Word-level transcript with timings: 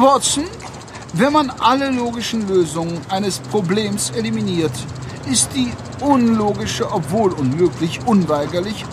Watson, 0.00 0.44
wenn 1.12 1.34
man 1.34 1.50
alle 1.50 1.90
logischen 1.90 2.48
Lösungen 2.48 2.98
eines 3.10 3.38
Problems 3.38 4.08
eliminiert, 4.10 4.72
ist 5.30 5.50
die 5.54 5.70
unlogische, 6.00 6.90
obwohl 6.90 7.32
unmöglich, 7.34 8.00
unweigerlich 8.06 8.86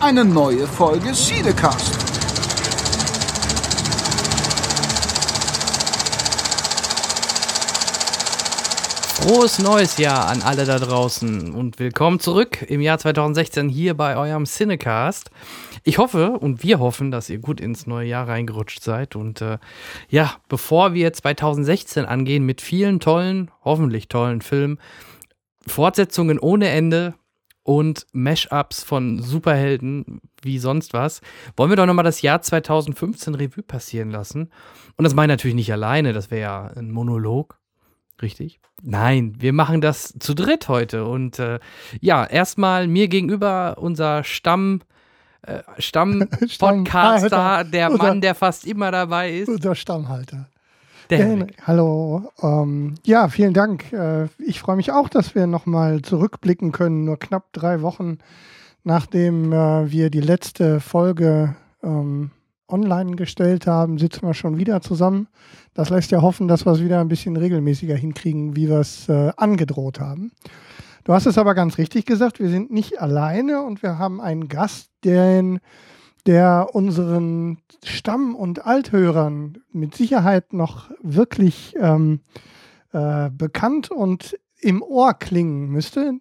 eine 0.00 0.24
neue 0.24 0.66
Folge 0.66 1.12
Siedecast. 1.12 1.94
Frohes 9.20 9.58
neues 9.58 9.98
Jahr 9.98 10.28
an 10.28 10.40
alle 10.40 10.64
da 10.64 10.78
draußen 10.78 11.52
und 11.52 11.78
willkommen 11.78 12.20
zurück 12.20 12.62
im 12.62 12.80
Jahr 12.80 12.98
2016 12.98 13.68
hier 13.68 13.94
bei 13.94 14.16
eurem 14.16 14.46
Cinecast. 14.46 15.30
Ich 15.84 15.98
hoffe 15.98 16.32
und 16.32 16.62
wir 16.62 16.78
hoffen, 16.78 17.10
dass 17.10 17.30
ihr 17.30 17.38
gut 17.38 17.60
ins 17.60 17.86
neue 17.86 18.08
Jahr 18.08 18.28
reingerutscht 18.28 18.82
seid. 18.82 19.16
Und 19.16 19.40
äh, 19.40 19.58
ja, 20.08 20.34
bevor 20.48 20.94
wir 20.94 21.12
2016 21.12 22.04
angehen 22.04 22.44
mit 22.44 22.60
vielen 22.60 23.00
tollen, 23.00 23.50
hoffentlich 23.64 24.08
tollen 24.08 24.40
Filmen, 24.40 24.78
Fortsetzungen 25.66 26.38
ohne 26.38 26.68
Ende 26.68 27.14
und 27.62 28.06
Mashups 28.12 28.82
von 28.82 29.20
Superhelden 29.20 30.20
wie 30.42 30.58
sonst 30.58 30.94
was, 30.94 31.20
wollen 31.56 31.70
wir 31.70 31.76
doch 31.76 31.86
nochmal 31.86 32.04
das 32.04 32.22
Jahr 32.22 32.40
2015 32.40 33.34
Revue 33.34 33.62
passieren 33.62 34.10
lassen. 34.10 34.50
Und 34.96 35.04
das 35.04 35.14
meine 35.14 35.32
ich 35.32 35.38
natürlich 35.38 35.54
nicht 35.54 35.72
alleine, 35.72 36.12
das 36.12 36.30
wäre 36.30 36.40
ja 36.40 36.66
ein 36.76 36.90
Monolog. 36.90 37.58
Richtig? 38.22 38.60
Nein, 38.82 39.34
wir 39.38 39.52
machen 39.52 39.80
das 39.80 40.14
zu 40.18 40.34
dritt 40.34 40.68
heute. 40.68 41.04
Und 41.04 41.38
äh, 41.38 41.60
ja, 42.00 42.24
erstmal 42.24 42.88
mir 42.88 43.08
gegenüber 43.08 43.76
unser 43.78 44.24
Stamm. 44.24 44.80
Äh, 45.42 45.60
Stamm-Podcaster, 45.78 47.64
der 47.72 47.90
unser, 47.90 48.02
Mann, 48.02 48.20
der 48.20 48.34
fast 48.34 48.66
immer 48.66 48.90
dabei 48.90 49.32
ist. 49.32 49.48
Unser 49.48 49.74
Stammhalter. 49.74 50.48
Der 51.10 51.20
Äh, 51.20 51.46
hallo. 51.66 52.30
Ähm, 52.42 52.96
ja, 53.04 53.28
vielen 53.28 53.54
Dank. 53.54 53.92
Äh, 53.92 54.28
ich 54.38 54.60
freue 54.60 54.76
mich 54.76 54.92
auch, 54.92 55.08
dass 55.08 55.34
wir 55.34 55.46
nochmal 55.46 56.02
zurückblicken 56.02 56.72
können. 56.72 57.04
Nur 57.04 57.18
knapp 57.18 57.52
drei 57.52 57.82
Wochen 57.82 58.18
nachdem 58.88 59.52
äh, 59.52 59.90
wir 59.90 60.10
die 60.10 60.20
letzte 60.20 60.80
Folge 60.80 61.54
ähm, 61.82 62.30
online 62.68 63.16
gestellt 63.16 63.66
haben, 63.66 63.98
sitzen 63.98 64.26
wir 64.26 64.34
schon 64.34 64.58
wieder 64.58 64.80
zusammen. 64.80 65.28
Das 65.74 65.90
lässt 65.90 66.10
ja 66.10 66.22
hoffen, 66.22 66.48
dass 66.48 66.66
wir 66.66 66.72
es 66.72 66.82
wieder 66.82 67.00
ein 67.00 67.08
bisschen 67.08 67.36
regelmäßiger 67.36 67.94
hinkriegen, 67.94 68.56
wie 68.56 68.68
wir 68.68 68.80
es 68.80 69.08
äh, 69.08 69.30
angedroht 69.36 70.00
haben. 70.00 70.32
Du 71.08 71.14
hast 71.14 71.24
es 71.24 71.38
aber 71.38 71.54
ganz 71.54 71.78
richtig 71.78 72.04
gesagt, 72.04 72.38
wir 72.38 72.50
sind 72.50 72.70
nicht 72.70 73.00
alleine 73.00 73.62
und 73.62 73.82
wir 73.82 73.98
haben 73.98 74.20
einen 74.20 74.48
Gast, 74.48 74.90
den, 75.04 75.58
der 76.26 76.68
unseren 76.74 77.62
Stamm- 77.82 78.36
und 78.36 78.66
Althörern 78.66 79.56
mit 79.72 79.94
Sicherheit 79.94 80.52
noch 80.52 80.90
wirklich 81.00 81.74
ähm, 81.80 82.20
äh, 82.92 83.30
bekannt 83.30 83.90
und 83.90 84.38
im 84.60 84.82
Ohr 84.82 85.14
klingen 85.14 85.70
müsste. 85.70 86.20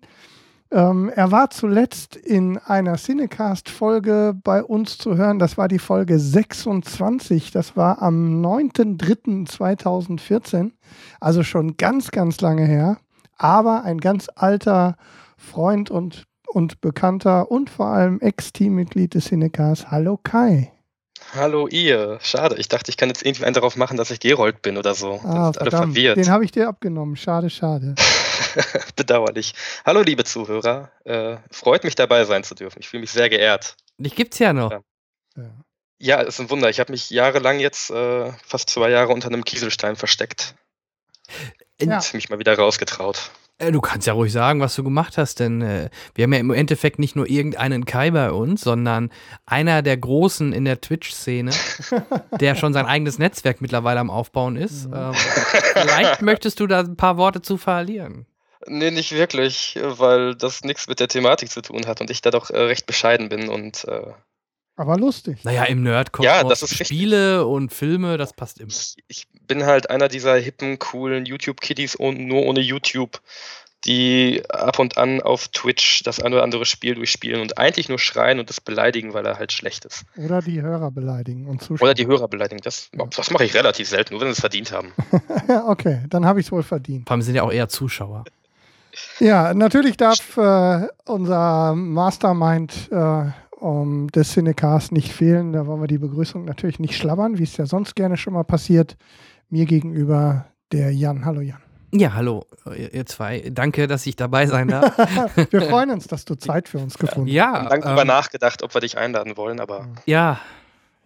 Ähm, 0.72 1.12
er 1.14 1.34
war 1.34 1.50
zuletzt 1.50 2.16
in 2.16 2.58
einer 2.58 2.96
Cinecast-Folge 2.96 4.40
bei 4.42 4.64
uns 4.64 4.98
zu 4.98 5.18
hören. 5.18 5.38
Das 5.38 5.58
war 5.58 5.68
die 5.68 5.80
Folge 5.80 6.18
26. 6.18 7.52
Das 7.52 7.76
war 7.76 8.02
am 8.02 8.42
9.3.2014. 8.42 10.72
Also 11.20 11.44
schon 11.44 11.76
ganz, 11.76 12.12
ganz 12.12 12.40
lange 12.40 12.66
her. 12.66 13.00
Aber 13.38 13.84
ein 13.84 14.00
ganz 14.00 14.30
alter 14.36 14.98
Freund 15.38 15.92
und, 15.92 16.26
und 16.48 16.82
Bekannter 16.82 17.52
und 17.52 17.70
vor 17.70 17.88
allem 17.88 18.20
Ex-Teammitglied 18.20 19.14
des 19.14 19.26
Cinecast. 19.26 19.92
Hallo 19.92 20.17
Kai. 20.17 20.72
Hallo 21.34 21.67
ihr. 21.67 22.20
Schade, 22.22 22.56
ich 22.58 22.67
dachte, 22.67 22.89
ich 22.89 22.98
kann 22.98 23.10
jetzt 23.10 23.26
irgendwie 23.26 23.45
einen 23.45 23.54
darauf 23.54 23.76
machen, 23.76 23.98
dass 23.98 24.11
ich 24.11 24.20
Gerold 24.20 24.61
bin 24.61 24.78
oder 24.78 24.95
so. 24.95 25.20
Ah, 25.23 25.48
alle 25.48 25.54
verdammt. 25.54 25.94
verwirrt. 25.94 26.17
Den 26.17 26.30
habe 26.30 26.45
ich 26.45 26.52
dir 26.52 26.67
abgenommen. 26.67 27.16
Schade, 27.16 27.50
schade. 27.50 27.95
Bedauerlich. 28.95 29.54
Hallo 29.86 30.02
liebe 30.02 30.23
Zuhörer. 30.23 30.92
Äh, 31.04 31.38
freut 31.52 31.84
mich 31.84 31.95
dabei 31.95 32.23
sein 32.26 32.44
zu 32.44 32.56
dürfen. 32.56 32.80
Ich 32.80 32.88
fühle 32.90 33.02
mich 33.02 33.11
sehr 33.11 33.30
geehrt. 33.30 33.76
Dich 33.98 34.16
gibt's 34.16 34.40
ja 34.40 34.54
noch. 34.54 34.72
Ja. 34.72 34.82
Ja. 35.36 35.50
Ja, 36.00 36.22
ist 36.22 36.40
ein 36.40 36.50
Wunder. 36.52 36.70
Ich 36.70 36.80
habe 36.80 36.92
mich 36.92 37.10
jahrelang 37.10 37.60
jetzt, 37.60 37.90
äh, 37.90 38.32
fast 38.45 38.70
zwei 38.70 38.90
Jahre 38.92 39.14
unter 39.14 39.28
einem 39.28 39.44
Kieselstein 39.44 39.95
versteckt. 39.95 40.56
In- 41.80 41.89
Ja. 41.89 41.98
Und 41.98 42.14
mich 42.14 42.30
mal 42.30 42.39
wieder 42.39 42.58
rausgetraut. 42.58 43.32
Äh, 43.60 43.71
Du 43.71 43.82
kannst 43.82 44.05
ja 44.08 44.14
ruhig 44.14 44.32
sagen, 44.32 44.60
was 44.61 44.76
du 44.76 44.83
gemacht 44.83 45.17
hast, 45.17 45.39
denn 45.39 45.61
äh, 45.61 45.89
wir 46.15 46.23
haben 46.23 46.33
ja 46.33 46.39
im 46.39 46.52
Endeffekt 46.52 46.99
nicht 46.99 47.15
nur 47.15 47.27
irgendeinen 47.27 47.86
Kai 47.86 48.11
bei 48.11 48.32
uns, 48.32 48.61
sondern 48.61 49.11
einer 49.48 49.82
der 49.82 49.98
Großen 49.98 50.54
in 50.54 50.64
der 50.66 50.80
Twitch-Szene, 50.82 51.52
der 52.39 52.55
schon 52.55 52.73
sein 52.73 52.86
eigenes 52.86 53.17
Netzwerk 53.20 53.60
mittlerweile 53.61 53.99
am 53.99 54.10
Aufbauen 54.11 54.55
ist. 54.58 54.87
Mhm. 54.87 54.93
Ähm, 54.93 55.14
vielleicht 55.73 56.21
möchtest 56.21 56.60
du 56.60 56.67
da 56.67 56.80
ein 56.82 56.98
paar 56.98 57.17
Worte 57.17 57.42
zu 57.42 57.58
verlieren. 57.58 58.26
Nee, 58.67 58.92
nicht 58.92 59.11
wirklich, 59.14 59.80
weil 59.82 60.36
das 60.36 60.64
nichts 60.64 60.87
mit 60.87 60.99
der 60.99 61.08
Thematik 61.08 61.49
zu 61.49 61.61
tun 61.61 61.86
hat 61.87 62.02
und 62.02 62.10
ich 62.11 62.21
da 62.21 62.32
doch 62.32 62.49
äh, 62.49 62.60
recht 62.60 62.86
bescheiden 62.86 63.30
bin 63.30 63.49
und 63.49 63.86
äh, 63.86 64.11
Aber 64.76 64.98
lustig. 64.98 65.43
Naja, 65.43 65.64
im 65.64 65.83
Nerdkosmos 65.83 66.26
Ja, 66.26 66.43
das 66.43 66.61
ist 66.64 66.71
richtig. 66.71 66.87
Spiele 66.87 67.45
und 67.45 67.71
Filme, 67.73 68.17
das 68.17 68.33
passt 68.33 68.60
immer. 68.60 68.70
ich, 68.70 68.95
ich 69.08 69.27
bin 69.48 69.66
halt 69.66 69.90
einer 69.90 70.08
dieser 70.08 70.36
hippen, 70.36 70.80
coolen 70.80 71.26
YouTube-Kiddies 71.26 72.00
ohne, 72.00 72.20
nur 72.20 72.46
ohne 72.46 72.60
YouTube, 72.60 73.22
die 73.86 74.44
ab 74.50 74.80
und 74.80 74.98
an 74.98 75.22
auf 75.22 75.48
Twitch 75.50 76.04
das 76.04 76.20
ein 76.20 76.34
oder 76.34 76.44
andere 76.44 76.66
Spiel 76.66 76.96
durchspielen 76.96 77.42
und 77.42 77.58
eigentlich 77.58 77.90
nur 77.90 78.00
schreien 78.00 78.40
und 78.40 78.50
das 78.50 78.60
beleidigen, 78.60 79.14
weil 79.14 79.26
er 79.26 79.38
halt 79.38 79.52
schlecht 79.52 79.86
ist. 79.86 80.04
Oder 80.18 80.42
die 80.42 80.62
Hörer 80.62 80.92
beleidigen 80.92 81.48
und 81.48 81.62
zuschauen. 81.62 81.88
Oder 81.88 81.94
die 81.94 82.08
Hörer 82.08 82.28
beleidigen. 82.28 82.62
Das, 82.64 82.90
das 83.16 83.32
mache 83.32 83.46
ich 83.46 83.54
relativ 83.54 83.88
selten, 83.88 84.14
nur 84.14 84.22
wenn 84.22 84.28
sie 84.28 84.34
es 84.34 84.40
verdient 84.40 84.72
haben. 84.72 84.94
Ja, 85.48 85.66
okay, 85.68 86.04
dann 86.10 86.26
habe 86.26 86.40
ich 86.40 86.48
es 86.48 86.52
wohl 86.52 86.64
verdient. 86.64 87.08
Vor 87.08 87.14
allem 87.14 87.22
sind 87.22 87.36
ja 87.36 87.44
auch 87.44 87.52
eher 87.52 87.70
Zuschauer. 87.70 88.26
Ja, 89.20 89.54
natürlich 89.54 89.96
darf 89.96 90.38
äh, 90.38 90.88
unser 91.06 91.76
Mastermind 91.76 92.90
äh, 92.92 93.26
um, 93.60 94.08
des 94.12 94.34
Cinecast 94.34 94.92
nicht 94.92 95.12
fehlen. 95.12 95.54
Da 95.54 95.66
wollen 95.66 95.82
wir 95.82 95.88
die 95.88 95.98
Begrüßung 95.98 96.46
natürlich 96.46 96.80
nicht 96.80 96.96
schlabbern, 96.96 97.38
wie 97.38 97.44
es 97.44 97.58
ja 97.58 97.66
sonst 97.66 97.96
gerne 97.96 98.18
schon 98.18 98.34
mal 98.34 98.44
passiert. 98.44 98.98
Mir 99.50 99.66
gegenüber 99.66 100.46
der 100.74 100.92
Jan. 100.92 101.24
Hallo 101.24 101.40
Jan. 101.40 101.62
Ja, 101.94 102.14
hallo, 102.14 102.46
ihr 102.76 103.06
zwei. 103.06 103.50
Danke, 103.50 103.88
dass 103.88 104.06
ich 104.06 104.18
dabei 104.18 104.46
sein 104.46 104.68
darf. 104.68 104.98
Wir 105.52 105.62
freuen 105.62 105.90
uns, 105.90 106.06
dass 106.06 106.26
du 106.26 106.36
Zeit 106.38 106.68
für 106.68 106.80
uns 106.80 106.98
gefunden 106.98 107.30
ja, 107.30 107.54
Haben 107.54 107.70
lange 107.70 107.82
drüber 107.82 108.02
ähm, 108.02 108.08
nachgedacht, 108.08 108.62
ob 108.62 108.74
wir 108.74 108.82
dich 108.82 108.98
einladen 108.98 109.38
wollen, 109.38 109.62
aber 109.62 109.88
ja, 110.06 110.42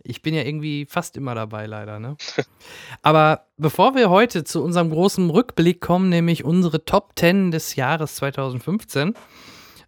ich 0.02 0.24
bin 0.24 0.34
ja 0.34 0.42
irgendwie 0.42 0.88
fast 0.90 1.18
immer 1.18 1.36
dabei, 1.36 1.68
leider. 1.68 2.00
Ne? 2.00 2.18
Aber 3.04 3.46
bevor 3.58 3.94
wir 3.94 4.10
heute 4.10 4.44
zu 4.44 4.64
unserem 4.64 4.90
großen 4.90 5.30
Rückblick 5.30 5.80
kommen, 5.80 6.10
nämlich 6.10 6.44
unsere 6.44 6.84
Top 6.84 7.12
10 7.16 7.52
des 7.52 7.76
Jahres 7.76 8.16
2015, 8.16 9.14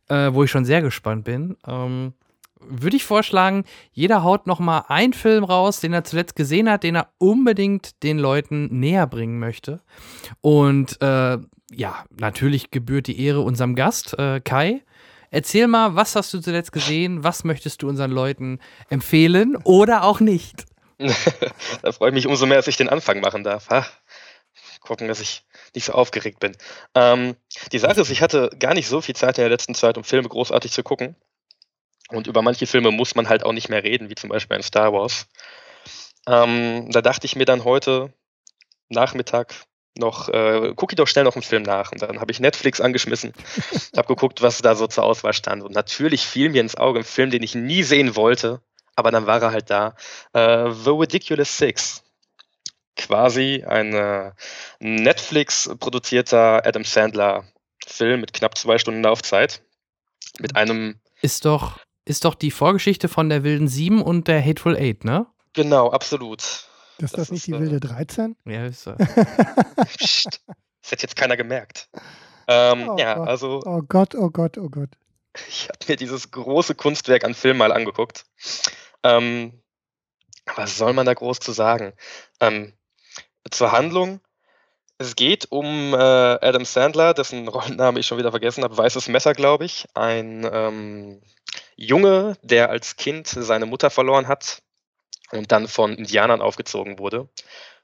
äh, 0.10 0.32
wo 0.32 0.44
ich 0.44 0.52
schon 0.52 0.66
sehr 0.66 0.84
gespannt 0.84 1.24
bin, 1.24 1.58
ähm, 1.66 2.14
würde 2.68 2.96
ich 2.96 3.06
vorschlagen, 3.06 3.66
jeder 3.92 4.24
haut 4.24 4.48
noch 4.48 4.60
mal 4.60 4.86
einen 4.88 5.14
Film 5.14 5.44
raus, 5.44 5.80
den 5.80 5.94
er 5.94 6.04
zuletzt 6.04 6.36
gesehen 6.36 6.70
hat, 6.70 6.84
den 6.84 6.96
er 6.96 7.10
unbedingt 7.18 8.04
den 8.04 8.20
Leuten 8.20 8.80
näher 8.80 9.08
bringen 9.08 9.40
möchte. 9.40 9.82
Und 10.42 11.02
äh, 11.02 11.38
ja, 11.72 12.06
natürlich 12.10 12.72
gebührt 12.72 13.08
die 13.08 13.20
Ehre 13.20 13.42
unserem 13.42 13.76
Gast, 13.76 14.18
äh, 14.18 14.40
Kai. 14.42 14.84
Erzähl 15.32 15.68
mal, 15.68 15.96
was 15.96 16.16
hast 16.16 16.34
du 16.34 16.40
zuletzt 16.40 16.72
gesehen? 16.72 17.24
Was 17.24 17.44
möchtest 17.44 17.82
du 17.82 17.90
unseren 17.90 18.12
Leuten 18.12 18.60
empfehlen 18.90 19.56
oder 19.64 20.04
auch 20.04 20.20
nicht? 20.20 20.66
da 21.82 21.92
freue 21.92 22.10
ich 22.10 22.14
mich 22.14 22.28
umso 22.28 22.46
mehr, 22.46 22.58
dass 22.58 22.68
ich 22.68 22.78
den 22.78 22.90
Anfang 22.90 23.20
machen 23.20 23.44
darf. 23.44 23.70
Ha? 23.70 23.86
Gucken, 24.82 25.08
dass 25.08 25.22
ich 25.22 25.44
nicht 25.74 25.86
so 25.86 25.94
aufgeregt 25.94 26.40
bin. 26.40 26.56
Ähm, 26.94 27.36
die 27.72 27.80
Sache 27.80 28.02
ist, 28.02 28.10
ich 28.12 28.22
hatte 28.22 28.52
gar 28.60 28.74
nicht 28.74 28.88
so 28.88 29.02
viel 29.02 29.16
Zeit 29.16 29.38
in 29.38 29.44
der 29.44 29.50
letzten 29.50 29.74
Zeit, 29.74 29.98
um 29.98 30.04
Filme 30.04 30.30
großartig 30.30 30.72
zu 30.72 30.84
gucken. 30.84 31.16
Und 32.14 32.28
über 32.28 32.42
manche 32.42 32.68
Filme 32.68 32.92
muss 32.92 33.16
man 33.16 33.28
halt 33.28 33.44
auch 33.44 33.54
nicht 33.54 33.70
mehr 33.70 33.84
reden, 33.84 34.10
wie 34.10 34.16
zum 34.16 34.30
Beispiel 34.30 34.58
ein 34.58 34.64
Star 34.64 34.94
Wars. 34.94 35.28
Ähm, 36.28 36.90
da 36.92 37.02
dachte 37.02 37.26
ich 37.26 37.36
mir 37.36 37.46
dann 37.46 37.64
heute 37.64 38.14
Nachmittag 38.90 39.56
noch, 39.96 40.30
äh, 40.30 40.74
gucke 40.76 40.94
ich 40.94 40.98
doch 40.98 41.08
schnell 41.08 41.24
noch 41.24 41.36
einen 41.36 41.44
Film 41.44 41.64
nach. 41.64 41.92
Und 41.92 42.02
dann 42.02 42.20
habe 42.20 42.32
ich 42.32 42.40
Netflix 42.40 42.82
angeschmissen, 42.82 43.34
habe 43.98 44.08
geguckt, 44.08 44.42
was 44.42 44.60
da 44.60 44.76
so 44.76 44.88
zur 44.88 45.04
Auswahl 45.04 45.34
stand. 45.34 45.64
Und 45.64 45.74
natürlich 45.74 46.26
fiel 46.26 46.50
mir 46.50 46.62
ins 46.62 46.76
Auge 46.76 47.00
ein 47.00 47.06
Film, 47.06 47.30
den 47.30 47.44
ich 47.44 47.56
nie 47.56 47.84
sehen 47.84 48.16
wollte, 48.16 48.62
aber 48.96 49.12
dann 49.12 49.28
war 49.28 49.42
er 49.42 49.52
halt 49.52 49.70
da. 49.70 49.96
Äh, 50.34 50.72
The 50.72 50.92
Ridiculous 50.92 51.58
Six. 51.58 52.04
Quasi 52.96 53.64
ein 53.68 53.94
äh, 53.94 54.32
Netflix-produzierter 54.80 56.66
Adam 56.66 56.84
Sandler-Film 56.84 58.22
mit 58.22 58.34
knapp 58.34 58.58
zwei 58.58 58.78
Stunden 58.78 59.02
Laufzeit. 59.02 59.62
Mit 60.40 60.56
einem, 60.56 61.00
Ist 61.22 61.46
doch, 61.46 61.80
ist 62.06 62.26
doch 62.26 62.36
die 62.36 62.52
Vorgeschichte 62.52 63.08
von 63.10 63.30
der 63.30 63.44
Wilden 63.44 63.68
Sieben 63.68 64.02
und 64.02 64.28
der 64.28 64.44
Hateful 64.44 64.76
Eight, 64.76 65.04
ne? 65.06 65.28
genau, 65.54 65.92
absolut. 65.92 66.42
Ist 66.42 66.68
das, 67.00 67.12
Das 67.12 67.32
nicht 67.32 67.42
ist, 67.42 67.48
die 67.48 67.54
äh, 67.54 67.60
wilde 67.60 67.80
13? 67.80 68.36
Ja, 68.46 68.66
ist 68.66 68.84
so. 68.84 68.94
Psst, 69.98 70.42
das 70.82 70.92
hat 70.92 71.02
jetzt 71.02 71.16
keiner 71.16 71.38
gemerkt. 71.38 71.90
Ähm, 72.48 72.90
Oh 72.90 72.98
ja, 72.98 73.16
Gott. 73.16 73.28
also 73.28 73.62
Oh 73.66 73.82
Gott, 73.88 74.16
oh 74.16 74.30
Gott, 74.30 74.58
oh 74.58 74.70
Gott. 74.70 74.90
ich 75.48 75.70
habe 75.70 75.80
mir 75.88 75.96
dieses 75.96 76.30
große 76.32 76.76
Kunstwerk 76.76 77.24
an 77.24 77.34
Film 77.34 77.58
mal 77.58 77.72
angeguckt. 77.72 78.26
Ähm, 79.04 79.62
was 80.56 80.78
soll 80.78 80.94
man 80.94 81.06
da 81.06 81.14
groß 81.14 81.40
zu 81.40 81.52
sagen? 81.52 81.94
Ähm, 82.40 82.74
zur 83.50 83.72
Handlung. 83.72 84.20
Es 85.00 85.16
geht 85.16 85.52
um 85.52 85.94
äh, 85.94 85.98
Adam 85.98 86.66
Sandler, 86.66 87.14
dessen 87.14 87.48
Rollenname 87.50 88.00
ich 88.00 88.06
schon 88.06 88.18
wieder 88.18 88.32
vergessen 88.32 88.64
habe, 88.64 88.78
Weißes 88.78 89.08
Messer, 89.08 89.34
glaube 89.34 89.66
ich. 89.66 89.88
Ein 89.96 90.48
ähm, 90.52 91.22
Junge, 91.76 92.38
der 92.42 92.70
als 92.70 92.96
Kind 92.96 93.28
seine 93.28 93.66
Mutter 93.66 93.90
verloren 93.90 94.28
hat 94.28 94.62
und 95.32 95.52
dann 95.52 95.68
von 95.68 95.96
Indianern 95.96 96.42
aufgezogen 96.42 97.00
wurde 97.00 97.30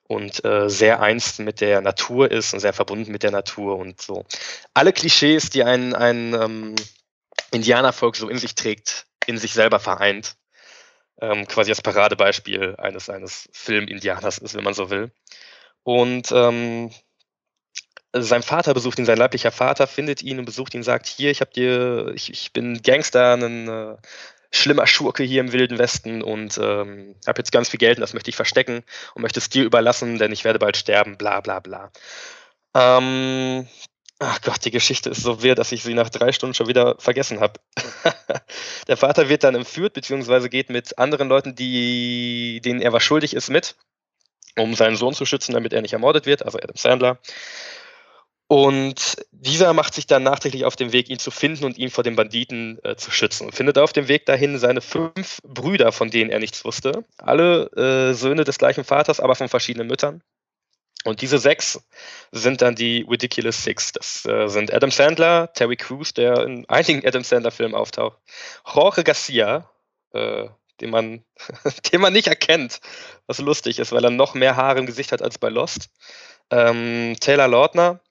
und 0.10 0.44
äh, 0.44 0.70
sehr 0.70 1.02
einst 1.02 1.40
mit 1.40 1.62
der 1.62 1.82
Natur 1.82 2.32
ist 2.32 2.54
und 2.54 2.60
sehr 2.60 2.74
verbunden 2.74 3.12
mit 3.12 3.24
der 3.24 3.32
Natur 3.32 3.78
und 3.78 4.02
so. 4.02 4.26
Alle 4.74 4.92
Klischees, 4.92 5.52
die 5.52 5.64
ein, 5.64 5.94
ein 5.94 6.34
ähm, 6.34 6.76
Indianervolk 7.52 8.16
so 8.16 8.28
in 8.28 8.40
sich 8.40 8.56
trägt, 8.56 9.06
in 9.28 9.38
sich 9.38 9.54
selber 9.54 9.80
vereint. 9.80 10.36
Ähm, 11.22 11.48
quasi 11.48 11.70
das 11.70 11.82
Paradebeispiel 11.82 12.76
eines, 12.78 13.10
eines 13.10 13.50
Film-Indianers 13.52 14.40
ist, 14.40 14.56
wenn 14.56 14.64
man 14.64 14.74
so 14.74 14.90
will. 14.90 15.12
Und 15.84 16.32
ähm, 16.32 16.92
sein 18.14 18.44
Vater 18.44 18.74
besucht 18.74 19.00
ihn, 19.00 19.06
sein 19.06 19.18
leiblicher 19.18 19.52
Vater 19.52 19.88
findet 19.88 20.24
ihn 20.24 20.40
und 20.40 20.46
besucht 20.46 20.74
ihn, 20.74 20.84
sagt, 20.84 21.08
hier, 21.08 21.32
ich 21.32 21.42
hab 21.42 21.54
dir, 21.54 22.12
ich, 22.16 22.32
ich 22.32 22.54
bin 22.54 22.82
Gangster, 22.82 23.34
ein 23.34 23.68
äh, 23.68 23.96
schlimmer 24.52 24.88
Schurke 24.88 25.24
hier 25.24 25.42
im 25.42 25.52
Wilden 25.52 25.78
Westen 25.78 26.24
und 26.24 26.58
ähm, 26.58 27.16
habe 27.28 27.40
jetzt 27.40 27.52
ganz 27.52 27.70
viel 27.70 27.78
Geld 27.78 27.98
und 27.98 28.02
das 28.02 28.14
möchte 28.14 28.30
ich 28.30 28.36
verstecken 28.36 28.84
und 29.14 29.22
möchte 29.22 29.40
es 29.40 29.50
dir 29.50 29.64
überlassen, 29.64 30.18
denn 30.18 30.32
ich 30.32 30.44
werde 30.44 30.60
bald 30.60 30.78
sterben, 30.78 31.18
bla 31.18 31.42
bla 31.42 31.60
bla. 31.60 31.92
Ähm, 32.74 33.68
ach 34.18 34.42
Gott, 34.42 34.66
die 34.66 34.72
Geschichte 34.72 35.12
ist 35.12 35.22
so 35.22 35.44
wirr, 35.44 35.56
dass 35.56 35.72
ich 35.72 35.84
sie 35.84 35.94
nach 35.94 36.10
drei 36.10 36.32
Stunden 36.32 36.56
schon 36.56 36.68
wieder 36.68 36.96
vergessen 36.98 37.40
habe. 37.40 37.60
Der 38.88 38.98
Vater 38.98 39.30
wird 39.30 39.44
dann 39.44 39.56
entführt, 39.56 39.94
beziehungsweise 39.94 40.50
geht 40.50 40.70
mit 40.70 40.98
anderen 40.98 41.30
Leuten, 41.30 41.56
die, 41.56 42.60
denen 42.64 42.82
er 42.82 42.92
was 42.92 43.04
schuldig 43.04 43.36
ist, 43.36 43.50
mit, 43.50 43.76
um 44.58 44.74
seinen 44.74 44.96
Sohn 44.96 45.14
zu 45.14 45.26
schützen, 45.26 45.54
damit 45.54 45.74
er 45.74 45.82
nicht 45.82 45.94
ermordet 45.94 46.26
wird, 46.26 46.44
also 46.44 46.58
Adam 46.58 46.76
Sandler. 46.76 47.20
Und 48.52 49.18
dieser 49.30 49.74
macht 49.74 49.94
sich 49.94 50.08
dann 50.08 50.24
nachträglich 50.24 50.66
auf 50.66 50.76
den 50.76 50.92
Weg, 50.92 51.08
ihn 51.12 51.20
zu 51.20 51.30
finden 51.30 51.66
und 51.66 51.78
ihn 51.78 51.92
vor 51.92 52.04
den 52.04 52.16
Banditen 52.16 52.80
äh, 52.84 52.96
zu 52.96 53.12
schützen. 53.12 53.46
Und 53.46 53.54
findet 53.54 53.78
auf 53.78 53.94
dem 53.94 54.08
Weg 54.08 54.26
dahin 54.26 54.58
seine 54.58 54.82
fünf 54.82 55.40
Brüder, 55.44 55.92
von 55.92 56.10
denen 56.10 56.32
er 56.32 56.40
nichts 56.40 56.66
wusste. 56.66 57.06
Alle 57.20 57.70
äh, 57.74 58.16
Söhne 58.16 58.46
des 58.46 58.58
gleichen 58.58 58.84
Vaters, 58.84 59.20
aber 59.20 59.36
von 59.36 59.50
verschiedenen 59.50 59.88
Müttern. 59.88 60.24
Und 61.04 61.22
diese 61.22 61.38
sechs 61.38 61.80
sind 62.32 62.64
dann 62.64 62.74
die 62.74 63.06
Ridiculous 63.08 63.64
Six. 63.64 63.92
Das 63.92 64.26
äh, 64.26 64.48
sind 64.48 64.74
Adam 64.74 64.90
Sandler, 64.90 65.54
Terry 65.54 65.76
Crews, 65.76 66.16
der 66.16 66.44
in 66.44 66.68
einigen 66.70 67.08
Adam 67.08 67.24
Sandler-Filmen 67.24 67.76
auftaucht, 67.76 68.18
Jorge 68.66 69.04
Garcia, 69.04 69.70
äh, 70.14 70.48
den 70.82 70.90
man, 70.90 71.24
den 71.94 72.02
man 72.02 72.14
nicht 72.14 72.28
erkennt, 72.28 72.82
was 73.28 73.38
lustig 73.38 73.78
ist, 73.78 73.92
weil 73.92 74.04
er 74.04 74.10
noch 74.10 74.34
mehr 74.34 74.56
Haare 74.56 74.80
im 74.80 74.88
Gesicht 74.88 75.12
hat 75.12 75.22
als 75.22 75.38
bei 75.38 75.50
Lost. 75.50 75.90
Ähm, 76.50 77.16
Taylor 77.20 77.48
Lautner, 77.48 78.02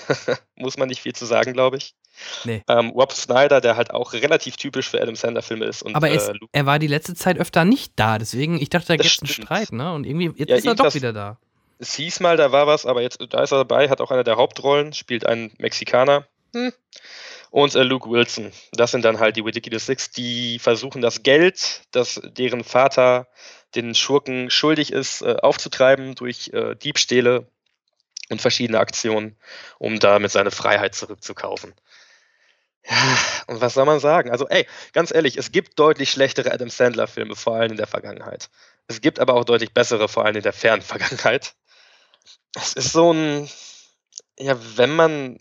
Muss 0.56 0.76
man 0.76 0.88
nicht 0.88 1.02
viel 1.02 1.14
zu 1.14 1.26
sagen, 1.26 1.52
glaube 1.52 1.76
ich. 1.76 1.94
Nee. 2.44 2.62
Ähm, 2.68 2.90
Rob 2.90 3.12
Snyder, 3.12 3.60
der 3.60 3.76
halt 3.76 3.92
auch 3.92 4.12
relativ 4.12 4.56
typisch 4.56 4.88
für 4.88 5.00
Adam 5.00 5.16
Sandler-Filme 5.16 5.64
ist. 5.64 5.82
Und, 5.82 5.94
Aber 5.94 6.08
er, 6.08 6.16
ist, 6.16 6.28
äh, 6.28 6.34
er, 6.52 6.66
war 6.66 6.78
die 6.78 6.86
letzte 6.86 7.14
Zeit 7.14 7.38
öfter 7.38 7.64
nicht 7.64 7.92
da, 7.96 8.18
deswegen, 8.18 8.60
ich 8.60 8.70
dachte, 8.70 8.88
da 8.88 8.96
gibt 8.96 9.06
es 9.06 9.20
einen 9.20 9.28
Streit, 9.28 9.72
ne? 9.72 9.92
Und 9.92 10.06
irgendwie, 10.06 10.30
jetzt 10.36 10.50
ja, 10.50 10.56
ist 10.56 10.66
er 10.66 10.74
doch 10.74 10.94
wieder 10.94 11.12
da. 11.12 11.38
Es 11.78 11.94
hieß 11.94 12.20
mal, 12.20 12.36
da 12.36 12.52
war 12.52 12.66
was, 12.66 12.86
aber 12.86 13.02
jetzt, 13.02 13.18
da 13.30 13.42
ist 13.42 13.52
er 13.52 13.58
dabei, 13.58 13.88
hat 13.88 14.00
auch 14.00 14.10
einer 14.10 14.24
der 14.24 14.36
Hauptrollen, 14.36 14.92
spielt 14.92 15.26
einen 15.26 15.52
Mexikaner. 15.58 16.26
Hm. 16.54 16.72
Und 17.50 17.74
äh, 17.74 17.82
Luke 17.82 18.08
Wilson. 18.08 18.52
Das 18.72 18.92
sind 18.92 19.04
dann 19.04 19.18
halt 19.18 19.36
die 19.36 19.40
Ridiculous 19.40 19.86
Six, 19.86 20.10
die 20.10 20.58
versuchen, 20.58 21.02
das 21.02 21.22
Geld, 21.22 21.82
das 21.90 22.20
deren 22.24 22.64
Vater 22.64 23.26
den 23.74 23.94
Schurken 23.94 24.50
schuldig 24.50 24.92
ist, 24.92 25.22
äh, 25.22 25.36
aufzutreiben 25.42 26.14
durch 26.14 26.50
äh, 26.52 26.74
Diebstähle 26.76 27.46
und 28.32 28.42
verschiedene 28.42 28.80
Aktionen, 28.80 29.36
um 29.78 30.00
damit 30.00 30.32
seine 30.32 30.50
Freiheit 30.50 30.94
zurückzukaufen. 30.94 31.74
Ja, 32.84 33.18
und 33.46 33.60
was 33.60 33.74
soll 33.74 33.84
man 33.84 34.00
sagen? 34.00 34.30
Also, 34.30 34.48
ey, 34.48 34.66
ganz 34.92 35.14
ehrlich, 35.14 35.36
es 35.36 35.52
gibt 35.52 35.78
deutlich 35.78 36.10
schlechtere 36.10 36.50
Adam 36.50 36.68
Sandler-Filme, 36.68 37.36
vor 37.36 37.54
allem 37.54 37.70
in 37.70 37.76
der 37.76 37.86
Vergangenheit. 37.86 38.50
Es 38.88 39.00
gibt 39.00 39.20
aber 39.20 39.34
auch 39.34 39.44
deutlich 39.44 39.72
bessere, 39.72 40.08
vor 40.08 40.24
allem 40.24 40.36
in 40.36 40.42
der 40.42 40.52
fernen 40.52 40.82
Vergangenheit. 40.82 41.54
Es 42.56 42.72
ist 42.72 42.92
so 42.92 43.12
ein, 43.12 43.48
ja, 44.38 44.56
wenn 44.76 44.90
man, 44.90 45.38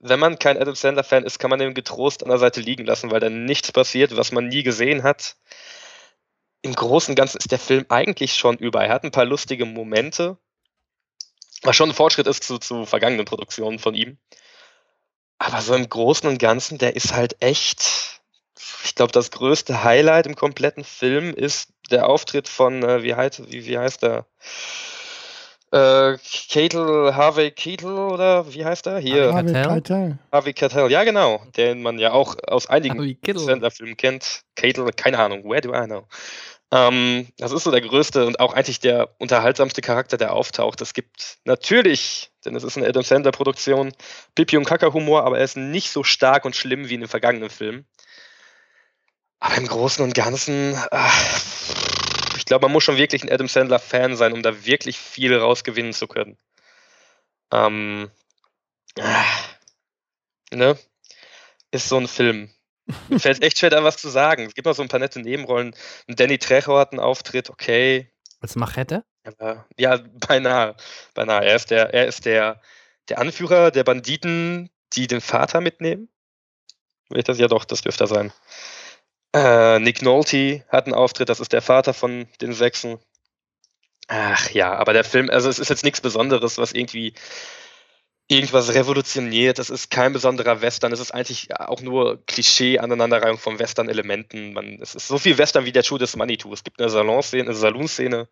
wenn 0.00 0.20
man 0.20 0.38
kein 0.38 0.58
Adam 0.58 0.76
Sandler-Fan 0.76 1.24
ist, 1.24 1.40
kann 1.40 1.50
man 1.50 1.58
den 1.58 1.74
getrost 1.74 2.22
an 2.22 2.28
der 2.28 2.38
Seite 2.38 2.60
liegen 2.60 2.84
lassen, 2.84 3.10
weil 3.10 3.20
da 3.20 3.30
nichts 3.30 3.72
passiert, 3.72 4.16
was 4.16 4.30
man 4.30 4.46
nie 4.46 4.62
gesehen 4.62 5.02
hat. 5.02 5.36
Im 6.62 6.74
Großen 6.74 7.12
und 7.12 7.16
Ganzen 7.16 7.38
ist 7.38 7.50
der 7.50 7.58
Film 7.58 7.86
eigentlich 7.88 8.34
schon 8.34 8.56
über. 8.58 8.84
Er 8.84 8.92
hat 8.94 9.04
ein 9.04 9.10
paar 9.10 9.24
lustige 9.24 9.64
Momente, 9.64 10.38
was 11.66 11.76
schon 11.76 11.90
ein 11.90 11.94
Fortschritt 11.94 12.26
ist 12.26 12.44
zu, 12.44 12.58
zu 12.58 12.86
vergangenen 12.86 13.24
Produktionen 13.24 13.78
von 13.78 13.94
ihm. 13.94 14.18
Aber 15.38 15.60
so 15.60 15.74
im 15.74 15.88
Großen 15.88 16.28
und 16.28 16.38
Ganzen, 16.38 16.78
der 16.78 16.96
ist 16.96 17.14
halt 17.14 17.36
echt, 17.40 18.20
ich 18.84 18.94
glaube, 18.94 19.12
das 19.12 19.30
größte 19.30 19.84
Highlight 19.84 20.26
im 20.26 20.34
kompletten 20.34 20.84
Film 20.84 21.34
ist 21.34 21.68
der 21.90 22.08
Auftritt 22.08 22.48
von, 22.48 22.82
äh, 22.82 23.02
wie, 23.02 23.14
heißt, 23.14 23.50
wie, 23.50 23.66
wie 23.66 23.78
heißt 23.78 24.02
der? 24.02 24.26
Äh, 25.72 26.16
Ketel, 26.18 27.14
Harvey 27.14 27.50
Keitel 27.50 27.98
oder 27.98 28.52
wie 28.52 28.64
heißt 28.64 28.86
er? 28.86 28.98
Hier. 28.98 29.34
Harvey 29.34 29.52
Keitel. 29.52 30.18
Harvey 30.32 30.52
Keitel, 30.54 30.90
ja 30.90 31.04
genau, 31.04 31.42
den 31.56 31.82
man 31.82 31.98
ja 31.98 32.12
auch 32.12 32.36
aus 32.46 32.68
einigen 32.68 33.18
Sender-Filmen 33.22 33.96
kennt. 33.96 34.42
Keitel, 34.54 34.88
keine 34.92 35.18
Ahnung, 35.18 35.44
where 35.44 35.60
do 35.60 35.74
I 35.74 35.84
know? 35.84 36.06
Ähm, 36.72 37.28
das 37.38 37.52
ist 37.52 37.64
so 37.64 37.70
der 37.70 37.80
größte 37.80 38.26
und 38.26 38.40
auch 38.40 38.52
eigentlich 38.52 38.80
der 38.80 39.14
unterhaltsamste 39.20 39.82
Charakter, 39.82 40.16
der 40.16 40.32
auftaucht. 40.32 40.80
Es 40.80 40.94
gibt 40.94 41.38
natürlich, 41.44 42.32
denn 42.44 42.56
es 42.56 42.64
ist 42.64 42.76
eine 42.76 42.86
Adam 42.86 43.04
Sandler-Produktion, 43.04 43.92
Pipi 44.34 44.56
und 44.56 44.64
Kaka-Humor, 44.64 45.24
aber 45.24 45.38
er 45.38 45.44
ist 45.44 45.56
nicht 45.56 45.90
so 45.90 46.02
stark 46.02 46.44
und 46.44 46.56
schlimm 46.56 46.88
wie 46.88 46.94
in 46.94 47.00
den 47.00 47.08
vergangenen 47.08 47.50
Filmen. 47.50 47.86
Aber 49.38 49.56
im 49.56 49.66
Großen 49.66 50.02
und 50.02 50.14
Ganzen, 50.14 50.76
ach, 50.90 51.40
ich 52.36 52.46
glaube, 52.46 52.66
man 52.66 52.72
muss 52.72 52.84
schon 52.84 52.96
wirklich 52.96 53.22
ein 53.22 53.30
Adam 53.30 53.48
Sandler-Fan 53.48 54.16
sein, 54.16 54.32
um 54.32 54.42
da 54.42 54.64
wirklich 54.64 54.98
viel 54.98 55.36
rausgewinnen 55.36 55.92
zu 55.92 56.08
können. 56.08 56.36
Ähm, 57.52 58.10
ach, 58.98 59.56
ne? 60.52 60.78
Ist 61.70 61.88
so 61.88 61.96
ein 61.98 62.08
Film. 62.08 62.50
Mir 63.08 63.20
fällt 63.20 63.42
echt 63.42 63.58
schwer, 63.58 63.70
da 63.70 63.82
was 63.82 63.96
zu 63.96 64.08
sagen. 64.08 64.46
Es 64.46 64.54
gibt 64.54 64.66
noch 64.66 64.74
so 64.74 64.82
ein 64.82 64.88
paar 64.88 65.00
nette 65.00 65.20
Nebenrollen. 65.20 65.74
Danny 66.06 66.38
Trejo 66.38 66.78
hat 66.78 66.92
einen 66.92 67.00
Auftritt, 67.00 67.50
okay. 67.50 68.10
Als 68.40 68.54
Machete? 68.56 69.04
Aber, 69.24 69.66
ja, 69.76 70.00
beinahe. 70.26 70.76
Beinahe. 71.14 71.44
Er 71.44 71.56
ist, 71.56 71.70
der, 71.70 71.92
er 71.92 72.06
ist 72.06 72.24
der, 72.24 72.60
der 73.08 73.18
Anführer 73.18 73.70
der 73.70 73.84
Banditen, 73.84 74.70
die 74.94 75.06
den 75.06 75.20
Vater 75.20 75.60
mitnehmen. 75.60 76.08
Will 77.08 77.18
ich 77.18 77.24
das? 77.24 77.38
Ja 77.38 77.48
doch, 77.48 77.64
das 77.64 77.82
dürfte 77.82 78.04
er 78.04 78.08
sein. 78.08 78.32
Äh, 79.34 79.78
Nick 79.80 80.02
Nolte 80.02 80.64
hat 80.68 80.86
einen 80.86 80.94
Auftritt, 80.94 81.28
das 81.28 81.40
ist 81.40 81.52
der 81.52 81.62
Vater 81.62 81.92
von 81.92 82.28
den 82.40 82.52
Sechsen. 82.52 82.98
Ach 84.08 84.50
ja, 84.50 84.74
aber 84.74 84.92
der 84.92 85.04
Film, 85.04 85.30
also 85.30 85.48
es 85.48 85.58
ist 85.58 85.68
jetzt 85.68 85.84
nichts 85.84 86.00
Besonderes, 86.00 86.58
was 86.58 86.72
irgendwie 86.72 87.14
irgendwas 88.28 88.74
revolutioniert. 88.74 89.58
Es 89.58 89.70
ist 89.70 89.90
kein 89.90 90.12
besonderer 90.12 90.60
Western. 90.60 90.92
Es 90.92 91.00
ist 91.00 91.12
eigentlich 91.12 91.54
auch 91.58 91.80
nur 91.80 92.24
Klischee-Aneinanderreihung 92.26 93.38
von 93.38 93.58
Western-Elementen. 93.58 94.56
es 94.82 94.94
ist 94.94 95.08
so 95.08 95.18
viel 95.18 95.38
Western 95.38 95.64
wie 95.64 95.72
der 95.72 95.82
Schuh 95.82 95.98
des 95.98 96.16
Manitou. 96.16 96.52
Es 96.52 96.64
gibt 96.64 96.80
eine 96.80 96.90
Salonszene, 96.90 97.44
eine 97.44 97.54
Saloon-Szene, 97.54 98.28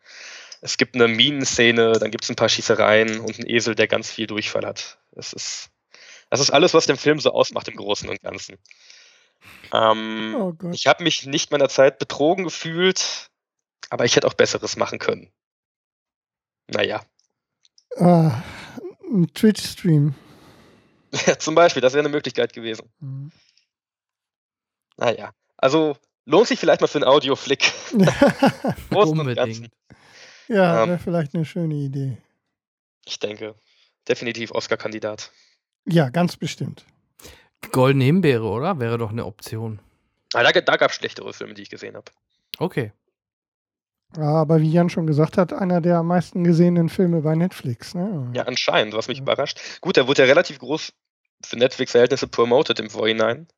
es 0.61 0.79
gibt 0.79 0.95
eine 0.95 1.09
Minenszene, 1.09 1.93
dann 1.93 2.11
gibt 2.11 2.25
es 2.25 2.31
ein 2.31 2.37
paar 2.37 2.49
Schießereien 2.49 3.21
und 3.21 3.39
einen 3.39 3.49
Esel, 3.49 3.75
der 3.75 3.87
ganz 3.87 4.11
viel 4.11 4.27
Durchfall 4.27 4.67
hat. 4.67 4.99
Es 5.13 5.33
ist, 5.33 5.71
das 6.31 6.41
ist 6.41 6.51
alles, 6.51 6.75
was 6.75 6.87
den 6.87 6.97
Film 6.97 7.21
so 7.21 7.31
ausmacht 7.33 7.69
im 7.69 7.77
Großen 7.77 8.09
und 8.09 8.21
Ganzen. 8.23 8.59
Ähm, 9.73 10.35
oh 10.37 10.55
ich 10.73 10.87
habe 10.87 11.05
mich 11.05 11.27
nicht 11.27 11.53
meiner 11.53 11.69
Zeit 11.69 11.99
betrogen 11.99 12.45
gefühlt, 12.45 13.31
aber 13.91 14.05
ich 14.05 14.17
hätte 14.17 14.27
auch 14.27 14.35
Besseres 14.35 14.77
machen 14.77 14.99
können. 14.99 15.31
Naja. 16.67 17.03
Uh, 17.97 18.33
ein 19.13 19.33
Twitch-Stream. 19.33 20.15
Ja, 21.27 21.39
zum 21.39 21.55
Beispiel, 21.55 21.81
das 21.81 21.93
wäre 21.93 22.01
eine 22.01 22.09
Möglichkeit 22.09 22.53
gewesen. 22.53 22.89
Mhm. 22.99 23.31
Naja, 24.97 25.31
also 25.57 25.97
lohnt 26.25 26.49
sich 26.49 26.59
vielleicht 26.59 26.81
mal 26.81 26.89
für 26.89 26.99
einen 26.99 27.09
Audio-Flick. 27.09 27.73
Unbedingt. 28.91 29.71
Ja, 30.49 30.83
ähm, 30.83 30.89
wäre 30.89 30.99
vielleicht 30.99 31.37
eine 31.37 31.45
schöne 31.45 31.77
Idee. 31.77 32.19
Ich 33.05 33.21
denke, 33.21 33.55
definitiv 34.09 34.51
Oscar-Kandidat. 34.51 35.31
Ja, 35.87 36.09
ganz 36.09 36.37
bestimmt. 36.37 36.85
Goldene 37.71 38.05
Himbeere, 38.05 38.49
oder? 38.49 38.81
Wäre 38.81 38.99
doch 38.99 39.11
eine 39.11 39.25
Option. 39.25 39.79
Ah, 40.33 40.43
da, 40.43 40.51
da 40.51 40.77
gab 40.77 40.91
es 40.91 40.97
schlechtere 40.97 41.33
Filme, 41.33 41.55
die 41.55 41.63
ich 41.63 41.71
gesehen 41.71 41.95
habe. 41.95 42.11
Okay. 42.59 42.93
Aber 44.17 44.61
wie 44.61 44.71
Jan 44.71 44.91
schon 44.91 45.07
gesagt 45.07 45.39
hat, 45.39 45.53
einer 45.53 45.81
der 45.81 45.99
am 45.99 46.07
meisten 46.07 46.45
gesehenen 46.45 46.89
Filme 46.89 47.23
bei 47.23 47.35
Netflix. 47.35 47.95
Ne? 47.95 48.31
Ja, 48.35 48.45
anscheinend, 48.45 48.95
was 48.95 49.09
mich 49.09 49.19
ja. 49.19 49.23
überrascht. 49.23 49.61
Gut, 49.81 49.97
der 49.97 50.07
wurde 50.07 50.23
ja 50.23 50.29
relativ 50.29 50.59
groß 50.59 50.93
für 51.45 51.59
Netflix-Verhältnisse 51.59 52.29
promoted 52.29 52.81
im 52.81 52.91
Vorhinein. 52.91 53.49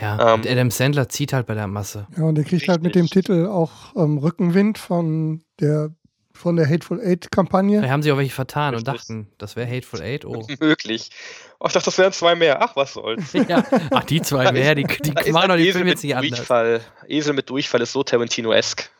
Ja, 0.00 0.34
ähm, 0.34 0.40
und 0.40 0.46
Adam 0.46 0.70
Sandler 0.70 1.08
zieht 1.08 1.32
halt 1.32 1.46
bei 1.46 1.54
der 1.54 1.66
Masse. 1.66 2.06
Ja, 2.16 2.24
und 2.24 2.36
der 2.36 2.44
kriegt 2.44 2.54
Richtig. 2.54 2.68
halt 2.68 2.82
mit 2.82 2.94
dem 2.94 3.06
Titel 3.06 3.46
auch 3.46 3.96
ähm, 3.96 4.18
Rückenwind 4.18 4.78
von 4.78 5.42
der 5.60 5.90
von 6.38 6.56
der 6.56 6.68
Hateful 6.68 7.00
Eight-Kampagne. 7.00 7.82
Da 7.82 7.88
haben 7.88 8.02
sie 8.02 8.12
auch 8.12 8.16
welche 8.16 8.32
vertan 8.32 8.74
und 8.74 8.88
Richtig. 8.88 8.94
dachten, 8.94 9.28
das 9.38 9.56
wäre 9.56 9.68
Hateful 9.68 10.00
Eight. 10.00 10.24
Oh. 10.24 10.46
Möglich. 10.60 11.10
Oh, 11.58 11.66
ich 11.66 11.72
dachte, 11.72 11.86
das 11.86 11.98
wären 11.98 12.12
zwei 12.12 12.34
mehr. 12.34 12.62
Ach, 12.62 12.76
was 12.76 12.92
soll's. 12.92 13.32
ja. 13.48 13.64
Ach, 13.90 14.04
die 14.04 14.22
zwei 14.22 14.52
mehr, 14.52 14.74
die, 14.74 14.84
die 14.84 15.32
machen 15.32 15.48
doch 15.48 15.56
die 15.56 15.62
Esel 15.62 15.72
Filme 15.72 15.84
mit 15.84 15.94
jetzt 15.94 16.04
nicht 16.04 16.16
anders. 16.16 16.38
Durchfall. 16.38 16.80
Esel 17.08 17.34
mit 17.34 17.50
Durchfall 17.50 17.82
ist 17.82 17.92
so 17.92 18.02
Tarantino-esk. 18.02 18.90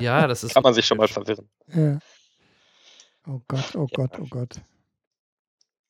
Ja, 0.00 0.26
das 0.26 0.44
ist. 0.44 0.54
Kann 0.54 0.62
man 0.62 0.74
sich 0.74 0.86
schon 0.86 0.98
mal 0.98 1.08
verwirren. 1.08 1.48
Ja. 1.74 1.98
Oh 3.26 3.40
Gott, 3.48 3.74
oh 3.74 3.86
Gott, 3.92 4.10
oh 4.20 4.26
Gott. 4.28 4.60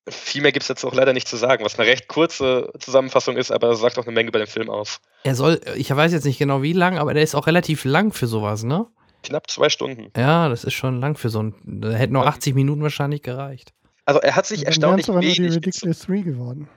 Viel 0.08 0.42
mehr 0.42 0.52
gibt 0.52 0.64
es 0.64 0.68
jetzt 0.68 0.84
auch 0.84 0.94
leider 0.94 1.12
nicht 1.12 1.28
zu 1.28 1.36
sagen, 1.36 1.64
was 1.64 1.78
eine 1.78 1.88
recht 1.88 2.08
kurze 2.08 2.72
Zusammenfassung 2.78 3.36
ist, 3.36 3.52
aber 3.52 3.68
das 3.68 3.80
sagt 3.80 3.98
auch 3.98 4.04
eine 4.04 4.12
Menge 4.12 4.28
über 4.28 4.38
den 4.38 4.48
Film 4.48 4.68
aus. 4.68 5.00
Er 5.22 5.36
soll, 5.36 5.60
ich 5.76 5.94
weiß 5.94 6.12
jetzt 6.12 6.24
nicht 6.24 6.38
genau 6.38 6.60
wie 6.62 6.72
lang, 6.72 6.98
aber 6.98 7.14
der 7.14 7.22
ist 7.22 7.36
auch 7.36 7.46
relativ 7.46 7.84
lang 7.84 8.12
für 8.12 8.26
sowas, 8.26 8.64
ne? 8.64 8.86
Knapp 9.22 9.50
zwei 9.50 9.68
Stunden. 9.68 10.10
Ja, 10.16 10.48
das 10.48 10.64
ist 10.64 10.74
schon 10.74 11.00
lang 11.00 11.16
für 11.16 11.28
so 11.28 11.42
ein. 11.42 11.54
Da 11.64 11.90
hätten 11.90 12.12
nur 12.12 12.26
80 12.26 12.54
Minuten 12.54 12.82
wahrscheinlich 12.82 13.22
gereicht. 13.22 13.72
Also 14.04 14.20
er 14.20 14.36
hat 14.36 14.46
sich 14.46 14.60
Dann 14.60 14.64
wären 14.64 14.72
erstaunlich 14.72 15.04
es 15.04 15.10
aber 15.10 15.22
nur 15.22 15.30
die 15.30 15.38
wenig 15.38 15.56
Ridiculous 15.56 16.00
3 16.00 16.20
geworden. 16.20 16.68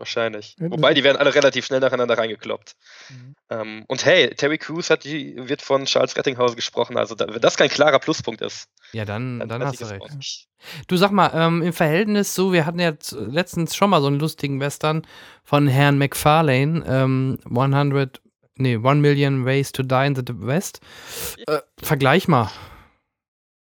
Wahrscheinlich. 0.00 0.56
Wobei, 0.58 0.94
die 0.94 1.04
werden 1.04 1.18
alle 1.18 1.34
relativ 1.34 1.66
schnell 1.66 1.80
nacheinander 1.80 2.16
reingekloppt. 2.16 2.74
Mhm. 3.10 3.34
Ähm, 3.50 3.84
und 3.86 4.06
hey, 4.06 4.30
Terry 4.34 4.56
Crews 4.56 4.88
hat 4.88 5.04
die, 5.04 5.36
wird 5.36 5.60
von 5.60 5.84
Charles 5.84 6.16
Rettinghausen 6.16 6.56
gesprochen. 6.56 6.96
Also, 6.96 7.14
da, 7.14 7.26
wenn 7.28 7.40
das 7.42 7.58
kein 7.58 7.68
klarer 7.68 7.98
Pluspunkt 7.98 8.40
ist, 8.40 8.70
Ja, 8.92 9.04
dann, 9.04 9.40
dann 9.40 9.60
weiß 9.60 9.68
hast 9.68 9.80
du 9.82 9.84
recht. 9.84 10.48
Du 10.88 10.96
sag 10.96 11.10
mal, 11.10 11.30
ähm, 11.34 11.60
im 11.60 11.74
Verhältnis 11.74 12.34
so, 12.34 12.50
wir 12.50 12.64
hatten 12.64 12.78
ja 12.78 12.94
letztens 13.12 13.76
schon 13.76 13.90
mal 13.90 14.00
so 14.00 14.06
einen 14.06 14.18
lustigen 14.18 14.58
Western 14.58 15.06
von 15.44 15.66
Herrn 15.68 15.98
McFarlane, 15.98 16.82
ähm, 16.86 17.38
100, 17.44 18.22
nee, 18.60 18.76
1 18.76 19.00
Million 19.00 19.44
Ways 19.44 19.72
to 19.72 19.82
Die 19.82 20.06
in 20.06 20.14
the 20.14 20.22
West. 20.28 20.80
Äh, 21.46 21.60
vergleich 21.82 22.28
mal. 22.28 22.50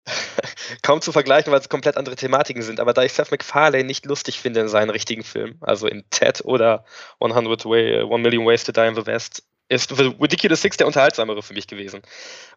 Kaum 0.82 1.02
zu 1.02 1.12
vergleichen, 1.12 1.52
weil 1.52 1.60
es 1.60 1.70
komplett 1.70 1.98
andere 1.98 2.16
Thematiken 2.16 2.62
sind. 2.62 2.80
Aber 2.80 2.94
da 2.94 3.04
ich 3.04 3.14
Seth 3.14 3.32
MacFarlane 3.32 3.86
nicht 3.86 4.06
lustig 4.06 4.40
finde 4.40 4.62
in 4.62 4.68
seinen 4.68 4.90
richtigen 4.90 5.24
Filmen, 5.24 5.58
also 5.62 5.88
in 5.88 6.04
Ted 6.10 6.44
oder 6.46 6.86
100 7.20 7.66
Way, 7.66 8.04
1 8.04 8.22
Million 8.22 8.46
Ways 8.46 8.64
to 8.64 8.72
Die 8.72 8.82
in 8.82 8.96
the 8.96 9.06
West, 9.06 9.44
ist 9.70 9.96
The 9.96 10.16
Ridiculous 10.20 10.62
Six 10.62 10.78
der 10.78 10.88
unterhaltsamere 10.88 11.42
für 11.42 11.54
mich 11.54 11.68
gewesen. 11.68 12.02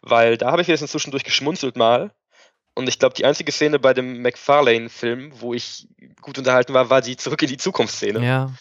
Weil 0.01 0.37
da 0.37 0.51
habe 0.51 0.61
ich 0.61 0.67
jetzt 0.67 0.87
zwischendurch 0.87 1.23
geschmunzelt 1.23 1.77
mal. 1.77 2.11
Und 2.77 2.87
ich 2.87 2.99
glaube, 2.99 3.15
die 3.15 3.25
einzige 3.25 3.51
Szene 3.51 3.79
bei 3.79 3.93
dem 3.93 4.21
McFarlane-Film, 4.21 5.31
wo 5.39 5.53
ich 5.53 5.87
gut 6.21 6.37
unterhalten 6.37 6.73
war, 6.73 6.89
war 6.89 7.01
die 7.01 7.17
Zurück 7.17 7.41
in 7.41 7.47
die 7.49 7.57
Zukunft-Szene, 7.57 8.23
Ja. 8.23 8.51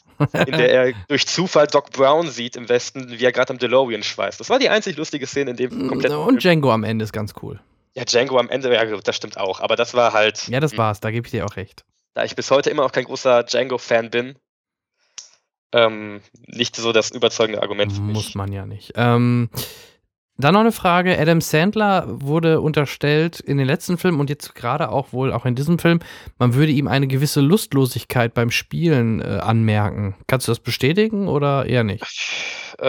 in 0.46 0.52
der 0.56 0.70
er 0.72 0.92
durch 1.08 1.26
Zufall 1.26 1.66
Doc 1.66 1.90
Brown 1.90 2.28
sieht 2.30 2.56
im 2.56 2.68
Westen, 2.68 3.10
wie 3.18 3.24
er 3.24 3.32
gerade 3.32 3.50
am 3.50 3.58
DeLorean 3.58 4.02
schweißt. 4.02 4.40
Das 4.40 4.48
war 4.50 4.58
die 4.58 4.68
einzig 4.70 4.96
lustige 4.96 5.26
Szene 5.26 5.50
in 5.52 5.56
dem 5.56 5.88
kompletten 5.88 6.16
Und. 6.18 6.42
Django 6.42 6.72
am 6.72 6.82
Ende 6.84 7.04
ist 7.04 7.12
ganz 7.12 7.34
cool. 7.42 7.60
Ja, 7.94 8.04
Django 8.04 8.38
am 8.38 8.48
Ende, 8.48 8.72
ja, 8.74 8.84
das 8.84 9.16
stimmt 9.16 9.36
auch. 9.38 9.60
Aber 9.60 9.76
das 9.76 9.94
war 9.94 10.12
halt. 10.12 10.48
Ja, 10.48 10.60
das 10.60 10.76
war's, 10.78 11.00
da 11.00 11.10
gebe 11.10 11.26
ich 11.26 11.30
dir 11.30 11.44
auch 11.44 11.56
recht. 11.56 11.84
da 12.14 12.24
ich 12.24 12.34
bis 12.36 12.50
heute 12.50 12.70
immer 12.70 12.82
noch 12.82 12.92
kein 12.92 13.04
großer 13.04 13.42
Django-Fan 13.44 14.10
bin, 14.10 14.36
ähm, 15.72 16.20
nicht 16.46 16.76
so 16.76 16.92
das 16.92 17.10
überzeugende 17.10 17.60
Argument 17.62 17.92
für 17.92 18.00
Muss 18.00 18.26
mich. 18.26 18.34
man 18.34 18.52
ja 18.52 18.64
nicht. 18.66 18.92
Ähm, 18.96 19.50
dann 20.38 20.54
noch 20.54 20.60
eine 20.60 20.72
Frage. 20.72 21.18
Adam 21.18 21.40
Sandler 21.40 22.04
wurde 22.08 22.60
unterstellt 22.60 23.40
in 23.40 23.56
den 23.56 23.66
letzten 23.66 23.96
Filmen 23.96 24.20
und 24.20 24.28
jetzt 24.28 24.54
gerade 24.54 24.90
auch 24.90 25.12
wohl 25.12 25.32
auch 25.32 25.46
in 25.46 25.54
diesem 25.54 25.78
Film, 25.78 26.00
man 26.38 26.54
würde 26.54 26.72
ihm 26.72 26.88
eine 26.88 27.06
gewisse 27.06 27.40
Lustlosigkeit 27.40 28.34
beim 28.34 28.50
Spielen 28.50 29.20
äh, 29.20 29.38
anmerken. 29.40 30.14
Kannst 30.26 30.46
du 30.46 30.52
das 30.52 30.60
bestätigen 30.60 31.28
oder 31.28 31.66
eher 31.66 31.84
nicht? 31.84 32.04
Äh, 32.78 32.84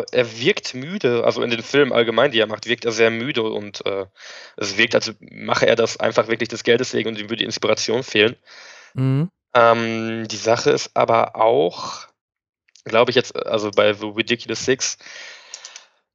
er 0.00 0.40
wirkt 0.40 0.74
müde, 0.74 1.24
also 1.24 1.42
in 1.42 1.50
den 1.50 1.62
Filmen 1.62 1.92
allgemein, 1.92 2.30
die 2.30 2.40
er 2.40 2.46
macht, 2.46 2.66
wirkt 2.66 2.86
er 2.86 2.92
sehr 2.92 3.10
müde 3.10 3.42
und 3.42 3.84
äh, 3.84 4.06
es 4.56 4.78
wirkt, 4.78 4.94
als 4.94 5.14
mache 5.20 5.66
er 5.66 5.76
das 5.76 6.00
einfach 6.00 6.28
wirklich 6.28 6.48
des 6.48 6.64
Geldes 6.64 6.94
wegen 6.94 7.10
und 7.10 7.18
ihm 7.18 7.24
würde 7.24 7.36
die 7.36 7.44
Inspiration 7.44 8.02
fehlen. 8.02 8.36
Mhm. 8.94 9.28
Ähm, 9.54 10.28
die 10.28 10.36
Sache 10.36 10.70
ist 10.70 10.90
aber 10.94 11.36
auch, 11.36 12.06
glaube 12.84 13.10
ich 13.10 13.16
jetzt, 13.16 13.36
also 13.36 13.70
bei 13.70 13.92
The 13.92 14.06
Ridiculous 14.06 14.64
Six, 14.64 14.96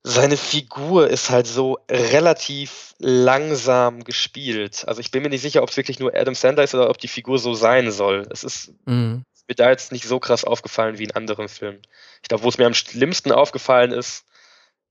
seine 0.03 0.37
Figur 0.37 1.07
ist 1.09 1.29
halt 1.29 1.45
so 1.47 1.77
relativ 1.89 2.95
langsam 2.99 4.03
gespielt. 4.03 4.83
Also 4.87 4.99
ich 4.99 5.11
bin 5.11 5.21
mir 5.23 5.29
nicht 5.29 5.41
sicher, 5.41 5.61
ob 5.63 5.69
es 5.69 5.77
wirklich 5.77 5.99
nur 5.99 6.15
Adam 6.15 6.35
Sandler 6.35 6.63
ist 6.63 6.73
oder 6.75 6.89
ob 6.89 6.97
die 6.97 7.07
Figur 7.07 7.37
so 7.39 7.53
sein 7.53 7.91
soll. 7.91 8.27
Es 8.31 8.43
ist 8.43 8.73
Mhm. 8.85 9.25
mir 9.47 9.55
da 9.55 9.69
jetzt 9.69 9.91
nicht 9.91 10.05
so 10.05 10.19
krass 10.19 10.43
aufgefallen 10.43 10.97
wie 10.97 11.03
in 11.03 11.11
anderen 11.11 11.49
Filmen. 11.49 11.81
Ich 12.23 12.29
glaube, 12.29 12.43
wo 12.43 12.49
es 12.49 12.57
mir 12.57 12.65
am 12.65 12.73
schlimmsten 12.73 13.31
aufgefallen 13.31 13.91
ist, 13.91 14.25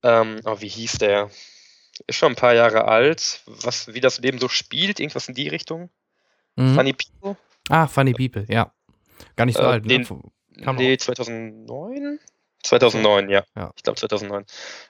ähm, 0.03 0.39
oh, 0.45 0.61
wie 0.61 0.67
hieß 0.69 0.93
der? 0.99 1.29
Ist 2.07 2.15
schon 2.17 2.31
ein 2.33 2.35
paar 2.37 2.53
Jahre 2.55 2.85
alt. 2.85 3.41
Was, 3.45 3.93
wie 3.93 3.99
das 4.01 4.19
Leben 4.19 4.39
so 4.39 4.47
spielt, 4.47 4.99
irgendwas 4.99 5.27
in 5.27 5.35
die 5.35 5.47
Richtung. 5.49 5.89
Mhm. 6.55 6.73
Funny 6.75 6.93
People? 6.93 7.37
Ah, 7.69 7.87
Funny 7.87 8.13
People, 8.13 8.45
ja. 8.49 8.73
Gar 9.35 9.45
nicht 9.45 9.57
so 9.57 9.63
Äh, 9.63 9.67
alt, 9.67 9.85
ne? 9.85 9.99
den- 9.99 10.63
Kam 10.63 10.75
nee, 10.77 10.97
2009? 10.97 12.19
2009, 12.63 13.29
ja. 13.29 13.43
Ja. 13.55 13.71
Ich 13.75 13.83
glaube 13.83 13.99
2009. 13.99 14.45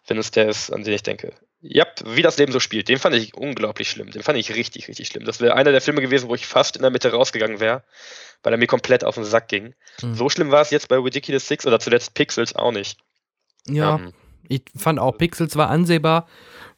Wenn 0.08 0.18
es 0.18 0.32
der 0.32 0.50
ist, 0.50 0.72
an 0.72 0.84
den 0.84 0.94
ich 0.94 1.04
denke. 1.04 1.34
Ja, 1.62 1.86
wie 2.06 2.24
das 2.24 2.38
Leben 2.38 2.52
so 2.52 2.60
spielt. 2.60 2.90
Den 2.90 2.98
fand 2.98 3.16
ich 3.16 3.36
unglaublich 3.36 3.90
schlimm. 3.90 4.10
Den 4.10 4.24
fand 4.24 4.38
ich 4.38 4.56
richtig, 4.56 4.88
richtig 4.88 5.08
schlimm. 5.08 5.26
Das 5.26 5.40
wäre 5.40 5.56
einer 5.56 5.72
der 5.72 5.82
Filme 5.82 6.02
gewesen, 6.02 6.28
wo 6.28 6.36
ich 6.36 6.48
fast 6.48 6.76
in 6.76 6.82
der 6.82 6.92
Mitte 6.92 7.12
rausgegangen 7.12 7.60
wäre, 7.60 7.84
weil 8.42 8.54
er 8.54 8.58
mir 8.58 8.68
komplett 8.68 9.04
auf 9.04 9.16
den 9.16 9.24
Sack 9.24 9.48
ging. 9.48 9.76
Mhm. 10.02 10.16
So 10.16 10.30
schlimm 10.30 10.50
war 10.50 10.62
es 10.62 10.72
jetzt 10.72 10.88
bei 10.88 10.98
Ridiculous 10.98 11.48
Six 11.48 11.68
oder 11.68 11.80
zuletzt 11.80 12.16
Pixels 12.16 12.56
auch 12.56 12.72
nicht. 12.72 12.98
Ja, 13.68 13.98
Ähm, 13.98 14.14
ich 14.48 14.64
fand 14.76 15.00
auch 15.00 15.18
Pixels 15.18 15.56
war 15.56 15.70
ansehbar. 15.70 16.28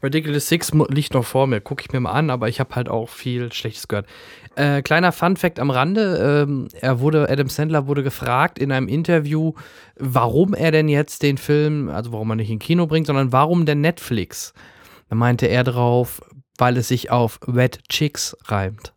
Ridiculous 0.03 0.49
Six 0.49 0.73
liegt 0.89 1.13
noch 1.13 1.23
vor 1.23 1.47
mir, 1.47 1.61
gucke 1.61 1.81
ich 1.85 1.93
mir 1.93 2.01
mal 2.01 2.11
an, 2.11 2.29
aber 2.29 2.49
ich 2.49 2.59
habe 2.59 2.75
halt 2.75 2.89
auch 2.89 3.07
viel 3.07 3.53
Schlechtes 3.53 3.87
gehört. 3.87 4.05
Äh, 4.55 4.81
kleiner 4.81 5.13
Fun-Fact 5.13 5.59
am 5.59 5.69
Rande: 5.69 6.45
ähm, 6.45 6.67
Er 6.81 6.99
wurde, 6.99 7.29
Adam 7.29 7.47
Sandler 7.47 7.87
wurde 7.87 8.03
gefragt 8.03 8.59
in 8.59 8.71
einem 8.71 8.89
Interview, 8.89 9.53
warum 9.97 10.53
er 10.53 10.71
denn 10.71 10.89
jetzt 10.89 11.23
den 11.23 11.37
Film, 11.37 11.89
also 11.89 12.11
warum 12.11 12.31
er 12.31 12.35
nicht 12.35 12.51
in 12.51 12.59
Kino 12.59 12.85
bringt, 12.85 13.07
sondern 13.07 13.31
warum 13.31 13.65
denn 13.65 13.81
Netflix? 13.81 14.53
Da 15.09 15.15
meinte 15.15 15.47
er 15.47 15.63
drauf, 15.63 16.21
weil 16.57 16.77
es 16.77 16.89
sich 16.89 17.09
auf 17.09 17.39
Wet 17.47 17.79
Chicks 17.87 18.35
reimt. 18.45 18.93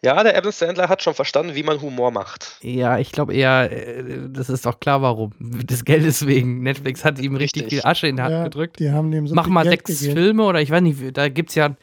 Ja, 0.00 0.22
der 0.22 0.36
Adam 0.36 0.52
Sandler 0.52 0.88
hat 0.88 1.02
schon 1.02 1.14
verstanden, 1.14 1.56
wie 1.56 1.64
man 1.64 1.80
Humor 1.82 2.12
macht. 2.12 2.58
Ja, 2.62 2.98
ich 2.98 3.10
glaube 3.10 3.34
eher, 3.34 3.68
äh, 3.72 4.28
das 4.28 4.48
ist 4.48 4.64
auch 4.66 4.78
klar, 4.78 5.02
warum. 5.02 5.32
Des 5.40 5.84
Geldes 5.84 6.24
wegen. 6.26 6.62
Netflix 6.62 7.04
hat 7.04 7.18
ihm 7.18 7.34
richtig, 7.34 7.64
Richtig. 7.64 7.80
viel 7.80 7.88
Asche 7.90 8.06
in 8.06 8.16
die 8.16 8.22
Hand 8.22 8.32
Ja, 8.32 8.44
gedrückt. 8.44 8.78
Die 8.78 8.92
haben 8.92 9.10
dem 9.10 9.26
so 9.26 9.34
Mach 9.34 9.48
mal 9.48 9.64
Geld 9.64 9.86
sechs 9.88 10.00
gegeben. 10.00 10.16
Filme 10.16 10.44
oder 10.44 10.60
ich 10.60 10.70
weiß 10.70 10.82
nicht, 10.82 11.16
da 11.16 11.28
gibt's 11.28 11.56
ja, 11.56 11.74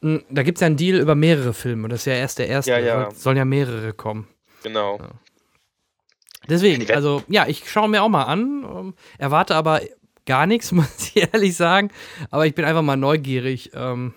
mh, 0.00 0.20
da 0.30 0.42
gibt's 0.44 0.62
ja 0.62 0.66
einen 0.66 0.78
Deal 0.78 0.98
über 0.98 1.14
mehrere 1.14 1.52
Filme. 1.52 1.88
Das 1.88 2.00
ist 2.00 2.06
ja 2.06 2.14
erst 2.14 2.38
der 2.38 2.48
erste. 2.48 2.70
Ja, 2.70 2.78
ja. 2.78 3.04
Soll- 3.10 3.14
Sollen 3.14 3.36
ja 3.36 3.44
mehrere 3.44 3.92
kommen. 3.92 4.26
Genau. 4.62 4.98
Deswegen, 6.48 6.80
Die 6.80 6.88
werden- 6.88 6.96
also 6.96 7.22
ja, 7.28 7.46
ich 7.46 7.68
schaue 7.70 7.88
mir 7.90 8.02
auch 8.02 8.08
mal 8.08 8.24
an. 8.24 8.64
ähm, 8.64 8.94
erwarte 9.18 9.54
aber 9.54 9.82
gar 10.24 10.46
nichts, 10.46 10.72
muss 10.72 11.12
ich 11.14 11.28
ehrlich 11.34 11.54
sagen. 11.54 11.90
Aber 12.30 12.46
ich 12.46 12.54
bin 12.54 12.64
einfach 12.64 12.80
mal 12.82 12.96
neugierig, 12.96 13.72
ähm, 13.74 14.14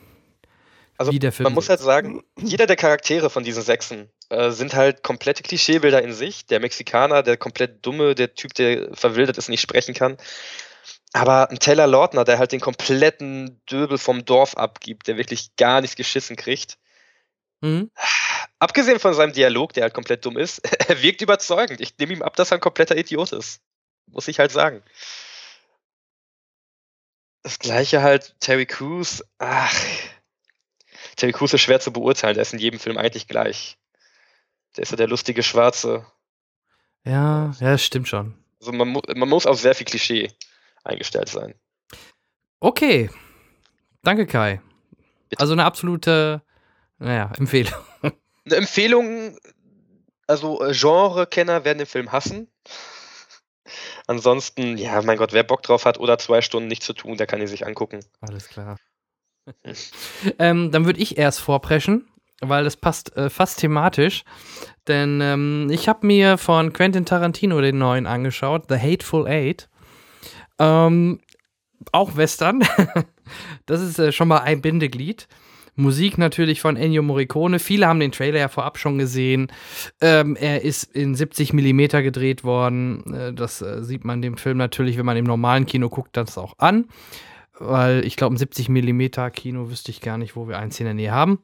Also 1.01 1.43
man 1.43 1.53
muss 1.53 1.69
halt 1.69 1.79
sagen, 1.79 2.23
jeder 2.37 2.67
der 2.67 2.75
Charaktere 2.75 3.29
von 3.29 3.43
diesen 3.43 3.63
Sechsen 3.63 4.09
äh, 4.29 4.51
sind 4.51 4.75
halt 4.75 5.01
komplette 5.01 5.41
Klischeebilder 5.41 6.01
in 6.03 6.13
sich. 6.13 6.45
Der 6.45 6.59
Mexikaner, 6.59 7.23
der 7.23 7.37
komplett 7.37 7.83
dumme, 7.85 8.13
der 8.13 8.35
Typ, 8.35 8.53
der 8.53 8.89
verwildert 8.93 9.37
ist, 9.37 9.49
nicht 9.49 9.61
sprechen 9.61 9.95
kann. 9.95 10.17
Aber 11.13 11.49
ein 11.49 11.59
Taylor 11.59 11.87
Lautner, 11.87 12.23
der 12.23 12.37
halt 12.37 12.51
den 12.51 12.59
kompletten 12.59 13.59
Döbel 13.69 13.97
vom 13.97 14.25
Dorf 14.25 14.55
abgibt, 14.55 15.07
der 15.07 15.17
wirklich 15.17 15.55
gar 15.55 15.81
nichts 15.81 15.95
geschissen 15.95 16.35
kriegt. 16.35 16.77
Mhm. 17.61 17.89
Abgesehen 18.59 18.99
von 18.99 19.15
seinem 19.15 19.33
Dialog, 19.33 19.73
der 19.73 19.83
halt 19.83 19.93
komplett 19.93 20.23
dumm 20.23 20.37
ist, 20.37 20.59
er 20.87 21.01
wirkt 21.01 21.21
überzeugend. 21.21 21.81
Ich 21.81 21.97
nehme 21.97 22.13
ihm 22.13 22.21
ab, 22.21 22.35
dass 22.35 22.51
er 22.51 22.57
ein 22.57 22.61
kompletter 22.61 22.95
Idiot 22.95 23.31
ist. 23.31 23.59
Muss 24.05 24.27
ich 24.27 24.39
halt 24.39 24.51
sagen. 24.51 24.83
Das 27.43 27.57
gleiche 27.57 28.03
halt 28.03 28.35
Terry 28.39 28.67
Crews. 28.67 29.23
Ach. 29.39 29.73
Terry 31.15 31.31
Crews 31.33 31.53
ist 31.53 31.61
schwer 31.61 31.79
zu 31.79 31.91
beurteilen, 31.91 32.35
der 32.35 32.43
ist 32.43 32.53
in 32.53 32.59
jedem 32.59 32.79
Film 32.79 32.97
eigentlich 32.97 33.27
gleich. 33.27 33.77
Der 34.75 34.83
ist 34.83 34.91
ja 34.91 34.97
der 34.97 35.07
lustige 35.07 35.43
Schwarze. 35.43 36.05
Ja, 37.03 37.51
ja, 37.59 37.71
das 37.71 37.83
stimmt 37.83 38.07
schon. 38.07 38.35
Also 38.59 38.71
man, 38.71 38.87
mu 38.87 39.01
man 39.15 39.27
muss 39.27 39.45
auf 39.45 39.59
sehr 39.59 39.75
viel 39.75 39.85
Klischee 39.85 40.29
eingestellt 40.83 41.29
sein. 41.29 41.55
Okay. 42.59 43.09
Danke, 44.03 44.27
Kai. 44.27 44.61
Bitte. 45.29 45.41
Also 45.41 45.53
eine 45.53 45.65
absolute, 45.65 46.41
naja, 46.99 47.31
Empfehlung. 47.37 47.73
Eine 48.43 48.55
Empfehlung, 48.55 49.37
also 50.25 50.65
äh, 50.65 50.73
Genre-Kenner 50.73 51.63
werden 51.63 51.77
den 51.77 51.85
Film 51.85 52.11
hassen. 52.11 52.47
Ansonsten, 54.07 54.77
ja, 54.77 54.99
mein 55.03 55.17
Gott, 55.17 55.31
wer 55.31 55.43
Bock 55.43 55.61
drauf 55.61 55.85
hat 55.85 55.99
oder 55.99 56.17
zwei 56.17 56.41
Stunden 56.41 56.67
nichts 56.67 56.87
zu 56.87 56.93
tun, 56.93 57.17
der 57.17 57.27
kann 57.27 57.39
ihn 57.39 57.47
sich 57.47 57.67
angucken. 57.67 58.03
Alles 58.19 58.47
klar. 58.49 58.77
Ähm, 60.39 60.71
dann 60.71 60.85
würde 60.85 60.99
ich 60.99 61.17
erst 61.17 61.39
vorpreschen, 61.39 62.07
weil 62.41 62.63
das 62.63 62.77
passt 62.77 63.15
äh, 63.15 63.29
fast 63.29 63.59
thematisch. 63.59 64.23
Denn 64.87 65.21
ähm, 65.21 65.67
ich 65.71 65.87
habe 65.87 66.05
mir 66.05 66.37
von 66.37 66.73
Quentin 66.73 67.05
Tarantino 67.05 67.61
den 67.61 67.77
neuen 67.77 68.07
angeschaut, 68.07 68.65
The 68.69 68.77
Hateful 68.77 69.27
Eight. 69.27 69.69
Ähm, 70.59 71.19
auch 71.91 72.15
Western. 72.15 72.63
das 73.65 73.81
ist 73.81 73.99
äh, 73.99 74.11
schon 74.11 74.27
mal 74.27 74.39
ein 74.39 74.61
Bindeglied. 74.61 75.27
Musik 75.75 76.17
natürlich 76.17 76.61
von 76.61 76.75
Ennio 76.75 77.01
Morricone. 77.01 77.59
Viele 77.59 77.87
haben 77.87 77.99
den 77.99 78.11
Trailer 78.11 78.39
ja 78.39 78.49
vorab 78.49 78.77
schon 78.77 78.97
gesehen. 78.97 79.51
Ähm, 80.01 80.35
er 80.35 80.63
ist 80.63 80.83
in 80.83 81.15
70 81.15 81.53
mm 81.53 81.87
gedreht 82.03 82.43
worden. 82.43 83.13
Äh, 83.13 83.33
das 83.33 83.61
äh, 83.61 83.83
sieht 83.83 84.03
man 84.03 84.21
dem 84.21 84.37
Film 84.37 84.57
natürlich, 84.57 84.97
wenn 84.97 85.05
man 85.05 85.17
im 85.17 85.25
normalen 85.25 85.65
Kino 85.65 85.89
guckt, 85.89 86.17
das 86.17 86.37
auch 86.37 86.59
an. 86.59 86.85
Weil 87.63 88.05
ich 88.05 88.15
glaube, 88.15 88.35
ein 88.35 88.37
70 88.37 88.69
mm 88.69 89.01
Kino 89.33 89.69
wüsste 89.69 89.91
ich 89.91 90.01
gar 90.01 90.17
nicht, 90.17 90.35
wo 90.35 90.47
wir 90.47 90.57
eins 90.57 90.79
in 90.79 90.85
der 90.85 90.95
Nähe 90.95 91.11
haben. 91.11 91.39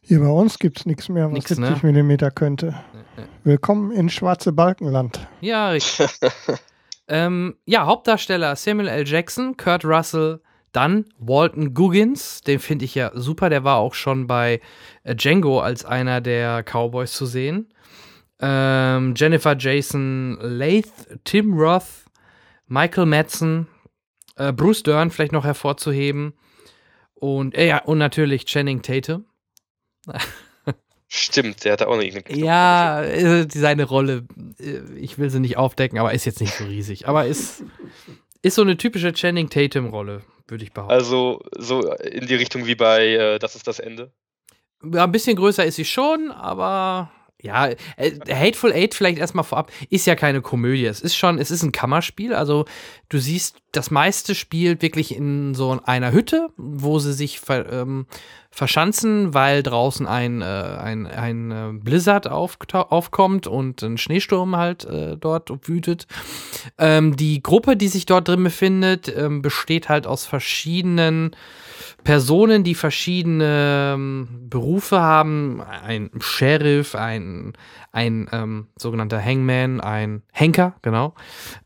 Hier 0.00 0.20
bei 0.20 0.28
uns 0.28 0.58
gibt 0.58 0.80
es 0.80 0.86
nichts 0.86 1.08
mehr, 1.08 1.26
was 1.26 1.32
Nix, 1.32 1.48
70 1.48 1.82
ne? 1.82 1.92
Millimeter 1.92 2.30
könnte. 2.30 2.74
Willkommen 3.44 3.92
in 3.92 4.10
Schwarze 4.10 4.52
Balkenland. 4.52 5.26
Ja, 5.40 5.70
richtig. 5.70 6.08
ähm, 7.08 7.54
ja, 7.66 7.86
Hauptdarsteller 7.86 8.56
Samuel 8.56 8.88
L. 8.88 9.06
Jackson, 9.06 9.56
Kurt 9.56 9.84
Russell, 9.84 10.40
dann 10.72 11.06
Walton 11.18 11.72
Goggins, 11.72 12.40
den 12.40 12.58
finde 12.58 12.84
ich 12.84 12.96
ja 12.96 13.12
super, 13.14 13.48
der 13.48 13.62
war 13.62 13.76
auch 13.76 13.94
schon 13.94 14.26
bei 14.26 14.60
äh, 15.04 15.14
Django 15.14 15.60
als 15.60 15.84
einer 15.84 16.20
der 16.20 16.64
Cowboys 16.64 17.12
zu 17.12 17.26
sehen. 17.26 17.72
Ähm, 18.40 19.14
Jennifer 19.16 19.56
Jason 19.56 20.36
Leith, 20.40 20.92
Tim 21.22 21.54
Roth, 21.54 22.04
Michael 22.66 23.06
Madsen, 23.06 23.68
äh, 24.36 24.52
Bruce 24.52 24.82
Dern 24.82 25.10
vielleicht 25.10 25.32
noch 25.32 25.44
hervorzuheben. 25.44 26.34
Und, 27.14 27.54
äh, 27.56 27.68
ja, 27.68 27.78
und 27.84 27.98
natürlich 27.98 28.44
Channing 28.44 28.82
Tatum. 28.82 29.24
Stimmt, 31.08 31.64
der 31.64 31.74
hat 31.74 31.82
auch 31.82 31.94
noch 31.94 32.02
irgendeine 32.02 32.38
Ja, 32.38 33.02
äh, 33.02 33.46
seine 33.48 33.84
Rolle, 33.84 34.26
äh, 34.58 34.80
ich 34.96 35.18
will 35.18 35.30
sie 35.30 35.40
nicht 35.40 35.56
aufdecken, 35.56 35.98
aber 35.98 36.12
ist 36.12 36.24
jetzt 36.24 36.40
nicht 36.40 36.54
so 36.54 36.64
riesig. 36.64 37.06
Aber 37.06 37.26
ist, 37.26 37.62
ist 38.42 38.56
so 38.56 38.62
eine 38.62 38.76
typische 38.76 39.12
Channing 39.12 39.48
Tatum-Rolle, 39.48 40.22
würde 40.48 40.64
ich 40.64 40.72
behaupten. 40.72 40.92
Also 40.92 41.40
so 41.56 41.88
in 41.92 42.26
die 42.26 42.34
Richtung 42.34 42.66
wie 42.66 42.74
bei 42.74 43.06
äh, 43.14 43.38
Das 43.38 43.54
ist 43.54 43.68
das 43.68 43.78
Ende. 43.78 44.12
Ja, 44.82 45.04
ein 45.04 45.12
bisschen 45.12 45.36
größer 45.36 45.64
ist 45.64 45.76
sie 45.76 45.84
schon, 45.84 46.30
aber 46.30 47.10
ja, 47.44 47.68
äh, 47.96 48.12
Hateful 48.28 48.72
Eight 48.72 48.94
vielleicht 48.94 49.18
erstmal 49.18 49.44
vorab, 49.44 49.70
ist 49.90 50.06
ja 50.06 50.14
keine 50.14 50.40
Komödie. 50.40 50.86
Es 50.86 51.02
ist 51.02 51.14
schon, 51.14 51.38
es 51.38 51.50
ist 51.50 51.62
ein 51.62 51.72
Kammerspiel. 51.72 52.34
Also 52.34 52.64
du 53.10 53.18
siehst, 53.18 53.58
das 53.70 53.90
meiste 53.90 54.34
spielt 54.34 54.80
wirklich 54.80 55.14
in 55.14 55.54
so 55.54 55.78
einer 55.84 56.12
Hütte, 56.12 56.48
wo 56.56 56.98
sie 56.98 57.12
sich 57.12 57.40
ver, 57.40 57.70
ähm, 57.70 58.06
verschanzen, 58.50 59.34
weil 59.34 59.62
draußen 59.62 60.06
ein, 60.06 60.40
äh, 60.40 60.44
ein, 60.44 61.06
ein 61.06 61.50
äh, 61.50 61.72
Blizzard 61.74 62.30
auftau- 62.30 62.88
aufkommt 62.88 63.46
und 63.46 63.82
ein 63.82 63.98
Schneesturm 63.98 64.56
halt 64.56 64.86
äh, 64.86 65.18
dort 65.18 65.50
wütet. 65.68 66.06
Ähm, 66.78 67.14
die 67.14 67.42
Gruppe, 67.42 67.76
die 67.76 67.88
sich 67.88 68.06
dort 68.06 68.28
drin 68.28 68.42
befindet, 68.42 69.14
ähm, 69.14 69.42
besteht 69.42 69.90
halt 69.90 70.06
aus 70.06 70.24
verschiedenen 70.24 71.36
Personen, 72.04 72.64
die 72.64 72.74
verschiedene 72.74 73.94
ähm, 73.94 74.28
Berufe 74.48 75.00
haben. 75.00 75.60
Ein 75.60 76.10
Sheriff, 76.20 76.94
ein, 76.94 77.52
ein 77.92 78.28
ähm, 78.32 78.68
sogenannter 78.76 79.22
Hangman, 79.22 79.80
ein 79.80 80.22
Henker, 80.32 80.74
genau. 80.82 81.14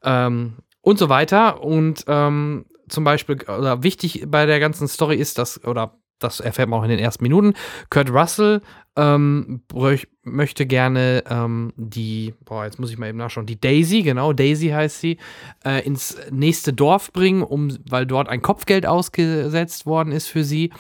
Ähm, 0.03 0.55
und 0.81 0.99
so 0.99 1.09
weiter. 1.09 1.62
Und 1.62 2.05
ähm, 2.07 2.67
zum 2.88 3.05
Beispiel, 3.05 3.43
oder 3.43 3.83
wichtig 3.83 4.25
bei 4.29 4.47
der 4.47 4.61
ganzen 4.61 4.88
Story 4.88 5.17
ist, 5.17 5.38
dass, 5.38 5.65
oder 5.65 5.99
das 6.19 6.41
erfährt 6.41 6.69
man 6.69 6.81
auch 6.81 6.85
in 6.85 6.91
den 6.91 6.99
ersten 6.99 7.23
Minuten, 7.23 7.55
Kurt 7.91 8.11
Russell 8.11 8.61
ähm, 8.97 9.63
möchte 10.25 10.67
gerne 10.67 11.23
ähm, 11.31 11.73
die, 11.77 12.35
boah, 12.45 12.65
jetzt 12.65 12.81
muss 12.81 12.91
ich 12.91 12.99
mal 12.99 13.09
eben 13.09 13.19
nachschauen, 13.19 13.47
die 13.47 13.61
Daisy, 13.61 14.02
genau, 14.02 14.33
Daisy 14.33 14.69
heißt 14.69 15.00
sie, 15.00 15.19
äh, 15.65 15.85
ins 15.87 16.19
nächste 16.31 16.73
Dorf 16.73 17.13
bringen, 17.13 17.43
um, 17.43 17.76
weil 17.89 18.07
dort 18.07 18.28
ein 18.28 18.43
Kopfgeld 18.43 18.87
ausgesetzt 18.87 19.87
worden 19.87 20.13
ist 20.13 20.26
für 20.26 20.43
sie, 20.43 20.73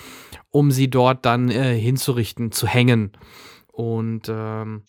um 0.50 0.72
sie 0.72 0.90
dort 0.90 1.24
dann 1.24 1.50
äh, 1.50 1.78
hinzurichten, 1.78 2.50
zu 2.50 2.66
hängen. 2.66 3.12
Und 3.68 4.28
ähm, 4.28 4.82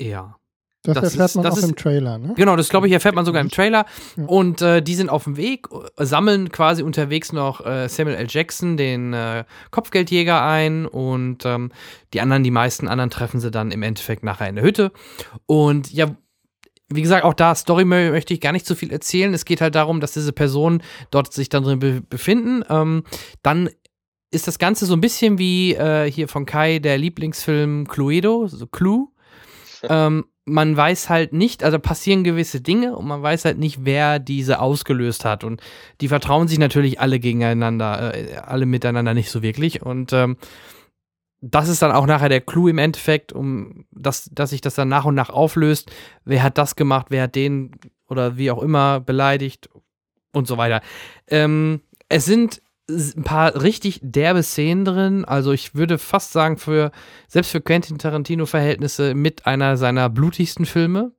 ja. 0.00 0.36
Das, 0.84 0.94
Das 0.94 1.04
erfährt 1.04 1.24
ist- 1.30 1.34
man 1.36 1.44
das 1.44 1.54
auch 1.54 1.58
ist- 1.58 1.68
im 1.68 1.76
Trailer, 1.76 2.18
ne? 2.18 2.34
Genau, 2.36 2.56
das 2.56 2.68
glaube 2.68 2.88
ich 2.88 2.92
erfährt 2.92 3.14
man 3.14 3.24
sogar 3.24 3.40
im 3.40 3.50
Trailer. 3.50 3.86
Ja. 4.16 4.24
Und 4.24 4.60
äh, 4.62 4.82
die 4.82 4.94
sind 4.96 5.10
auf 5.10 5.24
dem 5.24 5.36
Weg, 5.36 5.68
äh, 5.96 6.04
sammeln 6.04 6.50
quasi 6.50 6.82
unterwegs 6.82 7.32
noch 7.32 7.64
äh, 7.64 7.88
Samuel 7.88 8.16
L. 8.16 8.26
Jackson, 8.28 8.76
den 8.76 9.12
äh, 9.12 9.44
Kopfgeldjäger, 9.70 10.42
ein. 10.42 10.86
Und 10.86 11.44
ähm, 11.46 11.70
die 12.12 12.20
anderen, 12.20 12.42
die 12.42 12.50
meisten 12.50 12.88
anderen 12.88 13.10
treffen 13.10 13.38
sie 13.38 13.50
dann 13.52 13.70
im 13.70 13.82
Endeffekt 13.84 14.24
nachher 14.24 14.48
in 14.48 14.56
der 14.56 14.64
Hütte. 14.64 14.90
Und 15.46 15.92
ja, 15.92 16.16
wie 16.88 17.02
gesagt, 17.02 17.24
auch 17.24 17.34
da 17.34 17.54
Story 17.54 17.84
mö- 17.84 18.10
möchte 18.10 18.34
ich 18.34 18.40
gar 18.40 18.52
nicht 18.52 18.66
so 18.66 18.74
viel 18.74 18.90
erzählen. 18.92 19.32
Es 19.32 19.44
geht 19.44 19.60
halt 19.60 19.74
darum, 19.76 20.00
dass 20.00 20.12
diese 20.12 20.32
Personen 20.32 20.82
dort 21.12 21.32
sich 21.32 21.48
dann 21.48 21.62
drin 21.62 21.78
be 21.78 22.02
befinden. 22.02 22.64
Ähm, 22.68 23.04
dann 23.42 23.70
ist 24.32 24.46
das 24.48 24.58
Ganze 24.58 24.84
so 24.86 24.94
ein 24.94 25.00
bisschen 25.00 25.38
wie 25.38 25.74
äh, 25.74 26.10
hier 26.10 26.26
von 26.26 26.44
Kai 26.44 26.80
der 26.80 26.98
Lieblingsfilm 26.98 27.86
Cluedo, 27.86 28.48
so 28.48 28.66
Clue. 28.66 29.06
ähm, 29.88 30.24
man 30.44 30.76
weiß 30.76 31.08
halt 31.08 31.32
nicht, 31.32 31.62
also 31.62 31.78
passieren 31.78 32.24
gewisse 32.24 32.60
Dinge 32.60 32.96
und 32.96 33.06
man 33.06 33.22
weiß 33.22 33.44
halt 33.44 33.58
nicht, 33.58 33.84
wer 33.84 34.18
diese 34.18 34.60
ausgelöst 34.60 35.24
hat. 35.24 35.44
Und 35.44 35.60
die 36.00 36.08
vertrauen 36.08 36.48
sich 36.48 36.58
natürlich 36.58 37.00
alle 37.00 37.20
gegeneinander, 37.20 38.14
äh, 38.14 38.36
alle 38.36 38.66
miteinander 38.66 39.14
nicht 39.14 39.30
so 39.30 39.42
wirklich. 39.42 39.82
Und 39.82 40.12
ähm, 40.12 40.36
das 41.40 41.68
ist 41.68 41.82
dann 41.82 41.92
auch 41.92 42.06
nachher 42.06 42.28
der 42.28 42.40
Clou 42.40 42.68
im 42.68 42.78
Endeffekt, 42.78 43.32
um 43.32 43.84
dass, 43.90 44.30
dass 44.32 44.50
sich 44.50 44.60
das 44.60 44.74
dann 44.74 44.88
nach 44.88 45.04
und 45.04 45.14
nach 45.14 45.30
auflöst. 45.30 45.90
Wer 46.24 46.42
hat 46.42 46.58
das 46.58 46.76
gemacht, 46.76 47.06
wer 47.10 47.24
hat 47.24 47.34
den 47.34 47.72
oder 48.08 48.36
wie 48.36 48.50
auch 48.50 48.62
immer 48.62 49.00
beleidigt 49.00 49.68
und 50.32 50.46
so 50.46 50.56
weiter. 50.56 50.82
Ähm, 51.28 51.82
es 52.08 52.24
sind 52.24 52.62
ein 53.16 53.22
paar 53.24 53.60
richtig 53.62 54.00
derbe 54.02 54.42
Szenen 54.42 54.84
drin. 54.84 55.24
Also 55.24 55.52
ich 55.52 55.74
würde 55.74 55.98
fast 55.98 56.32
sagen, 56.32 56.56
für 56.58 56.90
selbst 57.28 57.50
für 57.50 57.60
Quentin 57.60 57.98
Tarantino-Verhältnisse 57.98 59.14
mit 59.14 59.46
einer 59.46 59.76
seiner 59.76 60.08
blutigsten 60.08 60.66
Filme. 60.66 61.12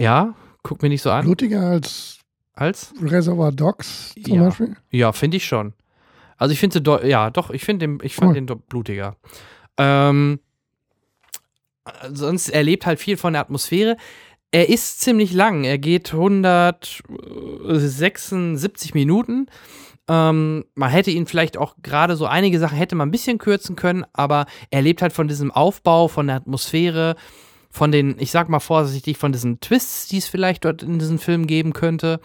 Ja, 0.00 0.34
guck 0.62 0.82
mir 0.82 0.88
nicht 0.88 1.02
so 1.02 1.10
an. 1.10 1.24
Blutiger 1.24 1.60
als 1.60 2.18
Als? 2.54 2.92
Reservoir 3.00 3.52
Dogs 3.52 4.14
zum 4.24 4.34
Ja. 4.34 4.44
Beispiel. 4.44 4.76
Ja, 4.90 5.12
finde 5.12 5.36
ich 5.38 5.46
schon. 5.46 5.72
Also 6.36 6.52
ich 6.52 6.60
finde 6.60 6.74
sie, 6.74 6.82
do- 6.82 7.00
ja, 7.02 7.30
doch, 7.30 7.50
ich 7.50 7.64
finde 7.64 7.86
den, 7.86 7.98
ich 8.02 8.14
fand 8.14 8.36
den 8.36 8.46
blutiger. 8.46 9.16
Ähm, 9.78 10.40
sonst 12.12 12.48
er 12.48 12.62
lebt 12.62 12.86
halt 12.86 13.00
viel 13.00 13.16
von 13.16 13.32
der 13.34 13.42
Atmosphäre. 13.42 13.96
Er 14.50 14.68
ist 14.68 15.00
ziemlich 15.00 15.32
lang. 15.32 15.64
Er 15.64 15.78
geht 15.78 16.12
176 16.12 18.94
Minuten. 18.94 19.46
Ähm, 20.12 20.66
man 20.74 20.90
hätte 20.90 21.10
ihn 21.10 21.24
vielleicht 21.24 21.56
auch 21.56 21.76
gerade 21.80 22.16
so 22.16 22.26
einige 22.26 22.58
Sachen 22.58 22.76
hätte 22.76 22.94
man 22.94 23.08
ein 23.08 23.10
bisschen 23.10 23.38
kürzen 23.38 23.76
können, 23.76 24.04
aber 24.12 24.44
er 24.70 24.82
lebt 24.82 25.00
halt 25.00 25.14
von 25.14 25.26
diesem 25.26 25.50
Aufbau, 25.50 26.06
von 26.06 26.26
der 26.26 26.36
Atmosphäre, 26.36 27.16
von 27.70 27.90
den, 27.90 28.16
ich 28.18 28.30
sag 28.30 28.50
mal 28.50 28.60
vorsichtig, 28.60 29.16
von 29.16 29.32
diesen 29.32 29.60
Twists, 29.60 30.08
die 30.08 30.18
es 30.18 30.28
vielleicht 30.28 30.66
dort 30.66 30.82
in 30.82 30.98
diesem 30.98 31.18
Film 31.18 31.46
geben 31.46 31.72
könnte. 31.72 32.20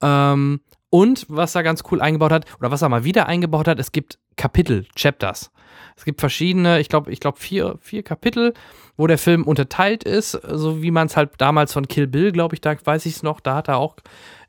Ähm, 0.00 0.60
und 0.88 1.26
was 1.28 1.54
er 1.54 1.62
ganz 1.62 1.82
cool 1.90 2.00
eingebaut 2.00 2.32
hat, 2.32 2.46
oder 2.58 2.70
was 2.70 2.80
er 2.80 2.88
mal 2.88 3.04
wieder 3.04 3.26
eingebaut 3.26 3.68
hat, 3.68 3.78
es 3.78 3.92
gibt 3.92 4.18
Kapitel, 4.36 4.86
Chapters. 4.94 5.50
Es 5.96 6.04
gibt 6.04 6.20
verschiedene, 6.20 6.78
ich 6.78 6.88
glaube, 6.88 7.10
ich 7.10 7.20
glaube 7.20 7.38
vier, 7.38 7.78
vier 7.80 8.02
Kapitel, 8.02 8.52
wo 8.96 9.06
der 9.06 9.18
Film 9.18 9.44
unterteilt 9.44 10.04
ist, 10.04 10.32
so 10.32 10.82
wie 10.82 10.90
man 10.90 11.06
es 11.06 11.16
halt 11.16 11.30
damals 11.38 11.72
von 11.72 11.88
Kill 11.88 12.06
Bill, 12.06 12.32
glaube 12.32 12.54
ich, 12.54 12.60
da 12.60 12.76
weiß 12.82 13.06
ich 13.06 13.16
es 13.16 13.22
noch, 13.22 13.40
da 13.40 13.56
hat 13.56 13.68
er 13.68 13.78
auch 13.78 13.96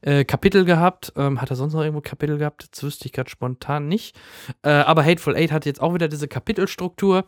äh, 0.01 0.25
Kapitel 0.25 0.65
gehabt. 0.65 1.13
Ähm, 1.15 1.41
hat 1.41 1.49
er 1.49 1.55
sonst 1.55 1.73
noch 1.73 1.81
irgendwo 1.81 2.01
Kapitel 2.01 2.37
gehabt? 2.37 2.67
Das 2.71 2.83
wüsste 2.83 3.05
ich 3.05 3.13
gerade 3.13 3.29
spontan 3.29 3.87
nicht. 3.87 4.15
Äh, 4.61 4.69
aber 4.69 5.03
Hateful 5.03 5.35
Eight 5.35 5.51
hat 5.51 5.65
jetzt 5.65 5.81
auch 5.81 5.93
wieder 5.93 6.07
diese 6.07 6.27
Kapitelstruktur. 6.27 7.25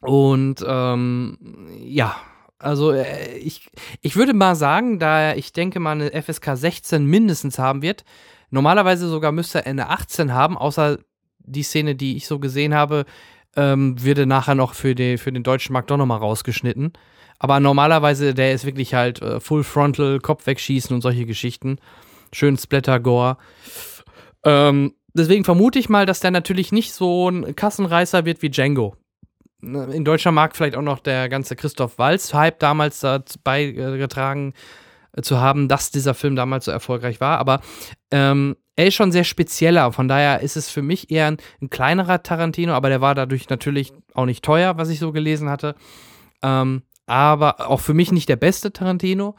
Und 0.00 0.64
ähm, 0.66 1.38
ja, 1.80 2.16
also 2.58 2.92
äh, 2.92 3.36
ich, 3.38 3.68
ich 4.00 4.16
würde 4.16 4.34
mal 4.34 4.54
sagen, 4.54 4.98
da 4.98 5.34
ich 5.34 5.52
denke 5.52 5.80
mal 5.80 5.92
eine 5.92 6.22
FSK 6.22 6.56
16 6.56 7.04
mindestens 7.04 7.58
haben 7.58 7.82
wird, 7.82 8.04
normalerweise 8.50 9.08
sogar 9.08 9.32
müsste 9.32 9.58
er 9.58 9.66
eine 9.66 9.90
18 9.90 10.32
haben, 10.32 10.56
außer 10.56 10.98
die 11.48 11.62
Szene, 11.62 11.94
die 11.94 12.16
ich 12.16 12.26
so 12.26 12.38
gesehen 12.38 12.74
habe, 12.74 13.04
ähm, 13.56 14.02
würde 14.02 14.26
nachher 14.26 14.54
noch 14.54 14.74
für, 14.74 14.94
die, 14.94 15.18
für 15.18 15.32
den 15.32 15.42
deutschen 15.42 15.72
Markt 15.72 15.90
doch 15.90 15.96
nochmal 15.96 16.18
rausgeschnitten. 16.18 16.92
Aber 17.38 17.60
normalerweise, 17.60 18.34
der 18.34 18.52
ist 18.52 18.64
wirklich 18.64 18.94
halt 18.94 19.22
äh, 19.22 19.40
Full 19.40 19.64
Frontal, 19.64 20.20
Kopf 20.20 20.46
wegschießen 20.46 20.94
und 20.94 21.02
solche 21.02 21.26
Geschichten. 21.26 21.78
Schön 22.32 22.56
Splatter-Gore. 22.56 23.38
Ähm, 24.44 24.94
deswegen 25.14 25.44
vermute 25.44 25.78
ich 25.78 25.88
mal, 25.88 26.06
dass 26.06 26.20
der 26.20 26.30
natürlich 26.30 26.72
nicht 26.72 26.92
so 26.92 27.28
ein 27.28 27.54
Kassenreißer 27.54 28.24
wird 28.24 28.42
wie 28.42 28.50
Django. 28.50 28.96
Ne, 29.60 29.84
In 29.92 30.04
Deutschland 30.04 30.34
mag 30.34 30.56
vielleicht 30.56 30.76
auch 30.76 30.82
noch 30.82 31.00
der 31.00 31.28
ganze 31.28 31.56
Christoph 31.56 31.98
Waltz-Hype 31.98 32.58
damals 32.58 33.04
beigetragen 33.42 34.52
äh, 34.52 34.58
zu 35.22 35.40
haben, 35.40 35.68
dass 35.68 35.90
dieser 35.90 36.14
Film 36.14 36.36
damals 36.36 36.66
so 36.66 36.70
erfolgreich 36.70 37.20
war. 37.20 37.38
Aber 37.38 37.60
ähm, 38.10 38.56
er 38.76 38.86
ist 38.86 38.94
schon 38.94 39.12
sehr 39.12 39.24
spezieller. 39.24 39.92
Von 39.92 40.08
daher 40.08 40.40
ist 40.40 40.56
es 40.56 40.70
für 40.70 40.82
mich 40.82 41.10
eher 41.10 41.26
ein, 41.26 41.38
ein 41.60 41.70
kleinerer 41.70 42.22
Tarantino, 42.22 42.72
aber 42.74 42.88
der 42.88 43.00
war 43.00 43.14
dadurch 43.14 43.48
natürlich 43.48 43.92
auch 44.14 44.26
nicht 44.26 44.44
teuer, 44.44 44.76
was 44.78 44.88
ich 44.88 44.98
so 45.00 45.12
gelesen 45.12 45.48
hatte. 45.50 45.74
Ähm, 46.42 46.82
aber 47.06 47.68
auch 47.68 47.80
für 47.80 47.94
mich 47.94 48.12
nicht 48.12 48.28
der 48.28 48.36
beste 48.36 48.72
Tarantino, 48.72 49.34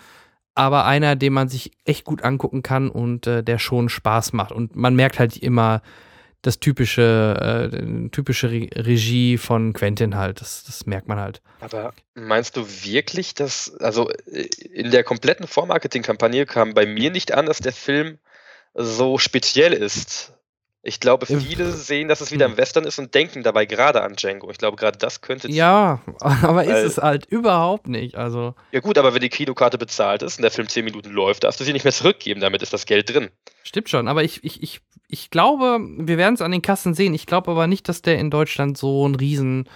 aber 0.55 0.86
einer, 0.86 1.15
den 1.15 1.34
man 1.34 1.47
sich 1.47 1.71
echt 1.86 2.03
gut 2.03 2.23
angucken 2.23 2.63
kann 2.63 2.89
und 2.89 3.27
äh, 3.27 3.43
der 3.43 3.60
schon 3.60 3.88
Spaß 3.88 4.34
macht. 4.34 4.51
Und 4.51 4.75
man 4.75 4.95
merkt 4.95 5.19
halt 5.19 5.38
immer, 5.38 5.82
das 6.41 6.60
typische, 6.60 7.69
äh, 7.71 8.10
typische 8.10 8.49
Re 8.49 8.69
Regie 8.75 9.38
von 9.38 9.73
Quentin 9.73 10.15
halt. 10.15 10.41
Das, 10.41 10.63
das 10.63 10.86
merkt 10.86 11.08
man 11.08 11.19
halt. 11.19 11.41
Aber 11.60 11.93
meinst 12.13 12.56
du 12.56 12.65
wirklich, 12.65 13.34
dass, 13.34 13.75
also 13.80 14.10
äh, 14.10 14.47
in 14.73 14.91
der 14.91 15.04
kompletten 15.04 15.47
Vormarketing-Kampagne 15.47 16.45
kam 16.45 16.73
bei 16.73 16.86
mir 16.86 17.12
nicht 17.12 17.34
an, 17.34 17.45
dass 17.45 17.60
der 17.60 17.73
Film 17.73 18.19
so 18.73 19.17
speziell 19.17 19.73
ist? 19.73 20.34
Ich 20.89 20.99
glaube, 20.99 21.28
viele 21.28 21.71
sehen, 21.71 22.08
dass 22.08 22.19
es 22.19 22.32
wieder 22.32 22.47
im 22.47 22.58
Western 22.58 22.84
ist 22.84 22.97
und 22.97 23.13
denken 23.13 23.43
dabei 23.43 23.67
gerade 23.67 24.02
an 24.02 24.15
Django. 24.15 24.49
Ich 24.49 24.58
glaube, 24.58 24.75
gerade 24.75 24.97
das 24.97 25.21
könnte. 25.21 25.47
Ja, 25.52 26.02
aber 26.19 26.63
ist 26.63 26.84
es 26.84 26.97
halt 26.97 27.28
überhaupt 27.28 27.88
nicht. 27.88 28.15
Also. 28.15 28.56
Ja, 28.71 28.80
gut, 28.80 28.97
aber 28.97 29.13
wenn 29.13 29.21
die 29.21 29.30
Kinokarte 29.30 29.78
bezahlt 29.78 30.23
ist 30.23 30.39
und 30.39 30.41
der 30.41 30.49
Film 30.49 30.67
10 30.67 30.84
Minuten 30.84 31.12
läuft, 31.12 31.43
darfst 31.43 31.60
du 31.60 31.63
sie 31.63 31.73
nicht 31.73 31.84
mehr 31.84 31.93
zurückgeben. 31.93 32.41
Damit 32.41 32.63
ist 32.63 32.73
das 32.73 32.88
Geld 32.88 33.13
drin. 33.13 33.30
Stimmt 33.62 33.88
schon, 33.88 34.08
aber 34.08 34.23
ich, 34.23 34.43
ich, 34.43 34.63
ich, 34.63 34.82
ich 35.08 35.30
glaube, 35.30 35.78
wir 35.80 36.17
werden 36.17 36.34
es 36.34 36.41
an 36.41 36.52
den 36.52 36.63
Kassen 36.63 36.95
sehen. 36.95 37.13
Ich 37.13 37.28
glaube 37.28 37.52
aber 37.52 37.67
nicht, 37.67 37.88
dass 37.88 38.02
der 38.02 38.17
in 38.17 38.32
Deutschland 38.32 38.75
so 38.75 39.06
einen 39.06 39.13
riesen 39.13 39.69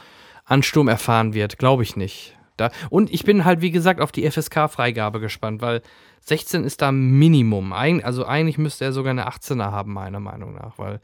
Ansturm 0.45 0.87
erfahren 0.87 1.35
wird. 1.35 1.59
Glaube 1.59 1.83
ich 1.83 1.95
nicht. 1.95 2.35
Da, 2.57 2.71
und 2.89 3.13
ich 3.13 3.23
bin 3.23 3.45
halt, 3.45 3.61
wie 3.61 3.71
gesagt, 3.71 4.01
auf 4.01 4.11
die 4.11 4.29
FSK-Freigabe 4.29 5.19
gespannt, 5.19 5.61
weil 5.61 5.83
16 6.25 6.63
ist 6.63 6.81
da 6.81 6.91
Minimum. 6.91 7.73
Eig 7.73 8.03
also 8.05 8.25
eigentlich 8.25 8.57
müsste 8.57 8.85
er 8.85 8.93
sogar 8.93 9.11
eine 9.11 9.27
18er 9.27 9.71
haben, 9.71 9.93
meiner 9.93 10.19
Meinung 10.19 10.53
nach, 10.53 10.77
weil 10.77 11.01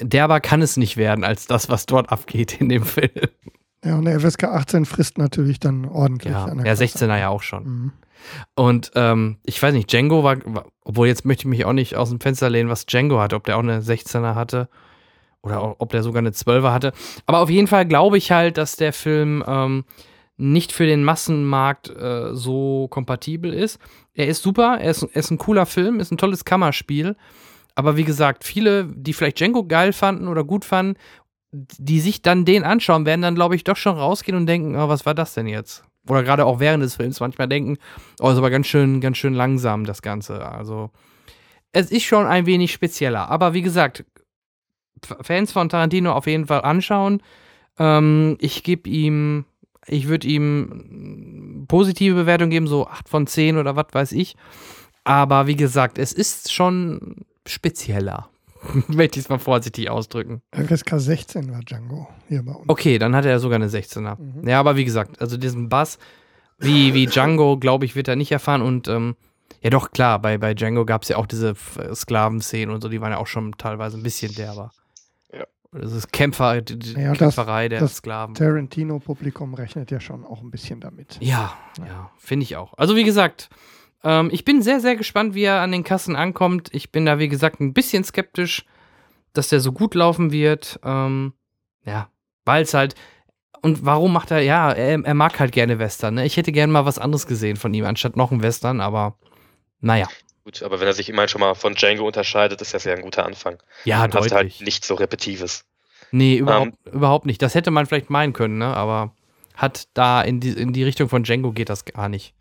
derber 0.00 0.40
kann 0.40 0.62
es 0.62 0.76
nicht 0.76 0.96
werden 0.96 1.24
als 1.24 1.46
das, 1.46 1.68
was 1.68 1.86
dort 1.86 2.10
abgeht 2.10 2.60
in 2.60 2.68
dem 2.68 2.84
Film. 2.84 3.10
Ja, 3.84 3.96
und 3.96 4.04
der 4.04 4.20
FSK 4.20 4.44
18 4.44 4.84
frisst 4.84 5.18
natürlich 5.18 5.58
dann 5.58 5.86
ordentlich. 5.86 6.32
Ja, 6.32 6.54
der 6.54 6.76
16er 6.76 7.18
ja 7.18 7.28
auch 7.28 7.42
schon. 7.42 7.64
Mhm. 7.64 7.92
Und 8.54 8.90
ähm, 8.94 9.38
ich 9.44 9.62
weiß 9.62 9.72
nicht, 9.72 9.90
Django 9.90 10.22
war, 10.22 10.36
war, 10.44 10.66
obwohl 10.84 11.08
jetzt 11.08 11.24
möchte 11.24 11.42
ich 11.42 11.48
mich 11.48 11.64
auch 11.64 11.72
nicht 11.72 11.96
aus 11.96 12.10
dem 12.10 12.20
Fenster 12.20 12.50
lehnen, 12.50 12.68
was 12.68 12.84
Django 12.84 13.18
hatte, 13.18 13.36
ob 13.36 13.44
der 13.44 13.56
auch 13.56 13.62
eine 13.62 13.80
16er 13.80 14.34
hatte 14.34 14.68
oder 15.42 15.80
ob 15.80 15.90
der 15.90 16.02
sogar 16.02 16.18
eine 16.18 16.30
12er 16.30 16.72
hatte. 16.72 16.92
Aber 17.24 17.38
auf 17.38 17.48
jeden 17.48 17.66
Fall 17.66 17.86
glaube 17.86 18.18
ich 18.18 18.30
halt, 18.30 18.58
dass 18.58 18.76
der 18.76 18.92
Film 18.92 19.42
ähm, 19.46 19.84
nicht 20.40 20.72
für 20.72 20.86
den 20.86 21.04
Massenmarkt 21.04 21.90
äh, 21.90 22.34
so 22.34 22.88
kompatibel 22.88 23.52
ist. 23.52 23.78
Er 24.14 24.26
ist 24.26 24.42
super, 24.42 24.78
er 24.80 24.90
ist, 24.90 25.02
er 25.02 25.16
ist 25.16 25.30
ein 25.30 25.38
cooler 25.38 25.66
Film, 25.66 26.00
ist 26.00 26.10
ein 26.10 26.18
tolles 26.18 26.44
Kammerspiel. 26.44 27.16
Aber 27.74 27.96
wie 27.96 28.04
gesagt, 28.04 28.44
viele, 28.44 28.86
die 28.86 29.12
vielleicht 29.12 29.38
Django 29.38 29.64
geil 29.64 29.92
fanden 29.92 30.28
oder 30.28 30.44
gut 30.44 30.64
fanden, 30.64 30.98
die 31.52 32.00
sich 32.00 32.22
dann 32.22 32.44
den 32.44 32.64
anschauen, 32.64 33.06
werden 33.06 33.22
dann, 33.22 33.34
glaube 33.34 33.56
ich, 33.56 33.64
doch 33.64 33.76
schon 33.76 33.96
rausgehen 33.96 34.36
und 34.36 34.46
denken, 34.46 34.76
oh, 34.76 34.88
was 34.88 35.04
war 35.06 35.14
das 35.14 35.34
denn 35.34 35.46
jetzt? 35.46 35.84
Oder 36.08 36.22
gerade 36.22 36.46
auch 36.46 36.60
während 36.60 36.82
des 36.82 36.96
Films 36.96 37.20
manchmal 37.20 37.48
denken, 37.48 37.76
oh, 38.20 38.30
ist 38.30 38.38
aber 38.38 38.50
ganz 38.50 38.66
schön, 38.66 39.00
ganz 39.00 39.18
schön 39.18 39.34
langsam, 39.34 39.84
das 39.84 40.02
Ganze. 40.02 40.46
Also, 40.46 40.90
es 41.72 41.90
ist 41.90 42.04
schon 42.04 42.26
ein 42.26 42.46
wenig 42.46 42.72
spezieller. 42.72 43.28
Aber 43.28 43.52
wie 43.52 43.62
gesagt, 43.62 44.04
Fans 45.20 45.52
von 45.52 45.68
Tarantino 45.68 46.12
auf 46.12 46.26
jeden 46.26 46.46
Fall 46.46 46.62
anschauen. 46.62 47.22
Ähm, 47.78 48.36
ich 48.40 48.62
gebe 48.62 48.88
ihm 48.88 49.44
ich 49.90 50.08
würde 50.08 50.26
ihm 50.28 51.64
positive 51.68 52.14
Bewertung 52.14 52.50
geben, 52.50 52.66
so 52.66 52.86
8 52.86 53.08
von 53.08 53.26
10 53.26 53.58
oder 53.58 53.76
was 53.76 53.86
weiß 53.92 54.12
ich. 54.12 54.36
Aber 55.04 55.46
wie 55.46 55.56
gesagt, 55.56 55.98
es 55.98 56.12
ist 56.12 56.52
schon 56.52 57.16
spezieller. 57.46 58.28
Möchte 58.88 59.18
ich 59.18 59.24
es 59.24 59.28
mal 59.28 59.38
vorsichtig 59.38 59.90
ausdrücken. 59.90 60.42
FSK 60.52 61.00
16 61.00 61.50
war 61.50 61.60
Django 61.60 62.08
hier 62.28 62.44
bei 62.44 62.52
uns. 62.52 62.68
Okay, 62.68 62.98
dann 62.98 63.16
hat 63.16 63.24
er 63.24 63.38
sogar 63.40 63.56
eine 63.56 63.68
16er. 63.68 64.20
Mhm. 64.20 64.46
Ja, 64.46 64.60
aber 64.60 64.76
wie 64.76 64.84
gesagt, 64.84 65.20
also 65.20 65.36
diesen 65.36 65.68
Bass, 65.68 65.98
wie, 66.58 66.92
wie 66.92 67.06
Django, 67.06 67.56
glaube 67.56 67.86
ich, 67.86 67.96
wird 67.96 68.08
er 68.08 68.16
nicht 68.16 68.32
erfahren. 68.32 68.60
Und 68.60 68.86
ähm, 68.88 69.16
ja, 69.62 69.70
doch, 69.70 69.92
klar, 69.92 70.20
bei, 70.20 70.36
bei 70.36 70.54
Django 70.54 70.84
gab 70.84 71.02
es 71.02 71.08
ja 71.08 71.16
auch 71.16 71.26
diese 71.26 71.54
Sklavenszenen 71.94 72.74
und 72.74 72.82
so, 72.82 72.88
die 72.88 73.00
waren 73.00 73.12
ja 73.12 73.18
auch 73.18 73.26
schon 73.26 73.52
teilweise 73.56 73.96
ein 73.96 74.02
bisschen 74.02 74.34
derber. 74.34 74.70
Das 75.72 75.92
ist 75.92 76.12
Kämpfer, 76.12 76.62
die, 76.62 77.00
ja, 77.00 77.12
Kämpferei 77.12 77.68
das, 77.68 77.78
der 77.78 77.80
das 77.80 77.96
Sklaven. 77.96 78.34
Tarantino-Publikum 78.34 79.54
rechnet 79.54 79.90
ja 79.90 80.00
schon 80.00 80.24
auch 80.24 80.42
ein 80.42 80.50
bisschen 80.50 80.80
damit. 80.80 81.16
Ja, 81.20 81.56
ja, 81.78 81.86
ja 81.86 82.10
finde 82.18 82.42
ich 82.44 82.56
auch. 82.56 82.74
Also 82.76 82.96
wie 82.96 83.04
gesagt, 83.04 83.50
ähm, 84.02 84.30
ich 84.32 84.44
bin 84.44 84.62
sehr, 84.62 84.80
sehr 84.80 84.96
gespannt, 84.96 85.34
wie 85.34 85.44
er 85.44 85.60
an 85.60 85.70
den 85.70 85.84
Kassen 85.84 86.16
ankommt. 86.16 86.70
Ich 86.72 86.90
bin 86.90 87.06
da, 87.06 87.18
wie 87.18 87.28
gesagt, 87.28 87.60
ein 87.60 87.72
bisschen 87.72 88.02
skeptisch, 88.02 88.64
dass 89.32 89.48
der 89.48 89.60
so 89.60 89.70
gut 89.70 89.94
laufen 89.94 90.32
wird. 90.32 90.80
Ähm, 90.82 91.34
ja, 91.84 92.08
weil 92.44 92.62
es 92.62 92.74
halt. 92.74 92.94
Und 93.62 93.84
warum 93.84 94.12
macht 94.12 94.30
er, 94.30 94.40
ja, 94.40 94.72
er, 94.72 95.04
er 95.04 95.14
mag 95.14 95.38
halt 95.38 95.52
gerne 95.52 95.78
Western. 95.78 96.14
Ne? 96.14 96.24
Ich 96.24 96.38
hätte 96.38 96.50
gerne 96.50 96.72
mal 96.72 96.86
was 96.86 96.98
anderes 96.98 97.26
gesehen 97.26 97.56
von 97.56 97.74
ihm, 97.74 97.84
anstatt 97.84 98.16
noch 98.16 98.32
ein 98.32 98.42
Western, 98.42 98.80
aber 98.80 99.18
naja. 99.80 100.08
Gut, 100.44 100.62
aber 100.62 100.80
wenn 100.80 100.86
er 100.86 100.94
sich 100.94 101.08
immerhin 101.08 101.28
schon 101.28 101.40
mal 101.40 101.54
von 101.54 101.74
Django 101.74 102.06
unterscheidet, 102.06 102.60
ist 102.62 102.72
das 102.72 102.84
ja 102.84 102.94
ein 102.94 103.02
guter 103.02 103.26
Anfang. 103.26 103.58
Ja, 103.84 104.00
Dann 104.02 104.10
deutlich. 104.10 104.32
halt 104.32 104.60
nicht 104.62 104.84
so 104.84 104.94
Repetives. 104.94 105.64
Nee, 106.12 106.36
überhaupt, 106.36 106.72
um, 106.72 106.78
ähm, 106.86 106.92
überhaupt 106.92 107.26
nicht. 107.26 107.42
Das 107.42 107.54
hätte 107.54 107.70
man 107.70 107.86
vielleicht 107.86 108.10
meinen 108.10 108.32
können, 108.32 108.58
ne? 108.58 108.74
aber 108.74 109.14
hat 109.54 109.88
da 109.94 110.22
in 110.22 110.40
die, 110.40 110.50
in 110.50 110.72
die 110.72 110.84
Richtung 110.84 111.08
von 111.08 111.22
Django 111.22 111.52
geht 111.52 111.68
das 111.68 111.84
gar 111.84 112.08
nicht. 112.08 112.34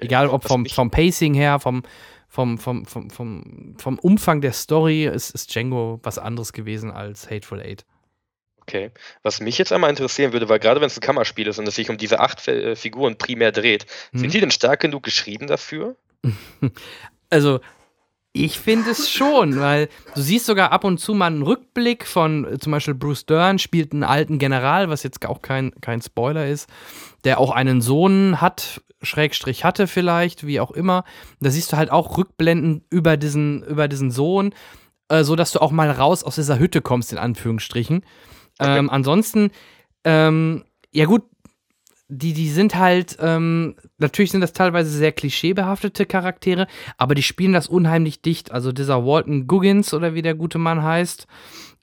Egal 0.00 0.28
ob 0.28 0.44
vom, 0.44 0.66
vom 0.66 0.90
Pacing 0.90 1.34
her, 1.34 1.60
vom, 1.60 1.84
vom, 2.28 2.58
vom, 2.58 2.84
vom, 2.84 3.10
vom, 3.10 3.76
vom 3.78 3.98
Umfang 4.00 4.40
der 4.40 4.52
Story, 4.52 5.04
ist, 5.04 5.30
ist 5.30 5.54
Django 5.54 6.00
was 6.02 6.18
anderes 6.18 6.52
gewesen 6.52 6.90
als 6.90 7.30
Hateful 7.30 7.60
Eight. 7.60 7.84
Okay. 8.62 8.90
Was 9.22 9.40
mich 9.40 9.58
jetzt 9.58 9.72
einmal 9.72 9.90
interessieren 9.90 10.32
würde, 10.32 10.48
weil 10.48 10.58
gerade 10.58 10.80
wenn 10.80 10.86
es 10.86 10.96
ein 10.96 11.00
Kammerspiel 11.00 11.46
ist 11.46 11.58
und 11.58 11.68
es 11.68 11.76
sich 11.76 11.90
um 11.90 11.98
diese 11.98 12.20
acht 12.20 12.46
äh, 12.48 12.74
Figuren 12.74 13.16
primär 13.16 13.52
dreht, 13.52 13.86
hm. 14.10 14.20
sind 14.20 14.34
die 14.34 14.40
denn 14.40 14.50
stark 14.50 14.80
genug 14.80 15.02
geschrieben 15.02 15.46
dafür? 15.46 15.96
also 17.30 17.60
ich 18.36 18.58
finde 18.58 18.90
es 18.90 19.08
schon, 19.08 19.60
weil 19.60 19.88
du 20.16 20.20
siehst 20.20 20.46
sogar 20.46 20.72
ab 20.72 20.82
und 20.82 20.98
zu 20.98 21.14
mal 21.14 21.28
einen 21.28 21.42
Rückblick 21.42 22.04
von 22.04 22.44
äh, 22.44 22.58
zum 22.58 22.72
Beispiel 22.72 22.94
Bruce 22.94 23.26
Dern 23.26 23.60
spielt 23.60 23.92
einen 23.92 24.02
alten 24.02 24.38
General, 24.38 24.88
was 24.88 25.04
jetzt 25.04 25.24
auch 25.26 25.40
kein, 25.40 25.72
kein 25.80 26.02
Spoiler 26.02 26.48
ist, 26.48 26.68
der 27.22 27.38
auch 27.38 27.52
einen 27.52 27.80
Sohn 27.80 28.40
hat, 28.40 28.82
Schrägstrich 29.02 29.64
hatte 29.64 29.86
vielleicht, 29.86 30.46
wie 30.46 30.58
auch 30.58 30.72
immer. 30.72 31.04
Da 31.40 31.50
siehst 31.50 31.72
du 31.72 31.76
halt 31.76 31.92
auch 31.92 32.18
Rückblenden 32.18 32.84
über 32.90 33.16
diesen, 33.16 33.62
über 33.62 33.86
diesen 33.86 34.10
Sohn, 34.10 34.52
äh, 35.08 35.22
so 35.22 35.36
dass 35.36 35.52
du 35.52 35.60
auch 35.60 35.70
mal 35.70 35.90
raus 35.90 36.24
aus 36.24 36.34
dieser 36.34 36.58
Hütte 36.58 36.82
kommst, 36.82 37.12
in 37.12 37.18
Anführungsstrichen. 37.18 38.04
Okay. 38.58 38.78
Ähm, 38.78 38.90
ansonsten, 38.90 39.52
ähm, 40.02 40.64
ja 40.92 41.04
gut, 41.04 41.22
die, 42.08 42.32
die 42.32 42.50
sind 42.50 42.74
halt, 42.74 43.16
ähm, 43.20 43.76
natürlich 43.98 44.30
sind 44.30 44.40
das 44.42 44.52
teilweise 44.52 44.90
sehr 44.90 45.12
klischeebehaftete 45.12 46.06
Charaktere, 46.06 46.66
aber 46.98 47.14
die 47.14 47.22
spielen 47.22 47.52
das 47.52 47.66
unheimlich 47.66 48.20
dicht. 48.20 48.52
Also 48.52 48.72
dieser 48.72 49.04
Walton 49.04 49.46
Guggins 49.46 49.94
oder 49.94 50.14
wie 50.14 50.22
der 50.22 50.34
gute 50.34 50.58
Mann 50.58 50.82
heißt, 50.82 51.26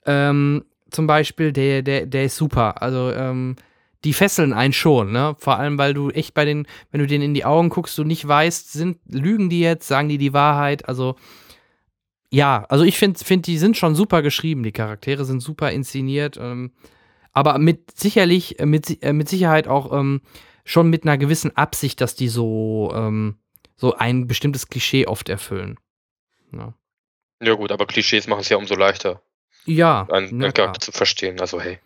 ähm, 0.06 0.64
zum 0.90 1.06
Beispiel, 1.06 1.52
der, 1.52 1.82
der, 1.82 2.06
der 2.06 2.24
ist 2.24 2.36
super. 2.36 2.82
Also, 2.82 3.10
ähm, 3.12 3.56
die 4.04 4.12
fesseln 4.12 4.52
einen 4.52 4.72
schon, 4.72 5.12
ne? 5.12 5.36
Vor 5.38 5.58
allem, 5.58 5.78
weil 5.78 5.94
du 5.94 6.10
echt 6.10 6.34
bei 6.34 6.44
den, 6.44 6.66
wenn 6.90 7.00
du 7.00 7.06
denen 7.06 7.24
in 7.24 7.34
die 7.34 7.44
Augen 7.44 7.68
guckst, 7.68 7.96
du 7.98 8.04
nicht 8.04 8.26
weißt, 8.26 8.72
sind, 8.72 8.98
lügen 9.08 9.48
die 9.48 9.60
jetzt, 9.60 9.86
sagen 9.86 10.08
die 10.08 10.18
die 10.18 10.32
Wahrheit? 10.32 10.88
Also, 10.88 11.16
ja, 12.30 12.64
also 12.68 12.84
ich 12.84 12.98
finde, 12.98 13.22
find, 13.24 13.46
die 13.46 13.58
sind 13.58 13.76
schon 13.76 13.94
super 13.94 14.22
geschrieben, 14.22 14.62
die 14.62 14.72
Charaktere 14.72 15.24
sind 15.24 15.40
super 15.40 15.70
inszeniert. 15.70 16.36
Ähm, 16.40 16.72
aber 17.32 17.58
mit 17.58 17.98
sicherlich, 17.98 18.58
äh, 18.58 18.66
mit, 18.66 19.02
äh, 19.02 19.12
mit 19.12 19.28
Sicherheit 19.28 19.68
auch 19.68 19.92
ähm, 19.92 20.22
schon 20.64 20.90
mit 20.90 21.04
einer 21.04 21.18
gewissen 21.18 21.56
Absicht, 21.56 22.00
dass 22.00 22.14
die 22.14 22.28
so, 22.28 22.92
ähm, 22.94 23.36
so 23.76 23.94
ein 23.94 24.26
bestimmtes 24.26 24.68
Klischee 24.68 25.06
oft 25.06 25.28
erfüllen. 25.28 25.78
Ja, 26.52 26.74
ja 27.42 27.54
gut, 27.54 27.72
aber 27.72 27.86
Klischees 27.86 28.28
machen 28.28 28.40
es 28.40 28.48
ja 28.48 28.56
umso 28.56 28.76
leichter. 28.76 29.20
Ja. 29.64 30.06
Einen, 30.10 30.40
ja, 30.40 30.52
Charakter 30.52 30.80
zu 30.80 30.92
verstehen, 30.92 31.40
also 31.40 31.60
hey. 31.60 31.78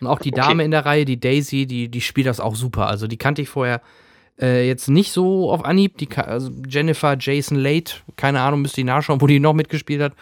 Und 0.00 0.06
auch 0.06 0.20
die 0.20 0.30
Dame 0.30 0.54
okay. 0.54 0.64
in 0.64 0.70
der 0.70 0.86
Reihe, 0.86 1.04
die 1.04 1.20
Daisy, 1.20 1.66
die, 1.66 1.88
die 1.88 2.00
spielt 2.00 2.26
das 2.26 2.40
auch 2.40 2.54
super. 2.54 2.86
Also 2.86 3.06
die 3.06 3.18
kannte 3.18 3.42
ich 3.42 3.48
vorher 3.48 3.82
äh, 4.40 4.66
jetzt 4.66 4.88
nicht 4.88 5.12
so 5.12 5.50
auf 5.50 5.64
Anhieb. 5.64 5.98
Die, 5.98 6.08
also 6.16 6.50
Jennifer 6.66 7.16
Jason 7.18 7.58
Late, 7.58 7.96
keine 8.16 8.40
Ahnung, 8.40 8.62
müsste 8.62 8.80
ich 8.80 8.86
nachschauen, 8.86 9.20
wo 9.20 9.26
die 9.26 9.40
noch 9.40 9.52
mitgespielt 9.52 10.00
hat. 10.00 10.14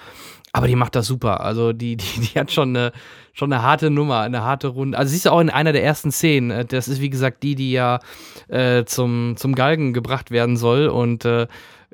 Aber 0.53 0.67
die 0.67 0.77
macht 0.77 0.95
das 0.95 1.07
super. 1.07 1.41
Also 1.41 1.73
die, 1.73 1.97
die, 1.97 2.21
die 2.21 2.39
hat 2.39 2.53
schon 2.53 2.77
eine, 2.77 2.93
schon 3.33 3.53
eine 3.53 3.63
harte 3.63 3.91
Nummer, 3.91 4.21
eine 4.21 4.43
harte 4.43 4.69
Runde. 4.69 4.99
Also 4.99 5.13
siehst 5.13 5.27
du 5.27 5.31
auch 5.31 5.41
in 5.41 5.51
einer 5.51 5.73
der 5.73 5.85
ersten 5.85 6.11
Szenen. 6.13 6.51
Äh, 6.51 6.65
das 6.65 6.89
ist 6.89 7.01
wie 7.01 7.11
gesagt 7.11 7.43
die, 7.43 7.55
die 7.55 7.73
ja 7.73 8.01
äh, 8.49 8.85
zum, 8.85 9.37
zum 9.37 9.55
Galgen 9.55 9.93
gebracht 9.93 10.31
werden 10.31 10.57
soll. 10.57 10.89
Und 10.89 11.25
äh, 11.25 11.47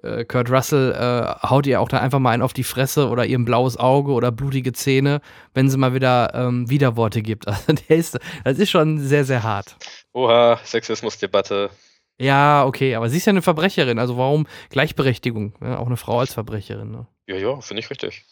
äh, 0.04 0.24
Kurt 0.24 0.50
Russell 0.50 0.92
äh, 0.92 1.48
haut 1.48 1.66
ihr 1.66 1.80
auch 1.80 1.88
da 1.88 1.98
einfach 1.98 2.18
mal 2.18 2.30
einen 2.30 2.42
auf 2.42 2.52
die 2.52 2.64
Fresse 2.64 3.08
oder 3.08 3.24
ihr 3.24 3.38
ein 3.38 3.44
blaues 3.44 3.76
Auge 3.76 4.12
oder 4.12 4.30
blutige 4.30 4.72
Zähne, 4.72 5.20
wenn 5.54 5.70
sie 5.70 5.78
mal 5.78 5.94
wieder 5.94 6.32
ähm, 6.34 6.68
Widerworte 6.68 7.22
gibt. 7.22 7.46
Also 7.54 7.72
der 7.72 7.96
ist, 7.96 8.18
das 8.44 8.58
ist 8.58 8.70
schon 8.70 8.98
sehr, 8.98 9.24
sehr 9.24 9.42
hart. 9.42 9.76
Oha, 10.12 10.60
Sexismusdebatte. 10.64 11.70
Ja, 12.18 12.64
okay, 12.64 12.94
aber 12.94 13.08
sie 13.08 13.16
ist 13.16 13.26
ja 13.26 13.30
eine 13.30 13.42
Verbrecherin, 13.42 13.98
also 13.98 14.16
warum 14.16 14.46
Gleichberechtigung? 14.70 15.54
Ja, 15.60 15.78
auch 15.78 15.86
eine 15.86 15.96
Frau 15.96 16.20
als 16.20 16.34
Verbrecherin. 16.34 16.90
Ne? 16.90 17.06
Ja, 17.26 17.36
ja, 17.36 17.60
finde 17.60 17.80
ich 17.80 17.90
richtig. 17.90 18.24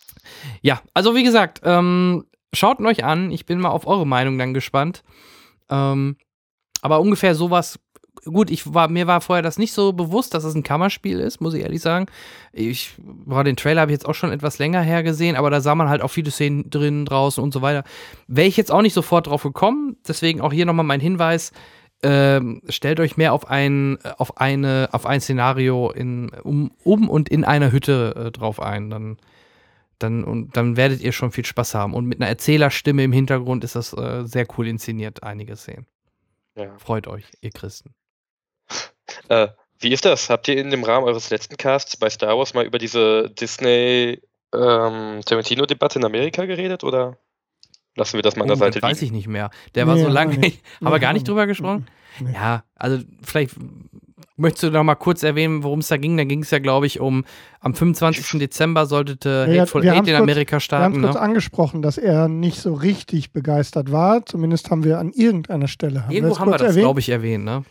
Ja, 0.60 0.80
also 0.94 1.14
wie 1.14 1.24
gesagt, 1.24 1.60
ähm, 1.64 2.24
schaut 2.52 2.80
euch 2.80 3.04
an. 3.04 3.30
Ich 3.30 3.46
bin 3.46 3.60
mal 3.60 3.70
auf 3.70 3.86
eure 3.86 4.06
Meinung 4.06 4.38
dann 4.38 4.54
gespannt. 4.54 5.02
Ähm, 5.70 6.16
aber 6.80 7.00
ungefähr 7.00 7.34
sowas 7.34 7.78
gut, 8.24 8.50
ich 8.50 8.72
war, 8.72 8.88
mir 8.88 9.06
war 9.06 9.20
vorher 9.20 9.42
das 9.42 9.58
nicht 9.58 9.72
so 9.72 9.92
bewusst, 9.92 10.34
dass 10.34 10.44
es 10.44 10.54
ein 10.54 10.62
Kammerspiel 10.62 11.18
ist, 11.18 11.40
muss 11.40 11.54
ich 11.54 11.62
ehrlich 11.62 11.80
sagen. 11.80 12.06
Ich, 12.52 12.94
boah, 12.98 13.44
den 13.44 13.56
Trailer 13.56 13.82
habe 13.82 13.90
ich 13.90 13.96
jetzt 13.96 14.06
auch 14.06 14.14
schon 14.14 14.32
etwas 14.32 14.58
länger 14.58 14.82
her 14.82 15.02
gesehen, 15.02 15.36
aber 15.36 15.50
da 15.50 15.60
sah 15.60 15.74
man 15.74 15.88
halt 15.88 16.02
auch 16.02 16.08
viele 16.08 16.30
Szenen 16.30 16.70
drin, 16.70 17.04
draußen 17.04 17.42
und 17.42 17.52
so 17.52 17.62
weiter. 17.62 17.84
Wäre 18.28 18.48
ich 18.48 18.56
jetzt 18.56 18.70
auch 18.70 18.82
nicht 18.82 18.94
sofort 18.94 19.26
drauf 19.26 19.42
gekommen, 19.42 19.96
deswegen 20.06 20.40
auch 20.40 20.52
hier 20.52 20.66
nochmal 20.66 20.86
mein 20.86 21.00
Hinweis. 21.00 21.52
Ähm, 22.04 22.62
stellt 22.68 22.98
euch 22.98 23.16
mehr 23.16 23.32
auf 23.32 23.48
ein, 23.48 23.98
auf 24.18 24.38
eine, 24.38 24.88
auf 24.90 25.06
ein 25.06 25.20
Szenario 25.20 25.90
in, 25.90 26.30
um, 26.42 26.72
um 26.82 27.08
und 27.08 27.28
in 27.28 27.44
einer 27.44 27.70
Hütte 27.70 28.26
äh, 28.26 28.30
drauf 28.32 28.60
ein. 28.60 28.90
Dann 28.90 29.18
dann, 30.02 30.24
und 30.24 30.56
dann 30.56 30.76
werdet 30.76 31.00
ihr 31.00 31.12
schon 31.12 31.32
viel 31.32 31.44
Spaß 31.44 31.74
haben. 31.74 31.94
Und 31.94 32.06
mit 32.06 32.20
einer 32.20 32.28
Erzählerstimme 32.28 33.04
im 33.04 33.12
Hintergrund 33.12 33.64
ist 33.64 33.76
das 33.76 33.92
äh, 33.92 34.24
sehr 34.24 34.46
cool 34.56 34.68
inszeniert, 34.68 35.22
einige 35.22 35.56
Szenen. 35.56 35.86
Ja. 36.56 36.76
Freut 36.78 37.06
euch, 37.06 37.24
ihr 37.40 37.50
Christen. 37.50 37.94
Äh, 39.28 39.48
wie 39.78 39.92
ist 39.92 40.04
das? 40.06 40.30
Habt 40.30 40.48
ihr 40.48 40.56
in 40.56 40.70
dem 40.70 40.84
Rahmen 40.84 41.06
eures 41.06 41.28
letzten 41.28 41.56
Casts 41.56 41.96
bei 41.96 42.08
Star 42.08 42.38
Wars 42.38 42.54
mal 42.54 42.64
über 42.64 42.78
diese 42.78 43.28
Disney 43.28 44.22
ähm, 44.54 45.20
Tarantino-Debatte 45.24 45.98
in 45.98 46.04
Amerika 46.04 46.46
geredet 46.46 46.82
oder 46.84 47.18
lassen 47.96 48.16
wir 48.16 48.22
das 48.22 48.36
mal 48.36 48.42
an 48.42 48.48
der 48.48 48.56
oh, 48.56 48.60
Seite 48.60 48.80
das 48.80 48.90
weiß 48.90 49.02
ich 49.02 49.12
nicht 49.12 49.26
mehr. 49.26 49.50
Der 49.74 49.86
war 49.86 49.98
so 49.98 50.08
lange, 50.08 50.36
haben 50.36 50.54
wir 50.80 50.98
gar 50.98 51.12
nicht 51.12 51.28
drüber 51.28 51.46
gesprochen? 51.46 51.86
Nee. 52.20 52.32
Ja, 52.32 52.64
also 52.74 53.02
vielleicht 53.22 53.56
Möchtest 54.36 54.62
du 54.64 54.70
noch 54.70 54.82
mal 54.82 54.94
kurz 54.94 55.22
erwähnen, 55.22 55.62
worum 55.62 55.80
es 55.80 55.88
da 55.88 55.98
ging? 55.98 56.16
Da 56.16 56.24
ging 56.24 56.42
es 56.42 56.50
ja, 56.50 56.58
glaube 56.58 56.86
ich, 56.86 57.00
um 57.00 57.24
am 57.60 57.74
25. 57.74 58.38
Dezember 58.38 58.86
sollte 58.86 59.46
ja, 59.48 59.60
Hateful 59.60 59.86
Eight 59.86 60.08
in 60.08 60.14
Amerika 60.14 60.56
kurz, 60.56 60.62
starten. 60.64 60.94
Wir 60.94 60.96
haben 60.96 61.02
kurz 61.02 61.14
ne? 61.14 61.20
angesprochen, 61.20 61.82
dass 61.82 61.98
er 61.98 62.28
nicht 62.28 62.60
so 62.60 62.72
richtig 62.72 63.32
begeistert 63.32 63.92
war. 63.92 64.24
Zumindest 64.24 64.70
haben 64.70 64.84
wir 64.84 64.98
an 64.98 65.12
irgendeiner 65.12 65.68
Stelle 65.68 66.04
haben 66.04 66.12
Irgendwo 66.12 66.36
wir 66.36 66.40
haben 66.40 66.50
wir 66.50 66.58
das, 66.58 66.74
glaube 66.74 67.00
ich, 67.00 67.10
erwähnt, 67.10 67.44
ne? 67.44 67.64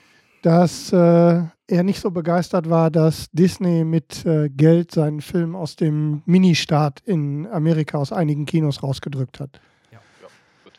Dass 0.43 0.91
äh, 0.91 0.95
er 0.97 1.84
nicht 1.84 2.00
so 2.00 2.12
begeistert 2.12 2.69
war, 2.69 2.91
dass 2.91 3.30
Disney 3.32 3.84
mit 3.84 4.26
äh, 4.26 4.50
Geld 4.50 4.91
seinen 4.91 5.21
Film 5.21 5.56
aus 5.56 5.76
dem 5.76 6.21
Ministart 6.26 7.00
in 7.06 7.47
Amerika 7.47 7.97
aus 7.97 8.12
einigen 8.12 8.45
Kinos 8.45 8.84
rausgedrückt 8.84 9.39
hat. 9.39 9.60
Ja, 9.91 10.00
ja 10.21 10.28
gut. 10.63 10.74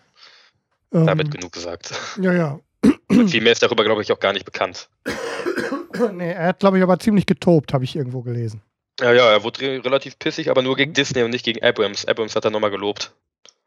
Ähm, 0.93 1.07
Damit 1.07 1.31
genug 1.31 1.53
gesagt. 1.53 1.93
Ja, 2.21 2.33
ja. 2.33 2.61
Viel 3.29 3.43
mehr 3.43 3.53
ist 3.53 3.63
darüber, 3.63 3.85
glaube 3.85 4.03
ich, 4.03 4.13
auch 4.13 4.21
gar 4.21 4.33
nicht 4.33 4.45
bekannt. 4.45 4.89
nee, 6.13 6.33
er 6.33 6.49
hat, 6.49 6.61
glaube 6.61 6.79
ich, 6.79 6.83
aber 6.83 6.99
ziemlich 6.99 7.27
getobt, 7.27 7.73
habe 7.73 7.85
ich 7.85 7.97
irgendwo 7.97 8.23
gelesen. 8.23 8.63
Ja, 9.01 9.13
ja, 9.13 9.31
er 9.31 9.43
wurde 9.43 9.83
relativ 9.85 10.19
pissig, 10.19 10.51
aber 10.51 10.63
nur 10.63 10.77
gegen 10.77 10.93
Disney 10.93 11.23
und 11.23 11.31
nicht 11.31 11.45
gegen 11.45 11.63
Abrams. 11.63 12.05
Abrams 12.05 12.37
hat 12.37 12.45
er 12.45 12.51
nochmal 12.51 12.71
gelobt. 12.71 13.13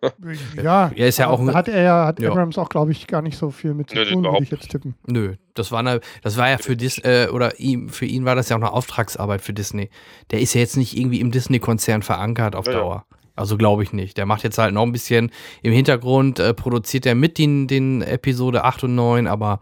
ja, 0.62 0.92
er 0.96 1.08
ist 1.08 1.18
ja 1.18 1.30
auch 1.30 1.42
hat 1.54 1.68
er 1.68 2.06
hat 2.06 2.20
ja. 2.20 2.30
Abrams 2.30 2.58
auch 2.58 2.70
glaube 2.70 2.92
ich 2.92 3.08
gar 3.08 3.22
nicht 3.22 3.38
so 3.38 3.50
viel 3.50 3.74
mit 3.74 3.90
zu 3.90 3.96
Nö, 3.96 4.06
tun, 4.06 4.24
würde 4.24 4.44
ich 4.44 4.52
jetzt 4.52 4.70
tippen. 4.70 4.96
Nö, 5.08 5.36
das 5.54 5.72
war 5.72 5.80
eine, 5.80 6.02
das 6.22 6.38
war 6.38 6.50
ja 6.50 6.58
für 6.58 6.76
Disney 6.76 7.10
äh, 7.10 7.30
oder 7.30 7.60
ihm 7.60 7.90
für 7.90 8.06
ihn 8.06 8.26
war 8.26 8.36
das 8.36 8.50
ja 8.50 8.58
auch 8.58 8.62
eine 8.62 8.72
Auftragsarbeit 8.72 9.42
für 9.42 9.54
Disney. 9.54 9.90
Der 10.32 10.42
ist 10.42 10.54
ja 10.54 10.62
jetzt 10.62 10.78
nicht 10.78 10.98
irgendwie 10.98 11.22
im 11.22 11.32
Disney 11.32 11.60
Konzern 11.60 12.02
verankert 12.02 12.56
auf 12.56 12.68
ja, 12.68 12.74
Dauer. 12.74 13.06
Also 13.36 13.58
glaube 13.58 13.84
ich 13.84 13.94
nicht. 13.94 14.18
Der 14.18 14.26
macht 14.26 14.44
jetzt 14.44 14.58
halt 14.58 14.74
noch 14.74 14.84
ein 14.84 14.92
bisschen 14.92 15.32
im 15.62 15.74
Hintergrund, 15.74 16.40
äh, 16.40 16.54
produziert 16.54 17.06
er 17.06 17.16
mit 17.16 17.38
den, 17.38 17.68
den 17.68 18.02
Episode 18.02 18.64
8 18.64 18.86
und 18.86 18.96
9, 18.96 19.28
aber 19.28 19.60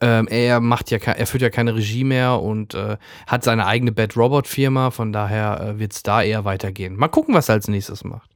ähm, 0.00 0.26
er 0.28 0.60
macht 0.60 0.90
ja, 0.90 0.98
er 0.98 1.26
führt 1.26 1.42
ja 1.42 1.50
keine 1.50 1.74
Regie 1.76 2.04
mehr 2.04 2.40
und 2.40 2.74
äh, 2.74 2.96
hat 3.26 3.44
seine 3.44 3.66
eigene 3.66 3.92
Bad 3.92 4.16
Robot 4.16 4.48
Firma, 4.48 4.90
von 4.90 5.12
daher 5.12 5.60
äh, 5.60 5.78
wird 5.78 5.92
es 5.92 6.02
da 6.02 6.22
eher 6.22 6.44
weitergehen. 6.44 6.96
Mal 6.96 7.08
gucken, 7.08 7.34
was 7.34 7.48
er 7.48 7.54
als 7.54 7.68
nächstes 7.68 8.02
macht. 8.02 8.30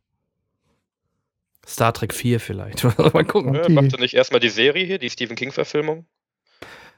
Star 1.66 1.92
Trek 1.92 2.14
4 2.14 2.38
vielleicht. 2.38 2.84
Mal 2.98 3.24
gucken. 3.24 3.54
Ja, 3.54 3.68
macht 3.68 3.92
er 3.92 3.98
nicht 3.98 4.14
erstmal 4.14 4.38
die 4.38 4.48
Serie 4.48 4.86
hier, 4.86 4.98
die 4.98 5.10
Stephen 5.10 5.34
King-Verfilmung? 5.34 6.06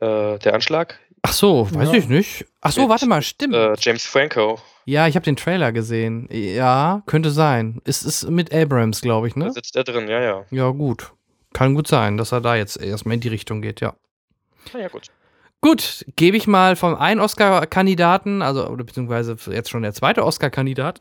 Äh, 0.01 0.39
der 0.39 0.53
Anschlag? 0.53 0.99
Ach 1.23 1.33
so, 1.33 1.69
weiß 1.73 1.93
ja. 1.93 1.99
ich 1.99 2.09
nicht. 2.09 2.45
Ach 2.61 2.71
so, 2.71 2.83
Mit, 2.83 2.91
warte 2.91 3.07
mal, 3.07 3.23
stimmt. 3.23 3.55
Äh, 3.55 3.75
James 3.79 4.05
Franco. 4.05 4.61
Ja, 4.89 5.07
ich 5.07 5.17
habe 5.17 5.25
den 5.25 5.37
Trailer 5.37 5.71
gesehen. 5.71 6.31
Ja, 6.33 7.03
könnte 7.05 7.31
sein. 7.31 7.83
Ist 7.85 8.07
es 8.07 8.27
mit 8.27 8.55
Abrams, 8.55 9.03
glaube 9.03 9.29
ich, 9.29 9.37
ne? 9.37 9.45
Da 9.45 9.53
sitzt 9.53 9.77
er 9.77 9.85
drin, 9.85 10.09
ja, 10.09 10.19
ja. 10.19 10.47
Ja, 10.51 10.71
gut. 10.71 11.13
Kann 11.53 11.75
gut 11.75 11.87
sein, 11.87 12.17
dass 12.17 12.33
er 12.33 12.41
da 12.41 12.57
jetzt 12.57 12.81
erstmal 12.81 13.17
in 13.17 13.21
die 13.21 13.29
Richtung 13.29 13.61
geht, 13.61 13.83
ja. 13.83 13.93
Na 14.73 14.81
ja, 14.81 14.89
gut. 14.89 15.09
Gut, 15.61 16.07
gebe 16.17 16.39
ich 16.39 16.47
mal 16.47 16.75
vom 16.75 16.95
einen 16.95 17.21
Oscar-Kandidaten, 17.21 18.41
also 18.41 18.67
oder 18.67 18.83
beziehungsweise 18.83 19.37
jetzt 19.51 19.69
schon 19.69 19.83
der 19.83 19.93
zweite 19.93 20.25
Oscar-Kandidat, 20.25 21.01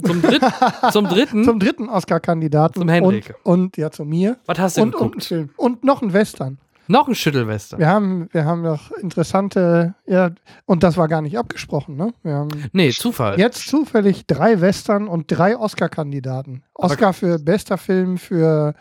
zum, 0.00 0.22
Dritt, 0.22 0.42
zum 0.92 1.08
dritten. 1.08 1.42
Zum 1.42 1.58
dritten 1.58 1.88
Oscar-Kandidaten. 1.88 2.78
Zum 2.78 2.88
Henrik. 2.88 3.34
Und, 3.42 3.62
und, 3.62 3.76
ja, 3.78 3.90
zu 3.90 4.04
mir. 4.04 4.36
Was 4.46 4.60
hast 4.60 4.76
du 4.76 4.82
und, 4.82 4.92
geguckt? 4.92 5.14
Und, 5.16 5.24
Film. 5.24 5.50
und 5.56 5.82
noch 5.82 6.02
ein 6.02 6.12
Western. 6.12 6.58
Noch 6.88 7.06
ein 7.06 7.14
Schüttelwestern. 7.14 7.78
Wir 7.78 7.88
haben, 7.88 8.28
wir 8.32 8.44
haben 8.44 8.62
noch 8.62 8.90
interessante, 8.92 9.94
ja, 10.06 10.30
und 10.64 10.82
das 10.82 10.96
war 10.96 11.06
gar 11.06 11.22
nicht 11.22 11.38
abgesprochen, 11.38 11.96
ne? 11.96 12.12
Wir 12.22 12.34
haben 12.34 12.48
nee, 12.72 12.90
Zufall. 12.90 13.38
Jetzt 13.38 13.68
zufällig 13.68 14.26
drei 14.26 14.60
Western 14.60 15.06
und 15.06 15.26
drei 15.28 15.56
Oscar-Kandidaten. 15.56 16.62
Oscar 16.74 17.12
für 17.12 17.38
bester 17.38 17.76
Film 17.76 18.16
für 18.16 18.74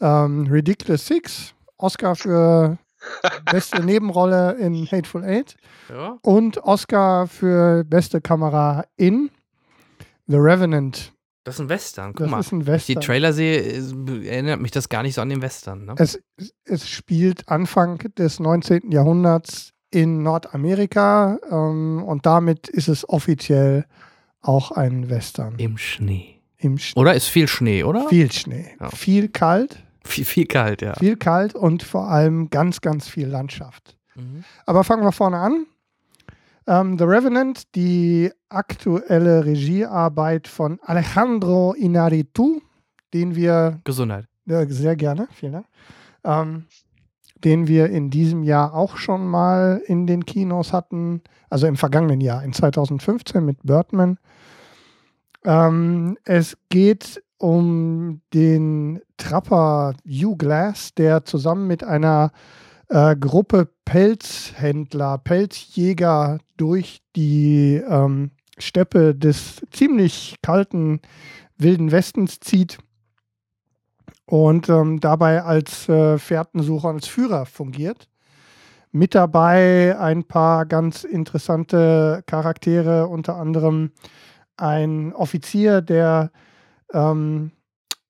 ähm, 0.00 0.46
Ridiculous 0.50 1.06
Six, 1.06 1.54
Oscar 1.76 2.14
für 2.14 2.78
Beste 3.50 3.82
Nebenrolle 3.82 4.52
in 4.52 4.86
Hateful 4.90 5.24
Eight. 5.24 5.56
Ja. 5.88 6.18
Und 6.22 6.58
Oscar 6.58 7.26
für 7.26 7.84
beste 7.84 8.20
Kamera 8.20 8.84
in 8.96 9.30
The 10.26 10.36
Revenant. 10.36 11.12
Das 11.44 11.56
ist 11.56 11.60
ein 11.60 11.68
Western, 11.68 12.12
guck 12.12 12.24
das 12.24 12.30
mal. 12.30 12.40
Ist 12.40 12.52
ein 12.52 12.66
Western. 12.66 12.72
Wenn 12.72 12.76
ich 12.76 12.86
die 12.86 12.94
Trailer 13.06 13.32
sehe, 13.32 13.62
erinnert 14.28 14.60
mich 14.60 14.70
das 14.70 14.88
gar 14.88 15.02
nicht 15.02 15.14
so 15.14 15.22
an 15.22 15.28
den 15.28 15.42
Western. 15.42 15.86
Ne? 15.86 15.94
Es, 15.98 16.20
es 16.64 16.88
spielt 16.88 17.48
Anfang 17.48 17.98
des 18.16 18.38
19. 18.38 18.92
Jahrhunderts 18.92 19.72
in 19.90 20.22
Nordamerika 20.22 21.38
ähm, 21.50 22.02
und 22.04 22.26
damit 22.26 22.68
ist 22.68 22.88
es 22.88 23.08
offiziell 23.08 23.86
auch 24.40 24.70
ein 24.70 25.10
Western. 25.10 25.56
Im 25.58 25.78
Schnee. 25.78 26.40
Im 26.58 26.78
Sch 26.78 26.96
oder 26.96 27.14
ist 27.14 27.26
viel 27.26 27.48
Schnee, 27.48 27.82
oder? 27.82 28.08
Viel 28.08 28.30
Schnee. 28.30 28.76
Ja. 28.80 28.90
Viel 28.90 29.28
kalt. 29.28 29.82
Viel, 30.04 30.24
viel 30.24 30.46
kalt, 30.46 30.82
ja. 30.82 30.94
Viel 30.94 31.16
kalt 31.16 31.54
und 31.54 31.82
vor 31.82 32.08
allem 32.08 32.50
ganz, 32.50 32.80
ganz 32.80 33.08
viel 33.08 33.28
Landschaft. 33.28 33.96
Mhm. 34.14 34.44
Aber 34.66 34.84
fangen 34.84 35.04
wir 35.04 35.12
vorne 35.12 35.38
an. 35.38 35.66
Ähm, 36.66 36.98
The 36.98 37.04
Revenant, 37.04 37.74
die 37.74 38.30
aktuelle 38.48 39.44
Regiearbeit 39.44 40.46
von 40.48 40.78
Alejandro 40.82 41.72
Inarritu, 41.72 42.60
den 43.12 43.34
wir. 43.34 43.80
Gesundheit. 43.84 44.26
Äh, 44.46 44.66
sehr 44.66 44.96
gerne, 44.96 45.28
vielen 45.32 45.52
Dank. 45.52 45.66
Ähm, 46.24 46.64
den 47.44 47.66
wir 47.66 47.90
in 47.90 48.10
diesem 48.10 48.44
Jahr 48.44 48.74
auch 48.74 48.96
schon 48.96 49.26
mal 49.26 49.82
in 49.86 50.06
den 50.06 50.24
Kinos 50.24 50.72
hatten, 50.72 51.22
also 51.50 51.66
im 51.66 51.76
vergangenen 51.76 52.20
Jahr, 52.20 52.44
in 52.44 52.52
2015 52.52 53.44
mit 53.44 53.58
Birdman. 53.64 54.18
Ähm, 55.44 56.16
es 56.24 56.56
geht 56.68 57.22
um 57.38 58.20
den 58.32 59.00
Trapper 59.16 59.94
Hugh 60.06 60.36
Glass, 60.36 60.94
der 60.94 61.24
zusammen 61.24 61.66
mit 61.66 61.82
einer 61.82 62.30
äh, 62.92 63.16
Gruppe 63.16 63.68
Pelzhändler, 63.84 65.18
Pelzjäger 65.18 66.38
durch 66.58 67.02
die 67.16 67.82
ähm, 67.88 68.32
Steppe 68.58 69.14
des 69.14 69.62
ziemlich 69.70 70.36
kalten 70.42 71.00
Wilden 71.56 71.90
Westens 71.90 72.38
zieht 72.40 72.78
und 74.26 74.68
ähm, 74.68 75.00
dabei 75.00 75.42
als 75.42 75.88
äh, 75.88 76.18
Fährtensucher, 76.18 76.88
als 76.88 77.08
Führer 77.08 77.46
fungiert. 77.46 78.08
Mit 78.90 79.14
dabei 79.14 79.98
ein 79.98 80.24
paar 80.24 80.66
ganz 80.66 81.04
interessante 81.04 82.22
Charaktere, 82.26 83.06
unter 83.06 83.36
anderem 83.36 83.92
ein 84.58 85.14
Offizier, 85.14 85.80
der 85.80 86.30
ähm, 86.92 87.52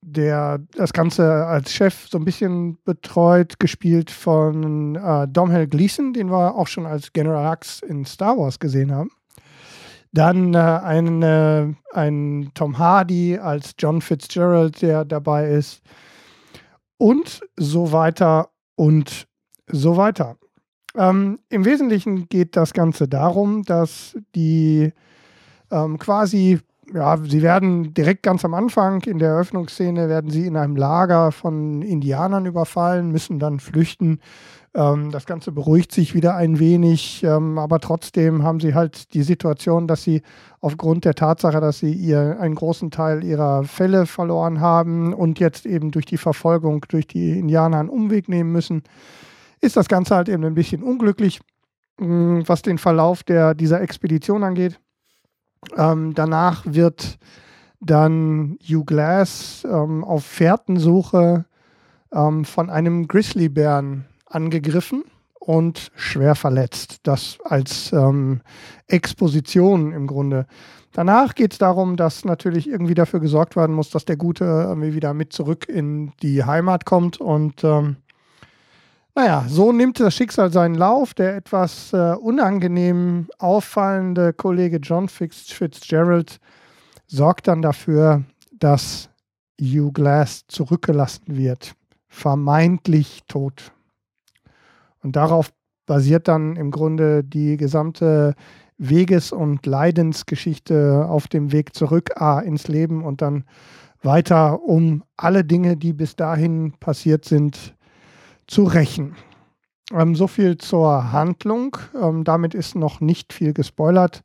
der 0.03 0.61
das 0.77 0.93
Ganze 0.93 1.47
als 1.47 1.73
Chef 1.73 2.09
so 2.09 2.19
ein 2.19 2.25
bisschen 2.25 2.77
betreut, 2.85 3.59
gespielt 3.59 4.11
von 4.11 4.97
äh, 4.97 5.29
Domhnall 5.29 5.69
Gleeson, 5.69 6.13
den 6.13 6.31
wir 6.31 6.57
auch 6.57 6.67
schon 6.67 6.87
als 6.87 7.13
General 7.13 7.51
Hux 7.51 7.81
in 7.81 8.05
Star 8.05 8.37
Wars 8.37 8.59
gesehen 8.59 8.93
haben. 8.93 9.11
Dann 10.13 10.53
äh, 10.53 10.59
ein, 10.59 11.23
äh, 11.23 11.73
ein 11.93 12.51
Tom 12.55 12.79
Hardy 12.79 13.39
als 13.39 13.75
John 13.79 14.03
Fitzgerald, 14.03 14.83
der 14.83 15.05
dabei 15.05 15.49
ist. 15.49 15.81
Und 16.99 17.41
so 17.57 17.93
weiter 17.93 18.51
und 18.75 19.27
so 19.69 19.97
weiter. 19.97 20.37
Ähm, 20.95 21.39
Im 21.49 21.65
Wesentlichen 21.65 22.29
geht 22.29 22.57
das 22.57 22.75
Ganze 22.75 23.09
darum, 23.09 23.63
dass 23.63 24.17
die 24.35 24.93
ähm, 25.71 25.99
quasi 25.99 26.61
ja, 26.95 27.17
sie 27.17 27.43
werden 27.43 27.95
direkt 27.95 28.23
ganz 28.23 28.45
am 28.45 28.55
Anfang 28.55 29.03
in 29.03 29.19
der 29.19 29.31
Eröffnungsszene 29.31 30.09
werden 30.09 30.31
sie 30.31 30.47
in 30.47 30.57
einem 30.57 30.77
Lager 30.77 31.33
von 31.33 31.83
Indianern 31.83 32.47
überfallen, 32.47 33.11
müssen 33.11 33.39
dann 33.39 33.61
flüchten. 33.61 34.21
Ähm, 34.75 35.11
das 35.11 35.27
Ganze 35.27 35.53
beruhigt 35.53 35.93
sich 35.93 36.15
wieder 36.15 36.37
ein 36.37 36.59
wenig, 36.59 37.23
ähm, 37.25 37.59
aber 37.59 37.81
trotzdem 37.81 38.43
haben 38.43 38.61
sie 38.61 38.75
halt 38.75 39.15
die 39.15 39.23
Situation, 39.23 39.87
dass 39.87 40.03
sie 40.03 40.23
aufgrund 40.61 41.05
der 41.05 41.15
Tatsache, 41.15 41.61
dass 41.61 41.79
sie 41.79 41.93
ihr 41.93 42.39
einen 42.41 42.55
großen 42.55 42.91
Teil 42.91 43.25
ihrer 43.25 43.65
Fälle 43.65 44.07
verloren 44.07 44.61
haben 44.61 45.15
und 45.15 45.41
jetzt 45.41 45.67
eben 45.67 45.91
durch 45.91 46.07
die 46.07 46.19
Verfolgung 46.19 46.85
durch 46.89 47.07
die 47.07 47.39
Indianer 47.39 47.81
einen 47.81 47.89
Umweg 47.89 48.29
nehmen 48.29 48.53
müssen, 48.53 48.83
ist 49.61 49.77
das 49.77 49.89
Ganze 49.89 50.17
halt 50.17 50.29
eben 50.29 50.45
ein 50.45 50.55
bisschen 50.55 50.83
unglücklich, 50.83 51.41
mh, 51.99 52.43
was 52.47 52.63
den 52.63 52.79
Verlauf 52.79 53.23
der, 53.23 53.55
dieser 53.55 53.81
Expedition 53.81 54.43
angeht. 54.45 54.79
Ähm, 55.77 56.15
danach 56.15 56.65
wird 56.67 57.19
dann 57.81 58.59
Hugh 58.63 58.85
Glass 58.85 59.67
ähm, 59.69 60.05
auf 60.05 60.25
Fährtensuche 60.25 61.45
ähm, 62.13 62.45
von 62.45 62.71
einem 62.71 63.09
Grizzlybären 63.09 64.05
angegriffen 64.27 65.05
und 65.39 65.91
schwer 65.97 66.35
verletzt. 66.35 67.01
Das 67.03 67.39
als 67.45 67.93
ähm, 67.93 68.41
Exposition 68.87 69.93
im 69.93 70.07
Grunde. 70.07 70.47
Danach 70.93 71.35
geht 71.35 71.53
es 71.53 71.59
darum, 71.59 71.97
dass 71.97 72.25
natürlich 72.25 72.69
irgendwie 72.69 72.95
dafür 72.95 73.21
gesorgt 73.21 73.57
werden 73.57 73.75
muss, 73.75 73.91
dass 73.91 74.05
der 74.05 74.17
Gute 74.17 74.45
irgendwie 74.45 74.95
wieder 74.95 75.15
mit 75.15 75.33
zurück 75.33 75.69
in 75.69 76.13
die 76.23 76.45
Heimat 76.45 76.85
kommt. 76.85 77.19
Und 77.21 77.65
ähm, 77.65 77.97
naja, 79.15 79.45
so 79.49 79.73
nimmt 79.73 80.01
das 80.01 80.15
Schicksal 80.15 80.51
seinen 80.53 80.75
Lauf. 80.75 81.15
Der 81.15 81.37
etwas 81.37 81.93
äh, 81.93 82.15
unangenehm 82.15 83.29
auffallende 83.39 84.33
Kollege 84.33 84.79
John 84.79 85.09
Fitzgerald 85.09 86.39
sorgt 87.07 87.49
dann 87.49 87.63
dafür, 87.63 88.25
dass 88.53 89.11
Hugh 89.61 89.93
Glass 89.93 90.47
zurückgelassen 90.49 91.37
wird. 91.37 91.75
Vermeintlich 92.09 93.21
tot. 93.29 93.73
Und 95.03 95.17
darauf 95.17 95.53
basiert 95.87 96.29
dann 96.29 96.57
im 96.57 96.71
Grunde 96.71 97.25
die 97.25 97.57
gesamte 97.57 98.35
Weges- 98.79 99.33
und 99.33 99.67
Leidensgeschichte 99.67 101.07
auf 101.09 101.29
dem 101.29 101.53
Weg 101.53 101.75
zurück 101.75 102.21
A, 102.21 102.41
ins 102.41 102.69
Leben 102.69 103.05
und 103.05 103.21
dann 103.21 103.45
weiter, 104.03 104.63
um 104.63 105.05
alle 105.17 105.45
Dinge, 105.45 105.77
die 105.77 105.93
bis 105.93 106.17
dahin 106.17 106.73
passiert 106.81 107.25
sind, 107.25 107.75
zu 108.47 108.65
rächen. 108.65 109.17
Ähm, 109.93 110.15
so 110.15 110.27
viel 110.27 110.59
zur 110.59 111.13
Handlung. 111.13 111.77
Ähm, 112.01 112.25
damit 112.25 112.55
ist 112.55 112.75
noch 112.75 113.01
nicht 113.01 113.33
viel 113.33 113.53
gespoilert. 113.53 114.23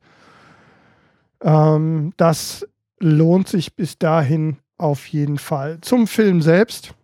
Ähm, 1.42 2.12
das 2.16 2.66
lohnt 2.98 3.48
sich 3.48 3.76
bis 3.76 3.98
dahin 3.98 4.56
auf 4.76 5.06
jeden 5.06 5.38
Fall. 5.38 5.78
Zum 5.80 6.06
Film 6.06 6.42
selbst 6.42 6.94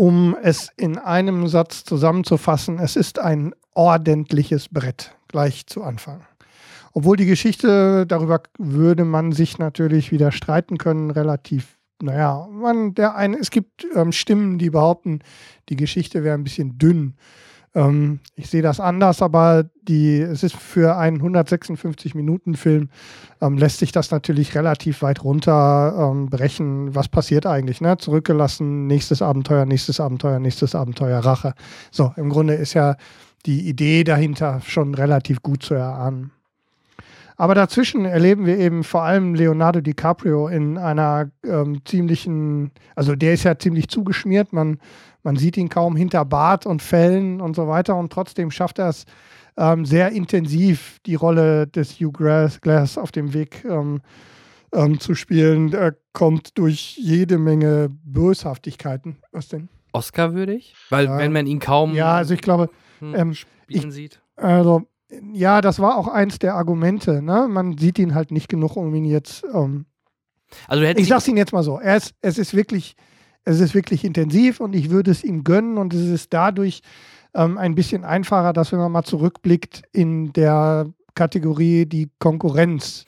um 0.00 0.34
es 0.42 0.70
in 0.78 0.96
einem 0.96 1.46
Satz 1.46 1.84
zusammenzufassen, 1.84 2.78
es 2.78 2.96
ist 2.96 3.18
ein 3.18 3.54
ordentliches 3.74 4.70
Brett 4.70 5.14
gleich 5.28 5.66
zu 5.66 5.82
Anfang. 5.82 6.22
Obwohl 6.94 7.18
die 7.18 7.26
Geschichte, 7.26 8.06
darüber 8.06 8.40
würde 8.56 9.04
man 9.04 9.32
sich 9.32 9.58
natürlich 9.58 10.10
wieder 10.10 10.32
streiten 10.32 10.78
können, 10.78 11.10
relativ, 11.10 11.76
naja, 12.02 12.46
man, 12.50 12.94
der 12.94 13.14
eine, 13.14 13.38
es 13.38 13.50
gibt 13.50 13.86
ähm, 13.94 14.12
Stimmen, 14.12 14.58
die 14.58 14.70
behaupten, 14.70 15.20
die 15.68 15.76
Geschichte 15.76 16.24
wäre 16.24 16.34
ein 16.34 16.44
bisschen 16.44 16.78
dünn. 16.78 17.14
Ähm, 17.74 18.18
ich 18.34 18.50
sehe 18.50 18.62
das 18.62 18.80
anders, 18.80 19.22
aber 19.22 19.64
die, 19.82 20.20
es 20.20 20.42
ist 20.42 20.56
für 20.56 20.96
einen 20.96 21.22
156-Minuten-Film, 21.22 22.88
ähm, 23.40 23.58
lässt 23.58 23.78
sich 23.78 23.92
das 23.92 24.10
natürlich 24.10 24.54
relativ 24.54 25.02
weit 25.02 25.22
runter 25.22 25.94
ähm. 26.30 26.94
Was 26.94 27.08
passiert 27.08 27.46
eigentlich? 27.46 27.80
Ne? 27.80 27.96
Zurückgelassen, 27.98 28.86
nächstes 28.86 29.22
Abenteuer, 29.22 29.66
nächstes 29.66 30.00
Abenteuer, 30.00 30.40
nächstes 30.40 30.74
Abenteuer, 30.74 31.20
Rache. 31.20 31.54
So, 31.90 32.12
im 32.16 32.30
Grunde 32.30 32.54
ist 32.54 32.74
ja 32.74 32.96
die 33.46 33.68
Idee 33.68 34.04
dahinter 34.04 34.60
schon 34.64 34.94
relativ 34.94 35.42
gut 35.42 35.62
zu 35.62 35.74
erahnen. 35.74 36.32
Aber 37.40 37.54
dazwischen 37.54 38.04
erleben 38.04 38.44
wir 38.44 38.58
eben 38.58 38.84
vor 38.84 39.02
allem 39.02 39.34
Leonardo 39.34 39.80
DiCaprio 39.80 40.48
in 40.48 40.76
einer 40.76 41.30
ähm, 41.42 41.80
ziemlichen, 41.86 42.70
also 42.94 43.14
der 43.14 43.32
ist 43.32 43.44
ja 43.44 43.58
ziemlich 43.58 43.88
zugeschmiert, 43.88 44.52
man 44.52 44.78
man 45.22 45.36
sieht 45.36 45.56
ihn 45.56 45.70
kaum 45.70 45.96
hinter 45.96 46.26
Bart 46.26 46.66
und 46.66 46.82
Fellen 46.82 47.40
und 47.40 47.56
so 47.56 47.66
weiter 47.66 47.96
und 47.96 48.12
trotzdem 48.12 48.50
schafft 48.50 48.78
er 48.78 48.90
es 48.90 49.06
ähm, 49.56 49.86
sehr 49.86 50.12
intensiv, 50.12 50.98
die 51.06 51.14
Rolle 51.14 51.66
des 51.66 51.98
Hugh 51.98 52.12
Glass 52.12 52.98
auf 52.98 53.10
dem 53.10 53.32
Weg 53.32 53.64
ähm, 53.64 54.02
ähm, 54.74 55.00
zu 55.00 55.14
spielen. 55.14 55.72
Er 55.72 55.96
kommt 56.12 56.58
durch 56.58 56.98
jede 56.98 57.38
Menge 57.38 57.88
Böshaftigkeiten. 58.04 59.16
Was 59.32 59.48
denn? 59.48 59.70
Oscar-würdig? 59.92 60.74
Weil, 60.90 61.06
ja. 61.06 61.16
wenn 61.16 61.32
man 61.32 61.46
ihn 61.46 61.58
kaum. 61.58 61.94
Ja, 61.94 62.16
also 62.16 62.34
ich 62.34 62.42
glaube. 62.42 62.68
Hm, 62.98 63.14
ähm, 63.14 63.34
spielen 63.34 63.88
ich, 63.88 63.94
sieht. 63.94 64.20
Also, 64.36 64.89
ja, 65.32 65.60
das 65.60 65.78
war 65.78 65.96
auch 65.96 66.08
eins 66.08 66.38
der 66.38 66.54
Argumente. 66.54 67.22
Ne? 67.22 67.46
Man 67.48 67.78
sieht 67.78 67.98
ihn 67.98 68.14
halt 68.14 68.30
nicht 68.30 68.48
genug, 68.48 68.76
um 68.76 68.94
ihn 68.94 69.04
jetzt. 69.04 69.44
Ähm, 69.52 69.86
also 70.66 70.82
ich 70.82 71.08
sag's 71.08 71.28
Ihnen 71.28 71.36
jetzt 71.36 71.52
mal 71.52 71.62
so. 71.62 71.78
Er 71.78 71.96
ist, 71.96 72.14
es 72.20 72.38
ist 72.38 72.54
wirklich 72.54 72.96
es 73.44 73.60
ist 73.60 73.74
wirklich 73.74 74.04
intensiv 74.04 74.60
und 74.60 74.74
ich 74.74 74.90
würde 74.90 75.10
es 75.10 75.24
ihm 75.24 75.44
gönnen 75.44 75.78
und 75.78 75.94
es 75.94 76.06
ist 76.08 76.32
dadurch 76.32 76.80
ähm, 77.34 77.58
ein 77.58 77.74
bisschen 77.74 78.04
einfacher, 78.04 78.52
dass 78.52 78.72
wenn 78.72 78.78
man 78.78 78.92
mal 78.92 79.04
zurückblickt 79.04 79.82
in 79.92 80.32
der 80.32 80.86
Kategorie 81.14 81.86
die 81.86 82.10
Konkurrenz 82.18 83.04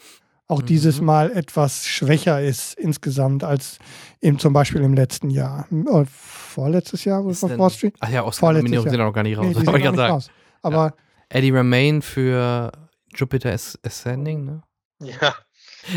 auch 0.48 0.62
mhm. 0.62 0.66
dieses 0.66 1.00
Mal 1.00 1.30
etwas 1.32 1.86
schwächer 1.86 2.40
ist 2.42 2.74
insgesamt 2.74 3.44
als 3.44 3.78
eben 4.20 4.38
zum 4.38 4.52
Beispiel 4.52 4.82
im 4.82 4.94
letzten 4.94 5.30
Jahr. 5.30 5.66
Oder 5.70 6.06
vorletztes 6.06 7.04
Jahr, 7.04 7.24
wo 7.24 7.32
von 7.32 7.58
Wall 7.58 7.70
Street? 7.70 7.94
Ach 8.00 8.10
ja, 8.10 8.24
Oscar-Nominierungen 8.24 8.90
sind 8.90 9.00
auch 9.00 9.12
gar 9.12 9.22
nicht 9.22 9.38
raus. 9.38 10.26
Nee. 10.28 10.32
Aber 10.62 10.84
ja. 10.86 10.94
Eddie 11.32 11.50
Remain 11.50 12.02
für 12.02 12.72
Jupiter 13.14 13.52
Ascending, 13.52 14.44
ne? 14.44 14.62
Ja. 15.02 15.34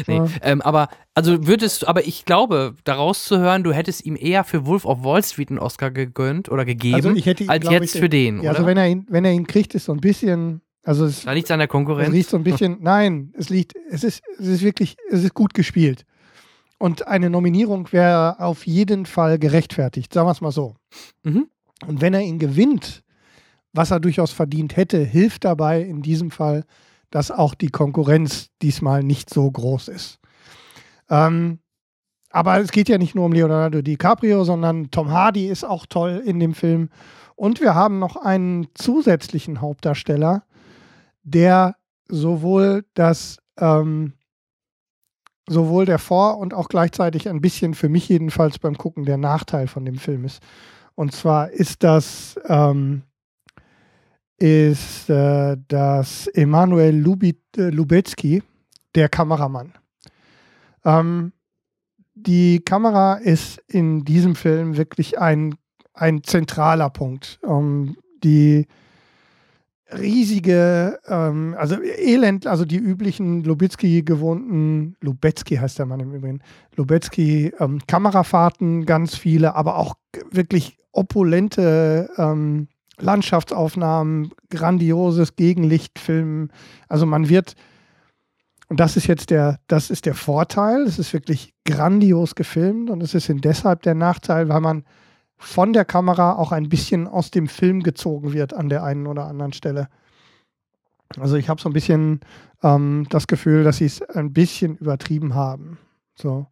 Nee, 0.08 0.16
ja. 0.16 0.28
ähm, 0.42 0.64
aber 0.64 0.90
also 1.14 1.46
würdest 1.46 1.84
du, 1.84 1.88
aber 1.88 2.08
ich 2.08 2.26
glaube, 2.26 2.74
daraus 2.86 3.26
zu 3.26 3.38
hören, 3.38 3.64
du 3.64 3.72
hättest 3.72 4.04
ihm 4.04 4.18
eher 4.20 4.44
für 4.44 4.66
Wolf 4.66 4.84
of 4.84 5.04
Wall 5.04 5.24
Street 5.24 5.50
einen 5.50 5.60
Oscar 5.60 5.92
gegönnt 5.92 6.50
oder 6.50 6.66
gegeben, 6.66 6.96
also 6.96 7.12
ich 7.12 7.28
hätte 7.28 7.44
ihn, 7.44 7.52
als 7.52 7.70
jetzt 7.70 7.94
ich, 7.94 8.02
für 8.02 8.10
den. 8.10 8.38
Ja, 8.38 8.42
oder? 8.42 8.50
also 8.50 8.66
wenn 8.66 8.78
er 8.78 8.88
ihn, 8.88 9.06
wenn 9.10 9.26
er 9.26 9.32
ihn 9.32 9.46
kriegt, 9.46 9.76
ist 9.76 9.86
so 9.86 9.92
ein 9.92 10.02
bisschen, 10.02 10.62
also 10.82 11.06
es 11.06 11.26
da 11.26 11.34
liegt 11.34 11.52
an 11.52 11.60
der 11.60 11.68
Konkurrenz. 11.68 12.08
Es 12.08 12.16
liegt 12.16 12.30
so 12.32 12.38
ein 12.38 12.44
bisschen, 12.44 12.78
nein, 12.82 13.32
es 13.38 13.50
liegt, 13.50 13.74
es 13.92 14.04
ist, 14.04 14.24
es 14.40 14.48
ist 14.48 14.64
wirklich, 14.64 14.98
es 15.12 15.24
ist 15.24 15.36
gut 15.36 15.54
gespielt. 15.54 16.04
Und 16.80 17.08
eine 17.08 17.30
Nominierung 17.30 17.92
wäre 17.92 18.40
auf 18.40 18.66
jeden 18.66 19.06
Fall 19.06 19.38
gerechtfertigt, 19.38 20.12
sagen 20.12 20.28
wir 20.28 20.32
es 20.32 20.42
mal 20.42 20.52
so. 20.52 20.74
Mhm. 21.22 21.48
Und 21.86 22.02
wenn 22.02 22.16
er 22.16 22.22
ihn 22.22 22.40
gewinnt, 22.40 23.04
was 23.76 23.92
er 23.92 24.00
durchaus 24.00 24.32
verdient 24.32 24.76
hätte, 24.76 24.98
hilft 25.00 25.44
dabei 25.44 25.82
in 25.82 26.02
diesem 26.02 26.32
Fall 26.32 26.66
dass 27.16 27.32
auch 27.32 27.54
die 27.56 27.70
Konkurrenz 27.70 28.50
diesmal 28.62 29.02
nicht 29.02 29.34
so 29.34 29.50
groß 29.50 29.88
ist. 29.88 30.20
Ähm, 31.10 31.60
aber 32.30 32.60
es 32.60 32.72
geht 32.72 32.90
ja 32.90 32.98
nicht 32.98 33.16
nur 33.16 33.24
um 33.24 33.32
Leonardo 33.32 33.82
DiCaprio, 33.82 34.44
sondern 34.44 34.92
Tom 34.92 35.12
Hardy 35.12 35.48
ist 35.48 35.64
auch 35.64 35.86
toll 35.86 36.22
in 36.26 36.42
dem 36.42 36.54
Film. 36.54 36.90
Und 37.38 37.62
wir 37.62 37.74
haben 37.74 38.00
noch 38.00 38.18
einen 38.18 38.68
zusätzlichen 38.74 39.62
Hauptdarsteller, 39.62 40.44
der 41.24 41.78
sowohl 42.10 42.84
das 42.96 43.38
ähm, 43.58 44.12
sowohl 45.48 45.86
der 45.86 46.00
Vor- 46.00 46.38
und 46.40 46.54
auch 46.54 46.68
gleichzeitig 46.68 47.30
ein 47.30 47.40
bisschen 47.40 47.76
für 47.76 47.88
mich 47.88 48.10
jedenfalls 48.10 48.60
beim 48.60 48.78
Gucken 48.78 49.06
der 49.06 49.18
Nachteil 49.18 49.68
von 49.68 49.86
dem 49.86 49.96
Film 49.96 50.26
ist. 50.26 50.42
Und 50.96 51.14
zwar 51.14 51.50
ist 51.52 51.84
das 51.84 52.38
ähm, 52.50 53.04
ist 54.38 55.10
äh, 55.10 55.58
das 55.68 56.28
Emanuel 56.28 56.96
Lubit, 56.96 57.40
äh, 57.58 57.70
Lubetzky, 57.70 58.44
der 58.94 59.10
Kameramann. 59.10 59.74
Ähm, 60.84 61.32
die 62.14 62.60
Kamera 62.60 63.16
ist 63.16 63.60
in 63.68 64.04
diesem 64.06 64.36
Film 64.36 64.78
wirklich 64.78 65.20
ein, 65.20 65.56
ein 65.94 66.24
zentraler 66.24 66.90
Punkt. 66.90 67.40
Ähm, 67.46 67.98
die 68.24 68.68
riesige, 69.92 71.00
ähm, 71.08 71.56
also 71.58 71.82
Elend, 71.82 72.48
also 72.48 72.66
die 72.66 72.78
üblichen 72.78 73.44
Lubitzky 73.44 74.02
gewohnten, 74.02 74.96
Lubetzky 75.02 75.56
heißt 75.58 75.80
der 75.80 75.86
Mann 75.86 76.00
im 76.00 76.14
Übrigen, 76.14 76.42
Lubetzky 76.76 77.54
ähm, 77.60 77.80
Kamerafahrten, 77.88 78.86
ganz 78.86 79.16
viele, 79.16 79.56
aber 79.56 79.78
auch 79.78 79.96
wirklich 80.32 80.78
opulente 80.92 82.10
ähm, 82.18 82.68
Landschaftsaufnahmen, 83.00 84.32
grandioses 84.50 85.36
Gegenlichtfilm. 85.36 86.50
Also 86.88 87.06
man 87.06 87.30
wird, 87.30 87.56
und 88.68 88.80
das 88.80 88.98
ist 88.98 89.08
jetzt 89.08 89.30
der, 89.30 89.60
das 89.68 89.90
ist 89.90 90.06
der 90.06 90.16
Vorteil, 90.16 90.84
es 90.84 91.00
ist 91.00 91.14
wirklich 91.14 91.54
grandios 91.66 92.36
gefilmt 92.36 92.90
und 92.90 93.02
es 93.04 93.14
ist 93.14 93.30
deshalb 93.30 93.82
der 93.84 93.96
Nachteil, 93.96 94.50
weil 94.50 94.62
man 94.62 94.84
von 95.38 95.74
der 95.74 95.86
Kamera 95.86 96.34
auch 96.34 96.52
ein 96.52 96.70
bisschen 96.70 97.08
aus 97.08 97.32
dem 97.32 97.48
Film 97.48 97.84
gezogen 97.84 98.34
wird 98.34 98.54
an 98.54 98.70
der 98.70 98.84
einen 98.84 99.08
oder 99.08 99.26
anderen 99.26 99.54
Stelle. 99.54 99.90
Also 101.18 101.36
ich 101.36 101.50
habe 101.50 101.62
so 101.62 101.70
ein 101.70 101.74
bisschen 101.74 102.22
ähm, 102.64 103.06
das 103.10 103.28
Gefühl, 103.28 103.64
dass 103.64 103.78
sie 103.78 103.86
es 103.86 104.02
ein 104.02 104.34
bisschen 104.34 104.78
übertrieben 104.78 105.36
haben. 105.36 105.78
So. 106.16 106.48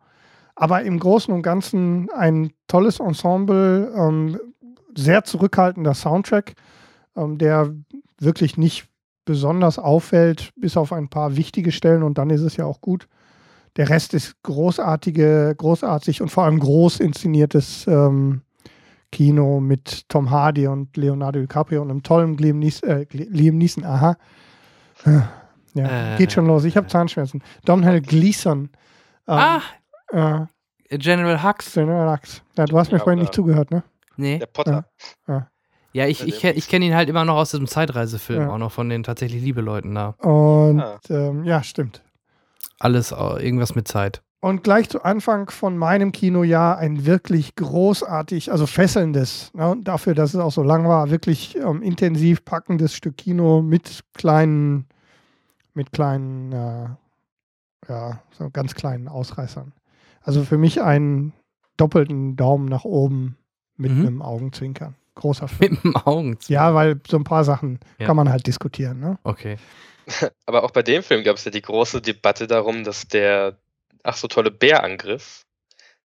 Aber 0.56 0.84
im 0.84 1.00
Großen 1.00 1.34
und 1.34 1.42
Ganzen 1.42 2.10
ein 2.12 2.52
tolles 2.68 3.00
Ensemble, 3.00 3.92
ähm, 3.96 4.40
sehr 4.96 5.24
zurückhaltender 5.24 5.94
Soundtrack, 5.94 6.54
ähm, 7.16 7.38
der 7.38 7.74
wirklich 8.20 8.58
nicht 8.58 8.88
besonders 9.26 9.80
auffällt, 9.80 10.52
bis 10.56 10.76
auf 10.78 10.92
ein 10.92 11.10
paar 11.10 11.36
wichtige 11.38 11.72
Stellen 11.72 12.04
und 12.04 12.18
dann 12.18 12.30
ist 12.30 12.42
es 12.42 12.58
ja 12.58 12.66
auch 12.66 12.82
gut. 12.82 13.08
Der 13.78 13.90
Rest 13.90 14.14
ist 14.14 14.36
großartige, 14.44 15.56
großartig 15.58 16.22
und 16.22 16.30
vor 16.30 16.44
allem 16.44 16.60
groß 16.60 17.00
inszeniertes 17.00 17.88
ähm, 17.88 18.42
Kino 19.12 19.60
mit 19.60 20.10
Tom 20.10 20.30
Hardy 20.30 20.68
und 20.68 20.96
Leonardo 20.98 21.40
DiCaprio 21.40 21.82
und 21.82 21.90
einem 21.90 22.04
tollen 22.04 22.38
Liam 22.38 22.60
Neeson, 22.60 22.90
äh, 22.90 23.06
Liam 23.12 23.58
Neeson 23.58 23.86
aha. 23.86 24.18
Ja, 25.76 26.14
Äh. 26.14 26.18
geht 26.18 26.32
schon 26.32 26.46
los. 26.46 26.66
Ich 26.66 26.78
habe 26.78 26.88
Zahnschmerzen. 26.88 27.42
Domhnall 27.66 28.02
Gleeson. 28.02 28.70
Ähm, 29.28 29.34
ah, 29.38 29.62
äh, 30.12 30.98
General 30.98 31.42
Hux. 31.44 31.74
General 31.74 32.12
Hux. 32.16 32.44
Ja, 32.58 32.66
du 32.66 32.78
hast 32.78 32.92
mir 32.92 33.00
vorhin 33.00 33.20
nicht 33.20 33.34
zugehört, 33.34 33.72
ne? 33.72 33.84
Nee. 34.18 34.40
Der 34.40 34.46
Potter. 34.48 34.86
Ja, 35.96 36.08
ich, 36.08 36.26
ich, 36.28 36.40
kenn- 36.44 36.56
ich 36.56 36.68
kenne 36.70 36.86
ihn 36.86 36.96
halt 36.96 37.08
immer 37.10 37.24
noch 37.24 37.36
aus 37.36 37.52
diesem 37.52 37.68
Zeitreisefilm, 37.68 38.42
Ja. 38.42 38.50
auch 38.50 38.58
noch 38.58 38.72
von 38.72 38.90
den 38.90 39.04
tatsächlich 39.04 39.44
Liebe-Leuten 39.44 39.94
da. 39.94 40.10
Und 40.20 40.80
Ah. 40.82 41.00
ähm, 41.10 41.44
ja, 41.44 41.62
stimmt. 41.62 42.04
Alles 42.80 43.12
irgendwas 43.12 43.76
mit 43.76 43.88
Zeit. 43.88 44.24
Und 44.40 44.64
gleich 44.64 44.90
zu 44.90 45.04
Anfang 45.04 45.50
von 45.52 45.78
meinem 45.78 46.12
Kinojahr 46.12 46.78
ein 46.78 47.06
wirklich 47.06 47.56
großartig, 47.56 48.52
also 48.52 48.66
fesselndes, 48.66 49.52
ne, 49.54 49.70
und 49.70 49.88
dafür, 49.88 50.16
dass 50.16 50.34
es 50.34 50.40
auch 50.40 50.52
so 50.52 50.64
lang 50.64 50.86
war, 50.88 51.10
wirklich 51.12 51.56
ähm, 51.56 51.82
intensiv 51.82 52.44
packendes 52.44 52.94
Stück 52.96 53.16
Kino 53.18 53.62
mit 53.62 54.02
kleinen, 54.14 54.86
mit 55.76 55.92
kleinen, 55.94 56.52
äh, 56.52 56.88
ja, 57.88 58.20
so 58.38 58.50
ganz 58.50 58.74
kleinen 58.76 59.08
Ausreißern. 59.08 59.72
Also 60.24 60.44
für 60.44 60.58
mich 60.58 60.82
einen 60.82 61.32
doppelten 61.78 62.36
Daumen 62.36 62.66
nach 62.66 62.84
oben 62.84 63.38
mit 63.78 63.92
Mhm. 63.92 64.08
einem 64.08 64.22
Augenzwinkern. 64.22 64.96
Großer 65.16 65.48
Film. 65.48 65.74
Mit 65.74 65.84
dem 65.84 65.96
Augen. 65.96 66.38
Ja, 66.48 66.74
weil 66.74 67.00
so 67.08 67.18
ein 67.18 67.24
paar 67.24 67.44
Sachen 67.44 67.80
Ja. 68.00 68.08
kann 68.08 68.16
man 68.16 68.30
halt 68.30 68.48
diskutieren. 68.48 69.00
Ne? 69.00 69.18
Okay. 69.24 69.58
Aber 70.46 70.64
auch 70.64 70.72
bei 70.72 70.82
dem 70.84 71.04
Film 71.04 71.24
gab 71.24 71.38
es 71.38 71.46
ja 71.46 71.52
die 71.52 71.62
große 71.62 72.02
Debatte 72.02 72.48
darum, 72.48 72.84
dass 72.84 73.08
der 73.08 73.58
ach 74.04 74.16
so 74.18 74.28
tolle 74.28 74.52
Bärangriff, 74.52 75.46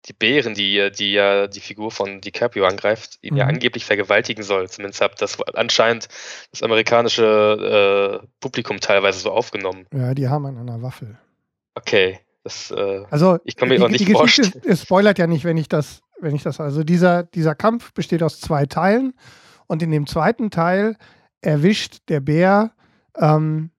die 0.06 0.12
Bären, 0.12 0.54
die, 0.54 0.92
die 0.96 1.12
ja 1.12 1.48
die 1.48 1.58
Figur 1.60 1.90
von 1.90 2.20
DiCaprio 2.20 2.64
angreift, 2.66 3.18
ihn 3.22 3.34
ja 3.34 3.44
Mhm. 3.46 3.54
angeblich 3.54 3.84
vergewaltigen 3.84 4.44
soll. 4.44 4.68
Zumindest 4.68 5.00
hat 5.00 5.20
das 5.20 5.40
anscheinend 5.54 6.06
das 6.52 6.62
amerikanische 6.62 8.20
äh, 8.22 8.26
Publikum 8.40 8.78
teilweise 8.80 9.18
so 9.20 9.30
aufgenommen. 9.32 9.86
Ja, 9.92 10.14
die 10.14 10.28
haben 10.28 10.46
an 10.46 10.56
einer 10.58 10.80
Waffel. 10.82 11.18
Okay, 11.74 12.20
das 12.44 12.70
äh, 12.70 13.04
Also 13.10 13.38
Ich 13.44 13.56
kann 13.56 13.68
mir 13.68 13.76
die, 13.78 13.82
auch 13.82 13.88
nicht 13.88 14.00
die 14.06 14.12
Geschichte 14.12 14.42
vorstellen. 14.44 14.64
es 14.72 14.82
spoilert 14.82 15.18
ja 15.18 15.26
nicht, 15.26 15.44
wenn 15.44 15.56
ich 15.56 15.68
das, 15.68 16.00
wenn 16.20 16.34
ich 16.34 16.42
das. 16.42 16.60
Also 16.60 16.84
dieser, 16.84 17.24
dieser 17.24 17.54
Kampf 17.54 17.92
besteht 17.92 18.22
aus 18.22 18.40
zwei 18.40 18.66
Teilen 18.66 19.14
und 19.66 19.82
in 19.82 19.90
dem 19.90 20.06
zweiten 20.06 20.50
Teil 20.50 20.96
erwischt 21.40 22.00
der 22.08 22.20
Bär 22.20 22.72
ähm, 23.16 23.70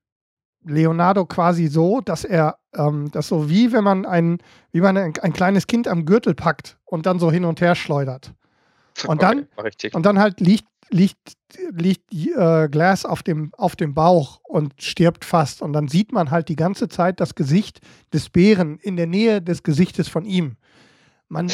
Leonardo 0.64 1.26
quasi 1.26 1.68
so, 1.68 2.02
dass 2.02 2.24
er 2.24 2.58
ähm, 2.76 3.10
das 3.12 3.28
so 3.28 3.50
wie 3.50 3.72
wenn 3.72 3.84
man 3.84 4.06
ein, 4.06 4.40
wie 4.72 4.82
man 4.82 4.98
ein, 4.98 5.14
ein 5.22 5.34
kleines 5.34 5.68
Kind 5.68 5.88
am 5.88 6.06
Gürtel 6.06 6.36
packt 6.36 6.78
und 6.86 7.06
dann 7.06 7.20
so 7.20 7.32
hin 7.32 7.46
und 7.46 7.62
her 7.62 7.76
schleudert. 7.76 8.34
Und 9.08 9.22
dann, 9.22 9.48
okay, 9.56 9.70
ich 9.70 9.78
täglich. 9.78 9.96
und 9.96 10.06
dann 10.06 10.20
halt 10.20 10.42
liegt, 10.42 10.68
liegt, 10.90 11.34
liegt 11.72 12.14
äh, 12.14 12.68
Glass 12.70 13.06
auf 13.06 13.24
dem, 13.24 13.52
auf 13.54 13.76
dem 13.76 13.94
Bauch 13.94 14.42
und 14.44 14.74
stirbt 14.82 15.24
fast. 15.24 15.62
Und 15.62 15.74
dann 15.74 15.88
sieht 15.88 16.12
man 16.12 16.32
halt 16.32 16.50
die 16.50 16.56
ganze 16.56 16.90
Zeit 16.90 17.20
das 17.20 17.36
Gesicht 17.36 17.80
des 18.14 18.30
Bären 18.30 18.78
in 18.80 18.98
der 18.98 19.08
Nähe 19.08 19.42
des 19.42 19.64
Gesichtes 19.64 20.10
von 20.10 20.26
ihm. 20.26 20.58
Man 21.30 21.52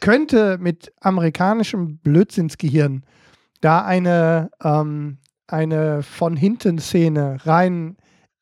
könnte 0.00 0.58
mit 0.58 0.92
amerikanischem 1.00 1.98
Blödsinnsgehirn 1.98 3.04
da 3.60 3.84
eine, 3.84 4.50
ähm, 4.62 5.18
eine 5.46 6.02
von 6.02 6.36
hinten 6.36 6.78
Szene 6.78 7.38
rein 7.44 7.96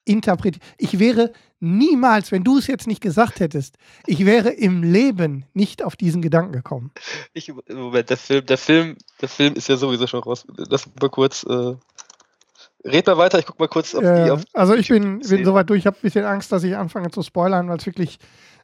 interpretieren. 0.05 0.67
Ich 0.79 0.99
wäre 0.99 1.33
niemals, 1.61 2.33
wenn 2.33 2.43
du 2.43 2.59
es 2.59 2.67
jetzt 2.67 2.87
nicht 2.87 3.03
gesagt 3.03 3.41
hättest, 3.41 3.77
ich 4.07 4.25
wäre 4.25 4.49
im 4.49 4.83
Leben 4.83 5.45
nicht 5.53 5.83
auf 5.85 5.95
diesen 5.97 6.23
Gedanken 6.23 6.53
gekommen. 6.53 6.91
Ich, 7.35 7.53
Moment, 7.69 8.09
der 8.09 8.17
Film, 8.17 8.47
der 8.47 8.59
Film, 8.59 8.97
der 9.21 9.29
Film 9.29 9.55
ist 9.55 9.69
ja 9.69 9.77
sowieso 9.77 10.07
schon 10.07 10.23
raus. 10.23 10.47
Lass 10.57 10.89
mal 11.01 11.11
kurz. 11.11 11.45
Äh, 11.45 11.75
red 12.85 13.07
mal 13.07 13.19
weiter, 13.19 13.39
ich 13.39 13.47
guck 13.47 13.59
mal 13.59 13.69
kurz 13.69 13.95
auf 13.95 14.01
die. 14.01 14.07
Äh, 14.07 14.31
Auf, 14.31 14.43
also 14.55 14.75
ich 14.75 14.89
bin, 14.89 15.21
bin 15.21 15.45
soweit 15.45 15.69
durch. 15.69 15.81
Ich 15.81 15.87
habe 15.87 15.99
ein 15.99 16.03
bisschen 16.03 16.25
Angst, 16.25 16.51
dass 16.51 16.65
ich 16.65 16.77
anfange 16.77 17.11
zu 17.11 17.23
spoilern, 17.23 17.69
weil 17.69 17.77
es 17.77 17.87
wirklich, 17.87 18.19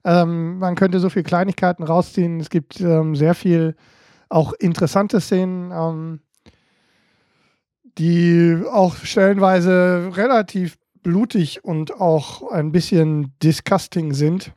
ähm, 0.04 0.58
man 0.58 0.74
könnte 0.74 1.00
so 1.00 1.10
viele 1.10 1.24
Kleinigkeiten 1.24 1.82
rausziehen. 1.82 2.40
Es 2.40 2.50
gibt 2.50 2.80
ähm, 2.80 3.16
sehr 3.16 3.34
viel 3.34 3.76
auch 4.28 4.52
interessante 4.54 5.20
Szenen, 5.20 5.70
ähm, 5.72 6.20
die 7.98 8.62
auch 8.70 8.96
stellenweise 8.96 10.12
relativ 10.14 10.76
blutig 11.02 11.64
und 11.64 12.00
auch 12.00 12.50
ein 12.50 12.72
bisschen 12.72 13.32
disgusting 13.42 14.12
sind. 14.12 14.52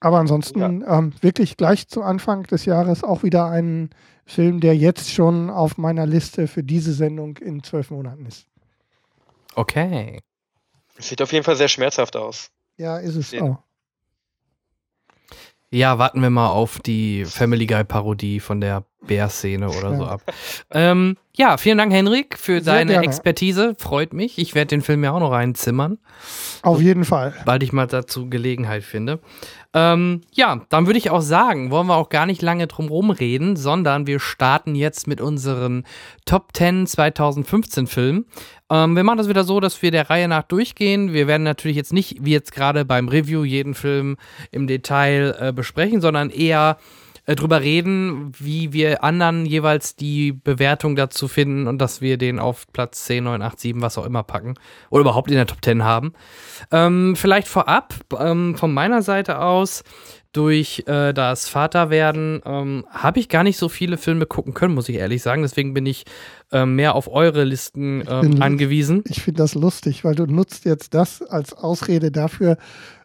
Aber 0.00 0.18
ansonsten 0.18 0.84
ähm, 0.86 1.12
wirklich 1.20 1.56
gleich 1.56 1.86
zu 1.86 2.02
Anfang 2.02 2.42
des 2.42 2.64
Jahres 2.64 3.04
auch 3.04 3.22
wieder 3.22 3.46
ein 3.46 3.90
Film, 4.26 4.60
der 4.60 4.76
jetzt 4.76 5.12
schon 5.12 5.48
auf 5.48 5.78
meiner 5.78 6.06
Liste 6.06 6.48
für 6.48 6.64
diese 6.64 6.92
Sendung 6.92 7.36
in 7.36 7.62
zwölf 7.62 7.90
Monaten 7.90 8.26
ist. 8.26 8.46
Okay. 9.54 10.20
sieht 10.98 11.22
auf 11.22 11.32
jeden 11.32 11.44
Fall 11.44 11.56
sehr 11.56 11.68
schmerzhaft 11.68 12.16
aus. 12.16 12.50
Ja, 12.78 12.98
ist 12.98 13.14
es 13.14 13.30
Sehen. 13.30 13.42
auch. 13.42 13.62
Ja, 15.72 15.98
warten 15.98 16.20
wir 16.20 16.28
mal 16.28 16.48
auf 16.50 16.80
die 16.80 17.24
Family 17.24 17.66
Guy 17.66 17.82
Parodie 17.84 18.40
von 18.40 18.60
der 18.60 18.84
Bär-Szene 19.06 19.70
oder 19.70 19.96
so 19.96 20.04
ab. 20.04 20.20
Ähm, 20.70 21.16
ja, 21.34 21.56
vielen 21.56 21.78
Dank, 21.78 21.92
Henrik, 21.92 22.38
für 22.38 22.60
Sehr 22.60 22.74
deine 22.74 22.92
gerne. 22.92 23.06
Expertise. 23.06 23.74
Freut 23.78 24.12
mich. 24.12 24.38
Ich 24.38 24.54
werde 24.54 24.68
den 24.68 24.82
Film 24.82 25.02
ja 25.02 25.12
auch 25.12 25.20
noch 25.20 25.32
reinzimmern, 25.32 25.98
Auf 26.62 26.80
jeden 26.82 27.06
Fall. 27.06 27.34
bald 27.46 27.62
ich 27.62 27.72
mal 27.72 27.86
dazu 27.86 28.28
Gelegenheit 28.28 28.84
finde. 28.84 29.20
Ähm, 29.74 30.20
ja, 30.32 30.60
dann 30.68 30.86
würde 30.86 30.98
ich 30.98 31.10
auch 31.10 31.22
sagen, 31.22 31.70
wollen 31.70 31.86
wir 31.86 31.96
auch 31.96 32.10
gar 32.10 32.26
nicht 32.26 32.42
lange 32.42 32.66
drum 32.66 32.88
rumreden, 32.88 33.56
sondern 33.56 34.06
wir 34.06 34.20
starten 34.20 34.74
jetzt 34.74 35.06
mit 35.06 35.20
unseren 35.20 35.84
Top 36.26 36.48
10 36.52 36.86
2015 36.86 37.86
Filmen. 37.86 38.26
Ähm, 38.70 38.96
wir 38.96 39.04
machen 39.04 39.18
das 39.18 39.28
wieder 39.28 39.44
so, 39.44 39.60
dass 39.60 39.80
wir 39.80 39.90
der 39.90 40.10
Reihe 40.10 40.28
nach 40.28 40.42
durchgehen. 40.42 41.14
Wir 41.14 41.26
werden 41.26 41.42
natürlich 41.42 41.76
jetzt 41.76 41.92
nicht, 41.92 42.18
wie 42.20 42.32
jetzt 42.32 42.52
gerade 42.52 42.84
beim 42.84 43.08
Review, 43.08 43.44
jeden 43.44 43.74
Film 43.74 44.16
im 44.50 44.66
Detail 44.66 45.36
äh, 45.40 45.52
besprechen, 45.52 46.02
sondern 46.02 46.28
eher 46.28 46.76
äh, 47.26 47.34
drüber 47.36 47.60
reden, 47.60 48.32
wie 48.38 48.72
wir 48.72 49.04
anderen 49.04 49.46
jeweils 49.46 49.94
die 49.96 50.32
Bewertung 50.32 50.96
dazu 50.96 51.28
finden 51.28 51.66
und 51.66 51.78
dass 51.78 52.00
wir 52.00 52.16
den 52.18 52.38
auf 52.38 52.66
Platz 52.72 53.04
10, 53.04 53.24
9, 53.24 53.42
8, 53.42 53.60
7, 53.60 53.82
was 53.82 53.98
auch 53.98 54.06
immer 54.06 54.22
packen 54.22 54.54
oder 54.90 55.02
überhaupt 55.02 55.30
in 55.30 55.36
der 55.36 55.46
Top 55.46 55.58
10 55.64 55.84
haben. 55.84 56.12
Ähm, 56.70 57.14
vielleicht 57.16 57.48
vorab 57.48 57.94
ähm, 58.18 58.56
von 58.56 58.72
meiner 58.74 59.02
Seite 59.02 59.40
aus 59.40 59.84
durch 60.32 60.84
äh, 60.86 61.12
das 61.12 61.48
Vaterwerden 61.50 62.40
ähm, 62.46 62.86
habe 62.90 63.20
ich 63.20 63.28
gar 63.28 63.42
nicht 63.44 63.58
so 63.58 63.68
viele 63.68 63.98
Filme 63.98 64.24
gucken 64.24 64.54
können, 64.54 64.74
muss 64.74 64.88
ich 64.88 64.96
ehrlich 64.96 65.20
sagen. 65.22 65.42
Deswegen 65.42 65.74
bin 65.74 65.84
ich 65.84 66.04
ähm, 66.50 66.74
mehr 66.74 66.94
auf 66.94 67.06
eure 67.12 67.44
Listen 67.44 68.02
ähm, 68.08 68.20
bin- 68.30 68.42
angewiesen. 68.42 69.04
Ich 69.08 69.20
finde 69.22 69.38
das 69.42 69.54
lustig, 69.54 70.04
weil 70.04 70.14
du 70.14 70.24
nutzt 70.24 70.64
jetzt 70.64 70.94
das 70.94 71.20
als 71.20 71.52
Ausrede 71.52 72.10
dafür, 72.10 72.56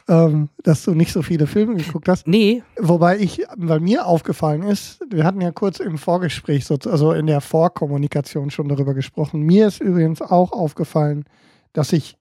ähm, 0.08 0.50
dass 0.64 0.84
du 0.84 0.94
nicht 0.94 1.12
so 1.12 1.22
viele 1.22 1.48
Filme 1.48 1.76
geguckt 1.76 2.08
hast. 2.08 2.28
Nee, 2.28 2.64
Wobei 2.80 3.18
ich, 3.20 3.44
weil 3.58 3.80
mir 3.80 4.06
aufgefallen 4.06 4.64
ist, 4.64 5.00
wir 5.10 5.24
hatten 5.24 5.42
ja 5.42 5.52
kurz 5.52 5.80
im 5.80 5.98
Vorgespräch, 5.98 6.66
so, 6.66 6.78
also 6.86 7.12
in 7.14 7.28
der 7.28 7.42
Vorkommunikation 7.42 8.50
schon 8.52 8.70
darüber 8.70 8.94
gesprochen. 8.94 9.42
Mir 9.42 9.68
ist 9.68 9.82
übrigens 9.82 10.22
auch 10.22 10.52
aufgefallen, 10.54 11.26
dass 11.74 11.92
ich 11.94 12.18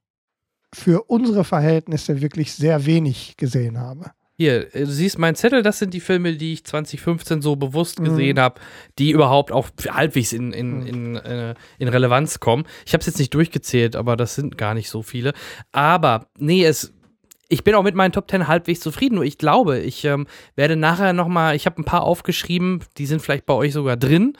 für 0.74 1.02
unsere 1.08 1.44
Verhältnisse 1.44 2.20
wirklich 2.20 2.52
sehr 2.52 2.86
wenig 2.86 3.36
gesehen 3.36 3.78
habe. 3.78 4.10
Hier, 4.38 4.74
äh, 4.74 4.80
du 4.80 4.90
siehst 4.90 5.18
meinen 5.18 5.34
Zettel, 5.34 5.62
das 5.62 5.78
sind 5.78 5.94
die 5.94 6.00
Filme, 6.00 6.34
die 6.36 6.52
ich 6.54 6.64
2015 6.64 7.40
so 7.40 7.56
bewusst 7.56 8.00
Mhm. 8.00 8.04
gesehen 8.04 8.38
habe, 8.38 8.60
die 8.98 9.12
überhaupt 9.12 9.50
auch 9.50 9.68
halbwegs 9.88 10.34
in, 10.34 10.52
in, 10.52 10.80
Mhm. 10.80 10.86
in, 10.86 11.16
äh, 11.16 11.54
in 11.78 11.88
Relevanz 11.88 12.38
kommen. 12.38 12.64
Ich 12.84 12.92
habe 12.92 13.00
es 13.00 13.06
jetzt 13.06 13.18
nicht 13.18 13.32
durchgezählt, 13.32 13.96
aber 13.96 14.14
das 14.16 14.34
sind 14.34 14.58
gar 14.58 14.74
nicht 14.74 14.90
so 14.90 15.00
viele. 15.02 15.32
Aber, 15.72 16.26
nee, 16.38 16.64
es. 16.66 16.92
Ich 17.48 17.64
bin 17.64 17.74
auch 17.74 17.82
mit 17.82 17.94
meinen 17.94 18.12
Top 18.12 18.30
10 18.30 18.48
halbwegs 18.48 18.80
zufrieden, 18.80 19.16
nur 19.16 19.24
ich 19.24 19.38
glaube, 19.38 19.78
ich 19.78 20.04
ähm, 20.04 20.26
werde 20.56 20.76
nachher 20.76 21.12
nochmal, 21.12 21.54
ich 21.54 21.66
habe 21.66 21.80
ein 21.80 21.84
paar 21.84 22.02
aufgeschrieben, 22.02 22.80
die 22.98 23.06
sind 23.06 23.22
vielleicht 23.22 23.46
bei 23.46 23.54
euch 23.54 23.72
sogar 23.72 23.96
drin. 23.96 24.36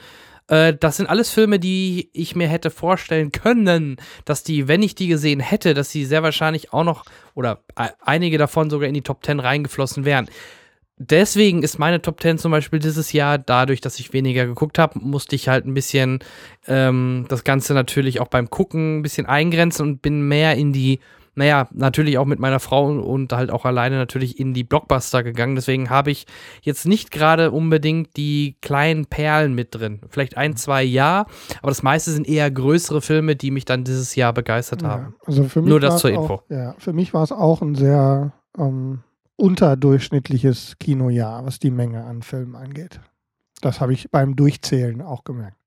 Äh, 0.47 0.73
das 0.77 0.97
sind 0.97 1.07
alles 1.07 1.29
Filme, 1.29 1.59
die 1.59 2.09
ich 2.13 2.35
mir 2.35 2.47
hätte 2.47 2.69
vorstellen 2.69 3.31
können, 3.31 3.97
dass 4.25 4.43
die, 4.43 4.67
wenn 4.67 4.81
ich 4.83 4.95
die 4.95 5.07
gesehen 5.07 5.39
hätte, 5.39 5.73
dass 5.73 5.89
sie 5.89 6.05
sehr 6.05 6.23
wahrscheinlich 6.23 6.73
auch 6.73 6.83
noch 6.83 7.05
oder 7.33 7.63
e- 7.79 7.89
einige 8.01 8.37
davon 8.37 8.69
sogar 8.69 8.87
in 8.87 8.93
die 8.93 9.01
Top 9.03 9.25
10 9.25 9.39
reingeflossen 9.39 10.05
wären. 10.05 10.27
Deswegen 10.99 11.61
ist 11.61 11.77
meine 11.77 12.01
Top 12.01 12.19
10 12.19 12.39
zum 12.39 12.51
Beispiel 12.51 12.79
dieses 12.79 13.13
Jahr, 13.13 13.37
dadurch, 13.37 13.81
dass 13.81 13.99
ich 13.99 14.13
weniger 14.13 14.47
geguckt 14.47 14.79
habe, 14.79 14.99
musste 14.99 15.35
ich 15.35 15.47
halt 15.47 15.65
ein 15.65 15.75
bisschen 15.75 16.19
ähm, 16.67 17.25
das 17.29 17.43
Ganze 17.43 17.75
natürlich 17.75 18.19
auch 18.19 18.29
beim 18.29 18.49
Gucken 18.49 18.99
ein 18.99 19.01
bisschen 19.03 19.27
eingrenzen 19.27 19.83
und 19.85 20.01
bin 20.01 20.27
mehr 20.27 20.55
in 20.55 20.73
die, 20.73 20.99
naja, 21.37 21.67
natürlich 21.71 22.17
auch 22.17 22.25
mit 22.25 22.39
meiner 22.39 22.59
Frau 22.59 22.87
und 22.87 23.31
halt 23.31 23.51
auch 23.51 23.63
alleine 23.63 23.97
natürlich 23.97 24.39
in 24.39 24.55
die 24.55 24.63
Blockbuster 24.63 25.21
gegangen. 25.21 25.55
Deswegen 25.55 25.91
habe 25.91 26.09
ich 26.09 26.25
jetzt 26.63 26.87
nicht 26.87 27.11
gerade 27.11 27.51
unbedingt 27.51 28.17
die 28.17 28.57
kleinen 28.61 29.05
Perlen 29.05 29.53
mit 29.53 29.75
drin. 29.75 30.01
Vielleicht 30.09 30.35
ein, 30.35 30.55
zwei 30.55 30.81
ja, 30.81 31.27
aber 31.61 31.69
das 31.69 31.83
meiste 31.83 32.11
sind 32.11 32.27
eher 32.27 32.49
größere 32.49 33.01
Filme, 33.01 33.35
die 33.35 33.51
mich 33.51 33.65
dann 33.65 33.83
dieses 33.83 34.15
Jahr 34.15 34.33
begeistert 34.33 34.81
Ja, 34.81 34.89
haben. 34.89 35.15
also 35.25 35.43
für 35.43 35.61
mich 35.61 35.69
Nur 35.69 35.79
das 35.79 35.99
zur 35.99 36.11
auch, 36.17 36.21
Info. 36.23 36.41
Ja, 36.49 36.73
für 36.79 36.93
mich 36.93 37.13
war 37.13 37.21
es 37.23 37.31
auch 37.31 37.61
ein 37.61 37.75
sehr 37.75 38.33
ähm, 38.57 39.03
unterdurchschnittliches 39.35 40.77
Kinojahr, 40.79 41.45
was 41.45 41.59
die 41.59 41.71
Menge 41.71 42.03
an 42.03 42.23
Filmen 42.23 42.55
angeht. 42.55 42.99
Das 43.61 43.79
habe 43.79 43.93
ich 43.93 44.09
beim 44.09 44.35
Durchzählen 44.35 45.03
auch 45.03 45.23
gemerkt. 45.23 45.57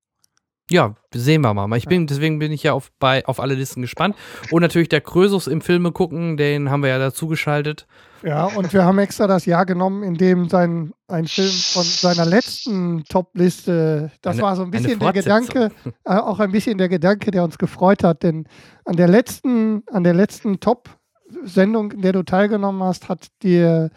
Ja, 0.70 0.94
sehen 1.12 1.40
wir 1.42 1.52
mal. 1.52 1.76
Ich 1.76 1.86
bin, 1.86 2.06
deswegen 2.06 2.38
bin 2.38 2.52
ich 2.52 2.62
ja 2.62 2.72
auf, 2.74 2.92
bei, 3.00 3.26
auf 3.26 3.40
alle 3.40 3.54
Listen 3.54 3.82
gespannt. 3.82 4.14
Und 4.52 4.62
natürlich 4.62 4.88
der 4.88 5.00
Krösus 5.00 5.48
im 5.48 5.60
Filme 5.60 5.90
gucken, 5.90 6.36
den 6.36 6.70
haben 6.70 6.82
wir 6.82 6.90
ja 6.90 6.98
dazu 6.98 7.26
geschaltet. 7.26 7.86
Ja, 8.22 8.44
und 8.44 8.72
wir 8.72 8.84
haben 8.84 8.98
extra 8.98 9.26
das 9.26 9.46
Jahr 9.46 9.66
genommen, 9.66 10.02
in 10.02 10.14
dem 10.14 10.48
sein, 10.48 10.92
ein 11.08 11.26
Film 11.26 11.48
von 11.50 11.82
seiner 11.82 12.26
letzten 12.26 13.02
Top-Liste, 13.04 14.12
das 14.22 14.34
Eine- 14.34 14.42
war 14.42 14.56
so 14.56 14.62
ein 14.62 14.70
bisschen 14.70 14.98
der. 14.98 15.12
Gedanke, 15.12 15.70
äh, 16.04 16.14
auch 16.14 16.38
ein 16.38 16.52
bisschen 16.52 16.78
der 16.78 16.88
Gedanke, 16.90 17.30
der 17.30 17.42
uns 17.44 17.56
gefreut 17.58 18.04
hat, 18.04 18.22
denn 18.22 18.46
an 18.84 18.96
der 18.96 19.08
letzten, 19.08 19.82
an 19.90 20.04
der 20.04 20.14
letzten 20.14 20.60
Top-Sendung, 20.60 21.92
in 21.92 22.02
der 22.02 22.12
du 22.12 22.22
teilgenommen 22.22 22.82
hast, 22.82 23.08
hat 23.08 23.28
dir 23.42 23.90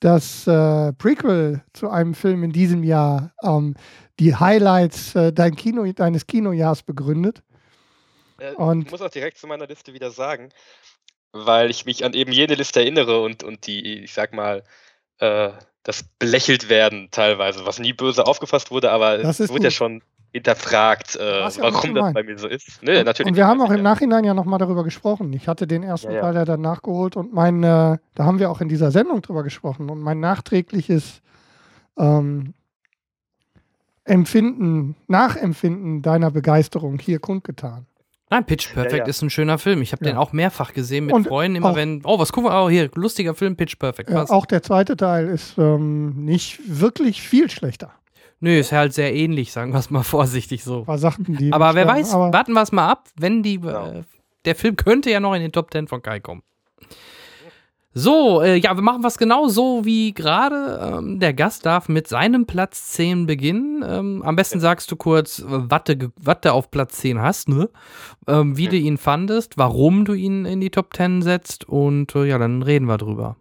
das 0.00 0.46
äh, 0.46 0.92
Prequel 0.94 1.62
zu 1.72 1.88
einem 1.88 2.14
Film 2.14 2.42
in 2.44 2.52
diesem 2.52 2.82
Jahr 2.84 3.32
ähm, 3.42 3.74
die 4.18 4.34
Highlights 4.34 5.14
äh, 5.14 5.32
dein 5.32 5.54
Kino, 5.56 5.90
deines 5.92 6.26
Kinojahrs 6.26 6.82
begründet. 6.82 7.42
Äh, 8.38 8.52
Und- 8.54 8.86
ich 8.86 8.90
muss 8.90 9.02
auch 9.02 9.10
direkt 9.10 9.38
zu 9.38 9.46
meiner 9.46 9.66
Liste 9.66 9.92
wieder 9.94 10.10
sagen, 10.10 10.50
weil 11.32 11.70
ich 11.70 11.86
mich 11.86 12.04
an 12.04 12.14
eben 12.14 12.32
jene 12.32 12.54
Liste 12.54 12.80
erinnere 12.80 13.20
und, 13.22 13.44
und 13.44 13.66
die, 13.66 14.02
ich 14.02 14.14
sag 14.14 14.32
mal, 14.32 14.62
äh, 15.18 15.50
das 15.82 16.04
belächelt 16.18 16.68
werden 16.68 17.08
teilweise, 17.10 17.64
was 17.64 17.78
nie 17.78 17.92
böse 17.92 18.26
aufgefasst 18.26 18.70
wurde, 18.70 18.90
aber 18.90 19.18
es 19.20 19.40
wurde 19.48 19.64
ja 19.64 19.68
gut. 19.68 19.72
schon 19.72 20.02
hinterfragt, 20.32 21.16
äh, 21.16 21.40
ja 21.40 21.50
warum 21.58 21.94
das 21.94 22.12
bei 22.12 22.22
mir 22.22 22.38
so 22.38 22.46
ist. 22.46 22.82
Nee, 22.82 23.02
natürlich. 23.02 23.30
Und 23.30 23.36
wir 23.36 23.46
haben 23.46 23.62
auch 23.62 23.70
im 23.70 23.78
ja. 23.78 23.82
Nachhinein 23.82 24.24
ja 24.24 24.34
nochmal 24.34 24.58
darüber 24.58 24.84
gesprochen. 24.84 25.32
Ich 25.32 25.48
hatte 25.48 25.66
den 25.66 25.82
ersten 25.82 26.08
Ja, 26.10 26.16
ja. 26.16 26.20
Teil 26.20 26.34
ja 26.34 26.44
dann 26.44 26.60
nachgeholt 26.60 27.16
und 27.16 27.32
mein, 27.32 27.62
äh, 27.62 27.96
da 28.14 28.24
haben 28.24 28.38
wir 28.38 28.50
auch 28.50 28.60
in 28.60 28.68
dieser 28.68 28.90
Sendung 28.90 29.22
drüber 29.22 29.42
gesprochen 29.42 29.88
und 29.88 30.00
mein 30.00 30.20
nachträgliches 30.20 31.22
ähm, 31.96 32.52
Empfinden, 34.08 34.96
Nachempfinden 35.06 36.02
deiner 36.02 36.30
Begeisterung 36.30 36.98
hier 36.98 37.18
kundgetan. 37.18 37.86
Nein, 38.30 38.44
Pitch 38.44 38.72
Perfect 38.74 38.98
ja. 38.98 39.04
ist 39.06 39.22
ein 39.22 39.30
schöner 39.30 39.56
Film. 39.58 39.80
Ich 39.80 39.92
habe 39.92 40.04
Ja. 40.04 40.12
den 40.12 40.18
auch 40.18 40.32
mehrfach 40.34 40.74
gesehen 40.74 41.06
mit 41.06 41.14
Und 41.14 41.26
Freunden, 41.26 41.56
immer 41.56 41.70
auch- 41.70 41.76
wenn, 41.76 42.02
oh, 42.04 42.18
was 42.18 42.30
gucken 42.32 42.50
wir, 42.50 42.62
oh, 42.62 42.68
hier, 42.68 42.90
lustiger 42.94 43.34
Film, 43.34 43.56
Pitch 43.56 43.78
Perfect. 43.78 44.10
Ja, 44.10 44.16
passt. 44.16 44.32
auch 44.32 44.44
der 44.44 44.62
zweite 44.62 44.96
Teil 44.98 45.28
ist 45.28 45.56
ähm, 45.56 46.24
nicht 46.26 46.60
wirklich 46.66 47.22
viel 47.22 47.48
schlechter. 47.50 47.90
Nö, 48.40 48.50
ist 48.58 48.70
halt 48.70 48.92
sehr 48.92 49.14
ähnlich, 49.14 49.50
sagen 49.50 49.72
wir 49.72 49.78
es 49.78 49.88
mal 49.90 50.02
vorsichtig 50.04 50.62
so. 50.62 50.86
Was 50.86 51.00
sagten 51.00 51.36
die? 51.36 51.52
Aber 51.52 51.74
wer 51.74 51.86
Ja, 51.86 51.88
weiß, 51.94 52.12
aber 52.14 52.32
warten 52.32 52.52
wir 52.52 52.62
es 52.62 52.70
mal 52.72 52.88
ab, 52.90 53.08
wenn 53.16 53.42
die, 53.42 53.60
Genau. 53.60 53.92
äh, 53.92 54.02
der 54.44 54.54
Film 54.54 54.76
könnte 54.76 55.10
ja 55.10 55.20
noch 55.20 55.34
in 55.34 55.40
den 55.40 55.52
Top 55.52 55.72
10 55.72 55.88
von 55.88 56.02
Kai 56.02 56.20
kommen. 56.20 56.42
So, 57.94 58.42
äh, 58.42 58.56
ja, 58.56 58.74
wir 58.76 58.82
machen 58.82 59.02
was 59.02 59.18
genau 59.18 59.48
so 59.48 59.84
wie 59.84 60.12
gerade. 60.12 60.78
Ähm, 60.98 61.18
der 61.18 61.32
Gast 61.32 61.64
darf 61.66 61.88
mit 61.88 62.06
seinem 62.06 62.46
Platz 62.46 62.92
10 62.92 63.26
beginnen. 63.26 63.82
Ähm, 63.86 64.22
am 64.24 64.36
besten 64.36 64.60
sagst 64.60 64.90
du 64.92 64.96
kurz, 64.96 65.40
äh, 65.40 65.44
was 65.48 65.82
du, 65.84 65.96
ge- 65.96 66.10
was 66.20 66.36
du 66.42 66.52
auf 66.52 66.70
Platz 66.70 66.98
10 66.98 67.20
hast, 67.20 67.48
ne? 67.48 67.68
Ähm, 68.28 68.56
wie 68.56 68.66
Mhm. 68.66 68.70
du 68.70 68.76
ihn 68.76 68.98
fandest, 68.98 69.56
warum 69.58 70.04
du 70.04 70.12
ihn 70.12 70.44
in 70.44 70.60
die 70.60 70.70
Top 70.70 70.94
10 70.94 71.22
setzt 71.22 71.66
und 71.68 72.14
äh, 72.14 72.26
ja, 72.26 72.38
dann 72.38 72.62
reden 72.62 72.86
wir 72.86 72.98
drüber. 72.98 73.36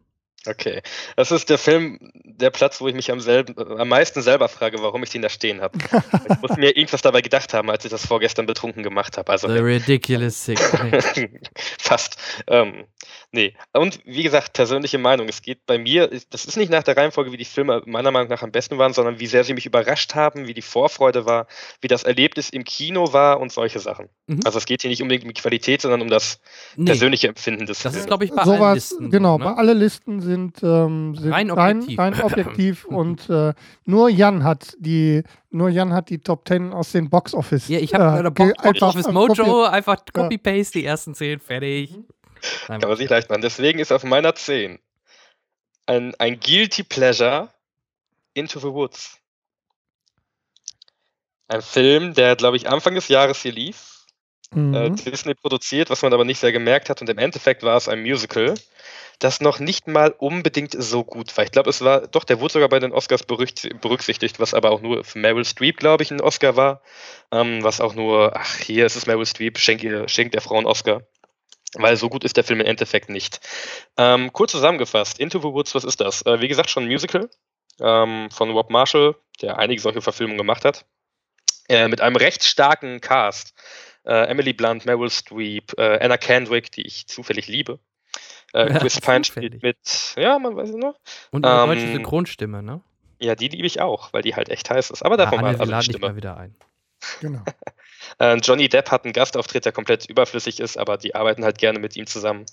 Okay. 0.49 0.81
Das 1.17 1.29
ist 1.31 1.49
der 1.49 1.57
Film, 1.57 1.99
der 2.23 2.51
Platz, 2.51 2.79
wo 2.79 2.87
ich 2.87 2.95
mich 2.95 3.11
am, 3.11 3.19
selben, 3.19 3.53
äh, 3.57 3.81
am 3.81 3.89
meisten 3.89 4.21
selber 4.21 4.47
frage, 4.47 4.77
warum 4.81 5.03
ich 5.03 5.09
den 5.09 5.21
da 5.21 5.27
stehen 5.27 5.59
habe. 5.61 5.77
ich 6.29 6.41
muss 6.41 6.55
mir 6.55 6.77
irgendwas 6.77 7.01
dabei 7.01 7.19
gedacht 7.21 7.53
haben, 7.53 7.69
als 7.69 7.83
ich 7.83 7.91
das 7.91 8.05
vorgestern 8.07 8.45
betrunken 8.45 8.81
gemacht 8.81 9.17
habe. 9.17 9.29
Also 9.29 9.49
The 9.49 9.59
Ridiculous 9.59 10.45
Six. 10.45 10.73
Nee. 10.81 11.29
Fast. 11.79 12.17
Ähm, 12.47 12.85
nee. 13.31 13.53
Und 13.73 13.99
wie 14.05 14.23
gesagt, 14.23 14.53
persönliche 14.53 14.97
Meinung. 14.97 15.27
Es 15.29 15.41
geht 15.41 15.65
bei 15.65 15.77
mir, 15.77 16.07
das 16.29 16.45
ist 16.45 16.57
nicht 16.57 16.69
nach 16.71 16.83
der 16.83 16.97
Reihenfolge, 16.97 17.31
wie 17.31 17.37
die 17.37 17.45
Filme 17.45 17.81
meiner 17.85 18.11
Meinung 18.11 18.29
nach 18.29 18.41
am 18.43 18.51
besten 18.51 18.77
waren, 18.77 18.93
sondern 18.93 19.19
wie 19.19 19.27
sehr 19.27 19.43
sie 19.43 19.53
mich 19.53 19.65
überrascht 19.65 20.15
haben, 20.15 20.47
wie 20.47 20.53
die 20.53 20.61
Vorfreude 20.61 21.25
war, 21.25 21.47
wie 21.81 21.87
das 21.87 22.03
Erlebnis 22.03 22.49
im 22.49 22.63
Kino 22.63 23.13
war 23.13 23.39
und 23.39 23.51
solche 23.51 23.79
Sachen. 23.79 24.09
Mhm. 24.27 24.39
Also 24.45 24.57
es 24.57 24.65
geht 24.65 24.81
hier 24.81 24.89
nicht 24.89 25.01
unbedingt 25.01 25.23
um 25.25 25.33
die 25.33 25.39
Qualität, 25.41 25.81
sondern 25.81 26.01
um 26.01 26.09
das 26.09 26.39
Nee, 26.75 26.85
persönliche 26.85 27.27
Empfinden 27.27 27.65
des 27.65 27.79
das 27.79 27.93
ist, 27.93 27.97
Films. 27.99 28.07
glaube 28.07 28.25
ich, 28.25 28.31
bei 28.31 28.41
allen 28.41 28.57
sowas, 28.57 28.75
Listen. 28.91 29.09
genau, 29.11 29.37
so, 29.37 29.43
bei 29.43 29.51
ne? 29.51 29.57
alle 29.57 29.73
Listen 29.73 30.19
sind, 30.21 30.61
ähm, 30.63 31.15
sind 31.15 31.31
Rein 31.31 31.49
rein, 31.51 31.77
objektiv. 31.77 31.99
rein 31.99 32.13
objektiv 32.21 32.85
und 32.85 33.29
äh, 33.29 33.53
nur 33.85 34.09
Jan 34.09 34.43
hat 34.43 34.75
die 34.79 35.23
nur 35.49 35.69
Jan 35.69 35.93
hat 35.93 36.09
die 36.09 36.19
Top 36.19 36.47
10 36.47 36.73
aus 36.73 36.91
den 36.91 37.09
Box 37.09 37.33
Office. 37.33 37.67
Ja, 37.69 37.79
ich 37.79 37.93
habe 37.93 38.27
äh, 38.27 38.31
Box 38.31 38.59
einfach, 38.59 38.87
Office 38.89 39.07
Mojo, 39.11 39.63
einfach 39.63 39.97
Ja. 40.15 40.23
Copy-Paste, 40.23 40.79
die 40.79 40.85
ersten 40.85 41.15
10, 41.15 41.39
fertig. 41.39 41.97
Nein, 42.67 42.81
Kann 42.81 42.89
man 42.89 42.97
sich 42.97 43.09
leicht 43.09 43.29
machen. 43.29 43.41
Deswegen 43.41 43.79
ist 43.79 43.91
auf 43.91 44.03
meiner 44.03 44.35
10 44.35 44.79
ein, 45.85 46.13
ein 46.15 46.39
Guilty 46.39 46.83
Pleasure 46.83 47.49
Into 48.33 48.59
the 48.59 48.67
Woods. 48.67 49.17
Ein 51.47 51.61
Film, 51.61 52.13
der, 52.13 52.35
glaube 52.35 52.57
ich, 52.57 52.69
Anfang 52.69 52.95
des 52.95 53.07
Jahres 53.07 53.41
hier 53.41 53.53
lief. 53.53 54.05
Äh, 54.53 54.55
Mhm. 54.55 54.95
Disney 54.95 55.33
produziert, 55.33 55.89
was 55.89 56.01
man 56.01 56.13
aber 56.13 56.23
nicht 56.23 56.39
sehr 56.39 56.51
gemerkt 56.51 56.89
hat. 56.89 57.01
Und 57.01 57.09
im 57.09 57.17
Endeffekt 57.17 57.63
war 57.63 57.75
es 57.75 57.89
ein 57.89 58.01
Musical, 58.01 58.53
das 59.19 59.41
noch 59.41 59.59
nicht 59.59 59.87
mal 59.87 60.11
unbedingt 60.17 60.73
so 60.77 61.03
gut 61.03 61.35
war. 61.35 61.43
Ich 61.43 61.51
glaube, 61.51 61.69
es 61.69 61.81
war, 61.81 62.07
doch, 62.07 62.23
der 62.23 62.39
wurde 62.39 62.53
sogar 62.53 62.69
bei 62.69 62.79
den 62.79 62.93
Oscars 62.93 63.23
berücksichtigt, 63.23 64.39
was 64.39 64.53
aber 64.53 64.71
auch 64.71 64.81
nur 64.81 65.03
für 65.03 65.19
Meryl 65.19 65.43
Streep, 65.43 65.77
glaube 65.77 66.03
ich, 66.03 66.11
ein 66.11 66.21
Oscar 66.21 66.55
war. 66.55 66.81
Ähm, 67.31 67.63
was 67.63 67.81
auch 67.81 67.93
nur, 67.93 68.37
ach, 68.37 68.55
hier 68.57 68.85
ist 68.85 68.95
es 68.95 69.05
Meryl 69.05 69.25
Streep, 69.25 69.57
schenkt, 69.57 69.83
ihr, 69.83 70.07
schenkt 70.07 70.33
der 70.33 70.41
Frau 70.41 70.55
einen 70.57 70.67
Oscar. 70.67 71.01
Weil 71.75 71.97
so 71.97 72.09
gut 72.09 72.23
ist 72.23 72.37
der 72.37 72.43
Film 72.43 72.61
im 72.61 72.65
Endeffekt 72.65 73.09
nicht. 73.09 73.39
Ähm, 73.97 74.31
kurz 74.33 74.51
zusammengefasst, 74.51 75.19
Into 75.19 75.39
the 75.39 75.45
Woods, 75.45 75.75
was 75.75 75.83
ist 75.83 75.99
das? 75.99 76.21
Äh, 76.25 76.39
wie 76.41 76.47
gesagt, 76.47 76.69
schon 76.69 76.83
ein 76.83 76.89
Musical 76.89 77.29
ähm, 77.79 78.29
von 78.31 78.49
Rob 78.51 78.69
Marshall, 78.69 79.15
der 79.41 79.57
einige 79.59 79.81
solche 79.81 80.01
Verfilmungen 80.01 80.37
gemacht 80.37 80.63
hat. 80.65 80.85
Äh, 81.69 81.89
mit 81.89 81.99
einem 82.01 82.15
recht 82.15 82.43
starken 82.43 83.01
Cast. 83.01 83.53
Äh, 84.05 84.27
Emily 84.29 84.53
Blunt, 84.53 84.85
Meryl 84.85 85.09
Streep, 85.09 85.77
äh, 85.77 85.99
Anna 86.01 86.15
Kendrick, 86.17 86.71
die 86.71 86.87
ich 86.87 87.07
zufällig 87.07 87.47
liebe. 87.47 87.79
Äh, 88.53 88.71
Ja, 88.71 88.79
Chris 88.79 89.01
Pine 89.01 89.23
zufällig. 89.23 89.55
spielt 89.59 89.63
mit, 89.63 90.15
ja, 90.15 90.39
man 90.39 90.55
weiß 90.55 90.69
es 90.69 90.75
noch. 90.75 90.95
Und 91.31 91.45
eine 91.45 91.61
ähm, 91.63 91.67
deutsche 91.69 91.91
Synchronstimme, 91.91 92.63
ne? 92.63 92.81
Ja, 93.19 93.35
die 93.35 93.49
liebe 93.49 93.67
ich 93.67 93.81
auch, 93.81 94.13
weil 94.13 94.21
die 94.21 94.35
halt 94.35 94.47
echt 94.47 94.69
heiß 94.69 94.91
ist. 94.91 95.03
Aber 95.03 95.15
Ja, 95.17 95.25
davon 95.25 95.39
Anne, 95.39 95.47
mal, 95.47 95.53
wir 95.55 95.59
also 95.59 95.65
die 95.65 95.71
laden 95.71 95.91
dich 95.91 96.01
mal 96.01 96.15
wieder 96.15 96.37
ein. 96.37 96.55
Genau. 97.19 97.41
Äh, 98.19 98.35
Johnny 98.37 98.69
Depp 98.69 98.91
hat 98.91 99.03
einen 99.03 99.13
Gastauftritt, 99.13 99.65
der 99.65 99.71
komplett 99.71 100.05
überflüssig 100.05 100.59
ist, 100.59 100.77
aber 100.77 100.97
die 100.97 101.15
arbeiten 101.15 101.43
halt 101.43 101.57
gerne 101.57 101.79
mit 101.79 101.95
ihm 101.95 102.07
zusammen. 102.07 102.45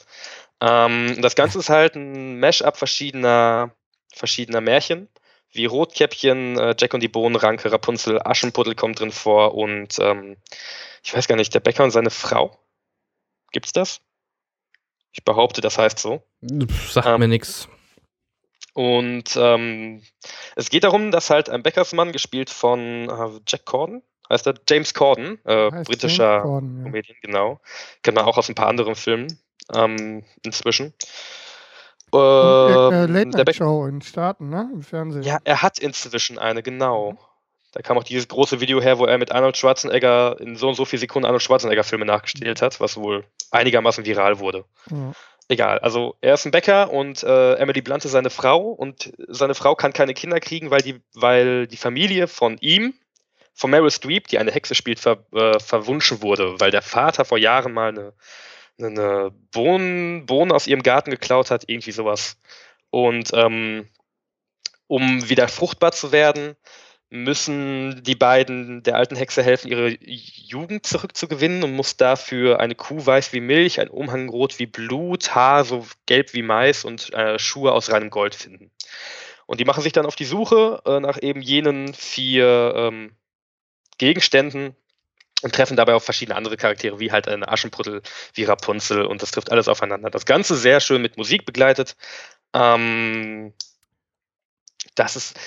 Ähm, 0.61 1.21
das 1.21 1.35
Ganze 1.35 1.59
ist 1.59 1.71
halt 1.71 1.95
ein 1.95 2.39
Mash-up 2.39 2.77
verschiedener, 2.77 3.75
verschiedener 4.13 4.61
Märchen, 4.61 5.09
wie 5.51 5.67
Rotkäppchen, 5.67 6.59
äh, 6.59 6.75
Jack 6.79 6.95
und 6.95 7.03
die 7.03 7.09
Bohnenranke, 7.09 7.71
Rapunzel, 7.73 8.21
Aschenputtel 8.23 8.75
kommt 8.75 9.01
drin 9.01 9.13
vor 9.13 9.55
und 9.55 9.99
ähm, 10.01 10.37
ich 11.03 11.15
weiß 11.15 11.29
gar 11.29 11.37
nicht, 11.37 11.55
der 11.55 11.61
Bäcker 11.61 11.85
und 11.85 11.91
seine 11.91 12.11
Frau. 12.11 12.59
Gibt's 13.53 13.73
das? 13.73 14.01
Ich 15.13 15.25
behaupte, 15.25 15.61
das 15.61 15.79
heißt 15.79 15.99
so. 15.99 16.23
Sagt 16.91 17.07
Ähm, 17.07 17.21
mir 17.21 17.29
nix. 17.29 17.69
Und 18.73 19.37
ähm, 19.37 20.03
es 20.57 20.69
geht 20.69 20.83
darum, 20.83 21.13
dass 21.13 21.31
halt 21.31 21.49
ein 21.49 21.63
Bäckersmann, 21.63 22.11
gespielt 22.11 22.51
von 22.51 23.09
äh, 23.09 23.41
Jack 23.47 23.65
Corden, 23.65 24.03
heißt 24.31 24.47
er, 24.47 24.55
James 24.69 24.95
Corden, 24.95 25.39
äh, 25.45 25.71
britischer 25.85 26.31
James 26.33 26.43
Corden, 26.43 26.79
ja. 26.79 26.85
Comedian, 26.85 27.17
genau. 27.23 27.61
Kennt 28.03 28.17
man 28.17 28.25
auch 28.25 28.39
aus 28.39 28.49
ein 28.49 28.55
paar 28.55 28.69
anderen 28.69 28.95
Filmen 28.95 29.39
ähm, 29.75 30.25
inzwischen. 30.43 30.95
Äh, 32.13 32.17
Ähm, 32.17 33.13
Late 33.13 33.31
der 33.31 33.45
Night 33.45 33.57
Show 33.57 33.87
in 33.87 34.01
Staaten, 34.01 34.49
ne? 34.49 34.71
Im 34.73 34.83
Fernsehen. 34.83 35.23
ja, 35.23 35.39
er 35.45 35.63
hat 35.63 35.79
inzwischen 35.79 36.39
eine, 36.39 36.63
genau. 36.63 37.19
Da 37.73 37.83
kam 37.83 37.99
auch 37.99 38.05
dieses 38.05 38.29
große 38.29 38.61
Video 38.61 38.81
her, 38.81 38.99
wo 38.99 39.05
er 39.07 39.19
mit 39.19 39.33
Arnold 39.33 39.57
Schwarzenegger 39.57 40.37
in 40.39 40.55
so 40.55 40.69
und 40.69 40.77
so 40.77 40.85
viel 40.85 41.01
Sekunden 41.01 41.27
Arnold 41.27 41.43
Schwarzenegger-Filme 41.43 42.05
nachgestellt 42.05 42.63
hat, 42.63 42.79
was 42.79 42.97
wohl 42.97 43.25
einigermaßen 43.51 44.05
viral 44.05 44.39
wurde. 44.39 44.65
Ja. 44.91 45.13
Egal, 45.49 45.81
also 45.81 46.15
er 46.21 46.35
ist 46.35 46.47
ein 46.47 46.53
Bäcker 46.53 46.91
und 46.91 47.23
äh, 47.25 47.55
Emily 47.55 47.83
Blunt 47.83 48.05
ist 48.05 48.13
seine 48.13 48.31
Frau 48.31 48.61
und 48.69 49.13
seine 49.29 49.55
Frau 49.55 49.75
kann 49.75 49.93
keine 49.93 50.15
Kinder 50.15 50.39
kriegen, 50.41 50.71
weil 50.71 50.81
die, 50.81 51.03
weil 51.15 51.67
die 51.67 51.77
Familie 51.77 52.29
von 52.29 52.57
ihm, 52.61 52.95
von 53.55 53.71
Meryl 53.71 53.91
Streep, 53.91 54.27
die 54.29 54.39
eine 54.39 54.53
Hexe 54.53 54.75
spielt, 54.75 55.01
ver, 55.01 55.25
äh, 55.33 55.59
verwunschen 55.61 56.23
wurde, 56.23 56.61
weil 56.61 56.71
der 56.71 56.83
Vater 56.83 57.25
vor 57.25 57.39
Jahren 57.39 57.73
mal 57.73 57.89
eine, 57.89 58.13
eine 58.79 59.31
Bohnen, 59.53 60.27
Bohnen 60.27 60.53
aus 60.53 60.67
ihrem 60.67 60.83
Garten 60.83 61.11
geklaut 61.11 61.51
hat, 61.51 61.65
irgendwie 61.69 61.93
sowas. 61.93 62.37
Und 62.91 63.31
ähm, 63.33 63.89
um 64.89 65.29
wieder 65.29 65.49
fruchtbar 65.49 65.93
zu 65.93 66.13
werden, 66.13 66.57
müssen 67.11 68.03
die 68.03 68.17
beiden 68.17 68.83
der 68.83 68.97
alten 68.97 69.15
Hexe 69.15 69.43
helfen, 69.43 69.69
ihre 69.69 69.97
Jugend 70.01 70.85
zurückzugewinnen 70.85 71.63
und 71.63 71.77
muss 71.77 71.97
dafür 71.97 72.59
eine 72.59 72.75
Kuh 72.75 73.07
weiß 73.07 73.33
wie 73.33 73.41
Milch, 73.41 73.81
ein 73.81 73.89
Umhang 73.89 74.29
rot 74.29 74.59
wie 74.59 74.67
Blut, 74.67 75.35
Haar 75.35 75.65
so 75.65 75.87
gelb 76.07 76.35
wie 76.35 76.43
Mais 76.43 76.85
und 76.85 77.13
äh, 77.15 77.39
Schuhe 77.39 77.73
aus 77.73 77.93
reinem 77.93 78.11
Gold 78.11 78.35
finden. 78.35 78.73
Und 79.47 79.61
die 79.61 79.65
machen 79.65 79.83
sich 79.83 79.93
dann 79.93 80.07
auf 80.07 80.17
die 80.17 80.25
Suche 80.25 80.83
äh, 80.87 80.99
nach 80.99 81.23
eben 81.23 81.41
jenen 81.41 81.95
vier 81.95 82.75
ähm, 82.77 83.17
Gegenständen 83.99 84.75
und 85.43 85.55
treffen 85.55 85.77
dabei 85.77 85.95
auf 85.95 86.05
verschiedene 86.05 86.37
andere 86.37 86.57
Charaktere, 86.57 87.01
wie 87.01 87.13
halt 87.13 87.29
eine 87.29 87.49
Aschenputtel, 87.49 88.03
wie 88.35 88.45
Rapunzel 88.45 89.05
und 89.05 89.23
das 89.23 89.31
trifft 89.31 89.53
alles 89.53 89.69
aufeinander. 89.69 90.11
Das 90.11 90.27
Ganze 90.27 90.57
sehr 90.57 90.81
schön 90.81 91.03
mit 91.03 91.17
Musik 91.17 91.45
begleitet. 91.45 91.97
Ähm, 92.55 93.53
das 94.95 95.17
ist, 95.17 95.39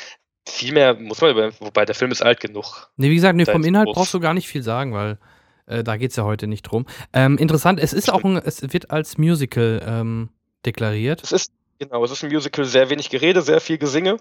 viel 0.48 0.74
mehr 0.74 0.93
muss 0.93 1.22
man 1.22 1.32
über, 1.32 1.52
wobei 1.60 1.86
der 1.86 1.95
Film 1.95 2.12
ist 2.12 2.22
alt 2.22 2.39
genug. 2.39 2.91
Nee, 2.98 3.10
wie 3.10 3.16
gesagt, 3.16 3.36
nee, 3.36 3.45
vom 3.45 3.64
Inhalt 3.64 3.89
brauchst 3.91 4.14
du 4.14 4.20
gar 4.20 4.34
nicht 4.34 4.48
viel 4.48 4.64
sagen, 4.64 4.93
weil 4.93 5.18
äh, 5.66 5.84
da 5.84 5.98
geht 5.98 6.12
es 6.12 6.18
ja 6.18 6.24
heute 6.24 6.48
nicht 6.48 6.64
drum. 6.64 6.86
Ähm, 7.14 7.38
interessant, 7.38 7.80
es 7.80 7.93
ist 7.93 8.12
auch 8.12 8.24
ein, 8.24 8.38
es 8.38 8.62
wird 8.62 8.91
als 8.91 9.18
Musical 9.18 9.82
ähm, 9.86 10.30
deklariert. 10.66 11.24
Es 11.24 11.32
ist, 11.32 11.52
genau, 11.80 12.04
es 12.04 12.12
ist 12.12 12.24
ein 12.24 12.32
Musical, 12.32 12.66
sehr 12.66 12.89
wenig 12.89 13.10
Gerede, 13.10 13.41
sehr 13.41 13.62
viel 13.62 13.78
Gesinge. 13.78 14.18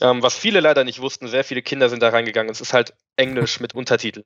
Ähm, 0.00 0.22
was 0.22 0.36
viele 0.36 0.60
leider 0.60 0.84
nicht 0.84 1.00
wussten, 1.00 1.28
sehr 1.28 1.44
viele 1.44 1.62
Kinder 1.62 1.88
sind 1.88 2.02
da 2.02 2.10
reingegangen. 2.10 2.50
Es 2.50 2.60
ist 2.60 2.72
halt 2.72 2.92
Englisch 3.16 3.60
mit 3.60 3.74
Untertitel. 3.74 4.24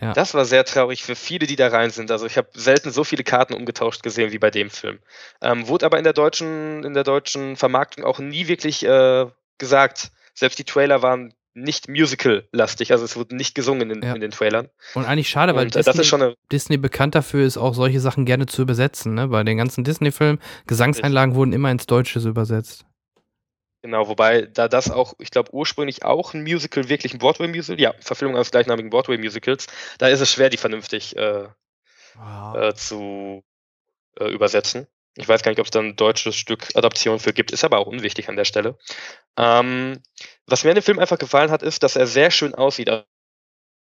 Ja. 0.00 0.12
Das 0.12 0.34
war 0.34 0.44
sehr 0.44 0.64
traurig 0.64 1.02
für 1.02 1.14
viele, 1.16 1.46
die 1.46 1.56
da 1.56 1.68
rein 1.68 1.90
sind. 1.90 2.10
Also 2.10 2.26
ich 2.26 2.36
habe 2.36 2.48
selten 2.52 2.90
so 2.90 3.02
viele 3.02 3.24
Karten 3.24 3.54
umgetauscht 3.54 4.02
gesehen 4.02 4.30
wie 4.30 4.38
bei 4.38 4.50
dem 4.50 4.68
Film. 4.68 4.98
Ähm, 5.40 5.68
wurde 5.68 5.86
aber 5.86 5.96
in 5.96 6.04
der 6.04 6.12
deutschen, 6.12 6.84
in 6.84 6.92
der 6.92 7.04
deutschen 7.04 7.56
Vermarktung 7.56 8.04
auch 8.04 8.18
nie 8.18 8.46
wirklich 8.46 8.84
äh, 8.84 9.26
gesagt. 9.56 10.10
Selbst 10.34 10.58
die 10.58 10.64
Trailer 10.64 11.00
waren 11.00 11.32
nicht 11.54 11.88
musical-lastig, 11.88 12.92
also 12.92 13.06
es 13.06 13.16
wurde 13.16 13.34
nicht 13.34 13.54
gesungen 13.54 13.90
in, 13.90 14.02
Ja. 14.02 14.12
in 14.14 14.20
den 14.20 14.30
Trailern. 14.30 14.68
Und 14.92 15.06
eigentlich 15.06 15.30
schade, 15.30 15.54
weil 15.54 15.64
Und 15.64 15.74
äh, 15.74 15.78
das 15.78 15.86
Disney, 15.86 16.00
ist 16.02 16.08
schon 16.08 16.34
Disney 16.52 16.76
bekannt 16.76 17.14
dafür 17.14 17.46
ist, 17.46 17.56
auch 17.56 17.72
solche 17.74 18.00
Sachen 18.00 18.26
gerne 18.26 18.44
zu 18.44 18.60
übersetzen. 18.60 19.14
Ne? 19.14 19.28
Bei 19.28 19.42
den 19.42 19.56
ganzen 19.56 19.82
Disney-Filmen, 19.82 20.38
Gesangseinlagen 20.66 21.34
wurden 21.34 21.54
immer 21.54 21.70
ins 21.70 21.86
Deutsche 21.86 22.20
so 22.20 22.28
übersetzt. 22.28 22.84
Genau, 23.86 24.08
wobei 24.08 24.42
da 24.42 24.66
das 24.66 24.90
auch, 24.90 25.14
ich 25.20 25.30
glaube, 25.30 25.54
ursprünglich 25.54 26.04
auch 26.04 26.34
ein 26.34 26.42
Musical, 26.42 26.88
wirklich 26.88 27.14
ein 27.14 27.20
Broadway-Musical, 27.20 27.80
ja, 27.80 27.94
Verfilmung 28.00 28.34
eines 28.34 28.50
gleichnamigen 28.50 28.90
Broadway-Musicals, 28.90 29.68
da 29.98 30.08
ist 30.08 30.20
es 30.20 30.32
schwer, 30.32 30.50
die 30.50 30.56
vernünftig 30.56 31.16
äh, 31.16 31.46
äh, 32.56 32.74
zu 32.74 33.44
äh, 34.18 34.24
übersetzen. 34.24 34.88
Ich 35.14 35.28
weiß 35.28 35.44
gar 35.44 35.52
nicht, 35.52 35.60
ob 35.60 35.66
es 35.66 35.70
da 35.70 35.78
ein 35.78 35.94
deutsches 35.94 36.34
Stück 36.34 36.66
Adaption 36.74 37.20
für 37.20 37.32
gibt, 37.32 37.52
ist 37.52 37.62
aber 37.62 37.78
auch 37.78 37.86
unwichtig 37.86 38.28
an 38.28 38.34
der 38.34 38.44
Stelle. 38.44 38.76
Ähm, 39.36 40.02
was 40.48 40.64
mir 40.64 40.70
an 40.70 40.76
dem 40.76 40.82
Film 40.82 40.98
einfach 40.98 41.18
gefallen 41.18 41.52
hat, 41.52 41.62
ist, 41.62 41.84
dass 41.84 41.94
er 41.94 42.08
sehr 42.08 42.32
schön 42.32 42.56
aussieht. 42.56 42.90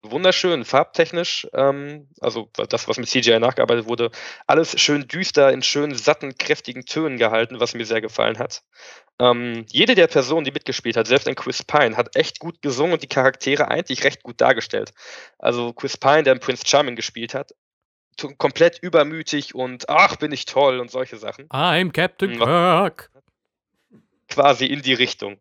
Wunderschön, 0.03 0.65
farbtechnisch, 0.65 1.47
ähm, 1.53 2.09
also 2.21 2.49
das, 2.55 2.89
was 2.89 2.97
mit 2.97 3.09
CGI 3.09 3.39
nachgearbeitet 3.39 3.87
wurde, 3.87 4.11
alles 4.47 4.81
schön 4.81 5.07
düster, 5.07 5.53
in 5.53 5.63
schönen, 5.63 5.95
satten, 5.95 6.39
kräftigen 6.39 6.87
Tönen 6.87 7.19
gehalten, 7.19 7.61
was 7.61 7.75
mir 7.75 7.85
sehr 7.85 8.01
gefallen 8.01 8.39
hat. 8.39 8.63
Ähm, 9.19 9.67
jede 9.69 9.95
der 9.95 10.07
Personen, 10.07 10.45
die 10.45 10.53
mitgespielt 10.53 10.97
hat, 10.97 11.07
selbst 11.07 11.29
ein 11.29 11.35
Chris 11.35 11.63
Pine, 11.63 11.99
hat 11.99 12.17
echt 12.17 12.39
gut 12.39 12.63
gesungen 12.63 12.95
und 12.95 13.03
die 13.03 13.09
Charaktere 13.09 13.69
eigentlich 13.69 14.03
recht 14.03 14.23
gut 14.23 14.41
dargestellt. 14.41 14.95
Also 15.39 15.75
Chris 15.75 15.99
Pine, 15.99 16.23
der 16.23 16.37
Prince 16.37 16.65
Charming 16.67 16.97
gespielt 16.97 17.35
hat, 17.35 17.53
komplett 18.39 18.79
übermütig 18.79 19.55
und 19.55 19.89
ach, 19.91 20.17
bin 20.17 20.33
ich 20.33 20.47
toll 20.47 20.81
und 20.81 20.91
solche 20.91 21.19
Sachen. 21.19 21.47
I'm 21.49 21.93
Captain 21.93 22.39
Kirk. 22.39 23.11
Quasi 24.29 24.65
in 24.65 24.81
die 24.81 24.95
Richtung. 24.95 25.39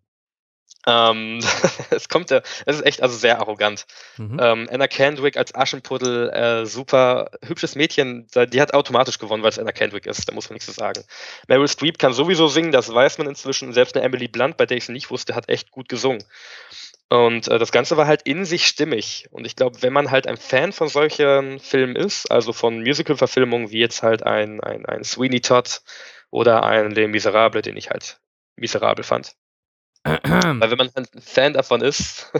Ähm, 0.88 1.40
es 1.90 2.10
kommt 2.10 2.32
ja, 2.32 2.42
es 2.66 2.78
ist 2.78 2.86
echt 2.86 3.02
also 3.02 3.18
sehr 3.18 3.40
arrogant. 3.40 3.86
Mhm. 4.18 4.40
Ähm, 4.42 4.70
Anna 4.72 4.88
Kendrick 4.88 5.38
als 5.38 5.54
Aschenputtel, 5.54 6.30
äh, 6.30 6.66
super 6.66 7.32
hübsches 7.46 7.76
Mädchen, 7.76 8.28
die 8.36 8.62
hat 8.62 8.74
automatisch 8.74 9.20
gewonnen, 9.20 9.44
weil 9.44 9.50
es 9.50 9.60
Anna 9.60 9.72
Kendrick 9.72 10.06
ist, 10.06 10.28
da 10.28 10.34
muss 10.34 10.50
man 10.50 10.56
nichts 10.56 10.68
zu 10.68 10.72
sagen. 10.72 11.04
Meryl 11.48 11.68
Streep 11.68 12.00
kann 12.00 12.14
sowieso 12.14 12.48
singen, 12.48 12.72
das 12.72 12.94
weiß 12.94 13.18
man 13.18 13.28
inzwischen. 13.28 13.74
Selbst 13.74 13.96
eine 13.96 14.06
Emily 14.06 14.28
Blunt, 14.28 14.58
bei 14.58 14.66
der 14.66 14.78
ich 14.78 14.84
es 14.84 14.90
nicht 14.90 15.12
wusste, 15.12 15.36
hat 15.36 15.50
echt 15.50 15.72
gut 15.72 15.90
gesungen. 15.90 16.24
Und 17.10 17.48
äh, 17.48 17.58
das 17.58 17.72
Ganze 17.72 17.98
war 17.98 18.06
halt 18.06 18.22
in 18.24 18.46
sich 18.46 18.68
stimmig. 18.68 19.28
Und 19.32 19.46
ich 19.46 19.56
glaube, 19.56 19.82
wenn 19.82 19.94
man 19.94 20.12
halt 20.12 20.28
ein 20.28 20.38
Fan 20.38 20.72
von 20.72 20.88
solchen 20.88 21.60
Filmen 21.60 21.96
ist, 21.96 22.30
also 22.30 22.54
von 22.54 22.80
Musical-Verfilmungen, 22.80 23.72
wie 23.72 23.80
jetzt 23.80 24.04
halt 24.04 24.24
ein, 24.24 24.62
ein, 24.62 24.86
ein 24.86 25.04
Sweeney 25.04 25.42
Todd 25.42 25.82
oder 26.30 26.64
ein 26.64 26.92
Les 26.92 27.08
Miserables, 27.08 27.64
den 27.64 27.78
ich 27.78 27.90
halt 27.90 28.20
miserabel 28.56 29.04
fand. 29.04 29.36
Weil 30.04 30.72
wenn 30.72 30.78
man 30.78 30.90
ein 30.96 31.08
Fan 31.22 31.54
davon 31.54 31.82
ist, 31.82 32.32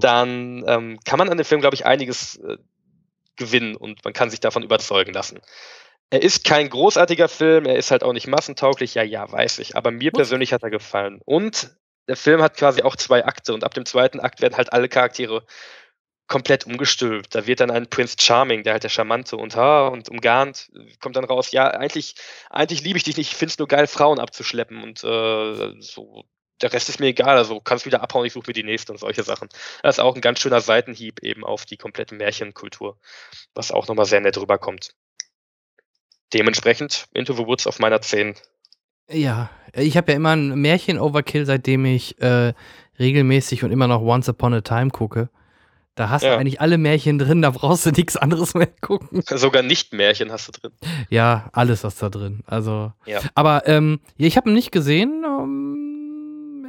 dann 0.00 0.64
ähm, 0.66 0.98
kann 1.04 1.18
man 1.18 1.28
an 1.28 1.38
dem 1.38 1.44
Film, 1.44 1.60
glaube 1.60 1.74
ich, 1.74 1.86
einiges 1.86 2.36
äh, 2.36 2.58
gewinnen 3.36 3.76
und 3.76 4.04
man 4.04 4.12
kann 4.12 4.30
sich 4.30 4.40
davon 4.40 4.62
überzeugen 4.62 5.12
lassen. 5.12 5.40
Er 6.10 6.22
ist 6.22 6.44
kein 6.44 6.70
großartiger 6.70 7.28
Film, 7.28 7.66
er 7.66 7.76
ist 7.76 7.90
halt 7.90 8.02
auch 8.02 8.12
nicht 8.12 8.26
massentauglich, 8.26 8.94
ja, 8.94 9.02
ja, 9.02 9.30
weiß 9.30 9.58
ich, 9.58 9.76
aber 9.76 9.90
mir 9.90 10.10
persönlich 10.10 10.52
hat 10.52 10.62
er 10.62 10.70
gefallen. 10.70 11.20
Und 11.24 11.70
der 12.06 12.16
Film 12.16 12.42
hat 12.42 12.56
quasi 12.56 12.82
auch 12.82 12.96
zwei 12.96 13.24
Akte 13.24 13.52
und 13.52 13.64
ab 13.64 13.74
dem 13.74 13.84
zweiten 13.84 14.20
Akt 14.20 14.40
werden 14.40 14.56
halt 14.56 14.72
alle 14.72 14.88
Charaktere 14.88 15.44
komplett 16.26 16.66
umgestülpt. 16.66 17.34
Da 17.34 17.46
wird 17.46 17.60
dann 17.60 17.70
ein 17.70 17.88
Prince 17.88 18.16
Charming, 18.18 18.62
der 18.62 18.74
halt 18.74 18.84
der 18.84 18.88
Charmante 18.88 19.36
und 19.36 19.56
ha 19.56 19.88
und 19.88 20.08
umgarnt, 20.08 20.70
kommt 21.00 21.16
dann 21.16 21.24
raus, 21.24 21.52
ja, 21.52 21.68
eigentlich, 21.68 22.14
eigentlich 22.50 22.82
liebe 22.82 22.98
ich 22.98 23.04
dich 23.04 23.16
nicht, 23.16 23.32
ich 23.32 23.36
finde 23.36 23.52
es 23.52 23.58
nur 23.58 23.68
geil, 23.68 23.86
Frauen 23.86 24.18
abzuschleppen 24.18 24.82
und 24.82 25.04
äh, 25.04 25.74
so, 25.80 26.24
der 26.62 26.72
Rest 26.72 26.88
ist 26.88 27.00
mir 27.00 27.06
egal, 27.06 27.36
also 27.36 27.60
kannst 27.60 27.86
wieder 27.86 28.02
abhauen, 28.02 28.26
ich 28.26 28.32
suche 28.32 28.48
mir 28.48 28.52
die 28.52 28.64
nächste 28.64 28.92
und 28.92 28.98
solche 28.98 29.22
Sachen. 29.22 29.48
Das 29.82 29.96
ist 29.96 30.00
auch 30.00 30.14
ein 30.14 30.20
ganz 30.20 30.40
schöner 30.40 30.60
Seitenhieb 30.60 31.20
eben 31.22 31.44
auf 31.44 31.64
die 31.64 31.76
komplette 31.76 32.14
Märchenkultur, 32.14 32.96
was 33.54 33.70
auch 33.72 33.86
nochmal 33.88 34.06
sehr 34.06 34.20
nett 34.20 34.36
rüberkommt. 34.38 34.94
Dementsprechend 36.34 37.06
Into 37.14 37.32
the 37.32 37.46
Woods 37.46 37.66
auf 37.66 37.78
meiner 37.78 38.00
10. 38.02 38.34
Ja, 39.10 39.48
ich 39.72 39.96
habe 39.96 40.12
ja 40.12 40.16
immer 40.16 40.36
ein 40.36 40.48
Märchen-Overkill, 40.60 41.46
seitdem 41.46 41.86
ich 41.86 42.20
äh, 42.20 42.52
regelmäßig 42.98 43.64
und 43.64 43.70
immer 43.72 43.86
noch 43.86 44.02
Once 44.02 44.28
Upon 44.28 44.52
a 44.54 44.60
Time 44.60 44.90
gucke. 44.90 45.30
Da 45.94 46.10
hast 46.10 46.22
Ja. 46.22 46.34
du 46.34 46.38
eigentlich 46.38 46.60
alle 46.60 46.78
Märchen 46.78 47.18
drin, 47.18 47.42
da 47.42 47.50
brauchst 47.50 47.86
du 47.86 47.90
nichts 47.90 48.16
anderes 48.16 48.54
mehr 48.54 48.68
gucken. 48.82 49.22
Sogar 49.26 49.62
Nicht-Märchen 49.62 50.30
hast 50.30 50.48
du 50.48 50.52
drin. 50.52 50.72
Ja, 51.08 51.48
alles 51.52 51.82
was 51.82 51.96
da 51.96 52.10
drin. 52.10 52.42
Also, 52.46 52.92
Ja. 53.06 53.20
aber 53.34 53.66
ähm, 53.66 54.00
ich 54.18 54.36
habe 54.36 54.50
ihn 54.50 54.54
nicht 54.54 54.70
gesehen. 54.70 55.24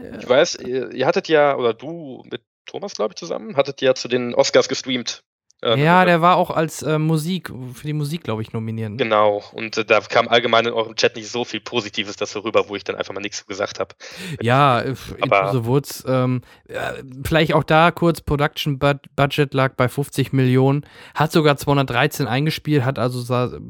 Äh, 0.01 0.17
Ich 0.17 0.27
weiß, 0.27 0.55
ihr, 0.55 0.91
ihr 0.91 1.05
hattet 1.05 1.27
ja, 1.27 1.55
oder 1.55 1.73
du 1.73 2.23
mit 2.31 2.43
Thomas, 2.65 2.93
glaube 2.93 3.13
ich, 3.13 3.15
zusammen, 3.17 3.55
hattet 3.55 3.81
ja 3.81 3.95
zu 3.95 4.07
den 4.07 4.33
Oscars 4.35 4.67
gestreamt. 4.69 5.23
Äh, 5.61 5.83
ja, 5.83 6.05
der 6.05 6.21
war 6.21 6.37
auch 6.37 6.51
als 6.51 6.81
äh, 6.83 6.97
Musik, 6.97 7.51
für 7.73 7.85
die 7.85 7.93
Musik, 7.93 8.23
glaube 8.23 8.41
ich, 8.41 8.53
nominiert. 8.53 8.97
Genau, 8.97 9.43
und 9.51 9.77
äh, 9.77 9.83
da 9.83 9.99
kam 9.99 10.29
allgemein 10.29 10.65
in 10.65 10.71
eurem 10.71 10.95
Chat 10.95 11.17
nicht 11.17 11.29
so 11.29 11.43
viel 11.43 11.59
Positives 11.59 12.15
dazu 12.15 12.39
rüber, 12.39 12.69
wo 12.69 12.75
ich 12.77 12.85
dann 12.85 12.95
einfach 12.95 13.13
mal 13.13 13.19
nichts 13.19 13.45
gesagt 13.45 13.79
habe. 13.79 13.93
Ja, 14.41 14.81
äh, 14.81 14.95
Aber- 15.21 15.51
the 15.51 15.65
Woods. 15.65 16.05
Ähm, 16.07 16.41
äh, 16.67 17.03
vielleicht 17.25 17.53
auch 17.53 17.63
da 17.65 17.91
kurz, 17.91 18.21
Production 18.21 18.79
Bud 18.79 18.97
Budget 19.17 19.53
lag 19.53 19.75
bei 19.75 19.89
50 19.89 20.31
Millionen, 20.31 20.85
hat 21.13 21.33
sogar 21.33 21.57
213 21.57 22.25
eingespielt, 22.27 22.85
hat 22.85 22.97
also 22.97 23.21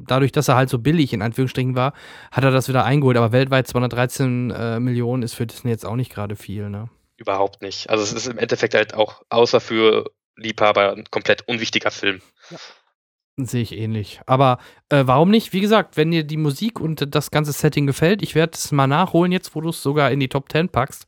dadurch, 0.05 0.31
dass 0.31 0.47
er 0.47 0.55
halt 0.55 0.69
so 0.69 0.77
billig 0.77 1.11
in 1.13 1.23
Anführungsstrichen 1.23 1.75
war, 1.75 1.93
hat 2.31 2.43
er 2.43 2.51
das 2.51 2.67
wieder 2.69 2.85
eingeholt. 2.85 3.17
Aber 3.17 3.31
weltweit 3.31 3.67
213 3.67 4.51
äh, 4.51 4.79
Millionen 4.79 5.23
ist 5.23 5.33
für 5.33 5.47
Disney 5.47 5.71
jetzt 5.71 5.85
auch 5.85 5.95
nicht 5.95 6.13
gerade 6.13 6.35
viel, 6.35 6.69
ne? 6.69 6.89
Überhaupt 7.17 7.61
nicht. 7.61 7.89
Also 7.89 8.03
es 8.03 8.13
ist 8.13 8.27
im 8.27 8.37
Endeffekt 8.37 8.73
halt 8.75 8.93
auch, 8.93 9.23
außer 9.29 9.59
für 9.59 10.05
Liebhaber, 10.39 10.93
ein 10.93 11.05
komplett 11.11 11.47
unwichtiger 11.47 11.91
Film. 11.91 12.21
Sehe 13.37 13.61
ich 13.61 13.77
ähnlich. 13.77 14.19
Aber 14.25 14.59
äh, 14.89 15.03
warum 15.05 15.29
nicht? 15.29 15.53
Wie 15.53 15.61
gesagt, 15.61 15.95
wenn 15.97 16.11
dir 16.11 16.23
die 16.23 16.37
Musik 16.37 16.79
und 16.79 17.15
das 17.15 17.31
ganze 17.31 17.53
Setting 17.53 17.87
gefällt, 17.87 18.21
ich 18.21 18.35
werde 18.35 18.53
es 18.53 18.71
mal 18.71 18.87
nachholen, 18.87 19.31
jetzt 19.31 19.55
wo 19.55 19.61
du 19.61 19.69
es 19.69 19.81
sogar 19.81 20.11
in 20.11 20.19
die 20.19 20.27
Top 20.27 20.51
10 20.51 20.69
packst. 20.69 21.05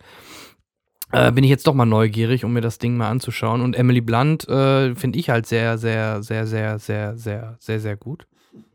Äh, 1.11 1.31
bin 1.33 1.43
ich 1.43 1.49
jetzt 1.49 1.67
doch 1.67 1.73
mal 1.73 1.85
neugierig, 1.85 2.45
um 2.45 2.53
mir 2.53 2.61
das 2.61 2.77
Ding 2.77 2.95
mal 2.95 3.09
anzuschauen. 3.09 3.61
Und 3.61 3.75
Emily 3.75 3.99
Blunt 3.99 4.47
äh, 4.47 4.95
finde 4.95 5.19
ich 5.19 5.29
halt 5.29 5.45
sehr, 5.45 5.77
sehr, 5.77 6.23
sehr, 6.23 6.47
sehr, 6.47 6.79
sehr, 6.79 7.17
sehr, 7.17 7.57
sehr, 7.59 7.79
sehr 7.81 7.97
gut. 7.97 8.27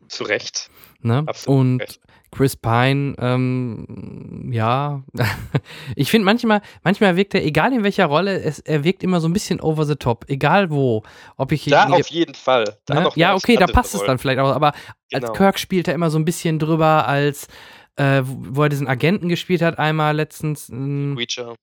Zu 0.09 0.25
Recht. 0.25 0.71
Ne? 1.01 1.25
Absolut 1.27 1.59
Und 1.59 1.81
recht. 1.81 2.01
Chris 2.37 2.55
Pine, 2.55 3.15
ähm, 3.19 4.51
ja, 4.53 5.03
ich 5.97 6.11
finde 6.11 6.27
manchmal, 6.27 6.61
manchmal 6.85 7.17
wirkt 7.17 7.35
er, 7.35 7.45
egal 7.45 7.73
in 7.73 7.83
welcher 7.83 8.07
Rolle, 8.07 8.41
es, 8.43 8.59
er 8.59 8.85
wirkt 8.85 9.03
immer 9.03 9.21
so 9.21 9.29
ein 9.29 9.33
bisschen 9.33 9.61
over 9.61 9.87
the 9.87 9.97
top, 9.97 10.27
egal 10.29 10.71
wo. 10.71 11.03
Ob 11.37 11.53
ich 11.53 11.65
Da 11.65 11.89
auf 11.89 12.09
jeden 12.09 12.35
Fall. 12.35 12.77
Da 12.85 13.01
Ne? 13.01 13.11
Ja, 13.15 13.35
okay, 13.35 13.57
da 13.57 13.67
passt 13.67 13.95
es 13.95 14.05
dann 14.05 14.19
vielleicht 14.19 14.39
auch. 14.41 14.55
Aber 14.55 14.73
Genau. 15.11 15.29
als 15.29 15.39
Kirk 15.39 15.59
spielt 15.59 15.89
er 15.89 15.95
immer 15.95 16.11
so 16.11 16.19
ein 16.19 16.25
bisschen 16.25 16.59
drüber, 16.59 17.07
als 17.07 17.49
äh, 17.97 18.23
wo 18.25 18.65
er 18.65 18.69
diesen 18.69 18.89
Agenten 18.89 19.29
gespielt 19.29 19.63
hat, 19.63 19.79
einmal 19.79 20.15
letztens. 20.17 20.69
ähm, 20.69 21.15
Reacher. 21.17 21.55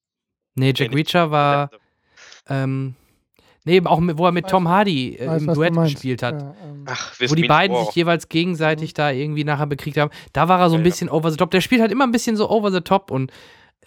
nee, 0.56 0.74
Jack 0.76 0.94
Reacher 0.94 1.30
war. 1.30 1.70
Ähm, 2.50 2.96
nee, 3.66 3.82
auch 3.86 4.00
mit, 4.00 4.18
wo 4.18 4.26
er 4.26 4.32
mit 4.32 4.46
Weiß- 4.46 4.50
Tom 4.50 4.68
Hardy 4.68 5.16
äh, 5.16 5.28
Weiß, 5.28 5.42
im 5.44 5.54
Duett 5.54 5.74
gespielt 5.76 6.24
hat. 6.24 6.42
Ja, 6.42 6.56
ähm, 6.64 6.86
Ach, 6.88 7.14
Wo 7.28 7.36
die 7.36 7.48
beiden 7.48 7.78
sich 7.86 7.96
jeweils 7.96 8.28
gegenseitig 8.30 8.94
da 8.94 9.10
irgendwie 9.12 9.44
nachher 9.44 9.68
bekriegt 9.68 9.98
haben. 9.98 10.12
Da 10.34 10.48
war 10.50 10.60
er 10.60 10.70
so 10.70 10.76
ein 10.76 10.80
Ja, 10.82 10.86
ja. 10.86 10.90
bisschen 10.92 11.10
over 11.10 11.32
the 11.32 11.38
top. 11.38 11.52
Der 11.52 11.62
spielt 11.62 11.82
halt 11.82 11.92
immer 11.92 12.06
ein 12.06 12.12
bisschen 12.12 12.36
so 12.36 12.50
over 12.50 12.72
the 12.72 12.82
top 12.82 13.10
und 13.12 13.32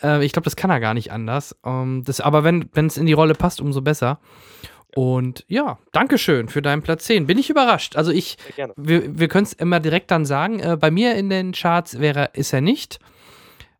äh, 0.02 0.24
ich 0.24 0.32
glaube, 0.32 0.44
das 0.44 0.56
kann 0.56 0.70
er 0.70 0.80
gar 0.80 0.94
nicht 0.94 1.12
anders. 1.12 1.54
Ähm, 1.64 2.02
das, 2.04 2.20
aber 2.20 2.44
wenn 2.44 2.68
es 2.74 2.96
in 2.96 3.06
die 3.06 3.12
Rolle 3.12 3.34
passt, 3.34 3.60
umso 3.60 3.80
besser. 3.82 4.18
Und 4.94 5.44
ja, 5.48 5.78
Dankeschön 5.92 6.48
für 6.48 6.62
deinen 6.62 6.80
Platz 6.82 7.04
10. 7.04 7.26
Bin 7.26 7.36
ich 7.36 7.50
überrascht. 7.50 7.96
Also 7.96 8.12
ich, 8.12 8.38
wir, 8.76 9.18
wir 9.18 9.28
können 9.28 9.44
es 9.44 9.52
immer 9.52 9.78
direkt 9.78 10.10
dann 10.10 10.24
sagen. 10.24 10.58
Äh, 10.60 10.78
bei 10.80 10.90
mir 10.90 11.14
in 11.16 11.28
den 11.28 11.52
Charts 11.52 11.98
wäre, 12.00 12.30
ist 12.32 12.54
er 12.54 12.62
nicht. 12.62 12.98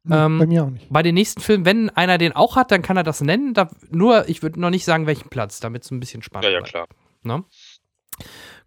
Nee, 0.08 0.16
ähm, 0.16 0.38
bei 0.38 0.46
mir 0.46 0.64
auch 0.64 0.70
nicht. 0.70 0.86
Bei 0.90 1.02
den 1.02 1.14
nächsten 1.14 1.40
Filmen, 1.40 1.64
wenn 1.64 1.90
einer 1.90 2.18
den 2.18 2.32
auch 2.32 2.56
hat, 2.56 2.70
dann 2.70 2.82
kann 2.82 2.96
er 2.96 3.02
das 3.02 3.20
nennen. 3.20 3.54
Da, 3.54 3.68
nur, 3.90 4.28
ich 4.28 4.42
würde 4.42 4.60
noch 4.60 4.70
nicht 4.70 4.84
sagen, 4.84 5.06
welchen 5.06 5.28
Platz, 5.28 5.60
damit 5.60 5.84
es 5.84 5.90
ein 5.90 6.00
bisschen 6.00 6.22
spannend 6.22 6.44
Ja, 6.46 6.50
ja, 6.52 6.58
bleibt. 6.60 6.70
klar. 6.70 6.86
Ne? 7.22 7.44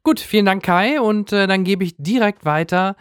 Gut, 0.04 0.20
vielen 0.20 0.46
Dank, 0.46 0.64
Kai. 0.64 1.02
Und 1.02 1.34
äh, 1.34 1.48
dann 1.48 1.64
gebe 1.64 1.84
ich 1.84 1.96
direkt 1.98 2.46
weiter 2.46 2.96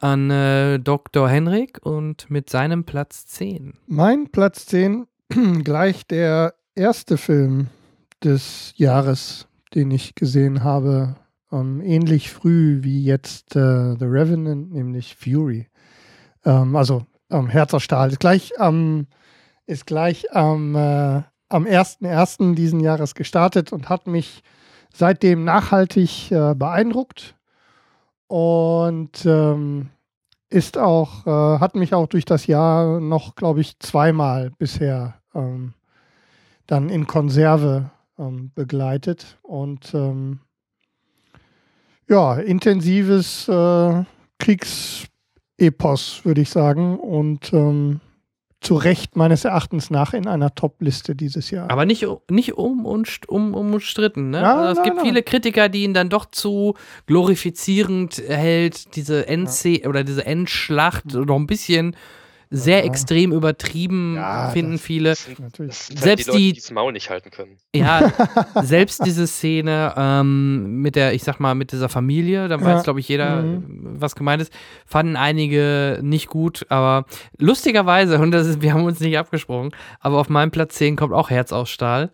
an 0.00 0.30
äh, 0.30 0.78
Dr. 0.78 1.28
Henrik 1.28 1.78
und 1.82 2.30
mit 2.30 2.50
seinem 2.50 2.84
Platz 2.84 3.26
10. 3.26 3.74
Mein 3.86 4.30
Platz 4.30 4.66
10 4.66 5.06
gleich 5.64 6.06
der 6.06 6.54
erste 6.74 7.16
Film 7.16 7.68
des 8.22 8.74
Jahres, 8.76 9.48
den 9.74 9.90
ich 9.90 10.14
gesehen 10.14 10.62
habe, 10.62 11.16
ähm, 11.52 11.80
ähnlich 11.80 12.30
früh 12.30 12.82
wie 12.82 13.04
jetzt 13.04 13.56
äh, 13.56 13.94
The 13.98 14.04
Revenant, 14.04 14.72
nämlich 14.72 15.16
Fury. 15.16 15.68
Ähm, 16.44 16.76
also 16.76 17.06
ähm, 17.30 17.50
aus 17.72 17.82
Stahl. 17.82 18.10
Ist 18.10 18.20
gleich, 18.20 18.52
ähm, 18.58 19.06
ist 19.66 19.86
gleich 19.86 20.34
am, 20.34 20.74
äh, 20.74 21.22
am 21.48 21.66
1.1. 21.66 22.54
diesen 22.54 22.80
Jahres 22.80 23.14
gestartet 23.14 23.72
und 23.72 23.88
hat 23.88 24.06
mich 24.06 24.42
seitdem 24.92 25.44
nachhaltig 25.44 26.30
äh, 26.30 26.54
beeindruckt 26.54 27.34
und 28.26 29.26
ähm, 29.26 29.90
ist 30.48 30.78
auch, 30.78 31.26
äh, 31.26 31.60
hat 31.60 31.74
mich 31.74 31.94
auch 31.94 32.06
durch 32.06 32.24
das 32.24 32.46
Jahr 32.46 33.00
noch, 33.00 33.34
glaube 33.34 33.60
ich, 33.60 33.78
zweimal 33.80 34.50
bisher 34.58 35.14
ähm, 35.34 35.74
dann 36.66 36.88
in 36.88 37.06
Konserve 37.06 37.90
ähm, 38.18 38.52
begleitet 38.54 39.38
und 39.42 39.92
ähm, 39.94 40.40
ja, 42.08 42.34
intensives 42.34 43.48
äh, 43.48 44.04
Kriegsepos, 45.58 46.24
würde 46.24 46.40
ich 46.40 46.50
sagen. 46.50 46.98
Und 46.98 47.52
ähm, 47.52 48.00
zu 48.60 48.76
Recht 48.76 49.16
meines 49.16 49.44
Erachtens 49.44 49.90
nach 49.90 50.14
in 50.14 50.26
einer 50.26 50.54
Top-Liste 50.54 51.14
dieses 51.14 51.50
Jahr. 51.50 51.70
Aber 51.70 51.84
nicht, 51.84 52.06
nicht 52.30 52.54
um, 52.54 52.86
um, 52.86 53.04
umstritten, 53.54 54.30
ne? 54.30 54.40
Ja, 54.40 54.56
also 54.56 54.70
es 54.72 54.76
nein, 54.78 54.84
gibt 54.84 54.96
nein. 54.96 55.06
viele 55.06 55.22
Kritiker, 55.22 55.68
die 55.68 55.84
ihn 55.84 55.94
dann 55.94 56.08
doch 56.08 56.26
zu 56.26 56.74
glorifizierend 57.06 58.22
hält, 58.26 58.96
diese 58.96 59.26
NC 59.28 59.86
oder 59.86 60.02
diese 60.02 60.24
Endschlacht 60.24 61.12
noch 61.12 61.36
ein 61.36 61.46
bisschen 61.46 61.94
sehr 62.56 62.78
Ja. 62.80 62.84
extrem 62.84 63.32
übertrieben 63.32 64.14
Ja, 64.16 64.50
finden 64.50 64.72
das- 64.72 64.80
viele. 64.80 65.08
Das 65.10 65.24
sind, 65.24 65.40
Natürlich. 65.40 65.70
das 65.76 65.86
sind 65.88 65.98
Selbst 65.98 66.28
halt 66.28 66.38
die 66.38 66.38
Leute, 66.38 66.38
die- 66.38 66.52
die 66.52 66.60
das 66.60 66.70
Maul 66.70 66.92
nicht 66.92 67.10
halten 67.10 67.30
können. 67.30 67.56
Ja, 67.74 68.12
selbst 68.62 69.04
diese 69.04 69.26
Szene 69.26 69.92
ähm, 69.96 70.80
mit 70.80 70.94
der, 70.96 71.14
ich 71.14 71.24
sag 71.24 71.40
mal, 71.40 71.54
mit 71.54 71.72
dieser 71.72 71.88
Familie, 71.88 72.48
da 72.48 72.60
weiß, 72.60 72.66
Ja. 72.78 72.82
glaube 72.82 73.00
ich, 73.00 73.08
jeder, 73.08 73.42
Mhm. 73.42 73.96
was 74.00 74.14
gemeint 74.14 74.40
ist, 74.42 74.52
fanden 74.86 75.16
einige 75.16 75.98
nicht 76.02 76.28
gut, 76.28 76.66
aber 76.68 77.06
lustigerweise, 77.38 78.18
und 78.18 78.30
das 78.30 78.46
ist, 78.46 78.62
wir 78.62 78.72
haben 78.72 78.84
uns 78.84 79.00
nicht 79.00 79.18
abgesprochen, 79.18 79.70
aber 80.00 80.18
auf 80.18 80.28
meinem 80.28 80.50
Platz 80.50 80.74
10 80.76 80.96
kommt 80.96 81.12
auch 81.12 81.30
Herz 81.30 81.52
aus 81.52 81.70
Stahl, 81.70 82.12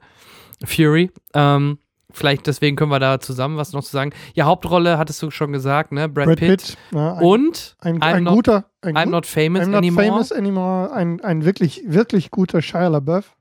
Fury. 0.64 1.10
Ähm, 1.34 1.78
vielleicht 2.12 2.46
deswegen 2.46 2.76
können 2.76 2.90
wir 2.90 2.98
da 3.00 3.20
zusammen 3.20 3.56
was 3.56 3.72
noch 3.72 3.82
zu 3.84 3.90
sagen. 3.92 4.12
Ja, 4.34 4.46
Hauptrolle 4.46 4.98
hattest 4.98 5.22
du 5.22 5.30
schon 5.30 5.52
gesagt, 5.52 5.92
ne? 5.92 6.08
Brad, 6.08 6.26
Brad 6.26 6.38
Pitt. 6.38 6.48
Pitt, 6.50 6.76
ja, 6.92 7.14
ein, 7.14 7.24
Und 7.24 7.76
ein, 7.80 7.98
I'm 8.00 8.02
ein 8.02 8.24
not- 8.24 8.34
guter, 8.34 8.64
ein 8.82 8.96
I'm 8.96 9.04
gut- 9.04 9.12
not 9.12 9.26
famous 9.26 9.62
I'm 9.62 9.66
not 9.70 9.78
anymore. 9.78 10.06
famous 10.06 10.32
anymore, 10.32 10.92
ein, 10.92 11.20
ein 11.22 11.44
wirklich, 11.44 11.82
wirklich 11.86 12.30
guter 12.30 12.62
Shia 12.62 12.88
LaBeouf, 12.88 13.34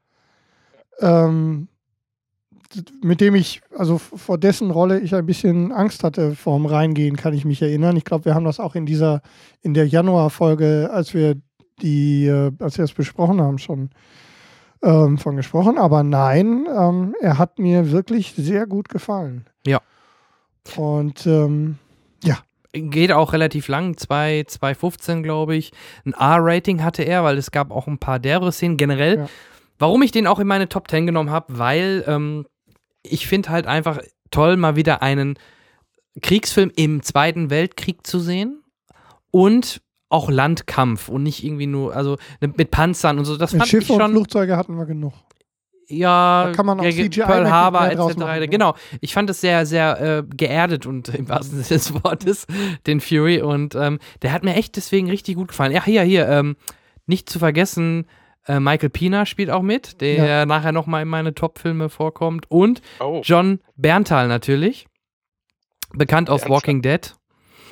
ähm, 1.00 1.68
mit 3.02 3.20
dem 3.20 3.34
ich, 3.34 3.62
also 3.76 3.98
vor 3.98 4.38
dessen 4.38 4.70
Rolle 4.70 5.00
ich 5.00 5.16
ein 5.16 5.26
bisschen 5.26 5.72
Angst 5.72 6.04
hatte 6.04 6.36
vorm 6.36 6.66
Reingehen, 6.68 7.16
kann 7.16 7.34
ich 7.34 7.44
mich 7.44 7.62
erinnern. 7.64 7.98
Ich 7.98 8.06
glaube, 8.06 8.26
wir 8.26 8.36
haben 8.36 8.46
das 8.46 8.60
auch 8.60 8.76
in 8.76 8.86
dieser, 8.86 9.22
in 9.62 9.74
der 9.74 9.88
Januarfolge, 9.88 10.90
als 10.94 11.14
wir 11.16 11.36
die, 11.82 12.28
äh, 12.28 12.52
als 12.60 12.78
wir 12.78 12.86
es 12.86 12.94
besprochen 12.94 13.42
haben, 13.42 13.58
schon 13.58 13.90
ähm, 14.84 15.18
von 15.18 15.36
gesprochen. 15.36 15.78
Aber 15.78 16.04
nein, 16.04 16.68
ähm, 16.68 17.16
er 17.22 17.38
hat 17.38 17.60
mir 17.60 17.92
wirklich 17.92 18.34
sehr 18.36 18.68
gut 18.68 18.90
gefallen. 18.90 19.46
Ja. 19.66 19.82
Und 20.76 21.26
ähm, 21.26 21.78
geht 22.74 23.12
auch 23.12 23.34
relativ 23.34 23.68
lang, 23.68 23.98
2, 23.98 24.42
2,15 24.42 25.22
glaube 25.24 25.56
ich. 25.56 25.72
Ein 26.06 26.14
R-Rating 26.14 26.84
hatte 26.84 27.04
er, 27.04 27.24
weil 27.24 27.38
es 27.38 27.52
gab 27.52 27.72
auch 27.72 27.88
ein 27.88 27.98
paar 27.98 28.20
derbe 28.20 28.52
Szenen 28.52 28.78
generell. 28.78 29.18
Ja. 29.18 29.30
Warum 29.78 30.02
ich 30.02 30.12
den 30.12 30.28
auch 30.28 30.40
in 30.40 30.48
meine 30.48 30.70
Top 30.70 30.90
10 30.90 31.06
genommen 31.06 31.32
habe, 31.32 31.58
weil 31.58 32.04
ähm, 32.08 32.46
ich 33.02 33.28
finde 33.28 33.50
halt 33.50 33.66
einfach 33.66 34.00
toll, 34.30 34.58
mal 34.58 34.76
wieder 34.76 35.02
einen 35.02 35.40
Kriegsfilm 36.22 36.72
im 36.76 37.02
Zweiten 37.02 37.50
Weltkrieg 37.50 38.06
zu 38.06 38.20
sehen 38.20 38.62
und 39.32 39.82
auch 40.10 40.30
Landkampf 40.30 41.08
und 41.10 41.24
nicht 41.24 41.44
irgendwie 41.44 41.68
nur, 41.68 41.96
also 41.96 42.18
ne, 42.42 42.52
mit 42.58 42.72
Panzern 42.72 43.20
und 43.20 43.26
so. 43.26 43.38
Das 43.38 43.54
mit 43.54 43.62
fand 43.62 43.70
Schiffe 43.70 43.84
ich 43.86 43.92
und 43.92 44.00
schon. 44.02 44.12
Flugzeuge 44.12 44.58
hatten 44.58 44.76
wir 44.78 44.86
genug. 44.86 45.14
Ja, 45.92 46.46
Da 46.46 46.52
kann 46.52 46.68
man 46.68 46.80
auch 46.80 46.84
ja, 46.84 46.92
CGI 46.92 47.22
Pearl 47.22 47.44
mehr 47.44 47.52
Harbor 47.52 47.88
etc. 47.88 48.18
machen, 48.18 48.40
ne? 48.40 48.48
Genau. 48.48 48.76
Ich 49.02 49.14
fand 49.14 49.28
es 49.32 49.42
sehr, 49.42 49.66
sehr 49.66 50.00
äh, 50.20 50.24
geerdet 50.36 50.86
und 50.86 51.10
im 51.16 51.28
wahrsten 51.30 51.62
Sinne 51.64 51.80
des 51.80 51.94
Wortes, 52.04 52.46
den 52.86 53.00
Fury. 53.02 53.42
Und 53.42 53.74
ähm, 53.76 53.98
der 54.22 54.32
hat 54.32 54.44
mir 54.44 54.54
echt 54.56 54.76
deswegen 54.76 55.10
richtig 55.10 55.36
gut 55.36 55.48
gefallen. 55.48 55.72
Ja, 55.72 55.84
hier, 55.84 56.04
hier, 56.04 56.28
ähm, 56.30 56.58
nicht 57.08 57.28
zu 57.28 57.40
vergessen, 57.40 58.06
äh, 58.46 58.60
Michael 58.60 58.90
Pina 58.92 59.26
spielt 59.26 59.50
auch 59.50 59.64
mit, 59.64 60.00
der 60.02 60.14
Ja. 60.26 60.46
nachher 60.46 60.72
nochmal 60.72 61.02
in 61.02 61.08
meine 61.08 61.34
Top-Filme 61.34 61.90
vorkommt. 61.90 62.46
Und 62.52 62.82
Oh, 63.00 63.22
John 63.24 63.60
Berntal 63.76 64.28
natürlich. 64.28 64.88
Bekannt 65.94 66.30
aus 66.30 66.42
Berntal. 66.42 66.56
Walking 66.56 66.82
Dead. 66.84 67.16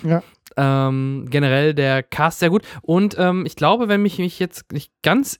Ja. 0.03 0.23
Ähm, 0.57 1.27
generell 1.29 1.73
der 1.73 2.03
Cast 2.03 2.39
sehr 2.39 2.49
gut. 2.49 2.63
Und 2.81 3.15
ähm, 3.17 3.45
ich 3.45 3.55
glaube, 3.55 3.87
wenn 3.87 4.01
mich, 4.01 4.17
mich 4.17 4.39
jetzt 4.39 4.71
nicht 4.71 4.91
ganz, 5.03 5.39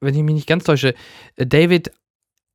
wenn 0.00 0.14
ich 0.14 0.22
mich 0.22 0.34
nicht 0.34 0.48
ganz 0.48 0.64
täusche, 0.64 0.94
äh, 1.36 1.46
David 1.46 1.92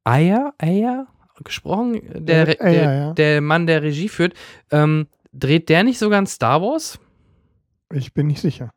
Ayer, 0.03 0.53
Ayer 0.57 1.07
gesprochen, 1.43 2.01
der, 2.25 2.45
David 2.45 2.59
der, 2.59 2.67
Ayer, 2.67 2.93
ja. 2.93 3.13
der 3.13 3.41
Mann, 3.41 3.67
der 3.67 3.81
Regie 3.81 4.09
führt, 4.09 4.33
ähm, 4.71 5.07
dreht 5.31 5.69
der 5.69 5.83
nicht 5.83 5.99
sogar 5.99 6.21
ein 6.21 6.27
Star 6.27 6.61
Wars? 6.61 6.99
Ich 7.93 8.13
bin 8.13 8.27
nicht 8.27 8.41
sicher. 8.41 8.71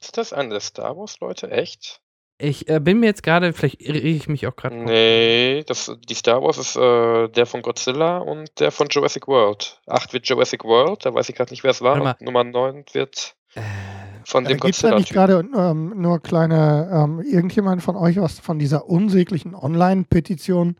ist 0.00 0.16
das 0.16 0.32
eine 0.32 0.50
der 0.50 0.60
Star 0.60 0.96
Wars-Leute? 0.96 1.50
Echt? 1.50 2.00
Ich 2.40 2.68
äh, 2.68 2.80
bin 2.80 3.00
mir 3.00 3.06
jetzt 3.06 3.22
gerade, 3.22 3.52
vielleicht 3.52 3.82
irre 3.82 3.98
ich 3.98 4.28
mich 4.28 4.46
auch 4.46 4.56
gerade. 4.56 4.76
Nee, 4.76 5.62
das, 5.66 5.94
die 6.08 6.14
Star 6.14 6.42
Wars 6.42 6.58
ist 6.58 6.76
äh, 6.76 7.28
der 7.28 7.46
von 7.46 7.62
Godzilla 7.62 8.18
und 8.18 8.58
der 8.60 8.70
von 8.70 8.88
Jurassic 8.88 9.28
World. 9.28 9.78
8 9.86 10.12
wird 10.12 10.26
Jurassic 10.26 10.64
World, 10.64 11.04
da 11.04 11.12
weiß 11.12 11.28
ich 11.28 11.34
gerade 11.36 11.52
nicht, 11.52 11.62
wer 11.64 11.70
es 11.70 11.82
war. 11.82 12.16
Nummer 12.20 12.44
9 12.44 12.84
wird 12.92 13.34
Äh, 13.54 13.60
von 14.24 14.44
dem 14.44 14.58
Gibt 14.58 14.74
es 14.74 14.80
da 14.80 14.96
nicht 14.96 15.12
gerade 15.12 15.44
ähm, 15.56 15.92
nur 16.00 16.20
kleine, 16.20 16.88
ähm, 16.92 17.20
irgendjemand 17.20 17.82
von 17.82 17.96
euch 17.96 18.16
was 18.20 18.38
von 18.38 18.58
dieser 18.58 18.88
unsäglichen 18.88 19.54
Online-Petition 19.54 20.76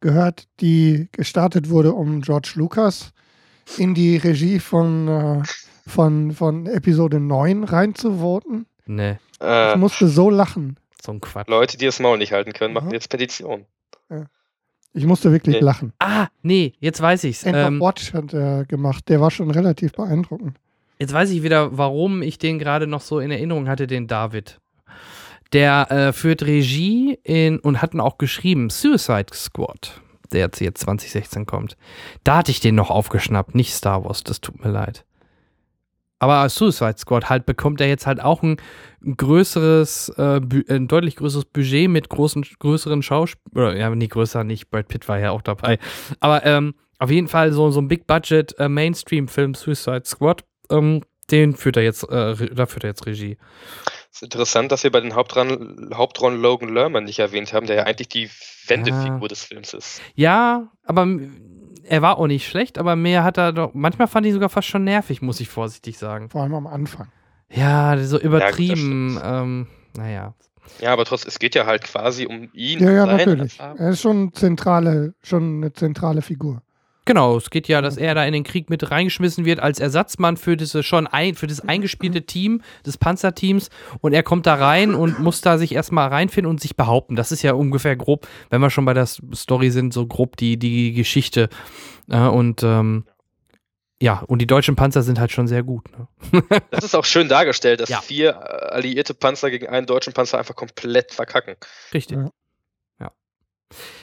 gehört, 0.00 0.46
die 0.60 1.08
gestartet 1.12 1.70
wurde, 1.70 1.92
um 1.94 2.20
George 2.20 2.52
Lucas 2.56 3.12
in 3.78 3.94
die 3.94 4.16
Regie 4.18 4.58
von, 4.58 5.08
äh, 5.08 5.42
von, 5.88 6.32
von 6.32 6.66
Episode 6.66 7.18
9 7.18 7.64
reinzuvoten? 7.64 8.66
ne, 8.86 9.18
Ich 9.34 9.46
Äh, 9.46 9.76
musste 9.76 10.08
so 10.08 10.28
lachen. 10.28 10.76
So 11.02 11.12
ein 11.12 11.20
Quatsch. 11.20 11.48
Leute, 11.48 11.76
die 11.78 11.86
das 11.86 11.98
Maul 12.00 12.18
nicht 12.18 12.32
halten 12.32 12.52
können, 12.52 12.74
machen 12.74 12.88
Mhm. 12.88 12.94
jetzt 12.94 13.08
Petition. 13.08 13.66
Ich 14.94 15.06
musste 15.06 15.32
wirklich 15.32 15.56
Nee. 15.56 15.60
lachen. 15.62 15.92
Ah, 16.00 16.26
nee, 16.42 16.74
jetzt 16.78 17.00
weiß 17.00 17.24
ich's. 17.24 17.44
End 17.44 17.56
Ähm, 17.56 17.80
of 17.80 17.88
Watch 17.88 18.12
hat 18.12 18.34
er 18.34 18.66
gemacht. 18.66 19.08
Der 19.08 19.20
war 19.22 19.30
schon 19.30 19.50
relativ 19.50 19.92
beeindruckend. 19.92 20.58
Jetzt 20.98 21.14
weiß 21.14 21.30
ich 21.30 21.42
wieder, 21.42 21.76
warum 21.78 22.20
ich 22.20 22.36
den 22.38 22.58
gerade 22.58 22.86
noch 22.86 23.00
so 23.00 23.18
in 23.18 23.30
Erinnerung 23.30 23.68
hatte, 23.68 23.86
den 23.86 24.06
David. 24.06 24.60
Der 25.54 25.90
äh, 25.90 26.12
führt 26.12 26.42
Regie 26.42 27.18
in 27.24 27.58
und 27.58 27.80
hat 27.80 27.94
ihn 27.94 28.00
auch 28.00 28.18
geschrieben, 28.18 28.68
Suicide 28.70 29.32
Squad, 29.34 30.00
der 30.30 30.50
jetzt 30.58 30.82
2016 30.82 31.46
kommt. 31.46 31.76
Da 32.24 32.38
hatte 32.38 32.50
ich 32.50 32.60
den 32.60 32.74
noch 32.74 32.90
aufgeschnappt, 32.90 33.54
nicht 33.54 33.74
Star 33.74 34.04
Wars, 34.04 34.22
das 34.24 34.40
tut 34.42 34.62
mir 34.62 34.70
leid. 34.70 35.04
Aber 36.22 36.48
Suicide 36.48 36.98
Squad 36.98 37.28
halt 37.28 37.46
bekommt 37.46 37.80
er 37.80 37.88
jetzt 37.88 38.06
halt 38.06 38.22
auch 38.22 38.44
ein 38.44 38.56
größeres, 39.04 40.10
äh, 40.10 40.40
ein 40.68 40.86
deutlich 40.86 41.16
größeres 41.16 41.46
Budget 41.46 41.90
mit 41.90 42.08
großen, 42.08 42.46
größeren 42.60 43.02
Schauspielern, 43.02 43.76
ja, 43.76 43.90
nicht 43.90 44.12
größer, 44.12 44.44
nicht, 44.44 44.70
Brad 44.70 44.86
Pitt 44.86 45.08
war 45.08 45.18
ja 45.18 45.32
auch 45.32 45.42
dabei. 45.42 45.80
Aber 46.20 46.46
ähm, 46.46 46.74
auf 47.00 47.10
jeden 47.10 47.26
Fall 47.26 47.52
so, 47.52 47.72
so 47.72 47.80
ein 47.80 47.88
Big 47.88 48.06
Budget 48.06 48.56
äh, 48.60 48.68
Mainstream-Film 48.68 49.54
Suicide 49.54 50.04
Squad, 50.04 50.44
ähm, 50.70 51.00
den 51.32 51.56
führt 51.56 51.76
er 51.76 51.82
jetzt, 51.82 52.04
äh, 52.04 52.36
da 52.54 52.66
führt 52.66 52.84
er 52.84 52.90
jetzt 52.90 53.04
Regie. 53.04 53.36
Es 54.12 54.18
ist 54.18 54.24
interessant, 54.24 54.70
dass 54.70 54.84
wir 54.84 54.92
bei 54.92 55.00
den 55.00 55.14
Hauptrollen, 55.14 55.90
Hauptrollen 55.94 56.38
Logan 56.38 56.68
Lerman 56.68 57.04
nicht 57.04 57.18
erwähnt 57.18 57.54
haben, 57.54 57.66
der 57.66 57.76
ja 57.76 57.82
eigentlich 57.84 58.08
die 58.08 58.28
Wendefigur 58.66 59.26
des 59.26 59.42
Films 59.42 59.72
ist. 59.72 60.02
Ja, 60.14 60.68
aber 60.84 61.06
er 61.84 62.02
war 62.02 62.18
auch 62.18 62.26
nicht 62.26 62.46
schlecht, 62.46 62.76
aber 62.76 62.94
mehr 62.94 63.24
hat 63.24 63.38
er 63.38 63.52
doch, 63.54 63.70
manchmal 63.72 64.08
fand 64.08 64.26
ich 64.26 64.30
ihn 64.30 64.34
sogar 64.34 64.50
fast 64.50 64.68
schon 64.68 64.84
nervig, 64.84 65.22
muss 65.22 65.40
ich 65.40 65.48
vorsichtig 65.48 65.96
sagen. 65.96 66.28
Vor 66.28 66.42
allem 66.42 66.52
am 66.52 66.66
Anfang. 66.66 67.08
Ja, 67.50 67.96
so 67.98 68.20
übertrieben, 68.20 69.16
stimmt. 69.16 69.22
ähm, 69.24 69.66
naja. 69.96 70.34
Ja, 70.80 70.92
aber 70.92 71.06
trotzdem, 71.06 71.28
es 71.28 71.38
geht 71.38 71.54
ja 71.54 71.64
halt 71.64 71.82
quasi 71.82 72.26
um 72.26 72.50
ihn. 72.52 72.80
Ja, 72.80 72.90
ja, 72.90 73.06
seine 73.06 73.16
natürlich. 73.16 73.58
Erfahrung. 73.58 73.78
Er 73.78 73.90
ist 73.90 74.00
schon 74.02 74.32
zentrale, 74.34 75.14
schon 75.22 75.56
eine 75.56 75.72
zentrale 75.72 76.20
Figur. 76.20 76.62
Genau, 77.04 77.36
es 77.36 77.50
geht 77.50 77.66
ja, 77.66 77.80
dass 77.80 77.96
er 77.96 78.14
da 78.14 78.24
in 78.24 78.32
den 78.32 78.44
Krieg 78.44 78.70
mit 78.70 78.90
reingeschmissen 78.90 79.44
wird 79.44 79.58
als 79.58 79.80
Ersatzmann 79.80 80.36
für 80.36 80.56
diese 80.56 80.84
schon 80.84 81.08
ein, 81.08 81.34
für 81.34 81.48
das 81.48 81.60
eingespielte 81.60 82.22
Team 82.22 82.62
des 82.86 82.96
Panzerteams 82.96 83.70
und 84.00 84.12
er 84.12 84.22
kommt 84.22 84.46
da 84.46 84.54
rein 84.54 84.94
und 84.94 85.18
muss 85.18 85.40
da 85.40 85.58
sich 85.58 85.72
erstmal 85.74 86.08
reinfinden 86.08 86.48
und 86.48 86.60
sich 86.60 86.76
behaupten. 86.76 87.16
Das 87.16 87.32
ist 87.32 87.42
ja 87.42 87.54
ungefähr 87.54 87.96
grob, 87.96 88.28
wenn 88.50 88.60
wir 88.60 88.70
schon 88.70 88.84
bei 88.84 88.94
der 88.94 89.06
Story 89.06 89.70
sind, 89.70 89.92
so 89.92 90.06
grob 90.06 90.36
die, 90.36 90.58
die 90.58 90.92
Geschichte. 90.92 91.48
Äh, 92.08 92.18
und 92.18 92.62
ähm, 92.62 93.04
ja, 94.00 94.20
und 94.26 94.40
die 94.40 94.46
deutschen 94.48 94.74
Panzer 94.76 95.02
sind 95.02 95.18
halt 95.20 95.30
schon 95.32 95.46
sehr 95.48 95.62
gut. 95.62 95.86
Ne? 96.32 96.42
Das 96.70 96.84
ist 96.84 96.94
auch 96.94 97.04
schön 97.04 97.28
dargestellt, 97.28 97.80
dass 97.80 97.88
Ja. 97.88 98.00
vier 98.00 98.30
äh, 98.30 98.72
alliierte 98.72 99.14
Panzer 99.14 99.50
gegen 99.50 99.66
einen 99.68 99.86
deutschen 99.86 100.12
Panzer 100.12 100.38
einfach 100.38 100.54
komplett 100.56 101.12
verkacken. 101.12 101.54
Richtig. 101.94 102.16
Ja. 102.18 102.30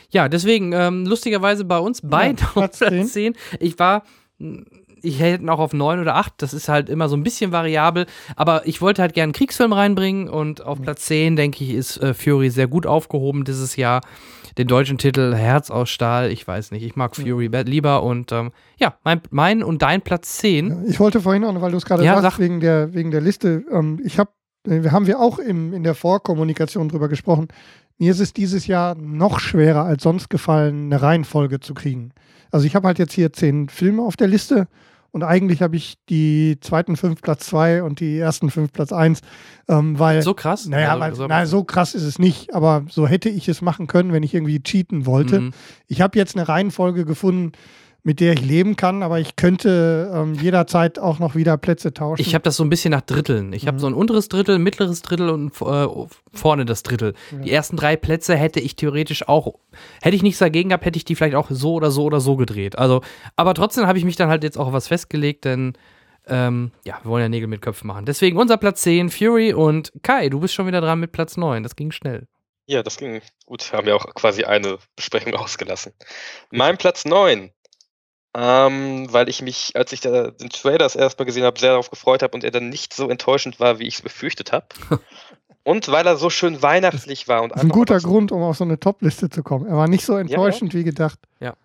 Ja, 0.10 0.28
deswegen, 0.30 0.74
ähm, 0.74 1.06
lustigerweise 1.06 1.66
bei 1.66 1.78
uns 1.80 2.02
beide 2.04 2.42
Ja, 2.42 2.48
Platz 2.54 2.80
Platz 2.80 3.14
10. 3.14 3.36
Ich 3.60 3.78
war, 3.80 4.04
ich 5.02 5.20
hätte 5.20 5.50
auch 5.52 5.60
auf 5.60 5.74
9 5.74 6.00
oder 6.00 6.16
8, 6.16 6.34
das 6.38 6.54
ist 6.54 6.68
halt 6.70 6.90
immer 6.90 7.08
so 7.10 7.16
ein 7.16 7.24
bisschen 7.24 7.52
variabel, 7.52 8.06
aber 8.36 8.68
ich 8.68 8.82
wollte 8.82 9.02
halt 9.02 9.14
gerne 9.14 9.26
einen 9.26 9.34
Kriegsfilm 9.34 9.72
reinbringen 9.74 10.28
und 10.30 10.64
auf 10.66 10.82
Platz 10.82 11.06
10, 11.06 11.36
denke 11.36 11.64
ich, 11.64 11.72
ist 11.72 11.98
äh, 11.98 12.14
Fury 12.14 12.50
sehr 12.50 12.68
gut 12.68 12.86
aufgehoben 12.86 13.44
dieses 13.46 13.76
Jahr. 13.76 14.02
Den 14.58 14.68
deutschen 14.68 14.98
Titel 14.98 15.34
Herz 15.36 15.70
aus 15.72 15.90
Stahl, 15.90 16.32
ich 16.32 16.46
weiß 16.46 16.72
nicht, 16.72 16.84
ich 16.84 16.96
mag 16.98 17.16
Fury 17.16 17.48
be- 17.48 17.62
lieber 17.62 18.04
und 18.04 18.32
ähm, 18.34 18.52
ja, 18.78 18.98
mein, 19.06 19.22
mein 19.30 19.64
und 19.64 19.82
dein 19.82 20.02
Platz 20.02 20.38
10. 20.40 20.86
Ich 20.88 21.00
wollte 21.00 21.22
vorhin 21.22 21.46
auch, 21.46 21.54
noch, 21.54 21.62
weil 21.62 21.72
du 21.72 21.78
es 21.78 21.86
gerade 21.86 22.04
Ja, 22.04 22.20
sagst, 22.22 22.38
sag. 22.38 22.44
wegen 22.44 22.60
der, 22.60 22.94
wegen 22.94 23.12
der 23.12 23.22
Liste, 23.22 23.64
ähm, 23.72 24.02
ich 24.04 24.20
habe, 24.20 24.32
wir 24.66 24.92
haben 24.92 25.08
wir 25.08 25.20
auch 25.20 25.40
im, 25.40 25.72
in 25.74 25.84
der 25.84 25.96
Vorkommunikation 25.96 26.90
drüber 26.90 27.08
gesprochen. 27.08 27.48
Mir 28.00 28.12
ist 28.12 28.20
es 28.22 28.34
dieses 28.34 28.66
Jahr 28.66 28.96
noch 28.96 29.40
schwerer 29.40 29.84
als 29.84 30.04
sonst 30.04 30.30
gefallen, 30.30 30.86
eine 30.86 31.02
Reihenfolge 31.02 31.60
zu 31.60 31.74
kriegen. 31.74 32.12
Also 32.50 32.66
ich 32.66 32.76
habe 32.76 32.88
halt 32.88 32.98
jetzt 32.98 33.14
hier 33.14 33.32
zehn 33.34 33.70
Filme 33.70 34.02
auf 34.02 34.16
der 34.16 34.28
Liste 34.28 34.68
und 35.12 35.24
eigentlich 35.24 35.62
habe 35.62 35.76
ich 35.76 35.98
die 36.08 36.58
zweiten 36.62 36.96
fünf 36.96 37.22
Platz 37.22 37.46
zwei 37.48 37.84
und 37.84 38.00
die 38.00 38.18
ersten 38.18 38.50
fünf 38.52 38.72
Platz 38.72 38.92
eins, 38.94 39.22
ähm, 39.68 40.00
weil 40.00 40.22
So 40.22 40.34
krass. 40.34 40.66
naja, 40.68 40.98
Also, 40.98 41.28
weil, 41.28 41.46
so- 41.46 41.58
so 41.58 41.64
krass 41.64 41.94
ist 41.94 42.04
es 42.04 42.20
nicht, 42.20 42.54
aber 42.56 42.86
so 42.90 43.06
hätte 43.08 43.28
ich 43.30 43.50
es 43.50 43.62
machen 43.62 43.88
können, 43.88 44.14
wenn 44.14 44.24
ich 44.24 44.34
irgendwie 44.34 44.62
cheaten 44.64 45.06
wollte. 45.06 45.42
Mhm. 45.42 45.52
Ich 45.88 46.02
habe 46.02 46.18
jetzt 46.18 46.36
eine 46.38 46.48
Reihenfolge 46.48 47.06
gefunden, 47.06 47.52
mit 48.10 48.20
der 48.20 48.34
ich 48.34 48.42
leben 48.42 48.76
kann, 48.76 49.04
aber 49.04 49.20
ich 49.20 49.36
könnte 49.36 50.12
ähm, 50.12 50.34
jederzeit 50.34 50.98
auch 50.98 51.20
noch 51.20 51.36
wieder 51.36 51.58
Plätze 51.58 51.94
tauschen. 51.94 52.20
Ich 52.24 52.34
habe 52.34 52.42
das 52.42 52.56
so 52.56 52.64
ein 52.64 52.70
bisschen 52.72 52.90
nach 52.90 53.02
Dritteln. 53.02 53.54
Ich 53.54 53.68
habe 53.68 53.76
Mhm. 53.76 53.80
so 53.82 53.86
ein 53.86 53.94
unteres 53.94 54.30
Drittel, 54.30 54.58
mittleres 54.58 55.04
Drittel 55.04 55.30
und 55.30 55.52
äh, 55.62 55.88
vorne 56.34 56.66
das 56.66 56.82
Drittel. 56.82 57.14
Die 57.44 57.52
ersten 57.52 57.78
drei 57.78 57.96
Plätze 57.98 58.36
hätte 58.36 58.60
ich 58.62 58.76
theoretisch 58.76 59.28
auch, 59.30 59.60
hätte 60.02 60.16
ich 60.16 60.24
nichts 60.24 60.40
dagegen 60.40 60.70
gehabt, 60.70 60.86
hätte 60.86 60.98
ich 60.98 61.06
die 61.06 61.14
vielleicht 61.14 61.36
auch 61.36 61.52
so 61.52 61.74
oder 61.76 61.92
so 61.92 62.04
oder 62.06 62.20
so 62.20 62.36
gedreht. 62.36 62.80
Also, 62.80 63.02
aber 63.36 63.54
trotzdem 63.54 63.86
habe 63.86 64.00
ich 64.00 64.06
mich 64.06 64.16
dann 64.16 64.30
halt 64.30 64.44
jetzt 64.44 64.58
auch 64.58 64.74
was 64.74 64.88
festgelegt, 64.88 65.46
denn 65.46 65.74
ähm, 66.28 66.72
ja, 66.86 66.98
wir 67.04 67.12
wollen 67.12 67.22
ja 67.22 67.30
Nägel 67.30 67.48
mit 67.48 67.62
Köpfen 67.62 67.86
machen. 67.86 68.06
Deswegen 68.08 68.38
unser 68.38 68.58
Platz 68.58 68.82
10, 68.82 69.12
Fury 69.12 69.54
und 69.54 69.92
Kai, 70.02 70.30
du 70.30 70.40
bist 70.40 70.56
schon 70.56 70.66
wieder 70.66 70.82
dran 70.82 71.00
mit 71.00 71.12
Platz 71.12 71.38
9. 71.38 71.62
Das 71.62 71.76
ging 71.76 71.92
schnell. 71.92 72.26
Ja, 72.66 72.82
das 72.82 72.98
ging 72.98 73.22
gut. 73.46 73.72
Haben 73.72 73.86
wir 73.86 73.96
auch 73.96 74.06
quasi 74.16 74.46
eine 74.46 74.80
Besprechung 74.96 75.34
ausgelassen. 75.36 75.94
Mein 76.52 76.78
Platz 76.78 77.06
9. 77.06 77.52
Ähm, 78.36 79.12
weil 79.12 79.28
ich 79.28 79.42
mich, 79.42 79.72
als 79.76 79.92
ich 79.92 80.02
da 80.02 80.30
den 80.30 80.50
Trailer 80.50 80.78
das 80.78 80.96
erstmal 80.96 81.26
gesehen 81.26 81.44
habe, 81.44 81.60
sehr 81.60 81.72
darauf 81.72 81.90
gefreut 81.90 82.22
habe 82.22 82.34
und 82.36 82.44
er 82.44 82.52
dann 82.52 82.70
nicht 82.70 82.94
so 82.94 83.10
enttäuschend 83.10 83.60
war, 83.60 83.80
wie 83.80 83.88
ich 83.88 83.96
es 83.96 84.02
befürchtet 84.04 84.52
habe. 84.52 84.68
und 85.64 85.92
weil 85.92 86.06
er 86.06 86.16
so 86.16 86.30
schön 86.30 86.62
weihnachtlich 86.62 87.28
war 87.28 87.42
und 87.42 87.50
das 87.50 87.58
ist 87.58 87.64
ein 87.64 87.70
guter 87.70 88.00
Grund, 88.00 88.32
um 88.32 88.44
auf 88.44 88.58
so 88.58 88.64
eine 88.64 88.80
Top-Liste 88.80 89.30
zu 89.30 89.42
kommen. 89.42 89.66
Er 89.66 89.78
war 89.78 89.88
nicht 89.88 90.06
so 90.06 90.16
enttäuschend 90.16 90.76
wie 90.76 90.84
gedacht. 90.84 91.20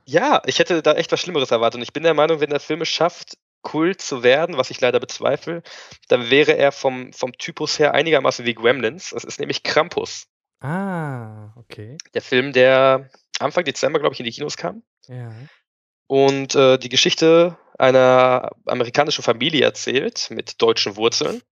Ja, 0.06 0.40
ich 0.46 0.58
hätte 0.58 0.82
da 0.82 0.94
echt 0.94 1.12
was 1.12 1.20
Schlimmeres 1.20 1.50
erwartet. 1.50 1.78
Und 1.78 1.82
ich 1.82 1.92
bin 1.92 2.02
der 2.02 2.14
Meinung, 2.14 2.40
wenn 2.40 2.50
der 2.50 2.60
Film 2.60 2.80
es 2.80 2.88
schafft, 2.88 3.36
Kult 3.64 4.00
zu 4.00 4.22
werden, 4.22 4.56
was 4.56 4.70
ich 4.70 4.80
leider 4.80 5.00
bezweifle, 5.00 5.62
dann 6.08 6.30
wäre 6.30 6.52
er 6.56 6.70
vom, 6.70 7.12
vom 7.12 7.32
Typus 7.32 7.78
her 7.78 7.94
einigermaßen 7.94 8.44
wie 8.44 8.54
Gremlins. 8.54 9.10
Das 9.10 9.24
ist 9.24 9.40
nämlich 9.40 9.64
Krampus. 9.64 10.28
Ah, 10.60 11.52
okay. 11.56 11.96
Der 12.14 12.22
Film, 12.22 12.52
der 12.52 13.10
Anfang 13.40 13.64
Dezember, 13.64 13.98
glaube 13.98 14.14
ich, 14.14 14.20
in 14.20 14.26
die 14.26 14.32
Kinos 14.32 14.56
kam. 14.56 14.82
Ja. 15.08 15.32
Und 16.06 16.54
äh, 16.54 16.78
die 16.78 16.88
Geschichte 16.88 17.56
einer 17.78 18.52
amerikanischen 18.66 19.22
Familie 19.22 19.64
erzählt 19.64 20.28
mit 20.30 20.60
deutschen 20.62 20.96
Wurzeln. 20.96 21.42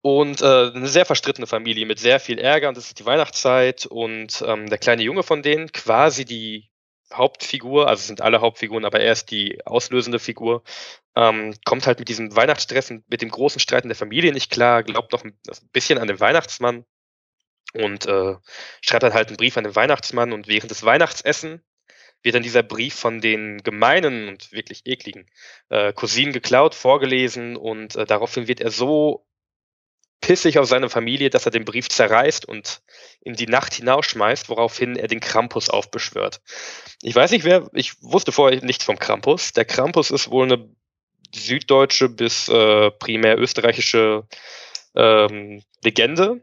Und 0.00 0.42
äh, 0.42 0.70
eine 0.74 0.88
sehr 0.88 1.06
verstrittene 1.06 1.46
Familie 1.46 1.86
mit 1.86 1.98
sehr 1.98 2.20
viel 2.20 2.38
Ärger 2.38 2.68
und 2.68 2.76
es 2.76 2.88
ist 2.88 2.98
die 2.98 3.06
Weihnachtszeit 3.06 3.86
und 3.86 4.44
ähm, 4.46 4.68
der 4.68 4.76
kleine 4.76 5.02
Junge 5.02 5.22
von 5.22 5.42
denen, 5.42 5.72
quasi 5.72 6.26
die 6.26 6.68
Hauptfigur, 7.12 7.88
also 7.88 8.02
sind 8.02 8.20
alle 8.20 8.42
Hauptfiguren, 8.42 8.84
aber 8.84 9.00
er 9.00 9.12
ist 9.12 9.30
die 9.30 9.64
auslösende 9.64 10.18
Figur, 10.18 10.62
ähm, 11.16 11.54
kommt 11.64 11.86
halt 11.86 12.00
mit 12.00 12.08
diesem 12.08 12.36
Weihnachtsstress 12.36 12.90
und 12.90 13.08
mit 13.08 13.22
dem 13.22 13.30
großen 13.30 13.60
Streit 13.60 13.84
in 13.84 13.88
der 13.88 13.96
Familie 13.96 14.32
nicht 14.32 14.50
klar, 14.50 14.82
glaubt 14.82 15.12
noch 15.12 15.24
ein, 15.24 15.38
ein 15.48 15.68
bisschen 15.72 15.98
an 15.98 16.08
den 16.08 16.20
Weihnachtsmann 16.20 16.84
und 17.72 18.06
äh, 18.06 18.36
schreibt 18.82 19.04
dann 19.04 19.14
halt 19.14 19.28
einen 19.28 19.36
Brief 19.38 19.56
an 19.56 19.64
den 19.64 19.76
Weihnachtsmann 19.76 20.32
und 20.32 20.48
während 20.48 20.70
des 20.70 20.84
Weihnachtsessen 20.84 21.62
wird 22.24 22.34
dann 22.34 22.42
dieser 22.42 22.62
Brief 22.62 22.94
von 22.94 23.20
den 23.20 23.62
gemeinen 23.62 24.28
und 24.28 24.50
wirklich 24.50 24.82
ekligen 24.86 25.26
äh, 25.68 25.92
Cousinen 25.92 26.32
geklaut, 26.32 26.74
vorgelesen 26.74 27.56
und 27.56 27.94
äh, 27.94 28.06
daraufhin 28.06 28.48
wird 28.48 28.60
er 28.60 28.70
so 28.70 29.26
pissig 30.20 30.58
auf 30.58 30.66
seine 30.66 30.88
Familie, 30.88 31.28
dass 31.28 31.44
er 31.44 31.52
den 31.52 31.66
Brief 31.66 31.90
zerreißt 31.90 32.46
und 32.46 32.80
in 33.20 33.34
die 33.34 33.46
Nacht 33.46 33.74
hinausschmeißt, 33.74 34.48
woraufhin 34.48 34.96
er 34.96 35.06
den 35.06 35.20
Krampus 35.20 35.68
aufbeschwört. 35.68 36.40
Ich 37.02 37.14
weiß 37.14 37.30
nicht, 37.30 37.44
wer, 37.44 37.68
ich 37.74 38.02
wusste 38.02 38.32
vorher 38.32 38.64
nichts 38.64 38.84
vom 38.84 38.98
Krampus. 38.98 39.52
Der 39.52 39.66
Krampus 39.66 40.10
ist 40.10 40.30
wohl 40.30 40.50
eine 40.50 40.66
süddeutsche 41.34 42.08
bis 42.08 42.48
äh, 42.48 42.90
primär 42.92 43.38
österreichische 43.38 44.26
ähm, 44.94 45.62
Legende 45.82 46.42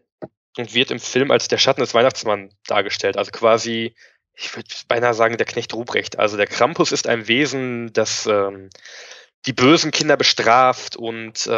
und 0.58 0.74
wird 0.76 0.92
im 0.92 1.00
Film 1.00 1.32
als 1.32 1.48
der 1.48 1.58
Schatten 1.58 1.82
des 1.82 1.96
Weihnachtsmanns 1.96 2.54
dargestellt. 2.68 3.18
Also 3.18 3.32
quasi 3.32 3.96
ich 4.42 4.56
würde 4.56 4.70
beinahe 4.88 5.14
sagen, 5.14 5.38
der 5.38 5.46
Knecht 5.46 5.74
Ruprecht. 5.74 6.20
Also 6.20 6.36
der 6.36 6.48
Krampus 6.48 6.92
ist 6.92 7.08
ein 7.08 7.28
Wesen, 7.28 7.94
das 7.94 8.26
ähm, 8.26 8.70
die 9.46 9.54
bösen 9.54 9.92
Kinder 9.92 10.18
bestraft 10.18 10.96
und 10.96 11.48
äh, 11.48 11.52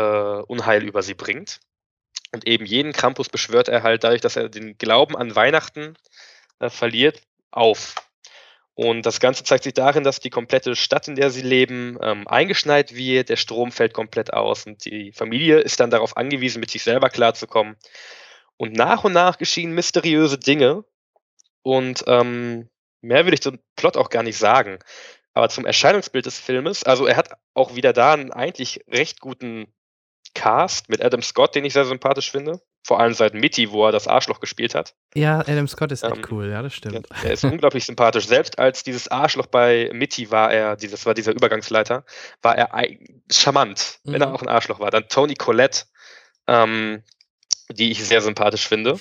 Unheil 0.48 0.84
über 0.84 1.02
sie 1.02 1.14
bringt. 1.14 1.60
Und 2.32 2.48
eben 2.48 2.66
jeden 2.66 2.94
Krampus 2.94 3.30
beschwört 3.30 3.70
er 3.70 3.84
halt 3.84 4.04
dadurch, 4.04 4.22
dass 4.22 4.36
er 4.36 4.50
den 4.50 4.78
Glauben 4.78 5.16
an 5.16 5.36
Weihnachten 5.36 5.96
äh, 6.60 6.70
verliert, 6.70 7.22
auf. 7.52 7.96
Und 8.76 9.06
das 9.06 9.20
Ganze 9.20 9.44
zeigt 9.44 9.66
sich 9.66 9.76
darin, 9.76 10.04
dass 10.04 10.20
die 10.20 10.32
komplette 10.32 10.76
Stadt, 10.76 11.08
in 11.08 11.16
der 11.16 11.30
sie 11.30 11.44
leben, 11.44 11.98
ähm, 12.02 12.28
eingeschneit 12.28 12.96
wird, 12.96 13.30
der 13.30 13.36
Strom 13.36 13.72
fällt 13.72 13.94
komplett 13.94 14.34
aus 14.34 14.66
und 14.66 14.84
die 14.86 15.12
Familie 15.12 15.60
ist 15.60 15.80
dann 15.80 15.92
darauf 15.92 16.18
angewiesen, 16.18 16.60
mit 16.60 16.72
sich 16.72 16.84
selber 16.84 17.10
klarzukommen. 17.10 17.78
Und 18.58 18.74
nach 18.74 19.04
und 19.04 19.14
nach 19.14 19.38
geschehen 19.38 19.74
mysteriöse 19.74 20.40
Dinge, 20.40 20.86
und 21.64 22.04
ähm, 22.08 22.70
mehr 23.04 23.26
will 23.26 23.34
ich 23.34 23.42
zum 23.42 23.60
Plot 23.76 23.98
auch 23.98 24.10
gar 24.10 24.24
nicht 24.24 24.38
sagen. 24.38 24.80
Aber 25.34 25.50
zum 25.50 25.66
Erscheinungsbild 25.66 26.26
des 26.26 26.40
Filmes, 26.40 26.84
also 26.84 27.06
er 27.08 27.16
hat 27.18 27.30
auch 27.54 27.76
wieder 27.76 27.92
da 27.94 28.14
einen 28.14 28.32
eigentlich 28.32 28.82
recht 28.90 29.20
guten 29.20 29.68
Cast 30.36 30.90
mit 30.90 31.04
Adam 31.04 31.22
Scott, 31.22 31.54
den 31.56 31.66
ich 31.66 31.74
sehr 31.74 31.86
sympathisch 31.86 32.32
finde. 32.32 32.62
Vor 32.86 33.00
allem 33.00 33.14
seit 33.14 33.34
Mitty, 33.34 33.72
wo 33.72 33.86
er 33.86 33.92
das 33.92 34.08
Arschloch 34.08 34.40
gespielt 34.42 34.76
hat. 34.76 34.94
Ja, 35.16 35.40
Adam 35.40 35.68
Scott 35.68 35.92
ist 35.92 36.04
echt 36.04 36.18
Ähm, 36.18 36.26
cool, 36.32 36.50
ja, 36.50 36.62
das 36.62 36.74
stimmt. 36.74 37.08
er 37.24 37.32
ist 37.32 37.44
unglaublich 37.46 37.86
sympathisch. 37.86 38.28
Selbst 38.28 38.60
als 38.60 38.84
dieses 38.84 39.08
Arschloch 39.08 39.46
bei 39.46 39.90
Mitty 39.94 40.32
war 40.32 40.52
er, 40.52 40.76
dieses 40.76 41.06
war 41.06 41.14
dieser 41.14 41.32
Übergangsleiter, 41.32 42.04
war 42.42 42.58
er 42.58 42.70
charmant, 43.32 44.00
wenn 44.04 44.22
er 44.22 44.28
Mhm. 44.30 44.34
auch 44.36 44.42
ein 44.42 44.50
Arschloch 44.50 44.80
war. 44.80 44.92
Dann 44.92 45.08
Tony 45.08 45.36
Collette, 45.36 45.84
ähm, 46.48 47.04
die 47.70 47.92
ich 47.92 48.04
sehr 48.04 48.22
sympathisch 48.22 48.68
finde. 48.68 49.00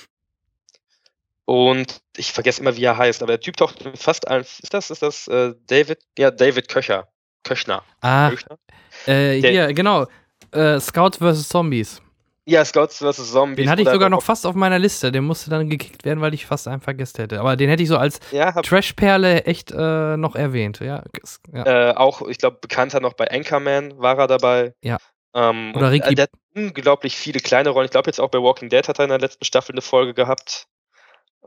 Und 1.52 2.00
ich 2.16 2.32
vergesse 2.32 2.62
immer, 2.62 2.74
wie 2.78 2.84
er 2.84 2.96
heißt, 2.96 3.22
aber 3.22 3.32
der 3.32 3.40
Typ 3.40 3.58
taucht 3.58 3.82
in 3.82 3.94
fast 3.94 4.26
allen. 4.26 4.40
Ist 4.40 4.72
das, 4.72 4.90
ist 4.90 5.02
das 5.02 5.28
äh, 5.28 5.52
David? 5.66 5.98
Ja, 6.16 6.30
David 6.30 6.66
Köcher. 6.68 7.08
Köchner. 7.44 7.82
Ah, 8.00 8.30
Köchner? 8.30 8.56
äh, 9.04 9.38
der- 9.38 9.50
hier, 9.50 9.74
genau. 9.74 10.06
Äh, 10.52 10.80
Scouts 10.80 11.18
vs. 11.18 11.50
Zombies. 11.50 12.00
Ja, 12.46 12.64
Scouts 12.64 12.96
vs. 13.04 13.32
Zombies. 13.32 13.64
Den 13.64 13.68
hatte 13.70 13.82
ich 13.82 13.88
sogar 13.90 14.08
noch 14.08 14.22
fast 14.22 14.46
auf 14.46 14.54
meiner 14.54 14.78
Liste. 14.78 15.12
Der 15.12 15.20
musste 15.20 15.50
dann 15.50 15.68
gekickt 15.68 16.06
werden, 16.06 16.22
weil 16.22 16.32
ich 16.32 16.46
fast 16.46 16.66
einen 16.68 16.80
vergessen 16.80 17.18
hätte. 17.18 17.38
Aber 17.40 17.54
den 17.56 17.68
hätte 17.68 17.82
ich 17.82 17.88
so 17.90 17.98
als 17.98 18.18
Ja, 18.30 18.52
Trash-Perle 18.52 19.44
echt 19.44 19.72
äh, 19.72 20.16
noch 20.16 20.34
erwähnt. 20.34 20.80
Ja, 20.80 21.04
ja. 21.52 21.90
äh, 21.90 21.94
auch, 21.94 22.22
ich 22.28 22.38
glaube, 22.38 22.56
bekannter 22.62 23.00
noch 23.00 23.12
bei 23.12 23.30
Anchorman 23.30 23.98
war 23.98 24.18
er 24.18 24.26
dabei. 24.26 24.72
Ja. 24.82 24.96
Ähm, 25.34 25.72
Oder 25.76 25.88
und, 25.88 25.92
Ricky- 25.92 26.12
äh, 26.12 26.14
der 26.14 26.22
hat 26.24 26.30
unglaublich 26.54 27.14
viele 27.16 27.40
kleine 27.40 27.68
Rollen. 27.68 27.84
Ich 27.84 27.90
glaube, 27.92 28.08
jetzt 28.08 28.20
auch 28.20 28.30
bei 28.30 28.38
Walking 28.38 28.70
Dead 28.70 28.88
hat 28.88 28.98
er 28.98 29.04
in 29.04 29.10
der 29.10 29.18
letzten 29.20 29.44
Staffel 29.44 29.72
eine 29.74 29.82
Folge 29.82 30.14
gehabt, 30.14 30.66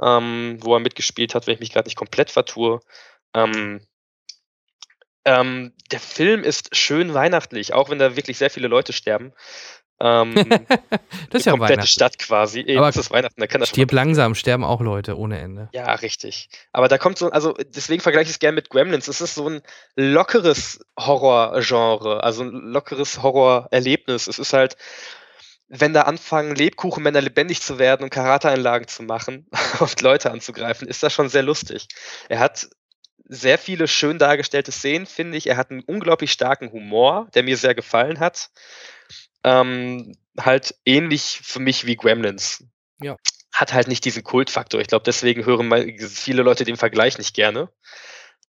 ähm, 0.01 0.57
wo 0.61 0.73
er 0.73 0.79
mitgespielt 0.79 1.35
hat, 1.35 1.47
wenn 1.47 1.55
ich 1.55 1.59
mich 1.59 1.71
gerade 1.71 1.87
nicht 1.87 1.97
komplett 1.97 2.31
vertue. 2.31 2.81
Ähm, 3.33 3.81
ähm, 5.25 5.73
der 5.91 5.99
Film 5.99 6.43
ist 6.43 6.75
schön 6.75 7.13
weihnachtlich, 7.13 7.73
auch 7.73 7.89
wenn 7.89 7.99
da 7.99 8.15
wirklich 8.15 8.37
sehr 8.37 8.51
viele 8.51 8.67
Leute 8.67 8.93
sterben. 8.93 9.33
Ähm, 9.99 10.35
das 11.29 11.41
ist 11.41 11.45
ja 11.45 11.53
komplette 11.53 11.73
Weihnachten. 11.73 11.87
Stadt 11.87 12.19
quasi. 12.19 12.59
Eben, 12.59 12.77
Aber 12.77 12.89
es 12.89 12.97
ist 12.97 13.11
Weihnachten, 13.11 13.39
da 13.39 13.47
kann 13.47 13.61
das 13.61 13.69
Stirb 13.69 13.91
langsam, 13.91 14.35
sterben 14.35 14.63
auch 14.63 14.81
Leute 14.81 15.17
ohne 15.17 15.39
Ende. 15.39 15.69
ja, 15.73 15.93
richtig. 15.95 16.49
Aber 16.73 16.87
da 16.87 16.97
kommt 16.97 17.17
so, 17.17 17.31
also 17.31 17.53
deswegen 17.53 18.01
vergleiche 18.01 18.25
ich 18.25 18.35
es 18.35 18.39
gerne 18.39 18.55
mit 18.55 18.69
Gremlins. 18.69 19.07
Es 19.07 19.21
ist 19.21 19.35
so 19.35 19.49
ein 19.49 19.61
lockeres 19.95 20.79
Horrorgenre, 20.99 22.23
also 22.23 22.43
ein 22.43 22.51
lockeres 22.51 23.23
Horrorerlebnis. 23.23 24.27
Es 24.27 24.37
ist 24.37 24.53
halt, 24.53 24.75
wenn 25.68 25.93
da 25.93 26.03
anfangen, 26.03 26.55
Lebkuchenmänner 26.55 27.22
lebendig 27.22 27.61
zu 27.61 27.80
werden 27.80 28.03
und 28.03 28.09
Karateeinlagen 28.09 28.88
zu 28.88 29.03
machen 29.03 29.47
und 29.80 30.01
Leute 30.01 30.32
anzugreifen, 30.32 30.88
ist 30.88 31.03
das 31.03 31.13
schon 31.13 31.30
sehr 31.30 31.43
lustig. 31.43 31.88
Er 32.30 32.39
hat 32.39 32.70
sehr 33.28 33.57
viele 33.57 33.88
schön 33.88 34.20
dargestellte 34.20 34.72
Szenen, 34.72 35.07
finde 35.07 35.38
ich. 35.38 35.47
Er 35.47 35.57
hat 35.57 35.72
einen 35.72 35.82
unglaublich 35.82 36.32
starken 36.32 36.72
Humor, 36.72 37.28
der 37.34 37.43
mir 37.43 37.57
sehr 37.57 37.74
gefallen 37.74 38.20
hat. 38.20 38.51
Ähm, 39.43 40.16
halt 40.39 40.76
ähnlich 40.86 41.39
für 41.43 41.59
mich 41.59 41.86
wie 41.86 41.95
Gremlins. 41.95 42.63
Ja. 43.01 43.18
hat 43.51 43.74
halt 43.74 43.89
nicht 43.89 44.05
diesen 44.05 44.24
Kultfaktor. 44.24 44.80
Ich 44.80 44.88
glaube, 44.88 45.03
deswegen 45.03 45.45
hören 45.45 45.97
viele 45.99 46.43
Leute 46.43 46.63
den 46.63 46.78
Vergleich 46.78 47.18
nicht 47.18 47.34
gerne. 47.34 47.70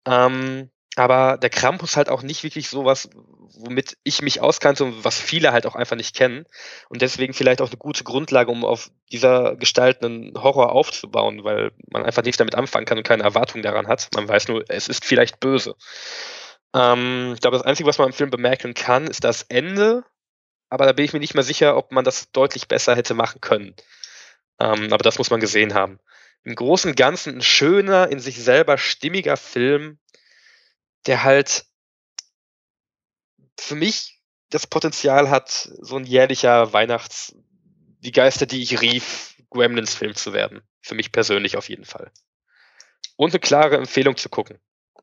Ähm, 0.06 0.70
aber 0.96 1.38
der 1.38 1.50
Krampus 1.50 1.98
halt 1.98 2.10
auch 2.10 2.22
nicht 2.22 2.44
wirklich 2.44 2.70
sowas, 2.70 3.10
womit 3.58 3.98
ich 4.04 4.22
mich 4.22 4.42
auskannte 4.42 4.86
und 4.86 5.04
was 5.04 5.20
viele 5.20 5.52
halt 5.52 5.66
auch 5.66 5.76
einfach 5.76 5.96
nicht 5.96 6.16
kennen. 6.16 6.46
Und 6.90 7.02
deswegen 7.02 7.34
vielleicht 7.34 7.62
auch 7.62 7.70
eine 7.70 7.78
gute 7.78 8.04
Grundlage, 8.04 8.52
um 8.52 8.64
auf 8.64 8.92
dieser 9.12 9.56
Gestalt 9.56 10.04
einen 10.04 10.34
Horror 10.42 10.72
aufzubauen, 10.72 11.44
weil 11.44 11.72
man 11.90 12.04
einfach 12.04 12.24
nichts 12.24 12.38
damit 12.38 12.56
anfangen 12.56 12.86
kann 12.86 12.98
und 12.98 13.04
keine 13.08 13.24
Erwartung 13.24 13.62
daran 13.62 13.88
hat. 13.88 14.10
Man 14.16 14.28
weiß 14.28 14.48
nur, 14.48 14.64
es 14.70 14.88
ist 14.88 15.06
vielleicht 15.06 15.40
böse. 15.40 15.76
Ähm, 16.74 17.32
ich 17.34 17.42
glaube, 17.42 17.58
das 17.58 17.66
Einzige, 17.66 17.88
was 17.88 17.98
man 17.98 18.08
im 18.08 18.14
Film 18.14 18.30
bemerken 18.30 18.74
kann, 18.74 19.08
ist 19.08 19.24
das 19.24 19.44
Ende. 19.44 20.04
Aber 20.70 20.86
da 20.86 20.94
bin 20.94 21.06
ich 21.06 21.14
mir 21.14 21.20
nicht 21.20 21.36
mehr 21.36 21.44
sicher, 21.44 21.78
ob 21.78 21.92
man 21.92 22.06
das 22.06 22.32
deutlich 22.32 22.68
besser 22.68 22.96
hätte 22.96 23.14
machen 23.14 23.42
können. 23.42 23.76
Ähm, 24.60 24.92
aber 24.92 25.04
das 25.04 25.18
muss 25.18 25.30
man 25.30 25.40
gesehen 25.40 25.74
haben. 25.74 26.00
Im 26.44 26.56
Großen 26.56 26.92
und 26.92 26.98
Ganzen 26.98 27.38
ein 27.38 27.42
schöner, 27.42 28.10
in 28.10 28.20
sich 28.20 28.42
selber 28.42 28.78
stimmiger 28.78 29.38
Film, 29.38 30.00
der 31.06 31.24
halt 31.24 31.66
für 33.60 33.76
mich 33.76 34.20
das 34.50 34.68
Potenzial 34.68 35.30
hat, 35.30 35.70
so 35.82 35.96
ein 35.96 36.06
jährlicher 36.06 36.72
Weihnachts-, 36.74 37.36
die 38.00 38.12
Geister, 38.12 38.46
die 38.46 38.62
ich 38.62 38.82
rief, 38.82 39.36
Gremlins-Film 39.50 40.16
zu 40.16 40.34
werden. 40.34 40.62
Für 40.82 40.96
mich 40.96 41.12
persönlich 41.12 41.58
auf 41.58 41.70
jeden 41.70 41.86
Fall. 41.86 42.12
Und 43.16 43.32
eine 43.32 43.40
klare 43.40 43.78
Empfehlung 43.78 44.18
zu 44.18 44.30
gucken. 44.30 44.60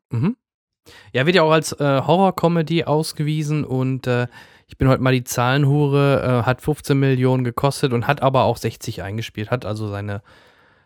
Mhm. 0.09 0.37
Ja, 1.11 1.25
wird 1.25 1.35
ja 1.35 1.43
auch 1.43 1.51
als 1.51 1.71
äh, 1.73 2.01
Horror-Comedy 2.01 2.83
ausgewiesen 2.83 3.63
und 3.63 4.05
äh, 4.05 4.27
ich 4.67 4.77
bin 4.77 4.87
heute 4.87 5.01
mal 5.01 5.13
die 5.13 5.23
Zahlenhure, 5.23 6.41
äh, 6.41 6.45
hat 6.45 6.61
15 6.61 6.97
Millionen 6.97 7.43
gekostet 7.43 7.93
und 7.93 8.07
hat 8.07 8.21
aber 8.21 8.43
auch 8.43 8.57
60 8.57 9.01
eingespielt, 9.01 9.49
hat 9.49 9.65
also 9.65 9.87
seine, 9.87 10.21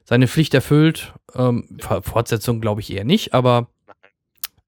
seine 0.04 0.28
Pflicht 0.28 0.54
erfüllt. 0.54 1.14
Ähm, 1.34 1.80
Fortsetzung 1.80 2.62
glaube 2.62 2.82
ich 2.82 2.92
eher 2.92 3.06
nicht, 3.06 3.34
aber 3.34 3.70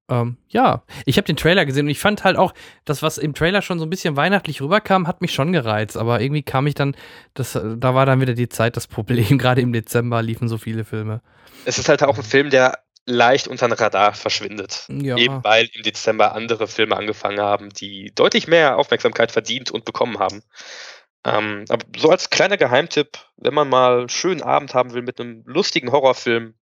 ähm, 0.09 0.37
ja, 0.49 0.83
ich 1.05 1.17
habe 1.17 1.25
den 1.25 1.37
Trailer 1.37 1.65
gesehen 1.65 1.85
und 1.85 1.91
ich 1.91 1.99
fand 1.99 2.23
halt 2.23 2.35
auch, 2.35 2.53
das, 2.85 3.01
was 3.01 3.17
im 3.17 3.33
Trailer 3.33 3.61
schon 3.61 3.79
so 3.79 3.85
ein 3.85 3.89
bisschen 3.89 4.15
weihnachtlich 4.17 4.61
rüberkam, 4.61 5.07
hat 5.07 5.21
mich 5.21 5.33
schon 5.33 5.53
gereizt. 5.53 5.97
Aber 5.97 6.19
irgendwie 6.19 6.43
kam 6.43 6.67
ich 6.67 6.73
dann, 6.73 6.95
das, 7.33 7.53
da 7.53 7.95
war 7.95 8.05
dann 8.05 8.19
wieder 8.19 8.33
die 8.33 8.49
Zeit 8.49 8.75
das 8.75 8.87
Problem. 8.87 9.37
Gerade 9.37 9.61
im 9.61 9.71
Dezember 9.71 10.21
liefen 10.21 10.47
so 10.47 10.57
viele 10.57 10.83
Filme. 10.83 11.21
Es 11.65 11.77
ist 11.77 11.89
halt 11.89 12.03
auch 12.03 12.17
ein 12.17 12.23
Film, 12.23 12.49
der 12.49 12.79
leicht 13.05 13.47
unter 13.47 13.67
den 13.67 13.73
Radar 13.73 14.13
verschwindet. 14.13 14.85
Ja. 14.89 15.17
Eben 15.17 15.43
weil 15.43 15.69
im 15.73 15.83
Dezember 15.83 16.33
andere 16.33 16.67
Filme 16.67 16.95
angefangen 16.95 17.39
haben, 17.39 17.69
die 17.69 18.11
deutlich 18.15 18.47
mehr 18.47 18.77
Aufmerksamkeit 18.77 19.31
verdient 19.31 19.71
und 19.71 19.85
bekommen 19.85 20.19
haben. 20.19 20.43
Ähm, 21.25 21.65
aber 21.69 21.85
so 21.97 22.09
als 22.09 22.29
kleiner 22.29 22.57
Geheimtipp, 22.57 23.17
wenn 23.37 23.53
man 23.53 23.67
mal 23.67 23.99
einen 23.99 24.09
schönen 24.09 24.41
Abend 24.41 24.73
haben 24.73 24.93
will 24.93 25.01
mit 25.01 25.19
einem 25.19 25.43
lustigen 25.45 25.91
Horrorfilm, 25.91 26.53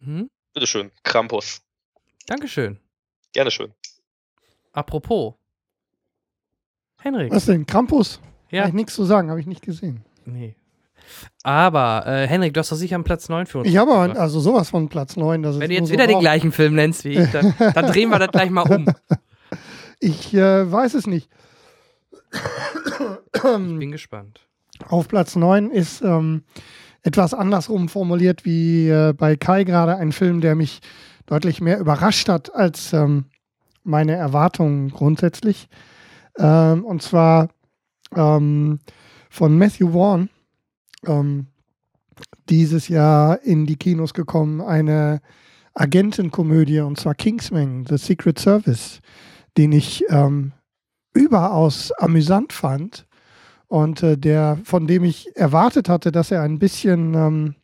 mhm. 0.00 0.30
bitteschön, 0.54 0.90
Krampus. 1.02 1.62
Dankeschön. 2.26 2.80
Gerne 3.38 3.52
schön. 3.52 3.72
Apropos. 4.72 5.34
Henrik. 7.00 7.30
Was 7.30 7.46
denn? 7.46 7.66
Krampus? 7.66 8.20
Ja. 8.50 8.62
Kann 8.62 8.70
ich 8.70 8.74
nichts 8.74 8.94
zu 8.94 9.04
sagen, 9.04 9.30
habe 9.30 9.38
ich 9.38 9.46
nicht 9.46 9.62
gesehen. 9.62 10.04
Nee. 10.24 10.56
Aber, 11.44 12.02
äh, 12.04 12.26
Henrik, 12.26 12.52
du 12.52 12.58
hast 12.58 12.72
doch 12.72 12.76
sicher 12.76 12.96
einen 12.96 13.04
Platz 13.04 13.28
9 13.28 13.46
für 13.46 13.58
uns. 13.58 13.68
Ich 13.68 13.76
habe 13.76 13.92
also 13.92 14.40
sowas 14.40 14.70
von 14.70 14.88
Platz 14.88 15.16
9. 15.16 15.44
Wenn 15.44 15.68
du 15.68 15.76
jetzt 15.76 15.86
so 15.86 15.92
wieder 15.92 16.08
den 16.08 16.18
gleichen 16.18 16.50
Film 16.50 16.74
nennst 16.74 17.04
wie 17.04 17.10
ich, 17.10 17.30
dann, 17.30 17.54
dann 17.58 17.86
drehen 17.86 18.08
wir 18.08 18.18
das 18.18 18.32
gleich 18.32 18.50
mal 18.50 18.62
um. 18.62 18.86
Ich 20.00 20.34
äh, 20.34 20.72
weiß 20.72 20.94
es 20.94 21.06
nicht. 21.06 21.30
Ich 22.32 23.42
bin 23.42 23.92
gespannt. 23.92 24.48
Auf 24.88 25.06
Platz 25.06 25.36
9 25.36 25.70
ist 25.70 26.02
ähm, 26.02 26.42
etwas 27.04 27.34
andersrum 27.34 27.88
formuliert 27.88 28.44
wie 28.44 28.88
äh, 28.88 29.12
bei 29.12 29.36
Kai 29.36 29.62
gerade 29.62 29.94
ein 29.94 30.10
Film, 30.10 30.40
der 30.40 30.56
mich 30.56 30.80
deutlich 31.28 31.60
mehr 31.60 31.78
überrascht 31.78 32.28
hat 32.28 32.54
als 32.54 32.92
ähm, 32.92 33.26
meine 33.84 34.14
Erwartungen 34.14 34.90
grundsätzlich. 34.90 35.68
Ähm, 36.38 36.84
und 36.84 37.02
zwar 37.02 37.48
ähm, 38.16 38.80
von 39.30 39.56
Matthew 39.58 39.92
Vaughn 39.92 40.30
ähm, 41.06 41.46
dieses 42.48 42.88
Jahr 42.88 43.42
in 43.42 43.66
die 43.66 43.76
Kinos 43.76 44.14
gekommen, 44.14 44.60
eine 44.60 45.20
Agentenkomödie 45.74 46.80
und 46.80 46.98
zwar 46.98 47.14
Kingsman, 47.14 47.84
The 47.86 47.98
Secret 47.98 48.38
Service, 48.38 49.00
den 49.56 49.72
ich 49.72 50.04
ähm, 50.08 50.52
überaus 51.12 51.92
amüsant 51.92 52.52
fand 52.52 53.06
und 53.66 54.02
äh, 54.02 54.16
der, 54.16 54.58
von 54.64 54.86
dem 54.86 55.04
ich 55.04 55.36
erwartet 55.36 55.88
hatte, 55.90 56.10
dass 56.10 56.30
er 56.30 56.42
ein 56.42 56.58
bisschen 56.58 57.14
ähm, 57.14 57.54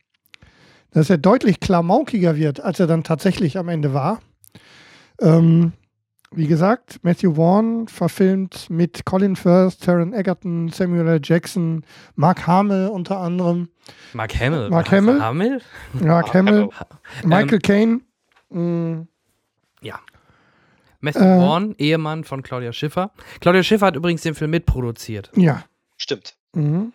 dass 0.94 1.10
er 1.10 1.18
deutlich 1.18 1.60
klamaukiger 1.60 2.36
wird, 2.36 2.60
als 2.60 2.80
er 2.80 2.86
dann 2.86 3.04
tatsächlich 3.04 3.58
am 3.58 3.68
Ende 3.68 3.92
war. 3.92 4.20
Ähm, 5.20 5.72
wie 6.30 6.46
gesagt, 6.46 7.00
Matthew 7.02 7.34
Vaughn 7.34 7.86
verfilmt 7.86 8.68
mit 8.70 9.04
Colin 9.04 9.36
Firth, 9.36 9.80
Taron 9.80 10.12
Egerton, 10.12 10.68
Samuel 10.70 11.06
L. 11.06 11.20
Jackson, 11.22 11.84
Mark 12.16 12.46
Hamill 12.46 12.88
unter 12.88 13.18
anderem. 13.18 13.68
Mark 14.14 14.38
Hamill? 14.40 14.70
Mark 14.70 14.90
Hamill? 14.90 15.20
Hamill? 15.20 15.60
Mark 15.92 16.34
Hamill. 16.34 16.70
Michael 17.24 17.58
Caine. 17.58 18.00
Mm. 18.50 19.02
Ja. 19.80 20.00
Matthew 21.00 21.20
äh, 21.20 21.38
Vaughn, 21.38 21.74
Ehemann 21.78 22.24
von 22.24 22.42
Claudia 22.42 22.72
Schiffer. 22.72 23.12
Claudia 23.40 23.62
Schiffer 23.62 23.86
hat 23.86 23.96
übrigens 23.96 24.22
den 24.22 24.34
Film 24.34 24.52
mitproduziert. 24.52 25.30
Ja. 25.36 25.64
Stimmt. 25.96 26.36
Mhm. 26.54 26.92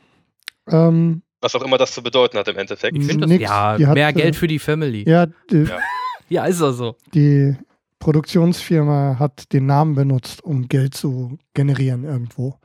Ähm, 0.68 1.22
was 1.42 1.56
auch 1.56 1.64
immer 1.64 1.78
das 1.78 1.94
zu 1.94 2.04
bedeuten 2.04 2.38
hat 2.38 2.48
im 2.48 2.58
Endeffekt. 2.58 2.98
Ich 2.98 3.06
finde 3.06 3.28
das, 3.28 3.40
ja, 3.40 3.78
mehr 3.78 4.08
hat, 4.08 4.16
Geld 4.16 4.36
für 4.36 4.48
die 4.48 4.60
Family. 4.60 5.08
Ja, 5.08 5.28
die, 5.50 5.64
ja. 5.64 5.78
ja, 6.30 6.46
ist 6.46 6.62
auch 6.62 6.72
so. 6.72 6.96
Die 7.14 7.56
Produktionsfirma 8.00 9.18
hat 9.20 9.52
den 9.54 9.66
Namen 9.66 9.96
benutzt, 9.96 10.44
um 10.44 10.68
Geld 10.68 10.96
zu 10.96 11.38
generieren 11.54 12.04
irgendwo. 12.04 12.56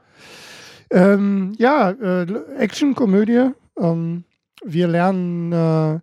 Ähm, 0.91 1.53
ja, 1.59 1.91
äh, 1.91 2.27
Action-Komödie. 2.59 3.51
Ähm, 3.81 4.25
wir 4.64 4.89
lernen 4.89 5.53
äh, 5.53 5.95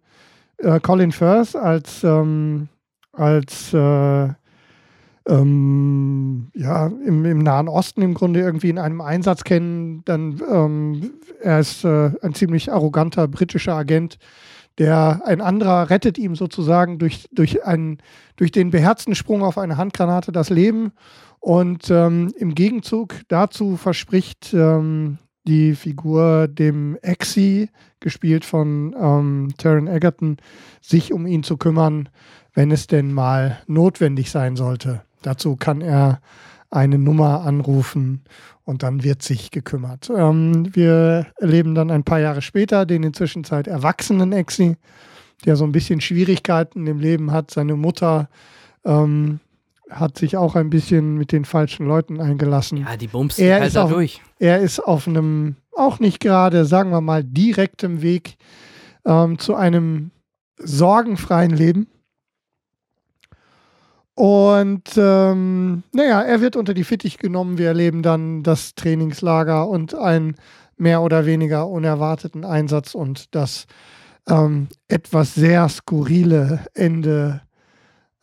äh, 0.58 0.80
Colin 0.82 1.12
Firth 1.12 1.56
als, 1.56 2.04
ähm, 2.04 2.68
als 3.14 3.74
äh, 3.74 4.30
ähm, 5.28 6.50
ja, 6.56 6.88
im, 6.88 7.26
im, 7.26 7.40
Nahen 7.40 7.68
Osten 7.68 8.02
im 8.02 8.14
Grunde 8.14 8.40
irgendwie 8.40 8.70
in 8.70 8.80
einem 8.80 9.02
Einsatz 9.02 9.44
kennen. 9.44 10.04
Dann 10.06 10.42
ähm, 10.52 11.12
er 11.42 11.60
ist 11.60 11.84
äh, 11.84 12.12
ein 12.22 12.34
ziemlich 12.34 12.72
arroganter 12.72 13.28
britischer 13.28 13.76
Agent, 13.76 14.18
der 14.78 15.22
ein 15.26 15.42
anderer 15.42 15.90
rettet 15.90 16.18
ihm 16.18 16.36
sozusagen 16.36 16.98
durch, 16.98 17.30
durch, 17.32 17.66
einen, 17.66 18.00
durch 18.36 18.52
den 18.52 18.72
beherzten 18.72 19.16
Sprung 19.16 19.44
auf 19.44 19.58
eine 19.58 19.78
Handgranate 19.78 20.32
das 20.32 20.50
Leben. 20.50 20.92
Und 21.40 21.90
ähm, 21.90 22.34
im 22.38 22.56
Gegenzug 22.56 23.16
dazu 23.28 23.76
verspricht 23.76 24.54
ähm, 24.54 25.18
die 25.48 25.74
Figur 25.76 26.48
dem 26.48 26.98
Exi, 27.02 27.70
gespielt 28.00 28.46
von 28.46 28.96
ähm, 29.00 29.50
Taron 29.58 29.88
Egerton, 29.88 30.38
sich 30.82 31.14
um 31.14 31.26
ihn 31.26 31.44
zu 31.44 31.58
kümmern, 31.58 32.10
wenn 32.54 32.72
es 32.72 32.88
denn 32.88 33.14
mal 33.14 33.60
notwendig 33.68 34.32
sein 34.32 34.56
sollte. 34.56 35.02
Dazu 35.22 35.56
kann 35.56 35.82
er 35.82 36.22
eine 36.70 36.98
Nummer 36.98 37.42
anrufen 37.42 38.24
und 38.64 38.84
dann 38.84 39.04
wird 39.04 39.22
sich 39.22 39.52
gekümmert. 39.52 40.10
Ähm, 40.16 40.74
wir 40.74 41.28
erleben 41.38 41.76
dann 41.76 41.92
ein 41.92 42.04
paar 42.04 42.20
Jahre 42.20 42.42
später 42.42 42.86
den 42.86 43.04
inzwischen 43.04 43.44
Zeit 43.44 43.68
erwachsenen 43.68 44.32
Exi, 44.32 44.78
der 45.46 45.56
so 45.56 45.66
ein 45.66 45.74
bisschen 45.74 46.02
Schwierigkeiten 46.02 46.88
im 46.88 47.00
Leben 47.00 47.32
hat. 47.32 47.52
Seine 47.52 47.76
Mutter 47.76 48.30
ähm, 48.86 49.40
hat 49.90 50.18
sich 50.18 50.38
auch 50.38 50.56
ein 50.56 50.70
bisschen 50.70 51.18
mit 51.18 51.32
den 51.32 51.44
falschen 51.44 51.86
Leuten 51.86 52.22
eingelassen. 52.22 52.78
Ja, 52.78 52.96
die 52.96 53.08
bumst 53.08 53.40
er 53.40 53.56
halt 53.56 53.68
ist 53.68 53.78
auf, 53.78 53.92
durch. 53.92 54.22
Er 54.40 54.60
ist 54.60 54.80
auf 54.80 55.08
einem 55.08 55.58
auch 55.76 56.00
nicht 56.00 56.20
gerade, 56.20 56.66
sagen 56.66 56.92
wir 56.92 57.02
mal, 57.02 57.24
direktem 57.24 58.02
Weg 58.02 58.38
ähm, 59.06 59.38
zu 59.40 59.56
einem 59.56 60.12
sorgenfreien 60.58 61.52
Leben. 61.52 61.88
Und 64.22 64.84
ähm, 64.98 65.82
naja, 65.94 66.22
er 66.22 66.42
wird 66.42 66.56
unter 66.56 66.76
die 66.76 66.84
Fittich 66.84 67.18
genommen. 67.18 67.58
Wir 67.58 67.70
erleben 67.70 68.04
dann 68.04 68.44
das 68.44 68.76
Trainingslager 68.76 69.68
und 69.68 69.96
einen 69.96 70.36
mehr 70.78 71.02
oder 71.02 71.26
weniger 71.26 71.68
unerwarteten 71.68 72.46
Einsatz 72.46 72.94
und 72.94 73.34
das 73.34 73.66
ähm, 74.30 74.68
etwas 74.88 75.34
sehr 75.34 75.68
skurrile 75.70 76.64
Ende 76.76 77.42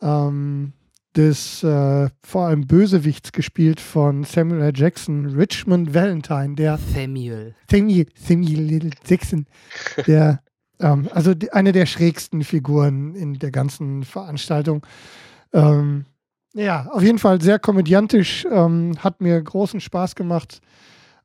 ähm, 0.01 0.71
des 1.17 1.65
äh, 1.65 2.07
vor 2.23 2.47
allem 2.47 2.65
Bösewichts 2.65 3.33
gespielt 3.33 3.81
von 3.81 4.23
Samuel 4.23 4.61
L. 4.61 4.71
Jackson, 4.73 5.25
Richmond 5.25 5.93
Valentine, 5.93 6.55
der 6.55 6.77
Samuel. 6.77 7.55
Samuel, 7.69 8.05
Samuel 8.15 8.91
Jackson, 9.05 9.47
der 10.07 10.39
ähm, 10.79 11.09
also 11.11 11.33
die, 11.33 11.51
eine 11.51 11.73
der 11.73 11.85
schrägsten 11.85 12.45
Figuren 12.45 13.15
in 13.15 13.33
der 13.33 13.51
ganzen 13.51 14.03
Veranstaltung. 14.03 14.81
Ähm, 15.53 16.05
ja, 16.53 16.87
auf 16.91 17.03
jeden 17.03 17.19
Fall 17.19 17.41
sehr 17.41 17.59
komödiantisch, 17.59 18.45
ähm, 18.51 18.95
hat 18.99 19.21
mir 19.21 19.41
großen 19.41 19.79
Spaß 19.79 20.15
gemacht 20.15 20.61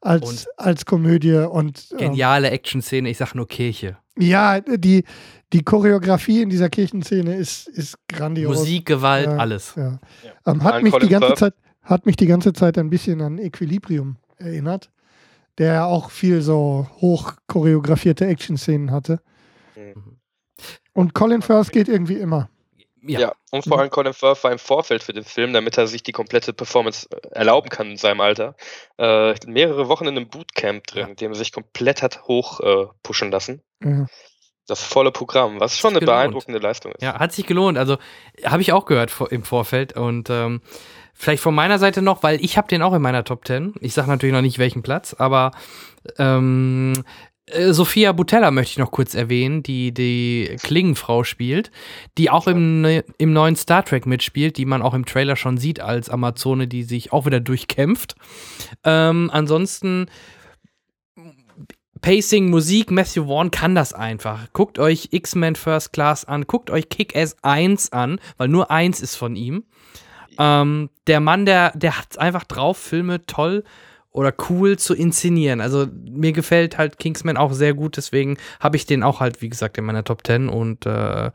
als, 0.01 0.47
als 0.59 0.85
Komödie 0.85 1.49
und 1.49 1.89
ähm, 1.93 1.99
geniale 1.99 2.51
Action-Szene, 2.51 3.09
ich 3.09 3.17
sag 3.17 3.35
nur 3.35 3.49
Kirche. 3.49 3.97
Ja, 4.19 4.61
die, 4.61 5.05
die 5.53 5.63
Choreografie 5.63 6.43
in 6.43 6.51
dieser 6.51 6.69
Kirchenszene 6.69 7.35
ist, 7.35 7.69
ist 7.69 7.97
grandios. 8.09 8.59
Musik, 8.59 8.87
Gewalt, 8.87 9.27
Ja. 9.27 9.37
alles. 9.39 9.75
Ja. 9.77 9.99
Ja. 10.23 10.53
Ähm, 10.53 10.63
hat, 10.63 10.83
mich 10.83 10.95
die 10.95 11.09
ganze. 11.09 11.35
Zeit, 11.35 11.55
hat 11.83 12.07
mich 12.07 12.17
die 12.17 12.27
ganze 12.27 12.53
Zeit 12.53 12.79
ein 12.79 12.91
bisschen 12.91 13.21
an 13.21 13.39
Equilibrium 13.39 14.17
erinnert, 14.37 14.91
der 15.59 15.73
ja 15.73 15.85
auch 15.87 16.11
viel 16.11 16.43
so 16.43 16.87
hoch 17.01 17.33
choreografierte 17.47 18.27
Action-Szenen 18.27 18.91
hatte. 18.91 19.21
Mhm. 19.75 20.19
Und 20.93 21.15
Colin 21.15 21.43
Firth 21.43 21.73
geht 21.73 21.89
irgendwie 21.89 22.19
immer. 22.19 22.49
Ja. 23.07 23.21
Ja. 23.21 23.33
und 23.51 23.65
vor 23.65 23.79
allem 23.79 23.91
Colin 23.91 24.13
Firth 24.15 24.43
war 24.45 24.53
im 24.53 24.59
Vorfeld 24.59 25.03
für 25.03 25.13
den 25.13 25.25
Film, 25.25 25.53
damit 25.53 25.77
er 25.79 25.87
sich 25.87 26.03
die 26.03 26.13
komplette 26.13 26.53
Performance 26.53 27.07
äh, 27.11 27.29
erlauben 27.31 27.69
kann 27.69 27.91
in 27.93 27.97
seinem 27.97 28.21
Alter, 28.21 28.55
äh, 28.99 29.35
mehrere 29.47 29.89
Wochen 29.89 30.07
in 30.07 30.17
einem 30.17 30.29
Bootcamp 30.29 30.87
drin, 30.87 31.09
in 31.11 31.17
dem 31.17 31.33
er 31.33 31.37
sich 31.37 31.53
komplett 31.53 32.03
hat 32.03 32.23
hoch 32.25 32.61
äh, 32.61 32.87
pushen 33.03 33.31
lassen. 33.31 33.63
Ja. 33.83 34.07
Das 34.67 34.83
volle 34.83 35.13
Programm, 35.13 35.61
was 35.61 35.79
schon 35.79 35.91
eine 35.91 36.01
gelohnt. 36.01 36.17
beeindruckende 36.17 36.59
Leistung 36.59 36.93
ist. 36.93 37.03
Ja, 37.03 37.19
hat 37.19 37.33
sich 37.33 37.45
gelohnt. 37.45 37.77
Also 37.77 37.99
habe 38.45 38.63
ich 38.63 38.73
auch 38.73 38.87
gehört 38.87 39.11
vor, 39.11 39.31
im 39.31 39.43
Vorfeld 39.43 39.95
und 39.95 40.31
ähm, 40.31 40.63
vielleicht 41.13 41.43
von 41.43 41.55
meiner 41.55 41.79
Seite 41.79 42.01
noch, 42.01 42.23
weil 42.23 42.43
ich 42.43 42.57
habe 42.57 42.69
den 42.69 42.81
auch 42.81 42.95
in 42.95 43.03
meiner 43.03 43.25
Top 43.25 43.47
10. 43.47 43.75
Ich 43.81 43.93
sage 43.93 44.09
natürlich 44.09 44.33
noch 44.33 44.41
nicht 44.41 44.59
welchen 44.59 44.83
Platz, 44.83 45.15
aber 45.19 45.51
ähm, 46.19 47.05
äh, 47.47 47.73
Sophia 47.73 48.13
Butella 48.13 48.51
möchte 48.51 48.73
ich 48.73 48.79
noch 48.79 48.91
kurz 48.91 49.15
erwähnen, 49.15 49.63
die 49.63 49.93
die 49.93 50.57
Klingenfrau 50.63 51.25
spielt, 51.25 51.71
die 52.19 52.31
auch 52.31 52.47
im, 52.47 53.03
im 53.19 53.33
neuen 53.33 53.57
Star 53.57 53.85
Trek 53.85 54.07
mitspielt, 54.07 54.57
die 54.57 54.65
man 54.65 54.83
auch 54.83 54.95
im 54.95 55.05
Trailer 55.05 55.37
schon 55.37 55.59
sieht 55.59 55.81
als 55.81 56.09
Amazone, 56.09 56.69
die 56.69 56.83
sich 56.85 57.13
auch 57.13 57.27
wieder 57.27 57.41
durchkämpft. 57.41 58.15
Ähm, 58.85 59.31
ansonsten 59.33 60.07
Pacing, 62.01 62.51
Musik, 62.51 62.91
Matthew 62.91 63.27
Vaughn 63.27 63.51
kann 63.51 63.75
das 63.75 63.95
einfach. 63.95 64.53
Guckt 64.53 64.79
euch 64.79 65.09
X-Men 65.13 65.57
First 65.57 65.95
Class 65.95 66.27
an, 66.27 66.47
guckt 66.47 66.71
euch 66.71 66.91
Kick-Ass 66.91 67.37
1 67.43 67.93
an, 67.93 68.21
weil 68.37 68.49
nur 68.49 68.71
eins 68.71 69.01
ist 69.01 69.17
von 69.17 69.37
ihm. 69.37 69.65
Ähm, 70.39 70.91
der 71.07 71.21
Mann, 71.21 71.47
der, 71.47 71.71
der 71.75 71.99
hat 71.99 72.19
einfach 72.19 72.45
drauf, 72.45 72.77
Filme 72.77 73.25
toll 73.25 73.65
oder 74.15 74.33
cool 74.49 74.79
zu 74.79 74.95
inszenieren. 74.95 75.61
Also 75.61 75.87
mir 76.09 76.33
gefällt 76.33 76.79
halt 76.79 76.99
Kingsman 76.99 77.37
auch 77.37 77.53
sehr 77.53 77.75
gut, 77.75 77.97
deswegen 77.99 78.39
habe 78.61 78.77
ich 78.77 78.87
den 78.87 79.03
auch 79.03 79.21
halt, 79.21 79.43
wie 79.43 79.51
gesagt, 79.51 79.77
in 79.77 79.85
meiner 79.85 80.05
Top 80.05 80.27
10 80.27 80.49
und 80.49 80.87
äh, 80.87 81.31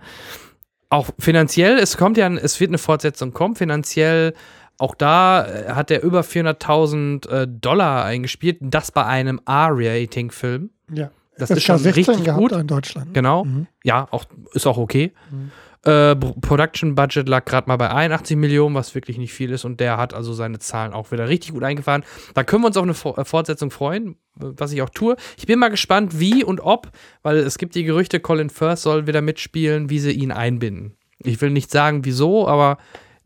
auch 0.89 1.09
finanziell, 1.19 1.77
es 1.77 1.97
kommt 1.97 2.17
ja, 2.17 2.33
es 2.33 2.59
wird 2.59 2.69
eine 2.69 2.79
Fortsetzung 2.79 3.33
kommen, 3.33 3.55
finanziell 3.55 4.33
auch 4.79 4.95
da 4.95 5.45
äh, 5.45 5.71
hat 5.73 5.91
er 5.91 6.01
über 6.01 6.21
400.000 6.21 7.29
äh, 7.29 7.47
Dollar 7.47 8.05
eingespielt, 8.05 8.57
das 8.61 8.91
bei 8.91 9.05
einem 9.05 9.41
R-Rating-Film. 9.45 10.69
Ja. 10.91 11.11
Das 11.37 11.49
FSK 11.49 11.57
ist 11.57 11.63
schon 11.63 11.77
16 11.79 11.93
richtig 12.05 12.25
gehabt 12.25 12.41
gut. 12.41 12.51
in 12.53 12.67
Deutschland. 12.67 13.13
Genau. 13.13 13.43
Mhm. 13.43 13.67
Ja, 13.83 14.07
auch, 14.11 14.25
ist 14.53 14.65
auch 14.67 14.77
okay. 14.77 15.11
Mhm. 15.29 15.51
Äh, 15.83 16.15
Pro- 16.15 16.33
Production 16.41 16.93
Budget 16.95 17.29
lag 17.29 17.45
gerade 17.45 17.67
mal 17.67 17.77
bei 17.77 17.89
81 17.89 18.35
Millionen, 18.35 18.75
was 18.75 18.93
wirklich 18.95 19.17
nicht 19.17 19.33
viel 19.33 19.51
ist. 19.51 19.63
Und 19.65 19.79
der 19.79 19.97
hat 19.97 20.13
also 20.13 20.33
seine 20.33 20.59
Zahlen 20.59 20.93
auch 20.93 21.11
wieder 21.11 21.29
richtig 21.29 21.53
gut 21.53 21.63
eingefahren. 21.63 22.03
Da 22.33 22.43
können 22.43 22.63
wir 22.63 22.67
uns 22.67 22.77
auf 22.77 22.83
eine 22.83 22.93
For- 22.93 23.17
äh, 23.17 23.23
Fortsetzung 23.25 23.71
freuen, 23.71 24.17
was 24.35 24.71
ich 24.73 24.81
auch 24.81 24.89
tue. 24.89 25.15
Ich 25.37 25.47
bin 25.47 25.57
mal 25.59 25.69
gespannt, 25.69 26.19
wie 26.19 26.43
und 26.43 26.59
ob, 26.59 26.89
weil 27.23 27.37
es 27.37 27.57
gibt 27.57 27.75
die 27.75 27.83
Gerüchte, 27.85 28.19
Colin 28.19 28.49
Firth 28.49 28.79
soll 28.79 29.07
wieder 29.07 29.21
mitspielen, 29.21 29.89
wie 29.89 29.99
sie 29.99 30.11
ihn 30.11 30.31
einbinden. 30.31 30.95
Ich 31.19 31.39
will 31.41 31.49
nicht 31.51 31.71
sagen, 31.71 32.03
wieso, 32.05 32.47
aber 32.47 32.77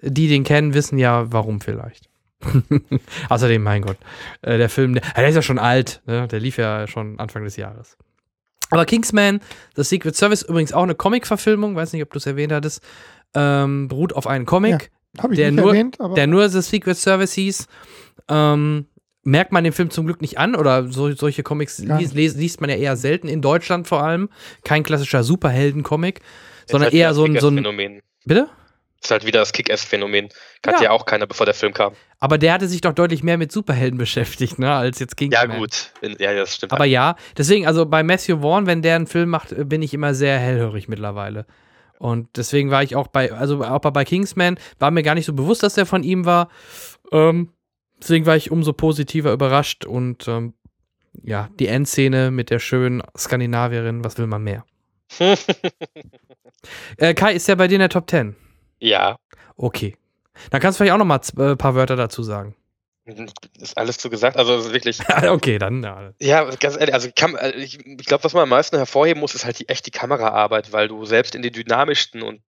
die 0.01 0.27
den 0.27 0.43
kennen, 0.43 0.73
wissen 0.73 0.97
ja, 0.97 1.31
warum 1.31 1.61
vielleicht. 1.61 2.09
Außerdem, 3.29 3.63
mein 3.63 3.81
Gott, 3.83 3.97
äh, 4.41 4.57
der 4.57 4.69
Film, 4.69 4.93
der, 4.95 5.03
der 5.15 5.27
ist 5.29 5.35
ja 5.35 5.41
schon 5.41 5.59
alt, 5.59 6.01
ne? 6.05 6.27
der 6.27 6.39
lief 6.39 6.57
ja 6.57 6.87
schon 6.87 7.19
Anfang 7.19 7.43
des 7.43 7.55
Jahres. 7.55 7.97
Aber 8.69 8.85
Kingsman, 8.85 9.39
The 9.75 9.83
Secret 9.83 10.15
Service, 10.15 10.41
übrigens 10.43 10.73
auch 10.73 10.83
eine 10.83 10.95
Comic-Verfilmung, 10.95 11.75
weiß 11.75 11.93
nicht, 11.93 12.01
ob 12.03 12.11
du 12.11 12.17
es 12.17 12.25
erwähnt 12.25 12.51
hattest, 12.51 12.81
ähm, 13.35 13.87
beruht 13.87 14.13
auf 14.13 14.25
einem 14.27 14.45
Comic, 14.45 14.91
ich 15.31 15.37
Der 15.37 15.51
nicht 15.51 15.61
nur- 15.61 15.73
erwähnt, 15.73 15.99
aber 15.99 16.15
der 16.15 16.27
nur 16.27 16.49
The 16.49 16.61
Secret 16.61 16.97
Service 16.97 17.33
hieß. 17.33 17.67
Ähm, 18.29 18.85
merkt 19.23 19.51
man 19.51 19.63
den 19.63 19.73
Film 19.73 19.89
zum 19.89 20.05
Glück 20.05 20.21
nicht 20.21 20.37
an 20.37 20.55
oder 20.55 20.87
so, 20.91 21.11
solche 21.13 21.43
Comics 21.43 21.79
liest, 21.79 22.13
liest, 22.15 22.61
man 22.61 22.69
ja 22.69 22.75
eher 22.75 22.97
selten 22.97 23.27
in 23.27 23.41
Deutschland 23.41 23.87
vor 23.87 24.03
allem. 24.03 24.29
Kein 24.63 24.83
klassischer 24.83 25.23
Superhelden-Comic, 25.23 26.21
sondern 26.67 26.85
halt 26.87 26.93
eher 26.93 27.13
so 27.13 27.23
ein, 27.25 27.39
so 27.39 27.47
ein. 27.47 27.55
Kick-Ass-Phänomen. 27.57 28.01
Bitte? 28.25 28.49
Ist 29.03 29.11
halt 29.11 29.25
wieder 29.25 29.39
das 29.39 29.51
Kick-Ass-Phänomen. 29.51 30.29
Kannte 30.61 30.79
Ja. 30.83 30.85
ja. 30.85 30.91
auch 30.91 31.05
keiner, 31.05 31.27
bevor 31.27 31.45
der 31.45 31.53
Film 31.53 31.73
kam. 31.73 31.93
Aber 32.19 32.37
der 32.37 32.53
hatte 32.53 32.67
sich 32.69 32.79
doch 32.81 32.93
deutlich 32.93 33.21
mehr 33.21 33.37
mit 33.37 33.51
Superhelden 33.51 33.97
beschäftigt, 33.99 34.59
ne, 34.59 34.73
als 34.73 34.99
jetzt 34.99 35.19
Ja, 35.19 35.41
Kingsman. 35.41 35.57
gut. 35.59 35.91
Ja, 36.19 36.33
das 36.33 36.55
stimmt. 36.55 36.71
Aber 36.71 36.85
ja, 36.85 37.15
deswegen, 37.37 37.67
also 37.67 37.85
bei 37.85 38.01
Matthew 38.01 38.39
Vaughn, 38.41 38.65
wenn 38.65 38.81
der 38.81 38.95
einen 38.95 39.07
Film 39.07 39.29
macht, 39.29 39.51
äh, 39.51 39.65
bin 39.65 39.81
ich 39.81 39.93
immer 39.93 40.13
sehr 40.13 40.39
hellhörig 40.39 40.87
mittlerweile. 40.87 41.45
Und 41.99 42.29
deswegen 42.37 42.71
war 42.71 42.81
ich 42.83 42.95
auch 42.95 43.07
bei, 43.07 43.31
also 43.33 43.63
auch 43.63 43.79
bei- 43.79 43.91
bei 43.91 44.05
Kingsman, 44.05 44.57
war 44.79 44.89
mir 44.91 45.03
gar 45.03 45.15
nicht 45.15 45.25
so 45.25 45.33
bewusst, 45.33 45.63
dass 45.63 45.75
der 45.75 45.85
von 45.85 46.03
ihm 46.03 46.25
war. 46.25 46.49
Ähm, 47.11 47.49
deswegen 48.01 48.25
war 48.25 48.35
ich 48.37 48.51
umso 48.51 48.71
positiver 48.73 49.31
überrascht 49.33 49.85
und 49.85 50.27
ähm, 50.29 50.53
ja, 51.21 51.49
die 51.59 51.67
Endszene 51.67 52.31
mit 52.31 52.49
der 52.49 52.59
schönen 52.59 53.03
Skandinavierin, 53.17 54.03
was 54.03 54.17
will 54.17 54.27
man 54.27 54.43
mehr? 54.43 54.65
Äh, 56.97 57.13
Kai, 57.13 57.33
ist 57.33 57.47
der 57.49 57.57
bei 57.57 57.67
dir 57.67 57.75
in 57.75 57.79
der 57.81 57.89
Top 57.89 58.09
10? 58.09 58.35
Ja. 58.83 59.15
Okay. 59.55 59.95
Dann 60.51 60.61
kannst 60.61 60.79
du 60.79 60.83
vielleicht 60.83 60.93
auch 60.93 60.97
noch 60.99 61.05
mal 61.05 61.21
z- 61.21 61.37
äh, 61.37 61.51
ein 61.51 61.57
paar 61.57 61.75
Wörter 61.75 61.95
dazu 61.95 62.23
sagen. 62.23 62.55
Ist 63.59 63.77
alles 63.77 63.97
zu 63.97 64.09
gesagt. 64.09 64.37
Also 64.37 64.71
wirklich. 64.73 64.99
okay, 65.27 65.57
dann 65.57 65.83
ja. 65.83 66.11
Ja, 66.19 66.43
ganz 66.55 66.77
ehrlich, 66.77 66.93
also 66.93 67.09
äh, 67.09 67.51
ich, 67.57 67.85
ich 67.85 68.05
glaube, 68.05 68.23
was 68.23 68.33
man 68.33 68.43
am 68.43 68.49
meisten 68.49 68.77
hervorheben 68.77 69.19
muss, 69.19 69.35
ist 69.35 69.45
halt 69.45 69.59
die 69.59 69.69
echte 69.69 69.91
Kameraarbeit, 69.91 70.71
weil 70.71 70.87
du 70.87 71.05
selbst 71.05 71.35
in 71.35 71.41
den 71.41 71.51
dynamischsten 71.53 72.21
und 72.23 72.41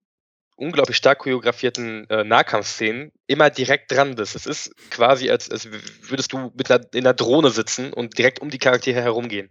unglaublich 0.56 0.96
stark 0.96 1.18
choreografierten 1.18 2.08
äh, 2.08 2.22
Nahkampfszenen 2.24 3.10
immer 3.26 3.50
direkt 3.50 3.90
dran 3.90 4.14
bist. 4.14 4.36
Es 4.36 4.46
ist 4.46 4.72
quasi, 4.90 5.28
als, 5.28 5.50
als 5.50 5.68
würdest 6.08 6.32
du 6.32 6.52
mit 6.56 6.70
einer, 6.70 6.84
in 6.94 7.00
einer 7.04 7.14
Drohne 7.14 7.50
sitzen 7.50 7.92
und 7.92 8.16
direkt 8.18 8.40
um 8.40 8.50
die 8.50 8.58
Charaktere 8.58 9.02
herumgehen. 9.02 9.50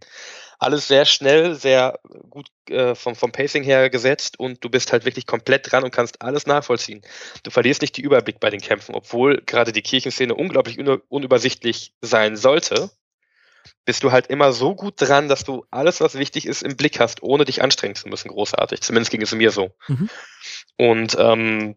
Alles 0.64 0.88
sehr 0.88 1.06
schnell, 1.06 1.56
sehr 1.56 2.00
gut 2.30 2.48
äh, 2.70 2.96
vom, 2.96 3.16
vom 3.16 3.32
Pacing 3.32 3.64
her 3.64 3.90
gesetzt 3.90 4.40
und 4.40 4.64
du 4.64 4.70
bist 4.70 4.92
halt 4.92 5.06
wirklich 5.06 5.26
komplett 5.26 5.72
dran 5.72 5.84
und 5.84 5.92
kannst 5.92 6.22
alles 6.22 6.46
nachvollziehen. 6.46 7.02
Du 7.44 7.52
verlierst 7.52 7.82
nicht 7.82 7.98
den 7.98 8.06
Überblick 8.06 8.40
bei 8.40 8.50
den 8.50 8.62
Kämpfen, 8.62 8.96
obwohl 8.96 9.42
gerade 9.46 9.72
die 9.72 9.82
Kirchenszene 9.82 10.34
unglaublich 10.36 10.80
un 10.80 11.02
unübersichtlich 11.10 11.94
sein 12.02 12.38
sollte 12.38 12.90
bist 13.86 14.04
du 14.04 14.12
halt 14.12 14.28
immer 14.28 14.54
so 14.54 14.76
gut 14.76 14.96
dran, 14.98 15.28
dass 15.28 15.44
du 15.44 15.66
alles, 15.72 16.02
was 16.02 16.16
wichtig 16.16 16.46
ist, 16.46 16.64
im 16.64 16.76
Blick 16.78 17.00
hast, 17.00 17.24
ohne 17.24 17.46
dich 17.46 17.62
anstrengen 17.62 17.96
zu 17.96 18.08
müssen. 18.08 18.30
Großartig. 18.30 18.82
Zumindest 18.82 19.12
ging 19.12 19.22
es 19.22 19.34
mir 19.34 19.52
so. 19.52 19.72
Mhm. 19.88 20.10
Und 20.78 21.18
ähm, 21.20 21.76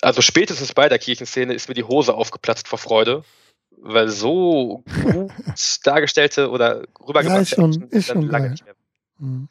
also 0.00 0.22
spätestens 0.22 0.74
bei 0.74 0.88
der 0.88 0.98
Kirchenszene 0.98 1.54
ist 1.54 1.68
mir 1.68 1.74
die 1.74 1.84
Hose 1.84 2.14
aufgeplatzt 2.14 2.68
vor 2.68 2.78
Freude, 2.78 3.24
weil 3.82 4.08
so 4.08 4.84
gut 5.02 5.30
dargestellte 5.84 6.50
oder 6.50 6.84
rübergebrachte 7.06 7.28
Ja, 7.28 7.40
ist 7.40 7.54
schon- 7.54 7.82
ist 7.90 8.06
schon 8.08 8.22
lange 8.22 8.44
geil. 8.44 8.50
nicht 8.52 8.64
mehr. 8.64 8.74
Mhm. 9.18 9.48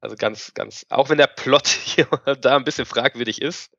Also 0.00 0.16
ganz, 0.16 0.52
ganz, 0.54 0.86
auch 0.88 1.10
wenn 1.10 1.18
der 1.18 1.26
Plot 1.26 1.66
hier 1.84 2.06
da 2.40 2.56
ein 2.56 2.64
bisschen 2.64 2.86
fragwürdig 2.86 3.42
ist, 3.42 3.70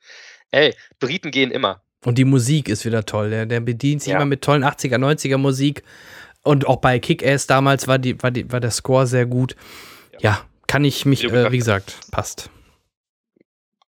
ey, 0.52 0.76
Briten 1.00 1.32
gehen 1.32 1.52
immer. 1.52 1.82
Und 2.04 2.18
die 2.18 2.26
Musik 2.26 2.68
ist 2.70 2.86
wieder 2.86 3.06
toll. 3.06 3.30
Der, 3.30 3.46
der 3.46 3.60
bedient 3.60 4.02
sich 4.02 4.12
Ja. 4.12 4.18
immer 4.18 4.26
mit 4.26 4.42
tollen 4.44 4.64
80er, 4.64 4.98
90er 4.98 5.38
Musik. 5.38 5.84
Und 6.44 6.66
auch 6.68 6.78
bei 6.78 6.98
Kick-Ass 7.00 7.46
damals 7.48 7.88
war, 7.88 8.00
die, 8.00 8.22
war, 8.24 8.32
die, 8.32 8.52
war 8.52 8.60
der 8.60 8.72
Score 8.72 9.06
sehr 9.06 9.26
gut. 9.28 9.56
Ja, 10.20 10.44
kann 10.68 10.84
ich 10.84 11.06
mich, 11.06 11.24
äh, 11.24 11.28
gesagt 11.28 11.52
wie 11.52 11.58
gesagt, 11.58 12.00
passt. 12.12 12.50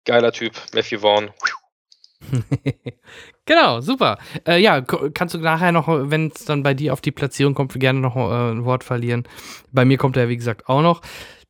Geiler 0.05 0.32
Typ, 0.32 0.55
Matthew 0.72 0.98
Vaughn. 1.01 1.31
genau, 3.51 3.81
super. 3.81 4.18
Äh, 4.47 4.60
ja, 4.60 4.81
kannst 4.81 5.35
du 5.35 5.39
nachher 5.39 5.72
noch, 5.72 5.89
wenn 5.89 6.28
es 6.28 6.44
dann 6.44 6.62
bei 6.62 6.72
dir 6.72 6.93
auf 6.93 7.01
die 7.01 7.10
Platzierung 7.10 7.55
kommt, 7.55 7.78
gerne 7.78 7.98
noch 7.98 8.16
äh, 8.16 8.52
ein 8.52 8.64
Wort 8.64 8.85
verlieren. 8.85 9.24
Bei 9.72 9.85
mir 9.85 9.98
kommt 9.98 10.16
er, 10.16 10.28
wie 10.28 10.36
gesagt, 10.36 10.68
auch 10.68 10.82
noch. 10.82 11.02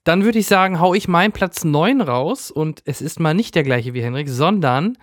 Dann 0.04 0.24
würde 0.24 0.38
ich 0.38 0.46
sagen, 0.46 0.80
hau 0.80 0.94
ich 0.94 1.08
meinen 1.08 1.32
Platz 1.32 1.62
9 1.62 2.00
raus 2.00 2.50
und 2.50 2.82
es 2.86 3.02
ist 3.02 3.20
mal 3.20 3.34
nicht 3.34 3.54
der 3.54 3.64
gleiche 3.64 3.92
wie 3.92 4.02
Henrik, 4.02 4.30
sondern 4.30 4.96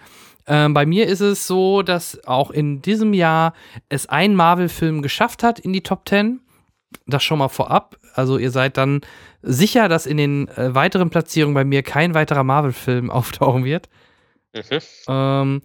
ähm, 0.48 0.74
bei 0.74 0.86
mir 0.86 1.08
ist 1.08 1.20
es 1.20 1.46
so, 1.46 1.84
dass 1.84 2.26
auch 2.26 2.50
in 2.50 2.82
diesem 2.82 3.14
Jahr 3.14 3.54
es 3.90 4.08
ein 4.08 4.34
Marvel-Film 4.34 5.02
geschafft 5.02 5.44
hat 5.44 5.60
in 5.60 5.74
die 5.74 5.84
Top 5.84 6.10
10. 6.10 6.40
Das 7.06 7.24
schon 7.24 7.40
mal 7.40 7.50
vorab. 7.50 7.98
Also 8.14 8.38
ihr 8.38 8.50
seid 8.50 8.78
dann 8.78 9.02
sicher, 9.44 9.88
dass 9.88 10.06
in 10.06 10.18
den 10.18 10.48
äh, 10.48 10.74
weiteren 10.74 11.10
Platzierungen 11.10 11.54
bei 11.54 11.66
mir 11.66 11.84
kein 11.84 12.14
weiterer 12.16 12.44
Marvel-Film 12.44 13.10
auftauchen 13.12 13.66
wird. 13.66 13.90
Mhm. 14.54 14.80
Ähm, 15.08 15.62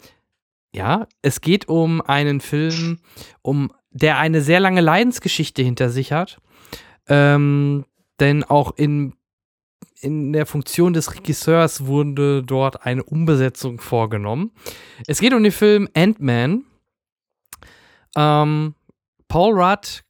ja, 0.75 1.07
es 1.21 1.41
geht 1.41 1.69
um 1.69 2.01
einen 2.01 2.41
Film, 2.41 2.99
um 3.43 3.73
der 3.91 4.19
eine 4.19 4.41
sehr 4.41 4.61
lange 4.61 4.81
Leidensgeschichte 4.81 5.63
hinter 5.63 5.91
sich 5.91 6.13
hat. 6.13 6.41
Ähm, 7.09 7.85
denn 8.21 8.45
auch 8.45 8.73
in, 8.77 9.15
in 10.01 10.33
der 10.33 10.47
Funktion 10.47 10.93
des 10.93 11.15
Regisseurs 11.15 11.87
wurde 11.87 12.43
dort 12.43 12.87
eine 12.87 13.05
Umbesetzung 13.05 13.81
vorgenommen. 13.81 14.53
Es 15.07 15.21
geht 15.21 15.35
um 15.35 15.43
den 15.43 15.53
Film 15.53 15.89
Ant-Man. 15.95 16.65
Ähm, 18.17 18.75
Paul 19.29 19.61
Rudd 19.61 20.05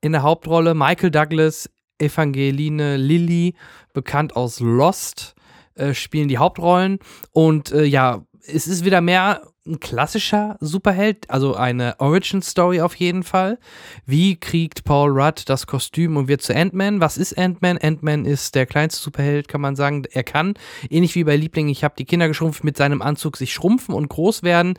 in 0.00 0.12
der 0.12 0.22
Hauptrolle, 0.22 0.74
Michael 0.74 1.10
Douglas 1.10 1.68
Evangeline 1.98 2.96
Lilly, 2.96 3.54
bekannt 3.92 4.34
aus 4.34 4.60
Lost, 4.60 5.34
äh, 5.74 5.92
spielen 5.92 6.28
die 6.28 6.38
Hauptrollen. 6.38 6.98
Und 7.32 7.72
äh, 7.72 7.84
ja, 7.84 8.24
es 8.46 8.66
ist 8.66 8.84
wieder 8.84 9.00
mehr 9.00 9.42
ein 9.66 9.78
klassischer 9.78 10.56
Superheld, 10.60 11.28
also 11.28 11.54
eine 11.54 11.94
Origin-Story 11.98 12.80
auf 12.80 12.94
jeden 12.94 13.22
Fall. 13.22 13.58
Wie 14.06 14.36
kriegt 14.36 14.84
Paul 14.84 15.10
Rudd 15.10 15.48
das 15.48 15.66
Kostüm 15.66 16.16
und 16.16 16.28
wird 16.28 16.40
zu 16.40 16.54
Ant-Man? 16.54 17.00
Was 17.00 17.18
ist 17.18 17.36
Ant-Man? 17.36 17.78
Ant-Man 17.78 18.24
ist 18.24 18.54
der 18.54 18.64
kleinste 18.64 19.02
Superheld, 19.02 19.48
kann 19.48 19.60
man 19.60 19.76
sagen. 19.76 20.04
Er 20.10 20.24
kann, 20.24 20.54
ähnlich 20.88 21.14
wie 21.14 21.24
bei 21.24 21.36
Liebling, 21.36 21.68
ich 21.68 21.84
habe 21.84 21.94
die 21.98 22.06
Kinder 22.06 22.28
geschrumpft, 22.28 22.64
mit 22.64 22.76
seinem 22.76 23.02
Anzug 23.02 23.36
sich 23.36 23.52
schrumpfen 23.52 23.94
und 23.94 24.08
groß 24.08 24.42
werden. 24.42 24.74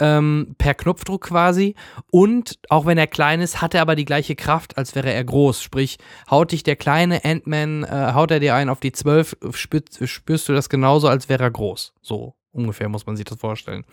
Ähm, 0.00 0.56
per 0.58 0.74
Knopfdruck 0.74 1.22
quasi. 1.22 1.76
Und 2.10 2.58
auch 2.68 2.84
wenn 2.86 2.98
er 2.98 3.06
klein 3.06 3.40
ist, 3.40 3.62
hat 3.62 3.74
er 3.74 3.82
aber 3.82 3.94
die 3.94 4.04
gleiche 4.04 4.34
Kraft, 4.34 4.76
als 4.76 4.96
wäre 4.96 5.12
er 5.12 5.22
groß. 5.22 5.62
Sprich, 5.62 5.98
haut 6.28 6.50
dich 6.50 6.64
der 6.64 6.74
kleine 6.74 7.24
Ant-Man, 7.24 7.84
äh, 7.84 8.12
haut 8.14 8.32
er 8.32 8.40
dir 8.40 8.56
einen 8.56 8.70
auf 8.70 8.80
die 8.80 8.90
12, 8.90 9.36
spürst, 9.52 10.08
spürst 10.08 10.48
du 10.48 10.52
das 10.52 10.68
genauso, 10.68 11.06
als 11.06 11.28
wäre 11.28 11.44
er 11.44 11.52
groß. 11.52 11.92
So 12.02 12.34
Ungefähr 12.54 12.88
muss 12.88 13.04
man 13.04 13.16
sich 13.16 13.24
das 13.24 13.38
vorstellen. 13.38 13.84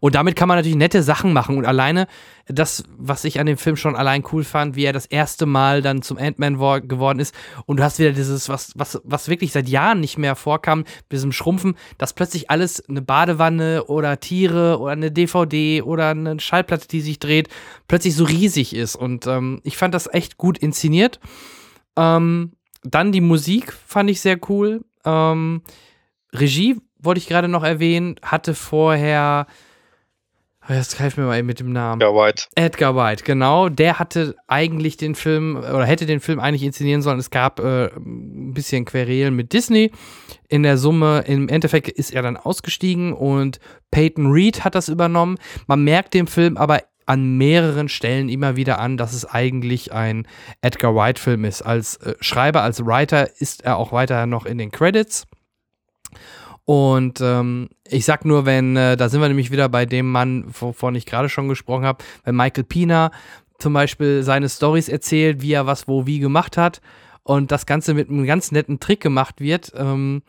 Und 0.00 0.14
damit 0.14 0.36
kann 0.36 0.46
man 0.46 0.58
natürlich 0.58 0.76
nette 0.76 1.02
Sachen 1.02 1.32
machen. 1.32 1.56
Und 1.56 1.64
alleine 1.64 2.06
das, 2.46 2.84
was 2.98 3.24
ich 3.24 3.40
an 3.40 3.46
dem 3.46 3.56
Film 3.56 3.76
schon 3.76 3.96
allein 3.96 4.22
cool 4.32 4.44
fand, 4.44 4.76
wie 4.76 4.84
er 4.84 4.92
das 4.92 5.06
erste 5.06 5.46
Mal 5.46 5.80
dann 5.80 6.02
zum 6.02 6.18
Ant-Man 6.18 6.58
geworden 6.86 7.20
ist. 7.20 7.34
Und 7.64 7.78
du 7.78 7.82
hast 7.82 7.98
wieder 7.98 8.12
dieses, 8.12 8.50
was, 8.50 8.72
was, 8.76 9.00
was 9.04 9.30
wirklich 9.30 9.52
seit 9.52 9.66
Jahren 9.66 10.00
nicht 10.00 10.18
mehr 10.18 10.36
vorkam, 10.36 10.84
diesem 11.10 11.32
Schrumpfen, 11.32 11.74
dass 11.96 12.12
plötzlich 12.12 12.50
alles 12.50 12.86
eine 12.86 13.00
Badewanne 13.00 13.84
oder 13.86 14.20
Tiere 14.20 14.78
oder 14.78 14.92
eine 14.92 15.10
DVD 15.10 15.80
oder 15.80 16.10
eine 16.10 16.38
Schallplatte, 16.38 16.88
die 16.88 17.00
sich 17.00 17.18
dreht, 17.18 17.48
plötzlich 17.88 18.14
so 18.14 18.24
riesig 18.24 18.76
ist. 18.76 18.94
Und 18.94 19.26
ähm, 19.26 19.60
ich 19.64 19.78
fand 19.78 19.94
das 19.94 20.06
echt 20.12 20.36
gut 20.36 20.58
inszeniert. 20.58 21.18
Ähm, 21.96 22.52
dann 22.82 23.12
die 23.12 23.22
Musik 23.22 23.72
fand 23.72 24.10
ich 24.10 24.20
sehr 24.20 24.38
cool. 24.50 24.84
Ähm, 25.06 25.62
Regie 26.34 26.76
wollte 27.02 27.18
ich 27.18 27.28
gerade 27.28 27.48
noch 27.48 27.64
erwähnen, 27.64 28.16
hatte 28.22 28.54
vorher, 28.54 29.46
oh, 30.68 30.72
jetzt 30.72 30.96
greif 30.96 31.16
mir 31.16 31.24
mal 31.24 31.38
eben 31.38 31.46
mit 31.46 31.60
dem 31.60 31.72
Namen. 31.72 32.00
Edgar 32.00 32.14
White. 32.14 32.44
Edgar 32.54 32.96
White, 32.96 33.24
genau. 33.24 33.68
Der 33.68 33.98
hatte 33.98 34.36
eigentlich 34.46 34.96
den 34.96 35.14
Film 35.14 35.56
oder 35.56 35.84
hätte 35.84 36.06
den 36.06 36.20
Film 36.20 36.40
eigentlich 36.40 36.62
inszenieren 36.62 37.02
sollen. 37.02 37.18
Es 37.18 37.30
gab 37.30 37.60
äh, 37.60 37.86
ein 37.86 38.54
bisschen 38.54 38.84
Querelen 38.84 39.34
mit 39.34 39.52
Disney. 39.52 39.90
In 40.48 40.62
der 40.62 40.78
Summe, 40.78 41.24
im 41.26 41.48
Endeffekt 41.48 41.88
ist 41.88 42.12
er 42.12 42.22
dann 42.22 42.36
ausgestiegen 42.36 43.12
und 43.12 43.58
Peyton 43.90 44.30
Reed 44.30 44.64
hat 44.64 44.74
das 44.74 44.88
übernommen. 44.88 45.38
Man 45.66 45.84
merkt 45.84 46.14
dem 46.14 46.26
Film 46.26 46.56
aber 46.56 46.80
an 47.06 47.36
mehreren 47.36 47.88
Stellen 47.88 48.28
immer 48.28 48.56
wieder 48.56 48.78
an, 48.78 48.96
dass 48.96 49.12
es 49.12 49.24
eigentlich 49.24 49.92
ein 49.92 50.26
Edgar 50.60 50.94
White-Film 50.94 51.44
ist. 51.44 51.62
Als 51.62 51.96
äh, 51.96 52.14
Schreiber, 52.20 52.62
als 52.62 52.86
Writer 52.86 53.28
ist 53.40 53.64
er 53.64 53.76
auch 53.76 53.92
weiterhin 53.92 54.30
noch 54.30 54.46
in 54.46 54.58
den 54.58 54.70
Credits. 54.70 55.26
Und 56.64 57.20
ähm, 57.20 57.70
ich 57.88 58.04
sag 58.04 58.24
nur, 58.24 58.46
wenn, 58.46 58.76
äh, 58.76 58.96
da 58.96 59.08
sind 59.08 59.20
wir 59.20 59.28
nämlich 59.28 59.50
wieder 59.50 59.68
bei 59.68 59.84
dem 59.84 60.10
Mann, 60.10 60.44
wovon 60.48 60.94
ich 60.94 61.06
gerade 61.06 61.28
schon 61.28 61.48
gesprochen 61.48 61.84
habe, 61.84 62.04
wenn 62.24 62.36
Michael 62.36 62.64
Pina 62.64 63.10
zum 63.58 63.72
Beispiel 63.72 64.22
seine 64.22 64.48
Stories 64.48 64.88
erzählt, 64.88 65.42
wie 65.42 65.52
er 65.52 65.66
was 65.66 65.88
wo 65.88 66.06
wie 66.06 66.18
gemacht 66.18 66.56
hat 66.56 66.80
und 67.22 67.52
das 67.52 67.66
Ganze 67.66 67.94
mit 67.94 68.08
einem 68.08 68.26
ganz 68.26 68.52
netten 68.52 68.80
Trick 68.80 69.00
gemacht 69.00 69.40
wird, 69.40 69.72
ähm, 69.76 70.22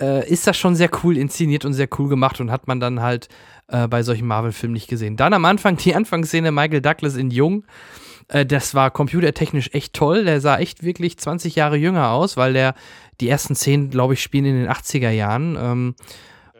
äh, 0.00 0.28
ist 0.28 0.46
das 0.46 0.56
schon 0.56 0.74
sehr 0.74 0.90
cool 1.02 1.16
inszeniert 1.16 1.64
und 1.64 1.74
sehr 1.74 1.88
cool 1.98 2.08
gemacht 2.08 2.40
und 2.40 2.50
hat 2.50 2.66
man 2.66 2.80
dann 2.80 3.00
halt 3.00 3.28
äh, 3.68 3.88
bei 3.88 4.02
solchen 4.02 4.26
Marvel-Filmen 4.26 4.74
nicht 4.74 4.88
gesehen. 4.88 5.16
Dann 5.16 5.34
am 5.34 5.44
Anfang 5.44 5.76
die 5.84 5.94
Anfangsszene 5.94 6.52
Michael 6.52 6.80
Douglas 6.80 7.16
in 7.16 7.30
Jung. 7.30 7.64
Äh, 8.28 8.46
das 8.46 8.74
war 8.74 8.90
computertechnisch 8.90 9.70
echt 9.72 9.92
toll. 9.94 10.24
Der 10.24 10.40
sah 10.40 10.58
echt 10.58 10.82
wirklich 10.82 11.18
20 11.18 11.56
Jahre 11.56 11.76
jünger 11.76 12.10
aus, 12.10 12.36
weil 12.36 12.52
der 12.52 12.74
die 13.22 13.28
ersten 13.28 13.54
zehn, 13.54 13.90
glaube 13.90 14.14
ich, 14.14 14.22
spielen 14.22 14.44
in 14.44 14.56
den 14.56 14.68
80er 14.68 15.10
Jahren. 15.10 15.56
Ähm, 15.58 15.94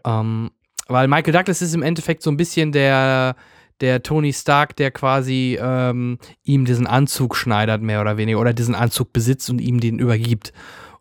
ähm, 0.07 0.51
weil 0.89 1.09
Michael 1.09 1.33
Douglas 1.33 1.61
ist 1.61 1.75
im 1.75 1.83
Endeffekt 1.83 2.23
so 2.23 2.31
ein 2.31 2.37
bisschen 2.37 2.73
der, 2.73 3.37
der 3.81 4.03
Tony 4.03 4.33
Stark, 4.33 4.77
der 4.77 4.91
quasi 4.91 5.59
ähm, 5.61 6.19
ihm 6.45 6.65
diesen 6.65 6.87
Anzug 6.87 7.37
schneidert, 7.37 7.83
mehr 7.83 8.01
oder 8.01 8.17
weniger, 8.17 8.41
oder 8.41 8.53
diesen 8.53 8.75
Anzug 8.75 9.13
besitzt 9.13 9.51
und 9.51 9.61
ihm 9.61 9.81
den 9.81 9.99
übergibt. 9.99 10.53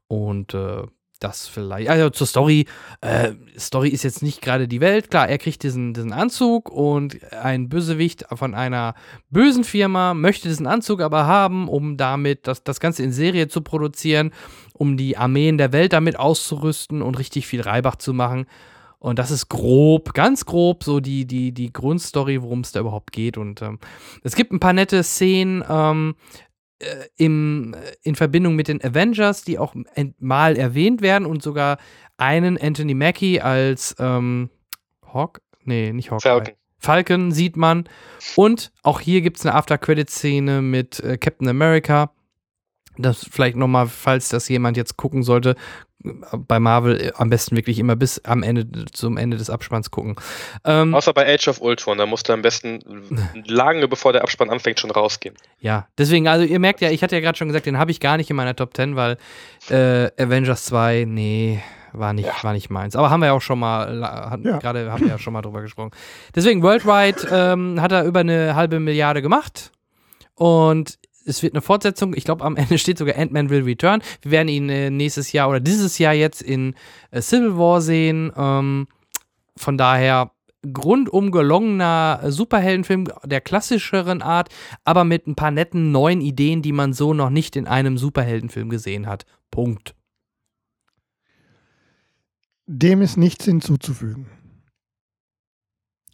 Und 0.07 0.53
äh, 0.53 0.83
das 1.21 1.47
vielleicht. 1.47 1.89
Also 1.89 2.09
zur 2.09 2.27
Story. 2.27 2.65
Äh, 2.99 3.33
Story 3.57 3.89
ist 3.89 4.03
jetzt 4.03 4.23
nicht 4.23 4.41
gerade 4.41 4.67
die 4.67 4.81
Welt. 4.81 5.11
Klar, 5.11 5.29
er 5.29 5.37
kriegt 5.37 5.63
diesen, 5.63 5.93
diesen 5.93 6.13
Anzug 6.13 6.69
und 6.69 7.17
ein 7.31 7.69
Bösewicht 7.69 8.25
von 8.33 8.55
einer 8.55 8.95
bösen 9.29 9.63
Firma 9.63 10.13
möchte 10.13 10.49
diesen 10.49 10.67
Anzug 10.67 11.01
aber 11.01 11.27
haben, 11.27 11.69
um 11.69 11.95
damit 11.95 12.47
das, 12.47 12.63
das 12.63 12.79
Ganze 12.79 13.03
in 13.03 13.11
Serie 13.11 13.47
zu 13.47 13.61
produzieren, 13.61 14.31
um 14.81 14.97
die 14.97 15.15
Armeen 15.15 15.59
der 15.59 15.73
Welt 15.73 15.93
damit 15.93 16.17
auszurüsten 16.17 17.03
und 17.03 17.19
richtig 17.19 17.45
viel 17.45 17.61
Reibach 17.61 17.97
zu 17.97 18.15
machen. 18.15 18.47
Und 18.97 19.19
das 19.19 19.29
ist 19.29 19.47
grob, 19.47 20.15
ganz 20.15 20.45
grob, 20.45 20.83
so 20.83 20.99
die, 20.99 21.25
die, 21.25 21.51
die 21.51 21.71
Grundstory, 21.71 22.41
worum 22.41 22.61
es 22.61 22.71
da 22.71 22.79
überhaupt 22.79 23.11
geht. 23.11 23.37
Und 23.37 23.61
ähm, 23.61 23.77
es 24.23 24.33
gibt 24.33 24.51
ein 24.51 24.59
paar 24.59 24.73
nette 24.73 25.03
Szenen. 25.03 25.63
Ähm, 25.69 26.15
äh, 26.79 27.05
im, 27.15 27.75
äh, 27.75 27.91
in 28.01 28.15
Verbindung 28.15 28.55
mit 28.55 28.67
den 28.67 28.83
Avengers, 28.83 29.43
die 29.43 29.59
auch 29.59 29.75
mal 30.17 30.57
erwähnt 30.57 31.03
werden 31.03 31.27
und 31.27 31.43
sogar 31.43 31.77
einen 32.17 32.57
Anthony 32.57 32.95
Mackie 32.95 33.39
als 33.39 33.95
ähm, 33.99 34.49
Hawk, 35.13 35.41
nee, 35.63 35.93
nicht 35.93 36.09
Hawk. 36.09 36.23
Falcon. 36.23 36.55
Falcon 36.79 37.31
sieht 37.31 37.55
man. 37.55 37.87
Und 38.35 38.71
auch 38.81 38.99
hier 38.99 39.21
gibt 39.21 39.37
es 39.37 39.45
eine 39.45 39.53
After-Credit-Szene 39.53 40.63
mit 40.63 40.99
äh, 41.01 41.19
Captain 41.19 41.47
America. 41.47 42.11
Das 43.01 43.25
vielleicht 43.29 43.57
nochmal, 43.57 43.87
falls 43.87 44.29
das 44.29 44.47
jemand 44.49 44.77
jetzt 44.77 44.97
gucken 44.97 45.23
sollte, 45.23 45.55
bei 46.03 46.59
Marvel 46.59 46.99
äh, 46.99 47.11
am 47.15 47.29
besten 47.29 47.55
wirklich 47.55 47.79
immer 47.79 47.95
bis 47.95 48.19
am 48.25 48.43
Ende, 48.43 48.85
zum 48.91 49.17
Ende 49.17 49.37
des 49.37 49.49
Abspanns 49.49 49.91
gucken. 49.91 50.15
Ähm, 50.65 50.93
Außer 50.93 51.13
bei 51.13 51.31
Age 51.33 51.47
of 51.49 51.61
Ultron, 51.61 51.97
da 51.97 52.05
musst 52.05 52.29
du 52.29 52.33
am 52.33 52.41
besten 52.41 52.79
lange 53.45 53.87
bevor 53.87 54.13
der 54.13 54.23
Abspann 54.23 54.49
anfängt 54.49 54.79
schon 54.79 54.91
rausgehen. 54.91 55.35
Ja, 55.59 55.87
deswegen, 55.97 56.27
also 56.27 56.45
ihr 56.45 56.59
merkt 56.59 56.81
ja, 56.81 56.89
ich 56.89 57.03
hatte 57.03 57.15
ja 57.15 57.21
gerade 57.21 57.37
schon 57.37 57.47
gesagt, 57.47 57.65
den 57.65 57.77
habe 57.77 57.91
ich 57.91 57.99
gar 57.99 58.17
nicht 58.17 58.29
in 58.29 58.35
meiner 58.35 58.55
Top 58.55 58.75
10, 58.75 58.95
weil 58.95 59.17
äh, 59.69 60.09
Avengers 60.21 60.65
2, 60.65 61.05
nee, 61.07 61.61
war 61.93 62.13
nicht, 62.13 62.27
ja. 62.27 62.43
war 62.43 62.53
nicht 62.53 62.69
meins. 62.69 62.95
Aber 62.95 63.09
haben 63.09 63.19
wir 63.19 63.27
ja 63.27 63.33
auch 63.33 63.41
schon 63.41 63.59
mal, 63.59 63.99
ja. 64.43 64.57
gerade 64.59 64.91
haben 64.91 65.01
wir 65.01 65.09
ja 65.09 65.19
schon 65.19 65.33
mal 65.33 65.41
drüber 65.41 65.61
gesprochen. 65.61 65.91
Deswegen, 66.35 66.63
Worldwide 66.63 67.27
ähm, 67.31 67.81
hat 67.81 67.91
er 67.91 68.05
über 68.05 68.21
eine 68.21 68.55
halbe 68.55 68.79
Milliarde 68.79 69.21
gemacht. 69.21 69.71
Und 70.35 70.97
es 71.25 71.43
wird 71.43 71.53
eine 71.53 71.61
Fortsetzung. 71.61 72.13
Ich 72.15 72.23
glaube, 72.23 72.43
am 72.43 72.55
Ende 72.55 72.77
steht 72.77 72.97
sogar 72.97 73.17
Ant-Man 73.17 73.49
will 73.49 73.63
return. 73.63 74.01
Wir 74.21 74.31
werden 74.31 74.47
ihn 74.47 74.69
äh, 74.69 74.89
nächstes 74.89 75.31
Jahr 75.31 75.49
oder 75.49 75.59
dieses 75.59 75.97
Jahr 75.97 76.13
jetzt 76.13 76.41
in 76.41 76.75
äh, 77.11 77.21
Civil 77.21 77.57
War 77.57 77.81
sehen. 77.81 78.31
Ähm, 78.35 78.87
von 79.55 79.77
daher 79.77 80.31
rundum 80.65 81.31
gelungener 81.31 82.21
Superheldenfilm 82.27 83.07
der 83.23 83.41
klassischeren 83.41 84.21
Art, 84.21 84.49
aber 84.83 85.03
mit 85.03 85.27
ein 85.27 85.35
paar 85.35 85.51
netten 85.51 85.91
neuen 85.91 86.21
Ideen, 86.21 86.61
die 86.61 86.71
man 86.71 86.93
so 86.93 87.13
noch 87.13 87.31
nicht 87.31 87.55
in 87.55 87.67
einem 87.67 87.97
Superheldenfilm 87.97 88.69
gesehen 88.69 89.07
hat. 89.07 89.25
Punkt. 89.49 89.95
Dem 92.67 93.01
ist 93.01 93.17
nichts 93.17 93.45
hinzuzufügen. 93.45 94.27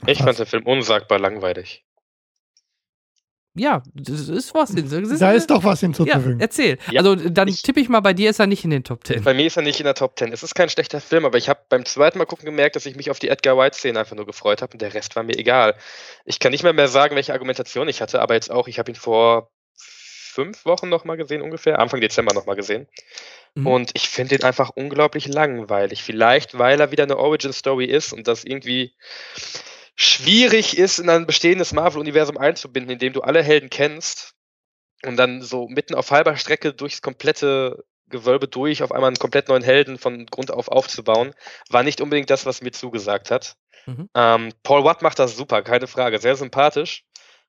Ich 0.05 0.19
fand 0.19 0.39
den 0.39 0.45
Film 0.45 0.65
unsagbar 0.65 1.19
langweilig 1.19 1.86
ja, 3.57 3.83
das 3.93 4.29
ist 4.29 4.53
was. 4.53 4.71
Ist, 4.71 5.21
da 5.21 5.31
ist 5.31 5.49
doch 5.49 5.63
was 5.63 5.79
hinzuzufügen. 5.79 6.39
Ja, 6.39 6.43
erzähl. 6.43 6.77
Ja, 6.91 7.01
also 7.01 7.15
dann 7.15 7.47
tippe 7.47 7.79
ich 7.79 7.89
mal, 7.89 7.99
bei 7.99 8.13
dir 8.13 8.29
ist 8.29 8.39
er 8.39 8.47
nicht 8.47 8.63
in 8.63 8.69
den 8.69 8.83
Top 8.83 9.05
10. 9.05 9.23
Bei 9.23 9.33
mir 9.33 9.47
ist 9.47 9.57
er 9.57 9.63
nicht 9.63 9.79
in 9.79 9.85
der 9.85 9.95
Top 9.95 10.17
10. 10.17 10.31
Es 10.31 10.43
ist 10.43 10.55
kein 10.55 10.69
schlechter 10.69 11.01
Film, 11.01 11.25
aber 11.25 11.37
ich 11.37 11.49
habe 11.49 11.59
beim 11.69 11.85
zweiten 11.85 12.17
Mal 12.17 12.25
gucken 12.25 12.45
gemerkt, 12.45 12.75
dass 12.75 12.85
ich 12.85 12.95
mich 12.95 13.11
auf 13.11 13.19
die 13.19 13.29
Edgar 13.29 13.57
White-Szene 13.57 13.99
einfach 13.99 14.15
nur 14.15 14.25
gefreut 14.25 14.61
habe 14.61 14.73
und 14.73 14.81
der 14.81 14.93
Rest 14.93 15.15
war 15.15 15.23
mir 15.23 15.37
egal. 15.37 15.75
Ich 16.25 16.39
kann 16.39 16.51
nicht 16.51 16.63
mehr 16.63 16.73
mehr 16.73 16.87
sagen, 16.87 17.15
welche 17.15 17.33
Argumentation 17.33 17.87
ich 17.87 18.01
hatte, 18.01 18.21
aber 18.21 18.35
jetzt 18.35 18.51
auch, 18.51 18.67
ich 18.67 18.79
habe 18.79 18.91
ihn 18.91 18.95
vor 18.95 19.49
fünf 20.37 20.65
Wochen 20.65 20.87
nochmal 20.87 21.17
gesehen 21.17 21.41
ungefähr, 21.41 21.79
Anfang 21.79 21.99
Dezember 21.99 22.33
nochmal 22.33 22.55
gesehen. 22.55 22.87
Mhm. 23.55 23.65
Und 23.65 23.91
ich 23.95 24.07
finde 24.07 24.35
ihn 24.35 24.43
einfach 24.43 24.69
unglaublich 24.69 25.27
langweilig. 25.27 26.03
Vielleicht, 26.03 26.59
weil 26.59 26.79
er 26.79 26.91
wieder 26.91 27.03
eine 27.03 27.17
Origin-Story 27.17 27.85
ist 27.85 28.13
und 28.13 28.27
das 28.27 28.43
irgendwie 28.43 28.93
schwierig 29.97 30.77
ist, 30.77 30.99
in 30.99 31.09
ein 31.09 31.25
bestehendes 31.25 31.73
Marvel-Universum 31.73 32.37
einzubinden, 32.37 32.93
indem 32.93 33.13
du 33.13 33.21
alle 33.21 33.43
Helden 33.43 33.69
kennst 33.69 34.35
und 35.03 35.17
dann 35.17 35.41
so 35.41 35.67
mitten 35.67 35.95
auf 35.95 36.11
halber 36.11 36.37
Strecke 36.37 36.73
durchs 36.73 37.01
komplette 37.01 37.83
Gewölbe 38.09 38.47
durch 38.47 38.83
auf 38.83 38.91
einmal 38.91 39.09
einen 39.09 39.17
komplett 39.17 39.49
neuen 39.49 39.63
Helden 39.63 39.97
von 39.97 40.27
Grund 40.27 40.51
auf 40.51 40.69
aufzubauen, 40.69 41.33
war 41.69 41.83
nicht 41.83 41.99
unbedingt 41.99 42.29
das, 42.29 42.45
was 42.45 42.61
mir 42.61 42.71
zugesagt 42.71 43.31
hat. 43.31 43.55
Mhm. 43.85 44.09
Ähm, 44.13 44.53
Paul 44.63 44.85
Watt 44.85 45.01
macht 45.01 45.19
das 45.19 45.35
super, 45.35 45.61
keine 45.63 45.87
Frage, 45.87 46.19
sehr 46.19 46.35
sympathisch. 46.35 47.03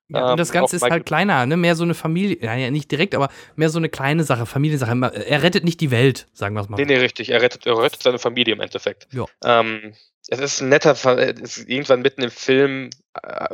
Ja, 0.09 0.25
und 0.25 0.31
ähm, 0.31 0.37
das 0.37 0.51
Ganze 0.51 0.75
ist 0.75 0.81
halt 0.81 1.05
kleiner, 1.05 1.45
ne? 1.45 1.55
Mehr 1.55 1.75
so 1.75 1.83
eine 1.83 1.93
Familie, 1.93 2.39
ja, 2.41 2.71
nicht 2.71 2.89
direkt, 2.89 3.13
aber 3.13 3.29
mehr 3.55 3.69
so 3.69 3.77
eine 3.77 3.89
kleine 3.89 4.23
Sache, 4.23 4.47
Familiensache. 4.47 4.91
Er 5.27 5.43
rettet 5.43 5.63
nicht 5.63 5.79
die 5.81 5.91
Welt, 5.91 6.27
sagen 6.33 6.55
wir 6.55 6.61
es 6.61 6.69
mal. 6.69 6.77
Nee, 6.77 6.85
nee, 6.85 6.97
richtig. 6.97 7.29
Er 7.29 7.43
rettet, 7.43 7.67
er 7.67 7.77
rettet 7.77 8.01
seine 8.01 8.17
Familie 8.17 8.55
im 8.55 8.59
Endeffekt. 8.59 9.07
Ja. 9.13 9.25
Ähm, 9.45 9.93
es 10.31 10.39
ist 10.39 10.61
ein 10.61 10.69
netter, 10.69 10.95
Ver- 10.95 11.17
es 11.17 11.57
ist 11.57 11.69
irgendwann 11.69 12.01
mitten 12.01 12.21
im 12.21 12.31
Film, 12.31 12.89
äh, 13.21 13.47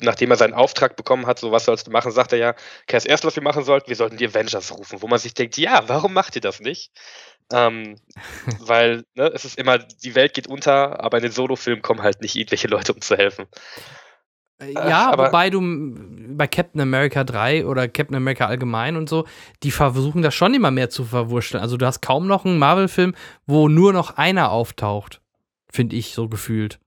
nachdem 0.00 0.30
er 0.30 0.36
seinen 0.36 0.54
Auftrag 0.54 0.96
bekommen 0.96 1.26
hat, 1.26 1.38
so 1.38 1.50
was 1.52 1.64
sollst 1.64 1.86
du 1.86 1.90
machen, 1.90 2.12
sagt 2.12 2.32
er 2.32 2.38
ja, 2.38 2.50
okay, 2.50 2.92
das 2.92 3.04
erste, 3.06 3.26
was 3.26 3.36
wir 3.36 3.42
machen 3.42 3.64
sollten, 3.64 3.88
wir 3.88 3.96
sollten 3.96 4.16
die 4.16 4.26
Avengers 4.26 4.72
rufen, 4.76 5.02
wo 5.02 5.08
man 5.08 5.18
sich 5.18 5.34
denkt, 5.34 5.56
ja, 5.58 5.82
warum 5.88 6.12
macht 6.14 6.34
ihr 6.36 6.40
das 6.42 6.60
nicht? 6.60 6.92
Ähm, 7.52 7.96
weil 8.60 9.04
ne, 9.14 9.30
es 9.34 9.44
ist 9.44 9.58
immer, 9.58 9.78
die 9.78 10.14
Welt 10.14 10.34
geht 10.34 10.46
unter, 10.46 11.02
aber 11.02 11.18
in 11.18 11.24
den 11.24 11.32
Solo-Filmen 11.32 11.82
kommen 11.82 12.02
halt 12.02 12.20
nicht 12.22 12.36
irgendwelche 12.36 12.68
Leute, 12.68 12.92
um 12.92 13.00
zu 13.00 13.16
helfen. 13.16 13.46
Äh, 14.60 14.72
Ja, 14.74 15.10
aber- 15.10 15.26
wobei 15.28 15.50
du 15.50 15.60
bei 16.34 16.46
Captain 16.46 16.80
America 16.80 17.24
3 17.24 17.66
oder 17.66 17.88
Captain 17.88 18.16
America 18.16 18.46
allgemein 18.46 18.96
und 18.96 19.08
so, 19.08 19.26
die 19.62 19.70
versuchen 19.70 20.22
das 20.22 20.34
schon 20.34 20.54
immer 20.54 20.70
mehr 20.70 20.88
zu 20.88 21.04
verwurschteln. 21.04 21.60
Also 21.62 21.76
du 21.76 21.84
hast 21.84 22.00
kaum 22.00 22.26
noch 22.26 22.44
einen 22.44 22.58
Marvel-Film, 22.58 23.14
wo 23.46 23.68
nur 23.68 23.92
noch 23.92 24.16
einer 24.16 24.50
auftaucht. 24.52 25.20
Finde 25.72 25.96
ich 25.96 26.14
so 26.14 26.28
gefühlt. 26.28 26.78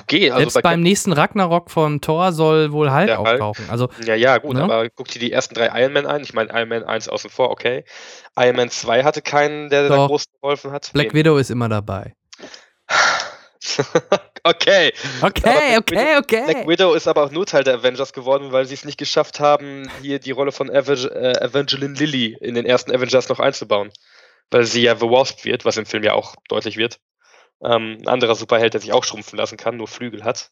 Okay, 0.00 0.30
also 0.30 0.40
Selbst 0.40 0.54
bei 0.54 0.60
beim 0.62 0.80
nächsten 0.82 1.12
Ragnarok 1.12 1.70
von 1.70 2.00
Thor 2.02 2.32
soll 2.32 2.72
wohl 2.72 2.92
Hulk 2.92 3.06
Der 3.06 3.18
Hulk. 3.18 3.28
auftauchen. 3.40 3.70
Also 3.70 3.88
Ja, 4.04 4.14
ja, 4.14 4.36
gut, 4.38 4.54
Ne? 4.56 4.64
aber 4.64 4.90
guck 4.90 5.08
dir 5.08 5.18
die 5.18 5.32
ersten 5.32 5.54
drei 5.54 5.68
Iron 5.80 5.94
Man 5.94 6.04
ein. 6.06 6.22
Ich 6.22 6.34
meine, 6.34 6.50
Iron 6.52 6.68
Man 6.68 6.84
1 6.84 7.08
außen 7.08 7.30
vor, 7.30 7.50
okay. 7.50 7.84
Iron 8.36 8.56
Man 8.56 8.68
2 8.68 9.02
hatte 9.04 9.22
keinen, 9.22 9.70
der 9.70 9.88
da 9.88 9.96
Doch. 9.96 10.08
groß 10.08 10.24
geholfen 10.42 10.72
hat. 10.72 10.90
Black 10.92 11.08
Wen? 11.14 11.20
Widow 11.20 11.38
ist 11.38 11.50
immer 11.50 11.70
dabei. 11.70 12.14
okay. 14.44 14.92
Okay, 15.22 15.78
okay, 15.78 16.16
okay. 16.18 16.44
Black 16.44 16.68
Widow 16.68 16.92
ist 16.94 17.08
aber 17.08 17.24
auch 17.24 17.30
nur 17.30 17.46
Teil 17.46 17.64
der 17.64 17.74
Avengers 17.74 18.12
geworden, 18.12 18.52
weil 18.52 18.66
sie 18.66 18.74
es 18.74 18.84
nicht 18.84 18.98
geschafft 18.98 19.40
haben, 19.40 19.90
hier 20.02 20.18
die 20.18 20.32
Rolle 20.32 20.52
von 20.52 20.68
Eve 20.68 20.92
äh, 21.14 21.44
Evangeline 21.46 21.94
Lilly 21.94 22.36
in 22.40 22.54
den 22.54 22.66
ersten 22.66 22.94
Avengers 22.94 23.28
noch 23.28 23.40
einzubauen. 23.40 23.90
Weil 24.50 24.64
sie 24.64 24.82
ja 24.82 24.96
The 24.96 25.06
Wasp 25.06 25.44
wird, 25.46 25.64
was 25.64 25.78
im 25.78 25.86
Film 25.86 26.02
ja 26.02 26.12
auch 26.12 26.34
deutlich 26.48 26.76
wird. 26.76 26.98
Ähm, 27.64 27.98
ein 28.00 28.08
anderer 28.08 28.34
Superheld, 28.34 28.74
der 28.74 28.80
sich 28.80 28.92
auch 28.92 29.04
schrumpfen 29.04 29.38
lassen 29.38 29.56
kann, 29.56 29.76
nur 29.76 29.88
Flügel 29.88 30.24
hat. 30.24 30.50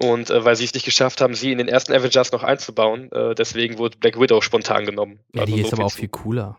Und 0.00 0.30
äh, 0.30 0.44
weil 0.44 0.56
sie 0.56 0.64
es 0.64 0.74
nicht 0.74 0.84
geschafft 0.84 1.20
haben, 1.20 1.34
sie 1.34 1.52
in 1.52 1.58
den 1.58 1.68
ersten 1.68 1.92
Avengers 1.92 2.32
noch 2.32 2.42
einzubauen, 2.42 3.10
äh, 3.12 3.34
deswegen 3.34 3.78
wurde 3.78 3.96
Black 3.98 4.18
Widow 4.20 4.40
spontan 4.40 4.84
genommen. 4.84 5.20
Ja, 5.32 5.42
Also 5.42 5.54
die 5.54 5.62
so 5.62 5.68
ist 5.68 5.72
aber 5.72 5.84
auch 5.84 5.92
viel 5.92 6.08
cooler. 6.08 6.58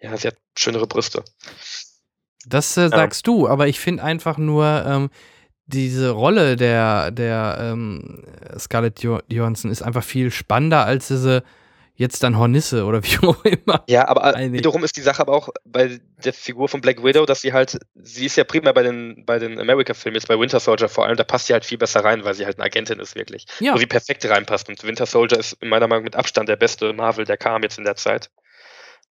Ja, 0.00 0.16
sie 0.16 0.28
hat 0.28 0.36
schönere 0.56 0.86
Brüste. 0.86 1.24
Das 2.46 2.76
äh, 2.76 2.88
sagst 2.88 3.26
du, 3.26 3.48
aber 3.48 3.66
ich 3.66 3.80
finde 3.80 4.02
einfach 4.02 4.38
nur 4.38 4.84
ähm, 4.86 5.10
diese 5.66 6.10
Rolle 6.10 6.56
der, 6.56 7.10
der 7.10 7.58
ähm, 7.60 8.24
Scarlett 8.58 9.02
Jo- 9.02 9.20
Johansson 9.28 9.70
ist 9.70 9.82
einfach 9.82 10.04
viel 10.04 10.30
spannender 10.30 10.84
als 10.84 11.08
diese 11.08 11.42
jetzt 11.96 12.22
dann 12.22 12.38
Hornisse 12.38 12.84
oder 12.84 13.02
wie 13.02 13.18
auch 13.26 13.44
immer. 13.44 13.82
Ja, 13.88 14.06
aber 14.08 14.22
äh, 14.22 14.36
Einig. 14.36 14.58
wiederum 14.60 14.84
ist 14.84 14.96
die 14.96 15.02
Sache 15.02 15.20
aber 15.20 15.34
auch 15.34 15.48
bei 15.64 15.98
der 16.24 16.32
Figur 16.32 16.68
von 16.68 16.80
Black 16.80 17.02
Widow, 17.02 17.26
dass 17.26 17.40
sie 17.40 17.52
halt, 17.52 17.78
sie 17.94 18.26
ist 18.26 18.36
ja 18.36 18.44
primär 18.44 18.72
bei 18.72 18.82
den, 18.82 19.24
bei 19.26 19.38
den 19.38 19.58
America-Filmen, 19.58 20.14
jetzt 20.14 20.28
bei 20.28 20.38
Winter 20.38 20.60
Soldier 20.60 20.88
vor 20.88 21.06
allem, 21.06 21.16
da 21.16 21.24
passt 21.24 21.46
sie 21.46 21.52
halt 21.52 21.64
viel 21.64 21.78
besser 21.78 22.04
rein, 22.04 22.24
weil 22.24 22.34
sie 22.34 22.44
halt 22.44 22.58
eine 22.58 22.66
Agentin 22.66 23.00
ist, 23.00 23.16
wirklich. 23.16 23.46
Ja, 23.60 23.74
Wo 23.74 23.78
sie 23.78 23.86
perfekt 23.86 24.24
reinpasst. 24.28 24.68
Und 24.68 24.82
Winter 24.84 25.06
Soldier 25.06 25.38
ist 25.38 25.54
in 25.54 25.68
meiner 25.68 25.88
Meinung 25.88 26.04
mit 26.04 26.16
Abstand 26.16 26.48
der 26.48 26.56
beste 26.56 26.92
Marvel, 26.92 27.24
der 27.24 27.36
kam 27.36 27.62
jetzt 27.62 27.78
in 27.78 27.84
der 27.84 27.96
Zeit. 27.96 28.30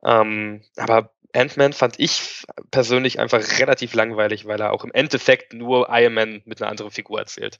Ähm, 0.05 0.61
aber 0.77 1.11
Ant-Man 1.33 1.73
fand 1.73 1.99
ich 1.99 2.45
persönlich 2.71 3.19
einfach 3.19 3.41
relativ 3.59 3.93
langweilig, 3.93 4.45
weil 4.45 4.61
er 4.61 4.71
auch 4.71 4.83
im 4.83 4.91
Endeffekt 4.93 5.53
nur 5.53 5.87
Iron 5.89 6.13
Man 6.13 6.41
mit 6.45 6.61
einer 6.61 6.71
anderen 6.71 6.91
Figur 6.91 7.19
erzählt. 7.19 7.59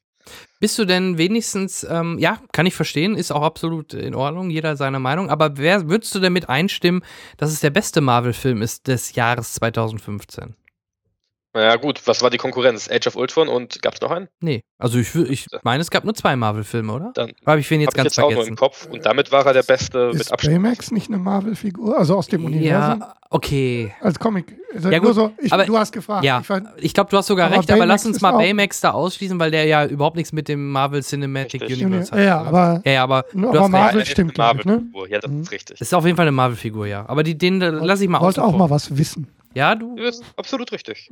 Bist 0.59 0.79
du 0.79 0.85
denn 0.85 1.17
wenigstens, 1.17 1.85
ähm, 1.89 2.17
ja, 2.19 2.39
kann 2.51 2.65
ich 2.65 2.73
verstehen, 2.73 3.15
ist 3.15 3.31
auch 3.31 3.43
absolut 3.43 3.93
in 3.93 4.15
Ordnung, 4.15 4.49
jeder 4.49 4.75
seine 4.75 4.99
Meinung, 4.99 5.29
aber 5.29 5.57
wer 5.57 5.89
würdest 5.89 6.15
du 6.15 6.19
denn 6.19 6.33
mit 6.33 6.49
einstimmen, 6.49 7.03
dass 7.37 7.51
es 7.51 7.59
der 7.59 7.69
beste 7.69 8.01
Marvel-Film 8.01 8.61
ist 8.61 8.87
des 8.87 9.15
Jahres 9.15 9.53
2015? 9.53 10.55
Naja, 11.55 11.77
gut, 11.77 12.01
was 12.05 12.21
war 12.21 12.29
die 12.29 12.37
Konkurrenz? 12.37 12.89
Age 12.91 13.07
of 13.07 13.15
Ultron 13.15 13.47
und 13.47 13.81
gab's 13.81 14.01
noch 14.01 14.11
einen? 14.11 14.27
Nee, 14.41 14.61
also 14.77 14.99
ich, 14.99 15.15
ich 15.15 15.47
meine, 15.63 15.81
es 15.81 15.89
gab 15.89 16.03
nur 16.03 16.13
zwei 16.13 16.35
Marvel-Filme, 16.35 16.91
oder? 16.91 17.11
Dann 17.13 17.31
Habe 17.45 17.61
ich 17.61 17.71
wen 17.71 17.79
jetzt 17.79 17.91
Hab 17.91 17.93
ich 17.93 17.97
ganz 18.03 18.15
jetzt 18.17 18.19
auch 18.19 18.23
nur 18.29 18.43
vergessen? 18.43 18.49
im 18.49 18.55
Kopf 18.57 18.85
und 18.91 19.05
damit 19.05 19.31
war 19.31 19.45
er 19.45 19.53
der 19.53 19.63
Beste 19.63 20.07
mit 20.11 20.19
Ist 20.19 20.33
Abstand. 20.33 20.53
Baymax 20.61 20.91
nicht 20.91 21.07
eine 21.07 21.17
Marvel-Figur? 21.17 21.97
Also 21.97 22.17
aus 22.17 22.27
dem 22.27 22.43
Universum? 22.43 22.99
Ja, 22.99 23.15
okay. 23.29 23.93
Als 24.01 24.19
Comic. 24.19 24.57
Also 24.73 24.89
Ja, 24.89 24.97
nur 24.99 25.07
gut, 25.07 25.15
so, 25.15 25.31
ich, 25.41 25.53
aber- 25.53 25.63
du 25.65 25.77
hast 25.77 25.93
gefragt. 25.93 26.25
Ja, 26.25 26.41
Ich 26.75 26.83
ich 26.87 26.93
glaube, 26.93 27.09
du 27.09 27.15
hast 27.15 27.27
sogar 27.27 27.47
Aber 27.47 27.55
recht, 27.55 27.71
aber 27.71 27.79
Baymax 27.79 28.03
lass 28.03 28.05
uns 28.05 28.21
mal 28.21 28.33
Baymax 28.33 28.81
da 28.81 28.91
ausschließen, 28.91 29.39
weil 29.39 29.51
der 29.51 29.63
ja 29.63 29.85
überhaupt 29.85 30.17
nichts 30.17 30.33
mit 30.33 30.49
dem 30.49 30.73
Marvel 30.73 31.01
Cinematic 31.03 31.61
Richtig. 31.61 31.85
Universe 31.85 32.11
hat. 32.11 32.19
ja, 32.19 32.41
aber 32.41 32.81
ja, 32.83 32.91
ja, 32.91 33.03
aber 33.03 33.23
Nur 33.31 33.53
du 33.53 33.59
aber 33.59 33.63
hast 33.63 33.71
Marvel- 33.71 33.99
recht. 34.01 34.11
stimmt, 34.11 34.31
ich, 34.33 34.37
ne? 34.37 34.43
Marvel-Figur. 34.43 35.07
Ja, 35.09 35.19
das 35.19 35.31
Mhm. 35.31 35.41
ist 35.43 35.51
richtig. 35.53 35.79
Ist 35.79 35.93
auf 35.93 36.03
jeden 36.05 36.17
Fall 36.17 36.25
eine 36.25 36.33
Marvel-Figur, 36.33 36.85
ja. 36.85 37.05
Aber 37.07 37.23
die, 37.23 37.37
den 37.37 37.61
äh, 37.61 37.69
lass 37.69 38.01
ich 38.01 38.09
mal 38.09 38.19
wollte 38.19 38.43
außen 38.43 38.53
auch 38.53 38.57
mal 38.59 38.69
was 38.69 38.97
wissen. 38.97 39.29
Ja, 39.53 39.73
du? 39.73 39.95
Das 39.95 40.15
ist 40.19 40.25
absolut 40.35 40.69
richtig. 40.73 41.09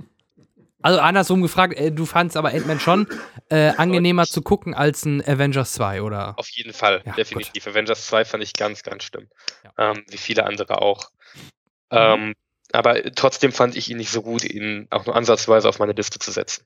Also 0.84 1.00
andersrum 1.00 1.42
gefragt, 1.42 1.74
äh, 1.78 1.92
du 1.92 2.06
fandst 2.06 2.38
aber 2.38 2.50
Ant-Man 2.50 2.80
schon 2.80 3.08
äh, 3.50 3.70
angenehmer 3.78 4.26
zu 4.26 4.42
gucken 4.42 4.74
als 4.74 5.06
ein 5.06 5.22
Avengers 5.28 5.74
2, 5.74 6.02
oder? 6.04 6.38
Auf 6.38 6.50
jeden 6.50 6.74
Fall, 6.74 7.02
Ja, 7.06 7.14
definitiv. 7.14 7.66
Avengers 7.68 8.06
2 8.08 8.26
fand 8.26 8.44
ich 8.44 8.54
ganz, 8.54 8.84
ganz 8.84 9.04
schlimm. 9.06 9.28
Ja. 9.64 9.92
Ähm, 9.92 10.04
wie 10.10 10.18
viele 10.18 10.46
andere 10.46 10.82
auch. 10.82 11.10
Mhm. 11.92 11.98
Ähm, 11.98 12.34
aber 12.72 13.02
trotzdem 13.16 13.52
fand 13.52 13.76
ich 13.76 13.90
ihn 13.90 13.98
nicht 13.98 14.12
so 14.12 14.22
gut, 14.22 14.44
ihn 14.44 14.88
auch 14.92 15.06
nur 15.06 15.16
ansatzweise 15.16 15.70
auf 15.70 15.80
meine 15.80 15.94
Liste 15.94 16.20
zu 16.20 16.32
setzen. 16.32 16.66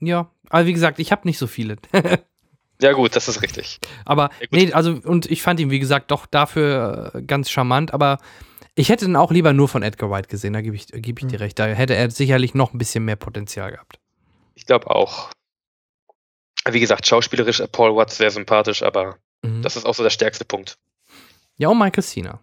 Ja, 0.00 0.30
aber 0.48 0.66
wie 0.66 0.72
gesagt, 0.72 0.98
ich 0.98 1.10
habe 1.12 1.26
nicht 1.26 1.38
so 1.38 1.46
viele. 1.46 1.76
Ja, 2.80 2.92
gut, 2.92 3.16
das 3.16 3.26
ist 3.26 3.42
richtig. 3.42 3.80
aber 4.04 4.30
Ja, 4.38 4.46
gut. 4.46 4.52
nee, 4.52 4.72
also 4.72 4.92
und 5.02 5.26
ich 5.28 5.42
fand 5.42 5.58
ihn 5.58 5.70
wie 5.72 5.80
gesagt 5.80 6.12
doch 6.12 6.26
dafür 6.26 7.10
äh, 7.12 7.22
ganz 7.22 7.50
charmant, 7.50 7.92
aber 7.92 8.18
ich 8.78 8.88
hätte 8.88 9.04
ihn 9.04 9.16
auch 9.16 9.30
lieber 9.30 9.52
nur 9.52 9.68
von 9.68 9.82
Edgar 9.82 10.10
White 10.10 10.28
gesehen, 10.28 10.52
da 10.52 10.60
gebe 10.60 10.76
ich, 10.76 10.86
geb 10.88 11.20
ich 11.20 11.26
dir 11.26 11.40
recht. 11.40 11.58
Da 11.58 11.66
hätte 11.66 11.94
er 11.94 12.10
sicherlich 12.10 12.54
noch 12.54 12.72
ein 12.72 12.78
bisschen 12.78 13.04
mehr 13.04 13.16
Potenzial 13.16 13.72
gehabt. 13.72 13.98
Ich 14.54 14.66
glaube 14.66 14.90
auch. 14.90 15.30
Wie 16.70 16.80
gesagt, 16.80 17.06
schauspielerisch 17.06 17.62
Paul 17.72 17.94
Watts 17.96 18.16
sehr 18.18 18.30
sympathisch, 18.30 18.82
aber 18.82 19.16
Mhm. 19.42 19.62
das 19.62 19.76
ist 19.76 19.86
auch 19.86 19.94
so 19.94 20.02
der 20.02 20.10
stärkste 20.10 20.44
Punkt. 20.44 20.76
Ja, 21.58 21.68
und 21.68 21.78
Michael 21.78 22.02
Cena. 22.02 22.40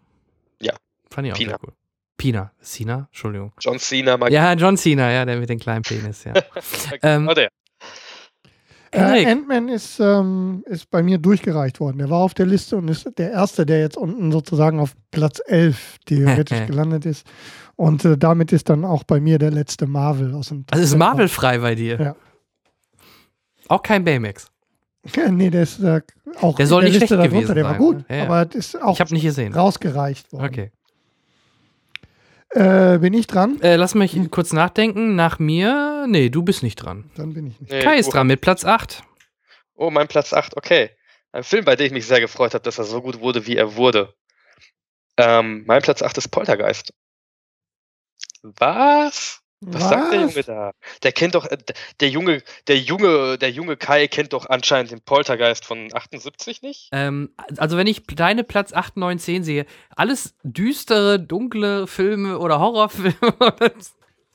Ja. 0.62 0.74
Fand 1.12 1.28
ich 1.28 1.34
auch 1.34 1.38
Pina. 1.38 1.50
sehr 1.52 1.60
cool. 1.64 1.74
Pina. 2.18 2.52
Cena? 2.62 3.08
Entschuldigung. 3.12 3.52
John 3.60 3.80
Cena, 3.80 4.16
Michael 4.18 4.34
Ja, 4.34 4.54
John 4.54 4.78
Cena, 4.78 5.12
ja, 5.12 5.26
der 5.26 5.38
mit 5.38 5.50
dem 5.50 5.60
kleinen 5.60 5.82
Penis, 5.82 6.24
ja. 6.24 6.34
ähm, 7.02 7.28
oh, 7.28 7.34
der. 7.34 7.50
Äh, 8.96 9.26
Ant-Man 9.32 9.70
ist, 9.70 10.00
ähm, 10.00 10.64
ist 10.68 10.90
bei 10.90 11.04
mir 11.04 11.18
durchgereicht 11.18 11.80
worden. 11.80 11.98
Der 12.00 12.10
war 12.10 12.20
auf 12.20 12.34
der 12.34 12.46
Liste 12.46 12.78
und 12.78 12.88
ist 12.88 13.10
der 13.18 13.32
Erste, 13.32 13.66
der 13.66 13.80
jetzt 13.80 13.98
unten 13.98 14.32
sozusagen 14.32 14.80
auf 14.80 14.96
Platz 15.12 15.42
11 15.46 15.98
theoretisch 16.06 16.64
gelandet 16.68 17.06
ist. 17.06 17.26
Und 17.76 18.06
äh, 18.06 18.18
damit 18.18 18.52
ist 18.54 18.70
dann 18.70 18.86
auch 18.86 19.04
bei 19.04 19.20
mir 19.20 19.38
der 19.40 19.52
letzte 19.52 19.86
Marvel 19.88 20.34
aus 20.34 20.48
dem 20.50 20.66
also 20.72 20.84
ist 20.84 20.96
Marvel 20.98 21.28
frei 21.28 21.58
bei 21.60 21.76
dir? 21.76 22.00
Ja. 22.00 22.16
Auch 23.68 23.82
kein 23.84 24.04
Baymax. 24.04 24.48
Ja, 25.16 25.30
nee, 25.30 25.50
der 25.50 25.64
ist 25.64 25.80
äh, 25.82 26.02
auch 26.42 26.56
Der 26.56 26.66
soll 26.68 26.84
in 26.84 26.92
nicht 26.92 27.02
Liste 27.02 27.16
schlecht 27.16 27.32
darunter. 27.32 27.54
gewesen 27.54 27.56
Der 27.56 27.64
war 27.64 27.72
sein, 27.72 27.80
gut, 27.80 27.98
ne? 27.98 28.06
Ja, 28.10 28.16
ja. 28.16 28.24
aber 28.26 28.56
ist 28.56 28.82
auch 28.82 28.94
Ich 28.94 29.00
habe 29.02 29.14
nicht 29.14 29.24
gesehen. 29.24 29.54
rausgereicht 29.54 30.32
worden. 30.34 30.46
Okay. 30.46 30.72
Äh, 32.56 33.00
bin 33.00 33.14
ich 33.14 33.28
dran? 33.28 33.60
Äh, 33.62 33.76
lass 33.76 33.96
mich 33.96 34.18
kurz 34.32 34.54
nachdenken. 34.54 35.16
Nach 35.16 35.40
mir. 35.40 36.06
Nee, 36.08 36.30
du 36.30 36.42
bist 36.42 36.64
nicht 36.64 36.78
dran. 36.78 37.12
Dann 37.16 37.34
bin 37.34 37.48
ich 37.48 37.60
nicht. 37.60 37.72
Nee, 37.72 37.82
Kai 37.82 37.98
ist 37.98 38.14
dran 38.14 38.28
mit 38.28 38.40
Platz 38.40 38.64
8. 38.64 39.04
Oh, 39.76 39.92
mein 39.92 40.08
Platz 40.08 40.32
8, 40.32 40.56
okay. 40.56 40.92
Ein 41.34 41.44
Film, 41.44 41.66
bei 41.66 41.76
dem 41.76 41.88
ich 41.88 41.92
mich 41.92 42.08
sehr 42.08 42.22
gefreut 42.22 42.54
habe, 42.54 42.64
dass 42.64 42.78
er 42.78 42.86
so 42.86 43.02
gut 43.02 43.20
wurde, 43.20 43.46
wie 43.46 43.58
er 43.58 43.76
wurde. 43.76 44.14
Ähm, 45.18 45.66
mein 45.68 45.82
Platz 45.82 46.02
8 46.02 46.18
ist 46.18 46.30
Poltergeist. 46.30 46.94
Was? 48.42 49.42
Was, 49.62 49.90
sagt 49.90 50.12
der 50.14 50.22
Junge 50.22 50.44
da? 50.44 50.72
Der 51.04 51.12
kennt 51.12 51.34
doch, 51.36 51.46
äh, 51.46 51.58
der 52.00 52.10
Junge, 52.10 52.44
der 52.68 52.78
Junge, 52.78 53.38
der 53.38 53.50
junge 53.52 53.78
Kai 53.78 54.08
kennt 54.08 54.34
doch 54.34 54.48
anscheinend 54.50 54.92
den 54.92 55.02
Poltergeist 55.02 55.66
von 55.66 55.88
78 55.94 56.62
nicht? 56.62 56.90
Ähm, 56.92 57.30
also, 57.58 57.78
wenn 57.78 57.88
ich 57.88 58.04
deine 58.06 58.44
Platz 58.44 58.74
8, 58.74 58.98
9, 58.98 59.18
10 59.18 59.44
sehe, 59.44 59.66
alles 59.96 60.36
düstere, 60.44 61.20
dunkle 61.20 61.88
Filme 61.88 62.38
oder 62.40 62.60
Horrorfilme. 62.60 63.16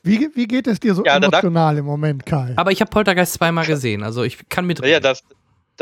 Wie, 0.03 0.29
wie 0.33 0.47
geht 0.47 0.65
es 0.65 0.79
dir 0.79 0.95
so 0.95 1.03
Ja, 1.05 1.19
danach- 1.19 1.43
emotional 1.43 1.77
im 1.77 1.85
Moment, 1.85 2.25
Kai? 2.25 2.53
Aber 2.57 2.71
ich 2.71 2.81
habe 2.81 2.89
Poltergeist 2.89 3.33
zweimal 3.33 3.67
gesehen. 3.67 4.01
Also, 4.01 4.23
ich 4.23 4.49
kann 4.49 4.65
mit. 4.65 4.79
Naja, 4.81 4.99
das, 4.99 5.23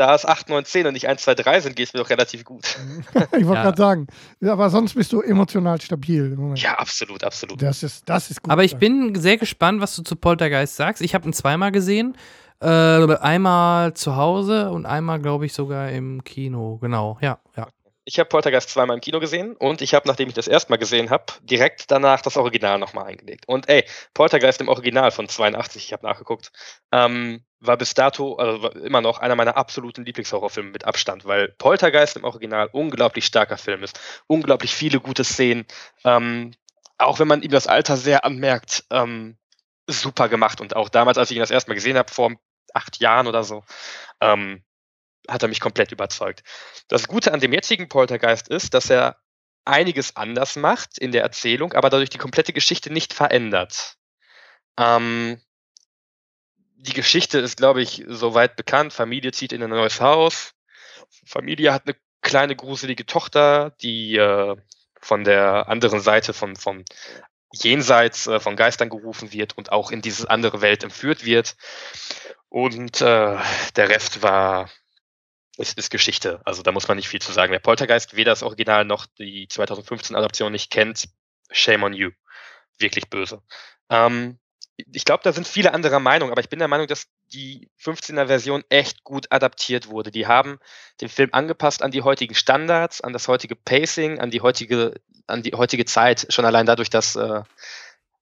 da 0.00 0.14
es 0.14 0.24
8, 0.24 0.48
9, 0.48 0.64
10 0.64 0.86
und 0.86 0.94
nicht 0.94 1.06
1, 1.08 1.22
2, 1.22 1.34
3 1.34 1.60
sind, 1.60 1.76
geht 1.76 1.88
es 1.88 1.92
mir 1.94 2.00
doch 2.00 2.10
relativ 2.10 2.44
gut. 2.44 2.64
ich 3.14 3.46
wollte 3.46 3.54
Ja. 3.54 3.62
gerade 3.62 3.76
sagen. 3.76 4.06
Aber 4.44 4.70
sonst 4.70 4.94
bist 4.94 5.12
du 5.12 5.20
emotional 5.20 5.80
stabil 5.80 6.32
im 6.32 6.36
Moment. 6.40 6.60
Ja, 6.62 6.74
absolut, 6.78 7.22
absolut. 7.22 7.60
Das 7.62 7.82
ist, 7.82 8.08
das 8.08 8.30
ist 8.30 8.42
gut. 8.42 8.50
Aber 8.50 8.64
ich 8.64 8.76
bin 8.76 9.14
sehr 9.14 9.36
gespannt, 9.36 9.80
was 9.80 9.94
du 9.94 10.02
zu 10.02 10.16
Poltergeist 10.16 10.76
sagst. 10.76 11.02
Ich 11.02 11.14
habe 11.14 11.28
ihn 11.28 11.32
zweimal 11.32 11.70
gesehen. 11.70 12.16
Äh, 12.62 12.66
einmal 13.16 13.94
zu 13.94 14.16
Hause 14.16 14.70
und 14.70 14.84
einmal, 14.86 15.20
glaube 15.20 15.46
ich, 15.46 15.52
sogar 15.52 15.90
im 15.90 16.24
Kino. 16.24 16.78
Genau, 16.80 17.18
ja, 17.20 17.38
ja. 17.56 17.68
Ich 18.04 18.18
habe 18.18 18.28
Poltergeist 18.28 18.70
zweimal 18.70 18.96
im 18.96 19.00
Kino 19.00 19.20
gesehen 19.20 19.54
und 19.56 19.82
ich 19.82 19.94
habe, 19.94 20.08
nachdem 20.08 20.28
ich 20.28 20.34
das 20.34 20.48
erstmal 20.48 20.78
gesehen 20.78 21.10
habe, 21.10 21.24
direkt 21.42 21.90
danach 21.90 22.22
das 22.22 22.36
Original 22.36 22.78
nochmal 22.78 23.04
eingelegt. 23.04 23.46
Und 23.46 23.68
ey, 23.68 23.84
Poltergeist 24.14 24.60
im 24.60 24.68
Original 24.68 25.10
von 25.10 25.28
82, 25.28 25.84
ich 25.84 25.92
habe 25.92 26.06
nachgeguckt, 26.06 26.50
ähm, 26.92 27.44
war 27.60 27.76
bis 27.76 27.94
dato, 27.94 28.36
also 28.36 28.70
immer 28.70 29.00
noch 29.00 29.18
einer 29.18 29.36
meiner 29.36 29.56
absoluten 29.56 30.04
Lieblingshorrorfilme 30.04 30.70
mit 30.70 30.84
Abstand, 30.84 31.26
weil 31.26 31.48
Poltergeist 31.58 32.16
im 32.16 32.24
Original 32.24 32.68
unglaublich 32.72 33.26
starker 33.26 33.58
Film 33.58 33.82
ist. 33.82 34.00
Unglaublich 34.26 34.74
viele 34.74 35.00
gute 35.00 35.24
Szenen. 35.24 35.66
Ähm, 36.04 36.52
auch 36.98 37.18
wenn 37.18 37.28
man 37.28 37.42
ihm 37.42 37.50
das 37.50 37.66
Alter 37.66 37.96
sehr 37.96 38.24
anmerkt, 38.24 38.84
ähm, 38.90 39.36
super 39.86 40.28
gemacht. 40.28 40.60
Und 40.60 40.74
auch 40.76 40.88
damals, 40.88 41.18
als 41.18 41.30
ich 41.30 41.36
ihn 41.36 41.42
das 41.42 41.50
erste 41.50 41.70
Mal 41.70 41.74
gesehen 41.74 41.98
habe, 41.98 42.12
vor 42.12 42.32
acht 42.72 42.98
Jahren 43.00 43.26
oder 43.26 43.44
so, 43.44 43.64
ähm, 44.20 44.64
hat 45.28 45.42
er 45.42 45.48
mich 45.48 45.60
komplett 45.60 45.92
überzeugt. 45.92 46.42
Das 46.88 47.08
Gute 47.08 47.32
an 47.32 47.40
dem 47.40 47.52
jetzigen 47.52 47.88
Poltergeist 47.88 48.48
ist, 48.48 48.74
dass 48.74 48.90
er 48.90 49.16
einiges 49.64 50.16
anders 50.16 50.56
macht 50.56 50.98
in 50.98 51.12
der 51.12 51.22
Erzählung, 51.22 51.74
aber 51.74 51.90
dadurch 51.90 52.10
die 52.10 52.18
komplette 52.18 52.52
Geschichte 52.52 52.92
nicht 52.92 53.12
verändert. 53.12 53.96
Ähm, 54.78 55.40
die 56.82 56.92
Geschichte 56.92 57.38
ist, 57.38 57.56
glaube 57.56 57.82
ich, 57.82 58.04
soweit 58.08 58.56
bekannt. 58.56 58.92
Familie 58.92 59.32
zieht 59.32 59.52
in 59.52 59.62
ein 59.62 59.70
neues 59.70 60.00
Haus. 60.00 60.54
Familie 61.26 61.72
hat 61.72 61.86
eine 61.86 61.96
kleine 62.22 62.56
gruselige 62.56 63.06
Tochter, 63.06 63.74
die 63.82 64.16
äh, 64.16 64.56
von 65.00 65.24
der 65.24 65.68
anderen 65.68 66.00
Seite 66.00 66.32
von, 66.32 66.56
von 66.56 66.84
jenseits 67.52 68.26
äh, 68.26 68.40
von 68.40 68.56
Geistern 68.56 68.88
gerufen 68.88 69.32
wird 69.32 69.56
und 69.56 69.72
auch 69.72 69.90
in 69.90 70.02
diese 70.02 70.30
andere 70.30 70.60
Welt 70.60 70.84
entführt 70.84 71.24
wird. 71.24 71.56
Und 72.48 73.00
äh, 73.00 73.36
der 73.76 73.88
Rest 73.88 74.22
war 74.22 74.70
ist, 75.56 75.78
ist 75.78 75.90
Geschichte. 75.90 76.40
Also 76.44 76.62
da 76.62 76.72
muss 76.72 76.88
man 76.88 76.96
nicht 76.96 77.08
viel 77.08 77.20
zu 77.20 77.32
sagen. 77.32 77.52
Wer 77.52 77.58
Poltergeist 77.58 78.16
weder 78.16 78.32
das 78.32 78.42
Original 78.42 78.84
noch 78.84 79.06
die 79.18 79.46
2015 79.48 80.16
Adaption 80.16 80.52
nicht 80.52 80.70
kennt, 80.70 81.08
shame 81.50 81.82
on 81.82 81.92
you. 81.92 82.10
Wirklich 82.78 83.10
böse. 83.10 83.42
Ähm, 83.90 84.38
ich 84.92 85.04
glaube, 85.04 85.22
da 85.22 85.32
sind 85.32 85.46
viele 85.46 85.74
andere 85.74 86.00
Meinungen, 86.00 86.32
aber 86.32 86.40
ich 86.40 86.48
bin 86.48 86.58
der 86.58 86.68
Meinung, 86.68 86.86
dass 86.86 87.06
die 87.32 87.68
15er 87.82 88.26
Version 88.26 88.64
echt 88.68 89.04
gut 89.04 89.26
adaptiert 89.30 89.88
wurde. 89.88 90.10
Die 90.10 90.26
haben 90.26 90.58
den 91.00 91.08
Film 91.08 91.30
angepasst 91.32 91.82
an 91.82 91.90
die 91.90 92.02
heutigen 92.02 92.34
Standards, 92.34 93.00
an 93.00 93.12
das 93.12 93.28
heutige 93.28 93.56
Pacing, 93.56 94.18
an 94.18 94.30
die 94.30 94.40
heutige, 94.40 94.94
an 95.26 95.42
die 95.42 95.52
heutige 95.52 95.84
Zeit. 95.84 96.26
Schon 96.30 96.44
allein 96.44 96.66
dadurch, 96.66 96.90
dass 96.90 97.16
äh, 97.16 97.42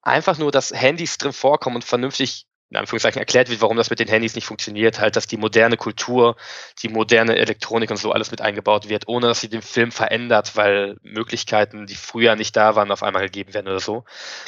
einfach 0.02 0.38
nur, 0.38 0.50
dass 0.50 0.72
Handys 0.72 1.18
drin 1.18 1.32
vorkommen 1.32 1.76
und 1.76 1.84
vernünftig 1.84 2.46
in 2.70 2.76
Anführungszeichen 2.76 3.18
erklärt 3.18 3.48
wird, 3.48 3.62
warum 3.62 3.78
das 3.78 3.88
mit 3.88 3.98
den 3.98 4.08
Handys 4.08 4.34
nicht 4.34 4.46
funktioniert, 4.46 5.00
halt, 5.00 5.16
dass 5.16 5.26
die 5.26 5.38
moderne 5.38 5.76
Kultur, 5.76 6.36
die 6.82 6.88
moderne 6.88 7.36
Elektronik 7.36 7.90
und 7.90 7.96
so 7.96 8.12
alles 8.12 8.30
mit 8.30 8.42
eingebaut 8.42 8.88
wird, 8.88 9.08
ohne 9.08 9.28
dass 9.28 9.40
sie 9.40 9.48
den 9.48 9.62
Film 9.62 9.90
verändert, 9.90 10.54
weil 10.54 10.96
Möglichkeiten, 11.02 11.86
die 11.86 11.94
früher 11.94 12.36
nicht 12.36 12.56
da 12.56 12.76
waren, 12.76 12.90
auf 12.90 13.02
einmal 13.02 13.22
gegeben 13.22 13.54
werden 13.54 13.68
oder 13.68 13.80
so. 13.80 14.04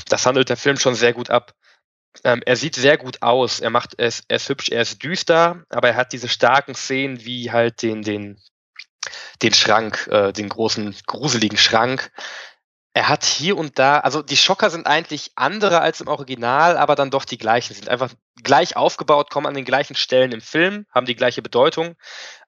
Das 0.08 0.26
handelt 0.26 0.50
der 0.50 0.58
Film 0.58 0.76
schon 0.76 0.94
sehr 0.94 1.14
gut 1.14 1.30
ab. 1.30 1.54
Ähm, 2.24 2.42
er 2.44 2.56
sieht 2.56 2.74
sehr 2.74 2.98
gut 2.98 3.22
aus. 3.22 3.60
Er 3.60 3.70
macht, 3.70 3.94
ist, 3.94 4.24
er 4.28 4.36
ist 4.36 4.48
hübsch, 4.48 4.68
er 4.68 4.82
ist 4.82 5.02
düster, 5.02 5.64
aber 5.68 5.90
er 5.90 5.96
hat 5.96 6.12
diese 6.12 6.28
starken 6.28 6.74
Szenen 6.74 7.24
wie 7.24 7.52
halt 7.52 7.82
den, 7.82 8.02
den, 8.02 8.40
den 9.42 9.54
Schrank, 9.54 10.08
äh, 10.10 10.32
den 10.32 10.48
großen, 10.48 10.94
gruseligen 11.06 11.58
Schrank. 11.58 12.10
Er 12.92 13.08
hat 13.08 13.24
hier 13.24 13.56
und 13.56 13.78
da, 13.78 14.00
also 14.00 14.20
die 14.20 14.36
Schocker 14.36 14.68
sind 14.68 14.88
eigentlich 14.88 15.30
andere 15.36 15.80
als 15.80 16.00
im 16.00 16.08
Original, 16.08 16.76
aber 16.76 16.96
dann 16.96 17.12
doch 17.12 17.24
die 17.24 17.38
gleichen, 17.38 17.72
sind 17.72 17.88
einfach 17.88 18.10
gleich 18.42 18.76
aufgebaut, 18.76 19.30
kommen 19.30 19.46
an 19.46 19.54
den 19.54 19.64
gleichen 19.64 19.94
Stellen 19.94 20.32
im 20.32 20.40
Film, 20.40 20.86
haben 20.92 21.06
die 21.06 21.14
gleiche 21.14 21.40
Bedeutung. 21.40 21.94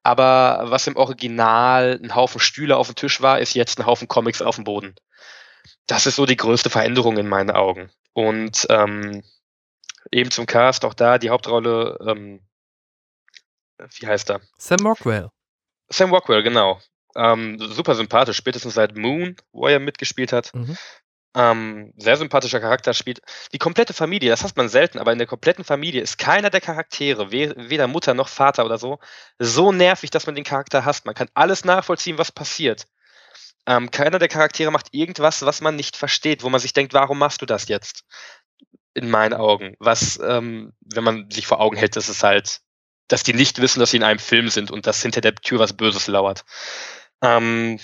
Aber 0.02 0.64
was 0.64 0.88
im 0.88 0.96
Original 0.96 2.00
ein 2.02 2.16
Haufen 2.16 2.40
Stühle 2.40 2.76
auf 2.76 2.88
dem 2.88 2.96
Tisch 2.96 3.20
war, 3.20 3.38
ist 3.38 3.54
jetzt 3.54 3.78
ein 3.78 3.86
Haufen 3.86 4.08
Comics 4.08 4.42
auf 4.42 4.56
dem 4.56 4.64
Boden. 4.64 4.96
Das 5.86 6.06
ist 6.06 6.16
so 6.16 6.26
die 6.26 6.36
größte 6.36 6.70
Veränderung 6.70 7.18
in 7.18 7.28
meinen 7.28 7.52
Augen. 7.52 7.90
Und 8.12 8.66
ähm, 8.68 9.22
eben 10.12 10.30
zum 10.30 10.46
Cast, 10.46 10.84
auch 10.84 10.94
da 10.94 11.18
die 11.18 11.30
Hauptrolle, 11.30 11.98
ähm, 12.06 12.40
wie 13.98 14.06
heißt 14.06 14.30
er? 14.30 14.40
Sam 14.58 14.86
Rockwell. 14.86 15.30
Sam 15.88 16.12
Rockwell, 16.12 16.42
genau. 16.42 16.80
Ähm, 17.16 17.58
super 17.58 17.94
sympathisch, 17.94 18.36
spätestens 18.36 18.74
seit 18.74 18.96
Moon, 18.96 19.36
wo 19.52 19.66
er 19.66 19.80
mitgespielt 19.80 20.32
hat. 20.32 20.54
Mhm. 20.54 20.76
Ähm, 21.34 21.94
sehr 21.96 22.16
sympathischer 22.16 22.60
Charakter 22.60 22.92
spielt. 22.92 23.20
Die 23.52 23.58
komplette 23.58 23.94
Familie, 23.94 24.30
das 24.30 24.44
hat 24.44 24.56
man 24.56 24.68
selten, 24.68 24.98
aber 24.98 25.12
in 25.12 25.18
der 25.18 25.26
kompletten 25.26 25.64
Familie 25.64 26.02
ist 26.02 26.18
keiner 26.18 26.50
der 26.50 26.60
Charaktere, 26.60 27.32
weder 27.32 27.86
Mutter 27.86 28.12
noch 28.12 28.28
Vater 28.28 28.66
oder 28.66 28.76
so, 28.76 28.98
so 29.38 29.72
nervig, 29.72 30.10
dass 30.10 30.26
man 30.26 30.34
den 30.34 30.44
Charakter 30.44 30.84
hasst. 30.84 31.06
Man 31.06 31.14
kann 31.14 31.30
alles 31.32 31.64
nachvollziehen, 31.64 32.18
was 32.18 32.32
passiert. 32.32 32.86
Ähm, 33.64 33.90
keiner 33.90 34.18
der 34.18 34.28
Charaktere 34.28 34.70
macht 34.70 34.88
irgendwas, 34.92 35.42
was 35.42 35.60
man 35.60 35.76
nicht 35.76 35.96
versteht, 35.96 36.42
wo 36.42 36.50
man 36.50 36.60
sich 36.60 36.72
denkt, 36.72 36.92
warum 36.92 37.18
machst 37.18 37.40
du 37.40 37.46
das 37.46 37.68
jetzt? 37.68 38.04
In 38.94 39.10
meinen 39.10 39.34
Augen. 39.34 39.74
Was, 39.78 40.18
ähm, 40.22 40.72
wenn 40.80 41.04
man 41.04 41.30
sich 41.30 41.46
vor 41.46 41.60
Augen 41.60 41.76
hält, 41.76 41.96
dass 41.96 42.08
es 42.08 42.22
halt, 42.22 42.60
dass 43.08 43.22
die 43.22 43.34
nicht 43.34 43.60
wissen, 43.60 43.80
dass 43.80 43.90
sie 43.90 43.96
in 43.96 44.02
einem 44.02 44.18
Film 44.18 44.48
sind 44.48 44.70
und 44.70 44.86
dass 44.86 45.02
hinter 45.02 45.20
der 45.20 45.34
Tür 45.34 45.58
was 45.58 45.72
Böses 45.72 46.06
lauert. 46.06 46.44
Ähm, 47.20 47.78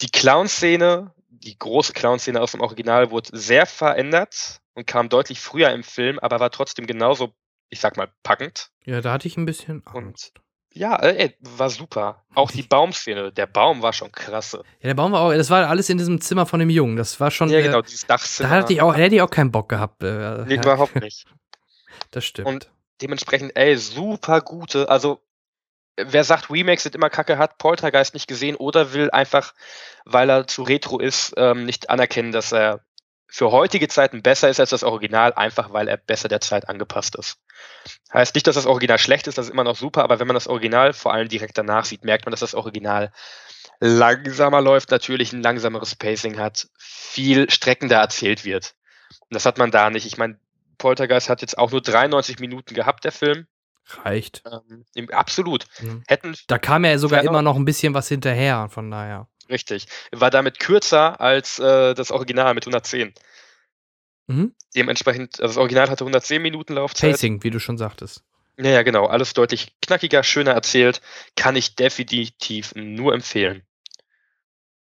die 0.00 0.10
Clown-Szene, 0.10 1.12
die 1.28 1.58
große 1.58 1.92
Clown-Szene 1.92 2.40
aus 2.40 2.52
dem 2.52 2.60
Original, 2.60 3.10
wurde 3.10 3.30
sehr 3.32 3.66
verändert 3.66 4.60
und 4.74 4.86
kam 4.86 5.08
deutlich 5.08 5.40
früher 5.40 5.70
im 5.70 5.82
Film, 5.82 6.18
aber 6.18 6.40
war 6.40 6.50
trotzdem 6.50 6.86
genauso, 6.86 7.34
ich 7.68 7.80
sag 7.80 7.96
mal, 7.96 8.10
packend. 8.22 8.70
Ja, 8.84 9.00
da 9.00 9.12
hatte 9.12 9.28
ich 9.28 9.36
ein 9.36 9.46
bisschen 9.46 9.82
Angst. 9.86 10.32
Und 10.34 10.42
ja, 10.74 10.96
äh, 10.96 11.16
ey, 11.16 11.36
war 11.40 11.70
super. 11.70 12.24
Auch 12.34 12.50
die 12.50 12.62
Baumszene, 12.62 13.32
der 13.32 13.46
Baum 13.46 13.82
war 13.82 13.92
schon 13.92 14.10
krasse. 14.10 14.62
Ja, 14.80 14.88
der 14.88 14.94
Baum 14.94 15.12
war 15.12 15.20
auch, 15.20 15.32
das 15.32 15.50
war 15.50 15.68
alles 15.68 15.88
in 15.88 15.98
diesem 15.98 16.20
Zimmer 16.20 16.46
von 16.46 16.60
dem 16.60 16.70
Jungen. 16.70 16.96
Das 16.96 17.20
war 17.20 17.30
schon. 17.30 17.48
Ja, 17.50 17.58
äh, 17.58 17.62
genau, 17.62 17.82
dieses 17.82 18.06
Dachzimmer. 18.06 18.48
Da 18.48 18.54
hatte 18.54 18.72
ich 18.72 18.82
auch, 18.82 18.94
hätte 18.94 19.14
ich 19.14 19.22
auch 19.22 19.30
keinen 19.30 19.52
Bock 19.52 19.68
gehabt. 19.68 20.02
Äh, 20.02 20.44
nee, 20.46 20.54
überhaupt 20.54 20.96
nicht. 21.00 21.26
Das 22.10 22.24
stimmt. 22.24 22.48
Und 22.48 22.70
dementsprechend, 23.00 23.52
ey, 23.56 23.76
super 23.76 24.40
gute. 24.40 24.88
Also, 24.88 25.20
wer 25.96 26.24
sagt, 26.24 26.50
Remakes 26.50 26.84
sind 26.84 26.94
immer 26.94 27.10
kacke, 27.10 27.38
hat 27.38 27.58
Poltergeist 27.58 28.14
nicht 28.14 28.28
gesehen 28.28 28.56
oder 28.56 28.92
will 28.92 29.10
einfach, 29.10 29.54
weil 30.04 30.30
er 30.30 30.46
zu 30.46 30.62
retro 30.62 30.98
ist, 30.98 31.34
ähm, 31.36 31.64
nicht 31.64 31.90
anerkennen, 31.90 32.32
dass 32.32 32.52
er 32.52 32.80
für 33.34 33.50
heutige 33.50 33.88
Zeiten 33.88 34.22
besser 34.22 34.50
ist 34.50 34.60
als 34.60 34.68
das 34.70 34.84
Original, 34.84 35.32
einfach 35.32 35.72
weil 35.72 35.88
er 35.88 35.96
besser 35.96 36.28
der 36.28 36.42
Zeit 36.42 36.68
angepasst 36.68 37.16
ist. 37.16 37.38
Heißt 38.12 38.34
nicht, 38.34 38.46
dass 38.46 38.56
das 38.56 38.66
Original 38.66 38.98
schlecht 38.98 39.26
ist, 39.26 39.38
das 39.38 39.46
ist 39.46 39.52
immer 39.52 39.64
noch 39.64 39.76
super, 39.76 40.04
aber 40.04 40.20
wenn 40.20 40.26
man 40.26 40.34
das 40.34 40.48
Original 40.48 40.92
vor 40.92 41.14
allem 41.14 41.28
direkt 41.28 41.56
danach 41.56 41.86
sieht, 41.86 42.04
merkt 42.04 42.26
man, 42.26 42.30
dass 42.30 42.40
das 42.40 42.54
Original 42.54 43.10
langsamer 43.80 44.60
läuft, 44.60 44.90
natürlich 44.90 45.32
ein 45.32 45.42
langsameres 45.42 45.94
Pacing 45.94 46.38
hat, 46.38 46.68
viel 46.76 47.48
streckender 47.48 47.96
erzählt 47.96 48.44
wird. 48.44 48.74
Und 49.20 49.34
das 49.34 49.46
hat 49.46 49.56
man 49.56 49.70
da 49.70 49.88
nicht. 49.88 50.04
Ich 50.04 50.18
meine, 50.18 50.38
Poltergeist 50.76 51.30
hat 51.30 51.40
jetzt 51.40 51.56
auch 51.56 51.70
nur 51.70 51.80
93 51.80 52.38
Minuten 52.38 52.74
gehabt, 52.74 53.04
der 53.04 53.12
Film. 53.12 53.46
Reicht. 54.04 54.42
Ähm, 54.94 55.08
absolut. 55.10 55.64
Mhm. 55.80 56.04
Hätten 56.06 56.36
da 56.48 56.58
kam 56.58 56.84
ja 56.84 56.98
sogar 56.98 57.24
immer 57.24 57.40
noch 57.40 57.56
ein 57.56 57.64
bisschen 57.64 57.94
was 57.94 58.08
hinterher, 58.08 58.68
von 58.68 58.90
daher. 58.90 59.26
Richtig. 59.52 59.86
War 60.10 60.30
damit 60.30 60.58
kürzer 60.58 61.20
als 61.20 61.58
äh, 61.58 61.94
das 61.94 62.10
Original 62.10 62.54
mit 62.54 62.64
110. 62.64 63.12
Mhm. 64.26 64.54
Dementsprechend, 64.74 65.40
also 65.40 65.52
das 65.52 65.56
Original 65.58 65.90
hatte 65.90 66.04
110 66.04 66.40
Minuten 66.40 66.72
Laufzeit. 66.72 67.12
Pacing, 67.12 67.44
wie 67.44 67.50
du 67.50 67.60
schon 67.60 67.76
sagtest. 67.76 68.24
Ja, 68.56 68.70
ja, 68.70 68.82
genau. 68.82 69.06
Alles 69.06 69.34
deutlich 69.34 69.74
knackiger, 69.82 70.22
schöner 70.22 70.52
erzählt. 70.52 71.02
Kann 71.36 71.54
ich 71.54 71.76
definitiv 71.76 72.72
nur 72.74 73.12
empfehlen. 73.12 73.62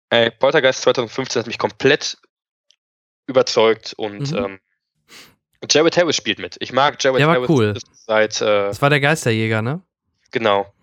Ey, 0.10 0.32
Poltergeist 0.32 0.82
2015 0.82 1.42
hat 1.42 1.48
mich 1.48 1.60
komplett 1.60 2.18
überzeugt 3.28 3.94
und 3.98 4.32
mhm. 4.32 4.38
ähm, 4.38 4.60
Jared 5.70 5.98
Harris 5.98 6.16
spielt 6.16 6.40
mit. 6.40 6.56
Ich 6.60 6.72
mag 6.72 7.04
Jared 7.04 7.22
Harris 7.22 7.50
cool. 7.50 7.78
seit. 7.94 8.42
Äh, 8.42 8.46
das 8.46 8.82
war 8.82 8.90
der 8.90 9.02
Geisterjäger, 9.02 9.62
ne? 9.62 9.84
Genau. 10.32 10.74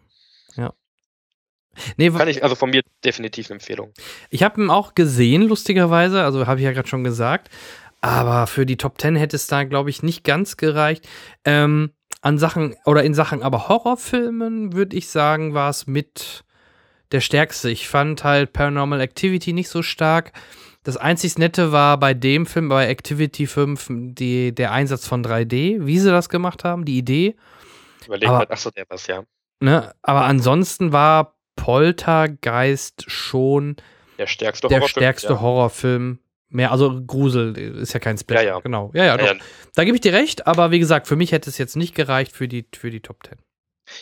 Nee, 1.97 2.11
Kann 2.11 2.29
ich, 2.29 2.43
also 2.43 2.55
von 2.55 2.71
mir 2.71 2.83
definitiv 3.05 3.47
eine 3.47 3.57
Empfehlung. 3.57 3.93
Ich 4.31 4.43
habe 4.43 4.61
ihn 4.61 4.71
auch 4.71 4.95
gesehen, 4.95 5.43
lustigerweise, 5.43 6.23
also 6.25 6.47
habe 6.47 6.61
ich 6.61 6.65
ja 6.65 6.73
gerade 6.73 6.89
schon 6.89 7.05
gesagt. 7.05 7.51
Aber 8.01 8.47
für 8.47 8.67
die 8.67 8.77
Top 8.77 9.01
10 9.01 9.17
hätte 9.17 9.37
es 9.37 9.47
da, 9.47 9.65
glaube 9.65 9.91
ich, 9.91 10.03
nicht 10.03 10.25
ganz 10.25 10.57
gereicht. 10.57 11.09
Ähm, 11.45 11.91
an 12.21 12.39
Sachen, 12.39 12.75
oder 12.85 13.03
in 13.03 13.15
Sachen 13.15 13.43
aber 13.43 13.69
Horrorfilmen, 13.69 14.73
würde 14.73 14.97
ich 14.97 15.09
sagen, 15.09 15.55
war 15.55 15.71
es 15.71 15.87
mit 15.87 16.45
der 17.13 17.21
stärkste. 17.21 17.71
Ich 17.71 17.89
fand 17.89 18.25
halt 18.25 18.53
Paranormal 18.53 19.01
Activity 19.01 19.53
nicht 19.53 19.69
so 19.69 19.83
stark. 19.83 20.33
Das 20.83 20.99
einzig 20.99 21.39
Nette 21.39 21.73
war 21.73 21.99
bei 21.99 22.13
dem 22.13 22.45
Film, 22.45 22.69
bei 22.69 22.89
Activity 22.89 23.47
5, 23.47 23.89
die, 23.91 24.55
der 24.55 24.73
Einsatz 24.73 25.07
von 25.07 25.25
3D, 25.25 25.87
wie 25.87 25.99
sie 25.99 26.11
das 26.11 26.29
gemacht 26.29 26.65
haben, 26.65 26.85
die 26.85 26.99
Idee. 26.99 27.37
Überlegen 28.07 28.33
wir, 28.33 28.51
achso, 28.51 28.71
der 28.71 28.85
was, 28.89 29.07
ja. 29.07 29.25
Ne, 29.61 29.95
aber 30.03 30.25
ansonsten 30.25 30.93
war 30.93 31.34
Poltergeist 31.57 33.05
schon 33.07 33.77
der 34.19 34.27
stärkste 34.27 34.69
der 34.69 34.79
Horrorfilm. 34.79 35.03
Stärkste 35.03 35.33
ja. 35.33 35.41
Horrorfilm. 35.41 36.19
Mehr, 36.49 36.71
also 36.71 37.03
Grusel 37.05 37.57
ist 37.59 37.95
ja 37.95 38.01
kein 38.01 38.17
Splash. 38.17 38.43
Ja, 38.43 38.47
ja. 38.47 38.61
Genau. 38.61 38.93
Ja, 38.95 39.05
ja, 39.05 39.21
ja, 39.21 39.35
Da 39.75 39.85
gebe 39.85 39.97
ich 39.97 40.01
dir 40.01 40.13
recht, 40.13 40.47
aber 40.47 40.71
wie 40.71 40.79
gesagt, 40.79 41.09
für 41.09 41.17
mich 41.17 41.33
hätte 41.33 41.51
es 41.51 41.59
jetzt 41.59 41.75
nicht 41.75 41.97
gereicht 41.97 42.31
für 42.31 42.47
die, 42.47 42.65
für 42.73 42.91
die 42.91 43.01
Top 43.01 43.27
10. 43.27 43.39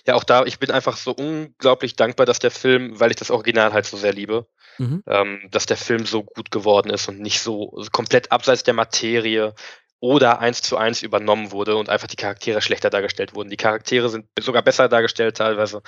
Ja, 0.06 0.14
auch 0.14 0.24
da, 0.24 0.44
ich 0.44 0.58
bin 0.58 0.70
einfach 0.70 0.96
so 0.96 1.12
unglaublich 1.12 1.96
dankbar, 1.96 2.26
dass 2.26 2.38
der 2.38 2.50
Film, 2.50 3.00
weil 3.00 3.10
ich 3.10 3.16
das 3.16 3.30
Original 3.30 3.72
halt 3.72 3.86
so 3.86 3.96
sehr 3.96 4.12
liebe, 4.12 4.46
mhm. 4.78 5.02
ähm, 5.06 5.48
dass 5.50 5.66
der 5.66 5.76
Film 5.76 6.04
so 6.04 6.22
gut 6.22 6.50
geworden 6.50 6.90
ist 6.90 7.08
und 7.08 7.20
nicht 7.20 7.40
so 7.40 7.82
komplett 7.90 8.30
abseits 8.30 8.62
der 8.62 8.74
Materie 8.74 9.54
oder 9.98 10.40
eins 10.40 10.62
zu 10.62 10.76
eins 10.76 11.02
übernommen 11.02 11.52
wurde 11.52 11.76
und 11.76 11.88
einfach 11.88 12.08
die 12.08 12.16
Charaktere 12.16 12.60
schlechter 12.60 12.90
dargestellt 12.90 13.34
wurden. 13.34 13.50
Die 13.50 13.56
Charaktere 13.56 14.08
sind 14.08 14.26
sogar 14.40 14.62
besser 14.62 14.88
dargestellt 14.88 15.36
teilweise. 15.36 15.82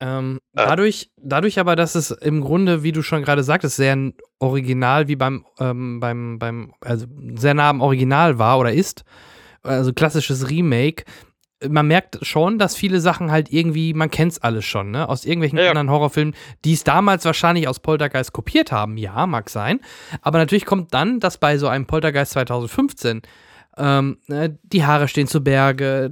Ähm, 0.00 0.40
dadurch, 0.52 1.10
dadurch 1.16 1.58
aber, 1.58 1.74
dass 1.74 1.94
es 1.94 2.10
im 2.10 2.42
Grunde, 2.42 2.82
wie 2.82 2.92
du 2.92 3.02
schon 3.02 3.22
gerade 3.22 3.42
sagtest, 3.42 3.76
sehr 3.76 3.96
original 4.38 5.08
wie 5.08 5.16
beim, 5.16 5.46
ähm, 5.58 6.00
beim, 6.00 6.38
beim, 6.38 6.74
also 6.80 7.06
sehr 7.36 7.54
nah 7.54 7.70
am 7.70 7.80
Original 7.80 8.38
war 8.38 8.58
oder 8.58 8.72
ist, 8.72 9.04
also 9.62 9.92
klassisches 9.92 10.50
Remake, 10.50 11.04
man 11.66 11.86
merkt 11.86 12.18
schon, 12.22 12.58
dass 12.58 12.76
viele 12.76 13.00
Sachen 13.00 13.30
halt 13.30 13.50
irgendwie, 13.50 13.94
man 13.94 14.10
kennt 14.10 14.32
es 14.32 14.42
alles 14.42 14.64
schon, 14.66 14.90
ne? 14.90 15.08
Aus 15.08 15.24
irgendwelchen 15.24 15.58
ja. 15.58 15.70
anderen 15.70 15.90
Horrorfilmen, 15.90 16.34
die 16.64 16.74
es 16.74 16.84
damals 16.84 17.24
wahrscheinlich 17.24 17.66
aus 17.66 17.80
Poltergeist 17.80 18.32
kopiert 18.32 18.72
haben. 18.72 18.98
Ja, 18.98 19.26
mag 19.26 19.48
sein. 19.48 19.80
Aber 20.20 20.38
natürlich 20.38 20.66
kommt 20.66 20.92
dann, 20.92 21.18
dass 21.18 21.38
bei 21.38 21.56
so 21.56 21.68
einem 21.68 21.86
Poltergeist 21.86 22.32
2015 22.32 23.22
ähm, 23.76 24.18
ne, 24.26 24.58
die 24.62 24.84
Haare 24.84 25.08
stehen 25.08 25.26
zu 25.26 25.42
Berge, 25.42 26.10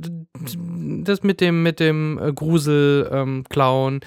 das 1.03 1.23
mit 1.23 1.41
dem, 1.41 1.63
mit 1.63 1.81
dem 1.81 2.19
äh, 2.19 2.33
Grusel 2.33 3.09
ähm, 3.13 3.45
klauen 3.49 4.01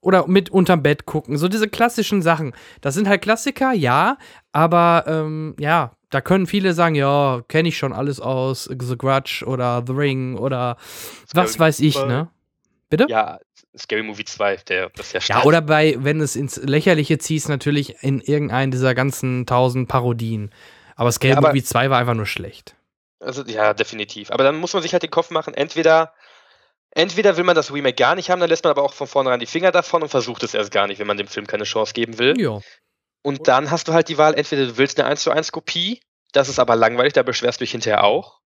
oder 0.00 0.26
mit 0.26 0.50
unterm 0.50 0.82
Bett 0.82 1.06
gucken. 1.06 1.36
So 1.38 1.48
diese 1.48 1.68
klassischen 1.68 2.22
Sachen. 2.22 2.52
Das 2.80 2.94
sind 2.94 3.08
halt 3.08 3.22
Klassiker, 3.22 3.72
ja, 3.72 4.18
aber 4.52 5.04
ähm, 5.06 5.54
ja, 5.58 5.92
da 6.10 6.20
können 6.20 6.46
viele 6.46 6.74
sagen, 6.74 6.94
ja, 6.94 7.42
kenne 7.48 7.68
ich 7.68 7.78
schon 7.78 7.92
alles 7.92 8.20
aus 8.20 8.64
The 8.64 8.96
Grudge 8.98 9.44
oder 9.46 9.82
The 9.86 9.92
Ring 9.92 10.36
oder 10.36 10.76
was 11.32 11.52
Scary 11.52 11.60
weiß 11.60 11.80
ich, 11.80 11.96
ne? 12.04 12.28
Bitte? 12.90 13.06
Ja, 13.08 13.38
Scary 13.76 14.02
Movie 14.04 14.24
2, 14.24 14.56
der, 14.68 14.90
das 14.90 15.06
ist 15.06 15.12
ja 15.14 15.18
Ja, 15.18 15.22
stark. 15.22 15.46
oder 15.46 15.60
bei, 15.62 15.96
wenn 15.98 16.20
es 16.20 16.36
ins 16.36 16.56
Lächerliche 16.62 17.18
ziehst, 17.18 17.48
natürlich 17.48 17.96
in 18.02 18.20
irgendeinen 18.20 18.70
dieser 18.70 18.94
ganzen 18.94 19.46
tausend 19.46 19.88
Parodien. 19.88 20.50
Aber 20.94 21.10
Scary 21.10 21.32
Ja, 21.32 21.38
aber- 21.38 21.48
Movie 21.48 21.64
2 21.64 21.90
war 21.90 21.98
einfach 21.98 22.14
nur 22.14 22.26
schlecht. 22.26 22.76
Also, 23.24 23.42
ja, 23.44 23.74
definitiv. 23.74 24.30
Aber 24.30 24.44
dann 24.44 24.56
muss 24.56 24.72
man 24.72 24.82
sich 24.82 24.92
halt 24.92 25.02
den 25.02 25.10
Kopf 25.10 25.30
machen, 25.30 25.54
entweder, 25.54 26.12
entweder 26.90 27.36
will 27.36 27.44
man 27.44 27.56
das 27.56 27.72
Remake 27.72 27.96
gar 27.96 28.14
nicht 28.14 28.30
haben, 28.30 28.40
dann 28.40 28.50
lässt 28.50 28.64
man 28.64 28.70
aber 28.70 28.82
auch 28.82 28.92
von 28.92 29.06
vornherein 29.06 29.40
die 29.40 29.46
Finger 29.46 29.72
davon 29.72 30.02
und 30.02 30.08
versucht 30.08 30.42
es 30.42 30.54
erst 30.54 30.70
gar 30.70 30.86
nicht, 30.86 30.98
wenn 30.98 31.06
man 31.06 31.16
dem 31.16 31.28
Film 31.28 31.46
keine 31.46 31.64
Chance 31.64 31.92
geben 31.92 32.18
will. 32.18 32.34
Ja. 32.38 32.60
Und 33.22 33.48
dann 33.48 33.70
hast 33.70 33.88
du 33.88 33.92
halt 33.94 34.08
die 34.08 34.18
Wahl, 34.18 34.34
entweder 34.34 34.66
du 34.66 34.76
willst 34.76 35.00
eine 35.00 35.08
1 35.08 35.22
zu 35.22 35.30
1 35.30 35.50
Kopie, 35.50 36.00
das 36.32 36.48
ist 36.48 36.58
aber 36.58 36.76
langweilig, 36.76 37.14
da 37.14 37.22
beschwerst 37.22 37.60
du 37.60 37.64
dich 37.64 37.70
hinterher 37.72 38.04
auch. 38.04 38.40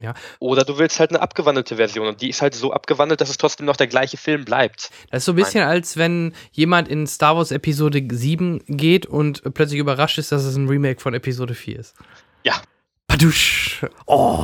Ja. 0.00 0.14
Oder 0.38 0.64
du 0.64 0.78
willst 0.78 1.00
halt 1.00 1.10
eine 1.10 1.20
abgewandelte 1.20 1.76
Version 1.76 2.06
und 2.06 2.20
die 2.20 2.28
ist 2.28 2.40
halt 2.40 2.54
so 2.54 2.72
abgewandelt, 2.72 3.20
dass 3.20 3.30
es 3.30 3.36
trotzdem 3.36 3.66
noch 3.66 3.76
der 3.76 3.88
gleiche 3.88 4.16
Film 4.16 4.44
bleibt. 4.44 4.90
Das 5.10 5.18
ist 5.18 5.24
so 5.24 5.32
ein 5.32 5.36
bisschen, 5.36 5.64
als 5.64 5.96
wenn 5.96 6.34
jemand 6.52 6.88
in 6.88 7.06
Star 7.08 7.36
Wars 7.36 7.50
Episode 7.50 8.00
7 8.08 8.62
geht 8.68 9.06
und 9.06 9.42
plötzlich 9.54 9.80
überrascht 9.80 10.18
ist, 10.18 10.30
dass 10.30 10.44
es 10.44 10.54
ein 10.54 10.68
Remake 10.68 11.00
von 11.00 11.14
Episode 11.14 11.54
4 11.54 11.80
ist. 11.80 11.96
Ja. 12.44 12.62
Padusch. 13.08 13.67
Oh. 14.06 14.38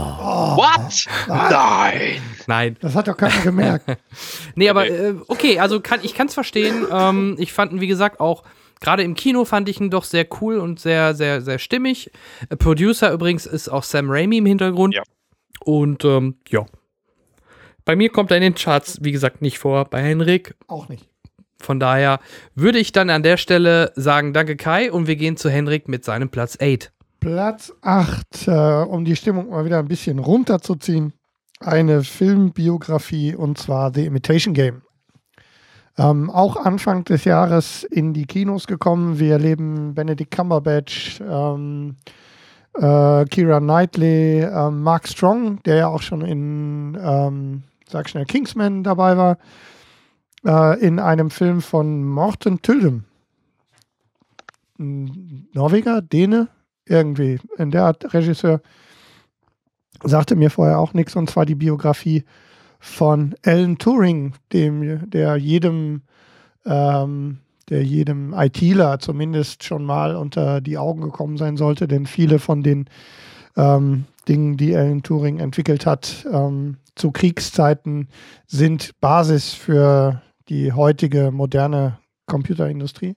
What? 0.57 1.07
Nein! 1.29 2.21
Nein. 2.47 2.77
Das 2.81 2.95
hat 2.95 3.09
doch 3.09 3.17
keiner 3.17 3.43
gemerkt. 3.43 3.85
Nee, 4.55 4.69
aber 4.69 4.83
Okay. 4.83 5.09
äh, 5.09 5.15
okay, 5.29 5.59
also 5.61 5.81
kann, 5.81 6.01
ich 6.03 6.15
kann 6.15 6.29
es 6.29 6.35
verstehen. 6.35 6.87
Ähm, 6.91 7.37
ich 7.39 7.53
fand, 7.53 7.73
ihn, 7.73 7.81
wie 7.81 7.87
gesagt, 7.87 8.21
auch 8.21 8.45
gerade 8.81 9.03
im 9.03 9.15
Kino 9.15 9.45
fand 9.45 9.69
ich 9.69 9.81
ihn 9.81 9.91
doch 9.91 10.05
sehr 10.05 10.27
cool 10.41 10.59
und 10.59 10.79
sehr, 10.79 11.15
sehr, 11.15 11.41
sehr 11.43 11.59
stimmig. 11.59 12.11
Äh, 12.51 12.57
Producer 12.57 13.11
übrigens 13.13 13.47
ist 13.47 13.69
auch 13.69 13.83
Sam 13.83 14.11
Raimi 14.11 14.39
im 14.39 14.47
Hintergrund. 14.47 14.95
Ja. 14.95 15.03
Und 15.61 16.05
ähm, 16.05 16.37
ja. 16.49 16.67
Bei 17.85 17.97
mir 17.97 18.11
kommt 18.11 18.31
er 18.31 18.39
in 18.39 18.43
den 18.43 18.55
Charts, 18.55 18.99
wie 19.03 19.13
gesagt, 19.13 19.43
nicht 19.43 19.59
vor. 19.59 19.85
Bei 19.87 20.01
Henrik. 20.03 20.55
Auch 20.69 20.89
nicht. 20.89 21.09
Von 21.61 21.81
daher 21.81 22.21
würde 22.55 22.79
ich 22.79 22.93
dann 22.93 23.11
an 23.11 23.23
der 23.23 23.37
Stelle 23.39 23.93
sagen, 23.97 24.33
danke 24.35 24.57
Kai 24.57 24.93
und 24.93 25.07
wir 25.07 25.17
gehen 25.17 25.37
zu 25.37 25.49
Henrik 25.51 25.89
mit 25.89 26.05
seinem 26.05 26.29
Platz 26.29 26.59
8. 26.61 26.93
Platz 27.25 27.73
8, 27.81 28.49
äh, 28.49 28.83
um 28.83 29.07
die 29.07 29.17
Stimmung 29.17 29.49
mal 29.49 29.65
wieder 29.65 29.79
ein 29.79 29.89
bisschen 29.89 30.19
runterzuziehen. 30.19 31.15
Eine 31.59 32.05
Filmbiografie 32.05 33.35
und 33.35 33.57
zwar 33.57 33.95
The 33.95 34.05
Imitation 34.05 34.53
Game. 34.53 34.83
Ähm, 35.97 36.29
auch 36.29 36.57
Anfang 36.57 37.05
des 37.05 37.25
Jahres 37.25 37.83
in 37.85 38.13
die 38.13 38.27
Kinos 38.27 38.67
gekommen. 38.67 39.19
Wir 39.19 39.33
erleben 39.33 39.95
Benedict 39.95 40.37
Cumberbatch, 40.37 41.23
ähm, 41.23 41.97
äh, 42.75 43.25
Kira 43.25 43.59
Knightley, 43.59 44.43
ähm, 44.43 44.83
Mark 44.83 45.09
Strong, 45.09 45.63
der 45.63 45.77
ja 45.77 45.89
auch 45.89 46.03
schon 46.03 46.21
in, 46.21 46.99
ähm, 47.01 47.63
sag 47.89 48.11
schnell, 48.11 48.27
Kingsman 48.27 48.85
dabei 48.85 49.17
war, 49.17 49.39
äh, 50.45 50.79
in 50.79 50.99
einem 50.99 51.31
Film 51.31 51.63
von 51.63 52.05
Morten. 52.05 52.61
Ein 54.79 55.49
Norweger, 55.55 56.03
Däne, 56.03 56.49
irgendwie 56.87 57.39
in 57.57 57.71
der 57.71 57.85
Art 57.85 58.13
Regisseur. 58.15 58.61
Sagte 60.03 60.37
mir 60.37 60.51
vorher 60.51 60.79
auch 60.79 60.93
nichts, 60.93 61.17
und 61.17 61.31
zwar 61.31 61.47
die 61.47 61.55
Biografie 61.55 62.25
von 62.79 63.35
Alan 63.45 63.79
Turing, 63.79 64.35
dem, 64.53 65.09
der 65.09 65.37
jedem, 65.37 66.03
ähm, 66.67 67.39
der 67.71 67.83
jedem 67.83 68.35
ITler 68.35 68.99
zumindest 68.99 69.65
schon 69.65 69.85
mal 69.85 70.17
unter 70.17 70.61
die 70.61 70.77
Augen 70.77 71.01
gekommen 71.01 71.39
sein 71.39 71.57
sollte, 71.57 71.89
denn 71.89 72.05
viele 72.05 72.39
von 72.39 72.63
den 72.63 72.87
ähm, 73.57 74.05
Dingen, 74.29 74.57
die 74.57 74.77
Alan 74.77 75.03
Turing 75.03 75.39
entwickelt 75.39 75.87
hat, 75.87 76.27
ähm, 76.31 76.77
zu 76.95 77.11
Kriegszeiten 77.11 78.09
sind 78.47 79.01
Basis 79.01 79.53
für 79.53 80.23
die 80.49 80.73
heutige 80.73 81.31
moderne 81.31 81.99
Computerindustrie. 82.27 83.17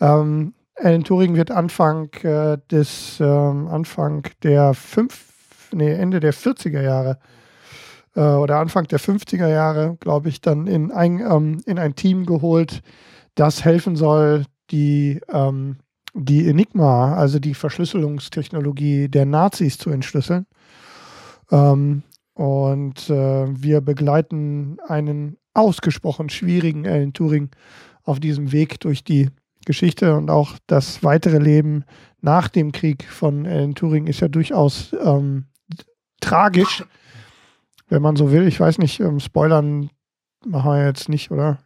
Ähm, 0.00 0.54
Alan 0.80 1.04
Turing 1.04 1.34
wird 1.34 1.50
Anfang 1.50 2.10
äh, 2.22 2.58
des 2.70 3.18
ähm, 3.20 3.68
Anfang 3.68 4.26
der 4.42 4.74
fünf, 4.74 5.68
nee, 5.72 5.92
Ende 5.92 6.20
der 6.20 6.32
40er 6.32 6.80
Jahre 6.80 7.18
äh, 8.14 8.20
oder 8.20 8.58
Anfang 8.58 8.86
der 8.86 9.00
50er 9.00 9.48
Jahre, 9.48 9.96
glaube 10.00 10.28
ich, 10.28 10.40
dann 10.40 10.66
in 10.66 10.90
ein, 10.90 11.20
ähm, 11.20 11.60
in 11.66 11.78
ein 11.78 11.94
Team 11.94 12.26
geholt, 12.26 12.82
das 13.34 13.64
helfen 13.64 13.96
soll, 13.96 14.44
die, 14.70 15.20
ähm, 15.30 15.78
die 16.14 16.48
Enigma, 16.48 17.14
also 17.14 17.38
die 17.38 17.54
Verschlüsselungstechnologie 17.54 19.08
der 19.08 19.26
Nazis 19.26 19.78
zu 19.78 19.90
entschlüsseln. 19.90 20.46
Ähm, 21.50 22.02
und 22.34 23.10
äh, 23.10 23.46
wir 23.48 23.80
begleiten 23.80 24.78
einen 24.86 25.38
ausgesprochen 25.54 26.28
schwierigen 26.28 26.86
Alan 26.86 27.12
Turing 27.12 27.50
auf 28.04 28.20
diesem 28.20 28.52
Weg 28.52 28.80
durch 28.80 29.02
die 29.02 29.28
Geschichte 29.68 30.16
und 30.16 30.30
auch 30.30 30.52
das 30.66 31.04
weitere 31.04 31.38
Leben 31.38 31.84
nach 32.22 32.48
dem 32.48 32.72
Krieg 32.72 33.04
von 33.04 33.46
Alan 33.46 33.74
Turing 33.74 34.06
ist 34.08 34.20
ja 34.20 34.26
durchaus 34.28 34.96
ähm, 35.04 35.44
tragisch, 36.20 36.82
wenn 37.88 38.02
man 38.02 38.16
so 38.16 38.32
will. 38.32 38.48
Ich 38.48 38.58
weiß 38.58 38.78
nicht, 38.78 38.98
ähm, 38.98 39.20
Spoilern 39.20 39.90
machen 40.44 40.72
wir 40.72 40.86
jetzt 40.86 41.08
nicht, 41.08 41.30
oder? 41.30 41.58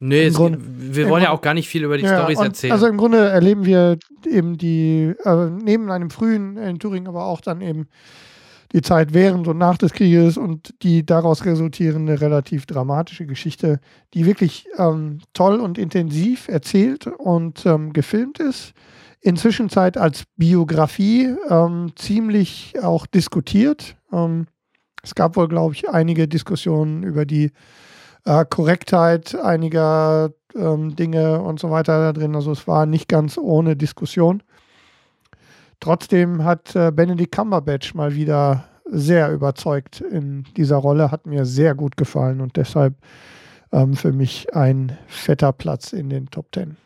Nee, 0.00 0.24
es, 0.26 0.34
Grunde- 0.34 0.58
wir 0.62 1.08
wollen 1.08 1.22
ja 1.24 1.30
auch 1.30 1.40
gar 1.40 1.54
nicht 1.54 1.68
viel 1.68 1.82
über 1.84 1.98
die 1.98 2.04
Ja, 2.04 2.18
Storys 2.22 2.38
erzählen. 2.38 2.72
Also 2.72 2.86
im 2.86 2.96
Grunde 2.98 3.18
erleben 3.28 3.64
wir 3.64 3.98
eben 4.26 4.56
die, 4.56 5.12
äh, 5.24 5.50
neben 5.50 5.90
einem 5.90 6.10
frühen 6.10 6.56
Alan 6.56 6.78
Turing, 6.78 7.08
aber 7.08 7.24
auch 7.24 7.40
dann 7.40 7.60
eben 7.60 7.88
die 8.74 8.82
Zeit 8.82 9.14
während 9.14 9.46
und 9.46 9.56
nach 9.56 9.78
des 9.78 9.92
Krieges 9.92 10.36
und 10.36 10.74
die 10.82 11.06
daraus 11.06 11.44
resultierende 11.44 12.20
relativ 12.20 12.66
dramatische 12.66 13.24
Geschichte, 13.24 13.78
die 14.14 14.26
wirklich 14.26 14.66
ähm, 14.76 15.20
toll 15.32 15.60
und 15.60 15.78
intensiv 15.78 16.48
erzählt 16.48 17.06
und 17.06 17.64
ähm, 17.66 17.92
gefilmt 17.92 18.40
ist. 18.40 18.72
Inzwischen 19.20 19.70
Zeit 19.70 19.96
als 19.96 20.24
Biografie 20.36 21.34
ähm, 21.48 21.92
ziemlich 21.94 22.74
auch 22.82 23.06
diskutiert. 23.06 23.96
Ähm, 24.12 24.46
es 25.04 25.14
gab 25.14 25.36
wohl, 25.36 25.46
glaube 25.46 25.74
ich, 25.74 25.88
einige 25.88 26.26
Diskussionen 26.26 27.04
über 27.04 27.24
die 27.24 27.52
äh, 28.24 28.44
Korrektheit 28.44 29.36
einiger 29.36 30.32
ähm, 30.56 30.96
Dinge 30.96 31.40
und 31.40 31.60
so 31.60 31.70
weiter 31.70 32.00
da 32.00 32.12
drin. 32.12 32.34
Also 32.34 32.50
es 32.50 32.66
war 32.66 32.86
nicht 32.86 33.08
ganz 33.08 33.38
ohne 33.38 33.76
Diskussion. 33.76 34.42
Trotzdem 35.80 36.44
hat 36.44 36.74
äh, 36.76 36.90
Benedict 36.90 37.32
Cumberbatch 37.32 37.94
mal 37.94 38.14
wieder 38.14 38.68
sehr 38.86 39.32
überzeugt 39.32 40.00
in 40.00 40.44
dieser 40.56 40.76
Rolle, 40.76 41.10
hat 41.10 41.26
mir 41.26 41.44
sehr 41.46 41.74
gut 41.74 41.96
gefallen 41.96 42.40
und 42.40 42.56
deshalb 42.56 42.94
ähm, 43.72 43.94
für 43.94 44.12
mich 44.12 44.54
ein 44.54 44.98
fetter 45.08 45.52
Platz 45.52 45.92
in 45.92 46.10
den 46.10 46.30
Top 46.30 46.52
Ten. 46.52 46.76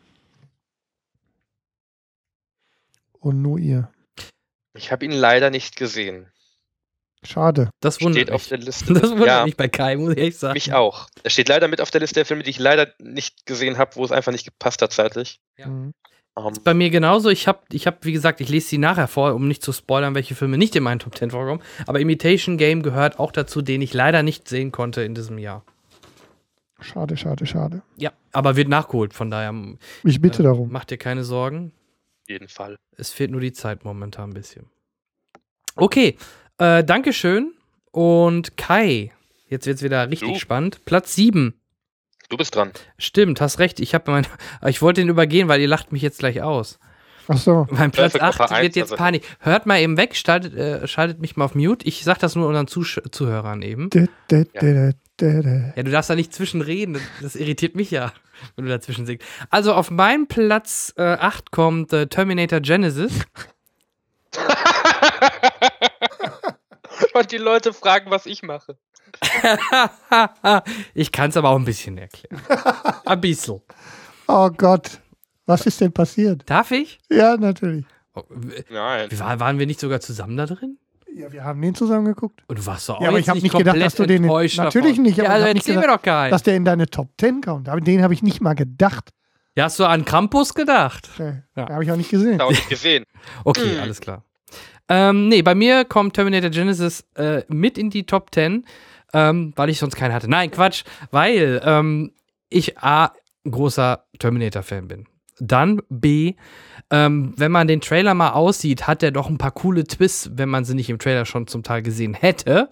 Und 3.19 3.41
nur 3.41 3.59
ihr. 3.59 3.91
Ich 4.75 4.91
habe 4.91 5.05
ihn 5.05 5.11
leider 5.11 5.49
nicht 5.49 5.75
gesehen. 5.75 6.27
Schade. 7.23 7.69
das 7.81 7.99
wundert 7.99 8.21
Steht 8.21 8.31
auf 8.31 8.41
mich. 8.43 8.47
der 8.49 8.57
Liste. 8.59 8.93
Das 8.93 9.11
wundert 9.11 9.27
ja, 9.27 9.43
mich 9.43 9.57
bei 9.57 9.67
Kai, 9.67 9.97
muss 9.97 10.15
ich 10.15 10.37
sagen. 10.37 10.53
mich 10.53 10.73
auch. 10.73 11.09
Er 11.23 11.29
steht 11.29 11.49
leider 11.49 11.67
mit 11.67 11.81
auf 11.81 11.91
der 11.91 11.99
Liste 11.99 12.15
der 12.15 12.25
Filme, 12.25 12.43
die 12.43 12.49
ich 12.49 12.59
leider 12.59 12.93
nicht 12.97 13.45
gesehen 13.45 13.77
habe, 13.77 13.97
wo 13.97 14.05
es 14.05 14.11
einfach 14.13 14.31
nicht 14.31 14.45
gepasst 14.45 14.81
hat 14.81 14.93
zeitlich. 14.93 15.41
Ja. 15.57 15.67
Mhm. 15.67 15.93
Ähm, 16.47 16.53
Bei 16.63 16.73
mir 16.73 16.89
genauso. 16.89 17.29
Ich 17.29 17.47
habe, 17.47 17.59
ich 17.71 17.87
hab, 17.87 18.05
wie 18.05 18.11
gesagt, 18.11 18.41
ich 18.41 18.49
lese 18.49 18.67
sie 18.69 18.77
nachher 18.77 19.07
vor, 19.07 19.33
um 19.35 19.47
nicht 19.47 19.63
zu 19.63 19.71
spoilern, 19.71 20.15
welche 20.15 20.35
Filme 20.35 20.57
nicht 20.57 20.75
in 20.75 20.83
meinen 20.83 20.99
Top 20.99 21.17
10 21.17 21.31
vorkommen. 21.31 21.61
Aber 21.87 21.99
Imitation 21.99 22.57
Game 22.57 22.81
gehört 22.83 23.19
auch 23.19 23.31
dazu, 23.31 23.61
den 23.61 23.81
ich 23.81 23.93
leider 23.93 24.23
nicht 24.23 24.47
sehen 24.47 24.71
konnte 24.71 25.01
in 25.03 25.15
diesem 25.15 25.37
Jahr. 25.37 25.63
Schade, 26.81 27.17
schade, 27.17 27.45
schade. 27.45 27.81
Ja, 27.97 28.11
aber 28.31 28.55
wird 28.55 28.69
nachgeholt, 28.69 29.13
von 29.13 29.29
daher 29.29 29.53
Ich 30.03 30.21
bitte 30.21 30.41
äh, 30.41 30.45
darum. 30.45 30.71
macht 30.71 30.91
dir 30.91 30.97
keine 30.97 31.23
Sorgen. 31.25 31.73
auf 32.23 32.29
jeden 32.29 32.47
Fall. 32.47 32.77
Es 32.95 33.11
fehlt 33.11 33.31
nur 33.31 33.41
die 33.41 33.51
Zeit 33.53 33.83
momentan 33.83 34.29
ein 34.29 34.33
bisschen. 34.33 34.65
Okay, 35.75 36.17
äh, 36.57 36.83
Dankeschön. 36.83 37.53
Und 37.91 38.55
Kai, 38.55 39.11
jetzt 39.47 39.65
wird's 39.65 39.81
wieder 39.83 40.09
richtig 40.09 40.33
Du. 40.33 40.39
spannend. 40.39 40.85
Platz 40.85 41.15
7. 41.15 41.58
Du 42.29 42.37
bist 42.37 42.55
dran. 42.55 42.71
Stimmt, 42.97 43.41
hast 43.41 43.59
recht. 43.59 43.79
Ich 43.79 43.93
habe 43.93 44.11
mein, 44.11 44.27
ich 44.67 44.81
wollte 44.81 45.01
den 45.01 45.09
übergehen, 45.09 45.47
weil 45.47 45.59
ihr 45.61 45.67
lacht 45.67 45.91
mich 45.91 46.01
jetzt 46.01 46.19
gleich 46.19 46.41
aus. 46.41 46.79
Ach 47.31 47.37
so. 47.37 47.67
Mein 47.69 47.91
Platz 47.91 48.13
Perfect 48.13 48.23
8 48.23 48.39
Opfer 48.41 48.55
wird 48.55 48.65
1, 48.65 48.75
jetzt 48.75 48.91
also- 48.91 48.95
Panik. 48.95 49.23
Hört 49.39 49.65
mal 49.67 49.79
eben 49.79 49.97
weg, 49.97 50.15
schaltet, 50.15 50.55
äh, 50.55 50.87
schaltet 50.87 51.19
mich 51.21 51.35
mal 51.37 51.45
auf 51.45 51.53
Mute. 51.53 51.85
Ich 51.87 52.03
sag 52.03 52.17
das 52.19 52.35
nur 52.35 52.47
unseren 52.47 52.67
Zusch 52.67 52.99
Zuhörern 53.11 53.61
eben. 53.61 53.89
Dä. 53.91 54.07
Ja, 55.21 55.83
du 55.83 55.91
darfst 55.91 56.09
da 56.09 56.15
nicht 56.15 56.33
zwischenreden. 56.33 56.93
Das, 56.93 57.03
das 57.21 57.35
irritiert 57.35 57.75
mich 57.75 57.91
ja, 57.91 58.13
wenn 58.55 58.65
du 58.65 58.71
dazwischen 58.71 59.05
singst. 59.05 59.25
Also 59.49 59.73
auf 59.73 59.91
meinem 59.91 60.27
Platz 60.27 60.93
äh, 60.97 61.03
8 61.03 61.51
kommt 61.51 61.93
äh, 61.93 62.07
Terminator 62.07 62.61
Genesis. 62.61 63.11
Und 67.13 67.31
die 67.31 67.37
Leute 67.37 67.73
fragen, 67.73 68.09
was 68.11 68.25
ich 68.25 68.43
mache. 68.43 68.77
ich 70.93 71.11
kann 71.11 71.29
es 71.29 71.37
aber 71.37 71.49
auch 71.49 71.55
ein 71.57 71.65
bisschen 71.65 71.97
erklären. 71.97 72.41
Ein 73.05 73.21
bisschen. 73.21 73.61
Oh 74.27 74.49
Gott. 74.49 74.99
Was 75.45 75.65
ist 75.65 75.81
denn 75.81 75.91
passiert? 75.91 76.43
Darf 76.47 76.71
ich? 76.71 76.99
Ja, 77.09 77.35
natürlich. 77.37 77.85
Oh, 78.13 78.21
Nein. 78.69 79.09
war, 79.19 79.39
waren 79.39 79.57
wir 79.59 79.65
nicht 79.65 79.79
sogar 79.79 79.99
zusammen 79.99 80.37
da 80.37 80.45
drin? 80.45 80.77
Ja, 81.11 81.31
wir 81.31 81.43
haben 81.43 81.59
den 81.61 81.73
zusammen 81.73 82.05
geguckt. 82.05 82.41
Und 82.47 82.59
du 82.59 82.65
warst 82.67 82.87
doch 82.87 82.97
auch 82.97 83.01
Ja, 83.01 83.07
aber 83.09 83.17
jetzt 83.17 83.25
ich 83.25 83.29
hab 83.31 83.41
nicht 83.41 83.57
gedacht, 83.57 83.81
dass 83.81 83.95
du 83.95 84.05
den 84.05 84.21
natürlich 84.23 84.55
davon. 84.57 85.01
nicht, 85.01 85.19
aber 85.19 85.23
Ja, 85.23 85.29
ich 85.29 85.29
also 85.33 85.47
hab 85.47 85.53
nicht 85.55 85.67
erzähl 85.67 85.79
mir 85.81 85.87
doch 85.87 86.01
gar 86.03 86.29
Dass 86.29 86.43
der 86.43 86.55
in 86.55 86.65
deine 86.65 86.85
Top 86.87 87.09
10 87.19 87.41
kommt. 87.41 87.67
Aber 87.67 87.81
den 87.81 88.03
habe 88.03 88.13
ich 88.13 88.21
nicht 88.21 88.41
mal 88.41 88.53
gedacht. 88.53 89.09
Ja, 89.55 89.63
hast 89.65 89.79
du 89.79 89.85
an 89.85 90.05
Krampus 90.05 90.53
gedacht? 90.53 91.09
Nee, 91.17 91.41
Ja. 91.55 91.67
Habe 91.69 91.83
ich 91.83 91.91
auch 91.91 91.95
nicht 91.95 92.11
gesehen. 92.11 92.39
Auch 92.39 92.51
nicht 92.51 92.69
gesehen. 92.69 93.03
Okay, 93.43 93.77
Mm. 93.77 93.81
alles 93.81 93.99
klar. 93.99 94.23
Ähm, 94.89 95.27
nee, 95.27 95.43
bei 95.43 95.53
mir 95.55 95.85
kommt 95.85 96.15
Terminator 96.15 96.49
Genesis 96.49 97.05
äh, 97.15 97.43
mit 97.47 97.77
in 97.77 97.91
die 97.91 98.05
Top 98.05 98.33
10, 98.33 98.65
ähm, 99.13 99.53
weil 99.55 99.69
ich 99.69 99.77
sonst 99.77 99.95
keinen 99.95 100.13
hatte. 100.13 100.29
Nein, 100.29 100.49
Quatsch, 100.49 100.83
weil 101.11 101.61
ähm, 101.63 102.11
ich 102.49 102.77
A, 102.79 103.13
großer 103.49 104.03
Terminator-Fan 104.17 104.87
bin. 104.87 105.05
Dann 105.39 105.81
B, 105.89 106.33
ähm, 106.89 107.33
wenn 107.37 107.51
man 107.51 107.67
den 107.67 107.81
Trailer 107.81 108.13
mal 108.13 108.31
aussieht, 108.31 108.87
hat 108.87 109.03
er 109.03 109.11
doch 109.11 109.29
ein 109.29 109.37
paar 109.37 109.51
coole 109.51 109.85
Twists, 109.85 110.31
wenn 110.33 110.49
man 110.49 110.65
sie 110.65 110.73
nicht 110.73 110.89
im 110.89 110.99
Trailer 110.99 111.25
schon 111.25 111.47
zum 111.47 111.63
Teil 111.63 111.83
gesehen 111.83 112.15
hätte. 112.15 112.69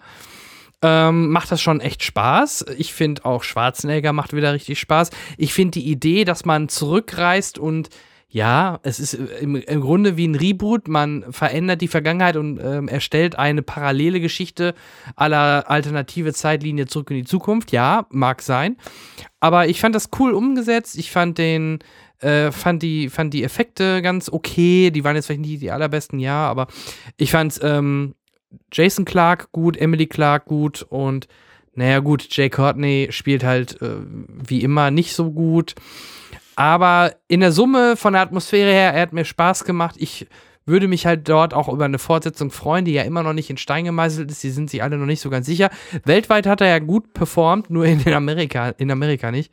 Ähm, 0.82 1.30
macht 1.30 1.50
das 1.50 1.60
schon 1.60 1.80
echt 1.80 2.02
Spaß. 2.02 2.66
Ich 2.76 2.92
finde 2.92 3.24
auch 3.24 3.42
Schwarzenegger 3.42 4.12
macht 4.12 4.34
wieder 4.34 4.52
richtig 4.52 4.78
Spaß. 4.78 5.10
Ich 5.36 5.54
finde 5.54 5.80
die 5.80 5.90
Idee, 5.90 6.24
dass 6.24 6.44
man 6.44 6.68
zurückreist 6.68 7.58
und 7.58 7.88
ja, 8.30 8.78
es 8.82 9.00
ist 9.00 9.14
äh, 9.14 9.38
im, 9.40 9.56
im 9.56 9.80
Grunde 9.80 10.16
wie 10.16 10.28
ein 10.28 10.34
Reboot. 10.34 10.86
Man 10.86 11.24
verändert 11.32 11.80
die 11.80 11.88
Vergangenheit 11.88 12.36
und 12.36 12.60
ähm, 12.62 12.88
erstellt 12.88 13.38
eine 13.38 13.62
parallele 13.62 14.20
Geschichte 14.20 14.74
aller 15.16 15.70
alternative 15.70 16.34
Zeitlinie 16.34 16.86
zurück 16.86 17.10
in 17.10 17.16
die 17.16 17.24
Zukunft. 17.24 17.72
Ja, 17.72 18.06
mag 18.10 18.42
sein. 18.42 18.76
Aber 19.40 19.68
ich 19.68 19.80
fand 19.80 19.94
das 19.94 20.10
cool 20.18 20.32
umgesetzt. 20.32 20.98
Ich 20.98 21.10
fand 21.10 21.38
den, 21.38 21.78
äh, 22.20 22.52
fand 22.52 22.82
die, 22.82 23.08
fand 23.08 23.32
die 23.32 23.44
Effekte 23.44 24.02
ganz 24.02 24.28
okay. 24.28 24.90
Die 24.90 25.04
waren 25.04 25.16
jetzt 25.16 25.26
vielleicht 25.26 25.40
nicht 25.40 25.62
die 25.62 25.70
allerbesten, 25.70 26.18
ja, 26.18 26.48
aber 26.48 26.66
ich 27.16 27.30
fand 27.30 27.58
ähm, 27.62 28.14
Jason 28.70 29.06
Clark 29.06 29.52
gut, 29.52 29.76
Emily 29.78 30.06
Clark 30.06 30.44
gut 30.44 30.82
und 30.82 31.28
naja 31.74 32.00
gut, 32.00 32.26
Jay 32.36 32.50
Courtney 32.50 33.08
spielt 33.10 33.44
halt 33.44 33.80
äh, 33.80 33.96
wie 34.04 34.62
immer 34.62 34.90
nicht 34.90 35.14
so 35.14 35.30
gut. 35.30 35.76
Aber 36.58 37.14
in 37.28 37.38
der 37.38 37.52
Summe 37.52 37.96
von 37.96 38.14
der 38.14 38.22
Atmosphäre 38.22 38.72
her, 38.72 38.92
er 38.92 39.02
hat 39.02 39.12
mir 39.12 39.24
Spaß 39.24 39.62
gemacht. 39.62 39.94
Ich 39.96 40.26
würde 40.66 40.88
mich 40.88 41.06
halt 41.06 41.28
dort 41.28 41.54
auch 41.54 41.68
über 41.68 41.84
eine 41.84 42.00
Fortsetzung 42.00 42.50
freuen, 42.50 42.84
die 42.84 42.94
ja 42.94 43.04
immer 43.04 43.22
noch 43.22 43.32
nicht 43.32 43.48
in 43.48 43.58
Stein 43.58 43.84
gemeißelt 43.84 44.28
ist. 44.28 44.42
Die 44.42 44.50
sind 44.50 44.68
sich 44.68 44.82
alle 44.82 44.98
noch 44.98 45.06
nicht 45.06 45.20
so 45.20 45.30
ganz 45.30 45.46
sicher. 45.46 45.70
Weltweit 46.04 46.48
hat 46.48 46.60
er 46.60 46.66
ja 46.66 46.80
gut 46.80 47.12
performt, 47.12 47.70
nur 47.70 47.86
in 47.86 48.12
Amerika, 48.12 48.70
in 48.70 48.90
Amerika 48.90 49.30
nicht. 49.30 49.52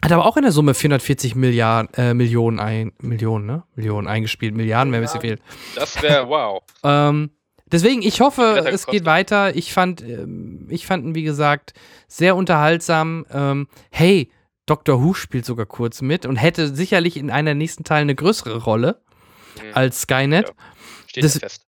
Hat 0.00 0.12
aber 0.12 0.26
auch 0.26 0.36
in 0.36 0.44
der 0.44 0.52
Summe 0.52 0.74
440 0.74 1.34
Milliarden, 1.34 1.92
äh, 1.94 2.14
Millionen, 2.14 2.60
ein, 2.60 2.92
Millionen, 3.02 3.46
ne? 3.46 3.64
Millionen 3.74 4.06
eingespielt. 4.06 4.54
Milliarden 4.54 4.92
wäre 4.92 5.02
ein 5.02 5.06
bisschen 5.06 5.22
viel. 5.22 5.40
Das 5.74 6.00
wäre 6.00 6.28
wow. 6.28 6.62
Ähm, 6.84 7.30
deswegen, 7.66 8.02
ich 8.02 8.20
hoffe, 8.20 8.64
es 8.70 8.86
geht 8.86 9.06
weiter. 9.06 9.56
Ich 9.56 9.72
fand, 9.72 10.02
ähm, 10.02 10.68
ich 10.70 10.86
fand 10.86 11.04
ihn, 11.04 11.16
wie 11.16 11.24
gesagt, 11.24 11.72
sehr 12.06 12.36
unterhaltsam. 12.36 13.26
Ähm, 13.32 13.66
hey, 13.90 14.30
Doctor 14.66 15.02
Who 15.02 15.14
spielt 15.14 15.44
sogar 15.46 15.66
kurz 15.66 16.02
mit 16.02 16.26
und 16.26 16.36
hätte 16.36 16.74
sicherlich 16.74 17.16
in 17.16 17.30
einer 17.30 17.54
nächsten 17.54 17.84
Teilen 17.84 18.02
eine 18.02 18.14
größere 18.14 18.62
Rolle 18.62 19.02
Mhm. 19.62 19.70
als 19.74 20.02
Skynet. 20.02 20.52
Steht 21.06 21.24
das- 21.24 21.34
ja 21.34 21.40
fest. 21.40 21.62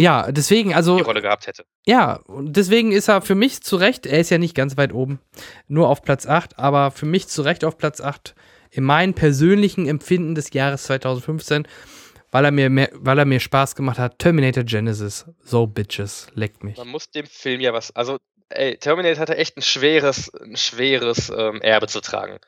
Ja, 0.00 0.32
deswegen, 0.32 0.74
also, 0.74 0.96
Die 0.96 1.02
Rolle 1.02 1.20
gehabt 1.22 1.46
hätte. 1.46 1.64
ja, 1.86 2.14
und 2.26 2.56
deswegen 2.56 2.92
ist 2.92 3.08
er 3.08 3.20
für 3.22 3.34
mich 3.34 3.60
zu 3.62 3.76
Recht, 3.76 4.06
er 4.06 4.18
ist 4.20 4.30
ja 4.30 4.38
nicht 4.38 4.54
ganz 4.54 4.76
weit 4.76 4.92
oben, 4.92 5.20
nur 5.68 5.88
auf 5.88 6.02
Platz 6.02 6.26
8, 6.26 6.58
aber 6.58 6.90
für 6.90 7.06
mich 7.06 7.28
zu 7.28 7.42
Recht 7.42 7.62
auf 7.64 7.76
Platz 7.76 8.00
8 8.00 8.34
in 8.70 8.84
meinem 8.84 9.12
persönlichen 9.14 9.86
Empfinden 9.86 10.34
des 10.34 10.52
Jahres 10.54 10.84
2015, 10.84 11.68
weil 12.30 12.44
er 12.46 12.50
mir, 12.52 12.70
mehr, 12.70 12.90
weil 12.94 13.18
er 13.18 13.26
mir 13.26 13.38
Spaß 13.38 13.76
gemacht 13.76 13.98
hat. 13.98 14.18
Terminator 14.18 14.64
Genesis, 14.64 15.26
so 15.44 15.66
Bitches, 15.66 16.28
leckt 16.34 16.64
mich. 16.64 16.78
Man 16.78 16.88
muss 16.88 17.10
dem 17.10 17.26
Film 17.26 17.60
ja 17.60 17.72
was. 17.74 17.94
Also, 17.94 18.16
ey, 18.54 18.76
Terminator 18.78 19.20
hatte 19.20 19.36
echt 19.36 19.56
ein 19.56 19.62
schweres, 19.62 20.32
ein 20.34 20.56
schweres 20.56 21.30
ähm, 21.30 21.60
Erbe 21.60 21.88
zu 21.88 22.00
tragen. 22.00 22.38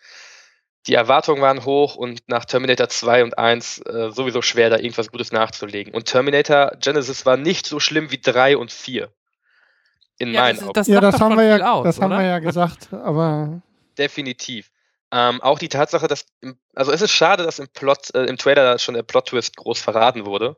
Die 0.87 0.95
Erwartungen 0.95 1.41
waren 1.41 1.65
hoch 1.65 1.97
und 1.97 2.23
nach 2.29 2.45
Terminator 2.45 2.89
2 2.89 3.25
und 3.25 3.39
1 3.39 3.79
äh, 3.79 4.11
sowieso 4.11 4.43
schwer, 4.43 4.69
da 4.69 4.77
irgendwas 4.77 5.11
Gutes 5.11 5.33
nachzulegen. 5.33 5.95
Und 5.95 6.07
Terminator 6.07 6.73
Genesis 6.79 7.25
war 7.25 7.37
nicht 7.37 7.67
so 7.67 7.81
schlimm 7.81 8.11
wie 8.11 8.21
3 8.21 8.57
und 8.59 8.71
4. 8.71 9.11
In 10.19 10.33
meinen 10.33 10.63
Augen. 10.63 10.73
das 10.75 10.87
ja, 10.87 11.01
das 11.01 11.21
haben 11.21 11.37
wir 11.37 11.45
ja, 11.45 11.73
aus, 11.73 11.85
das 11.85 12.01
haben 12.01 12.11
wir 12.11 12.23
ja 12.23 12.39
gesagt, 12.39 12.93
aber 12.93 13.63
Definitiv. 13.99 14.71
Ähm, 15.11 15.41
auch 15.43 15.59
die 15.59 15.69
Tatsache, 15.69 16.09
dass, 16.09 16.27
im, 16.41 16.59
also 16.75 16.93
es 16.93 17.01
ist 17.01 17.13
schade, 17.13 17.45
dass 17.45 17.59
im 17.59 17.69
Plot, 17.69 18.15
äh, 18.15 18.25
im 18.25 18.37
Trailer 18.37 18.79
schon 18.79 18.95
der 18.95 19.03
Plot-Twist 19.03 19.57
groß 19.57 19.81
verraten 19.81 20.27
wurde. 20.27 20.57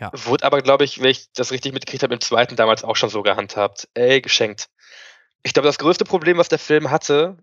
Ja. 0.00 0.10
Wurde 0.14 0.44
aber, 0.44 0.62
glaube 0.62 0.84
ich, 0.84 1.00
wenn 1.00 1.10
ich 1.10 1.30
das 1.34 1.52
richtig 1.52 1.72
mitgekriegt 1.74 2.02
habe, 2.02 2.14
im 2.14 2.20
zweiten 2.20 2.56
damals 2.56 2.84
auch 2.84 2.96
schon 2.96 3.10
so 3.10 3.22
gehandhabt. 3.22 3.88
Ey, 3.94 4.20
geschenkt. 4.20 4.68
Ich 5.42 5.52
glaube, 5.52 5.68
das 5.68 5.78
größte 5.78 6.04
Problem, 6.04 6.38
was 6.38 6.48
der 6.48 6.58
Film 6.58 6.90
hatte, 6.90 7.36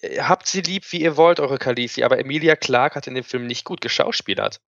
ihr 0.00 0.28
habt 0.28 0.46
sie 0.46 0.60
lieb, 0.60 0.90
wie 0.92 1.02
ihr 1.02 1.16
wollt, 1.16 1.40
eure 1.40 1.58
Khaleesi, 1.58 2.04
aber 2.04 2.18
Emilia 2.18 2.56
Clarke 2.56 2.94
hat 2.94 3.06
in 3.06 3.14
dem 3.14 3.24
Film 3.24 3.46
nicht 3.46 3.64
gut 3.64 3.80
geschauspielert. 3.80 4.60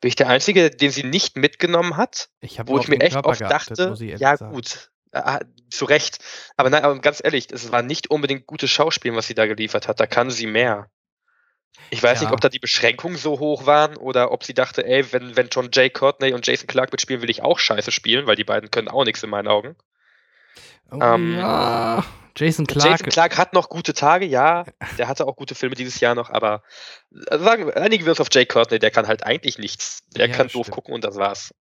Bin 0.00 0.08
ich 0.08 0.16
der 0.16 0.28
Einzige, 0.28 0.70
den 0.70 0.90
sie 0.90 1.02
nicht 1.02 1.36
mitgenommen 1.36 1.96
hat? 1.96 2.28
Ich 2.40 2.58
wo 2.66 2.78
ich 2.78 2.88
mir 2.88 3.00
echt 3.00 3.14
Körper 3.14 3.30
oft 3.30 3.40
geachtet, 3.40 3.78
dachte, 3.78 4.04
ja 4.04 4.36
sagen. 4.36 4.52
gut, 4.52 4.90
ah, 5.12 5.40
zu 5.70 5.86
Recht. 5.86 6.18
Aber 6.56 6.70
nein, 6.70 6.84
aber 6.84 6.98
ganz 7.00 7.20
ehrlich, 7.22 7.48
es 7.50 7.72
war 7.72 7.82
nicht 7.82 8.10
unbedingt 8.10 8.46
gutes 8.46 8.70
Schauspiel, 8.70 9.14
was 9.16 9.26
sie 9.26 9.34
da 9.34 9.46
geliefert 9.46 9.88
hat. 9.88 9.98
Da 9.98 10.06
kann 10.06 10.30
sie 10.30 10.46
mehr. 10.46 10.90
Ich 11.90 12.02
weiß 12.02 12.18
Ja. 12.20 12.26
nicht, 12.26 12.34
ob 12.34 12.40
da 12.40 12.48
die 12.48 12.58
Beschränkungen 12.58 13.16
so 13.16 13.38
hoch 13.38 13.64
waren 13.66 13.96
oder 13.96 14.30
ob 14.30 14.44
sie 14.44 14.54
dachte, 14.54 14.84
ey, 14.86 15.10
wenn, 15.12 15.36
wenn 15.36 15.50
schon 15.50 15.70
Jay 15.72 15.88
Courtney 15.88 16.32
und 16.34 16.46
Jason 16.46 16.66
Clark 16.66 16.92
mitspielen, 16.92 17.22
will 17.22 17.30
ich 17.30 17.42
auch 17.42 17.58
scheiße 17.58 17.90
spielen, 17.92 18.26
weil 18.26 18.36
die 18.36 18.44
beiden 18.44 18.70
können 18.70 18.88
auch 18.88 19.04
nichts 19.04 19.22
in 19.22 19.30
meinen 19.30 19.48
Augen. 19.48 19.74
Oh, 20.90 20.98
Ähm, 21.00 21.38
ja. 21.38 22.04
Jason 22.36 22.66
Clark. 22.66 22.90
Jason 22.90 23.08
Clark 23.08 23.36
hat 23.38 23.52
noch 23.52 23.68
gute 23.68 23.94
Tage, 23.94 24.24
ja. 24.26 24.64
Der 24.96 25.08
hatte 25.08 25.26
auch 25.26 25.34
gute 25.36 25.54
Filme 25.54 25.74
dieses 25.74 25.98
Jahr 26.00 26.14
noch, 26.14 26.30
aber 26.30 26.62
äh, 27.30 27.38
sagen 27.38 27.66
wir, 27.66 27.76
einigen 27.76 28.04
wir 28.04 28.10
uns 28.12 28.20
auf 28.20 28.28
Jay 28.30 28.46
Courtney, 28.46 28.78
der 28.78 28.90
kann 28.90 29.08
halt 29.08 29.24
eigentlich 29.24 29.58
nichts. 29.58 30.04
Der 30.14 30.28
Ja, 30.28 30.36
kann 30.36 30.46
das 30.46 30.52
doof 30.52 30.66
stimmt. 30.66 30.74
gucken 30.74 30.94
und 30.94 31.04
das 31.04 31.16
war's. 31.16 31.54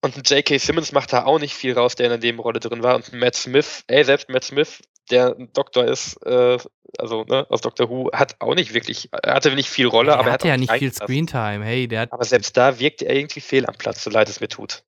Und 0.00 0.16
ein 0.16 0.22
J.K. 0.24 0.58
Simmons 0.58 0.92
macht 0.92 1.12
da 1.12 1.24
auch 1.24 1.40
nicht 1.40 1.54
viel 1.54 1.72
raus, 1.72 1.96
der 1.96 2.06
in 2.06 2.10
der 2.10 2.20
Nebenrolle 2.20 2.60
drin 2.60 2.82
war. 2.82 2.94
Und 2.94 3.12
Matt 3.12 3.34
Smith, 3.34 3.82
ey, 3.88 4.04
selbst 4.04 4.28
Matt 4.28 4.44
Smith, 4.44 4.80
der 5.10 5.34
ein 5.36 5.52
Doktor 5.52 5.86
ist, 5.86 6.14
äh, 6.24 6.58
also 6.98 7.24
ne, 7.24 7.46
aus 7.48 7.62
Doctor 7.62 7.88
Who, 7.90 8.10
hat 8.12 8.36
auch 8.38 8.54
nicht 8.54 8.74
wirklich, 8.74 9.08
er 9.12 9.34
hatte 9.34 9.54
nicht 9.54 9.68
viel 9.68 9.86
Rolle, 9.86 10.12
der 10.12 10.18
aber 10.18 10.28
er 10.28 10.32
hatte 10.34 10.48
hat 10.48 10.50
ja 10.50 10.56
nicht 10.56 10.72
viel. 10.72 10.92
Screentime. 10.92 11.64
Hey, 11.64 11.88
der 11.88 12.02
hat 12.02 12.12
Aber 12.12 12.24
selbst 12.24 12.56
da 12.56 12.78
wirkt 12.78 13.02
er 13.02 13.14
irgendwie 13.14 13.40
fehl 13.40 13.66
am 13.66 13.74
Platz, 13.74 14.04
so 14.04 14.10
leid 14.10 14.28
es 14.28 14.40
mir 14.40 14.48
tut. 14.48 14.84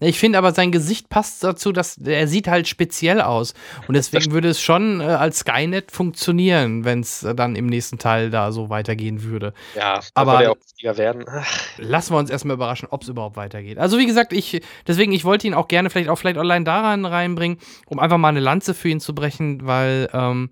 Ich 0.00 0.18
finde 0.20 0.38
aber, 0.38 0.52
sein 0.52 0.70
Gesicht 0.70 1.08
passt 1.08 1.42
dazu, 1.42 1.72
dass 1.72 1.98
er 1.98 2.28
sieht 2.28 2.46
halt 2.46 2.68
speziell 2.68 3.20
aus. 3.20 3.54
Und 3.88 3.94
deswegen 3.94 4.30
würde 4.30 4.48
es 4.48 4.60
schon 4.60 5.00
äh, 5.00 5.04
als 5.04 5.40
Skynet 5.40 5.90
funktionieren, 5.90 6.84
wenn 6.84 7.00
es 7.00 7.24
äh, 7.24 7.34
dann 7.34 7.56
im 7.56 7.66
nächsten 7.66 7.98
Teil 7.98 8.30
da 8.30 8.52
so 8.52 8.70
weitergehen 8.70 9.24
würde. 9.24 9.52
Ja, 9.74 10.00
Aber- 10.14 10.40
er 10.42 10.52
auch 10.52 10.56
wichtiger 10.56 10.96
werden. 10.98 11.24
Ach, 11.28 11.46
Lassen 11.78 12.14
wir 12.14 12.18
uns 12.18 12.30
erstmal 12.30 12.54
überraschen, 12.54 12.86
ob 12.90 13.02
es 13.02 13.08
überhaupt 13.08 13.36
weitergeht. 13.36 13.78
Also 13.78 13.98
wie 13.98 14.06
gesagt, 14.06 14.32
ich, 14.32 14.60
deswegen, 14.86 15.10
ich 15.12 15.24
wollte 15.24 15.48
ihn 15.48 15.54
auch 15.54 15.66
gerne 15.66 15.90
vielleicht 15.90 16.10
auch 16.10 16.18
vielleicht 16.18 16.38
online 16.38 16.64
daran 16.64 17.04
reinbringen, 17.04 17.58
um 17.86 17.98
einfach 17.98 18.18
mal 18.18 18.28
eine 18.28 18.40
Lanze 18.40 18.74
für 18.74 18.88
ihn 18.88 19.00
zu 19.00 19.14
brechen, 19.16 19.66
weil 19.66 20.08
ähm, 20.12 20.50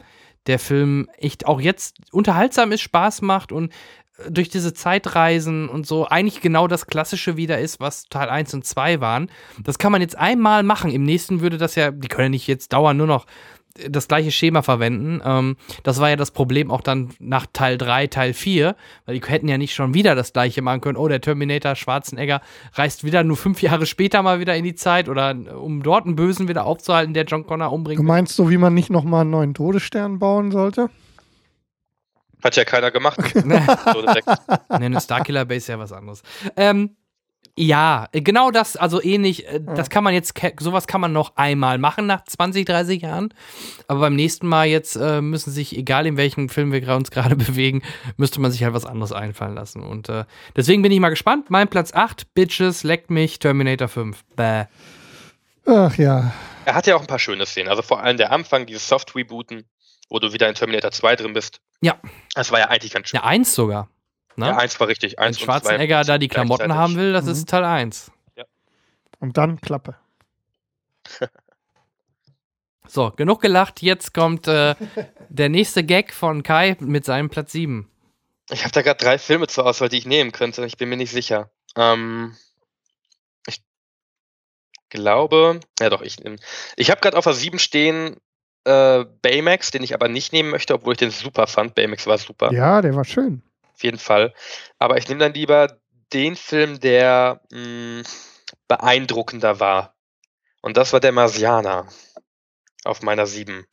der 0.49 0.59
Film 0.59 1.09
echt 1.19 1.47
auch 1.47 1.61
jetzt 1.61 1.99
unterhaltsam 2.11 2.73
ist, 2.73 2.81
Spaß 2.81 3.23
macht 3.23 3.53
und 3.53 3.73
durch 4.29 4.49
diese 4.49 4.73
Zeitreisen 4.73 5.69
und 5.69 5.87
so 5.87 6.07
eigentlich 6.07 6.41
genau 6.41 6.69
das 6.69 6.87
Klassische 6.87 7.37
wieder 7.37 7.59
ist, 7.59 7.81
was 7.81 8.05
Teil 8.05 8.29
1 8.29 8.55
und 8.55 8.65
2 8.65 9.01
waren. 9.01 9.31
Das 9.63 9.79
kann 9.79 9.93
man 9.93 10.01
jetzt 10.01 10.17
einmal 10.17 10.63
machen. 10.63 10.91
Im 10.91 11.03
nächsten 11.03 11.41
würde 11.41 11.59
das 11.59 11.75
ja, 11.75 11.91
die 11.91 12.09
können 12.09 12.27
ja 12.27 12.31
nicht 12.31 12.47
jetzt 12.47 12.73
dauernd 12.73 12.99
nur 12.99 13.07
noch 13.07 13.27
das 13.91 14.09
gleiche 14.09 14.31
Schema 14.31 14.63
verwenden. 14.63 15.21
Ähm, 15.25 15.57
das 15.83 16.01
war 16.01 16.09
ja 16.09 16.17
das 16.17 16.31
Problem 16.31 16.71
auch 16.71 16.81
dann 16.81 17.11
nach 17.19 17.47
Teil 17.53 17.79
3, 17.79 18.07
Teil 18.07 18.33
4, 18.33 18.77
weil 19.05 19.19
die 19.19 19.27
hätten 19.27 19.49
ja 19.49 19.59
nicht 19.59 19.75
schon 19.75 19.95
wieder 19.95 20.15
das 20.15 20.33
gleiche 20.33 20.63
machen 20.63 20.81
können. 20.81 20.97
Oh, 20.97 21.09
der 21.09 21.21
Terminator 21.21 21.75
Schwarzenegger 21.75 22.41
reist 22.75 23.05
wieder 23.05 23.25
nur 23.25 23.37
fünf 23.37 23.63
Jahre 23.63 23.87
später 23.87 24.23
mal 24.23 24.41
wieder 24.41 24.57
in 24.57 24.65
die 24.65 24.75
Zeit 24.75 25.09
oder 25.09 25.33
äh, 25.33 25.51
um 25.51 25.83
dort 25.83 26.07
einen 26.07 26.17
Bösen 26.17 26.49
wieder 26.49 26.65
aufzuhalten, 26.65 27.15
der 27.15 27.25
John 27.25 27.47
Connor 27.47 27.73
umbringt. 27.73 27.99
du 27.99 28.05
meinst 28.05 28.37
so, 28.37 28.51
wie 28.51 28.59
man 28.59 28.75
nicht 28.75 28.91
nochmal 28.91 29.23
einen 29.23 29.31
neuen 29.31 29.55
Todesstern 29.55 30.19
bauen 30.19 30.51
sollte? 30.51 30.91
Hat 32.43 32.57
ja 32.57 32.65
keiner 32.65 32.91
gemacht. 32.91 33.19
Episode 33.19 34.13
6. 34.13 34.27
Nee, 34.79 34.87
eine 34.87 35.01
Starkiller 35.01 35.45
Base 35.45 35.59
ist 35.59 35.69
ja 35.69 35.79
was 35.79 35.93
anderes. 35.93 36.23
Ähm, 36.57 36.97
ja, 37.59 38.09
genau 38.13 38.51
das, 38.51 38.77
also 38.77 39.03
ähnlich, 39.03 39.49
äh, 39.49 39.61
das 39.61 39.89
kann 39.89 40.05
man 40.05 40.13
jetzt, 40.13 40.35
sowas 40.61 40.87
kann 40.87 41.01
man 41.01 41.15
noch 41.15 41.37
einmal 41.37 41.79
machen 41.79 42.07
nach 42.07 42.23
20, 42.25 42.67
30 42.67 43.01
Jahren. 43.03 43.33
Aber 43.89 44.01
beim 44.01 44.15
nächsten 44.15 44.47
Mal 44.47 44.67
jetzt 44.67 44.97
äh, 44.97 45.23
müssen 45.23 45.51
sich, 45.51 45.75
egal 45.75 46.07
in 46.07 46.19
welchem 46.19 46.51
Film 46.51 46.71
wir 46.71 46.95
uns 46.95 47.11
gerade 47.11 47.35
bewegen, 47.37 47.83
müsste 48.19 48.43
man 48.43 48.51
sich 48.51 48.63
halt 48.63 48.75
was 48.75 48.85
anderes 48.85 49.13
einfallen 49.13 49.55
lassen. 49.55 49.83
Und 49.83 50.11
äh, 50.11 50.25
deswegen 50.55 50.83
bin 50.83 50.93
ich 50.93 51.01
mal 51.01 51.09
gespannt. 51.09 51.49
Mein 51.49 51.69
Platz 51.69 51.95
8, 51.95 52.35
Bitches, 52.35 52.83
leckt 52.85 53.11
mich, 53.11 53.39
Terminator 53.39 53.89
5. 53.89 54.23
Bäh. 54.37 54.65
Ach 55.65 55.97
ja. 55.97 56.33
Er 56.67 56.75
hat 56.75 56.87
ja 56.87 56.97
auch 56.97 57.01
ein 57.01 57.07
paar 57.07 57.19
schöne 57.19 57.47
Szenen. 57.47 57.71
Also 57.71 57.81
vor 57.81 58.03
allem 58.03 58.19
der 58.19 58.33
Anfang, 58.33 58.67
dieses 58.67 58.87
Soft-Rebooten, 58.87 59.65
wo 60.09 60.19
du 60.19 60.33
wieder 60.33 60.49
in 60.49 60.55
Terminator 60.55 60.91
2 60.91 61.17
drin 61.17 61.33
bist. 61.33 61.61
Ja. 61.81 62.01
Das 62.35 62.51
war 62.53 62.59
ja 62.59 62.69
eigentlich 62.69 62.93
ganz 62.93 63.09
schön. 63.09 63.19
Ja, 63.21 63.25
eins 63.25 63.55
sogar. 63.55 63.89
Ne? 64.37 64.47
Ja, 64.49 64.57
eins 64.59 64.79
war 64.81 64.89
richtig. 64.89 65.13
Wenn 65.17 65.25
Eins 65.25 65.39
und 65.39 65.45
Schwarzenegger 65.45 66.03
zwei 66.03 66.13
da 66.13 66.19
die 66.19 66.29
Klamotten 66.29 66.75
haben 66.75 66.97
will, 66.97 67.13
das 67.13 67.25
Mhm. 67.25 67.31
ist 67.33 67.49
Teil 67.49 67.65
1. 67.65 68.11
Und 69.19 69.37
dann 69.39 69.61
Klappe. 69.61 69.97
So, 72.89 73.11
genug 73.11 73.41
gelacht. 73.43 73.83
Jetzt 73.83 74.15
kommt 74.15 74.47
äh, 74.47 74.75
der 75.29 75.49
nächste 75.49 75.83
Gag 75.83 76.13
von 76.15 76.43
Kai 76.45 76.77
mit 76.81 77.05
seinem 77.05 77.29
Platz 77.31 77.53
7. 77.53 77.91
Ich 78.51 78.63
habe 78.63 78.71
da 78.73 78.83
gerade 78.83 79.03
drei 79.03 79.19
Filme 79.19 79.49
zur 79.49 79.67
Auswahl, 79.67 79.89
die 79.89 79.99
ich 79.99 80.07
nehmen 80.07 80.31
könnte. 80.31 80.65
Ich 80.67 80.77
bin 80.77 80.89
mir 80.89 80.97
nicht 80.97 81.11
sicher. 81.11 81.51
Ähm, 81.77 82.37
ich 83.49 83.61
glaube, 84.89 85.61
ja 85.81 85.91
doch, 85.91 86.01
ich 86.03 86.21
nehme. 86.21 86.37
Ich 86.77 86.91
habe 86.93 87.01
gerade 87.01 87.17
auf 87.17 87.25
der 87.25 87.35
7 87.35 87.59
stehen 87.59 88.19
äh, 88.67 89.05
Baymax, 89.23 89.71
den 89.71 89.83
ich 89.83 89.95
aber 89.95 90.09
nicht 90.09 90.33
nehmen 90.33 90.51
möchte, 90.51 90.75
obwohl 90.75 90.93
ich 90.93 90.99
den 90.99 91.11
super 91.11 91.47
fand. 91.47 91.75
Baymax 91.75 92.07
war 92.07 92.19
super, 92.19 92.53
Ja, 92.53 92.83
der 92.83 92.95
war 92.95 93.05
schön. 93.05 93.43
auf 93.75 93.83
jeden 93.83 93.99
Fall. 93.99 94.35
Aber 94.79 94.99
ich 94.99 95.09
nehme 95.09 95.21
dann 95.21 95.33
lieber 95.35 95.79
den 96.13 96.37
Film, 96.37 96.79
der 96.81 97.41
mh, 97.53 98.03
beeindruckender 98.69 99.61
war. 99.61 99.95
Und 100.63 100.77
das 100.77 100.93
war 100.93 101.01
der 101.01 101.13
Marsianer 101.13 101.87
auf 102.85 103.03
meiner 103.03 103.27
7. 103.27 103.65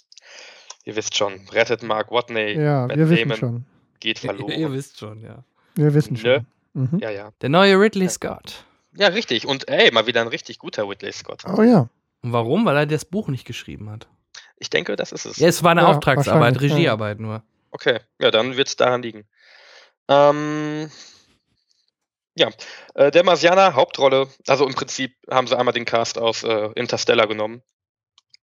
Ihr 0.86 0.96
wisst 0.96 1.16
schon, 1.16 1.48
rettet 1.52 1.82
Mark 1.84 2.12
Watney, 2.12 2.54
Ja, 2.54 2.88
Matt 2.88 2.98
wir 2.98 3.10
wissen 3.10 3.30
Damon 3.30 3.38
schon. 3.38 3.66
geht 4.00 4.20
verloren. 4.20 4.52
Ihr 4.52 4.72
wisst 4.72 5.00
schon, 5.00 5.22
ja. 5.22 5.44
Wir 5.76 5.94
wissen 5.94 6.14
Ne? 6.14 6.20
schon. 6.20 6.46
Mhm. 6.92 7.00
Ja, 7.00 7.10
ja. 7.10 7.32
Der 7.42 7.50
neue 7.50 7.80
Ridley 7.80 8.10
Scott. 8.10 8.66
Ja, 8.96 9.08
richtig. 9.08 9.48
Und 9.48 9.68
ey, 9.70 9.92
mal 9.92 10.06
wieder 10.08 10.22
ein 10.22 10.28
richtig 10.28 10.60
guter 10.60 10.88
Whitley 10.90 11.12
Scott. 11.14 11.44
Oh 11.46 11.62
ja. 11.64 11.88
Und 12.22 12.32
warum? 12.34 12.66
Weil 12.66 12.78
er 12.78 12.86
das 12.86 13.06
Buch 13.06 13.28
nicht 13.28 13.46
geschrieben 13.46 13.90
hat. 13.90 14.08
Ich 14.64 14.70
denke, 14.70 14.96
das 14.96 15.12
ist 15.12 15.26
es. 15.26 15.38
Ja, 15.38 15.50
es 15.50 15.62
war 15.62 15.72
eine 15.72 15.82
Ja, 15.82 15.88
Auftragsarbeit, 15.88 16.54
wahrscheinlich, 16.56 16.72
ja. 16.72 16.76
Regiearbeit 16.78 17.20
nur. 17.20 17.44
Okay, 17.72 18.00
ja, 18.18 18.32
dann 18.32 18.56
wird 18.56 18.70
es 18.70 18.78
daran 18.78 19.02
liegen. 19.02 19.26
Ähm, 20.08 20.90
ja, 22.36 22.50
äh, 22.96 23.12
der 23.12 23.26
Marsianer, 23.26 23.76
Hauptrolle, 23.76 24.30
also 24.48 24.66
im 24.66 24.74
Prinzip 24.74 25.18
haben 25.30 25.48
sie 25.48 25.58
einmal 25.58 25.74
den 25.74 25.84
Cast 25.84 26.18
aus 26.18 26.44
äh, 26.44 26.70
Interstellar 26.76 27.28
genommen 27.28 27.62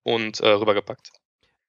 und 0.04 0.42
äh, 0.42 0.50
rübergepackt. 0.50 1.12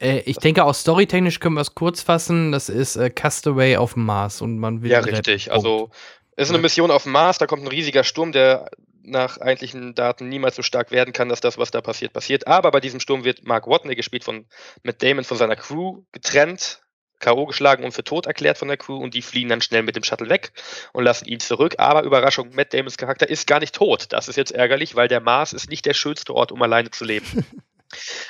Äh, 0.03 0.19
ich 0.27 0.39
denke, 0.39 0.65
auch 0.65 0.75
storytechnisch 0.75 1.39
können 1.39 1.55
wir 1.55 1.61
es 1.61 1.77
kurz 1.77 2.03
fassen. 2.03 2.51
Das 2.51 2.69
ist 2.69 2.97
äh, 2.97 3.09
Castaway 3.09 3.77
auf 3.77 3.95
dem 3.95 4.05
Mars 4.05 4.43
und 4.43 4.59
man 4.59 4.83
will. 4.83 4.91
Ja, 4.91 4.99
richtig. 4.99 5.45
Punkt. 5.45 5.57
Also, 5.57 5.91
es 6.35 6.49
ist 6.49 6.55
eine. 6.55 6.63
Mission 6.63 6.91
auf 6.91 7.05
dem 7.05 7.13
Mars, 7.13 7.39
da 7.39 7.47
kommt 7.47 7.63
ein 7.63 7.69
riesiger 7.69 8.03
Sturm, 8.03 8.33
der 8.33 8.69
nach 9.03 9.39
eigentlichen 9.39 9.95
Daten 9.95 10.29
niemals 10.29 10.57
so 10.57 10.63
stark 10.63 10.91
werden 10.91 11.13
kann, 11.13 11.29
dass 11.29 11.41
das, 11.41 11.59
was 11.59 11.71
da 11.71 11.81
passiert, 11.81 12.13
passiert. 12.13 12.47
Aber 12.47 12.71
bei 12.71 12.81
diesem 12.81 13.01
Sturm 13.01 13.25
wird 13.25 13.45
Mark 13.45 13.67
Watney, 13.67 13.95
gespielt 13.95 14.25
von 14.25 14.47
Matt 14.83 15.03
Damon, 15.03 15.25
von 15.25 15.37
seiner 15.37 15.57
Crew 15.57 16.03
getrennt, 16.13 16.83
K.O. 17.21 17.47
geschlagen 17.47 17.85
und 17.85 17.93
für 17.93 18.03
tot 18.03 18.27
erklärt 18.27 18.59
von 18.59 18.69
der 18.69 18.79
Crew 18.79 18.97
und 18.97 19.15
die 19.15 19.23
fliehen 19.23 19.49
dann 19.49 19.61
schnell 19.61 19.83
mit 19.83 19.95
dem 19.95 20.03
Shuttle 20.03 20.31
weg 20.31 20.53
und 20.93 21.05
lassen 21.05 21.27
ihn 21.27 21.41
zurück. 21.41 21.75
Aber 21.79 22.03
Überraschung, 22.03 22.51
Matt 22.55 22.73
Damons 22.73 22.97
Charakter 22.97 23.29
ist 23.29 23.47
gar 23.47 23.61
nicht 23.61 23.75
tot. 23.75 24.07
Das 24.11 24.29
ist 24.29 24.37
jetzt 24.37 24.53
ärgerlich, 24.53 24.97
weil 24.97 25.09
der 25.09 25.21
Mars 25.21 25.53
ist 25.53 25.69
nicht 25.69 25.85
der 25.87 25.95
schönste 25.95 26.35
Ort, 26.35 26.51
um 26.51 26.63
alleine 26.63 26.91
zu 26.91 27.05
leben. 27.05 27.27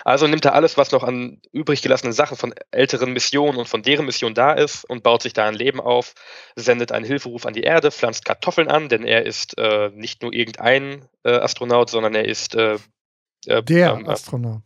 Also 0.05 0.27
nimmt 0.27 0.45
er 0.45 0.55
alles, 0.55 0.77
was 0.77 0.91
noch 0.91 1.03
an 1.05 1.41
übrig 1.53 1.83
gelassenen 1.83 2.13
Sachen 2.13 2.37
von 2.37 2.55
älteren 2.71 3.13
Missionen 3.13 3.59
und 3.59 3.69
von 3.69 3.83
deren 3.83 4.07
Mission 4.07 4.35
da 4.35 4.53
ist 4.53 4.85
und 4.85 5.03
baut 5.03 5.23
sich 5.23 5.33
da 5.33 5.47
ein 5.47 5.55
Leben 5.55 5.81
auf, 5.81 6.15
sendet 6.57 6.93
einen 6.93 7.05
Hilferuf 7.05 7.45
an 7.47 7.53
die 7.53 7.63
Erde, 7.63 7.91
pflanzt 7.91 8.25
Kartoffeln 8.25 8.69
an, 8.69 8.89
denn 8.89 9.05
er 9.05 9.27
ist 9.27 9.59
äh, 9.59 9.91
nicht 9.95 10.23
nur 10.23 10.33
irgendein 10.33 11.05
äh, 11.25 11.33
Astronaut, 11.33 11.91
sondern 11.91 12.15
er 12.15 12.25
ist 12.25 12.55
äh, 12.55 12.79
äh, 13.47 13.63
Der 13.63 13.91
ähm, 13.93 14.07
äh, 14.07 14.11
Astronaut. 14.11 14.63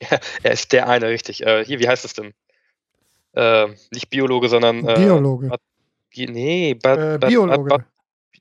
er 0.42 0.52
ist 0.52 0.72
der 0.72 0.88
eine, 0.88 1.08
richtig. 1.08 1.46
Äh, 1.46 1.64
hier, 1.64 1.78
wie 1.78 1.88
heißt 1.88 2.04
es 2.04 2.14
denn? 2.14 2.34
Nicht 3.92 4.08
Biologe, 4.08 4.48
sondern 4.48 4.86
Biologe. 4.94 5.50
Bi- 6.10 6.26
nee, 6.26 6.74
ba- 6.74 7.18
Biologe. 7.28 7.84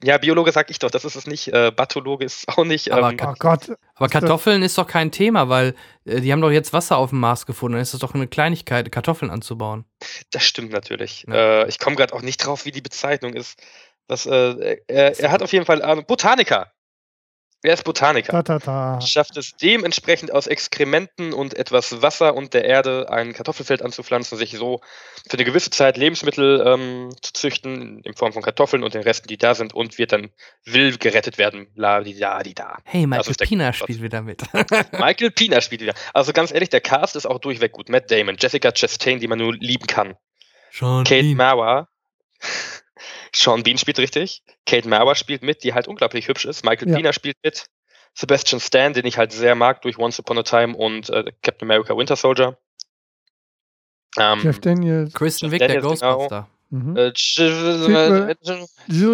Ja, 0.03 0.17
Biologe 0.17 0.51
sag 0.51 0.69
ich 0.69 0.79
doch, 0.79 0.91
das 0.91 1.05
ist 1.05 1.15
es 1.15 1.27
nicht. 1.27 1.47
Äh, 1.49 1.71
Bathologe 1.75 2.25
ist 2.25 2.39
es 2.39 2.47
auch 2.57 2.65
nicht. 2.65 2.91
Aber 2.91 3.11
ähm, 3.11 3.17
Oh 3.21 3.33
Gott. 3.37 3.71
Aber 3.95 4.09
Kartoffeln 4.09 4.63
ist 4.63 4.77
doch 4.77 4.87
kein 4.87 5.11
Thema, 5.11 5.49
weil 5.49 5.75
äh, 6.05 6.21
die 6.21 6.31
haben 6.31 6.41
doch 6.41 6.51
jetzt 6.51 6.73
Wasser 6.73 6.97
auf 6.97 7.09
dem 7.11 7.19
Mars 7.19 7.45
gefunden. 7.45 7.73
Dann 7.73 7.81
ist 7.81 7.93
das 7.93 8.01
doch 8.01 8.13
eine 8.13 8.27
Kleinigkeit, 8.27 8.91
Kartoffeln 8.91 9.31
anzubauen. 9.31 9.85
Das 10.31 10.43
stimmt 10.43 10.71
natürlich. 10.71 11.25
Ja. 11.27 11.61
Äh, 11.63 11.67
ich 11.69 11.79
komme 11.79 11.95
gerade 11.95 12.13
auch 12.13 12.21
nicht 12.21 12.37
drauf, 12.37 12.65
wie 12.65 12.71
die 12.71 12.81
Bezeichnung 12.81 13.33
ist. 13.33 13.61
Was, 14.07 14.25
äh, 14.25 14.77
er, 14.87 15.19
er 15.19 15.31
hat 15.31 15.41
auf 15.41 15.51
jeden 15.51 15.65
Fall 15.65 15.81
Ahnung. 15.81 16.05
Botaniker. 16.05 16.71
Er 17.65 17.73
ist 17.73 17.83
Botaniker. 17.83 18.31
Ta, 18.31 18.43
ta, 18.43 18.59
ta. 18.59 19.01
Schafft 19.01 19.37
es 19.37 19.55
dementsprechend 19.55 20.31
aus 20.31 20.45
Exkrementen 20.45 21.33
und 21.33 21.55
etwas 21.55 22.03
Wasser 22.03 22.35
und 22.35 22.53
der 22.53 22.65
Erde 22.65 23.07
ein 23.09 23.33
Kartoffelfeld 23.33 23.81
anzupflanzen, 23.81 24.37
sich 24.37 24.51
so 24.51 24.81
für 25.27 25.37
eine 25.37 25.45
gewisse 25.45 25.71
Zeit 25.71 25.97
Lebensmittel 25.97 26.63
ähm, 26.63 27.09
zu 27.21 27.33
züchten, 27.33 28.01
in 28.03 28.13
Form 28.13 28.33
von 28.33 28.43
Kartoffeln 28.43 28.83
und 28.83 28.93
den 28.93 29.01
Resten, 29.01 29.27
die 29.27 29.37
da 29.37 29.55
sind, 29.55 29.73
und 29.73 29.97
wird 29.97 30.11
dann 30.11 30.29
will 30.63 30.97
gerettet 30.97 31.39
werden. 31.39 31.67
La 31.75 32.01
di 32.01 32.17
da 32.17 32.43
di 32.43 32.53
da. 32.53 32.77
Hey, 32.83 33.07
Michael 33.07 33.33
Pina 33.33 33.71
Gott. 33.71 33.75
spielt 33.75 34.01
wieder 34.03 34.21
mit. 34.21 34.43
Michael 34.91 35.31
Pina 35.31 35.59
spielt 35.59 35.81
wieder. 35.81 35.95
Also 36.13 36.33
ganz 36.33 36.51
ehrlich, 36.53 36.69
der 36.69 36.81
Cast 36.81 37.15
ist 37.15 37.25
auch 37.25 37.39
durchweg 37.39 37.71
gut. 37.71 37.89
Matt 37.89 38.11
Damon, 38.11 38.37
Jessica 38.39 38.71
Chastain, 38.71 39.19
die 39.19 39.27
man 39.27 39.39
nur 39.39 39.55
lieben 39.55 39.87
kann. 39.87 40.15
Sean 40.71 41.03
Kate. 41.03 41.33
Mauer. 41.35 41.87
Sean 43.35 43.63
Bean 43.63 43.77
spielt 43.77 43.99
richtig. 43.99 44.43
Kate 44.65 44.87
Mauer 44.87 45.15
spielt 45.15 45.43
mit, 45.43 45.63
die 45.63 45.73
halt 45.73 45.87
unglaublich 45.87 46.27
hübsch 46.27 46.45
ist. 46.45 46.63
Michael 46.63 46.89
Ja. 46.89 46.95
Pina 46.95 47.13
spielt 47.13 47.37
mit. 47.43 47.65
Sebastian 48.13 48.61
Stan, 48.61 48.93
den 48.93 49.05
ich 49.05 49.17
halt 49.17 49.33
sehr 49.33 49.55
mag 49.55 49.81
durch 49.81 49.97
Once 49.97 50.19
Upon 50.19 50.37
a 50.37 50.43
Time 50.43 50.75
und 50.75 51.09
äh, 51.09 51.31
Captain 51.41 51.69
America 51.69 51.97
Winter 51.97 52.15
Soldier. 52.15 52.57
Ähm, 54.17 54.39
Jeff 54.41 54.59
Daniels. 54.59 55.13
Kristen 55.13 55.51
Wiig, 55.51 55.59
der 55.59 55.67
genau. 55.67 55.89
Ghostbuster. 55.89 56.49
Mhm. 56.69 56.95
äh, 56.95 57.11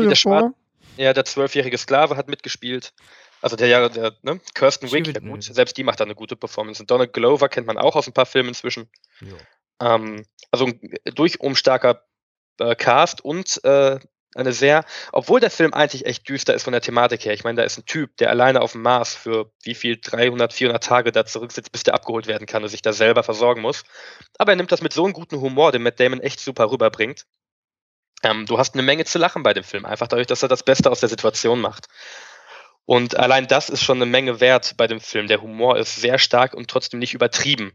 der 0.08 0.16
Schwarz- 0.16 0.54
ja, 0.98 1.14
der 1.14 1.26
zwölfjährige 1.26 1.78
Sklave 1.78 2.16
hat 2.18 2.28
mitgespielt. 2.28 2.94
Also 3.42 3.56
der 3.56 3.68
ja, 3.68 3.90
der, 3.90 4.14
ne? 4.22 4.40
Kirsten 4.54 4.92
Wiig, 4.92 5.08
wird 5.08 5.22
ja 5.24 5.28
gut, 5.28 5.44
selbst 5.44 5.76
die 5.78 5.84
macht 5.84 6.00
da 6.00 6.04
eine 6.04 6.14
gute 6.14 6.36
Performance. 6.36 6.84
Und 6.84 6.92
Donald 6.92 7.12
Glover 7.12 7.50
kennt 7.50 7.66
man 7.66 7.78
auch 7.80 7.96
aus 7.96 8.06
ein 8.06 8.14
paar 8.14 8.28
Filmen 8.28 8.50
inzwischen. 8.50 8.88
Ähm, 9.80 10.26
also 10.52 10.66
ein 10.68 10.80
durchum 11.16 11.56
starker 11.56 12.04
äh, 12.62 12.76
Cast 12.76 13.24
und 13.24 13.64
äh, 13.64 14.00
eine 14.34 14.54
sehr, 14.54 14.86
obwohl 15.12 15.42
der 15.42 15.50
Film 15.50 15.74
eigentlich 15.74 16.06
echt 16.06 16.28
düster 16.30 16.54
ist 16.54 16.64
von 16.64 16.72
der 16.72 16.82
Thematik 16.82 17.26
her. 17.26 17.34
Ich 17.34 17.44
meine, 17.44 17.58
da 17.58 17.64
ist 17.64 17.78
ein 17.78 17.86
Typ, 17.86 18.16
der 18.18 18.30
alleine 18.30 18.62
auf 18.62 18.72
dem 18.72 18.82
Mars 18.82 19.14
für 19.14 19.52
wie 19.64 19.76
viel 19.76 20.00
300, 20.02 20.54
400 20.54 20.84
Tage 20.84 21.12
da 21.12 21.26
zurücksitzt, 21.26 21.72
bis 21.72 21.84
der 21.84 21.96
abgeholt 21.96 22.28
werden 22.28 22.48
kann 22.48 22.64
und 22.64 22.70
sich 22.70 22.82
da 22.82 22.94
selber 22.94 23.24
versorgen 23.24 23.62
muss. 23.62 23.84
Aber 24.38 24.54
er 24.54 24.56
nimmt 24.56 24.72
das 24.72 24.82
mit 24.82 24.94
so 24.94 25.04
einem 25.04 25.14
guten 25.14 25.42
Humor, 25.42 25.74
den 25.74 25.84
Matt 25.84 26.00
Damon 26.00 26.22
echt 26.22 26.40
super 26.40 26.72
rüberbringt. 26.72 27.26
Ähm, 28.24 28.46
du 28.46 28.58
hast 28.58 28.74
eine 28.74 28.84
Menge 28.84 29.04
zu 29.04 29.20
lachen 29.20 29.44
bei 29.44 29.54
dem 29.54 29.64
Film, 29.64 29.86
einfach 29.86 30.08
dadurch, 30.08 30.28
dass 30.28 30.44
er 30.44 30.50
das 30.50 30.64
Beste 30.64 30.90
aus 30.90 31.02
der 31.02 31.10
Situation 31.10 31.60
macht. 31.60 31.88
Und 32.86 33.18
allein 33.18 33.48
das 33.48 33.70
ist 33.70 33.84
schon 33.84 33.98
eine 33.98 34.06
Menge 34.06 34.40
wert 34.40 34.76
bei 34.78 34.88
dem 34.88 35.02
Film. 35.02 35.28
Der 35.28 35.42
Humor 35.42 35.78
ist 35.78 35.96
sehr 35.98 36.20
stark 36.20 36.54
und 36.54 36.70
trotzdem 36.70 37.00
nicht 37.00 37.14
übertrieben. 37.14 37.74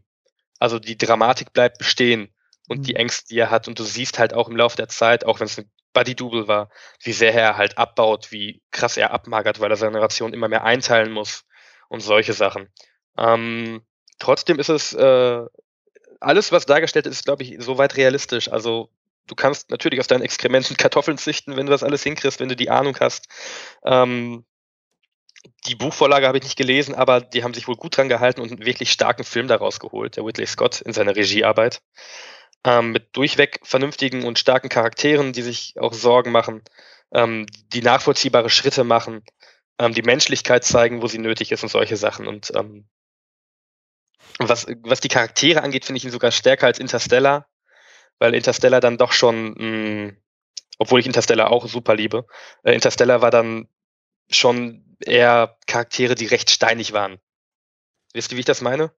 Also 0.59 0.79
die 0.79 0.97
Dramatik 0.97 1.53
bleibt 1.53 1.77
bestehen 1.77 2.33
und 2.67 2.79
Mhm. 2.79 2.83
die 2.83 2.95
Ängste, 2.95 3.27
die 3.29 3.39
er 3.39 3.51
hat. 3.51 3.67
Und 3.67 3.79
du 3.79 3.83
siehst 3.83 4.19
halt 4.19 4.33
auch 4.33 4.49
im 4.49 4.55
Laufe 4.57 4.77
der 4.77 4.89
Zeit, 4.89 5.25
auch 5.25 5.39
wenn 5.39 5.47
es 5.47 5.57
ein 5.57 5.69
Buddy-Double 5.93 6.47
war, 6.47 6.69
wie 7.01 7.13
sehr 7.13 7.33
er 7.33 7.57
halt 7.57 7.77
abbaut, 7.77 8.31
wie 8.31 8.61
krass 8.71 8.97
er 8.97 9.11
abmagert, 9.11 9.59
weil 9.59 9.71
er 9.71 9.77
seine 9.77 10.01
Ration 10.01 10.33
immer 10.33 10.47
mehr 10.47 10.63
einteilen 10.63 11.11
muss 11.11 11.45
und 11.89 12.01
solche 12.01 12.33
Sachen. 12.33 12.69
Ähm, 13.17 13.81
trotzdem 14.19 14.59
ist 14.59 14.69
es, 14.69 14.93
äh, 14.93 15.45
alles, 16.19 16.51
was 16.51 16.65
dargestellt 16.65 17.07
ist, 17.07 17.17
ist, 17.17 17.25
glaube 17.25 17.43
ich, 17.43 17.55
soweit 17.59 17.95
realistisch. 17.97 18.51
Also 18.51 18.89
du 19.27 19.35
kannst 19.35 19.69
natürlich 19.71 19.99
aus 19.99 20.07
deinen 20.07 20.23
Exkrementen 20.23 20.77
Kartoffeln 20.77 21.17
züchten, 21.17 21.55
wenn 21.55 21.65
du 21.65 21.71
das 21.71 21.83
alles 21.83 22.03
hinkriegst, 22.03 22.39
wenn 22.39 22.49
du 22.49 22.55
die 22.55 22.69
Ahnung 22.69 22.97
hast. 22.99 23.27
Ähm, 23.85 24.45
die 25.67 25.75
Buchvorlage 25.75 26.27
habe 26.27 26.37
ich 26.37 26.43
nicht 26.43 26.57
gelesen, 26.57 26.95
aber 26.95 27.21
die 27.21 27.43
haben 27.43 27.53
sich 27.53 27.67
wohl 27.67 27.75
gut 27.75 27.95
dran 27.97 28.09
gehalten 28.09 28.41
und 28.41 28.51
einen 28.51 28.65
wirklich 28.65 28.91
starken 28.91 29.23
Film 29.23 29.47
daraus 29.47 29.79
geholt, 29.79 30.15
der 30.17 30.25
Whitley 30.25 30.47
Scott 30.47 30.81
in 30.81 30.93
seiner 30.93 31.15
Regiearbeit. 31.15 31.81
Ähm, 32.67 32.91
mit 32.91 33.15
durchweg 33.15 33.61
vernünftigen 33.63 34.25
und 34.25 34.39
starken 34.39 34.67
Charakteren, 34.67 35.31
die 35.31 35.41
sich 35.41 35.75
auch 35.79 35.93
Sorgen 35.93 36.33
machen, 36.33 36.63
ähm, 37.13 37.45
die 37.71 37.81
nachvollziehbare 37.81 38.49
Schritte 38.49 38.83
machen, 38.83 39.23
ähm, 39.79 39.93
die 39.93 40.01
Menschlichkeit 40.01 40.65
zeigen, 40.65 41.01
wo 41.01 41.07
sie 41.07 41.17
nötig 41.17 41.53
ist 41.53 41.63
und 41.63 41.69
solche 41.69 41.95
Sachen. 41.95 42.27
Und 42.27 42.51
ähm, 42.57 42.89
was, 44.37 44.67
was 44.83 44.99
die 44.99 45.07
Charaktere 45.07 45.63
angeht, 45.63 45.85
finde 45.85 45.97
ich 45.99 46.03
ihn 46.03 46.11
sogar 46.11 46.31
stärker 46.31 46.67
als 46.67 46.77
Interstellar, 46.77 47.47
weil 48.19 48.35
Interstellar 48.35 48.81
dann 48.81 48.97
doch 48.97 49.13
schon, 49.13 49.53
mh, 50.07 50.13
obwohl 50.77 50.99
ich 50.99 51.05
Interstellar 51.05 51.51
auch 51.51 51.69
super 51.69 51.95
liebe, 51.95 52.27
äh, 52.63 52.73
Interstellar 52.73 53.21
war 53.21 53.31
dann 53.31 53.69
schon 54.29 54.97
eher 54.99 55.57
Charaktere, 55.67 56.15
die 56.15 56.25
recht 56.25 56.49
steinig 56.49 56.91
waren. 56.91 57.21
Wisst 58.13 58.33
ihr, 58.33 58.35
wie 58.35 58.41
ich 58.41 58.45
das 58.45 58.59
meine? 58.59 58.91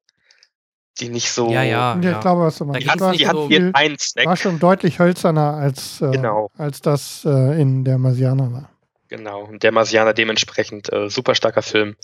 Die 0.99 1.09
nicht 1.09 1.31
so. 1.31 1.49
Ja, 1.51 1.63
ja. 1.63 1.97
Ja, 2.01 2.11
ich 2.11 2.19
glaube, 2.19 2.41
was 2.41 2.57
du 2.57 2.65
Da 2.65 2.71
meinst. 2.73 2.87
kannst 2.87 3.01
War 3.05 3.11
du, 3.13 3.17
die 3.17 3.23
schon 3.25 3.37
hatten 3.37 3.47
viel- 3.47 3.71
einen 3.73 3.97
Snack. 3.99 4.25
war 4.25 4.35
schon 4.37 4.59
deutlich 4.59 4.99
hölzerner, 4.99 5.53
als, 5.53 6.01
äh, 6.01 6.11
Genau. 6.11 6.49
als 6.57 6.81
das 6.81 7.23
äh, 7.25 7.61
in 7.61 7.85
der 7.85 7.97
Marsianer 7.97 8.51
war. 8.51 8.69
Genau, 9.07 9.43
und 9.45 9.63
der 9.63 9.71
Marsianer 9.71 10.13
dementsprechend 10.13 10.91
äh, 10.91 11.09
super 11.09 11.35
starker 11.35 11.61
Film. 11.61 11.95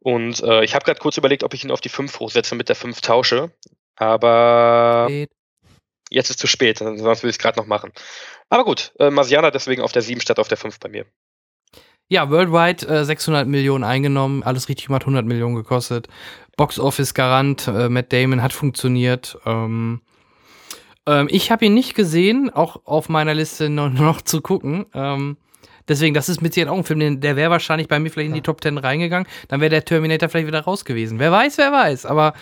Und 0.00 0.42
äh, 0.42 0.64
ich 0.64 0.74
habe 0.74 0.84
gerade 0.84 1.00
kurz 1.00 1.16
überlegt, 1.16 1.42
ob 1.44 1.54
ich 1.54 1.64
ihn 1.64 1.70
auf 1.70 1.80
die 1.80 1.88
5 1.88 2.18
hochsetze 2.20 2.54
mit 2.54 2.68
der 2.68 2.76
5 2.76 3.00
tausche. 3.00 3.50
Aber 3.96 5.06
Spät. 5.08 5.30
jetzt 6.10 6.30
ist 6.30 6.38
zu 6.38 6.46
spät, 6.46 6.78
sonst 6.78 7.00
würde 7.02 7.14
ich 7.28 7.36
es 7.36 7.38
gerade 7.38 7.58
noch 7.58 7.66
machen. 7.66 7.92
Aber 8.48 8.64
gut, 8.64 8.92
äh, 8.98 9.10
Marsianer 9.10 9.50
deswegen 9.50 9.82
auf 9.82 9.92
der 9.92 10.02
7 10.02 10.20
statt 10.20 10.38
auf 10.38 10.48
der 10.48 10.56
5 10.58 10.78
bei 10.80 10.88
mir. 10.88 11.04
Ja, 12.08 12.30
worldwide 12.30 12.86
äh, 12.88 13.04
600 13.04 13.46
Millionen 13.46 13.84
eingenommen, 13.84 14.42
alles 14.42 14.68
richtig 14.68 14.86
gemacht, 14.86 15.02
100 15.02 15.26
Millionen 15.26 15.54
gekostet. 15.54 16.08
Box 16.56 16.78
Office 16.78 17.12
Garant, 17.14 17.68
äh, 17.68 17.88
Matt 17.88 18.12
Damon 18.12 18.42
hat 18.42 18.52
funktioniert. 18.52 19.38
Ähm, 19.44 20.00
ähm, 21.06 21.28
ich 21.30 21.50
habe 21.50 21.66
ihn 21.66 21.74
nicht 21.74 21.94
gesehen, 21.94 22.50
auch 22.50 22.80
auf 22.84 23.08
meiner 23.08 23.34
Liste 23.34 23.68
noch, 23.70 23.90
noch 23.90 24.22
zu 24.22 24.40
gucken. 24.40 24.86
Ähm, 24.94 25.36
deswegen, 25.86 26.14
das 26.14 26.30
ist 26.30 26.40
mit 26.40 26.54
Sicherheit 26.54 26.72
auch 26.72 26.78
ein 26.78 26.84
Film, 26.84 27.20
der 27.20 27.36
wäre 27.36 27.50
wahrscheinlich 27.50 27.88
bei 27.88 27.98
mir 27.98 28.10
vielleicht 28.10 28.28
in 28.28 28.34
die 28.34 28.40
Top 28.40 28.62
10 28.62 28.78
reingegangen. 28.78 29.28
Dann 29.48 29.60
wäre 29.60 29.70
der 29.70 29.84
Terminator 29.84 30.30
vielleicht 30.30 30.46
wieder 30.46 30.60
raus 30.62 30.86
gewesen. 30.86 31.18
Wer 31.18 31.30
weiß, 31.30 31.58
wer 31.58 31.72
weiß. 31.72 32.06
Aber 32.06 32.32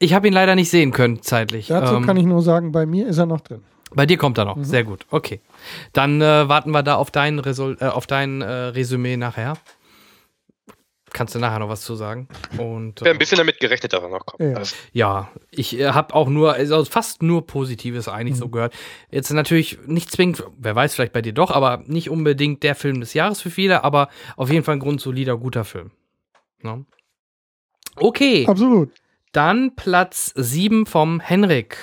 ich 0.00 0.12
habe 0.14 0.26
ihn 0.26 0.34
leider 0.34 0.56
nicht 0.56 0.70
sehen 0.70 0.90
können 0.90 1.22
zeitlich. 1.22 1.68
Dazu 1.68 1.94
Ähm, 1.94 2.04
kann 2.04 2.16
ich 2.16 2.24
nur 2.24 2.42
sagen, 2.42 2.72
bei 2.72 2.84
mir 2.84 3.06
ist 3.06 3.18
er 3.18 3.26
noch 3.26 3.40
drin. 3.42 3.62
Bei 3.94 4.06
dir 4.06 4.16
kommt 4.16 4.38
er 4.38 4.44
noch. 4.44 4.56
Mhm. 4.56 4.64
Sehr 4.64 4.84
gut. 4.84 5.06
Okay. 5.10 5.40
Dann 5.92 6.20
äh, 6.20 6.48
warten 6.48 6.70
wir 6.70 6.82
da 6.82 6.96
auf 6.96 7.10
dein, 7.10 7.38
Resol 7.38 7.76
äh, 7.80 7.86
auf 7.86 8.06
dein 8.06 8.42
äh, 8.42 8.46
Resümee 8.46 9.16
nachher. 9.16 9.54
Kannst 11.12 11.34
du 11.34 11.38
nachher 11.38 11.58
noch 11.58 11.68
was 11.68 11.82
zu 11.82 11.94
sagen? 11.94 12.26
Und 12.56 13.02
Ich 13.02 13.06
äh, 13.06 13.10
ein 13.10 13.18
bisschen 13.18 13.36
damit 13.36 13.60
gerechnet, 13.60 13.92
dass 13.92 14.02
er 14.02 14.08
noch 14.08 14.24
kommt. 14.24 14.40
Ja. 14.40 14.56
Also, 14.56 14.74
ja, 14.92 15.30
ich 15.50 15.78
äh, 15.78 15.88
habe 15.90 16.14
auch 16.14 16.28
nur, 16.28 16.54
also 16.54 16.84
fast 16.86 17.22
nur 17.22 17.46
Positives 17.46 18.08
eigentlich 18.08 18.38
so 18.38 18.48
gehört. 18.48 18.72
Jetzt 19.10 19.30
natürlich 19.30 19.78
nicht 19.86 20.10
zwingend, 20.10 20.44
wer 20.56 20.74
weiß, 20.74 20.94
vielleicht 20.94 21.12
bei 21.12 21.20
dir 21.22 21.34
doch, 21.34 21.50
aber 21.50 21.82
nicht 21.86 22.08
unbedingt 22.08 22.62
der 22.62 22.74
Film 22.74 23.00
des 23.00 23.12
Jahres 23.12 23.42
für 23.42 23.50
viele, 23.50 23.84
aber 23.84 24.08
auf 24.36 24.50
jeden 24.50 24.64
Fall 24.64 24.76
ein 24.76 24.80
grundsolider, 24.80 25.36
guter 25.36 25.64
Film. 25.64 25.90
Ne? 26.62 26.86
Okay, 27.96 28.46
Absolut. 28.48 28.90
dann 29.32 29.76
Platz 29.76 30.32
7 30.34 30.86
vom 30.86 31.20
Henrik. 31.20 31.76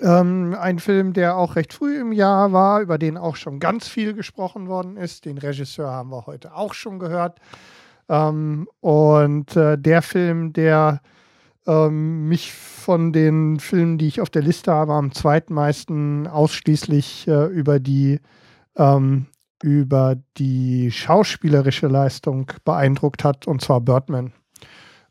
Ähm, 0.00 0.56
ein 0.58 0.78
Film, 0.78 1.12
der 1.12 1.36
auch 1.36 1.56
recht 1.56 1.72
früh 1.72 2.00
im 2.00 2.12
Jahr 2.12 2.52
war, 2.52 2.80
über 2.80 2.98
den 2.98 3.16
auch 3.16 3.36
schon 3.36 3.58
ganz 3.60 3.88
viel 3.88 4.14
gesprochen 4.14 4.68
worden 4.68 4.96
ist. 4.96 5.24
Den 5.24 5.38
Regisseur 5.38 5.90
haben 5.90 6.10
wir 6.10 6.26
heute 6.26 6.54
auch 6.54 6.74
schon 6.74 6.98
gehört. 6.98 7.38
Ähm, 8.08 8.68
und 8.80 9.56
äh, 9.56 9.76
der 9.76 10.02
Film, 10.02 10.52
der 10.52 11.00
ähm, 11.66 12.28
mich 12.28 12.52
von 12.52 13.12
den 13.12 13.60
Filmen, 13.60 13.98
die 13.98 14.08
ich 14.08 14.20
auf 14.20 14.30
der 14.30 14.42
Liste 14.42 14.72
habe, 14.72 14.94
am 14.94 15.12
zweitmeisten 15.12 16.26
ausschließlich 16.26 17.28
äh, 17.28 17.46
über 17.46 17.78
die 17.78 18.20
ähm, 18.76 19.26
über 19.62 20.16
die 20.38 20.90
schauspielerische 20.90 21.86
Leistung 21.86 22.50
beeindruckt 22.64 23.24
hat, 23.24 23.46
und 23.46 23.60
zwar 23.60 23.80
Birdman. 23.82 24.32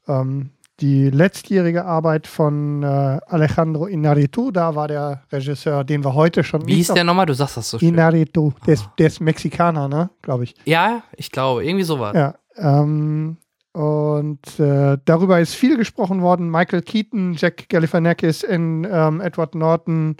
Ähm, 0.08 0.50
die 0.80 1.10
letztjährige 1.10 1.86
Arbeit 1.86 2.28
von 2.28 2.84
äh, 2.84 2.86
Alejandro 3.28 3.86
Inarritu, 3.86 4.52
da 4.52 4.76
war 4.76 4.88
der 4.88 5.24
Regisseur, 5.32 5.84
den 5.84 6.04
wir 6.04 6.14
heute 6.14 6.44
schon 6.44 6.66
Wie 6.68 6.76
hieß 6.76 6.94
der 6.94 7.04
nochmal? 7.04 7.26
Du 7.26 7.34
sagst 7.34 7.58
das 7.58 7.70
so 7.70 7.80
schön. 7.80 7.90
Inarritu, 7.90 8.52
der 8.66 8.76
ist, 8.76 8.90
der 8.98 9.08
ist 9.08 9.20
Mexikaner, 9.20 9.88
ne, 9.88 10.10
glaube 10.22 10.46
ich. 10.46 10.56
Ja, 10.66 11.04
ich 11.16 11.32
glaube, 11.32 11.66
irgendwie 11.66 11.84
sowas. 11.84 12.16
Ja, 12.16 12.36
ähm, 12.58 13.38
und 13.74 14.60
äh, 14.60 14.98
darüber 15.06 15.40
ist 15.40 15.54
viel 15.54 15.78
gesprochen 15.78 16.22
worden. 16.22 16.50
Michael 16.50 16.82
Keaton, 16.82 17.36
Jack 17.36 17.70
Galifianakis 17.70 18.44
in 18.44 18.88
ähm, 18.90 19.22
Edward 19.22 19.56
Norton, 19.56 20.18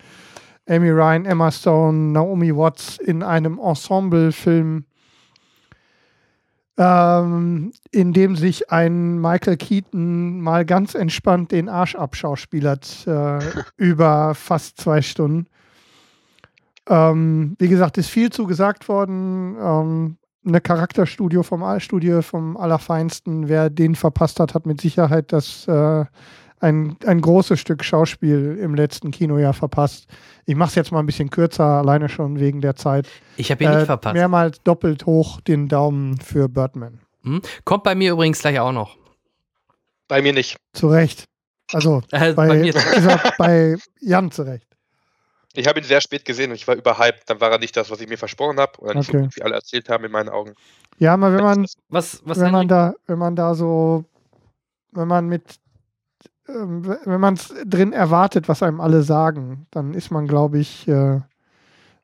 Amy 0.68 0.92
Ryan, 0.92 1.26
Emma 1.26 1.52
Stone, 1.52 2.12
Naomi 2.12 2.56
Watts 2.56 2.98
in 3.00 3.24
einem 3.24 3.60
Ensemble-Film, 3.60 4.86
ähm, 6.80 7.74
in 7.92 8.14
dem 8.14 8.38
sich 8.38 8.72
ein 8.72 9.20
Michael 9.20 9.58
Keaton 9.58 10.40
mal 10.40 10.66
ganz 10.66 10.96
entspannt 10.96 11.52
den 11.52 11.68
Arsch 11.68 11.96
abschauspielert 11.96 13.06
äh, 13.06 13.40
über 13.78 14.34
fast 14.34 14.80
zwei 14.80 15.02
Stunden. 15.02 15.48
Ähm, 16.88 17.58
wie 17.60 17.68
gesagt, 17.68 17.98
ist 17.98 18.10
viel 18.10 18.32
zu 18.32 18.48
gesagt 18.48 18.88
worden. 18.88 19.58
Ähm, 19.62 20.18
eine 20.48 20.62
Charakterstudio 20.62 21.44
vom 21.44 21.64
Allstudio 21.64 22.22
vom 22.22 22.56
Allerfeinsten. 22.56 23.50
Wer 23.50 23.70
den 23.70 23.96
verpasst 23.96 24.40
hat, 24.40 24.54
hat 24.54 24.66
mit 24.66 24.80
Sicherheit 24.80 25.34
das 25.34 25.68
äh, 25.68 26.06
ein, 26.60 26.98
ein 27.06 27.22
großes 27.22 27.60
Stück 27.60 27.84
Schauspiel 27.84 28.58
im 28.62 28.76
letzten 28.76 29.12
Kinojahr 29.12 29.54
verpasst. 29.54 30.08
Ich 30.46 30.56
mache 30.56 30.70
es 30.70 30.76
jetzt 30.76 30.92
mal 30.92 31.00
ein 31.00 31.06
bisschen 31.06 31.30
kürzer, 31.30 31.64
alleine 31.64 32.10
schon 32.10 32.40
wegen 32.40 32.62
der 32.62 32.76
Zeit. 32.76 33.08
Ich 33.38 33.52
habe 33.52 33.64
ihn 33.64 33.72
Äh, 33.72 33.76
nicht 33.78 33.86
verpasst. 33.86 34.14
Mehrmals 34.14 34.62
doppelt 34.64 35.06
hoch 35.06 35.40
den 35.42 35.68
Daumen 35.68 36.18
für 36.20 36.50
Birdman. 36.50 37.00
Hm? 37.24 37.42
Kommt 37.66 37.84
bei 37.84 37.96
mir 37.96 38.12
übrigens 38.14 38.40
gleich 38.40 38.60
auch 38.60 38.72
noch. 38.72 38.98
bei 40.08 40.22
mir 40.22 40.34
nicht. 40.34 40.58
Zu 40.74 40.88
Recht. 40.90 41.26
Also 41.72 42.02
Äh, 42.12 42.34
bei, 42.34 42.48
bei 42.48 42.58
mir 42.58 42.74
bei 43.38 43.78
Jan 44.02 44.32
zu 44.32 44.42
Recht. 44.44 44.66
Ich 45.54 45.68
habe 45.68 45.80
ihn 45.80 45.86
sehr 45.86 46.00
spät 46.02 46.26
gesehen 46.26 46.52
und 46.52 46.56
ich 46.56 46.68
war 46.68 46.76
überhyped. 46.76 47.24
Dann 47.28 47.42
war 47.42 47.52
er 47.52 47.58
nicht 47.60 47.76
das, 47.76 47.90
was 47.90 48.00
ich 48.02 48.08
mir 48.08 48.18
versprochen 48.18 48.60
habe. 48.60 48.80
Oder 48.80 48.96
nicht 48.96 49.08
so 49.12 49.14
Okay. 49.18 49.24
gut, 49.26 49.36
wie 49.36 49.42
alle 49.44 49.56
erzählt 49.56 49.90
haben 49.90 50.04
in 50.06 50.12
meinen 50.12 50.30
Augen. 50.30 50.54
Ja, 51.00 51.14
aber 51.14 51.34
wenn 51.34 51.44
man, 51.44 51.66
was, 51.90 52.22
was 52.26 52.40
wenn 52.40 52.52
man 52.52 52.68
da, 52.68 52.94
wenn 53.08 53.18
man 53.18 53.36
da 53.36 53.56
so, 53.56 54.06
wenn 54.92 55.08
man 55.08 55.28
mit, 55.28 55.56
wenn 57.06 57.20
man 57.22 57.36
es 57.36 57.54
drin 57.66 57.94
erwartet, 57.94 58.50
was 58.50 58.64
einem 58.64 58.82
alle 58.82 59.04
sagen, 59.04 59.68
dann 59.72 59.94
ist 59.94 60.12
man, 60.12 60.28
glaube 60.28 60.60
ich, 60.60 60.88
äh, 60.88 61.20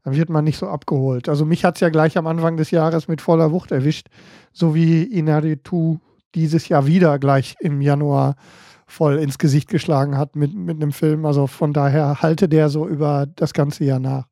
dann 0.03 0.15
wird 0.15 0.29
man 0.29 0.43
nicht 0.43 0.57
so 0.57 0.67
abgeholt. 0.67 1.27
Also 1.29 1.45
mich 1.45 1.65
hat 1.65 1.75
es 1.75 1.81
ja 1.81 1.89
gleich 1.89 2.17
am 2.17 2.27
Anfang 2.27 2.57
des 2.57 2.71
Jahres 2.71 3.07
mit 3.07 3.21
voller 3.21 3.51
Wucht 3.51 3.71
erwischt, 3.71 4.07
so 4.53 4.75
wie 4.75 5.03
Inaritu 5.03 5.97
dieses 6.35 6.69
Jahr 6.69 6.85
wieder 6.85 7.17
gleich 7.17 7.55
im 7.59 7.81
Januar 7.81 8.35
voll 8.87 9.17
ins 9.17 9.39
Gesicht 9.39 9.69
geschlagen 9.69 10.17
hat 10.17 10.35
mit, 10.35 10.53
mit 10.53 10.75
einem 10.75 10.91
Film. 10.91 11.25
Also 11.25 11.47
von 11.47 11.73
daher 11.73 12.21
halte 12.21 12.47
der 12.47 12.69
so 12.69 12.87
über 12.87 13.25
das 13.35 13.53
ganze 13.53 13.83
Jahr 13.83 13.99
nach. 13.99 14.27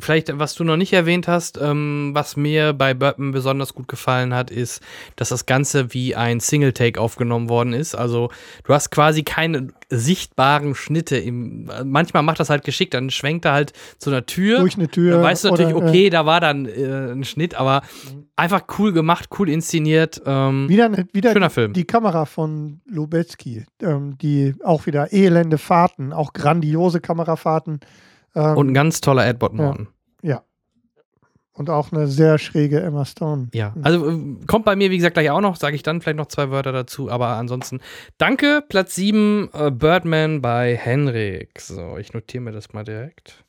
Vielleicht, 0.00 0.38
was 0.38 0.54
du 0.54 0.64
noch 0.64 0.76
nicht 0.76 0.92
erwähnt 0.92 1.28
hast, 1.28 1.58
ähm, 1.60 2.10
was 2.14 2.36
mir 2.36 2.72
bei 2.72 2.94
Burton 2.94 3.32
besonders 3.32 3.74
gut 3.74 3.88
gefallen 3.88 4.34
hat, 4.34 4.50
ist, 4.50 4.82
dass 5.16 5.30
das 5.30 5.46
Ganze 5.46 5.92
wie 5.94 6.14
ein 6.14 6.40
Single-Take 6.40 7.00
aufgenommen 7.00 7.48
worden 7.48 7.72
ist. 7.72 7.94
Also 7.94 8.30
du 8.64 8.74
hast 8.74 8.90
quasi 8.90 9.22
keine 9.22 9.68
sichtbaren 9.90 10.74
Schnitte. 10.74 11.16
Im, 11.16 11.70
manchmal 11.84 12.22
macht 12.22 12.40
das 12.40 12.50
halt 12.50 12.64
geschickt, 12.64 12.94
dann 12.94 13.10
schwenkt 13.10 13.44
er 13.44 13.52
halt 13.52 13.72
zu 13.98 14.10
einer 14.10 14.26
Tür. 14.26 14.60
Durch 14.60 14.76
eine 14.76 14.88
Tür. 14.88 15.14
Dann 15.14 15.22
weißt 15.22 15.44
du 15.44 15.48
natürlich, 15.50 15.74
oder, 15.74 15.86
äh, 15.86 15.88
okay, 15.88 16.10
da 16.10 16.26
war 16.26 16.40
dann 16.40 16.66
äh, 16.66 17.12
ein 17.12 17.24
Schnitt, 17.24 17.54
aber 17.54 17.82
einfach 18.36 18.62
cool 18.78 18.92
gemacht, 18.92 19.28
cool 19.38 19.48
inszeniert. 19.48 20.22
Ähm, 20.24 20.68
Wieder, 20.68 20.86
eine, 20.86 21.06
wieder 21.12 21.32
Schöner 21.32 21.48
die, 21.48 21.54
Film. 21.54 21.72
die 21.72 21.84
Kamera 21.84 22.24
von 22.24 22.80
Lubetzky, 22.86 23.66
ähm, 23.82 24.16
die 24.18 24.54
auch 24.64 24.86
wieder 24.86 25.12
elende 25.12 25.58
Fahrten, 25.58 26.12
auch 26.12 26.32
grandiose 26.32 27.00
Kamerafahrten. 27.00 27.80
Ähm, 28.34 28.56
und 28.56 28.68
ein 28.68 28.74
ganz 28.74 29.00
toller 29.00 29.26
Edward 29.26 29.54
Norton. 29.54 29.88
und 31.60 31.68
auch 31.68 31.92
eine 31.92 32.06
sehr 32.06 32.38
schräge 32.38 32.80
Emma 32.80 33.04
Stone. 33.04 33.48
Ja, 33.52 33.74
also 33.82 34.08
äh, 34.10 34.36
kommt 34.46 34.64
bei 34.64 34.76
mir, 34.76 34.90
wie 34.90 34.96
gesagt, 34.96 35.12
gleich 35.12 35.28
auch 35.28 35.42
noch, 35.42 35.56
sage 35.56 35.76
ich 35.76 35.82
dann 35.82 36.00
vielleicht 36.00 36.16
noch 36.16 36.28
zwei 36.28 36.50
Wörter 36.50 36.72
dazu, 36.72 37.10
aber 37.10 37.28
ansonsten 37.28 37.80
danke, 38.16 38.64
Platz 38.66 38.94
7, 38.94 39.50
äh, 39.52 39.70
Birdman 39.70 40.40
bei 40.40 40.74
Henrik. 40.74 41.60
So, 41.60 41.98
ich 41.98 42.14
notiere 42.14 42.44
mir 42.44 42.52
das 42.52 42.72
mal 42.72 42.84
direkt. 42.84 43.44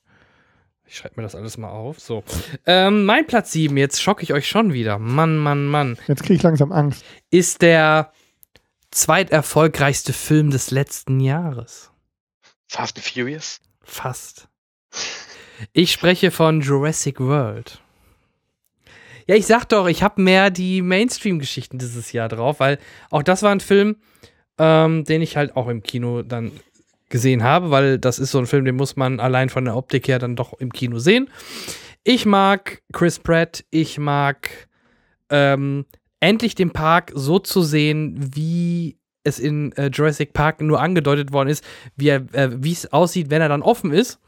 Ich 0.86 0.98
schreibe 0.98 1.14
mir 1.18 1.24
das 1.24 1.36
alles 1.36 1.58
mal 1.58 1.70
auf. 1.70 2.02
So, 2.02 2.26
ähm, 2.66 3.06
mein 3.06 3.28
Platz 3.28 3.53
7, 3.53 3.78
jetzt 3.78 4.02
schocke 4.02 4.24
ich 4.24 4.34
euch 4.34 4.49
schon 4.49 4.74
wieder. 4.74 4.99
Mann, 4.99 5.38
Mann, 5.38 5.68
Mann. 5.68 5.98
Jetzt 6.10 6.24
kriege 6.24 6.34
ich 6.34 6.44
langsam 6.44 6.74
Angst. 6.74 7.06
Ist 7.30 7.62
der 7.62 8.12
zweiterfolgreichste 8.91 10.12
Film 10.12 10.52
des 10.52 10.70
letzten 10.70 11.22
Jahres. 11.22 11.91
Fast 12.68 12.98
and 12.98 13.06
Furious? 13.06 13.62
Fast. 13.84 14.49
Ich 15.73 15.91
spreche 15.91 16.31
von 16.31 16.61
Jurassic 16.61 17.19
World. 17.19 17.81
Ja, 19.27 19.35
ich 19.35 19.45
sag 19.45 19.65
doch, 19.65 19.88
ich 19.88 20.03
habe 20.03 20.22
mehr 20.22 20.49
die 20.49 20.81
Mainstream-Geschichten 20.81 21.77
dieses 21.77 22.11
Jahr 22.11 22.27
drauf, 22.27 22.59
weil 22.59 22.80
auch 23.09 23.23
das 23.23 23.43
war 23.43 23.51
ein 23.51 23.59
Film, 23.59 23.97
ähm, 24.57 25.03
den 25.03 25.22
ich 25.22 25.38
halt 25.38 25.55
auch 25.55 25.68
im 25.68 25.84
Kino 25.84 26.23
dann 26.23 26.51
gesehen 27.09 27.43
habe, 27.43 27.72
weil 27.72 27.99
das 27.99 28.19
ist 28.19 28.31
so 28.31 28.39
ein 28.39 28.47
Film, 28.47 28.65
den 28.65 28.76
muss 28.76 28.95
man 28.95 29.19
allein 29.19 29.49
von 29.49 29.65
der 29.65 29.76
Optik 29.76 30.07
her 30.07 30.18
dann 30.18 30.35
doch 30.35 30.53
im 30.59 30.73
Kino 30.73 30.99
sehen. 30.99 31.30
Ich 32.03 32.26
mag 32.26 32.81
Chris 32.93 33.19
Pratt, 33.19 33.63
ich 33.69 33.99
mag 33.99 34.49
ähm, 35.30 35.85
endlich 36.19 36.55
den 36.55 36.72
Park 36.72 37.11
so 37.13 37.38
zu 37.38 37.61
sehen, 37.61 38.18
wie 38.35 38.97
es 39.23 39.38
in 39.38 39.72
äh, 39.73 39.91
Jurassic 39.93 40.34
Park 40.34 40.61
nur 40.61 40.81
angedeutet 40.81 41.31
worden 41.31 41.49
ist, 41.49 41.63
wie 41.95 42.09
äh, 42.09 42.49
wie 42.55 42.72
es 42.72 42.91
aussieht, 42.91 43.30
wenn 43.30 43.41
er 43.41 43.49
dann 43.49 43.61
offen 43.61 43.91
ist. 43.91 44.19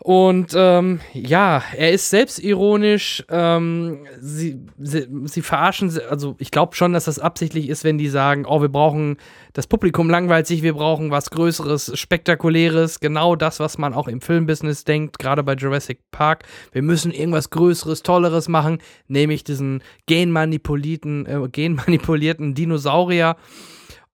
Und 0.00 0.52
ähm, 0.54 1.00
ja, 1.12 1.62
er 1.76 1.90
ist 1.90 2.08
selbstironisch. 2.08 3.24
Ähm, 3.28 4.06
sie, 4.20 4.60
sie, 4.78 5.08
sie 5.24 5.42
verarschen, 5.42 5.92
also 6.08 6.36
ich 6.38 6.52
glaube 6.52 6.76
schon, 6.76 6.92
dass 6.92 7.06
das 7.06 7.18
absichtlich 7.18 7.68
ist, 7.68 7.82
wenn 7.82 7.98
die 7.98 8.08
sagen, 8.08 8.46
oh, 8.46 8.60
wir 8.60 8.68
brauchen, 8.68 9.16
das 9.54 9.66
Publikum 9.66 10.08
langweilt 10.08 10.46
sich, 10.46 10.62
wir 10.62 10.74
brauchen 10.74 11.10
was 11.10 11.30
Größeres, 11.30 11.98
Spektakuläres, 11.98 13.00
genau 13.00 13.34
das, 13.34 13.58
was 13.58 13.76
man 13.76 13.92
auch 13.92 14.06
im 14.06 14.20
Filmbusiness 14.20 14.84
denkt, 14.84 15.18
gerade 15.18 15.42
bei 15.42 15.54
Jurassic 15.54 15.98
Park. 16.12 16.44
Wir 16.70 16.82
müssen 16.82 17.10
irgendwas 17.10 17.50
Größeres, 17.50 18.04
Tolleres 18.04 18.46
machen, 18.46 18.78
nämlich 19.08 19.42
diesen 19.42 19.82
genmanipulierten, 20.06 21.26
äh, 21.26 21.48
genmanipulierten 21.50 22.54
Dinosaurier. 22.54 23.36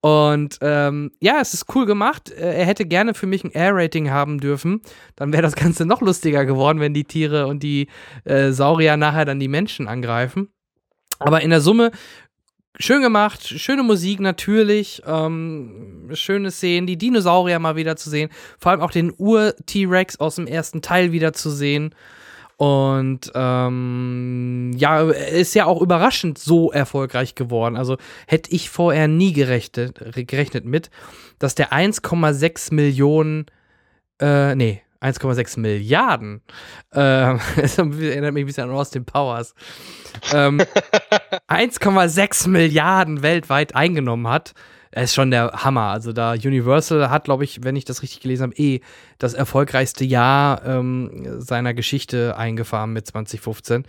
Und 0.05 0.59
ähm, 0.60 1.12
ja, 1.20 1.39
es 1.40 1.55
ist 1.55 1.74
cool 1.74 1.86
gemacht. 1.86 2.31
Äh, 2.31 2.59
er 2.59 2.66
hätte 2.66 2.85
gerne 2.85 3.14
für 3.14 3.26
mich 3.26 3.43
ein 3.43 3.55
R-Rating 3.55 4.10
haben 4.10 4.39
dürfen. 4.39 4.82
Dann 5.16 5.32
wäre 5.32 5.40
das 5.40 5.56
Ganze 5.56 5.86
noch 5.86 6.02
lustiger 6.02 6.44
geworden, 6.44 6.78
wenn 6.78 6.93
die 6.93 7.05
Tiere 7.05 7.47
und 7.47 7.62
die 7.62 7.89
äh, 8.24 8.52
Saurier 8.52 8.98
nachher 8.98 9.24
dann 9.24 9.40
die 9.40 9.48
Menschen 9.48 9.89
angreifen. 9.89 10.51
Aber 11.20 11.40
in 11.40 11.48
der 11.48 11.62
Summe 11.62 11.90
schön 12.78 13.01
gemacht, 13.01 13.48
schöne 13.48 13.82
Musik 13.82 14.20
natürlich, 14.20 15.01
ähm, 15.06 16.10
schöne 16.12 16.51
Szenen, 16.51 16.86
die 16.86 16.98
Dinosaurier 16.98 17.59
mal 17.59 17.76
wieder 17.76 17.97
zu 17.97 18.10
sehen, 18.10 18.28
vor 18.59 18.72
allem 18.72 18.82
auch 18.82 18.90
den 18.90 19.10
Ur-T-Rex 19.16 20.20
aus 20.20 20.35
dem 20.35 20.47
ersten 20.47 20.82
Teil 20.82 21.12
wieder 21.12 21.32
zu 21.32 21.48
sehen. 21.48 21.94
Und 22.56 23.32
ähm, 23.35 24.72
ja, 24.76 25.02
ist 25.10 25.55
ja 25.55 25.66
auch 25.66 25.81
überraschend 25.81 26.39
so 26.39 26.70
erfolgreich 26.70 27.35
geworden. 27.35 27.76
Also 27.76 27.97
hätte 28.26 28.51
ich 28.52 28.70
vorher 28.70 29.09
nie 29.09 29.32
gerechnet, 29.32 29.98
gerechnet 30.28 30.64
mit, 30.64 30.90
dass 31.39 31.55
der 31.55 31.72
1,6 31.72 32.72
Millionen, 32.72 33.47
äh, 34.20 34.55
nee, 34.55 34.82
1,6 35.01 35.59
Milliarden, 35.59 36.43
äh, 36.93 37.36
das 37.56 37.76
erinnert 37.78 38.35
mich 38.35 38.44
ein 38.44 38.47
bisschen 38.47 38.70
an 38.70 38.76
Austin 38.76 39.05
Powers, 39.05 39.55
ähm, 40.32 40.60
1,6 41.48 42.48
Milliarden 42.48 43.22
weltweit 43.22 43.74
eingenommen 43.74 44.28
hat 44.28 44.55
ist 45.03 45.15
schon 45.15 45.31
der 45.31 45.51
Hammer. 45.53 45.89
Also 45.89 46.12
da 46.12 46.33
Universal 46.33 47.11
hat, 47.11 47.25
glaube 47.25 47.45
ich, 47.45 47.65
wenn 47.65 47.77
ich 47.77 47.85
das 47.85 48.03
richtig 48.03 48.21
gelesen 48.21 48.45
habe, 48.45 48.55
eh 48.57 48.81
das 49.19 49.35
erfolgreichste 49.35 50.05
Jahr 50.05 50.65
ähm, 50.65 51.41
seiner 51.41 51.75
Geschichte 51.75 52.37
eingefahren 52.37 52.93
mit 52.93 53.07
2015, 53.07 53.85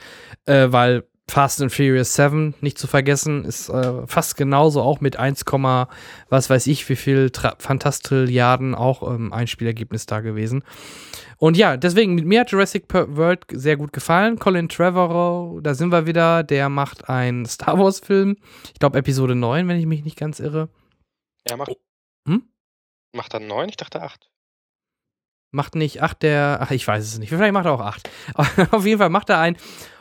äh, 0.46 0.68
weil 0.70 1.04
Fast 1.28 1.60
and 1.60 1.72
Furious 1.72 2.14
7, 2.14 2.54
nicht 2.62 2.78
zu 2.78 2.86
vergessen, 2.86 3.46
ist 3.46 3.70
äh, 3.70 4.06
fast 4.06 4.38
genauso 4.38 4.82
auch 4.84 5.02
mit 5.02 5.18
1, 5.18 5.44
was 6.30 6.50
weiß 6.52 6.68
ich, 6.68 6.88
wie 6.88 6.96
viel 6.96 7.32
Fantastilliarden 7.58 8.76
auch 8.76 9.02
ähm, 9.12 9.34
Einspielergebnis 9.34 10.06
da 10.06 10.20
gewesen. 10.20 10.64
Und 11.38 11.58
ja, 11.58 11.78
deswegen, 11.78 12.16
mir 12.16 12.42
hat 12.42 12.52
Jurassic 12.52 12.86
World 12.94 13.46
sehr 13.52 13.76
gut 13.76 13.92
gefallen. 13.92 14.38
Colin 14.38 14.70
Trevorrow, 14.70 15.62
da 15.64 15.74
sind 15.74 15.92
wir 15.92 16.06
wieder, 16.06 16.44
der 16.44 16.70
macht 16.70 17.10
einen 17.10 17.46
Star 17.48 17.78
Wars-Film. 17.80 18.38
Ich 18.74 18.80
glaube 18.80 19.00
Episode 19.00 19.34
9, 19.34 19.68
wenn 19.68 19.80
ich 19.80 19.88
mich 19.88 20.04
nicht 20.04 20.18
ganz 20.18 20.40
irre. 20.40 20.70
Ja, 21.48 21.58
macht. 21.58 21.76
Hm? 22.28 22.44
Macht 23.14 23.34
er 23.34 23.40
neun? 23.40 23.70
Ich 23.70 23.78
dachte 23.78 24.02
acht. 24.02 24.30
Macht 25.52 25.76
nicht 25.76 26.02
acht 26.02 26.22
der. 26.22 26.60
Ach, 26.62 26.72
ich 26.72 26.88
weiß 26.88 27.04
es 27.04 27.20
nicht. 27.20 27.30
Vielleicht 27.30 27.54
macht 27.54 27.66
er 27.66 27.74
auch 27.74 27.82
acht. 27.82 28.10
Auf 28.72 28.86
jeden 28.86 29.00
Fall 29.00 29.10
macht 29.10 29.30
er 29.30 29.40
einen. 29.40 29.58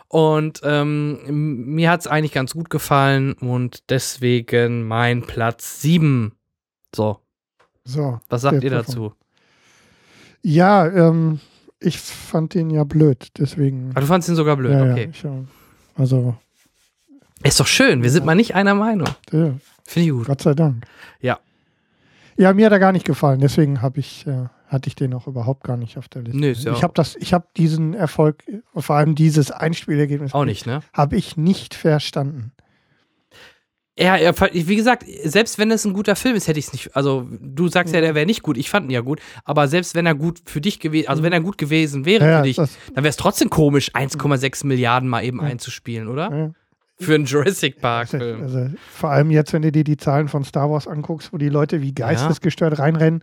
Und 0.09 0.61
ähm, 0.65 1.75
mir 1.75 1.91
hat 1.91 2.01
es 2.01 2.07
eigentlich 2.07 2.33
ganz 2.33 2.53
gut 2.55 2.71
gefallen 2.71 3.33
und 3.35 3.91
deswegen 3.91 4.87
mein 4.87 5.23
Platz 5.23 5.81
sieben. 5.81 6.37
So. 6.95 7.21
So. 7.85 8.21
Was 8.29 8.43
sagt 8.43 8.63
ihr 8.63 8.71
dazu? 8.71 9.15
Ja, 10.43 10.87
ähm, 10.87 11.41
ich 11.81 11.99
fand 11.99 12.55
den 12.55 12.71
ja 12.71 12.85
blöd, 12.85 13.29
deswegen. 13.39 13.93
Ah, 13.95 14.01
du 14.01 14.07
fandest 14.07 14.29
ihn 14.29 14.37
sogar 14.37 14.57
blöd, 14.57 14.73
ja, 14.73 14.91
okay. 14.93 15.05
Ja, 15.05 15.11
ich, 15.11 15.25
also. 15.99 16.37
Ist 17.43 17.61
doch 17.61 17.67
schön, 17.67 18.03
wir 18.03 18.11
sind 18.11 18.25
mal 18.25 18.35
nicht 18.35 18.55
einer 18.55 18.75
Meinung. 18.75 19.09
Ja. 19.33 19.55
Finde 19.87 20.09
ich 20.09 20.15
gut. 20.15 20.27
Gott 20.27 20.43
sei 20.43 20.55
Dank. 20.55 20.87
Ja. 21.21 21.39
Ja, 22.37 22.53
mir 22.53 22.67
hat 22.67 22.73
er 22.73 22.79
gar 22.81 22.93
nicht 22.93 23.05
gefallen, 23.05 23.41
deswegen 23.41 23.81
habe 23.81 24.01
ich, 24.01 24.27
äh, 24.27 24.47
hatte 24.67 24.89
ich 24.89 24.97
den 24.97 25.15
auch 25.15 25.29
überhaupt 25.29 25.63
gar 25.63 25.77
nicht 25.77 25.99
auf 25.99 26.09
der 26.09 26.23
Liste. 26.23 26.39
Nö, 26.39 26.51
ist 26.51 26.65
ja 26.65 26.73
ich 26.73 26.83
habe 26.83 26.93
das, 26.95 27.15
ich 27.17 27.33
habe 27.33 27.47
diesen 27.57 27.95
Erfolg, 27.95 28.43
vor 28.75 28.97
allem 28.97 29.15
dieses 29.15 29.53
Einspielergebnis, 29.53 30.35
auch 30.35 30.45
nicht, 30.45 30.67
ne? 30.67 30.81
Habe 30.93 31.17
ich 31.17 31.37
nicht 31.37 31.75
verstanden. 31.75 32.51
Ja, 33.97 34.17
wie 34.53 34.75
gesagt, 34.75 35.05
selbst 35.23 35.57
wenn 35.57 35.71
es 35.71 35.85
ein 35.85 35.93
guter 35.93 36.17
Film 36.17 36.35
ist, 36.35 36.49
hätte 36.49 36.59
ich 36.59 36.67
es 36.67 36.73
nicht. 36.73 36.97
Also, 36.97 37.29
du 37.41 37.69
sagst 37.69 37.95
ja, 37.95 38.01
der 38.01 38.17
wäre 38.17 38.27
nicht 38.27 38.43
gut. 38.43 38.57
Ich 38.57 38.69
fand 38.69 38.87
ihn 38.87 38.91
ja 38.91 39.03
gut. 39.03 39.21
Aber 39.45 39.69
selbst 39.69 39.95
wenn 39.95 40.05
er 40.05 40.17
gut 40.17 40.41
für 40.47 40.61
dich 40.61 40.81
gewesen, 40.81 41.09
also 41.09 41.23
wenn 41.23 41.33
er 41.33 41.41
gut 41.41 41.59
gewesen 41.59 42.05
wäre 42.05 42.29
Ja, 42.29 42.39
für 42.39 42.43
dich, 42.43 42.57
dann 42.57 42.69
wäre 42.97 43.09
es 43.09 43.17
trotzdem 43.17 43.51
komisch, 43.51 43.93
1,6 43.95 44.67
Milliarden 44.67 45.09
mal 45.09 45.23
eben 45.25 45.41
einzuspielen, 45.41 46.09
oder? 46.09 46.37
Ja. 46.37 46.51
Für 47.01 47.15
einen 47.17 47.25
Jurassic 47.25 47.81
Park-Film. 47.81 48.43
Also, 48.43 48.67
vor 48.93 49.11
allem 49.11 49.31
jetzt, 49.31 49.53
wenn 49.53 49.63
du 49.63 49.73
dir 49.73 49.85
die 49.85 49.97
Zahlen 49.97 50.29
von 50.29 50.45
Star 50.45 50.71
Wars 50.71 50.87
anguckst, 50.87 51.33
wo 51.33 51.39
die 51.39 51.49
Leute 51.49 51.83
wie 51.83 51.93
geistesgestört 51.93 52.79
reinrennen. 52.79 53.23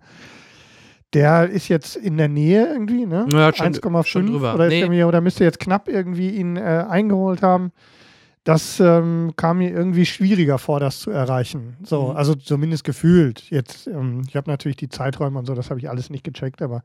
Der 1.13 1.49
ist 1.49 1.67
jetzt 1.67 1.97
in 1.97 2.17
der 2.17 2.29
Nähe 2.29 2.67
irgendwie, 2.67 3.05
ne? 3.05 3.27
Ja, 3.31 3.47
hat 3.47 3.57
schon- 3.57 3.67
1,5 3.67 4.07
schon 4.07 4.27
drüber. 4.27 4.55
oder, 4.55 4.67
Nee. 4.67 4.87
mir, 4.87 5.07
oder 5.07 5.19
müsste 5.19 5.43
jetzt 5.43 5.59
knapp 5.59 5.89
irgendwie 5.89 6.29
ihn 6.29 6.55
äh, 6.55 6.85
eingeholt 6.89 7.41
haben. 7.41 7.71
Das 8.45 8.79
ähm, 8.79 9.33
kam 9.35 9.57
mir 9.59 9.69
irgendwie 9.71 10.05
schwieriger 10.05 10.57
vor, 10.57 10.79
das 10.79 10.99
zu 11.01 11.11
erreichen. 11.11 11.75
So, 11.83 12.09
Mhm. 12.09 12.15
also 12.15 12.33
zumindest 12.35 12.83
gefühlt. 12.85 13.49
Jetzt, 13.51 13.87
ähm, 13.87 14.23
ich 14.27 14.35
habe 14.35 14.49
natürlich 14.49 14.77
die 14.77 14.89
Zeiträume 14.89 15.37
und 15.37 15.45
so, 15.45 15.53
das 15.53 15.69
habe 15.69 15.79
ich 15.79 15.89
alles 15.89 16.09
nicht 16.09 16.23
gecheckt, 16.23 16.61
aber 16.61 16.81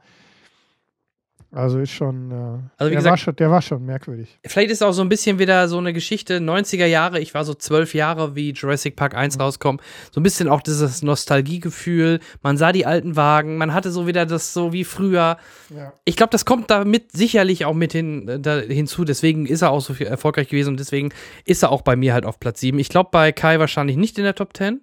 also 1.53 1.79
ist 1.79 1.91
schon, 1.93 2.31
äh, 2.31 2.35
Also 2.35 2.61
wie 2.79 2.79
der, 2.79 2.91
gesagt- 2.91 3.11
war 3.11 3.17
schon 3.17 3.37
der 3.37 3.51
war 3.51 3.63
schon 3.63 3.85
merkwürdig. 3.87 4.39
Vielleicht 4.47 4.71
ist 4.71 4.83
auch 4.83 4.93
so 4.93 5.03
ein 5.03 5.09
bisschen 5.09 5.39
wieder 5.39 5.69
so 5.69 5.79
eine 5.79 5.93
Geschichte, 5.93 6.39
90er 6.41 6.87
Jahre, 6.87 7.19
ich 7.21 7.35
war 7.35 7.45
so 7.45 7.55
zwölf 7.55 7.95
Jahre, 7.95 8.35
wie 8.35 8.51
Jurassic 8.53 8.97
Park 8.97 9.15
1 9.15 9.39
rauskommt. 9.41 9.81
So 10.13 10.21
ein 10.21 10.23
bisschen 10.23 10.49
auch 10.49 10.61
dieses 10.61 11.03
Nostalgiegefühl. 11.03 12.21
Man 12.43 12.57
sah 12.57 12.73
die 12.73 12.87
alten 12.87 13.17
Wagen, 13.17 13.57
man 13.59 13.73
hatte 13.75 13.91
so 13.91 14.07
wieder 14.07 14.27
das 14.27 14.53
so 14.53 14.73
wie 14.73 14.85
früher. 14.85 15.39
Ja. 15.75 15.93
Ich 16.05 16.17
glaube, 16.17 16.31
das 16.31 16.45
kommt 16.45 16.71
damit 16.71 17.13
sicherlich 17.13 17.65
auch 17.65 17.75
mit 17.75 17.93
hin, 17.93 18.29
äh, 18.29 18.41
da, 18.41 18.59
hinzu. 18.59 19.05
Deswegen 19.05 19.47
ist 19.47 19.63
er 19.63 19.71
auch 19.71 19.81
so 19.81 19.95
viel 19.95 20.07
erfolgreich 20.07 20.49
gewesen 20.49 20.71
und 20.71 20.81
deswegen 20.81 21.11
ist 21.45 21.63
er 21.63 21.71
auch 21.73 21.83
bei 21.83 21.97
mir 21.97 22.13
halt 22.13 22.27
auf 22.27 22.41
Platz 22.41 22.61
7. 22.61 22.79
Ich 22.79 22.89
glaube, 22.89 23.11
bei 23.13 23.33
Kai 23.33 23.59
wahrscheinlich 23.59 23.97
nicht 23.97 24.19
in 24.19 24.25
der 24.25 24.35
Top 24.35 24.57
10. 24.57 24.81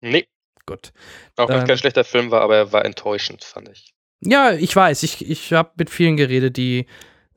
Nee, 0.00 0.26
Gut. 0.66 0.92
auch 1.36 1.48
wenn 1.48 1.58
es 1.60 1.64
kein 1.68 1.78
schlechter 1.78 2.04
Film 2.04 2.30
war, 2.30 2.40
aber 2.42 2.56
er 2.56 2.72
war 2.72 2.84
enttäuschend, 2.84 3.44
fand 3.44 3.68
ich. 3.68 3.92
Ja, 4.24 4.52
ich 4.52 4.74
weiß. 4.74 5.02
Ich, 5.02 5.28
ich 5.28 5.52
habe 5.52 5.72
mit 5.76 5.90
vielen 5.90 6.16
geredet, 6.16 6.56
die 6.56 6.86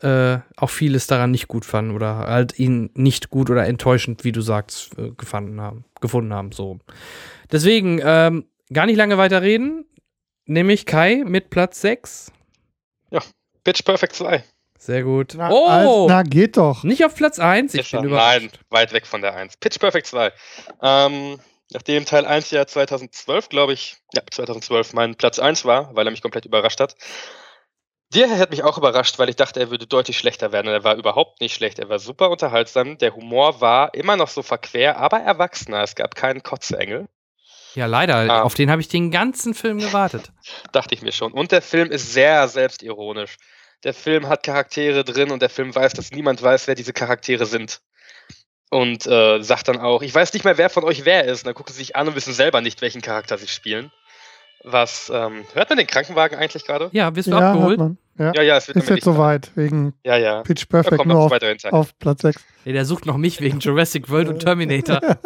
äh, 0.01 0.37
auch 0.57 0.69
vieles 0.69 1.07
daran 1.07 1.31
nicht 1.31 1.47
gut 1.47 1.65
fanden 1.65 1.95
oder 1.95 2.17
halt 2.17 2.59
ihn 2.59 2.91
nicht 2.93 3.29
gut 3.29 3.49
oder 3.49 3.65
enttäuschend, 3.65 4.23
wie 4.23 4.31
du 4.31 4.41
sagst, 4.41 4.97
äh, 4.97 5.11
gefunden 5.17 5.59
haben, 5.59 5.85
gefunden 5.99 6.33
haben. 6.33 6.51
So. 6.51 6.79
Deswegen 7.51 7.99
ähm, 8.03 8.45
gar 8.71 8.85
nicht 8.85 8.97
lange 8.97 9.17
weiter 9.17 9.41
reden. 9.41 9.85
Nämlich 10.45 10.85
Kai 10.85 11.23
mit 11.25 11.49
Platz 11.49 11.81
6. 11.81 12.31
Pitch 13.63 13.83
Perfect 13.83 14.13
2. 14.13 14.43
Sehr 14.77 15.03
gut. 15.03 15.33
Na, 15.35 15.49
oh! 15.49 15.65
also, 15.67 16.07
na, 16.07 16.21
geht 16.21 16.57
doch. 16.57 16.83
nicht 16.83 17.03
auf 17.03 17.15
Platz 17.15 17.39
1. 17.39 17.73
Ich 17.73 17.81
Ist 17.81 17.91
bin 17.91 18.01
er? 18.01 18.05
überrascht. 18.05 18.41
Nein, 18.41 18.51
weit 18.69 18.93
weg 18.93 19.07
von 19.07 19.21
der 19.21 19.35
1. 19.35 19.57
Pitch 19.57 19.79
Perfect 19.79 20.05
2. 20.05 20.31
Ähm, 20.83 21.39
nachdem 21.71 22.05
Teil 22.05 22.25
1 22.25 22.51
ja 22.51 22.65
2012, 22.65 23.49
glaube 23.49 23.73
ich, 23.73 23.97
ja, 24.13 24.21
2012 24.29 24.93
mein 24.93 25.15
Platz 25.15 25.39
1 25.39 25.65
war, 25.65 25.95
weil 25.95 26.07
er 26.07 26.11
mich 26.11 26.21
komplett 26.21 26.45
überrascht 26.45 26.79
hat. 26.79 26.95
Der 28.13 28.37
hat 28.37 28.51
mich 28.51 28.63
auch 28.63 28.77
überrascht, 28.77 29.17
weil 29.17 29.29
ich 29.29 29.35
dachte, 29.35 29.59
er 29.59 29.71
würde 29.71 29.87
deutlich 29.87 30.17
schlechter 30.17 30.51
werden. 30.51 30.67
Er 30.67 30.83
war 30.83 30.95
überhaupt 30.95 31.41
nicht 31.41 31.55
schlecht. 31.55 31.79
Er 31.79 31.89
war 31.89 31.99
super 31.99 32.29
unterhaltsam. 32.29 32.97
Der 32.99 33.15
Humor 33.15 33.61
war 33.61 33.93
immer 33.93 34.15
noch 34.15 34.29
so 34.29 34.43
verquer, 34.43 34.97
aber 34.97 35.19
erwachsener. 35.19 35.81
Es 35.81 35.95
gab 35.95 36.15
keinen 36.15 36.43
Kotzengel. 36.43 37.07
Ja, 37.73 37.87
leider. 37.87 38.15
Ah. 38.31 38.41
Auf 38.43 38.53
den 38.53 38.71
habe 38.71 38.81
ich 38.81 38.87
den 38.87 39.11
ganzen 39.11 39.53
Film 39.53 39.79
gewartet. 39.79 40.31
Dachte 40.71 40.93
ich 40.93 41.01
mir 41.01 41.11
schon. 41.11 41.33
Und 41.33 41.51
der 41.51 41.61
Film 41.61 41.91
ist 41.91 42.13
sehr 42.13 42.47
selbstironisch. 42.47 43.37
Der 43.83 43.93
Film 43.93 44.29
hat 44.29 44.43
Charaktere 44.43 45.03
drin 45.03 45.31
und 45.31 45.41
der 45.41 45.49
Film 45.49 45.75
weiß, 45.75 45.93
dass 45.93 46.11
niemand 46.11 46.41
weiß, 46.41 46.67
wer 46.67 46.75
diese 46.75 46.93
Charaktere 46.93 47.45
sind. 47.45 47.81
Und 48.71 49.05
äh, 49.05 49.41
sagt 49.41 49.67
dann 49.67 49.79
auch, 49.79 50.01
ich 50.01 50.13
weiß 50.13 50.33
nicht 50.33 50.43
mehr, 50.43 50.57
wer 50.57 50.69
von 50.69 50.83
euch 50.83 51.05
wer 51.05 51.25
ist. 51.25 51.41
Und 51.41 51.47
dann 51.47 51.53
gucken 51.53 51.73
sie 51.73 51.79
sich 51.79 51.95
an 51.95 52.07
und 52.07 52.15
wissen 52.15 52.33
selber 52.33 52.61
nicht, 52.61 52.81
welchen 52.81 53.01
Charakter 53.01 53.37
sie 53.37 53.47
spielen. 53.47 53.91
Was, 54.63 55.11
ähm, 55.13 55.45
hört 55.53 55.69
man 55.69 55.77
den 55.77 55.87
Krankenwagen 55.87 56.37
eigentlich 56.39 56.65
gerade? 56.65 56.89
Ja, 56.91 57.15
wirst 57.15 57.27
du 57.27 57.31
Ja, 57.31 57.51
abgeholt? 57.51 57.77
man. 57.77 57.97
Ja. 58.17 58.31
Ja, 58.33 58.41
ja, 58.41 58.57
es 58.57 58.67
wird 58.67 58.77
Ist 58.77 58.89
jetzt 58.89 59.03
soweit, 59.03 59.51
wegen 59.55 59.93
Ja, 60.03 60.17
ja. 60.17 60.41
Pitch 60.41 60.63
Da 60.63 60.67
Perfect 60.69 60.97
kommt 60.97 61.09
nur 61.09 61.29
noch 61.29 61.31
auf, 61.31 61.73
auf 61.73 61.99
Platz 61.99 62.21
6. 62.21 62.43
Nee, 62.63 62.73
der 62.73 62.85
sucht 62.85 63.05
noch 63.05 63.17
mich 63.17 63.41
wegen 63.41 63.59
Jurassic 63.59 64.09
World 64.09 64.29
und 64.29 64.39
Terminator. 64.43 64.99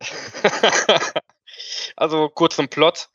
also 1.96 2.28
kurz 2.28 2.56
zum 2.56 2.68
Plot. 2.68 3.08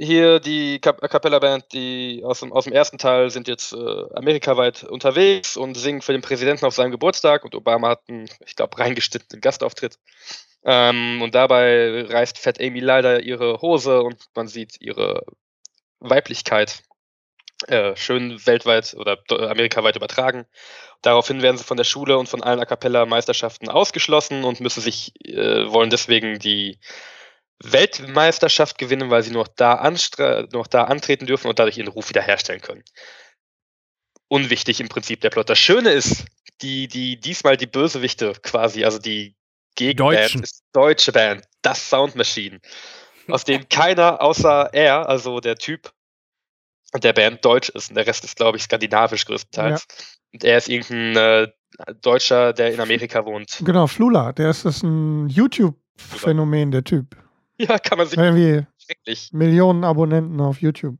Hier 0.00 0.40
die 0.40 0.80
A 0.82 1.08
Cappella 1.08 1.38
Band, 1.38 1.72
die 1.72 2.22
aus 2.24 2.40
dem, 2.40 2.52
aus 2.52 2.64
dem 2.64 2.72
ersten 2.72 2.96
Teil 2.96 3.30
sind 3.30 3.48
jetzt 3.48 3.72
äh, 3.74 4.04
amerikaweit 4.14 4.84
unterwegs 4.84 5.56
und 5.56 5.76
singen 5.76 6.00
für 6.00 6.12
den 6.12 6.22
Präsidenten 6.22 6.64
auf 6.64 6.74
seinem 6.74 6.90
Geburtstag 6.90 7.44
und 7.44 7.54
Obama 7.54 7.90
hat 7.90 8.02
einen, 8.08 8.28
ich 8.46 8.56
glaube, 8.56 8.78
reingeschnittenen 8.78 9.42
Gastauftritt. 9.42 9.98
Ähm, 10.64 11.20
und 11.22 11.34
dabei 11.34 12.06
reißt 12.08 12.38
Fat 12.38 12.60
Amy 12.60 12.80
leider 12.80 13.22
ihre 13.22 13.60
Hose 13.60 14.02
und 14.02 14.16
man 14.34 14.48
sieht 14.48 14.80
ihre 14.80 15.24
Weiblichkeit 16.00 16.82
äh, 17.66 17.94
schön 17.94 18.44
weltweit 18.46 18.94
oder 18.94 19.18
amerikaweit 19.50 19.96
übertragen. 19.96 20.46
Daraufhin 21.02 21.42
werden 21.42 21.58
sie 21.58 21.64
von 21.64 21.76
der 21.76 21.84
Schule 21.84 22.16
und 22.16 22.28
von 22.28 22.42
allen 22.42 22.60
A 22.60 22.64
Cappella 22.64 23.04
Meisterschaften 23.04 23.68
ausgeschlossen 23.68 24.44
und 24.44 24.60
müssen 24.60 24.80
sich, 24.80 25.12
äh, 25.26 25.70
wollen 25.70 25.90
deswegen 25.90 26.38
die 26.38 26.78
Weltmeisterschaft 27.62 28.78
gewinnen, 28.78 29.10
weil 29.10 29.22
sie 29.22 29.32
noch 29.32 29.48
da, 29.48 29.90
noch 30.52 30.66
da 30.66 30.84
antreten 30.84 31.26
dürfen 31.26 31.48
und 31.48 31.58
dadurch 31.58 31.78
ihren 31.78 31.88
Ruf 31.88 32.08
wiederherstellen 32.08 32.62
können. 32.62 32.82
Unwichtig 34.28 34.80
im 34.80 34.88
Prinzip 34.88 35.20
der 35.20 35.30
Plot. 35.30 35.50
Das 35.50 35.58
Schöne 35.58 35.90
ist, 35.90 36.24
die, 36.62 36.88
die 36.88 37.18
diesmal 37.18 37.56
die 37.56 37.66
Bösewichte 37.66 38.32
quasi, 38.42 38.84
also 38.84 38.98
die 38.98 39.36
Gegenband 39.76 40.34
ist 40.36 40.64
deutsche 40.72 41.12
Band, 41.12 41.44
das 41.62 41.88
Sound 41.88 42.14
Machine, 42.16 42.60
aus 43.28 43.44
dem 43.44 43.68
keiner 43.68 44.20
außer 44.20 44.70
er, 44.72 45.08
also 45.08 45.40
der 45.40 45.56
Typ 45.56 45.92
der 46.98 47.12
Band 47.12 47.44
deutsch 47.44 47.68
ist 47.68 47.90
und 47.90 47.94
der 47.94 48.06
Rest 48.06 48.24
ist, 48.24 48.36
glaube 48.36 48.56
ich, 48.56 48.64
skandinavisch 48.64 49.24
größtenteils. 49.24 49.86
Ja. 49.88 50.04
Und 50.32 50.44
er 50.44 50.58
ist 50.58 50.68
irgendein 50.68 51.16
äh, 51.16 51.94
Deutscher, 52.02 52.52
der 52.52 52.74
in 52.74 52.80
Amerika 52.80 53.24
wohnt. 53.24 53.60
Genau, 53.64 53.86
Flula, 53.86 54.32
der 54.32 54.50
ist 54.50 54.64
das 54.64 54.82
ein 54.82 55.28
YouTube-Phänomen, 55.28 56.72
der 56.72 56.82
Typ. 56.82 57.16
Ja, 57.68 57.78
kann 57.78 57.98
man 57.98 58.06
sich. 58.06 58.18
Irgendwie 58.18 58.66
schrecklich. 58.78 59.32
Millionen 59.32 59.84
Abonnenten 59.84 60.40
auf 60.40 60.62
YouTube. 60.62 60.96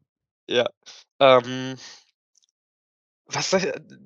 Ja. 0.47 0.69
Ähm, 1.19 1.77
was 3.33 3.57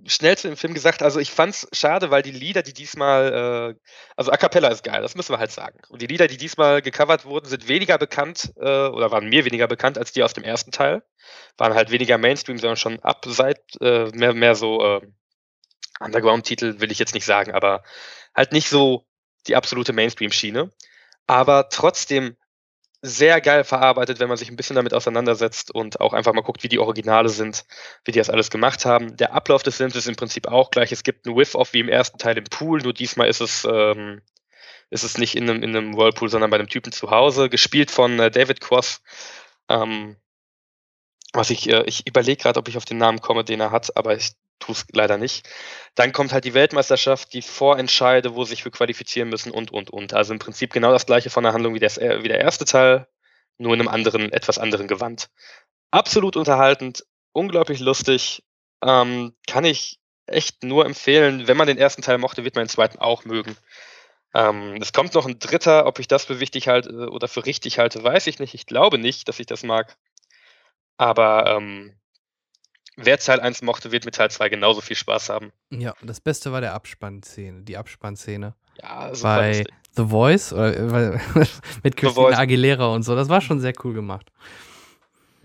schnell 0.07 0.37
zu 0.37 0.49
dem 0.49 0.57
Film 0.57 0.75
gesagt, 0.75 1.03
also 1.03 1.19
ich 1.19 1.31
fand's 1.31 1.67
schade, 1.73 2.11
weil 2.11 2.23
die 2.23 2.31
Lieder, 2.31 2.63
die 2.63 2.75
diesmal, 2.75 3.75
äh, 3.75 3.81
also 4.17 4.31
A 4.31 4.37
Cappella 4.37 4.69
ist 4.69 4.85
geil, 4.85 5.01
das 5.01 5.15
müssen 5.15 5.33
wir 5.33 5.39
halt 5.39 5.51
sagen. 5.51 5.79
Und 5.89 6.03
die 6.03 6.07
Lieder, 6.07 6.27
die 6.27 6.37
diesmal 6.37 6.83
gecovert 6.83 7.25
wurden, 7.25 7.47
sind 7.49 7.67
weniger 7.67 7.97
bekannt 7.99 8.53
äh, 8.57 8.87
oder 8.87 9.11
waren 9.11 9.29
mir 9.29 9.45
weniger 9.45 9.67
bekannt 9.67 9.99
als 9.99 10.13
die 10.13 10.23
aus 10.23 10.35
dem 10.35 10.45
ersten 10.45 10.73
Teil. 10.73 11.03
Waren 11.57 11.75
halt 11.75 11.91
weniger 11.91 12.19
Mainstream, 12.19 12.59
sondern 12.59 12.77
schon 12.77 13.01
ab 13.01 13.25
seit 13.27 13.61
äh, 13.81 14.11
mehr, 14.15 14.35
mehr 14.35 14.55
so 14.55 14.85
äh, 14.85 15.01
Underground-Titel 16.01 16.81
will 16.81 16.93
ich 16.93 16.99
jetzt 16.99 17.15
nicht 17.15 17.25
sagen, 17.25 17.53
aber 17.53 17.83
halt 18.35 18.53
nicht 18.53 18.69
so 18.69 19.07
die 19.47 19.57
absolute 19.57 19.93
Mainstream-Schiene. 19.93 20.71
Aber 21.27 21.69
trotzdem 21.71 22.37
sehr 23.07 23.43
geil 23.43 23.65
verarbeitet, 23.65 24.19
wenn 24.19 24.29
man 24.29 24.39
sich 24.39 24.51
ein 24.51 24.57
bisschen 24.57 24.77
damit 24.77 24.95
auseinandersetzt 24.95 25.71
und 25.75 26.01
auch 26.01 26.15
einfach 26.15 26.33
mal 26.33 26.41
guckt, 26.41 26.63
wie 26.63 26.69
die 26.69 26.79
Originale 26.79 27.29
sind, 27.29 27.67
wie 28.05 28.13
die 28.13 28.19
das 28.19 28.31
alles 28.31 28.51
gemacht 28.51 28.87
haben. 28.87 29.15
Der 29.19 29.35
Ablauf 29.35 29.63
des 29.63 29.77
Films 29.77 29.95
ist 29.95 30.09
im 30.09 30.17
Prinzip 30.17 30.49
auch 30.49 30.71
gleich. 30.71 30.91
Es 30.91 31.03
gibt 31.03 31.27
einen 31.27 31.37
Whiff-Off 31.37 31.75
wie 31.75 31.81
im 31.81 31.91
ersten 31.91 32.17
Teil 32.17 32.39
im 32.39 32.45
Pool, 32.45 32.81
nur 32.81 32.95
diesmal 32.95 33.29
ist 33.29 33.43
es, 33.43 33.67
ähm, 33.71 34.23
ist 34.89 35.05
es 35.05 35.19
nicht 35.19 35.37
in 35.37 35.51
einem, 35.51 35.63
in 35.63 35.77
einem 35.77 35.97
Whirlpool, 35.97 36.31
sondern 36.31 36.51
bei 36.51 36.57
einem 36.59 36.69
Typen 36.69 36.93
zu 36.93 37.11
Hause, 37.11 37.51
gespielt 37.51 37.91
von 37.91 38.19
äh, 38.19 38.31
David 38.31 38.63
Cross. 38.63 39.03
Ähm, 39.69 40.17
was 41.35 41.51
ich, 41.51 41.69
äh, 41.69 41.83
ich 41.85 42.07
überlege 42.07 42.43
gerade, 42.43 42.59
ob 42.59 42.69
ich 42.69 42.79
auf 42.79 42.87
den 42.87 42.97
Namen 42.97 43.21
komme, 43.21 43.45
den 43.45 43.61
er 43.61 43.71
hat, 43.71 43.95
aber 43.99 44.17
ich 44.17 44.31
tue 44.65 44.75
es 44.75 44.87
leider 44.93 45.17
nicht. 45.19 45.49
Dann 45.95 46.13
kommt 46.13 46.33
halt 46.33 46.45
die 46.45 46.55
Weltmeisterschaft, 46.55 47.33
die 47.33 47.43
Vorentscheide, 47.43 48.35
wo 48.35 48.45
sich 48.45 48.63
für 48.63 48.71
qualifizieren 48.71 49.29
müssen 49.29 49.51
und, 49.51 49.71
und, 49.71 49.91
und. 49.91 50.15
Also 50.15 50.33
im 50.33 50.39
Prinzip 50.39 50.73
genau 50.73 50.93
das 50.93 51.07
gleiche 51.07 51.31
von 51.31 51.45
der 51.45 51.53
Handlung 51.53 51.75
wie, 51.75 51.81
das, 51.81 51.99
äh, 51.99 52.23
wie 52.23 52.29
der 52.29 52.41
erste 52.41 52.65
Teil, 52.65 53.07
nur 53.59 53.75
in 53.75 53.81
einem 53.81 53.89
anderen, 53.89 54.33
etwas 54.33 54.59
anderen 54.59 54.89
Gewand. 54.89 55.29
Absolut 55.91 56.37
unterhaltend, 56.37 57.05
unglaublich 57.33 57.81
lustig, 57.81 58.43
ähm, 58.83 59.35
kann 59.47 59.65
ich 59.65 60.01
echt 60.27 60.65
nur 60.65 60.87
empfehlen. 60.87 61.47
Wenn 61.47 61.57
man 61.57 61.67
den 61.67 61.79
ersten 61.79 62.03
Teil 62.03 62.19
mochte, 62.19 62.45
wird 62.45 62.57
man 62.57 62.65
den 62.65 62.71
zweiten 62.71 62.99
auch 62.99 63.25
mögen. 63.25 63.57
Ähm, 64.35 64.79
es 64.81 64.93
kommt 64.93 65.15
noch 65.15 65.27
ein 65.27 65.39
dritter, 65.39 65.87
ob 65.87 66.01
ich 66.01 66.09
das 66.09 66.25
für 66.25 66.41
wichtig 66.41 66.67
halte 66.67 66.89
äh, 66.91 67.07
oder 67.07 67.29
für 67.29 67.47
richtig 67.47 67.79
halte, 67.79 68.03
weiß 68.03 68.27
ich 68.27 68.41
nicht. 68.41 68.55
Ich 68.55 68.67
glaube 68.67 68.99
nicht, 68.99 69.29
dass 69.29 69.39
ich 69.39 69.47
das 69.47 69.63
mag. 69.63 69.97
Aber 70.97 71.57
ähm, 71.57 71.97
wer 72.97 73.19
Teil 73.19 73.41
1 73.41 73.63
mochte, 73.63 73.93
wird 73.93 74.05
mit 74.05 74.15
Teil 74.15 74.31
2 74.31 74.49
genauso 74.49 74.81
viel 74.81 74.97
Spaß 74.97 75.29
haben. 75.31 75.53
Ja, 75.71 75.95
das 76.03 76.21
Beste 76.21 76.53
war 76.53 76.61
der 76.61 76.75
Abspannszene, 76.75 77.63
die 77.63 77.77
Abspannszene. 77.77 78.55
Ja, 78.83 79.15
super 79.15 79.37
Bei 79.37 79.49
lustig. 79.49 79.75
The 79.97 80.07
Voice 80.07 80.53
oder, 80.53 81.21
mit 81.83 81.97
Christina 81.97 82.39
Aguilera 82.39 82.89
und 82.89 83.03
so. 83.05 83.15
Das 83.15 83.29
war 83.29 83.41
schon 83.41 83.61
sehr 83.61 83.73
cool 83.85 83.95
gemacht. 83.95 84.31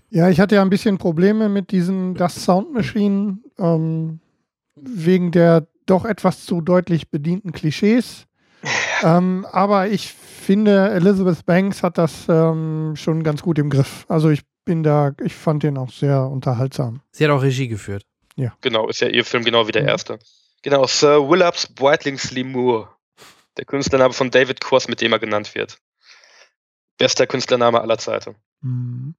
Ja, 0.09 0.29
ich 0.29 0.39
hatte 0.39 0.55
ja 0.55 0.61
ein 0.63 0.71
bisschen 0.71 0.97
Probleme 0.97 1.49
mit 1.49 1.71
diesen 1.71 2.15
Das 2.15 2.43
Sound 2.43 2.73
Machine 2.73 3.37
ähm, 3.59 4.19
wegen 4.75 5.31
der 5.31 5.67
doch 5.85 6.05
etwas 6.05 6.45
zu 6.45 6.61
deutlich 6.61 7.09
bedienten 7.11 7.51
Klischees. 7.51 8.25
ähm, 9.03 9.45
aber 9.51 9.87
ich 9.87 10.13
finde, 10.13 10.89
Elizabeth 10.89 11.45
Banks 11.45 11.83
hat 11.83 11.97
das 11.97 12.25
ähm, 12.27 12.93
schon 12.95 13.23
ganz 13.23 13.43
gut 13.43 13.59
im 13.59 13.69
Griff. 13.69 14.05
Also 14.07 14.29
ich 14.29 14.41
bin 14.69 14.83
da, 14.83 15.15
ich 15.23 15.33
fand 15.33 15.63
den 15.63 15.79
auch 15.79 15.89
sehr 15.89 16.27
unterhaltsam. 16.27 17.01
Sie 17.09 17.23
hat 17.23 17.31
auch 17.31 17.41
Regie 17.41 17.67
geführt. 17.67 18.05
Ja. 18.35 18.55
Genau, 18.61 18.87
ist 18.87 19.01
ja 19.01 19.07
ihr 19.07 19.25
Film 19.25 19.43
genau 19.43 19.67
wie 19.67 19.71
der 19.71 19.81
mhm. 19.81 19.87
erste. 19.87 20.19
Genau, 20.61 20.85
Sir 20.85 21.27
Willops 21.27 21.65
Breitlingsley 21.65 22.43
Moore. 22.43 22.87
Der 23.57 23.65
Künstlername 23.65 24.13
von 24.13 24.29
David 24.29 24.61
Cross, 24.61 24.87
mit 24.87 25.01
dem 25.01 25.11
er 25.11 25.17
genannt 25.17 25.55
wird. 25.55 25.79
Bester 26.99 27.25
Künstlername 27.25 27.81
aller 27.81 27.97
Zeiten. 27.97 28.35
Mhm. 28.61 29.15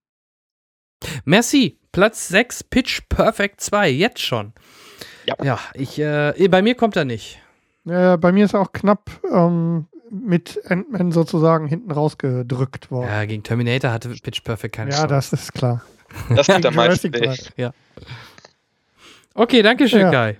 Merci. 1.24 1.80
Platz 1.90 2.28
6, 2.28 2.62
Pitch 2.62 3.00
Perfect 3.08 3.60
2. 3.60 3.90
Jetzt 3.90 4.20
schon. 4.20 4.52
Ja. 5.26 5.34
Ja, 5.42 5.58
ich, 5.74 5.98
äh, 5.98 6.48
bei 6.48 6.62
mir 6.62 6.76
kommt 6.76 6.94
er 6.94 7.04
nicht. 7.04 7.40
Äh, 7.88 8.18
bei 8.18 8.30
mir 8.30 8.44
ist 8.44 8.54
er 8.54 8.60
auch 8.60 8.72
knapp. 8.72 9.10
Ähm, 9.28 9.88
mit 10.10 10.60
Ant-Man 10.66 11.12
sozusagen 11.12 11.66
hinten 11.66 11.90
rausgedrückt 11.90 12.90
worden. 12.90 13.08
Ja, 13.08 13.24
gegen 13.24 13.42
Terminator 13.42 13.92
hatte 13.92 14.08
Pitch 14.08 14.42
Perfect 14.42 14.74
keine 14.74 14.90
ja, 14.90 14.96
Chance. 14.96 15.10
Ja, 15.10 15.16
das 15.16 15.32
ist 15.32 15.52
klar. 15.54 15.82
Das 16.34 16.46
tut 16.46 16.66
am 16.66 16.74
meisten 16.74 17.12
Ja. 17.56 17.72
Okay, 19.34 19.62
danke 19.62 19.88
schön, 19.88 20.00
ja. 20.00 20.10
Kai. 20.10 20.38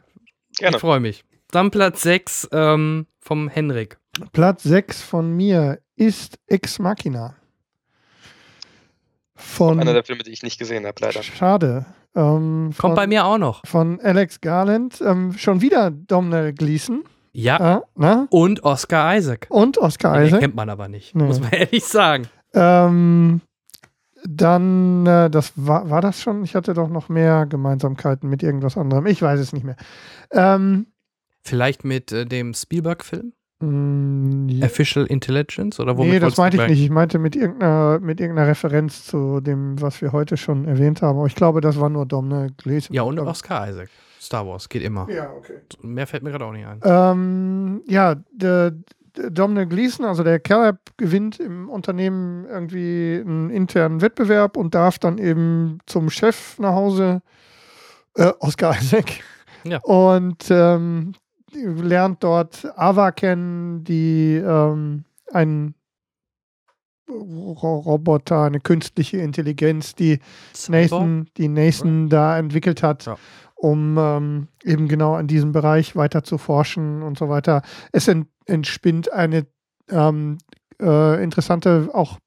Gerne. 0.56 0.76
Ich 0.76 0.80
freue 0.80 1.00
mich. 1.00 1.24
Dann 1.50 1.70
Platz 1.70 2.02
6 2.02 2.48
ähm, 2.52 3.06
vom 3.18 3.48
Henrik. 3.48 3.98
Platz 4.32 4.62
6 4.64 5.02
von 5.02 5.32
mir 5.36 5.80
ist 5.96 6.38
Ex 6.46 6.78
Machina. 6.78 7.36
Von, 9.36 9.80
einer 9.80 9.94
der 9.94 10.04
Filme, 10.04 10.22
die 10.22 10.32
ich 10.32 10.42
nicht 10.42 10.58
gesehen 10.58 10.86
habe, 10.86 10.96
leider. 11.00 11.22
Schade. 11.22 11.86
Ähm, 12.14 12.72
Kommt 12.76 12.76
von, 12.76 12.94
bei 12.94 13.06
mir 13.06 13.24
auch 13.24 13.38
noch. 13.38 13.66
Von 13.66 14.00
Alex 14.00 14.40
Garland. 14.40 15.00
Ähm, 15.00 15.32
schon 15.32 15.60
wieder 15.62 15.90
Domhnall 15.90 16.52
Gleeson. 16.52 17.04
Ja. 17.32 17.82
Äh, 17.98 18.26
und 18.30 18.64
Oscar 18.64 19.16
Isaac. 19.16 19.46
Und 19.50 19.78
Oscar 19.78 20.14
Den 20.14 20.26
Isaac. 20.26 20.40
kennt 20.40 20.54
man 20.56 20.68
aber 20.70 20.88
nicht, 20.88 21.14
nee. 21.14 21.24
muss 21.24 21.40
man 21.40 21.50
ehrlich 21.52 21.84
sagen. 21.84 22.26
Ähm, 22.54 23.40
dann, 24.24 25.06
äh, 25.06 25.30
das 25.30 25.52
war, 25.56 25.88
war 25.90 26.00
das 26.00 26.20
schon? 26.20 26.44
Ich 26.44 26.54
hatte 26.54 26.74
doch 26.74 26.88
noch 26.88 27.08
mehr 27.08 27.46
Gemeinsamkeiten 27.46 28.28
mit 28.28 28.42
irgendwas 28.42 28.76
anderem. 28.76 29.06
Ich 29.06 29.22
weiß 29.22 29.40
es 29.40 29.52
nicht 29.52 29.64
mehr. 29.64 29.76
Ähm, 30.32 30.86
Vielleicht 31.42 31.84
mit 31.84 32.12
äh, 32.12 32.26
dem 32.26 32.52
Spielberg-Film? 32.52 33.32
Mm, 33.60 34.48
ja. 34.48 34.66
Official 34.66 35.06
Intelligence? 35.06 35.80
Oder 35.80 35.96
womit 35.96 36.12
nee, 36.12 36.18
das 36.18 36.36
meinte 36.36 36.62
ich 36.62 36.68
nicht. 36.68 36.82
Ich 36.82 36.90
meinte 36.90 37.18
mit 37.18 37.36
irgendeiner, 37.36 37.98
mit 38.00 38.20
irgendeiner 38.20 38.48
Referenz 38.48 39.06
zu 39.06 39.40
dem, 39.40 39.80
was 39.80 40.02
wir 40.02 40.12
heute 40.12 40.36
schon 40.36 40.66
erwähnt 40.66 41.02
haben. 41.02 41.18
Aber 41.18 41.26
ich 41.26 41.34
glaube, 41.34 41.60
das 41.60 41.80
war 41.80 41.88
nur 41.88 42.06
Domne 42.06 42.48
Gleason. 42.58 42.94
Ja, 42.94 43.02
und 43.02 43.18
Oscar 43.18 43.68
Isaac. 43.68 43.88
Star 44.20 44.46
Wars, 44.46 44.68
geht 44.68 44.82
immer. 44.82 45.08
Ja, 45.10 45.32
okay. 45.32 45.60
Mehr 45.80 46.06
fällt 46.06 46.22
mir 46.22 46.30
gerade 46.30 46.44
auch 46.44 46.52
nicht 46.52 46.66
ein. 46.66 46.80
Ähm, 46.84 47.82
ja, 47.86 48.16
der, 48.32 48.72
der 49.16 49.30
Dominic 49.30 49.70
Gleason, 49.70 50.04
also 50.04 50.22
der 50.22 50.38
Kerl, 50.38 50.78
gewinnt 50.98 51.40
im 51.40 51.70
Unternehmen 51.70 52.44
irgendwie 52.44 53.22
einen 53.24 53.48
internen 53.48 54.02
Wettbewerb 54.02 54.58
und 54.58 54.74
darf 54.74 54.98
dann 54.98 55.16
eben 55.16 55.78
zum 55.86 56.10
Chef 56.10 56.58
nach 56.58 56.74
Hause, 56.74 57.22
äh, 58.14 58.32
Oscar 58.40 58.76
Isaac. 58.78 59.06
Ja. 59.64 59.78
Und 59.78 60.46
ähm, 60.50 61.14
lernt 61.52 62.22
dort 62.22 62.66
Ava 62.76 63.12
kennen, 63.12 63.84
die 63.84 64.36
ähm, 64.36 65.04
einen 65.32 65.74
Roboter, 67.08 68.42
eine 68.42 68.60
künstliche 68.60 69.16
Intelligenz, 69.16 69.94
die 69.94 70.20
Nathan, 70.68 71.28
die 71.36 71.48
Nathan 71.48 72.08
da 72.08 72.38
entwickelt 72.38 72.82
hat, 72.82 73.06
ja 73.06 73.16
um 73.60 73.98
ähm, 73.98 74.48
eben 74.64 74.88
genau 74.88 75.14
an 75.14 75.26
diesem 75.26 75.52
Bereich 75.52 75.94
weiter 75.94 76.24
zu 76.24 76.38
forschen 76.38 77.02
und 77.02 77.18
so 77.18 77.28
weiter. 77.28 77.62
Es 77.92 78.08
ent 78.08 78.26
entspinnt 78.46 79.12
eine 79.12 79.46
ähm, 79.90 80.38
äh, 80.80 81.22
interessante, 81.22 81.90
auch 81.92 82.18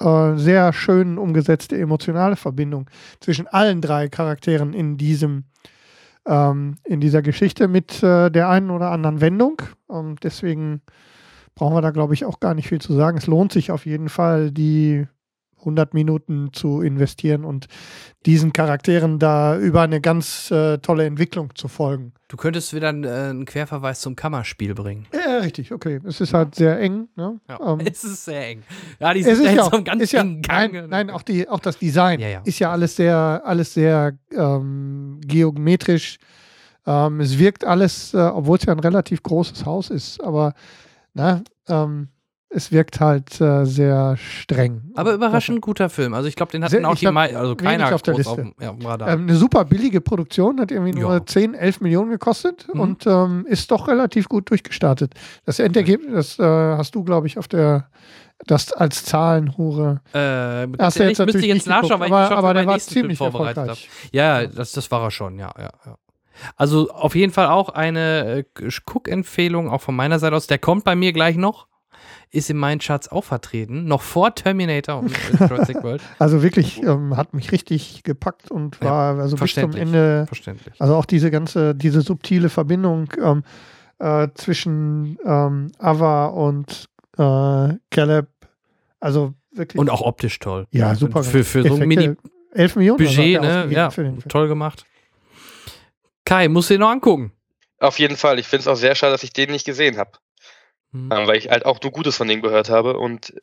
äh, 0.00 0.36
sehr 0.36 0.72
schön 0.72 1.18
umgesetzte 1.18 1.78
emotionale 1.78 2.34
Verbindung 2.34 2.88
zwischen 3.20 3.46
allen 3.46 3.80
drei 3.80 4.08
Charakteren 4.08 4.72
in 4.72 4.96
diesem 4.96 5.44
ähm, 6.26 6.76
in 6.84 7.00
dieser 7.00 7.22
Geschichte 7.22 7.68
mit 7.68 8.02
äh, 8.02 8.30
der 8.30 8.48
einen 8.48 8.70
oder 8.70 8.90
anderen 8.90 9.20
Wendung. 9.20 9.62
Und 9.86 10.24
deswegen 10.24 10.80
brauchen 11.54 11.76
wir 11.76 11.82
da, 11.82 11.90
glaube 11.90 12.14
ich, 12.14 12.24
auch 12.24 12.40
gar 12.40 12.54
nicht 12.54 12.68
viel 12.68 12.80
zu 12.80 12.94
sagen. 12.94 13.18
Es 13.18 13.26
lohnt 13.26 13.52
sich 13.52 13.70
auf 13.70 13.86
jeden 13.86 14.08
Fall, 14.08 14.50
die 14.50 15.06
100 15.60 15.94
Minuten 15.94 16.50
zu 16.52 16.80
investieren 16.82 17.44
und 17.44 17.66
diesen 18.26 18.52
Charakteren 18.52 19.18
da 19.18 19.58
über 19.58 19.82
eine 19.82 20.00
ganz 20.00 20.50
äh, 20.50 20.78
tolle 20.78 21.06
Entwicklung 21.06 21.54
zu 21.54 21.68
folgen. 21.68 22.12
Du 22.28 22.36
könntest 22.36 22.74
wieder 22.74 22.88
einen, 22.90 23.04
äh, 23.04 23.08
einen 23.08 23.44
Querverweis 23.44 24.00
zum 24.00 24.16
Kammerspiel 24.16 24.74
bringen. 24.74 25.06
Ja, 25.12 25.38
richtig, 25.38 25.72
okay. 25.72 26.00
Es 26.04 26.20
ist 26.20 26.34
halt 26.34 26.54
sehr 26.54 26.78
eng. 26.80 27.08
Ne? 27.16 27.40
Ja, 27.48 27.72
Ähm, 27.72 27.80
es 27.84 28.04
ist 28.04 28.24
sehr 28.24 28.48
eng. 28.48 28.62
Ja, 29.00 29.14
die 29.14 29.22
sind 29.22 29.42
ja 29.44 29.50
in 29.50 29.56
so 29.58 29.70
einem 29.70 29.80
auch, 29.80 29.84
ganz 29.84 30.12
ja, 30.12 30.20
engen 30.20 30.42
Gang. 30.42 30.72
nein, 30.72 30.88
nein, 30.90 31.10
auch, 31.10 31.22
die, 31.22 31.48
auch 31.48 31.60
das 31.60 31.78
Design 31.78 32.20
Ja, 32.20 32.28
ja. 32.28 32.40
ist 32.44 32.58
ja 32.58 32.70
alles 32.70 32.96
sehr, 32.96 33.42
alles 33.44 33.74
sehr 33.74 34.18
ähm, 34.32 35.20
geometrisch. 35.26 36.18
Ähm, 36.86 37.20
es 37.20 37.38
wirkt 37.38 37.64
alles, 37.64 38.14
äh, 38.14 38.18
obwohl 38.18 38.58
es 38.58 38.64
ja 38.64 38.72
ein 38.72 38.80
relativ 38.80 39.22
großes 39.22 39.64
Haus 39.66 39.90
ist, 39.90 40.22
aber 40.22 40.54
na, 41.14 41.42
ähm, 41.68 42.08
es 42.50 42.72
wirkt 42.72 42.98
halt 43.00 43.40
äh, 43.40 43.64
sehr 43.66 44.16
streng. 44.16 44.90
Aber 44.96 45.12
überraschend 45.12 45.60
guter 45.60 45.90
Film. 45.90 46.14
Also 46.14 46.28
ich 46.28 46.34
glaube, 46.36 46.52
den 46.52 46.64
hatten 46.64 46.70
Sehr- 46.76 46.88
auch 46.88 46.94
die 46.94 47.06
hab 47.06 47.14
mei 47.14 47.36
also 47.36 47.54
keiner 47.56 47.94
auf 47.94 48.02
der 48.02 48.14
groß 48.14 48.36
Liste. 48.36 48.52
auf 48.66 48.82
ja. 48.82 48.94
Ähm, 49.12 49.22
eine 49.24 49.34
super 49.34 49.64
billige 49.66 50.00
Produktion, 50.00 50.58
hat 50.60 50.70
irgendwie 50.70 50.98
nur 50.98 51.12
Ja. 51.12 51.26
10, 51.26 51.54
11 51.54 51.80
Millionen 51.82 52.10
gekostet 52.10 52.66
Mhm. 52.72 52.80
und 52.80 53.06
ähm, 53.06 53.44
ist 53.46 53.70
doch 53.70 53.86
relativ 53.88 54.28
gut 54.28 54.50
durchgestartet. 54.50 55.12
Das 55.44 55.58
Endergebnis, 55.58 56.36
das 56.36 56.38
äh, 56.38 56.42
hast 56.76 56.94
du, 56.94 57.04
glaube 57.04 57.26
ich, 57.26 57.36
auf 57.38 57.48
der, 57.48 57.88
das 58.46 58.72
als 58.72 59.04
Zahlenhure. 59.04 60.00
äh, 60.14 60.66
Hast 60.78 60.98
du 60.98 61.04
jetzt 61.04 61.18
müsste 61.18 61.38
ich 61.40 61.46
jetzt 61.46 61.66
nachschauen, 61.66 62.00
weil 62.00 62.08
ich 62.08 62.12
aber, 62.14 62.36
aber 62.38 62.54
der 62.54 62.66
war 62.66 62.74
nächsten 62.74 62.92
Film 62.94 63.04
ziemlich 63.04 63.18
vorbereitet 63.18 63.68
habe. 63.68 63.78
Ja, 64.12 64.46
das, 64.46 64.72
das 64.72 64.90
war 64.90 65.02
er 65.02 65.10
schon, 65.10 65.38
ja, 65.38 65.50
ja, 65.58 65.70
ja. 65.84 65.96
Also 66.56 66.88
auf 66.90 67.14
jeden 67.16 67.32
Fall 67.32 67.48
auch 67.48 67.68
eine 67.70 68.44
äh, 68.60 68.68
Cook-Empfehlung, 68.86 69.68
auch 69.68 69.80
von 69.82 69.96
meiner 69.96 70.18
Seite 70.18 70.36
aus. 70.36 70.46
Der 70.46 70.58
kommt 70.58 70.84
bei 70.84 70.94
mir 70.94 71.12
gleich 71.12 71.36
noch. 71.36 71.66
Ist 72.30 72.50
in 72.50 72.58
meinen 72.58 72.78
Charts 72.78 73.08
auch 73.08 73.24
vertreten. 73.24 73.84
Noch 73.86 74.02
vor 74.02 74.34
Terminator 74.34 74.98
und 74.98 75.10
Jurassic 75.40 75.82
World. 75.82 76.02
Also 76.18 76.42
wirklich 76.42 76.82
ähm, 76.82 77.16
hat 77.16 77.32
mich 77.32 77.52
richtig 77.52 78.02
gepackt 78.02 78.50
und 78.50 78.78
Ja, 78.82 78.90
war 78.90 79.08
also 79.18 79.22
bis 79.22 79.30
zum 79.30 79.38
verständlich. 79.38 79.82
Ende, 79.82 80.24
Verständlich. 80.26 80.74
also 80.78 80.94
auch 80.94 81.06
diese 81.06 81.30
ganze, 81.30 81.74
diese 81.74 82.02
subtile 82.02 82.50
Verbindung 82.50 83.10
ähm, 83.22 83.44
äh, 83.98 84.28
zwischen 84.34 85.18
ähm, 85.24 85.72
Ava 85.78 86.26
und 86.26 86.88
äh, 87.16 87.74
Caleb, 87.90 88.28
also 89.00 89.34
wirklich. 89.52 89.80
Und 89.80 89.90
auch 89.90 90.02
optisch 90.02 90.38
toll. 90.38 90.66
ja, 90.70 90.94
super. 90.94 91.22
Für, 91.24 91.44
für 91.44 91.62
so 91.62 91.74
ein 91.76 91.90
Effekte. 91.90 92.16
11 92.52 92.76
Millionen 92.76 93.06
er 93.06 93.40
ne? 93.66 93.72
Ja, 93.72 93.90
für 93.90 94.02
den 94.04 94.20
Film. 94.20 94.28
toll 94.28 94.48
gemacht. 94.48 94.84
Kai, 96.24 96.48
musst 96.48 96.70
du 96.70 96.74
dir 96.74 96.80
noch 96.80 96.90
angucken. 96.90 97.32
Auf 97.78 97.98
jeden 97.98 98.16
Fall. 98.16 98.38
Ich 98.38 98.46
finde 98.46 98.62
es 98.62 98.68
auch 98.68 98.76
sehr 98.76 98.94
schade, 98.94 99.12
dass 99.12 99.22
ich 99.22 99.32
den 99.32 99.50
nicht 99.50 99.64
gesehen 99.64 99.96
habe. 99.98 100.12
Hm. 100.92 101.10
Ähm, 101.12 101.26
weil 101.26 101.36
ich 101.36 101.50
halt 101.50 101.66
auch 101.66 101.78
nur 101.82 101.92
Gutes 101.92 102.16
von 102.16 102.28
dem 102.28 102.40
gehört 102.40 102.70
habe 102.70 102.96
und 102.96 103.34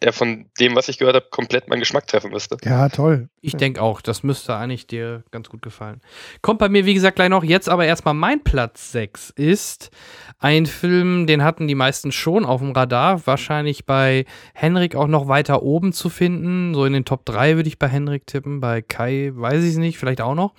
er 0.00 0.14
von 0.14 0.46
dem, 0.58 0.74
was 0.74 0.88
ich 0.88 0.96
gehört 0.96 1.14
habe, 1.14 1.26
komplett 1.30 1.68
meinen 1.68 1.80
Geschmack 1.80 2.06
treffen 2.06 2.30
müsste. 2.30 2.56
Ja, 2.64 2.88
toll. 2.88 3.28
Ich 3.42 3.54
denke 3.54 3.82
auch, 3.82 4.00
das 4.00 4.22
müsste 4.22 4.56
eigentlich 4.56 4.86
dir 4.86 5.22
ganz 5.30 5.50
gut 5.50 5.60
gefallen. 5.60 6.00
Kommt 6.40 6.58
bei 6.58 6.70
mir, 6.70 6.86
wie 6.86 6.94
gesagt, 6.94 7.16
gleich 7.16 7.28
noch. 7.28 7.44
Jetzt 7.44 7.68
aber 7.68 7.84
erstmal 7.84 8.14
mein 8.14 8.42
Platz 8.42 8.92
6 8.92 9.30
ist 9.36 9.90
ein 10.38 10.64
Film, 10.64 11.26
den 11.26 11.44
hatten 11.44 11.68
die 11.68 11.74
meisten 11.74 12.12
schon 12.12 12.46
auf 12.46 12.60
dem 12.60 12.72
Radar. 12.72 13.26
Wahrscheinlich 13.26 13.84
bei 13.84 14.24
Henrik 14.54 14.96
auch 14.96 15.06
noch 15.06 15.28
weiter 15.28 15.62
oben 15.62 15.92
zu 15.92 16.08
finden. 16.08 16.72
So 16.74 16.86
in 16.86 16.94
den 16.94 17.04
Top 17.04 17.26
3 17.26 17.56
würde 17.56 17.68
ich 17.68 17.78
bei 17.78 17.88
Henrik 17.88 18.26
tippen. 18.26 18.60
Bei 18.60 18.80
Kai 18.80 19.32
weiß 19.34 19.62
ich 19.64 19.72
es 19.72 19.76
nicht, 19.76 19.98
vielleicht 19.98 20.22
auch 20.22 20.34
noch. 20.34 20.54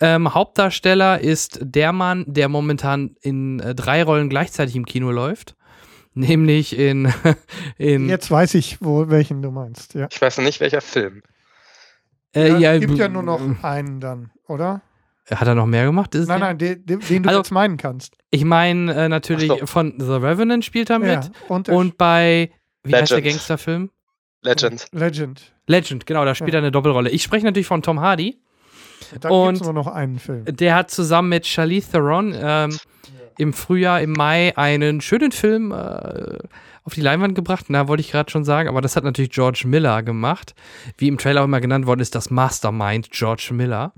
Ähm, 0.00 0.32
Hauptdarsteller 0.32 1.20
ist 1.20 1.58
der 1.62 1.92
Mann, 1.92 2.24
der 2.26 2.48
momentan 2.48 3.16
in 3.20 3.60
äh, 3.60 3.74
drei 3.74 4.02
Rollen 4.02 4.30
gleichzeitig 4.30 4.74
im 4.74 4.86
Kino 4.86 5.10
läuft. 5.10 5.54
Nämlich 6.18 6.76
in, 6.78 7.12
in 7.78 8.08
Jetzt 8.08 8.30
weiß 8.30 8.54
ich, 8.54 8.78
wo, 8.80 9.08
welchen 9.10 9.42
du 9.42 9.50
meinst. 9.50 9.92
Ja. 9.94 10.08
Ich 10.10 10.20
weiß 10.20 10.38
noch 10.38 10.44
nicht, 10.44 10.60
welcher 10.60 10.80
Film. 10.80 11.22
äh, 12.34 12.56
ja, 12.58 12.72
es 12.74 12.80
gibt 12.80 12.96
ja 12.96 13.08
nur 13.08 13.22
noch 13.22 13.40
einen 13.62 14.00
dann, 14.00 14.30
oder? 14.48 14.80
Hat 15.30 15.46
er 15.46 15.54
noch 15.54 15.66
mehr 15.66 15.84
gemacht? 15.84 16.14
Ist 16.14 16.28
Nein, 16.28 16.40
nein, 16.40 16.56
den, 16.58 16.86
den, 16.86 17.00
den 17.00 17.22
du 17.22 17.28
Also- 17.28 17.40
jetzt 17.40 17.50
meinen 17.50 17.76
kannst. 17.76 18.16
Ich 18.30 18.44
meine 18.44 18.94
äh, 18.94 19.08
natürlich 19.08 19.48
so. 19.48 19.66
von 19.66 19.94
The 19.98 20.12
Revenant 20.12 20.64
spielt 20.64 20.88
er 20.88 20.98
mit 21.00 21.08
Ja, 21.24 21.30
und, 21.48 21.68
und 21.68 21.98
bei 21.98 22.50
wie 22.84 22.94
heißt 22.94 23.10
der 23.10 23.18
Legend. 23.18 23.32
Gangsterfilm? 23.34 23.90
Legend. 24.42 24.86
Legend. 24.92 25.52
Legend, 25.66 26.06
genau, 26.06 26.24
da 26.24 26.34
spielt 26.34 26.52
Ja. 26.54 26.60
er 26.60 26.62
eine 26.62 26.70
Doppelrolle. 26.70 27.10
Ich 27.10 27.22
spreche 27.24 27.44
natürlich 27.44 27.66
von 27.66 27.82
Tom 27.82 28.00
Hardy. 28.00 28.40
Dann 29.20 29.30
Und- 29.32 29.46
gibt 29.48 29.56
es 29.60 29.64
nur 29.64 29.72
noch 29.74 29.88
einen 29.88 30.18
Film. 30.18 30.44
Der 30.46 30.74
hat 30.76 30.90
zusammen 30.90 31.28
mit 31.28 31.46
Charlize 31.46 31.90
Theron 31.90 32.32
ähm, 32.34 32.78
im 33.38 33.52
Frühjahr, 33.52 34.00
im 34.00 34.12
Mai 34.12 34.56
einen 34.56 35.00
schönen 35.00 35.32
Film 35.32 35.72
äh, 35.72 36.38
auf 36.84 36.94
die 36.94 37.00
Leinwand 37.00 37.34
gebracht. 37.34 37.66
Na, 37.68 37.88
wollte 37.88 38.00
ich 38.00 38.10
gerade 38.10 38.30
schon 38.30 38.44
sagen, 38.44 38.68
aber 38.68 38.80
das 38.80 38.96
hat 38.96 39.04
natürlich 39.04 39.30
George 39.30 39.64
Miller 39.66 40.02
gemacht. 40.02 40.54
Wie 40.98 41.08
im 41.08 41.18
Trailer 41.18 41.42
auch 41.42 41.46
immer 41.46 41.60
genannt 41.60 41.86
worden 41.86 42.00
ist, 42.00 42.14
das 42.14 42.30
Mastermind 42.30 43.10
George 43.10 43.50
Miller. 43.52 43.92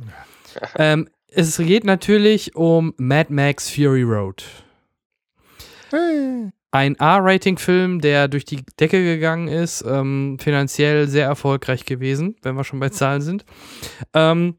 ähm, 0.76 1.08
es 1.30 1.58
geht 1.58 1.84
natürlich 1.84 2.56
um 2.56 2.94
Mad 2.96 3.32
Max 3.32 3.70
Fury 3.70 4.02
Road. 4.02 4.44
Hey. 5.90 6.50
ein 6.70 6.96
R-Rating-Film, 6.96 8.00
der 8.00 8.28
durch 8.28 8.44
die 8.44 8.62
Decke 8.78 9.02
gegangen 9.02 9.48
ist, 9.48 9.82
ähm, 9.86 10.36
finanziell 10.38 11.08
sehr 11.08 11.24
erfolgreich 11.24 11.86
gewesen, 11.86 12.36
wenn 12.42 12.56
wir 12.56 12.64
schon 12.64 12.80
bei 12.80 12.90
Zahlen 12.90 13.22
sind. 13.22 13.44
Ähm, 14.12 14.58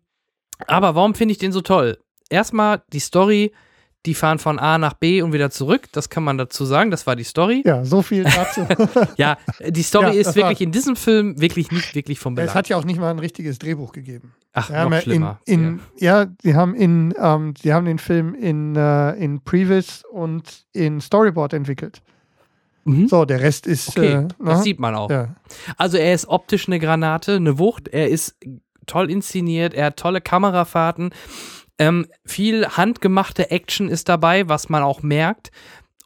aber 0.67 0.95
warum 0.95 1.13
finde 1.13 1.33
ich 1.33 1.37
den 1.37 1.51
so 1.51 1.61
toll? 1.61 1.99
Erstmal 2.29 2.81
die 2.91 2.99
Story, 2.99 3.53
die 4.05 4.13
fahren 4.13 4.39
von 4.39 4.59
A 4.59 4.77
nach 4.77 4.93
B 4.93 5.21
und 5.21 5.33
wieder 5.33 5.51
zurück, 5.51 5.87
das 5.91 6.09
kann 6.09 6.23
man 6.23 6.37
dazu 6.37 6.63
sagen, 6.63 6.89
das 6.89 7.05
war 7.05 7.15
die 7.15 7.25
Story. 7.25 7.63
Ja, 7.65 7.83
so 7.83 8.01
viel 8.01 8.23
dazu. 8.23 8.65
Ja, 9.17 9.37
die 9.67 9.83
Story 9.83 10.05
Ja, 10.05 10.11
ist 10.13 10.27
das 10.27 10.35
wirklich 10.35 10.61
in 10.61 10.71
diesem 10.71 10.95
Film 10.95 11.39
wirklich 11.41 11.71
nicht 11.71 11.95
wirklich 11.95 12.19
vom 12.19 12.33
es 12.33 12.37
Belang. 12.37 12.55
hat 12.55 12.69
ja 12.69 12.77
auch 12.77 12.85
nicht 12.85 12.99
mal 12.99 13.11
ein 13.11 13.19
richtiges 13.19 13.59
Drehbuch 13.59 13.91
gegeben. 13.91 14.33
Ach, 14.53 14.69
noch 14.69 14.91
ja 14.91 15.01
schlimmer. 15.01 15.39
In, 15.45 15.63
in, 15.63 15.79
ja. 15.97 16.27
sie 16.41 16.55
haben 16.55 16.75
in, 16.75 17.13
ähm, 17.19 17.53
sie 17.61 17.73
haben 17.73 17.85
den 17.85 17.99
Film 17.99 18.33
in, 18.35 18.75
äh, 18.75 19.11
in 19.13 19.41
Previs 19.43 20.03
und 20.09 20.65
in 20.71 21.01
Storyboard 21.01 21.53
entwickelt. 21.53 22.01
Mhm. 22.85 23.07
So, 23.07 23.25
der 23.25 23.41
Rest 23.41 23.67
ist. 23.67 23.89
Okay, 23.89 24.13
äh, 24.13 24.27
das 24.39 24.59
ne? 24.59 24.63
sieht 24.63 24.79
man 24.79 24.95
auch. 24.95 25.09
ja. 25.09 25.35
Also 25.77 25.97
er 25.97 26.13
ist 26.13 26.27
optisch 26.27 26.67
eine 26.67 26.79
Granate, 26.79 27.35
eine 27.35 27.59
Wucht. 27.59 27.89
Er 27.89 28.09
ist 28.09 28.37
toll 28.85 29.11
inszeniert, 29.11 29.73
er 29.73 29.87
hat 29.87 29.97
tolle 29.97 30.21
Kamerafahrten. 30.21 31.11
Ähm, 31.79 32.05
viel 32.25 32.67
handgemachte 32.67 33.51
Action 33.51 33.89
ist 33.89 34.09
dabei, 34.09 34.47
was 34.47 34.69
man 34.69 34.83
auch 34.83 35.01
merkt. 35.01 35.51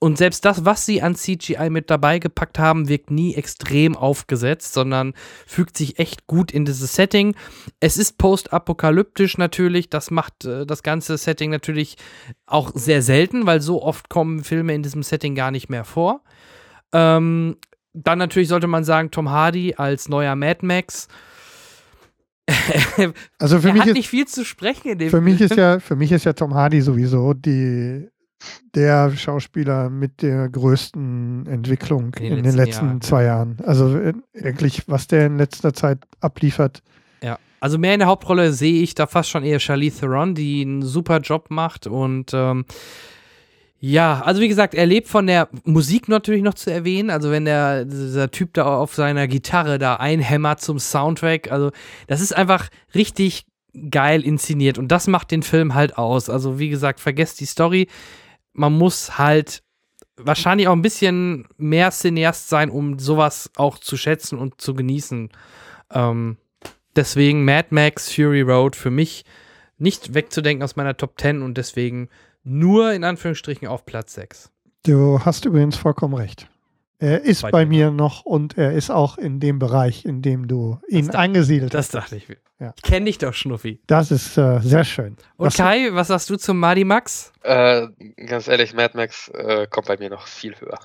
Und 0.04 0.18
selbst 0.18 0.44
das, 0.44 0.66
was 0.66 0.86
sie 0.86 1.02
an 1.02 1.16
CGI 1.16 1.70
mit 1.70 1.90
dabei 1.90 2.20
gepackt 2.20 2.60
haben, 2.60 2.90
wirkt 2.90 3.10
nie 3.10 3.36
extrem 3.36 3.96
aufgesetzt, 3.96 4.74
sondern 4.74 5.14
fügt 5.48 5.78
sich 5.78 5.98
echt 5.98 6.28
gut 6.28 6.52
in 6.52 6.66
dieses 6.66 6.94
Setting. 6.94 7.36
Es 7.80 7.98
ist 7.98 8.18
postapokalyptisch 8.18 9.38
natürlich, 9.38 9.90
das 9.90 10.12
macht 10.12 10.44
äh, 10.44 10.66
das 10.66 10.84
ganze 10.84 11.18
Setting 11.18 11.52
natürlich 11.52 11.96
auch 12.46 12.72
sehr 12.76 13.02
selten, 13.02 13.46
weil 13.46 13.62
so 13.62 13.82
oft 13.82 14.10
kommen 14.10 14.44
Filme 14.44 14.76
in 14.76 14.84
diesem 14.84 15.04
Setting 15.04 15.36
gar 15.36 15.52
nicht 15.52 15.70
mehr 15.70 15.86
vor. 15.86 16.22
Ähm, 16.92 17.56
dann 17.94 18.20
natürlich 18.20 18.50
sollte 18.50 18.68
man 18.68 18.84
sagen, 18.84 19.10
Tom 19.10 19.30
Hardy 19.30 19.76
als 19.78 20.10
neuer 20.10 20.36
Mad 20.36 20.66
Max. 20.66 21.08
Also 23.40 23.60
für 23.60 23.70
er 23.70 23.74
mich, 23.74 23.82
hat 23.82 23.90
ist, 23.90 23.96
nicht 23.96 24.10
viel 24.10 24.28
zu 24.28 24.44
sprechen 24.46 24.92
in 24.92 24.98
dem 24.98 25.10
für, 25.10 25.22
mich 25.22 25.38
Film. 25.38 25.52
ist 25.52 25.58
ja, 25.58 25.80
für 25.80 25.96
mich 25.96 26.12
ist 26.12 26.26
ja 26.26 26.34
Tom 26.34 26.54
Hardy 26.54 26.82
sowieso 26.82 27.34
die, 27.34 28.10
der 28.76 29.12
Schauspieler 29.16 29.90
mit 29.90 30.22
der 30.22 30.50
größten 30.50 31.46
Entwicklung 31.48 32.14
In 32.16 32.30
den 32.30 32.38
in 32.40 32.44
den 32.44 32.56
letzten 32.56 32.86
Jahren, 32.86 33.02
zwei 33.02 33.24
Jahren. 33.24 33.58
Also 33.64 33.98
äh, 33.98 34.14
wirklich, 34.34 34.84
was 34.88 35.08
der 35.08 35.28
in 35.28 35.38
letzter 35.38 35.74
Zeit 35.74 36.00
abliefert. 36.20 36.84
Ja, 37.22 37.40
also 37.60 37.78
mehr 37.78 37.94
in 37.94 38.00
der 38.00 38.10
Hauptrolle 38.10 38.52
sehe 38.52 38.82
ich 38.82 38.94
da 38.94 39.08
fast 39.08 39.30
schon 39.30 39.44
eher 39.44 39.60
Charlize 39.60 40.02
Theron, 40.02 40.36
die 40.36 40.62
einen 40.62 40.82
super 40.82 41.20
Job 41.20 41.50
macht 41.50 41.88
und 41.88 42.32
ähm, 42.34 42.66
ja, 43.86 44.22
also 44.22 44.40
wie 44.40 44.48
gesagt, 44.48 44.76
er 44.76 44.86
lebt 44.86 45.10
von 45.10 45.28
der 45.28 45.50
Musik 45.66 46.08
natürlich 46.08 46.42
noch 46.42 46.54
zu 46.54 46.72
erwähnen. 46.72 47.10
Also 47.10 47.32
wenn 47.32 47.44
der 47.44 47.84
dieser 47.84 48.32
Typ 48.32 48.54
da 48.54 48.78
auf 48.78 48.96
seiner 48.96 49.28
Gitarre 49.28 49.78
da 49.78 49.96
einhämmert 49.96 50.62
zum 50.62 50.80
Soundtrack, 50.80 51.52
also 51.52 51.70
das 52.08 52.22
ist 52.22 52.34
einfach 52.34 52.70
richtig 52.96 53.46
geil 53.92 54.24
inszeniert 54.24 54.78
und 54.78 54.88
das 54.88 55.08
macht 55.08 55.32
den 55.32 55.44
Film 55.44 55.74
halt 55.74 55.98
aus. 55.98 56.30
Also 56.30 56.60
wie 56.60 56.70
gesagt, 56.70 57.02
vergesst 57.02 57.42
die 57.42 57.46
Story. 57.46 57.90
Man 58.54 58.72
muss 58.72 59.18
halt 59.18 59.64
wahrscheinlich 60.16 60.70
auch 60.70 60.78
ein 60.78 60.82
bisschen 60.82 61.46
mehr 61.58 61.92
Cineast 61.92 62.48
sein, 62.48 62.70
um 62.70 63.00
sowas 63.00 63.52
auch 63.58 63.78
zu 63.80 63.98
schätzen 63.98 64.40
und 64.40 64.62
zu 64.62 64.76
genießen. 64.76 65.28
Ähm, 65.92 66.38
deswegen 66.96 67.44
Mad 67.44 67.68
Max 67.72 68.10
Fury 68.10 68.44
Road 68.44 68.78
für 68.78 68.92
mich 68.92 69.26
nicht 69.78 70.14
wegzudenken 70.14 70.64
aus 70.64 70.78
meiner 70.78 70.96
Top 70.96 71.20
10 71.20 71.42
und 71.42 71.58
deswegen 71.58 72.08
nur 72.44 72.94
in 72.94 73.04
Anführungsstrichen 73.04 73.68
auf 73.68 73.86
Platz 73.86 74.14
6. 74.16 74.52
Du 74.86 75.20
hast 75.24 75.46
übrigens 75.46 75.78
vollkommen 75.78 76.14
recht. 76.16 76.48
Er 77.00 77.22
ist 77.24 77.42
Bei 77.42 77.52
bei, 77.52 77.66
mir 77.66 77.92
noch 77.92 78.24
und 78.24 78.58
er 78.58 78.72
ist 78.74 78.90
auch 78.90 79.18
in 79.18 79.42
dem 79.42 79.60
Bereich, 79.60 80.06
in 80.06 80.22
dem 80.22 80.48
du 80.48 80.80
ihn 80.88 81.08
Das 81.08 81.74
hast. 81.74 81.94
dachte 81.96 82.16
ich. 82.16 82.28
Ja. 82.60 82.74
Ich 82.78 82.82
kenne 82.82 83.08
dich 83.08 83.18
doch, 83.18 83.34
Schnuffi. 83.34 83.82
Das 83.88 84.10
ist 84.10 84.38
äh, 84.38 84.60
sehr 84.62 84.86
schön. 84.86 85.18
Und 85.36 85.48
Was- 85.48 85.58
Kai, 85.58 85.90
was 85.92 86.08
sagst 86.08 86.30
du 86.30 86.38
zum 86.38 86.60
Madi 86.60 86.86
Max? 86.86 87.34
Äh, 87.42 87.88
ganz 88.26 88.48
ehrlich, 88.48 88.74
Mad 88.74 88.96
Max 88.96 89.28
äh, 89.30 89.68
kommt 89.70 89.88
bei 89.88 89.98
mir 89.98 90.10
noch 90.10 90.28
viel 90.28 90.56
höher. 90.62 90.80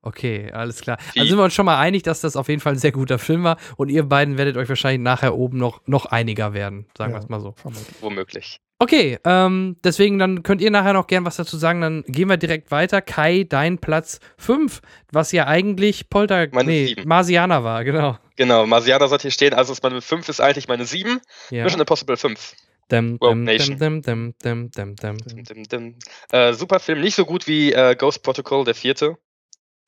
Okay, 0.00 0.50
alles 0.52 0.80
klar. 0.80 0.96
Wie- 1.12 1.20
Also 1.20 1.30
sind 1.30 1.38
wir 1.38 1.44
uns 1.44 1.54
schon 1.54 1.66
mal 1.66 1.78
einig, 1.78 2.02
dass 2.02 2.22
das 2.22 2.34
auf 2.34 2.48
jeden 2.48 2.60
Fall 2.60 2.72
ein 2.72 2.78
sehr 2.78 2.92
guter 2.92 3.18
Film 3.18 3.44
war 3.44 3.58
und 3.76 3.88
ihr 3.90 4.04
beiden 4.04 4.38
werdet 4.38 4.56
euch 4.56 4.68
wahrscheinlich 4.68 5.02
nachher 5.02 5.34
oben 5.36 5.58
noch, 5.58 5.80
noch 5.86 6.06
einiger 6.06 6.54
werden, 6.54 6.86
sagen 6.96 7.12
wir 7.12 7.18
Ja. 7.18 7.22
es 7.24 7.28
mal 7.28 7.40
so. 7.40 7.54
Womöglich. 8.00 8.60
Okay, 8.82 9.16
ähm, 9.24 9.76
deswegen 9.84 10.18
dann 10.18 10.42
könnt 10.42 10.60
ihr 10.60 10.72
nachher 10.72 10.92
noch 10.92 11.06
gern 11.06 11.24
was 11.24 11.36
dazu 11.36 11.56
sagen, 11.56 11.80
dann 11.82 12.02
gehen 12.08 12.28
wir 12.28 12.36
direkt 12.36 12.72
weiter. 12.72 13.00
Kai, 13.00 13.46
dein 13.48 13.78
Platz 13.78 14.18
5, 14.38 14.82
was 15.12 15.30
ja 15.30 15.46
eigentlich 15.46 16.10
Polter, 16.10 16.48
Meine 16.50 16.68
nee, 16.68 16.86
sieben. 16.86 17.06
Marsianer 17.06 17.62
war, 17.62 17.84
genau. 17.84 18.18
Genau, 18.34 18.66
Marsianer 18.66 19.06
sollte 19.06 19.22
hier 19.22 19.30
stehen. 19.30 19.54
Also 19.54 19.72
ist 19.72 19.84
meine 19.84 20.00
5 20.00 20.28
ist 20.28 20.40
eigentlich 20.40 20.66
meine 20.66 20.84
7. 20.84 21.20
Ja. 21.50 21.62
Mission 21.62 21.80
Impossible 21.80 22.16
5. 22.16 22.56
Dem, 22.90 23.20
dem, 23.20 23.44
Nation. 23.44 23.78
dem, 23.78 24.02
dem, 24.02 24.34
dem, 24.42 24.72
dem, 24.72 24.96
dem, 24.96 25.16
dem. 25.16 25.62
Dim. 25.62 25.98
Äh, 26.32 26.52
super 26.52 26.80
Film, 26.80 27.02
nicht 27.02 27.14
so 27.14 27.24
gut 27.24 27.46
wie 27.46 27.72
äh, 27.72 27.94
Ghost 27.94 28.24
Protocol, 28.24 28.64
der 28.64 28.74
vierte. 28.74 29.16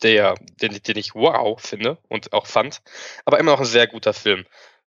Der, 0.05 0.37
den, 0.63 0.81
den 0.81 0.97
ich 0.97 1.17
wow 1.17 1.61
finde 1.61 1.99
und 2.07 2.33
auch 2.33 2.47
fand. 2.47 2.81
Aber 3.25 3.41
immer 3.41 3.51
noch 3.51 3.61
ein 3.61 3.67
sehr 3.67 3.89
guter 3.89 4.13
Film. 4.13 4.45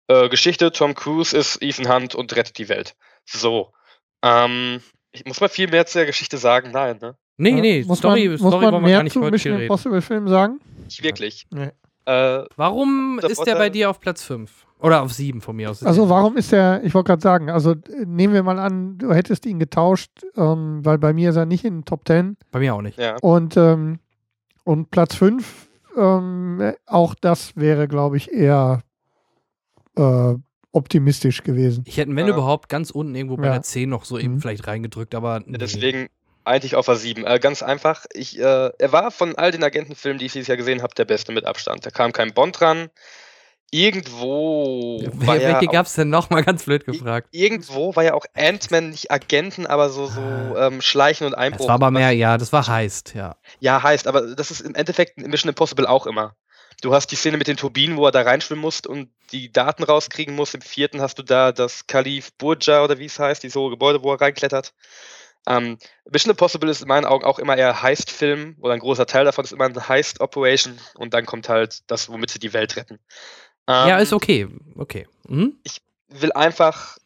Äh, 0.09 0.29
Geschichte: 0.29 0.73
Tom 0.73 0.95
Cruise 0.95 1.35
ist 1.35 1.63
Ethan 1.63 1.91
Hunt 1.91 2.15
und 2.15 2.37
rettet 2.37 2.59
die 2.59 2.69
Welt. 2.69 2.97
So. 3.25 3.73
Ähm, 4.25 4.81
ich 5.13 5.25
muss 5.27 5.41
mal 5.41 5.49
viel 5.49 5.69
mehr 5.69 5.87
zu 5.87 5.99
der 5.99 6.07
Geschichte 6.07 6.39
sagen. 6.39 6.71
Nein, 6.73 6.99
ne? 7.01 7.15
Nee, 7.37 7.61
nee, 7.61 7.85
muss 7.87 7.99
Story, 7.99 8.29
man, 8.29 8.39
Story 8.39 8.53
muss 8.53 8.63
man 8.63 8.73
wollen 8.73 8.83
wir 8.83 8.89
mehr 8.89 8.99
gar 8.99 9.03
nicht 9.05 9.13
zu 9.13 9.21
heute 9.21 9.33
Mission. 9.33 9.61
Impossible 9.61 10.01
Film 10.01 10.29
sagen? 10.29 10.61
Nicht 10.85 11.03
wirklich. 11.03 11.47
Nee. 11.53 11.71
Äh, 12.07 12.45
Warum 12.57 13.19
Der 13.21 13.31
ist 13.31 13.45
der 13.45 13.57
bei 13.57 13.71
dir 13.71 13.91
auf 13.91 14.01
Platz 14.01 14.23
5? 14.25 14.67
Oder 14.79 15.03
auf 15.03 15.13
7 15.13 15.41
von 15.41 15.57
mir 15.57 15.71
aus? 15.71 15.83
Also 15.83 16.09
warum 16.11 16.37
ist 16.37 16.53
der, 16.53 16.83
ich 16.85 16.95
wollte 16.95 17.09
gerade 17.09 17.23
sagen, 17.23 17.49
also 17.51 17.75
nehmen 18.05 18.35
wir 18.35 18.43
mal 18.43 18.59
an, 18.59 18.99
du 18.99 19.13
hättest 19.13 19.47
ihn 19.47 19.59
getauscht, 19.59 20.11
ähm, 20.37 20.85
weil 20.85 20.99
bei 20.99 21.13
mir 21.13 21.31
ist 21.31 21.37
er 21.37 21.47
nicht 21.47 21.65
in 21.65 21.79
den 21.79 21.85
Top 21.85 22.07
10 22.07 22.37
Bei 22.51 22.59
mir 22.59 22.75
auch 22.75 22.83
nicht. 22.83 22.99
ja. 22.99 23.17
und, 23.23 23.57
ähm, 23.57 23.99
und 24.65 24.91
Platz 24.91 25.15
5, 25.15 25.69
ähm, 25.97 26.61
äh, 26.61 26.75
auch 26.87 27.15
das 27.15 27.57
wäre, 27.57 27.89
glaube 27.89 28.17
ich, 28.19 28.31
eher 28.33 28.83
äh, 29.97 30.35
optimistisch 30.75 31.43
gewesen. 31.43 31.85
Ich 31.87 31.97
hätte, 31.97 32.15
wenn 32.15 32.27
Ja. 32.27 32.35
überhaupt, 32.35 32.69
ganz 32.69 32.91
unten 32.91 33.15
irgendwo 33.15 33.37
bei 33.37 33.47
Ja. 33.47 33.53
der 33.55 33.63
10 33.63 33.89
noch 33.89 34.05
so 34.05 34.19
eben 34.19 34.35
Mhm. 34.35 34.41
vielleicht 34.41 34.67
reingedrückt, 34.67 35.15
aber 35.15 35.41
nee. 35.47 35.59
Deswegen 35.59 36.09
eigentlich 36.45 36.77
auf 36.77 36.89
a 36.89 36.95
7. 36.97 37.25
Äh, 37.25 37.39
ganz 37.39 37.63
einfach. 37.63 38.05
Ich, 38.13 38.39
äh, 38.39 38.43
er 38.79 38.93
war 38.93 39.11
von 39.11 39.35
all 39.37 39.51
den 39.51 39.65
Agentenfilmen, 39.65 40.19
die 40.19 40.27
ich 40.27 40.33
dieses 40.33 40.49
Jahr 40.49 40.57
gesehen 40.59 40.83
habe, 40.83 40.95
der 40.95 41.07
beste 41.07 41.33
mit 41.33 41.47
Abstand. 41.47 41.87
Da 41.87 41.91
kam 41.91 42.13
kein 42.13 42.35
Bond 42.35 42.61
dran. 42.61 42.91
Irgendwo 43.71 45.03
war 45.15 45.37
ja 45.37 45.55
Welche 45.55 45.69
auch- 45.69 45.73
gab 45.73 45.87
es 45.87 45.95
denn 45.95 46.09
noch? 46.09 46.31
Mal 46.31 46.45
ganz 46.45 46.65
blöd 46.65 46.85
gefragt. 46.85 47.29
Irgendwo 47.33 47.97
war 47.97 48.05
ja 48.05 48.15
auch 48.15 48.25
Ant-Man 48.35 48.91
nicht 48.91 49.11
Agenten, 49.11 49.67
aber 49.67 49.91
so, 49.91 50.07
so 50.07 50.21
ähm, 50.57 50.81
Schleichen 50.81 51.27
und 51.27 51.35
Einbruch. 51.35 51.63
Es 51.63 51.67
war 51.69 51.75
aber 51.75 51.91
mehr, 51.91 52.13
ja, 52.13 52.39
das 52.39 52.53
war 52.53 52.67
heißt, 52.67 53.15
ja. 53.15 53.37
Ja, 53.61 53.83
heißt, 53.83 54.07
aber 54.07 54.35
das 54.37 54.51
ist 54.53 54.61
im 54.61 54.75
Endeffekt 54.75 55.19
Mission 55.19 55.49
Impossible 55.49 55.87
auch 55.87 56.07
immer. 56.07 56.35
Du 56.81 56.95
hast 56.95 57.09
die 57.09 57.17
Szene 57.17 57.37
mit 57.37 57.47
den 57.47 57.57
Turbinen, 57.57 57.97
wo 57.97 58.07
er 58.07 58.13
da 58.13 58.23
reinschwimmen 58.23 58.63
muss 58.63 58.81
und 58.81 59.11
die 59.33 59.51
Daten 59.51 59.83
rauskriegen 59.83 60.35
muss. 60.35 60.55
Im 60.55 60.61
vierten 60.61 61.01
hast 61.01 61.19
du 61.19 61.23
da 61.23 61.53
das 61.53 61.87
Kalif 61.87 62.33
Burja 62.35 62.85
oder 62.85 62.99
wie 62.99 63.07
es 63.07 63.19
heißt, 63.19 63.43
dieses 63.43 63.57
hohe 63.57 63.71
Gebäude, 63.71 64.03
wo 64.03 64.13
er 64.13 64.21
reinklettert. 64.21 64.75
Ähm, 65.47 65.79
Mission 66.11 66.31
Impossible 66.31 66.71
ist 66.71 66.83
in 66.83 66.89
meinen 66.89 67.05
Augen 67.05 67.25
auch 67.25 67.39
immer 67.39 67.57
eher 67.57 67.83
Heist-Film 67.83 68.57
oder 68.61 68.75
ein 68.75 68.81
großer 68.81 69.07
Teil 69.07 69.27
davon 69.27 69.45
ist 69.45 69.53
immer 69.53 69.67
eine 69.67 69.89
Heist-Operation 69.89 70.79
und 70.95 71.13
dann 71.13 71.27
kommt 71.27 71.49
halt 71.49 71.83
das, 71.91 72.09
womit 72.09 72.31
sie 72.31 72.39
die 72.39 72.53
Welt 72.55 72.77
retten. 72.77 72.99
ja, 73.69 73.97
Ähm, 73.97 74.03
ist 74.03 74.13
okay. 74.13 74.49
Okay. 74.77 75.07
Mhm. 75.29 75.59
will 76.09 76.33
einfach. 76.33 76.97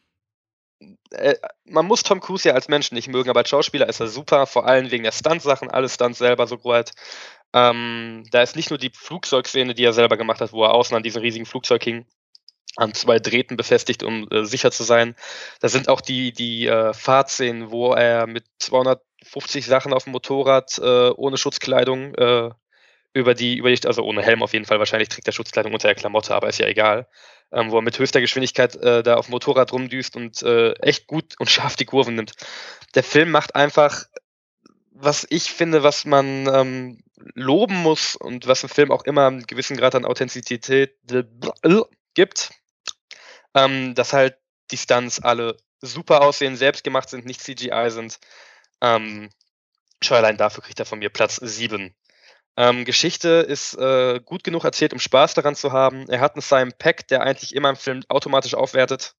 Äh, 1.11 1.35
man 1.65 1.85
muss 1.85 2.03
Tom 2.03 2.21
Cruise 2.21 2.47
ja 2.47 2.53
als 2.53 2.69
Menschen 2.69 2.95
nicht 2.95 3.09
mögen, 3.09 3.29
aber 3.29 3.39
als 3.39 3.49
Schauspieler 3.49 3.89
ist 3.89 3.99
er 3.99 4.07
super, 4.07 4.45
vor 4.45 4.65
allem 4.65 4.89
wegen 4.91 5.03
der 5.03 5.11
Stunt-Sachen, 5.11 5.69
alle 5.69 5.89
Stunts 5.89 6.19
selber 6.19 6.47
so 6.47 6.57
gut. 6.57 6.91
Ähm, 7.53 8.23
da 8.31 8.41
ist 8.41 8.55
nicht 8.55 8.69
nur 8.69 8.79
die 8.79 8.91
Flugzeugszene, 8.93 9.73
die 9.73 9.83
er 9.83 9.93
selber 9.93 10.17
gemacht 10.17 10.41
hat, 10.41 10.53
wo 10.53 10.63
er 10.63 10.73
außen 10.73 10.95
an 10.95 11.03
diesem 11.03 11.21
riesigen 11.21 11.45
Flugzeug 11.45 11.83
hing, 11.83 12.05
an 12.75 12.93
zwei 12.93 13.19
Drähten 13.19 13.57
befestigt, 13.57 14.03
um 14.03 14.27
äh, 14.29 14.45
sicher 14.45 14.71
zu 14.71 14.83
sein. 14.83 15.15
Da 15.59 15.69
sind 15.69 15.89
auch 15.89 16.01
die, 16.01 16.31
die 16.31 16.67
äh, 16.67 16.93
Fahrtszenen, 16.93 17.71
wo 17.71 17.93
er 17.93 18.27
mit 18.27 18.45
250 18.59 19.65
Sachen 19.65 19.93
auf 19.93 20.03
dem 20.03 20.13
Motorrad 20.13 20.77
äh, 20.77 21.09
ohne 21.09 21.37
Schutzkleidung 21.37 22.13
äh, 22.15 22.49
über 23.13 23.33
die, 23.33 23.57
über 23.57 23.71
die, 23.71 23.87
also 23.87 24.03
ohne 24.03 24.21
Helm 24.21 24.43
auf 24.43 24.53
jeden 24.53 24.65
Fall, 24.65 24.79
wahrscheinlich 24.79 25.09
trägt 25.09 25.27
er 25.27 25.33
Schutzkleidung 25.33 25.73
unter 25.73 25.87
der 25.87 25.95
Klamotte, 25.95 26.35
aber 26.35 26.49
ist 26.49 26.59
ja 26.59 26.67
egal 26.67 27.07
ähm, 27.51 27.71
wo 27.71 27.77
er 27.77 27.81
mit 27.81 27.97
höchster 27.97 28.21
Geschwindigkeit 28.21 28.75
äh, 28.75 29.03
da 29.03 29.15
auf 29.15 29.27
dem 29.27 29.31
Motorrad 29.31 29.71
rumdüst 29.71 30.15
und 30.15 30.41
äh, 30.43 30.73
echt 30.73 31.07
gut 31.07 31.35
und 31.39 31.49
scharf 31.49 31.75
die 31.75 31.85
Kurven 31.85 32.15
nimmt. 32.15 32.33
Der 32.95 33.03
Film 33.03 33.31
macht 33.31 33.55
einfach, 33.55 34.05
was 34.91 35.25
ich 35.29 35.51
finde, 35.51 35.83
was 35.83 36.05
man 36.05 36.47
ähm, 36.53 37.03
loben 37.35 37.75
muss 37.81 38.15
und 38.15 38.47
was 38.47 38.63
ein 38.63 38.69
Film 38.69 38.91
auch 38.91 39.03
immer 39.03 39.27
einen 39.27 39.43
gewissen 39.45 39.77
Grad 39.77 39.95
an 39.95 40.05
Authentizität 40.05 40.95
gibt, 42.13 42.51
ähm, 43.55 43.95
dass 43.95 44.13
halt 44.13 44.37
die 44.71 44.77
Stunts 44.77 45.19
alle 45.19 45.57
super 45.81 46.21
aussehen, 46.21 46.55
selbst 46.55 46.83
gemacht 46.83 47.09
sind, 47.09 47.25
nicht 47.25 47.41
CGI 47.41 47.89
sind. 47.89 48.19
Ähm, 48.81 49.29
schon 50.01 50.17
allein 50.17 50.37
dafür 50.37 50.63
kriegt 50.63 50.79
er 50.79 50.85
von 50.85 50.99
mir 50.99 51.09
Platz 51.09 51.37
7. 51.37 51.93
Ähm, 52.57 52.83
Geschichte 52.85 53.29
ist 53.29 53.75
äh, 53.75 54.19
gut 54.23 54.43
genug 54.43 54.63
erzählt, 54.65 54.93
um 54.93 54.99
Spaß 54.99 55.33
daran 55.33 55.55
zu 55.55 55.71
haben. 55.71 56.09
Er 56.09 56.19
hat 56.19 56.35
einen 56.35 56.41
Simon 56.41 56.73
Peck, 56.77 57.07
der 57.07 57.21
eigentlich 57.21 57.55
immer 57.55 57.69
im 57.69 57.75
Film 57.75 58.03
automatisch 58.09 58.53
aufwertet. 58.53 59.15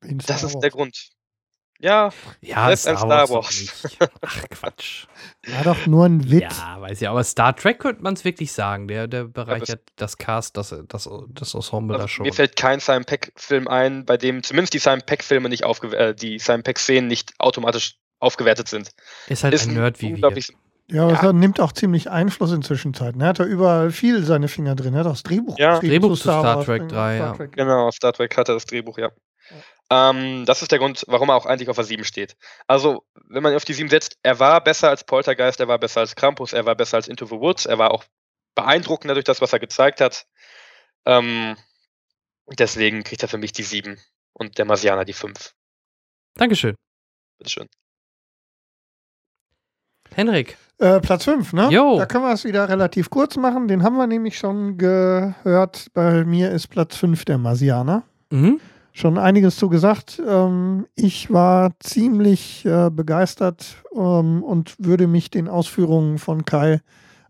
Das 0.00 0.42
ist 0.42 0.58
der 0.58 0.70
Grund. 0.70 1.10
Ja, 1.80 2.10
Ja, 2.40 2.66
Selbst 2.74 2.86
ein 2.88 2.96
Star 2.96 3.26
doch 3.26 3.34
Wars. 3.34 3.60
nicht. 3.60 3.98
Ach, 4.22 4.42
Quatsch. 4.50 5.06
War 5.48 5.64
doch 5.64 5.86
nur 5.86 6.06
ein 6.06 6.30
Witz. 6.30 6.56
Ja, 6.58 6.80
weiß 6.80 7.02
ich, 7.02 7.08
aber 7.08 7.22
Star 7.24 7.54
Trek 7.54 7.78
könnte 7.80 8.02
man 8.02 8.14
es 8.14 8.24
wirklich 8.24 8.52
sagen. 8.52 8.88
Der, 8.88 9.06
der 9.06 9.24
bereichert 9.24 9.80
das 9.96 10.16
Cast, 10.16 10.56
das, 10.56 10.74
das, 10.88 11.08
das 11.30 11.54
Ensemble 11.54 11.96
da 11.96 12.04
also 12.04 12.08
schon. 12.08 12.26
mir 12.26 12.32
fällt 12.32 12.56
kein 12.56 12.80
Simon 12.80 13.04
Peck-Film 13.04 13.68
ein, 13.68 14.04
bei 14.06 14.16
dem 14.16 14.42
zumindest 14.42 14.72
die 14.74 14.78
Simon 14.78 15.02
Peck-Filme 15.04 15.48
nicht 15.48 15.64
aufge 15.64 15.94
äh, 15.96 16.14
die 16.14 16.38
Simon 16.38 16.62
Peck-Szenen 16.62 17.08
nicht 17.08 17.32
automatisch 17.38 17.96
aufgewertet 18.20 18.68
sind. 18.68 18.90
Ist 19.26 19.44
halt 19.44 19.52
ist 19.52 19.66
ein 19.68 19.74
Nerd 19.74 20.00
wie 20.00 20.16
wir. 20.16 20.32
Ja, 20.90 21.02
aber 21.04 21.12
Ja. 21.12 21.22
er 21.22 21.32
nimmt 21.32 21.60
auch 21.60 21.72
ziemlich 21.72 22.10
Einfluss 22.10 22.52
in 22.52 22.62
Zwischenzeiten. 22.62 23.20
Er 23.20 23.28
hat 23.28 23.40
da 23.40 23.44
überall 23.44 23.90
viel 23.90 24.22
seine 24.24 24.48
Finger 24.48 24.74
drin. 24.74 24.94
Er 24.94 25.00
hat 25.00 25.06
auch 25.06 25.12
das 25.12 25.22
Drehbuch. 25.22 25.58
Ja. 25.58 25.78
Drehbuch 25.80 26.10
zu 26.10 26.16
Star 26.16 26.42
Wars, 26.42 26.64
Trek 26.66 26.82
äh, 26.82 26.86
3, 26.86 27.16
Star 27.16 27.26
ja. 27.26 27.32
Trek. 27.34 27.52
Genau, 27.52 27.90
Star 27.90 28.12
Trek 28.12 28.36
hatte 28.36 28.52
das 28.52 28.64
Drehbuch, 28.66 28.96
ja. 28.98 29.10
Ähm, 29.90 30.44
das 30.46 30.62
ist 30.62 30.72
der 30.72 30.78
Grund, 30.78 31.04
warum 31.08 31.28
er 31.28 31.36
auch 31.36 31.46
eigentlich 31.46 31.68
auf 31.68 31.76
der 31.76 31.84
7 31.84 32.04
steht. 32.04 32.36
Also, 32.66 33.04
wenn 33.28 33.42
man 33.42 33.52
ihn 33.52 33.56
auf 33.56 33.64
die 33.64 33.74
7 33.74 33.88
setzt, 33.88 34.18
er 34.22 34.38
war 34.38 34.62
besser 34.62 34.88
als 34.88 35.04
Poltergeist, 35.04 35.60
er 35.60 35.68
war 35.68 35.78
besser 35.78 36.00
als 36.00 36.16
Krampus, 36.16 36.52
er 36.52 36.64
war 36.64 36.74
besser 36.74 36.96
als 36.96 37.08
Into 37.08 37.26
the 37.26 37.32
Woods, 37.32 37.66
er 37.66 37.78
war 37.78 37.90
auch 37.90 38.04
beeindruckender 38.54 39.14
durch 39.14 39.24
das, 39.24 39.40
was 39.40 39.52
er 39.52 39.60
gezeigt 39.60 40.00
hat. 40.00 40.26
Ähm, 41.04 41.56
deswegen 42.58 43.04
kriegt 43.04 43.22
er 43.22 43.28
für 43.28 43.38
mich 43.38 43.52
die 43.52 43.62
7 43.62 43.98
und 44.32 44.58
der 44.58 44.64
Marsianer 44.64 45.04
die 45.04 45.12
5. 45.12 45.52
Dankeschön. 46.34 46.76
Bitteschön. 47.38 47.68
Henrik. 50.14 50.56
Äh, 50.78 51.00
Platz 51.00 51.24
5, 51.24 51.52
ne? 51.52 51.68
Jo. 51.70 51.98
Da 51.98 52.06
können 52.06 52.24
wir 52.24 52.32
es 52.32 52.44
wieder 52.44 52.68
relativ 52.68 53.10
kurz 53.10 53.36
machen. 53.36 53.68
Den 53.68 53.82
haben 53.82 53.96
wir 53.96 54.06
nämlich 54.06 54.38
schon 54.38 54.76
gehört. 54.76 55.88
Bei 55.92 56.24
mir 56.24 56.50
ist 56.50 56.68
Platz 56.68 56.96
5 56.96 57.24
der 57.24 57.38
Marsianer. 57.38 58.04
Mhm. 58.30 58.60
Schon 58.96 59.18
einiges 59.18 59.56
zu 59.56 59.68
gesagt. 59.68 60.22
Ähm, 60.24 60.86
ich 60.94 61.32
war 61.32 61.72
ziemlich 61.80 62.64
äh, 62.64 62.90
begeistert 62.90 63.82
ähm, 63.92 64.44
und 64.44 64.76
würde 64.78 65.08
mich 65.08 65.30
den 65.30 65.48
Ausführungen 65.48 66.18
von 66.18 66.44
Kai 66.44 66.80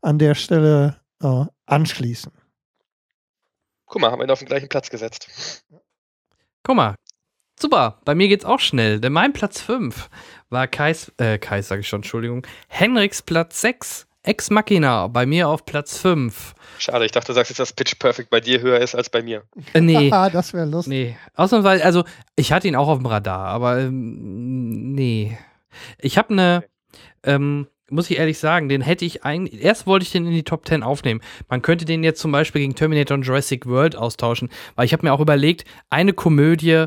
an 0.02 0.18
der 0.18 0.34
Stelle 0.34 1.00
äh, 1.22 1.46
anschließen. 1.64 2.32
Guck 3.86 4.02
mal, 4.02 4.10
haben 4.10 4.18
wir 4.18 4.26
ihn 4.26 4.30
auf 4.30 4.40
den 4.40 4.48
gleichen 4.48 4.68
Platz 4.68 4.90
gesetzt. 4.90 5.64
Guck 6.62 6.76
mal. 6.76 6.96
Super, 7.58 7.98
bei 8.04 8.14
mir 8.14 8.28
geht's 8.28 8.44
auch 8.44 8.60
schnell, 8.60 9.00
denn 9.00 9.14
mein 9.14 9.32
Platz 9.32 9.62
5 9.62 10.10
war 10.50 10.66
Kais, 10.66 11.12
äh, 11.16 11.38
Kais 11.38 11.68
sage 11.68 11.80
ich 11.80 11.88
schon, 11.88 12.00
Entschuldigung, 12.00 12.46
Henriks 12.68 13.22
Platz 13.22 13.62
6, 13.62 14.06
Ex 14.22 14.50
Machina, 14.50 15.06
bei 15.06 15.24
mir 15.24 15.48
auf 15.48 15.64
Platz 15.64 15.96
5. 15.96 16.54
Schade, 16.78 17.04
ich 17.04 17.12
dachte, 17.12 17.28
du 17.28 17.32
sagst 17.34 17.50
jetzt, 17.50 17.58
dass 17.60 17.72
Pitch 17.72 17.98
Perfect 17.98 18.30
bei 18.30 18.40
dir 18.40 18.60
höher 18.60 18.80
ist 18.80 18.94
als 18.94 19.08
bei 19.10 19.22
mir. 19.22 19.42
Äh, 19.72 19.80
nee, 19.80 20.10
Ah, 20.12 20.30
das 20.30 20.52
wäre 20.52 20.66
lustig. 20.66 20.90
nee, 20.90 21.16
ausnahmsweise, 21.34 21.84
also 21.84 22.04
ich 22.36 22.52
hatte 22.52 22.68
ihn 22.68 22.76
auch 22.76 22.88
auf 22.88 22.98
dem 22.98 23.06
Radar, 23.06 23.46
aber 23.46 23.80
ähm, 23.80 24.92
nee. 24.94 25.36
Ich 25.98 26.18
habe 26.18 26.30
eine, 26.30 26.64
ähm, 27.24 27.66
muss 27.90 28.10
ich 28.10 28.18
ehrlich 28.18 28.38
sagen, 28.38 28.68
den 28.68 28.80
hätte 28.80 29.04
ich 29.04 29.24
eigentlich, 29.24 29.62
erst 29.62 29.86
wollte 29.86 30.04
ich 30.04 30.12
den 30.12 30.26
in 30.26 30.32
die 30.32 30.42
Top 30.44 30.66
10 30.66 30.82
aufnehmen. 30.82 31.20
Man 31.48 31.62
könnte 31.62 31.84
den 31.84 32.02
jetzt 32.04 32.20
zum 32.20 32.32
Beispiel 32.32 32.62
gegen 32.62 32.74
Terminator 32.74 33.16
und 33.16 33.22
Jurassic 33.24 33.66
World 33.66 33.96
austauschen, 33.96 34.48
weil 34.76 34.86
ich 34.86 34.92
habe 34.92 35.04
mir 35.06 35.12
auch 35.12 35.20
überlegt, 35.20 35.64
eine 35.90 36.12
Komödie 36.12 36.86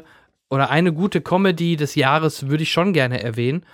oder 0.49 0.69
eine 0.69 0.93
gute 0.93 1.21
Comedy 1.21 1.75
des 1.75 1.95
Jahres 1.95 2.47
würde 2.47 2.63
ich 2.63 2.71
schon 2.71 2.93
gerne 2.93 3.21
erwähnen. 3.21 3.65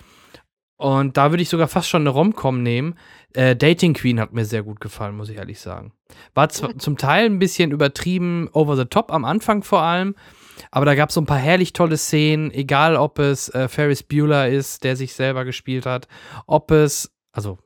Und 0.84 1.16
da 1.16 1.32
würde 1.32 1.42
ich 1.42 1.48
sogar 1.48 1.70
fast 1.70 1.88
schon 1.88 2.02
eine 2.02 2.10
Rom-Com 2.10 2.62
nehmen. 2.62 2.96
Äh, 3.34 3.56
Dating 3.56 3.94
Queen 3.94 4.20
hat 4.20 4.34
mir 4.34 4.44
sehr 4.44 4.64
gut 4.64 4.82
gefallen, 4.82 5.16
muss 5.16 5.30
ich 5.30 5.38
ehrlich 5.38 5.62
sagen. 5.62 5.94
War 6.34 6.50
zwar 6.50 6.78
zum 6.78 6.98
Teil 6.98 7.26
ein 7.26 7.40
bisschen 7.40 7.72
übertrieben, 7.72 8.50
over 8.52 8.76
the 8.76 8.84
top 8.84 9.10
am 9.10 9.24
Anfang 9.24 9.64
vor 9.64 9.82
allem, 9.82 10.14
aber 10.72 10.86
da 10.86 10.94
gab 10.96 11.08
es 11.08 11.16
so 11.16 11.22
ein 11.22 11.26
paar 11.26 11.38
herrlich 11.38 11.72
tolle 11.72 11.96
Szenen, 11.96 12.52
egal 12.52 12.98
ob 12.98 13.18
es 13.20 13.48
äh, 13.48 13.70
Ferris 13.70 14.04
Bueller 14.04 14.50
ist, 14.50 14.84
der 14.84 14.98
sich 14.98 15.14
selber 15.14 15.46
gespielt 15.46 15.86
hat, 15.86 16.10
ob 16.48 16.70
es, 16.72 17.14
also 17.32 17.60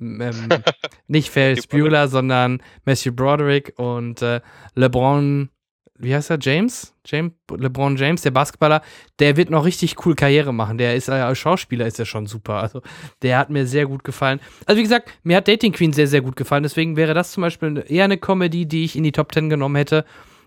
ähm, 0.00 0.48
nicht 1.06 1.30
Ferris 1.30 1.68
Bueller, 1.68 2.08
sondern 2.08 2.60
Matthew 2.84 3.12
Broderick 3.12 3.74
und 3.76 4.22
äh, 4.22 4.40
LeBron, 4.74 5.50
wie 5.98 6.14
heißt 6.14 6.30
er? 6.30 6.38
James? 6.40 6.94
James? 7.04 7.32
LeBron 7.50 7.96
James, 7.96 8.22
der 8.22 8.30
Basketballer, 8.30 8.82
der 9.18 9.36
wird 9.36 9.50
noch 9.50 9.64
richtig 9.64 10.04
cool 10.04 10.14
Karriere 10.14 10.52
machen. 10.52 10.78
Der 10.78 10.94
ist 10.94 11.08
äh, 11.08 11.12
als 11.12 11.38
Schauspieler 11.38 11.86
ist 11.86 11.98
ja 11.98 12.04
schon 12.04 12.26
super. 12.26 12.54
Also 12.54 12.82
der 13.22 13.38
hat 13.38 13.50
mir 13.50 13.66
sehr 13.66 13.86
gut 13.86 14.04
gefallen. 14.04 14.40
Also 14.66 14.78
wie 14.78 14.82
gesagt, 14.82 15.10
mir 15.22 15.36
hat 15.36 15.48
Dating 15.48 15.72
Queen 15.72 15.92
sehr, 15.92 16.06
sehr 16.06 16.20
gut 16.20 16.36
gefallen. 16.36 16.62
Deswegen 16.62 16.96
wäre 16.96 17.14
das 17.14 17.32
zum 17.32 17.42
Beispiel 17.42 17.84
eher 17.88 18.04
eine 18.04 18.18
Comedy, 18.18 18.66
die 18.66 18.84
ich 18.84 18.96
in 18.96 19.02
die 19.02 19.12
Top 19.12 19.32
10 19.32 19.48
genommen 19.48 19.76
hätte. 19.76 20.04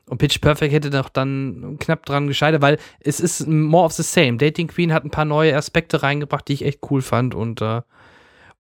Und 0.09 0.17
Pitch 0.17 0.41
Perfect 0.41 0.73
hätte 0.73 0.89
doch 0.89 1.09
dann 1.09 1.77
knapp 1.79 2.05
dran 2.05 2.27
gescheitert, 2.27 2.63
weil 2.63 2.79
es 2.99 3.19
ist 3.19 3.47
more 3.47 3.85
of 3.85 3.93
the 3.93 4.03
same. 4.03 4.37
Dating 4.37 4.67
Queen 4.67 4.91
hat 4.91 5.05
ein 5.05 5.11
paar 5.11 5.25
neue 5.25 5.55
Aspekte 5.55 6.01
reingebracht, 6.01 6.47
die 6.47 6.53
ich 6.53 6.65
echt 6.65 6.79
cool 6.89 7.03
fand 7.03 7.35
und 7.35 7.61
äh, 7.61 7.81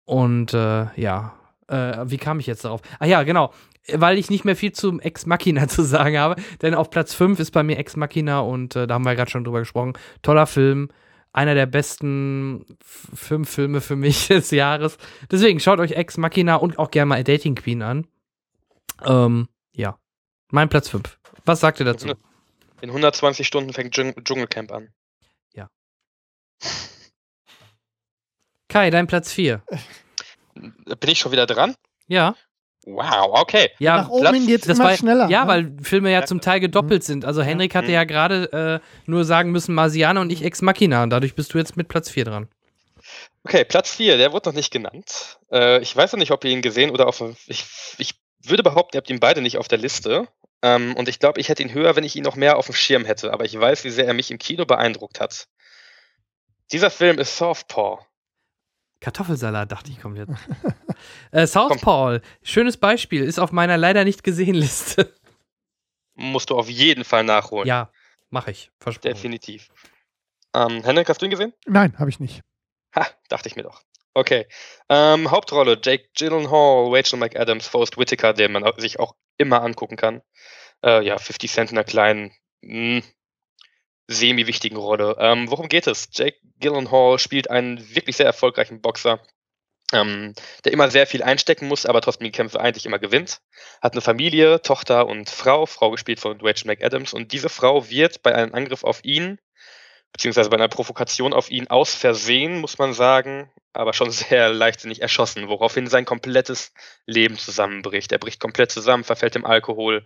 und 0.04 0.52
äh, 0.54 0.86
ja, 1.00 1.34
äh, 1.68 2.04
wie 2.04 2.18
kam 2.18 2.38
ich 2.38 2.46
jetzt 2.46 2.64
darauf? 2.64 2.80
Ah 2.98 3.06
ja, 3.06 3.22
genau, 3.22 3.52
weil 3.88 4.18
ich 4.18 4.30
nicht 4.30 4.44
mehr 4.44 4.56
viel 4.56 4.72
zum 4.72 5.00
Ex 5.00 5.26
Machina 5.26 5.68
zu 5.68 5.82
sagen 5.82 6.18
habe, 6.18 6.40
denn 6.60 6.74
auf 6.74 6.90
Platz 6.90 7.14
5 7.14 7.40
ist 7.40 7.50
bei 7.50 7.62
mir 7.62 7.78
Ex 7.78 7.96
Machina 7.96 8.40
und 8.40 8.76
äh, 8.76 8.86
da 8.86 8.94
haben 8.94 9.04
wir 9.04 9.14
gerade 9.14 9.30
schon 9.30 9.44
drüber 9.44 9.60
gesprochen. 9.60 9.94
Toller 10.22 10.46
Film, 10.46 10.88
einer 11.32 11.54
der 11.54 11.66
besten 11.66 12.66
fünf 12.84 13.50
Filme 13.50 13.80
für 13.80 13.96
mich 13.96 14.28
des 14.28 14.50
Jahres. 14.50 14.98
Deswegen 15.30 15.60
schaut 15.60 15.80
euch 15.80 15.92
Ex 15.92 16.16
Machina 16.18 16.56
und 16.56 16.78
auch 16.78 16.90
gerne 16.90 17.06
mal 17.06 17.24
Dating 17.24 17.54
Queen 17.54 17.82
an. 17.82 18.06
Ähm, 19.04 19.48
ja, 19.72 19.98
mein 20.50 20.68
Platz 20.68 20.88
5. 20.88 21.18
Was 21.44 21.60
sagt 21.60 21.80
ihr 21.80 21.86
dazu? 21.86 22.08
In 22.80 22.90
120 22.90 23.46
Stunden 23.46 23.72
fängt 23.72 23.94
Dschung 23.94 24.12
Dschungelcamp 24.22 24.72
an. 24.72 24.88
Ja. 25.54 25.68
Kai, 28.68 28.90
dein 28.90 29.06
Platz 29.06 29.32
4. 29.32 29.62
Bin 30.54 31.10
ich 31.10 31.18
schon 31.18 31.32
wieder 31.32 31.46
dran? 31.46 31.74
Ja. 32.06 32.34
Wow, 32.84 33.40
okay. 33.40 33.70
Ja, 33.78 33.98
Nach 33.98 34.08
oben 34.08 34.34
hin 34.34 34.46
geht's 34.46 34.66
das 34.66 34.78
immer 34.78 34.88
war, 34.88 34.96
schneller. 34.96 35.28
Ja, 35.28 35.44
ne? 35.44 35.48
weil 35.48 35.72
Filme 35.82 36.10
ja 36.10 36.24
zum 36.24 36.40
Teil 36.40 36.58
gedoppelt 36.58 37.04
sind. 37.04 37.24
Also 37.24 37.42
Henrik 37.42 37.74
hatte 37.74 37.92
ja 37.92 38.04
gerade 38.04 38.80
äh, 38.82 39.10
nur 39.10 39.24
sagen 39.24 39.52
müssen 39.52 39.74
Marsianer 39.74 40.20
und 40.20 40.30
ich 40.30 40.44
Ex 40.44 40.62
Machina. 40.62 41.04
Und 41.04 41.10
dadurch 41.10 41.34
bist 41.34 41.54
du 41.54 41.58
jetzt 41.58 41.76
mit 41.76 41.88
Platz 41.88 42.10
4 42.10 42.24
dran. 42.24 42.48
Okay, 43.44 43.64
Platz 43.64 43.94
4, 43.94 44.16
der 44.16 44.32
wurde 44.32 44.48
noch 44.48 44.56
nicht 44.56 44.72
genannt. 44.72 45.38
Äh, 45.50 45.80
ich 45.80 45.94
weiß 45.94 46.12
noch 46.12 46.18
nicht, 46.18 46.32
ob 46.32 46.44
ihr 46.44 46.50
ihn 46.50 46.62
gesehen 46.62 46.90
oder 46.90 47.06
auf. 47.06 47.22
Ich, 47.46 47.64
ich 47.98 48.14
würde 48.44 48.62
behaupten, 48.62 48.96
ihr 48.96 48.98
habt 48.98 49.10
ihn 49.10 49.20
beide 49.20 49.42
nicht 49.42 49.58
auf 49.58 49.68
der 49.68 49.78
Liste. 49.78 50.26
Ähm, 50.62 50.94
und 50.96 51.08
ich 51.08 51.18
glaube, 51.18 51.40
ich 51.40 51.48
hätte 51.48 51.62
ihn 51.62 51.72
höher, 51.72 51.94
wenn 51.96 52.04
ich 52.04 52.16
ihn 52.16 52.22
noch 52.22 52.36
mehr 52.36 52.56
auf 52.56 52.66
dem 52.66 52.74
Schirm 52.74 53.04
hätte. 53.04 53.32
Aber 53.32 53.44
ich 53.44 53.58
weiß, 53.58 53.84
wie 53.84 53.90
sehr 53.90 54.06
er 54.06 54.14
mich 54.14 54.30
im 54.30 54.38
Kino 54.38 54.64
beeindruckt 54.64 55.20
hat. 55.20 55.48
Dieser 56.72 56.90
Film 56.90 57.18
ist 57.18 57.36
Softpaw. 57.36 57.98
Kartoffelsalat, 59.00 59.70
dachte 59.70 59.90
ich, 59.90 60.00
kommt 60.00 60.16
jetzt. 60.16 60.32
äh, 61.32 61.46
Southpaw, 61.46 62.20
schönes 62.42 62.76
Beispiel, 62.76 63.22
ist 63.24 63.38
auf 63.38 63.52
meiner 63.52 63.76
leider 63.76 64.04
nicht 64.04 64.22
gesehen 64.24 64.54
Liste. 64.54 65.12
Musst 66.14 66.50
du 66.50 66.56
auf 66.58 66.68
jeden 66.68 67.04
Fall 67.04 67.24
nachholen. 67.24 67.66
ja, 67.66 67.90
mache 68.30 68.50
ich. 68.50 68.70
Versprochen. 68.78 69.14
Definitiv. 69.14 69.68
Ähm, 70.54 70.82
Henrik, 70.84 71.08
hast 71.08 71.22
du 71.22 71.26
ihn 71.26 71.30
gesehen? 71.30 71.54
Nein, 71.66 71.98
habe 71.98 72.10
ich 72.10 72.20
nicht. 72.20 72.42
Ha, 72.94 73.06
dachte 73.28 73.48
ich 73.48 73.56
mir 73.56 73.62
doch. 73.62 73.82
Okay. 74.14 74.46
Ähm, 74.90 75.30
Hauptrolle: 75.30 75.78
Jake 75.82 76.08
Gyllenhaal, 76.16 76.94
Rachel 76.94 77.18
McAdams, 77.18 77.66
Forrest 77.66 77.96
Whitaker, 77.96 78.34
den 78.34 78.52
man 78.52 78.70
sich 78.76 79.00
auch 79.00 79.14
immer 79.38 79.62
angucken 79.62 79.96
kann. 79.96 80.20
Äh, 80.84 81.04
ja, 81.06 81.16
50 81.16 81.50
Cent 81.50 81.70
in 81.72 81.78
einer 81.78 81.84
kleinen, 81.84 82.32
mh, 82.60 83.02
semi-wichtigen 84.08 84.76
Rolle. 84.76 85.16
Ähm, 85.18 85.50
worum 85.50 85.68
geht 85.68 85.86
es? 85.86 86.08
Jake 86.12 86.36
Gyllenhaal 86.60 87.18
spielt 87.18 87.48
einen 87.50 87.94
wirklich 87.94 88.16
sehr 88.16 88.26
erfolgreichen 88.26 88.82
Boxer, 88.82 89.20
ähm, 89.92 90.34
der 90.64 90.72
immer 90.72 90.90
sehr 90.90 91.06
viel 91.06 91.22
einstecken 91.22 91.68
muss, 91.68 91.86
aber 91.86 92.00
trotzdem 92.00 92.24
die 92.24 92.32
Kämpfe 92.32 92.60
eigentlich 92.60 92.86
immer 92.86 92.98
gewinnt. 92.98 93.40
Hat 93.80 93.92
eine 93.92 94.00
Familie, 94.00 94.62
Tochter 94.62 95.06
und 95.06 95.30
Frau, 95.30 95.66
Frau 95.66 95.90
gespielt 95.90 96.20
von 96.20 96.40
Rachel 96.40 96.66
McAdams. 96.66 97.12
Und 97.12 97.32
diese 97.32 97.48
Frau 97.48 97.88
wird 97.88 98.22
bei 98.22 98.34
einem 98.34 98.54
Angriff 98.54 98.84
auf 98.84 99.04
ihn 99.04 99.38
beziehungsweise 100.12 100.50
bei 100.50 100.56
einer 100.56 100.68
Provokation 100.68 101.32
auf 101.32 101.50
ihn 101.50 101.68
aus 101.68 101.94
Versehen, 101.94 102.60
muss 102.60 102.78
man 102.78 102.92
sagen, 102.92 103.50
aber 103.72 103.92
schon 103.92 104.10
sehr 104.10 104.50
leichtsinnig 104.50 105.02
erschossen, 105.02 105.48
woraufhin 105.48 105.86
sein 105.86 106.04
komplettes 106.04 106.72
Leben 107.06 107.38
zusammenbricht. 107.38 108.12
Er 108.12 108.18
bricht 108.18 108.40
komplett 108.40 108.70
zusammen, 108.70 109.04
verfällt 109.04 109.36
im 109.36 109.46
Alkohol, 109.46 110.04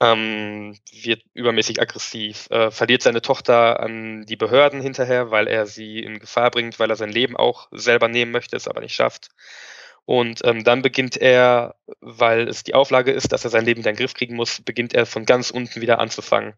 ähm, 0.00 0.78
wird 0.92 1.22
übermäßig 1.34 1.80
aggressiv, 1.80 2.48
äh, 2.50 2.70
verliert 2.70 3.02
seine 3.02 3.22
Tochter 3.22 3.80
an 3.80 4.24
die 4.26 4.36
Behörden 4.36 4.80
hinterher, 4.80 5.30
weil 5.30 5.48
er 5.48 5.66
sie 5.66 5.98
in 6.00 6.20
Gefahr 6.20 6.50
bringt, 6.50 6.78
weil 6.78 6.90
er 6.90 6.96
sein 6.96 7.10
Leben 7.10 7.36
auch 7.36 7.68
selber 7.72 8.08
nehmen 8.08 8.30
möchte, 8.30 8.56
es 8.56 8.68
aber 8.68 8.80
nicht 8.80 8.94
schafft. 8.94 9.30
Und 10.04 10.40
ähm, 10.44 10.64
dann 10.64 10.80
beginnt 10.82 11.16
er, 11.16 11.74
weil 12.00 12.48
es 12.48 12.62
die 12.64 12.74
Auflage 12.74 13.12
ist, 13.12 13.32
dass 13.32 13.44
er 13.44 13.50
sein 13.50 13.66
Leben 13.66 13.80
in 13.80 13.84
den 13.84 13.96
Griff 13.96 14.14
kriegen 14.14 14.36
muss, 14.36 14.62
beginnt 14.62 14.94
er 14.94 15.04
von 15.04 15.26
ganz 15.26 15.50
unten 15.50 15.82
wieder 15.82 15.98
anzufangen. 15.98 16.54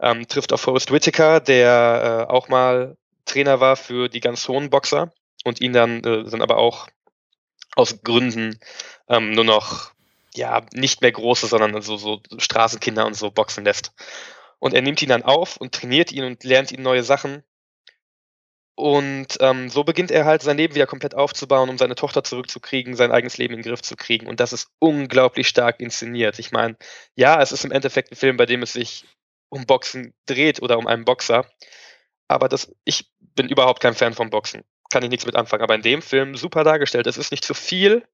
Ähm, 0.00 0.28
trifft 0.28 0.52
auf 0.52 0.60
Forrest 0.60 0.92
Whitaker, 0.92 1.40
der 1.40 2.26
äh, 2.28 2.32
auch 2.32 2.48
mal 2.48 2.96
Trainer 3.24 3.60
war 3.60 3.76
für 3.76 4.08
die 4.08 4.20
ganz 4.20 4.46
hohen 4.46 4.70
Boxer 4.70 5.12
und 5.44 5.60
ihn 5.60 5.72
dann, 5.72 6.04
äh, 6.04 6.24
dann 6.24 6.42
aber 6.42 6.58
auch 6.58 6.88
aus 7.74 8.02
Gründen 8.02 8.60
ähm, 9.08 9.32
nur 9.32 9.44
noch 9.44 9.93
ja 10.36 10.66
nicht 10.72 11.00
mehr 11.00 11.12
große, 11.12 11.46
sondern 11.46 11.80
so, 11.82 11.96
so 11.96 12.20
Straßenkinder 12.38 13.06
und 13.06 13.14
so 13.14 13.30
boxen 13.30 13.64
lässt. 13.64 13.92
Und 14.58 14.74
er 14.74 14.82
nimmt 14.82 15.02
ihn 15.02 15.08
dann 15.08 15.22
auf 15.22 15.56
und 15.56 15.74
trainiert 15.74 16.12
ihn 16.12 16.24
und 16.24 16.44
lernt 16.44 16.72
ihn 16.72 16.82
neue 16.82 17.02
Sachen. 17.02 17.44
Und 18.76 19.36
ähm, 19.40 19.68
so 19.68 19.84
beginnt 19.84 20.10
er 20.10 20.24
halt 20.24 20.42
sein 20.42 20.56
Leben 20.56 20.74
wieder 20.74 20.86
komplett 20.86 21.14
aufzubauen, 21.14 21.68
um 21.68 21.78
seine 21.78 21.94
Tochter 21.94 22.24
zurückzukriegen, 22.24 22.96
sein 22.96 23.12
eigenes 23.12 23.38
Leben 23.38 23.54
in 23.54 23.60
den 23.60 23.68
Griff 23.68 23.82
zu 23.82 23.94
kriegen. 23.94 24.26
Und 24.26 24.40
das 24.40 24.52
ist 24.52 24.68
unglaublich 24.80 25.46
stark 25.46 25.78
inszeniert. 25.80 26.38
Ich 26.40 26.50
meine, 26.50 26.76
ja, 27.14 27.40
es 27.40 27.52
ist 27.52 27.64
im 27.64 27.70
Endeffekt 27.70 28.10
ein 28.10 28.16
Film, 28.16 28.36
bei 28.36 28.46
dem 28.46 28.62
es 28.62 28.72
sich 28.72 29.04
um 29.48 29.66
Boxen 29.66 30.12
dreht 30.26 30.60
oder 30.60 30.76
um 30.76 30.88
einen 30.88 31.04
Boxer. 31.04 31.46
Aber 32.26 32.48
das, 32.48 32.74
ich 32.84 33.12
bin 33.20 33.48
überhaupt 33.48 33.80
kein 33.80 33.94
Fan 33.94 34.14
vom 34.14 34.30
Boxen. 34.30 34.64
Kann 34.90 35.04
ich 35.04 35.10
nichts 35.10 35.26
mit 35.26 35.36
anfangen. 35.36 35.62
Aber 35.62 35.76
in 35.76 35.82
dem 35.82 36.02
Film 36.02 36.36
super 36.36 36.64
dargestellt. 36.64 37.06
Es 37.06 37.16
ist 37.16 37.30
nicht 37.30 37.44
zu 37.44 37.54
viel. 37.54 38.04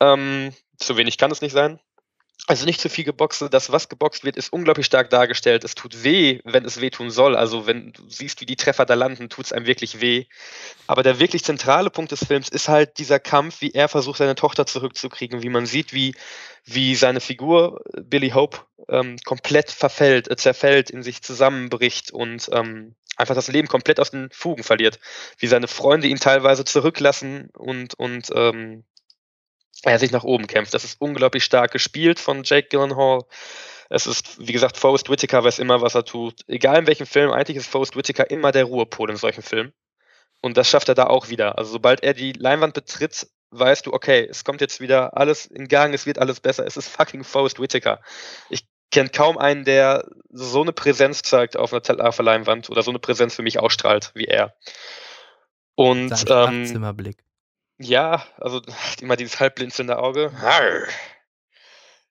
Ähm, 0.00 0.54
zu 0.80 0.96
wenig 0.96 1.18
kann 1.18 1.30
es 1.30 1.40
nicht 1.40 1.52
sein. 1.52 1.78
Also 2.46 2.64
nicht 2.64 2.80
zu 2.80 2.88
viel 2.88 3.04
geboxt. 3.04 3.44
Das, 3.50 3.70
was 3.70 3.88
geboxt 3.88 4.24
wird, 4.24 4.36
ist 4.36 4.52
unglaublich 4.52 4.86
stark 4.86 5.10
dargestellt. 5.10 5.62
Es 5.62 5.74
tut 5.74 6.02
weh, 6.02 6.40
wenn 6.44 6.64
es 6.64 6.80
wehtun 6.80 7.10
soll. 7.10 7.36
Also 7.36 7.66
wenn 7.66 7.92
du 7.92 8.08
siehst, 8.08 8.40
wie 8.40 8.46
die 8.46 8.56
Treffer 8.56 8.86
da 8.86 8.94
landen, 8.94 9.28
tut 9.28 9.44
es 9.44 9.52
einem 9.52 9.66
wirklich 9.66 10.00
weh. 10.00 10.24
Aber 10.86 11.02
der 11.02 11.18
wirklich 11.18 11.44
zentrale 11.44 11.90
Punkt 11.90 12.12
des 12.12 12.24
Films 12.24 12.48
ist 12.48 12.68
halt 12.68 12.98
dieser 12.98 13.20
Kampf, 13.20 13.60
wie 13.60 13.72
er 13.72 13.88
versucht, 13.88 14.18
seine 14.18 14.34
Tochter 14.34 14.66
zurückzukriegen. 14.66 15.42
Wie 15.42 15.50
man 15.50 15.66
sieht, 15.66 15.92
wie, 15.92 16.14
wie 16.64 16.94
seine 16.94 17.20
Figur, 17.20 17.82
Billy 18.02 18.30
Hope, 18.30 18.58
ähm, 18.88 19.16
komplett 19.24 19.70
verfällt, 19.70 20.30
äh, 20.30 20.36
zerfällt, 20.36 20.90
in 20.90 21.02
sich 21.02 21.22
zusammenbricht 21.22 22.10
und 22.10 22.48
ähm, 22.52 22.94
einfach 23.16 23.34
das 23.34 23.48
Leben 23.48 23.68
komplett 23.68 24.00
aus 24.00 24.10
den 24.10 24.30
Fugen 24.32 24.64
verliert. 24.64 24.98
Wie 25.38 25.46
seine 25.46 25.68
Freunde 25.68 26.08
ihn 26.08 26.18
teilweise 26.18 26.64
zurücklassen 26.64 27.50
und, 27.52 27.94
und 27.94 28.30
ähm, 28.34 28.84
er 29.84 29.98
sich 29.98 30.10
nach 30.10 30.24
oben 30.24 30.46
kämpft. 30.46 30.74
Das 30.74 30.84
ist 30.84 31.00
unglaublich 31.00 31.44
stark 31.44 31.72
gespielt 31.72 32.20
von 32.20 32.42
Jake 32.44 32.68
Gyllenhaal. 32.68 33.24
Es 33.88 34.06
ist, 34.06 34.38
wie 34.38 34.52
gesagt, 34.52 34.76
Forrest 34.76 35.10
Whitaker 35.10 35.42
weiß 35.42 35.58
immer, 35.58 35.80
was 35.80 35.94
er 35.94 36.04
tut. 36.04 36.40
Egal 36.46 36.78
in 36.78 36.86
welchem 36.86 37.06
Film, 37.06 37.30
eigentlich 37.32 37.56
ist 37.56 37.66
Forrest 37.66 37.96
Whitaker 37.96 38.30
immer 38.30 38.52
der 38.52 38.64
Ruhepol 38.64 39.10
in 39.10 39.16
solchen 39.16 39.42
Filmen. 39.42 39.72
Und 40.42 40.56
das 40.56 40.68
schafft 40.68 40.88
er 40.88 40.94
da 40.94 41.06
auch 41.06 41.28
wieder. 41.28 41.58
Also 41.58 41.72
sobald 41.72 42.02
er 42.02 42.14
die 42.14 42.32
Leinwand 42.32 42.74
betritt, 42.74 43.26
weißt 43.50 43.86
du, 43.86 43.92
okay, 43.92 44.26
es 44.30 44.44
kommt 44.44 44.60
jetzt 44.60 44.80
wieder 44.80 45.16
alles 45.16 45.46
in 45.46 45.66
Gang, 45.66 45.92
es 45.92 46.06
wird 46.06 46.18
alles 46.18 46.40
besser. 46.40 46.66
Es 46.66 46.76
ist 46.76 46.88
fucking 46.88 47.24
Forrest 47.24 47.60
Whitaker. 47.60 48.00
Ich 48.48 48.64
kenne 48.90 49.10
kaum 49.10 49.38
einen, 49.38 49.64
der 49.64 50.08
so 50.30 50.62
eine 50.62 50.72
Präsenz 50.72 51.22
zeigt 51.22 51.56
auf 51.56 51.72
einer, 51.72 51.82
einer 51.88 52.22
Leinwand 52.22 52.70
oder 52.70 52.82
so 52.82 52.90
eine 52.90 52.98
Präsenz 52.98 53.34
für 53.34 53.42
mich 53.42 53.58
ausstrahlt 53.58 54.12
wie 54.14 54.26
er. 54.26 54.54
Und 55.74 56.16
Sein 56.16 56.54
ähm, 56.54 56.66
Zimmerblick. 56.66 57.24
Ja, 57.80 58.22
also 58.38 58.60
immer 59.00 59.16
dieses 59.16 59.40
halbblinzelnde 59.40 59.98
Auge. 59.98 60.30
Arr. 60.42 60.86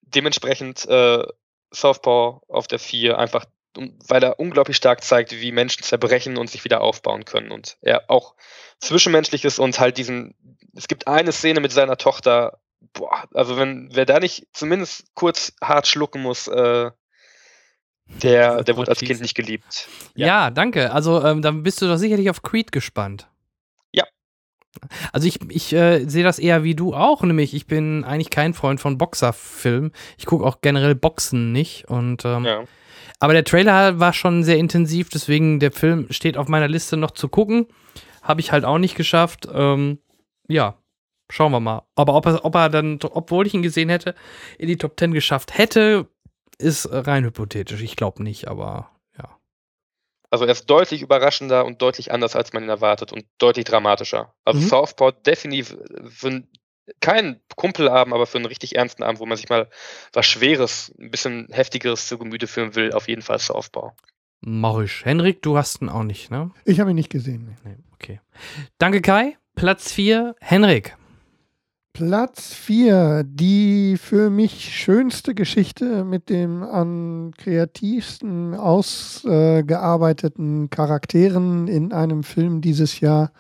Dementsprechend 0.02 0.86
äh, 0.88 1.24
Southpaw 1.72 2.42
auf 2.48 2.68
der 2.68 2.80
4 2.80 3.18
einfach, 3.20 3.46
weil 3.76 4.24
er 4.24 4.40
unglaublich 4.40 4.76
stark 4.76 5.04
zeigt, 5.04 5.32
wie 5.40 5.52
Menschen 5.52 5.84
zerbrechen 5.84 6.38
und 6.38 6.50
sich 6.50 6.64
wieder 6.64 6.82
aufbauen 6.82 7.26
können. 7.26 7.52
Und 7.52 7.78
er 7.82 8.10
auch 8.10 8.34
zwischenmenschliches 8.80 9.60
und 9.60 9.80
halt 9.80 9.98
diesen, 9.98 10.34
es 10.76 10.88
gibt 10.88 11.08
eine 11.08 11.32
Szene 11.32 11.60
mit 11.60 11.72
seiner 11.72 11.98
Tochter, 11.98 12.60
boah, 12.94 13.28
also 13.36 13.58
wenn, 13.58 13.90
wer 13.94 14.08
da 14.08 14.20
nicht 14.20 14.48
zumindest 14.52 15.14
kurz 15.14 15.54
hart 15.62 15.86
schlucken 15.86 16.24
muss, 16.24 16.48
äh, 16.48 16.90
der, 18.24 18.64
der 18.64 18.76
wurde 18.76 18.90
als 18.90 19.02
Kind 19.02 19.22
nicht 19.22 19.36
geliebt. 19.36 19.88
Ja, 20.16 20.50
danke. 20.50 20.92
Also 20.92 21.24
ähm, 21.24 21.44
dann 21.44 21.62
bist 21.62 21.80
du 21.80 21.88
doch 21.88 21.98
sicherlich 21.98 22.32
auf 22.32 22.42
Creed 22.42 22.72
gespannt. 22.72 23.28
Also 25.12 25.28
ich, 25.28 25.40
ich 25.50 25.74
äh, 25.74 26.06
sehe 26.08 26.24
das 26.24 26.40
eher 26.40 26.64
wie 26.64 26.76
du 26.76 26.94
auch, 26.94 27.22
nämlich 27.24 27.54
ich 27.54 27.66
bin 27.68 28.04
eigentlich 28.04 28.30
kein 28.30 28.54
Freund 28.54 28.80
von 28.80 28.98
Boxerfilmen. 28.98 29.92
Ich 30.18 30.26
gucke 30.26 30.46
auch 30.46 30.62
generell 30.62 30.96
Boxen 30.96 31.52
nicht. 31.52 31.86
Und 31.90 32.24
ähm, 32.26 32.46
Ja. 32.46 32.64
aber 33.20 33.34
der 33.34 33.44
Trailer 33.44 34.00
war 34.00 34.14
schon 34.14 34.44
sehr 34.44 34.58
intensiv, 34.58 35.10
deswegen 35.10 35.60
der 35.60 35.72
Film 35.72 36.08
steht 36.12 36.38
auf 36.38 36.48
meiner 36.48 36.68
Liste 36.68 36.98
noch 36.98 37.12
zu 37.12 37.30
gucken. 37.30 37.66
Habe 38.22 38.42
ich 38.42 38.52
halt 38.52 38.64
auch 38.66 38.78
nicht 38.78 38.96
geschafft. 38.96 39.48
Ähm, 39.52 40.00
ja, 40.48 40.76
Schauen 41.32 41.52
wir 41.52 41.60
mal. 41.60 41.84
Aber 41.96 42.16
ob 42.16 42.26
er, 42.26 42.44
ob 42.44 42.56
er 42.56 42.70
dann, 42.70 42.98
obwohl 43.04 43.46
ich 43.46 43.54
ihn 43.54 43.62
gesehen 43.62 43.90
hätte, 43.90 44.16
in 44.58 44.68
die 44.68 44.78
Top 44.78 45.00
10 45.00 45.14
geschafft 45.14 45.58
hätte, 45.58 46.08
ist 46.58 46.90
rein 46.92 47.24
hypothetisch. 47.24 47.82
Ich 47.84 47.96
glaube 47.96 48.24
nicht, 48.24 48.48
aber. 48.48 48.90
Also 50.32 50.46
er 50.46 50.52
ist 50.52 50.70
deutlich 50.70 51.02
überraschender 51.02 51.66
und 51.66 51.82
deutlich 51.82 52.12
anders, 52.12 52.36
als 52.36 52.54
man 52.54 52.64
ihn 52.64 52.70
erwartet 52.70 53.12
und 53.12 53.26
deutlich 53.40 53.66
dramatischer. 53.66 54.34
Also 54.46 54.60
Mhm. 54.62 54.68
Southpaw 54.68 55.12
definitiv 55.26 55.76
für 56.10 56.28
einen- 56.28 56.48
keinen 57.02 57.40
Kumpelabend, 57.56 58.14
aber 58.14 58.26
für 58.26 58.38
einen 58.38 58.46
richtig 58.48 58.76
ernsten 58.76 59.04
Abend, 59.04 59.20
wo 59.20 59.26
man 59.26 59.38
sich 59.38 59.50
mal 59.50 59.70
was 60.14 60.26
Schweres, 60.26 60.94
ein 61.00 61.12
bisschen 61.12 61.48
Heftigeres 61.52 62.08
zu 62.08 62.18
Gemüte 62.18 62.48
führen 62.48 62.76
will, 62.76 62.94
auf 62.94 63.08
jeden 63.08 63.22
Fall 63.22 63.40
Southpaw. 63.40 63.92
Mach 64.42 64.80
ich. 64.80 65.04
Henrik, 65.06 65.42
du 65.42 65.58
hast 65.58 65.82
ihn 65.82 65.90
auch 65.90 66.04
nicht, 66.04 66.32
ne? 66.32 66.52
Ich 66.66 66.80
habe 66.80 66.92
ihn 66.92 66.96
nicht 66.96 67.10
gesehen. 67.10 67.58
nee. 67.66 67.72
Nee, 67.72 67.78
okay. 67.94 68.22
Danke, 68.78 69.02
Kai. 69.02 69.38
Platz 69.56 69.92
4, 69.92 70.36
Henrik. 70.40 70.96
Platz 71.94 72.54
4, 72.54 73.24
die 73.26 73.98
für 73.98 74.30
mich 74.30 74.74
schönste 74.74 75.34
Geschichte 75.36 76.04
mit 76.06 76.30
dem 76.30 76.64
am 76.64 77.32
kreativsten 77.38 78.56
ausgearbeiteten 78.56 80.70
Charakteren 80.70 81.68
in 81.68 81.92
einem 81.92 82.24
Film 82.24 82.62
dieses 82.62 83.00
Jahr, 83.00 83.32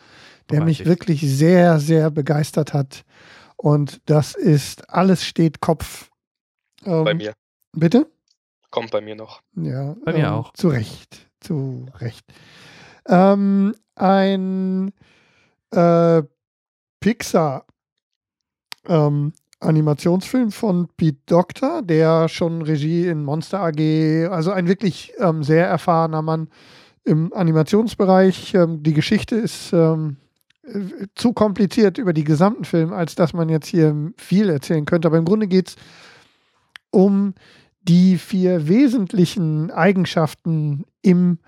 der 0.49 0.63
mich 0.63 0.81
ich. 0.81 0.87
wirklich 0.87 1.21
sehr, 1.21 1.79
sehr 1.79 2.09
begeistert 2.11 2.73
hat. 2.73 3.05
Und 3.55 4.01
das 4.05 4.35
ist 4.35 4.89
Alles 4.89 5.23
steht 5.25 5.61
Kopf. 5.61 6.09
Ähm, 6.85 7.03
Bei 7.03 7.13
mir. 7.13 7.33
Bitte? 7.73 8.07
Kommt 8.71 8.91
bei 8.91 9.01
mir 9.01 9.15
noch. 9.15 9.41
Ja, 9.55 9.95
Bei 10.05 10.13
mir 10.13 10.27
ähm, 10.27 10.33
auch. 10.33 10.53
Zu 10.53 10.69
Recht, 10.69 11.29
zu 11.39 11.87
Recht. 11.99 12.23
Ähm, 13.07 13.73
ein 13.95 14.91
äh, 15.71 16.21
Pixar 16.99 17.65
ähm, 18.87 19.33
Animationsfilm 19.59 20.51
von 20.51 20.87
Pete 20.95 21.19
Doctor, 21.25 21.81
der 21.81 22.29
schon 22.29 22.61
Regie 22.61 23.07
in 23.07 23.23
Monster 23.23 23.61
AG, 23.61 24.31
also 24.31 24.51
ein 24.51 24.67
wirklich 24.67 25.13
ähm, 25.19 25.43
sehr 25.43 25.67
erfahrener 25.67 26.21
Mann 26.21 26.47
im 27.03 27.33
Animationsbereich. 27.33 28.53
Ähm, 28.53 28.83
die 28.83 28.93
Geschichte 28.93 29.35
ist 29.35 29.73
ähm, 29.73 30.17
äh, 30.63 31.07
zu 31.15 31.33
kompliziert 31.33 31.97
über 31.97 32.13
die 32.13 32.23
gesamten 32.23 32.63
Film, 32.63 32.93
als 32.93 33.15
dass 33.15 33.33
man 33.33 33.49
jetzt 33.49 33.67
hier 33.67 34.13
viel 34.17 34.49
erzählen 34.49 34.85
könnte. 34.85 35.07
Aber 35.07 35.17
im 35.17 35.25
Grunde 35.25 35.47
geht 35.47 35.69
es 35.69 35.75
um 36.91 37.33
die 37.81 38.17
vier 38.17 38.67
wesentlichen 38.67 39.71
Eigenschaften 39.71 40.85
im 41.01 41.39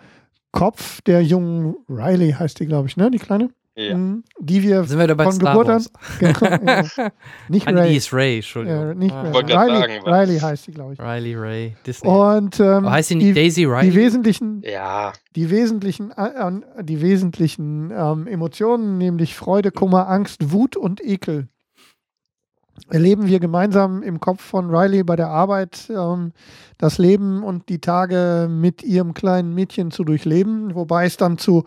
Kopf 0.52 1.02
der 1.02 1.24
jungen 1.24 1.76
Riley, 1.88 2.34
heißt 2.34 2.60
die, 2.60 2.66
glaube 2.66 2.88
ich, 2.88 2.98
ne? 2.98 3.10
Die 3.10 3.20
kleine? 3.20 3.50
Ja. 3.76 3.96
Mhm. 3.96 4.24
Die 4.38 4.62
wir 4.64 4.84
Sind 4.84 5.00
wir 5.00 5.08
da 5.08 5.14
bei 5.14 5.24
von 5.24 5.34
Star 5.34 5.54
Geburt 5.54 5.70
an. 5.70 5.74
Wars? 5.76 5.92
Genau, 6.20 6.72
ja. 6.98 7.12
Nicht 7.48 7.68
Ah, 7.68 7.72
die 7.72 7.78
Ray. 7.78 7.96
ist 7.96 8.14
Ray, 8.14 8.36
Entschuldigung. 8.36 8.80
Ja, 8.88 8.94
nicht 8.94 9.16
Ah. 9.16 9.22
Ray. 9.22 9.32
Riley, 9.44 9.80
sagen, 9.80 9.94
Riley 10.06 10.40
heißt 10.40 10.68
die, 10.68 10.72
glaube 10.72 10.94
ich. 10.94 11.00
Riley 11.00 11.36
Ray, 11.36 11.76
Disney. 11.86 12.10
Und 12.10 12.60
ähm, 12.60 12.66
Aber 12.68 12.92
heißt 12.92 13.08
sie 13.10 13.16
nicht 13.16 13.28
die, 13.28 13.34
Daisy 13.34 13.62
die 13.62 13.66
Riley? 13.66 13.96
wesentlichen, 13.96 14.62
Ja, 14.66 15.14
die 15.38 15.50
wesentlichen, 15.50 16.12
äh, 16.12 16.84
die 16.84 17.02
wesentlichen 17.02 17.92
ähm, 17.96 18.28
Emotionen, 18.28 18.98
nämlich 18.98 19.36
Freude, 19.36 19.72
Kummer, 19.72 20.10
Angst, 20.10 20.52
Wut 20.52 20.76
und 20.76 21.00
Ekel, 21.02 21.48
erleben 22.90 23.28
wir 23.28 23.40
gemeinsam 23.40 24.04
im 24.04 24.20
Kopf 24.20 24.42
von 24.42 24.70
Riley 24.74 25.04
bei 25.04 25.16
der 25.16 25.30
Arbeit 25.30 25.90
ähm, 25.90 26.34
das 26.78 26.98
Leben 26.98 27.42
und 27.42 27.70
die 27.70 27.80
Tage 27.80 28.48
mit 28.52 28.84
ihrem 28.84 29.14
kleinen 29.14 29.54
Mädchen 29.56 29.92
zu 29.92 30.04
durchleben, 30.04 30.76
wobei 30.76 31.06
es 31.06 31.16
dann 31.16 31.38
zu 31.38 31.64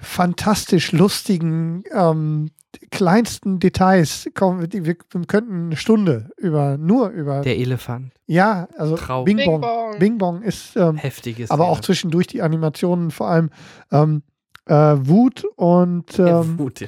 fantastisch 0.00 0.92
lustigen 0.92 1.84
ähm, 1.92 2.50
kleinsten 2.90 3.58
Details 3.58 4.28
kommen. 4.34 4.68
Die, 4.68 4.84
wir, 4.84 4.96
wir 5.12 5.26
könnten 5.26 5.66
eine 5.66 5.76
Stunde 5.76 6.30
über 6.36 6.78
nur 6.78 7.08
über 7.10 7.42
Der 7.42 7.58
Elefant. 7.58 8.12
ja, 8.26 8.68
also 8.78 8.96
Trauer. 8.96 9.24
Bing 9.24 9.36
Bing 9.36 9.60
Bong. 9.60 9.98
Bing 9.98 10.18
Bong 10.18 10.42
ist 10.42 10.76
ähm, 10.76 10.96
Heftiges. 10.96 11.50
aber 11.50 11.64
auch 11.64 11.68
Elefant. 11.68 11.84
zwischendurch 11.86 12.26
die 12.28 12.42
Animationen, 12.42 13.10
vor 13.10 13.28
allem 13.28 13.50
ähm, 13.90 14.22
äh, 14.66 14.74
Wut 14.74 15.44
und 15.56 16.16
Ja, 16.16 16.40
ähm, 16.42 16.58
Wut. 16.58 16.82
äh, 16.82 16.86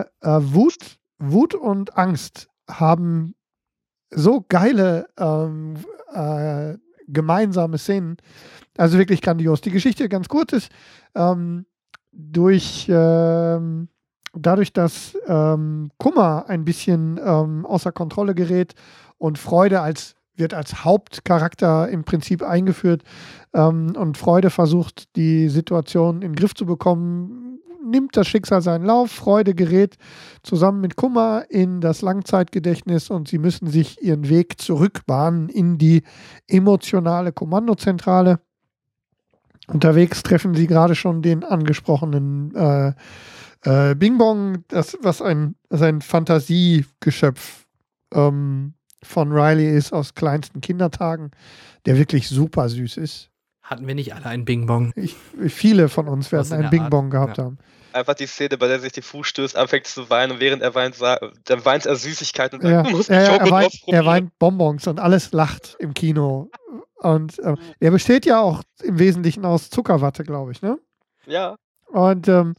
äh, 0.00 0.04
Wut, 0.22 0.98
Wut 1.18 1.54
und 1.54 1.96
Angst 1.98 2.48
haben 2.68 3.34
so 4.10 4.44
geile 4.48 5.06
ähm, 5.18 5.74
äh, 6.12 6.74
gemeinsame 7.08 7.78
Szenen. 7.78 8.16
Also 8.78 8.96
wirklich 8.98 9.20
grandios. 9.20 9.60
Die 9.60 9.70
Geschichte 9.70 10.08
ganz 10.08 10.28
kurz 10.28 10.52
ist, 10.54 10.70
ähm, 11.14 11.66
durch 12.12 12.86
ähm, 12.88 13.88
dadurch, 14.34 14.72
dass 14.72 15.16
ähm, 15.26 15.90
Kummer 15.98 16.44
ein 16.48 16.64
bisschen 16.64 17.20
ähm, 17.24 17.66
außer 17.66 17.92
Kontrolle 17.92 18.34
gerät 18.34 18.74
und 19.18 19.38
Freude 19.38 19.80
als 19.80 20.14
wird 20.34 20.54
als 20.54 20.84
Hauptcharakter 20.84 21.88
im 21.90 22.04
Prinzip 22.04 22.42
eingeführt 22.42 23.02
ähm, 23.52 23.94
und 23.96 24.16
Freude 24.16 24.48
versucht, 24.48 25.14
die 25.14 25.48
Situation 25.48 26.16
in 26.16 26.32
den 26.32 26.34
Griff 26.34 26.54
zu 26.54 26.64
bekommen, 26.64 27.58
nimmt 27.84 28.16
das 28.16 28.28
Schicksal 28.28 28.62
seinen 28.62 28.84
Lauf. 28.86 29.10
Freude 29.10 29.54
gerät 29.54 29.96
zusammen 30.42 30.80
mit 30.80 30.96
Kummer 30.96 31.44
in 31.50 31.80
das 31.80 32.00
Langzeitgedächtnis 32.00 33.10
und 33.10 33.28
sie 33.28 33.38
müssen 33.38 33.66
sich 33.68 34.02
ihren 34.02 34.28
Weg 34.28 34.60
zurückbahnen 34.60 35.48
in 35.48 35.78
die 35.78 36.02
emotionale 36.48 37.32
Kommandozentrale. 37.32 38.40
Unterwegs 39.68 40.22
treffen 40.22 40.54
sie 40.54 40.66
gerade 40.66 40.94
schon 40.94 41.22
den 41.22 41.44
angesprochenen 41.44 42.54
äh, 42.54 42.92
äh, 43.64 43.94
Bing 43.94 44.18
Bong, 44.18 44.64
das, 44.68 44.98
was 45.02 45.22
ein, 45.22 45.54
sein 45.70 46.00
Fantasiegeschöpf 46.00 47.66
ähm, 48.12 48.74
von 49.02 49.32
Riley 49.32 49.68
ist 49.76 49.92
aus 49.92 50.14
kleinsten 50.14 50.60
Kindertagen, 50.60 51.30
der 51.86 51.96
wirklich 51.96 52.28
super 52.28 52.68
süß 52.68 52.96
ist. 52.96 53.30
Hatten 53.62 53.86
wir 53.86 53.94
nicht 53.94 54.14
alle 54.14 54.26
einen 54.26 54.44
Bing 54.44 54.66
Bong? 54.66 54.92
Ich, 54.96 55.14
viele 55.48 55.88
von 55.88 56.08
uns 56.08 56.32
werden 56.32 56.48
in 56.48 56.52
einen 56.54 56.70
Bing 56.70 56.90
Bong 56.90 57.10
gehabt 57.10 57.38
ja. 57.38 57.44
haben. 57.44 57.58
einfach 57.92 58.14
die 58.14 58.26
Szene, 58.26 58.58
bei 58.58 58.66
der 58.66 58.80
sich 58.80 58.92
die 58.92 59.02
Fuß 59.02 59.26
stößt, 59.26 59.56
anfängt 59.56 59.86
zu 59.86 60.10
weinen 60.10 60.32
und 60.32 60.40
während 60.40 60.62
er 60.62 60.74
weint, 60.74 60.96
dann 61.00 61.64
weint 61.64 61.86
er 61.86 61.96
Süßigkeiten 61.96 62.58
und 62.58 62.66
sagt, 62.66 62.90
Ja, 62.90 63.16
er, 63.16 63.26
Schoko 63.26 63.50
weint, 63.50 63.82
er 63.86 64.04
weint 64.04 64.38
Bonbons 64.38 64.86
und 64.88 64.98
alles 64.98 65.32
lacht 65.32 65.76
im 65.78 65.94
Kino. 65.94 66.50
Und 67.02 67.38
äh, 67.40 67.54
er 67.80 67.90
besteht 67.90 68.26
ja 68.26 68.40
auch 68.40 68.62
im 68.82 68.98
Wesentlichen 68.98 69.44
aus 69.44 69.70
Zuckerwatte, 69.70 70.24
glaube 70.24 70.52
ich, 70.52 70.62
ne? 70.62 70.78
Ja, 71.26 71.56
Und 71.88 72.28
ähm, 72.28 72.54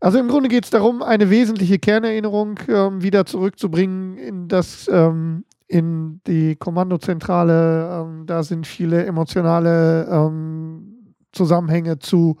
also 0.00 0.18
im 0.18 0.28
Grunde 0.28 0.48
geht 0.48 0.64
es 0.64 0.70
darum, 0.70 1.02
eine 1.02 1.30
wesentliche 1.30 1.78
Kernerinnerung 1.78 2.58
ähm, 2.68 3.02
wieder 3.02 3.26
zurückzubringen 3.26 4.16
in 4.18 4.48
das, 4.48 4.88
ähm, 4.92 5.44
in 5.68 6.20
die 6.26 6.56
Kommandozentrale. 6.56 8.02
Ähm, 8.02 8.26
da 8.26 8.42
sind 8.42 8.66
viele 8.66 9.04
emotionale 9.06 10.06
ähm, 10.10 11.14
Zusammenhänge 11.32 11.98
zu 11.98 12.36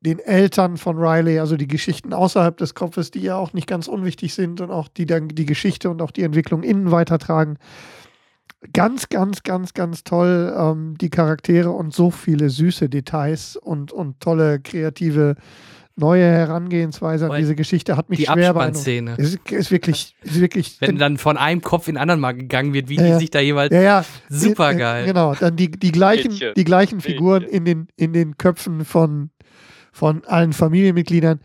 den 0.00 0.20
Eltern 0.20 0.76
von 0.76 0.96
Riley, 0.96 1.40
also 1.40 1.56
die 1.56 1.66
Geschichten 1.66 2.12
außerhalb 2.12 2.56
des 2.56 2.74
Kopfes, 2.74 3.10
die 3.10 3.20
ja 3.20 3.36
auch 3.36 3.52
nicht 3.52 3.66
ganz 3.66 3.88
unwichtig 3.88 4.32
sind 4.34 4.60
und 4.60 4.70
auch 4.70 4.88
die 4.88 5.06
dann 5.06 5.28
die 5.28 5.46
Geschichte 5.46 5.90
und 5.90 6.00
auch 6.00 6.12
die 6.12 6.22
Entwicklung 6.22 6.62
innen 6.62 6.90
weitertragen. 6.90 7.58
Ganz, 8.72 9.08
ganz, 9.08 9.44
ganz, 9.44 9.72
ganz 9.72 10.02
toll, 10.02 10.52
ähm, 10.56 10.96
die 11.00 11.10
Charaktere 11.10 11.70
und 11.70 11.94
so 11.94 12.10
viele 12.10 12.50
süße 12.50 12.88
Details 12.88 13.54
und, 13.56 13.92
und 13.92 14.18
tolle 14.20 14.58
kreative 14.60 15.36
neue 15.94 16.24
Herangehensweise 16.24 17.26
an 17.26 17.30
Weil 17.32 17.40
diese 17.40 17.54
Geschichte 17.54 17.96
hat 17.96 18.08
mich 18.10 18.18
Die 18.20 18.24
schwer 18.24 18.34
beeindruckt. 18.54 18.78
Abspannszene. 18.78 19.14
Es 19.18 19.34
ist, 19.34 19.50
ist 19.52 19.70
wirklich, 19.70 20.16
ist 20.22 20.40
wirklich. 20.40 20.76
Wenn 20.80 20.96
dann 20.98 21.18
von 21.18 21.36
einem 21.36 21.60
Kopf 21.60 21.86
in 21.88 21.94
den 21.94 22.00
anderen 22.00 22.20
mal 22.20 22.32
gegangen 22.32 22.72
wird, 22.72 22.88
wie 22.88 22.96
Ja, 22.96 23.12
die 23.14 23.18
sich 23.20 23.30
da 23.30 23.40
jeweils. 23.40 23.72
ja, 23.72 23.80
ja, 23.80 24.04
Super 24.28 24.74
geil. 24.74 25.06
Genau, 25.06 25.34
dann 25.34 25.56
die, 25.56 25.70
die 25.70 25.92
gleichen, 25.92 26.32
Mädchen. 26.32 26.54
die 26.56 26.64
gleichen 26.64 27.00
Figuren 27.00 27.42
Mädchen. 27.42 27.56
in 27.58 27.64
den, 27.64 27.88
in 27.96 28.12
den 28.12 28.38
Köpfen 28.38 28.84
von, 28.84 29.30
von 29.92 30.24
allen 30.24 30.52
Familienmitgliedern. 30.52 31.40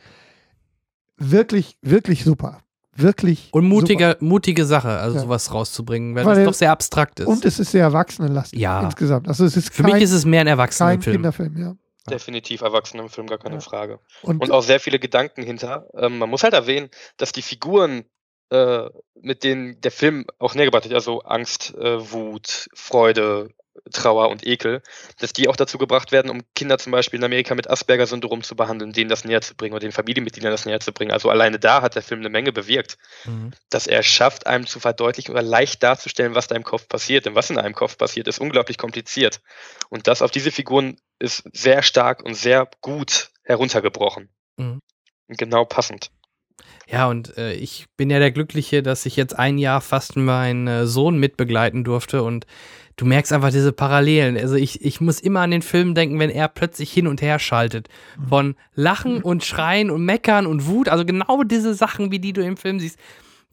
Wirklich, 1.18 1.78
wirklich 1.82 2.24
super. 2.24 2.60
Wirklich. 2.96 3.50
Und 3.52 3.66
mutige, 3.68 4.18
mutige 4.20 4.66
Sache, 4.66 4.90
also 4.90 5.16
Ja. 5.18 5.22
sowas 5.24 5.54
rauszubringen, 5.54 6.16
weil, 6.16 6.26
Weil 6.26 6.36
das 6.38 6.46
doch 6.46 6.54
sehr 6.54 6.72
abstrakt 6.72 7.20
ist. 7.20 7.28
Und 7.28 7.44
es 7.46 7.60
ist 7.60 7.72
sehr 7.72 7.84
erwachsenenlastig 7.84 8.60
Ja. 8.60 8.82
insgesamt. 8.84 9.28
Also 9.28 9.46
es 9.46 9.58
ist 9.58 9.74
Für 9.74 9.84
kein, 9.84 9.94
mich 9.94 10.04
ist 10.04 10.12
es 10.12 10.26
mehr 10.26 10.42
ein 10.42 10.46
kein 10.48 10.52
Erwachsenenfilm. 10.54 11.16
Kinderfilm, 11.16 11.58
ja. 11.58 11.76
definitiv 12.10 12.62
Erwachsenenfilm, 12.62 13.28
gar 13.28 13.38
keine 13.40 13.56
Ja. 13.56 13.62
Frage. 13.62 14.00
Und, 14.22 14.42
Und 14.42 14.52
auch 14.52 14.62
sehr 14.64 14.80
viele 14.80 15.00
Gedanken 15.00 15.42
hinter. 15.44 15.88
Ähm, 15.96 16.18
man 16.20 16.30
muss 16.30 16.44
halt 16.44 16.54
erwähnen, 16.54 16.90
dass 17.18 17.32
die 17.32 17.42
Figuren, 17.42 18.04
äh, 18.52 18.90
mit 19.22 19.44
denen 19.44 19.80
der 19.82 19.92
Film 19.92 20.26
auch 20.38 20.54
näher 20.54 20.66
gebracht 20.66 20.86
hat, 20.86 20.94
also 20.94 21.22
Angst, 21.22 21.74
äh, 21.76 22.12
Wut, 22.12 22.68
Freude, 22.76 23.50
Trauer 23.92 24.30
und 24.30 24.46
Ekel, 24.46 24.82
dass 25.20 25.34
die 25.34 25.48
auch 25.48 25.56
dazu 25.56 25.78
gebracht 25.78 26.12
werden, 26.12 26.30
um 26.30 26.42
Kinder 26.56 26.78
zum 26.78 26.92
Beispiel 26.92 27.20
in 27.20 27.24
Amerika 27.24 27.56
mit 27.56 27.70
Asperger-Syndrom 27.70 28.44
zu 28.44 28.56
behandeln, 28.56 28.94
denen 28.94 29.10
das 29.10 29.26
näher 29.26 29.42
zu 29.42 29.56
bringen 29.56 29.74
oder 29.74 29.82
den 29.82 29.92
Familienmitgliedern 29.92 30.52
das 30.52 30.66
näher 30.66 30.80
zu 30.80 30.94
bringen. 30.94 31.12
Also 31.12 31.30
alleine 31.30 31.60
da 31.60 31.82
hat 31.82 31.96
der 31.96 32.04
Film 32.04 32.22
eine 32.22 32.30
Menge 32.30 32.52
bewirkt, 32.52 32.98
Mhm. 33.26 33.52
dass 33.70 33.88
er 33.88 34.00
es 34.00 34.06
schafft, 34.06 34.46
einem 34.48 34.68
zu 34.68 34.80
verdeutlichen 34.80 35.32
oder 35.32 35.42
leicht 35.42 35.82
darzustellen, 35.82 36.36
was 36.36 36.48
da 36.48 36.56
im 36.56 36.64
Kopf 36.64 36.88
passiert. 36.88 37.26
Denn 37.26 37.36
was 37.36 37.50
in 37.50 37.58
einem 37.58 37.74
Kopf 37.74 37.98
passiert, 37.98 38.28
ist 38.28 38.40
unglaublich 38.40 38.78
kompliziert. 38.78 39.42
Und 39.90 40.08
das 40.08 40.22
auf 40.22 40.32
diese 40.32 40.52
Figuren 40.52 40.98
ist 41.20 41.44
sehr 41.52 41.82
stark 41.84 42.24
und 42.24 42.36
sehr 42.36 42.70
gut 42.82 43.32
heruntergebrochen. 43.44 44.30
Mhm. 44.58 44.80
Und 45.28 45.38
genau 45.38 45.66
passend. 45.66 46.12
Ja, 46.88 47.08
und 47.08 47.38
äh, 47.38 47.54
ich 47.54 47.86
bin 47.98 48.10
ja 48.10 48.20
der 48.20 48.32
Glückliche, 48.32 48.84
dass 48.84 49.06
ich 49.06 49.16
jetzt 49.16 49.38
ein 49.38 49.58
Jahr 49.58 49.82
fast 49.82 50.16
meinen 50.16 50.68
äh, 50.68 50.86
Sohn 50.86 51.18
mitbegleiten 51.18 51.84
durfte 51.84 52.24
und 52.24 52.46
du 52.98 53.06
merkst 53.06 53.34
einfach 53.34 53.50
diese 53.52 53.72
Parallelen. 53.72 54.38
Also 54.38 54.56
ich, 54.56 54.84
ich 54.84 55.02
muss 55.02 55.20
immer 55.20 55.42
an 55.42 55.52
den 55.52 55.62
Film 55.62 55.96
denken, 55.96 56.20
wenn 56.20 56.30
er 56.30 56.48
plötzlich 56.48 56.92
hin 56.92 57.08
und 57.08 57.22
her 57.22 57.40
schaltet. 57.40 57.90
Von 58.30 58.56
Lachen 58.76 59.22
und 59.22 59.44
Schreien 59.44 59.90
und 59.92 60.06
Meckern 60.06 60.46
und 60.46 60.68
Wut. 60.68 60.90
Also 60.90 61.06
genau 61.06 61.44
diese 61.44 61.74
Sachen, 61.74 62.12
wie 62.12 62.20
die 62.20 62.34
du 62.34 62.44
im 62.44 62.58
Film 62.58 62.80
siehst. 62.80 63.00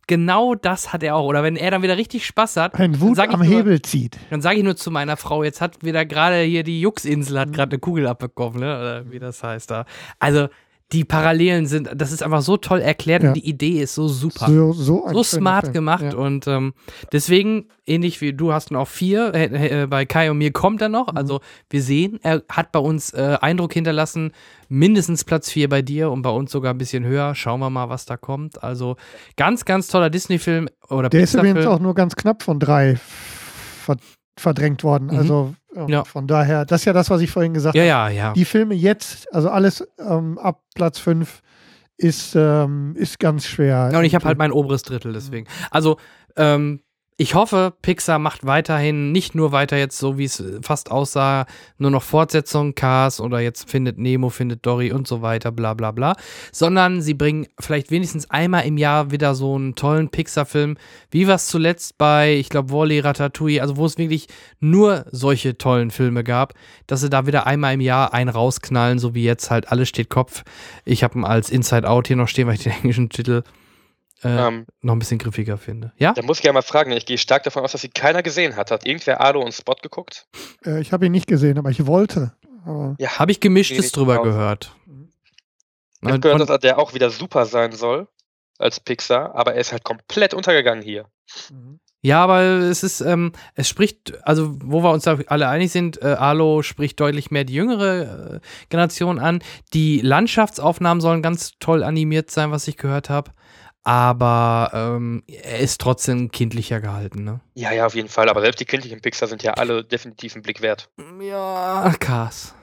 Genau 0.06 0.56
das 0.56 0.92
hat 0.92 1.02
er 1.04 1.14
auch. 1.14 1.24
Oder 1.26 1.42
wenn 1.44 1.56
er 1.56 1.70
dann 1.70 1.82
wieder 1.82 1.96
richtig 1.96 2.26
Spaß 2.26 2.56
hat. 2.56 2.74
Ein 2.74 3.00
Wut 3.00 3.16
sag 3.16 3.28
ich 3.28 3.34
am 3.34 3.40
nur- 3.40 3.48
Hebel 3.48 3.80
zieht. 3.82 4.18
Dann 4.30 4.42
sage 4.42 4.56
ich 4.58 4.64
nur 4.64 4.74
zu 4.76 4.90
meiner 4.90 5.16
Frau, 5.16 5.44
jetzt 5.44 5.60
hat 5.60 5.84
wieder 5.84 6.04
gerade 6.04 6.40
hier 6.42 6.64
die 6.64 6.80
Juxinsel 6.80 7.38
hat 7.38 7.52
gerade 7.52 7.72
eine 7.72 7.78
Kugel 7.78 8.06
abbekommen, 8.08 8.58
ne? 8.60 8.66
Oder 8.76 9.10
wie 9.12 9.20
das 9.20 9.42
heißt 9.44 9.70
da. 9.70 9.84
Also 10.18 10.48
die 10.92 11.04
Parallelen 11.04 11.66
sind, 11.66 11.88
das 11.94 12.10
ist 12.10 12.22
einfach 12.22 12.42
so 12.42 12.56
toll 12.56 12.80
erklärt 12.80 13.22
Ja. 13.22 13.28
und 13.28 13.34
die 13.36 13.48
Idee 13.48 13.80
ist 13.80 13.94
so 13.94 14.08
super. 14.08 14.46
So, 14.48 14.72
so, 14.72 15.08
so 15.12 15.22
smart 15.22 15.66
Film. 15.66 15.72
gemacht 15.74 16.02
Ja. 16.12 16.14
und 16.16 16.48
ähm, 16.48 16.72
deswegen, 17.12 17.66
ähnlich 17.86 18.20
wie 18.20 18.32
du 18.32 18.52
hast 18.52 18.72
noch 18.72 18.88
vier, 18.88 19.32
äh, 19.34 19.82
äh, 19.82 19.86
bei 19.86 20.04
Kai 20.04 20.30
und 20.32 20.38
mir 20.38 20.50
kommt 20.52 20.82
er 20.82 20.88
Mhm. 20.88 20.92
noch. 20.94 21.14
Also 21.14 21.40
wir 21.70 21.80
sehen, 21.82 22.18
er 22.24 22.42
hat 22.48 22.72
bei 22.72 22.80
uns 22.80 23.10
äh, 23.14 23.38
Eindruck 23.40 23.72
hinterlassen, 23.72 24.32
mindestens 24.68 25.22
Platz 25.24 25.48
vier 25.50 25.68
bei 25.68 25.80
dir 25.82 26.10
und 26.10 26.22
bei 26.22 26.30
uns 26.30 26.50
sogar 26.50 26.74
ein 26.74 26.78
bisschen 26.78 27.04
höher. 27.04 27.34
Schauen 27.36 27.60
wir 27.60 27.70
mal, 27.70 27.88
was 27.88 28.04
da 28.06 28.16
kommt. 28.16 28.62
Also 28.64 28.96
ganz, 29.36 29.64
ganz 29.64 29.86
toller 29.86 30.10
Disney-Film 30.10 30.68
oder 30.88 31.08
Der 31.08 31.20
ist 31.22 31.34
übrigens 31.34 31.66
auch 31.66 31.78
nur 31.78 31.94
ganz 31.94 32.16
knapp 32.16 32.42
von 32.42 32.58
drei 32.58 32.96
ver 33.84 33.96
verdrängt 34.36 34.82
worden. 34.84 35.08
Mhm. 35.12 35.18
Also 35.18 35.54
Ja. 35.88 36.04
von 36.04 36.26
daher, 36.26 36.64
das 36.64 36.80
ist 36.82 36.84
ja 36.86 36.92
das, 36.92 37.10
was 37.10 37.20
ich 37.20 37.30
vorhin 37.30 37.54
gesagt 37.54 37.76
Ja, 37.76 37.82
habe. 37.82 38.14
ja, 38.14 38.26
ja. 38.28 38.32
Die 38.32 38.44
Filme 38.44 38.74
jetzt, 38.74 39.32
also 39.32 39.48
alles 39.50 39.86
ähm, 39.98 40.36
ab 40.38 40.62
Platz 40.74 40.98
5 40.98 41.42
ist, 41.96 42.34
ähm, 42.34 42.94
ist 42.96 43.18
ganz 43.18 43.46
schwer. 43.46 43.90
Ja, 43.92 43.98
und 43.98 44.04
ich 44.04 44.14
habe 44.14 44.24
halt 44.24 44.38
mein 44.38 44.52
oberes 44.52 44.82
Drittel 44.82 45.12
deswegen. 45.12 45.46
Also, 45.70 45.98
ähm, 46.36 46.80
ich 47.20 47.34
hoffe, 47.34 47.74
Pixar 47.82 48.18
macht 48.18 48.46
weiterhin 48.46 49.12
nicht 49.12 49.34
nur 49.34 49.52
weiter 49.52 49.76
jetzt 49.76 49.98
so, 49.98 50.16
wie 50.16 50.24
es 50.24 50.42
fast 50.62 50.90
aussah, 50.90 51.44
nur 51.76 51.90
noch 51.90 52.02
Fortsetzung, 52.02 52.74
Cars 52.74 53.20
oder 53.20 53.40
jetzt 53.40 53.70
findet 53.70 53.98
Nemo, 53.98 54.30
findet 54.30 54.64
Dory 54.64 54.90
und 54.90 55.06
so 55.06 55.20
weiter, 55.20 55.52
bla 55.52 55.74
bla 55.74 55.90
bla, 55.90 56.16
sondern 56.50 57.02
sie 57.02 57.12
bringen 57.12 57.46
vielleicht 57.58 57.90
wenigstens 57.90 58.30
einmal 58.30 58.64
im 58.64 58.78
Jahr 58.78 59.10
wieder 59.10 59.34
so 59.34 59.54
einen 59.54 59.74
tollen 59.74 60.08
Pixar-Film, 60.08 60.78
wie 61.10 61.28
was 61.28 61.48
zuletzt 61.48 61.98
bei, 61.98 62.36
ich 62.36 62.48
glaube, 62.48 62.72
Wally, 62.72 63.00
Ratatouille, 63.00 63.60
also 63.60 63.76
wo 63.76 63.84
es 63.84 63.98
wirklich 63.98 64.26
nur 64.58 65.04
solche 65.10 65.58
tollen 65.58 65.90
Filme 65.90 66.24
gab, 66.24 66.54
dass 66.86 67.02
sie 67.02 67.10
da 67.10 67.26
wieder 67.26 67.46
einmal 67.46 67.74
im 67.74 67.82
Jahr 67.82 68.14
einen 68.14 68.30
rausknallen, 68.30 68.98
so 68.98 69.14
wie 69.14 69.24
jetzt 69.24 69.50
halt 69.50 69.70
Alles 69.70 69.90
steht 69.90 70.08
Kopf. 70.08 70.42
Ich 70.86 71.04
habe 71.04 71.18
ihn 71.18 71.26
als 71.26 71.50
Inside 71.50 71.86
Out 71.86 72.06
hier 72.06 72.16
noch 72.16 72.28
stehen, 72.28 72.46
weil 72.46 72.54
ich 72.54 72.62
den 72.62 72.72
englischen 72.72 73.10
Titel 73.10 73.42
äh, 74.22 74.28
Ähm, 74.48 74.66
noch 74.82 74.94
ein 74.94 74.98
bisschen 74.98 75.18
griffiger 75.18 75.56
finde. 75.58 75.92
Ja? 75.96 76.12
da 76.12 76.22
muss 76.22 76.38
ich 76.38 76.44
ja 76.44 76.52
mal 76.52 76.62
fragen, 76.62 76.92
ich 76.92 77.06
gehe 77.06 77.18
stark 77.18 77.42
davon 77.44 77.62
aus, 77.64 77.72
dass 77.72 77.80
sie 77.80 77.88
keiner 77.88 78.22
gesehen 78.22 78.56
hat. 78.56 78.70
Hat 78.70 78.86
irgendwer 78.86 79.20
Alo 79.20 79.40
und 79.42 79.52
Spot 79.52 79.74
geguckt? 79.80 80.26
Äh, 80.64 80.80
ich 80.80 80.92
habe 80.92 81.06
ihn 81.06 81.12
nicht 81.12 81.26
gesehen, 81.26 81.58
aber 81.58 81.70
ich 81.70 81.86
wollte. 81.86 82.32
Aber 82.64 82.96
Ja. 82.98 83.18
Habe 83.18 83.32
ich 83.32 83.40
gemischtes 83.40 83.92
drüber 83.92 84.16
drauf. 84.16 84.24
gehört. 84.24 84.76
Ich 86.02 86.08
habe 86.08 86.20
gehört, 86.20 86.48
dass 86.48 86.60
der 86.60 86.78
auch 86.78 86.94
wieder 86.94 87.10
super 87.10 87.44
sein 87.46 87.72
soll 87.72 88.08
als 88.58 88.80
Pixar, 88.80 89.34
aber 89.34 89.54
er 89.54 89.60
ist 89.60 89.72
halt 89.72 89.84
komplett 89.84 90.34
untergegangen 90.34 90.82
hier. 90.82 91.06
Ja, 92.02 92.22
aber 92.24 92.40
es 92.40 92.82
ist, 92.82 93.00
ähm, 93.02 93.32
es 93.54 93.68
spricht, 93.68 94.14
also 94.26 94.56
wo 94.64 94.82
wir 94.82 94.90
uns 94.90 95.04
da 95.04 95.18
alle 95.26 95.48
einig 95.48 95.70
sind, 95.70 96.00
äh, 96.02 96.06
Alo 96.06 96.62
spricht 96.62 96.98
deutlich 96.98 97.30
mehr 97.30 97.44
die 97.44 97.52
jüngere 97.52 98.36
äh, 98.36 98.40
Generation 98.70 99.18
an. 99.18 99.42
Die 99.74 100.00
Landschaftsaufnahmen 100.00 101.02
sollen 101.02 101.20
ganz 101.22 101.52
toll 101.60 101.82
animiert 101.82 102.30
sein, 102.30 102.50
was 102.50 102.66
ich 102.68 102.78
gehört 102.78 103.10
habe. 103.10 103.32
Aber 103.82 104.70
ähm, 104.74 105.22
er 105.26 105.58
ist 105.58 105.80
trotzdem 105.80 106.30
kindlicher 106.30 106.80
gehalten, 106.80 107.24
ne? 107.24 107.40
Ja, 107.54 107.72
ja, 107.72 107.86
auf 107.86 107.94
jeden 107.94 108.08
Fall. 108.08 108.28
Aber 108.28 108.42
selbst 108.42 108.60
die 108.60 108.66
kindlichen 108.66 109.00
Pixar 109.00 109.28
sind 109.28 109.42
ja 109.42 109.54
alle 109.54 109.84
definitiv 109.84 110.34
einen 110.34 110.42
Blick 110.42 110.60
wert. 110.60 110.90
Ja, 111.20 111.92
Cars. 111.98 112.54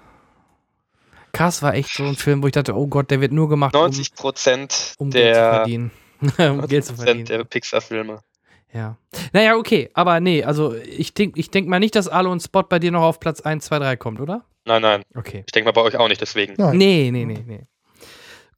Cars 1.31 1.61
war 1.61 1.73
echt 1.73 1.89
so 1.93 2.03
ein 2.03 2.15
Film, 2.15 2.41
wo 2.43 2.47
ich 2.47 2.53
dachte, 2.53 2.75
oh 2.75 2.87
Gott, 2.87 3.11
der 3.11 3.21
wird 3.21 3.31
nur 3.31 3.49
gemacht, 3.49 3.75
um, 3.75 3.81
90 3.81 4.15
Prozent 4.15 4.93
um 4.99 5.09
Geld 5.09 5.35
zu 5.35 5.39
der, 5.41 5.53
verdienen. 5.53 5.91
um 6.21 6.67
Geld 6.67 6.85
zu 6.85 6.93
90% 6.93 6.95
verdienen. 7.03 7.25
der 7.25 7.43
Pixar-Filme. 7.43 8.21
Ja. 8.73 8.97
Naja, 9.33 9.55
okay, 9.55 9.89
aber 9.93 10.19
nee, 10.19 10.43
also 10.43 10.75
ich 10.75 11.13
denke 11.13 11.39
ich 11.39 11.49
denk 11.49 11.67
mal 11.67 11.79
nicht, 11.79 11.95
dass 11.95 12.07
Alo 12.07 12.31
und 12.31 12.41
Spot 12.41 12.63
bei 12.63 12.79
dir 12.79 12.91
noch 12.91 13.01
auf 13.01 13.19
Platz 13.19 13.41
1, 13.41 13.65
2, 13.65 13.79
3 13.79 13.97
kommt, 13.97 14.19
oder? 14.19 14.43
Nein, 14.65 14.81
nein. 14.81 15.03
Okay. 15.15 15.43
Ich 15.45 15.51
denke 15.51 15.67
mal 15.67 15.71
bei 15.71 15.81
euch 15.81 15.95
auch 15.97 16.09
nicht, 16.09 16.21
deswegen. 16.21 16.55
Nein. 16.57 16.77
Nee, 16.77 17.09
nee, 17.11 17.25
nee, 17.25 17.43
nee. 17.45 17.61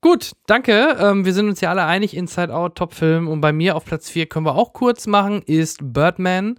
Gut, 0.02 0.32
danke. 0.46 0.96
Ähm, 0.98 1.26
wir 1.26 1.34
sind 1.34 1.50
uns 1.50 1.60
ja 1.60 1.72
alle 1.72 1.84
einig, 1.84 2.16
Inside 2.16 2.56
Out, 2.56 2.76
Top-Film. 2.76 3.28
Und 3.28 3.42
bei 3.42 3.52
mir 3.52 3.76
auf 3.76 3.84
Platz 3.84 4.10
4 4.10 4.28
können 4.28 4.46
wir 4.46 4.56
auch 4.56 4.72
kurz 4.72 5.08
machen, 5.08 5.42
ist 5.42 5.80
Birdman. 5.82 6.58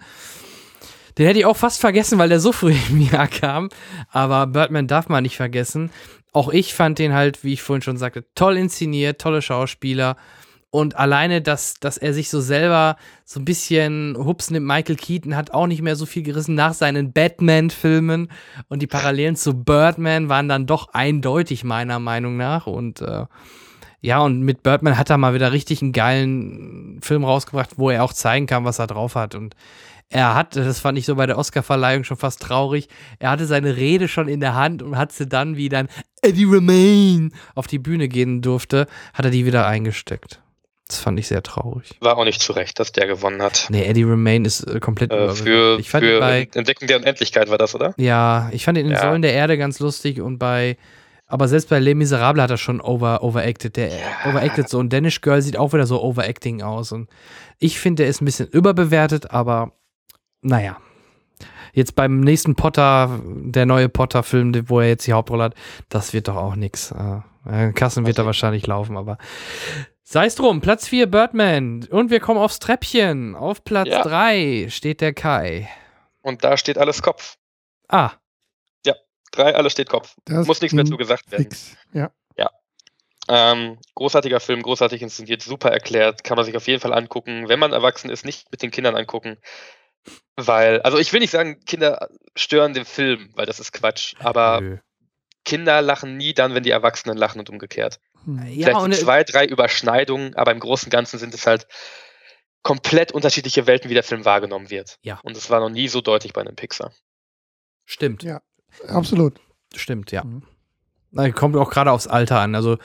Den 1.16 1.26
hätte 1.26 1.38
ich 1.38 1.46
auch 1.46 1.56
fast 1.56 1.80
vergessen, 1.80 2.18
weil 2.18 2.28
der 2.28 2.40
so 2.40 2.52
früh 2.52 2.74
im 2.90 3.00
Jahr 3.00 3.28
kam. 3.28 3.70
Aber 4.10 4.46
Birdman 4.46 4.86
darf 4.86 5.08
man 5.08 5.22
nicht 5.22 5.36
vergessen. 5.36 5.90
Auch 6.32 6.50
ich 6.50 6.74
fand 6.74 6.98
den 6.98 7.14
halt, 7.14 7.42
wie 7.42 7.54
ich 7.54 7.62
vorhin 7.62 7.82
schon 7.82 7.96
sagte, 7.96 8.24
toll 8.34 8.58
inszeniert, 8.58 9.20
tolle 9.20 9.42
Schauspieler. 9.42 10.16
Und 10.72 10.96
alleine, 10.96 11.42
dass, 11.42 11.74
dass 11.74 11.98
er 11.98 12.14
sich 12.14 12.30
so 12.30 12.40
selber 12.40 12.96
so 13.24 13.40
ein 13.40 13.44
bisschen 13.44 14.16
Hups 14.16 14.50
nimmt, 14.50 14.66
Michael 14.66 14.94
Keaton 14.94 15.34
hat 15.34 15.52
auch 15.52 15.66
nicht 15.66 15.82
mehr 15.82 15.96
so 15.96 16.06
viel 16.06 16.22
gerissen 16.22 16.54
nach 16.54 16.74
seinen 16.74 17.12
Batman-Filmen. 17.12 18.28
Und 18.68 18.80
die 18.80 18.86
Parallelen 18.86 19.34
zu 19.34 19.54
Birdman 19.54 20.28
waren 20.28 20.48
dann 20.48 20.66
doch 20.66 20.92
eindeutig, 20.92 21.64
meiner 21.64 21.98
Meinung 21.98 22.36
nach. 22.36 22.68
Und 22.68 23.00
äh, 23.00 23.26
ja, 24.00 24.20
und 24.20 24.42
mit 24.42 24.62
Birdman 24.62 24.96
hat 24.96 25.10
er 25.10 25.18
mal 25.18 25.34
wieder 25.34 25.50
richtig 25.50 25.82
einen 25.82 25.92
geilen 25.92 27.00
Film 27.02 27.24
rausgebracht, 27.24 27.70
wo 27.76 27.90
er 27.90 28.04
auch 28.04 28.12
zeigen 28.12 28.46
kann, 28.46 28.64
was 28.64 28.78
er 28.78 28.86
drauf 28.86 29.16
hat. 29.16 29.34
Und 29.34 29.56
er 30.08 30.34
hat, 30.34 30.54
das 30.54 30.80
fand 30.80 30.98
ich 30.98 31.06
so 31.06 31.16
bei 31.16 31.26
der 31.26 31.38
Oscarverleihung 31.38 32.04
schon 32.04 32.16
fast 32.16 32.42
traurig, 32.42 32.88
er 33.20 33.30
hatte 33.30 33.46
seine 33.46 33.76
Rede 33.76 34.08
schon 34.08 34.26
in 34.26 34.40
der 34.40 34.56
Hand 34.56 34.82
und 34.82 34.96
hat 34.96 35.12
sie 35.12 35.28
dann, 35.28 35.56
wie 35.56 35.68
dann 35.68 35.88
Eddie 36.20 36.46
Remain 36.46 37.32
auf 37.54 37.68
die 37.68 37.78
Bühne 37.78 38.08
gehen 38.08 38.42
durfte, 38.42 38.88
hat 39.14 39.24
er 39.24 39.30
die 39.30 39.46
wieder 39.46 39.66
eingesteckt. 39.68 40.40
Das 40.90 40.98
fand 40.98 41.20
ich 41.20 41.28
sehr 41.28 41.42
traurig. 41.44 41.88
War 42.00 42.18
auch 42.18 42.24
nicht 42.24 42.42
zu 42.42 42.52
Recht, 42.52 42.80
dass 42.80 42.90
der 42.90 43.06
gewonnen 43.06 43.40
hat. 43.40 43.68
Nee, 43.70 43.84
Eddie 43.84 44.02
Remain 44.02 44.44
ist 44.44 44.62
äh, 44.64 44.80
komplett 44.80 45.12
Äh, 45.12 45.28
für 45.30 45.78
Ich 45.78 45.88
fand 45.88 46.04
für 46.04 46.18
bei, 46.18 46.48
Entdecken 46.52 46.88
der 46.88 46.96
Unendlichkeit 46.98 47.48
war 47.48 47.58
das, 47.58 47.76
oder? 47.76 47.94
ja, 47.96 48.48
ich 48.52 48.64
fand 48.64 48.76
ihn 48.76 48.86
in 48.86 48.92
Ja. 48.92 49.00
Säulen 49.00 49.22
der 49.22 49.32
Erde 49.32 49.56
ganz 49.56 49.78
lustig 49.78 50.20
und 50.20 50.38
bei, 50.38 50.76
aber 51.28 51.46
selbst 51.46 51.68
bei 51.68 51.78
Les 51.78 51.94
Miserables 51.94 52.42
hat 52.42 52.50
er 52.50 52.56
schon 52.56 52.80
over, 52.80 53.22
overacted. 53.22 53.76
Der 53.76 53.92
overacted 54.28 54.68
so 54.68 54.80
und 54.80 54.92
Danish 54.92 55.20
Girl 55.20 55.40
sieht 55.40 55.56
auch 55.56 55.72
wieder 55.72 55.86
so 55.86 56.02
overacting 56.02 56.60
aus 56.60 56.90
und 56.90 57.08
ich 57.60 57.78
finde, 57.78 58.02
er 58.02 58.08
ist 58.08 58.20
ein 58.20 58.24
bisschen 58.24 58.48
überbewertet, 58.48 59.30
aber 59.30 59.70
naja. 60.42 60.76
Jetzt 61.72 61.94
beim 61.94 62.18
nächsten 62.18 62.56
Potter, 62.56 63.20
der 63.24 63.64
neue 63.64 63.88
Potter-Film, 63.88 64.68
wo 64.68 64.80
er 64.80 64.88
jetzt 64.88 65.06
die 65.06 65.12
Hauptrolle 65.12 65.44
hat, 65.44 65.54
das 65.88 66.12
wird 66.12 66.26
doch 66.26 66.34
auch 66.34 66.56
nix. 66.56 66.90
Äh, 66.90 67.72
Kassen 67.74 68.06
wird 68.06 68.18
da 68.18 68.26
wahrscheinlich 68.26 68.66
laufen, 68.66 68.96
aber 68.96 69.18
sei 70.10 70.26
es 70.26 70.34
drum. 70.34 70.60
Platz 70.60 70.88
4 70.88 71.10
Birdman 71.10 71.86
und 71.90 72.10
wir 72.10 72.20
kommen 72.20 72.38
aufs 72.40 72.58
Treppchen. 72.58 73.34
Auf 73.34 73.64
Platz 73.64 73.88
Ja. 73.88 74.02
3 74.02 74.66
steht 74.70 75.00
der 75.00 75.14
Kai. 75.14 75.68
Und 76.22 76.44
da 76.44 76.56
steht 76.56 76.78
alles 76.78 77.02
Kopf. 77.02 77.36
Ah, 77.88 78.12
Drei, 79.32 79.54
alles 79.54 79.72
steht 79.72 79.88
Kopf. 79.88 80.16
Das 80.24 80.44
Muss 80.48 80.60
nichts 80.60 80.74
mehr 80.74 80.82
ging 80.82 80.92
zu 80.92 80.96
gesagt 80.96 81.30
werden. 81.30 81.44
Fix. 81.44 81.76
Ja. 81.92 82.10
Ähm, 83.28 83.78
großartiger 83.94 84.40
Film, 84.40 84.60
großartig 84.62 85.02
inszeniert, 85.02 85.40
super 85.42 85.70
erklärt, 85.70 86.24
kann 86.24 86.34
man 86.36 86.44
sich 86.44 86.56
auf 86.56 86.66
jeden 86.66 86.80
Fall 86.80 86.92
angucken. 86.92 87.48
Wenn 87.48 87.60
man 87.60 87.72
erwachsen 87.72 88.10
ist, 88.10 88.24
nicht 88.24 88.50
mit 88.50 88.60
den 88.60 88.72
Kindern 88.72 88.96
angucken. 88.96 89.36
Weil, 90.34 90.80
also 90.82 90.98
ich 90.98 91.12
will 91.12 91.20
nicht 91.20 91.30
sagen, 91.30 91.60
Kinder 91.64 92.08
stören 92.34 92.74
den 92.74 92.84
Film, 92.84 93.30
weil 93.34 93.46
das 93.46 93.60
ist 93.60 93.70
Quatsch. 93.72 94.14
Aber 94.18 94.60
nö. 94.60 94.78
Kinder 95.44 95.80
lachen 95.82 96.16
nie 96.16 96.34
dann, 96.34 96.54
wenn 96.54 96.62
die 96.62 96.70
Erwachsenen 96.70 97.16
lachen 97.16 97.38
und 97.40 97.50
umgekehrt. 97.50 97.98
Hm. 98.24 98.36
ja, 98.48 98.66
Vielleicht 98.66 98.80
und 98.84 98.94
zwei, 98.94 99.24
drei 99.24 99.46
Überschneidungen, 99.46 100.34
aber 100.36 100.52
im 100.52 100.60
Großen 100.60 100.86
und 100.86 100.90
Ganzen 100.90 101.18
sind 101.18 101.32
es 101.34 101.46
halt 101.46 101.66
komplett 102.62 103.12
unterschiedliche 103.12 103.66
Welten, 103.66 103.88
wie 103.90 103.94
der 103.94 104.02
Film 104.02 104.24
wahrgenommen 104.24 104.68
wird. 104.70 104.98
Ja. 105.02 105.18
Und 105.22 105.36
es 105.36 105.48
war 105.48 105.60
noch 105.60 105.70
nie 105.70 105.88
so 105.88 106.00
deutlich 106.02 106.32
bei 106.34 106.42
einem 106.42 106.56
Pixar. 106.56 106.92
stimmt. 107.86 108.22
Ja. 108.22 108.42
Absolut. 108.86 109.40
Stimmt, 109.74 110.12
ja. 110.12 110.22
Mhm. 110.24 110.42
Na, 111.10 111.30
Kommt 111.30 111.56
auch 111.56 111.70
gerade 111.70 111.90
aufs 111.90 112.06
Alter 112.06 112.38
an. 112.40 112.54
Also 112.54 112.78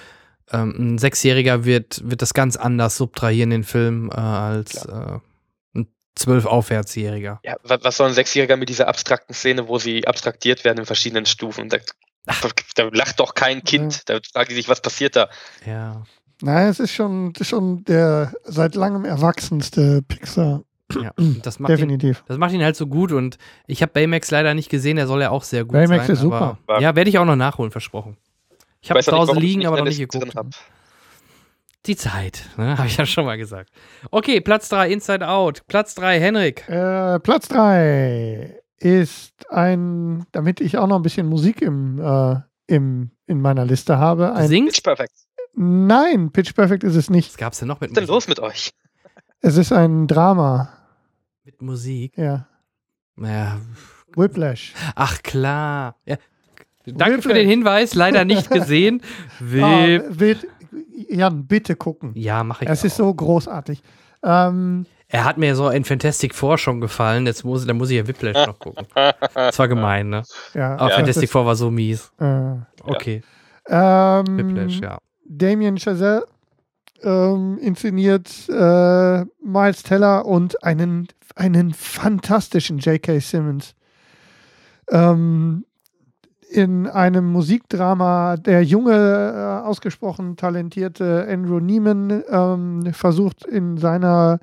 ähm, 0.51 0.93
ein 0.93 0.97
Sechsjähriger 0.97 1.65
wird, 1.65 2.01
wird 2.09 2.21
das 2.21 2.33
ganz 2.33 2.55
anders 2.55 2.97
subtrahieren, 2.97 3.49
den 3.49 3.63
Film, 3.63 4.09
äh, 4.11 4.15
als 4.15 4.85
äh, 4.85 5.19
ein 5.75 5.93
zwölf 6.15 6.45
Aufwärtsjähriger. 6.45 7.39
Ja, 7.43 7.57
wa- 7.63 7.79
was 7.81 7.97
soll 7.97 8.07
ein 8.07 8.13
Sechsjähriger 8.13 8.55
mit 8.55 8.69
dieser 8.69 8.87
abstrakten 8.87 9.33
Szene, 9.35 9.67
wo 9.67 9.77
sie 9.77 10.07
abstraktiert 10.07 10.63
werden 10.63 10.79
in 10.79 10.85
verschiedenen 10.85 11.25
Stufen? 11.25 11.69
Da, 11.69 11.77
da 12.75 12.89
lacht 12.91 13.19
doch 13.19 13.33
kein 13.33 13.63
Kind. 13.63 14.09
Da 14.09 14.19
fragen 14.31 14.49
die 14.49 14.55
sich, 14.55 14.69
was 14.69 14.81
passiert 14.81 15.15
da? 15.15 15.29
Ja. 15.65 16.03
Nein, 16.41 16.67
es 16.67 16.79
ist 16.79 16.91
schon, 16.91 17.33
das 17.33 17.41
ist 17.41 17.49
schon 17.49 17.83
der 17.85 18.33
seit 18.43 18.75
langem 18.75 19.05
erwachsenste 19.05 20.01
Pixar. 20.01 20.63
ja. 20.93 21.11
Das, 21.43 21.59
macht 21.59 21.69
ihn, 21.71 21.75
Definitiv. 21.77 22.23
das 22.27 22.37
macht 22.37 22.53
ihn 22.53 22.63
halt 22.63 22.75
so 22.75 22.87
gut 22.87 23.11
und 23.11 23.37
ich 23.67 23.81
habe 23.81 23.91
Baymax 23.93 24.31
leider 24.31 24.53
nicht 24.53 24.69
gesehen, 24.69 24.97
der 24.97 25.07
soll 25.07 25.21
ja 25.21 25.29
auch 25.29 25.43
sehr 25.43 25.63
gut 25.63 25.73
Baymax 25.73 26.07
sein. 26.07 26.15
ist 26.15 26.21
super. 26.21 26.57
Aber, 26.67 26.81
ja, 26.81 26.95
werde 26.95 27.09
ich 27.09 27.17
auch 27.17 27.25
noch 27.25 27.35
nachholen, 27.35 27.71
versprochen. 27.71 28.17
Ich 28.81 28.91
habe 28.91 29.01
zu 29.01 29.11
nicht, 29.11 29.19
Hause 29.19 29.39
liegen, 29.39 29.65
aber 29.65 29.77
noch 29.77 29.85
nicht 29.85 29.97
geguckt. 29.97 30.35
Die 31.85 31.95
Zeit, 31.95 32.45
ne? 32.57 32.77
habe 32.77 32.87
ich 32.87 32.97
ja 32.97 33.05
schon 33.05 33.25
mal 33.25 33.37
gesagt. 33.37 33.69
Okay, 34.11 34.41
Platz 34.41 34.69
3, 34.69 34.91
Inside 34.91 35.27
Out. 35.27 35.65
Platz 35.67 35.95
3, 35.95 36.19
Henrik. 36.19 36.67
Äh, 36.67 37.19
Platz 37.19 37.47
3 37.47 38.59
ist 38.77 39.49
ein, 39.49 40.25
damit 40.31 40.59
ich 40.61 40.77
auch 40.77 40.87
noch 40.87 40.97
ein 40.97 41.01
bisschen 41.01 41.27
Musik 41.27 41.61
im, 41.61 41.99
äh, 41.99 42.35
im, 42.67 43.11
in 43.25 43.41
meiner 43.41 43.65
Liste 43.65 43.97
habe. 43.97 44.33
Ein, 44.33 44.47
Singt? 44.47 44.69
Pitch 44.71 44.83
Perfect. 44.83 45.13
nein, 45.53 46.31
Pitch 46.31 46.53
Perfect 46.53 46.83
ist 46.83 46.95
es 46.95 47.09
nicht. 47.09 47.29
Was 47.29 47.37
gab's 47.37 47.59
denn 47.59 47.67
noch 47.67 47.79
mit 47.79 47.91
Was 47.91 47.97
ist 48.01 48.07
denn 48.07 48.13
Musik? 48.15 48.27
los 48.27 48.27
mit 48.27 48.39
euch? 48.39 48.71
Es 49.41 49.57
ist 49.57 49.71
ein 49.71 50.07
Drama. 50.07 50.69
Mit 51.43 51.61
Musik? 51.61 52.17
Ja. 52.17 52.47
Naja. 53.15 53.59
Whiplash. 54.15 54.73
Ach 54.95 55.21
klar. 55.23 55.95
Ja. 56.05 56.17
Danke 56.85 57.21
für 57.21 57.29
Whiplash. 57.29 57.37
den 57.37 57.47
Hinweis, 57.49 57.93
leider 57.95 58.25
nicht 58.25 58.49
gesehen. 58.51 59.01
Ah, 59.61 59.85
Wip. 59.87 60.19
wild, 60.19 60.47
Jan, 61.09 61.47
bitte 61.47 61.75
gucken. 61.75 62.11
Ja, 62.15 62.43
mache 62.43 62.65
ich. 62.65 62.69
Es 62.71 62.81
auch. 62.81 62.85
ist 62.85 62.97
so 62.97 63.13
großartig. 63.13 63.81
Ähm, 64.23 64.85
Er 65.07 65.23
hat 65.23 65.37
mir 65.37 65.55
so 65.55 65.69
in 65.69 65.83
Fantastic 65.83 66.33
Four 66.33 66.57
schon 66.57 66.81
gefallen, 66.81 67.25
jetzt 67.25 67.43
muss, 67.45 67.65
dann 67.65 67.77
muss 67.77 67.89
ich 67.89 67.97
ja 67.97 68.07
Whiplash 68.07 68.45
noch 68.47 68.57
gucken. 68.59 68.87
Das 69.33 69.59
war 69.59 69.67
gemein, 69.67 70.09
ne? 70.09 70.23
ja, 70.53 70.75
Aber 70.75 70.89
Ja. 70.89 70.95
Fantastic 70.97 71.29
Four 71.29 71.45
war 71.45 71.55
so 71.55 71.69
mies. 71.71 72.11
Äh, 72.19 72.55
Okay, 72.83 73.21
ähm, 73.67 74.25
Whiplash, 74.37 74.79
ja. 74.79 74.97
Damien 75.25 75.77
Chazelle 75.77 76.25
ähm, 77.01 77.57
inszeniert 77.59 78.29
äh, 78.49 79.25
Miles 79.43 79.83
Teller 79.83 80.25
und 80.25 80.63
einen, 80.63 81.07
einen 81.35 81.73
fantastischen 81.73 82.79
J.K. 82.79 83.19
Simmons. 83.19 83.75
Ähm, 84.89 85.65
in 86.49 86.87
einem 86.87 87.31
Musikdrama 87.31 88.37
der 88.37 88.63
junge, 88.63 88.93
äh, 88.93 89.65
ausgesprochen 89.67 90.37
talentierte 90.37 91.27
Andrew 91.29 91.59
Neiman 91.59 92.23
ähm, 92.29 92.93
versucht 92.93 93.45
in 93.45 93.77
seiner, 93.77 94.39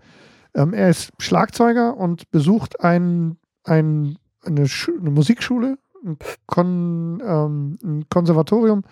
ähm, 0.55 0.75
er 0.75 0.91
ist 0.91 1.13
Schlagzeuger 1.19 1.97
und 1.97 2.31
besucht 2.31 2.81
ein, 2.81 3.39
ein, 3.65 4.19
eine, 4.45 4.67
eine 5.01 5.11
Musikschule, 5.11 5.79
ein, 6.05 6.19
Kon, 6.47 7.23
ähm, 7.25 7.79
ein 7.83 8.09
Konservatorium 8.09 8.83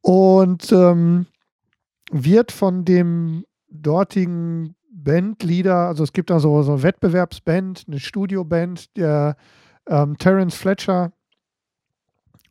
und 0.00 0.72
ähm, 0.72 1.26
wird 2.10 2.52
von 2.52 2.84
dem 2.84 3.44
dortigen 3.70 4.74
Bandleader, 4.90 5.88
also 5.88 6.04
es 6.04 6.12
gibt 6.12 6.30
da 6.30 6.40
so, 6.40 6.62
so 6.62 6.72
eine 6.72 6.82
Wettbewerbsband, 6.82 7.84
eine 7.86 8.00
Studioband, 8.00 8.96
der 8.96 9.36
ähm, 9.86 10.18
Terence 10.18 10.54
Fletcher, 10.54 11.12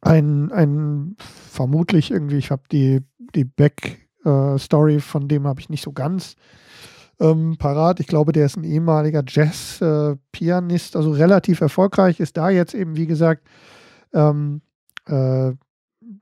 ein, 0.01 0.51
ein 0.51 1.15
vermutlich 1.17 2.11
irgendwie, 2.11 2.37
ich 2.37 2.51
habe 2.51 2.63
die, 2.71 3.01
die 3.35 3.43
Back-Story 3.43 4.99
von 4.99 5.27
dem 5.27 5.45
habe 5.45 5.59
ich 5.59 5.69
nicht 5.69 5.83
so 5.83 5.91
ganz 5.91 6.35
ähm, 7.19 7.57
parat. 7.57 7.99
Ich 7.99 8.07
glaube, 8.07 8.31
der 8.31 8.45
ist 8.45 8.57
ein 8.57 8.63
ehemaliger 8.63 9.23
Jazz-Pianist, 9.27 10.95
also 10.95 11.11
relativ 11.11 11.61
erfolgreich, 11.61 12.19
ist 12.19 12.37
da 12.37 12.49
jetzt 12.49 12.73
eben, 12.73 12.95
wie 12.95 13.07
gesagt, 13.07 13.47
ähm, 14.13 14.61
äh, 15.07 15.51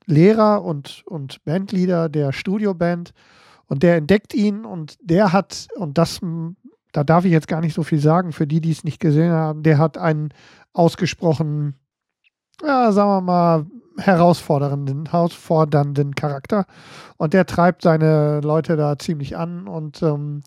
Lehrer 0.06 0.64
und, 0.64 1.04
und 1.06 1.44
Bandleader 1.46 2.10
der 2.10 2.32
Studioband 2.32 3.12
und 3.68 3.84
der 3.84 3.98
entdeckt 3.98 4.34
ihn 4.34 4.66
und 4.66 4.98
der 5.02 5.34
hat, 5.34 5.68
und 5.76 5.98
das, 5.98 6.20
da 6.94 7.04
darf 7.04 7.26
ich 7.26 7.32
jetzt 7.32 7.48
gar 7.48 7.62
nicht 7.62 7.74
so 7.74 7.84
viel 7.84 8.00
sagen, 8.00 8.32
für 8.32 8.48
die, 8.48 8.62
die 8.62 8.72
es 8.72 8.84
nicht 8.84 9.00
gesehen 9.00 9.32
haben, 9.32 9.64
der 9.64 9.78
hat 9.78 9.98
einen 9.98 10.34
ausgesprochen, 10.74 11.76
ja, 12.64 12.92
sagen 12.92 13.10
wir 13.10 13.22
mal, 13.22 13.66
herausfordernden, 13.98 15.10
herausfordernden 15.10 16.16
Charakter 16.16 16.66
und 17.18 17.34
der 17.34 17.46
treibt 17.46 17.82
seine 17.82 18.42
Leute 18.42 18.78
da 18.78 18.98
ziemlich 18.98 19.36
an 19.38 19.68
und 19.68 20.02
ähm, 20.04 20.44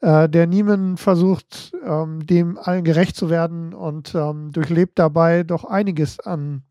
äh, 0.00 0.28
der 0.28 0.46
Niemann 0.46 0.96
versucht, 0.96 1.72
ähm, 1.84 2.26
dem 2.26 2.58
allen 2.58 2.84
gerecht 2.84 3.16
zu 3.16 3.30
werden 3.30 3.74
und 3.74 4.14
ähm, 4.14 4.52
durchlebt 4.52 4.98
dabei 4.98 5.42
doch 5.42 5.64
einiges 5.64 6.20
an 6.20 6.62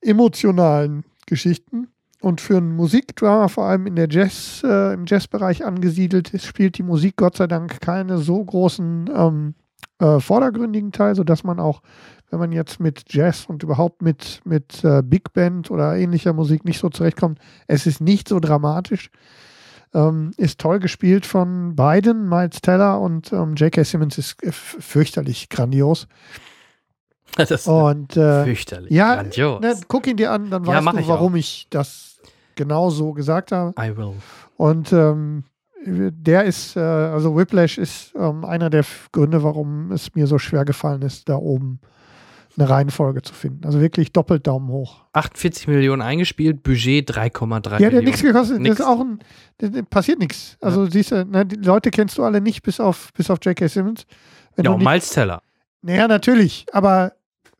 emotionalen 0.00 1.04
Geschichten. 1.26 1.88
Und 2.20 2.42
für 2.42 2.58
ein 2.58 2.76
Musikdrama, 2.76 3.48
vor 3.48 3.64
allem 3.64 3.86
in 3.86 3.96
der 3.96 4.08
Jazz, 4.10 4.62
äh, 4.62 4.92
im 4.92 5.04
Jazzbereich 5.06 5.64
angesiedelt 5.64 6.30
spielt 6.42 6.76
die 6.76 6.82
Musik 6.82 7.16
Gott 7.16 7.36
sei 7.36 7.46
Dank 7.46 7.80
keine 7.80 8.18
so 8.18 8.44
großen 8.44 9.08
ähm, 9.14 9.54
äh, 10.00 10.20
vordergründigen 10.20 10.92
Teil, 10.92 11.14
sodass 11.14 11.44
man 11.44 11.58
auch, 11.58 11.80
wenn 12.30 12.38
man 12.38 12.52
jetzt 12.52 12.78
mit 12.78 13.04
Jazz 13.12 13.46
und 13.46 13.62
überhaupt 13.62 14.02
mit, 14.02 14.40
mit 14.44 14.84
äh, 14.84 15.02
Big 15.02 15.32
Band 15.32 15.70
oder 15.70 15.96
ähnlicher 15.96 16.34
Musik 16.34 16.64
nicht 16.64 16.78
so 16.78 16.90
zurechtkommt, 16.90 17.38
es 17.66 17.86
ist 17.86 18.00
nicht 18.02 18.28
so 18.28 18.38
dramatisch. 18.38 19.10
Ähm, 19.92 20.30
ist 20.36 20.60
toll 20.60 20.78
gespielt 20.78 21.26
von 21.26 21.74
beiden, 21.74 22.28
Miles 22.28 22.60
Teller 22.60 23.00
und 23.00 23.32
ähm, 23.32 23.54
J.K. 23.56 23.82
Simmons 23.84 24.18
ist 24.18 24.42
äh, 24.42 24.52
fürchterlich 24.52 25.48
grandios. 25.48 26.06
Das 27.36 27.50
ist 27.50 27.66
Und 27.66 28.16
äh, 28.16 28.44
fürchterlich. 28.44 28.90
ja, 28.92 29.16
Grandios. 29.16 29.60
ne, 29.60 29.74
guck 29.88 30.06
ihn 30.06 30.16
dir 30.16 30.30
an, 30.32 30.50
dann 30.50 30.64
Ja, 30.64 30.84
weißt 30.84 30.96
du, 30.96 31.00
ich 31.00 31.08
warum 31.08 31.36
ich 31.36 31.66
das 31.70 32.20
genau 32.54 32.90
so 32.90 33.12
gesagt 33.12 33.52
habe. 33.52 33.72
I 33.80 33.96
will. 33.96 34.14
Und 34.56 34.92
ähm, 34.92 35.44
der 35.86 36.44
ist, 36.44 36.76
äh, 36.76 36.80
also 36.80 37.36
Whiplash 37.36 37.78
ist 37.78 38.12
ähm, 38.14 38.44
einer 38.44 38.68
der 38.70 38.84
Gründe, 39.12 39.42
warum 39.42 39.90
es 39.92 40.14
mir 40.14 40.26
so 40.26 40.38
schwer 40.38 40.64
gefallen 40.64 41.02
ist, 41.02 41.28
da 41.28 41.36
oben 41.36 41.80
eine 42.60 42.70
Reihenfolge 42.70 43.22
zu 43.22 43.34
finden. 43.34 43.64
Also 43.64 43.80
wirklich 43.80 44.12
doppelt 44.12 44.46
Daumen 44.46 44.68
hoch. 44.68 45.04
48 45.12 45.66
Millionen 45.68 46.02
eingespielt, 46.02 46.62
Budget 46.62 47.10
3,3 47.10 47.80
Ja, 47.80 47.90
der 47.90 47.98
hat 47.98 48.04
nichts 48.04 48.22
gekostet. 48.22 48.60
Nix. 48.60 48.76
Das 48.76 48.86
ist 48.86 48.92
auch 48.92 49.00
ein, 49.00 49.18
das, 49.58 49.70
das 49.72 49.82
passiert 49.88 50.18
nichts. 50.18 50.56
Also 50.60 50.86
siehst 50.86 51.10
du, 51.12 51.24
ne, 51.24 51.46
die 51.46 51.56
Leute 51.56 51.90
kennst 51.90 52.18
du 52.18 52.24
alle 52.24 52.40
nicht, 52.40 52.62
bis 52.62 52.78
auf, 52.80 53.12
bis 53.14 53.30
auf 53.30 53.38
J.K. 53.42 53.66
Simmons. 53.68 54.06
Wenn 54.56 54.64
Ja, 54.66 54.72
und 54.72 54.82
Miles 54.84 55.10
Teller. 55.10 55.42
naja, 55.82 56.06
natürlich, 56.08 56.66
aber 56.72 57.12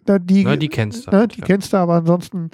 da, 0.04 0.18
die, 0.18 0.44
Ne, 0.44 0.58
die 0.58 0.68
kennst 0.68 1.06
du 1.06 1.10
ne, 1.10 1.18
halt, 1.18 1.36
die 1.36 1.40
ja. 1.40 1.46
kennst 1.46 1.72
du, 1.72 1.76
aber 1.76 1.94
ansonsten, 1.94 2.50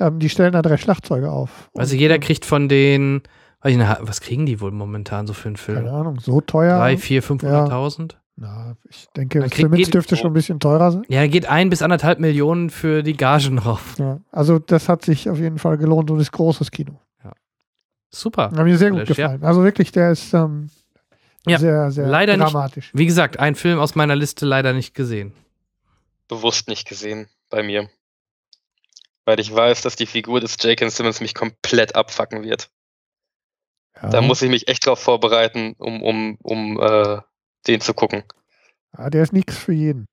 ähm, 0.00 0.18
die 0.18 0.28
stellen 0.28 0.52
da 0.52 0.62
drei 0.62 0.76
Schlagzeuge 0.76 1.30
auf. 1.30 1.70
Also 1.76 1.94
Und, 1.94 2.00
jeder 2.00 2.18
kriegt 2.18 2.44
von 2.44 2.68
den, 2.68 3.22
was 3.62 4.20
kriegen 4.20 4.46
die 4.46 4.60
wohl 4.60 4.70
momentan 4.70 5.26
so 5.26 5.32
für 5.32 5.48
einen 5.48 5.56
Keine 5.56 5.80
Film? 5.80 5.94
Ahnung, 5.94 6.20
so 6.20 6.40
teuer. 6.40 6.78
Drei, 6.78 6.96
vier, 6.96 7.22
500.000? 7.22 8.14
Na, 8.40 8.76
ich 8.88 9.08
denke, 9.16 9.40
kriegt- 9.40 9.56
Simmons 9.56 9.76
geht- 9.78 9.94
dürfte 9.94 10.16
schon 10.16 10.28
ein 10.30 10.32
bisschen 10.32 10.60
teurer 10.60 10.92
sein. 10.92 11.02
Ja, 11.08 11.26
geht 11.26 11.46
ein 11.46 11.70
bis 11.70 11.82
anderthalb 11.82 12.20
Millionen 12.20 12.70
für 12.70 13.02
die 13.02 13.16
Gagen 13.16 13.56
drauf. 13.56 13.96
Ja, 13.98 14.20
also 14.30 14.60
das 14.60 14.88
hat 14.88 15.04
sich 15.04 15.28
auf 15.28 15.38
jeden 15.38 15.58
Fall 15.58 15.76
gelohnt 15.76 16.08
und 16.10 16.20
ist 16.20 16.30
großes 16.32 16.70
Kino. 16.70 17.00
Super. 18.10 18.44
Hat 18.44 18.64
mir 18.64 18.78
sehr 18.78 18.90
gut 18.90 19.04
Flash, 19.06 19.18
ja. 19.18 19.26
gefallen. 19.26 19.44
Also 19.44 19.64
wirklich, 19.64 19.92
der 19.92 20.12
ist 20.12 20.32
ähm, 20.32 20.70
Ja, 21.46 21.58
sehr, 21.58 21.90
sehr 21.90 22.06
leider 22.06 22.36
nicht. 22.38 22.46
dramatisch. 22.46 22.90
Wie 22.94 23.04
gesagt, 23.04 23.38
ein 23.38 23.54
Film 23.54 23.78
aus 23.80 23.96
meiner 23.96 24.16
Liste 24.16 24.46
leider 24.46 24.72
nicht 24.72 24.94
gesehen. 24.94 25.32
Bewusst 26.28 26.68
nicht 26.68 26.88
gesehen 26.88 27.28
bei 27.50 27.62
mir. 27.62 27.90
Weil 29.26 29.40
ich 29.40 29.54
weiß, 29.54 29.82
dass 29.82 29.96
die 29.96 30.06
Figur 30.06 30.40
des 30.40 30.56
J.K. 30.62 30.88
Simmons 30.88 31.20
mich 31.20 31.34
komplett 31.34 31.96
abfacken 31.96 32.42
wird. 32.44 32.70
Ja. 34.00 34.08
Da 34.10 34.20
muss 34.22 34.40
ich 34.40 34.48
mich 34.48 34.68
echt 34.68 34.86
drauf 34.86 35.00
vorbereiten, 35.00 35.74
um, 35.78 36.02
um, 36.02 36.38
um 36.42 36.80
äh, 36.80 37.18
den 37.68 37.80
zu 37.80 37.94
gucken. 37.94 38.22
ja, 38.96 39.10
der 39.10 39.22
ist 39.22 39.32
nichts 39.32 39.56
für 39.56 39.72
jeden. 39.72 40.06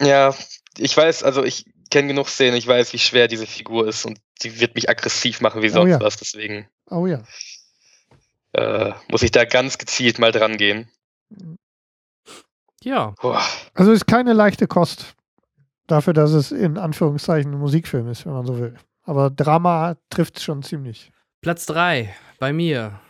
Ja, 0.00 0.34
ich 0.76 0.96
weiß, 0.96 1.22
also 1.22 1.42
ich 1.44 1.64
kenne 1.90 2.08
genug 2.08 2.28
Szenen, 2.28 2.56
ich 2.56 2.66
weiß, 2.66 2.92
wie 2.92 2.98
schwer 2.98 3.28
diese 3.28 3.46
Figur 3.46 3.86
ist 3.86 4.04
und 4.04 4.18
die 4.42 4.60
wird 4.60 4.74
mich 4.74 4.90
aggressiv 4.90 5.40
machen 5.40 5.62
wie 5.62 5.68
Oh 5.70 5.74
sonst 5.74 5.90
ja. 5.90 6.00
was. 6.00 6.16
Deswegen 6.16 6.68
Oh 6.90 7.06
ja. 7.06 7.22
äh, 8.52 8.92
muss 9.08 9.22
ich 9.22 9.30
da 9.30 9.44
ganz 9.44 9.78
gezielt 9.78 10.18
mal 10.18 10.32
dran 10.32 10.56
gehen. 10.56 10.88
Ja, 12.82 13.14
Boah. 13.20 13.42
Also 13.74 13.92
ist 13.92 14.06
keine 14.06 14.32
leichte 14.32 14.66
Kost. 14.66 15.14
Dafür, 15.86 16.12
dass 16.12 16.32
es 16.32 16.50
in 16.52 16.78
Anführungszeichen 16.78 17.52
ein 17.52 17.58
Musikfilm 17.58 18.08
ist, 18.08 18.26
wenn 18.26 18.32
man 18.32 18.46
so 18.46 18.58
will. 18.58 18.74
Aber 19.04 19.30
Drama 19.30 19.96
trifft 20.10 20.40
schon 20.42 20.62
ziemlich. 20.62 21.12
Platz 21.40 21.66
3 21.66 22.14
bei 22.40 22.52
mir. 22.52 23.00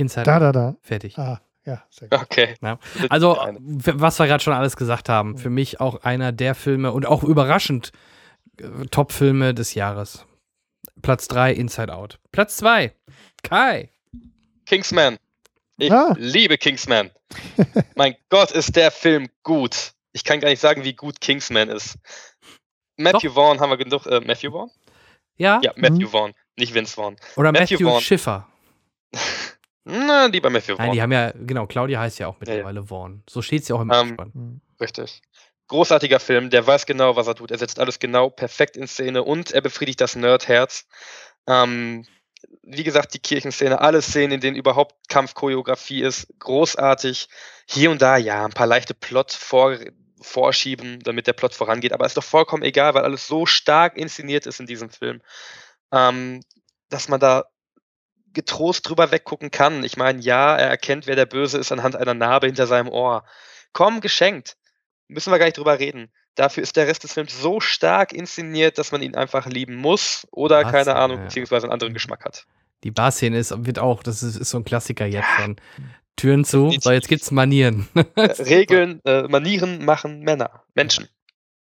Inside 0.00 0.24
Da, 0.24 0.36
Out. 0.36 0.42
da, 0.42 0.52
da. 0.52 0.76
Fertig. 0.82 1.18
Ah, 1.18 1.40
ja, 1.64 1.82
sehr 1.90 2.08
gut. 2.08 2.20
Okay. 2.22 2.54
Ja. 2.62 2.78
Also, 3.10 3.36
was 3.60 4.18
wir 4.18 4.26
gerade 4.26 4.42
schon 4.42 4.54
alles 4.54 4.76
gesagt 4.76 5.08
haben, 5.08 5.36
für 5.38 5.50
mich 5.50 5.80
auch 5.80 6.02
einer 6.02 6.32
der 6.32 6.54
Filme 6.54 6.92
und 6.92 7.06
auch 7.06 7.22
überraschend 7.22 7.92
äh, 8.58 8.64
Top-Filme 8.90 9.54
des 9.54 9.74
Jahres. 9.74 10.24
Platz 11.02 11.28
3, 11.28 11.52
Inside 11.52 11.94
Out. 11.94 12.18
Platz 12.32 12.56
2, 12.58 12.92
Kai. 13.42 13.90
Kingsman. 14.66 15.16
Ich 15.78 15.90
Ah. 15.92 16.14
liebe 16.18 16.58
Kingsman. 16.58 17.10
mein 17.94 18.14
Gott, 18.28 18.50
ist 18.50 18.76
der 18.76 18.90
Film 18.90 19.28
gut. 19.42 19.92
Ich 20.12 20.24
kann 20.24 20.40
gar 20.40 20.48
nicht 20.48 20.60
sagen, 20.60 20.84
wie 20.84 20.92
gut 20.94 21.20
Kingsman 21.20 21.68
ist. 21.68 21.96
Matthew 22.96 23.30
Vaughn 23.32 23.60
haben 23.60 23.70
wir 23.70 23.78
genug. 23.78 24.04
Äh, 24.06 24.20
Matthew 24.20 24.50
Vaughn? 24.50 24.70
Ja? 25.36 25.60
Ja, 25.62 25.72
Matthew 25.76 26.06
Mhm. 26.06 26.08
Vaughn, 26.08 26.32
nicht 26.56 26.74
Vince 26.74 26.94
Vaughn. 26.94 27.16
Oder 27.36 27.52
Matthew 27.52 27.74
Matthew, 27.76 27.88
Vaughn. 27.88 28.00
Schiffer. 28.02 28.46
Na, 29.84 30.26
lieber 30.26 30.50
Matthew 30.50 30.74
Nein, 30.74 30.86
Vaughn. 30.86 30.94
die 30.94 31.02
haben 31.02 31.12
ja, 31.12 31.32
genau, 31.32 31.66
Claudia 31.66 32.00
heißt 32.00 32.18
ja 32.18 32.28
auch 32.28 32.36
mittlerweile 32.38 32.84
Vaughn. 32.86 33.22
So 33.28 33.42
steht 33.42 33.62
es 33.62 33.68
ja 33.68 33.76
auch 33.76 33.80
im 33.80 33.90
Ähm, 33.90 34.10
Abspann. 34.10 34.32
Hm. 34.32 34.60
Richtig. 34.80 35.22
großartiger 35.68 36.20
Film, 36.20 36.50
der 36.50 36.66
weiß 36.66 36.84
genau, 36.86 37.16
was 37.16 37.26
er 37.28 37.34
tut. 37.36 37.50
Er 37.50 37.58
setzt 37.58 37.78
alles 37.78 37.98
genau 37.98 38.28
perfekt 38.30 38.76
in 38.76 38.86
Szene 38.88 39.22
und 39.22 39.52
er 39.52 39.60
befriedigt 39.60 40.00
das 40.00 40.16
Nerdherz. 40.16 40.86
Ähm, 41.46 42.04
wie 42.62 42.82
gesagt, 42.84 43.14
die 43.14 43.18
Kirchenszene, 43.20 43.80
alle 43.80 44.02
Szenen, 44.02 44.32
in 44.32 44.40
denen 44.40 44.56
überhaupt 44.56 44.94
Kampfchoreografie 45.08 46.02
ist, 46.02 46.26
großartig. 46.40 47.28
Hier 47.68 47.90
und 47.90 48.02
da, 48.02 48.16
ja, 48.16 48.44
ein 48.44 48.52
paar 48.52 48.66
leichte 48.66 48.94
Plot 48.94 49.32
vor, 49.32 49.76
vorschieben, 50.20 51.00
damit 51.00 51.26
der 51.26 51.34
Plot 51.34 51.54
vorangeht, 51.54 51.92
aber 51.92 52.04
ist 52.06 52.16
doch 52.16 52.24
vollkommen 52.24 52.62
egal, 52.62 52.94
weil 52.94 53.04
alles 53.04 53.26
so 53.26 53.46
stark 53.46 53.96
inszeniert 53.96 54.46
ist 54.46 54.58
in 54.60 54.66
diesem 54.66 54.90
Film, 54.90 55.22
ähm, 55.92 56.40
dass 56.88 57.08
man 57.08 57.20
da 57.20 57.44
getrost 58.32 58.88
drüber 58.88 59.10
weggucken 59.10 59.50
kann. 59.50 59.82
Ich 59.84 59.96
meine, 59.96 60.20
ja, 60.20 60.56
er 60.56 60.68
erkennt, 60.68 61.06
wer 61.06 61.16
der 61.16 61.26
Böse 61.26 61.58
ist 61.58 61.72
anhand 61.72 61.96
einer 61.96 62.14
Narbe 62.14 62.46
hinter 62.46 62.66
seinem 62.66 62.88
Ohr. 62.88 63.24
Komm, 63.72 64.00
geschenkt. 64.00 64.56
Müssen 65.08 65.32
wir 65.32 65.38
gar 65.38 65.46
nicht 65.46 65.58
drüber 65.58 65.78
reden. 65.78 66.10
Dafür 66.36 66.62
ist 66.62 66.76
der 66.76 66.86
Rest 66.86 67.02
des 67.04 67.12
Films 67.14 67.40
so 67.40 67.60
stark 67.60 68.12
inszeniert, 68.12 68.78
dass 68.78 68.92
man 68.92 69.02
ihn 69.02 69.16
einfach 69.16 69.46
lieben 69.46 69.74
muss 69.76 70.26
oder 70.30 70.64
Was? 70.64 70.70
keine 70.72 70.94
Ahnung, 70.96 71.18
Ja. 71.18 71.24
beziehungsweise 71.24 71.64
einen 71.66 71.72
anderen 71.72 71.92
Geschmack 71.92 72.24
hat. 72.24 72.46
Die 72.84 72.90
Barszene 72.92 73.36
ist, 73.36 73.52
wird 73.66 73.78
auch, 73.78 74.02
das 74.02 74.22
ist, 74.22 74.36
ist 74.36 74.50
so 74.50 74.58
ein 74.58 74.64
Klassiker 74.64 75.04
jetzt 75.06 75.28
schon. 75.36 75.56
Türen 76.16 76.44
zu, 76.44 76.70
so 76.80 76.90
jetzt 76.92 77.08
gibt's 77.08 77.30
Manieren. 77.30 77.88
Äh, 78.14 78.20
Regeln, 78.42 79.00
äh, 79.04 79.22
Manieren 79.22 79.84
machen 79.84 80.20
Männer, 80.20 80.62
Menschen. 80.74 81.08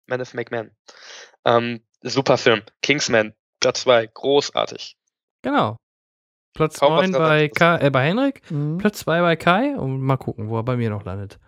Men 0.05 0.21
of 0.21 0.33
make 0.33 0.53
men. 0.53 0.71
Ähm, 1.45 1.81
super 2.01 2.37
Film. 2.37 2.61
Kingsman, 2.81 3.33
Platz 3.59 3.81
2, 3.81 4.07
großartig. 4.13 4.95
genau. 5.41 5.77
Platz 6.53 6.79
Kaum 6.79 6.93
was 6.97 7.09
9 7.09 7.21
bei. 7.21 7.47
Kai, 7.49 7.77
äh, 7.79 7.89
bei 7.89 8.05
Henrik, 8.07 8.41
Mhm. 8.51 8.77
Platz 8.77 8.99
2 8.99 9.21
bei 9.21 9.35
Kai 9.35 9.75
und 9.77 10.01
mal 10.01 10.17
gucken, 10.17 10.49
wo 10.49 10.57
er 10.57 10.63
bei 10.63 10.77
mir 10.77 10.89
noch 10.89 11.03
landet. 11.05 11.39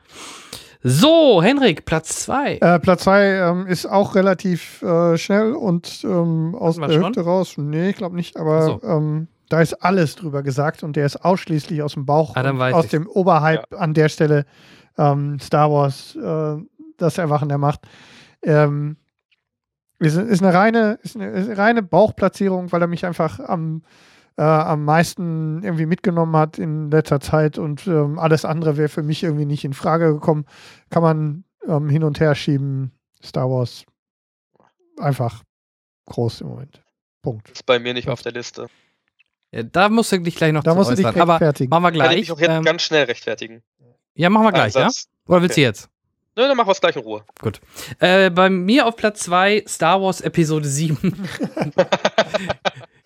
So, 0.87 1.41
Henrik, 1.41 1.85
Platz 1.85 2.23
2. 2.25 2.57
Äh, 2.57 2.79
Platz 2.79 3.03
2 3.05 3.23
ähm, 3.49 3.67
ist 3.67 3.87
auch 3.87 4.13
relativ 4.13 4.81
äh, 4.83 5.17
schnell 5.17 5.53
und 5.53 6.01
ähm, 6.03 6.55
aus 6.57 6.75
der 6.77 6.89
Hüfte 6.89 7.21
raus. 7.21 7.55
Nee, 7.57 7.89
ich 7.89 7.95
glaube 7.95 8.15
nicht, 8.15 8.37
aber 8.37 8.61
so. 8.61 8.81
ähm, 8.83 9.27
da 9.49 9.61
ist 9.61 9.73
alles 9.83 10.15
drüber 10.15 10.43
gesagt 10.43 10.83
und 10.83 10.95
der 10.95 11.05
ist 11.07 11.17
ausschließlich 11.25 11.81
aus 11.81 11.93
dem 11.93 12.05
Bauch, 12.05 12.35
Ah, 12.35 12.71
aus 12.71 12.85
ich's. 12.85 12.91
dem 12.91 13.07
Oberhype 13.07 13.63
an 13.79 13.93
der 13.95 14.09
Stelle 14.09 14.45
ähm, 14.97 15.39
Star 15.39 15.71
Wars, 15.71 16.15
äh, 16.15 16.57
das 16.97 17.17
Erwachen 17.17 17.49
der 17.49 17.57
Macht. 17.57 17.81
Ähm, 18.43 18.97
ist, 19.97 20.17
ist, 20.17 20.43
eine 20.43 20.53
reine, 20.53 20.99
ist, 21.01 21.15
eine, 21.15 21.29
ist 21.31 21.47
eine 21.49 21.57
reine 21.57 21.81
Bauchplatzierung, 21.83 22.71
weil 22.71 22.81
er 22.81 22.87
mich 22.87 23.05
einfach 23.07 23.39
am, 23.39 23.81
äh, 24.37 24.41
am 24.43 24.83
meisten 24.85 25.63
irgendwie 25.63 25.85
mitgenommen 25.85 26.35
hat 26.35 26.57
in 26.59 26.91
letzter 26.91 27.19
Zeit 27.19 27.57
und 27.57 27.87
ähm, 27.87 28.19
alles 28.19 28.45
andere 28.45 28.77
wäre 28.77 28.89
für 28.89 29.03
mich 29.03 29.23
irgendwie 29.23 29.45
nicht 29.45 29.63
in 29.65 29.73
Frage 29.73 30.13
gekommen. 30.13 30.45
Kann 30.89 31.03
man 31.03 31.43
ähm, 31.67 31.89
hin 31.89 32.03
und 32.03 32.19
her 32.19 32.35
schieben. 32.35 32.91
Star 33.23 33.49
Wars 33.49 33.85
einfach 34.99 35.43
groß 36.07 36.41
im 36.41 36.47
Moment. 36.49 36.81
Punkt. 37.21 37.49
Ist 37.49 37.65
bei 37.65 37.79
mir 37.79 37.93
nicht 37.93 38.09
auf 38.09 38.21
der 38.21 38.33
Liste. 38.33 38.67
Ja, 39.51 39.63
da 39.63 39.89
musst 39.89 40.11
du 40.11 40.19
dich 40.19 40.35
gleich 40.35 40.51
noch 40.53 40.63
Da 40.63 40.71
zu 40.71 40.77
musst 40.77 40.91
du 40.91 40.95
dich 40.95 41.05
äußern. 41.05 41.21
Aber 41.21 41.33
rechtfertigen. 41.35 41.69
machen 41.69 41.83
wir 41.83 41.91
Kann 41.91 41.95
ich 41.95 42.01
gleich. 42.01 42.17
mich 42.19 42.31
auch 42.33 42.39
jetzt 42.39 42.49
Ähm, 42.51 42.63
ganz 42.63 42.81
schnell 42.83 43.05
rechtfertigen. 43.05 43.63
ja, 44.13 44.29
machen 44.29 44.45
wir 44.45 44.51
gleich, 44.51 44.73
ja? 44.75 44.83
Einsatz. 44.83 45.07
Oder 45.27 45.41
willst 45.41 45.57
du 45.57 45.61
jetzt? 45.61 45.89
Nö, 46.37 46.47
dann 46.47 46.57
machen 46.57 46.67
wir 46.67 46.73
es 46.73 46.81
gleich 46.81 46.95
in 46.97 47.03
Ruhe. 47.03 47.23
Äh, 47.99 48.29
bei 48.29 48.49
mir 48.49 48.85
auf 48.85 48.97
Platz 48.97 49.21
2 49.21 49.63
Star 49.67 50.01
Wars 50.01 50.19
Episode 50.19 50.67
7. 50.67 50.97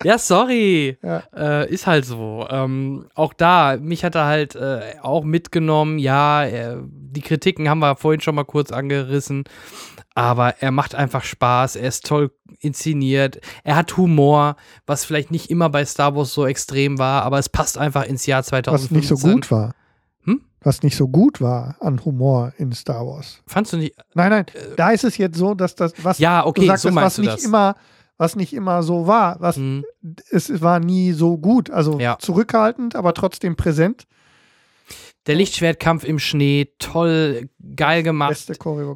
ja, 0.02 0.18
sorry. 0.18 0.98
Ja. 1.00 1.22
Äh, 1.36 1.70
ist 1.72 1.86
halt 1.86 2.04
so. 2.04 2.46
Ähm, 2.50 3.06
auch 3.14 3.32
da, 3.32 3.76
mich 3.80 4.04
hat 4.04 4.16
er 4.16 4.26
halt 4.26 4.56
äh, 4.56 4.94
auch 5.02 5.22
mitgenommen. 5.22 6.00
Ja, 6.00 6.44
äh, 6.44 6.78
die 6.82 7.20
Kritiken 7.20 7.68
haben 7.68 7.78
wir 7.78 7.94
vorhin 7.94 8.20
schon 8.20 8.34
mal 8.34 8.44
kurz 8.44 8.72
angerissen. 8.72 9.44
Aber 10.14 10.56
er 10.60 10.72
macht 10.72 10.96
einfach 10.96 11.22
Spaß. 11.22 11.76
Er 11.76 11.86
ist 11.86 12.06
toll 12.06 12.32
inszeniert. 12.58 13.40
Er 13.62 13.76
hat 13.76 13.96
Humor, 13.96 14.56
was 14.86 15.04
vielleicht 15.04 15.30
nicht 15.30 15.50
immer 15.50 15.70
bei 15.70 15.84
Star 15.84 16.16
Wars 16.16 16.34
so 16.34 16.46
extrem 16.46 16.98
war, 16.98 17.22
aber 17.22 17.38
es 17.38 17.48
passt 17.48 17.78
einfach 17.78 18.04
ins 18.04 18.26
Jahr 18.26 18.40
Was 18.40 18.48
2015. 18.48 18.96
nicht 18.96 19.08
so 19.08 19.16
gut 19.28 19.50
war. 19.52 19.74
Was 20.62 20.82
nicht 20.82 20.96
so 20.96 21.08
gut 21.08 21.40
war 21.40 21.76
an 21.80 22.04
Humor 22.04 22.52
in 22.58 22.72
Star 22.72 23.06
Wars. 23.06 23.42
Fandst 23.46 23.72
du 23.72 23.78
nicht? 23.78 23.94
Nein, 24.14 24.30
nein, 24.30 24.46
da 24.76 24.90
ist 24.90 25.04
es 25.04 25.16
jetzt 25.16 25.38
so, 25.38 25.54
dass 25.54 25.74
das, 25.74 25.92
was 26.02 26.18
Ja, 26.18 26.42
du 26.42 26.48
okay, 26.48 26.66
sagst, 26.66 26.82
so 26.82 26.94
was 26.94 27.16
du 27.16 27.22
nicht 27.22 27.32
das. 27.34 27.44
immer, 27.44 27.76
was 28.18 28.36
nicht 28.36 28.52
immer 28.52 28.82
so 28.82 29.06
war. 29.06 29.40
Was, 29.40 29.56
Hm. 29.56 29.84
es 30.30 30.60
war 30.60 30.78
nie 30.78 31.12
so 31.12 31.38
gut. 31.38 31.70
Also 31.70 31.98
Ja. 31.98 32.18
zurückhaltend, 32.18 32.94
aber 32.94 33.14
trotzdem 33.14 33.56
präsent. 33.56 34.04
Der 35.26 35.34
Lichtschwertkampf 35.34 36.04
im 36.04 36.18
Schnee, 36.18 36.68
toll, 36.78 37.48
geil 37.76 38.02
gemacht. 38.02 38.34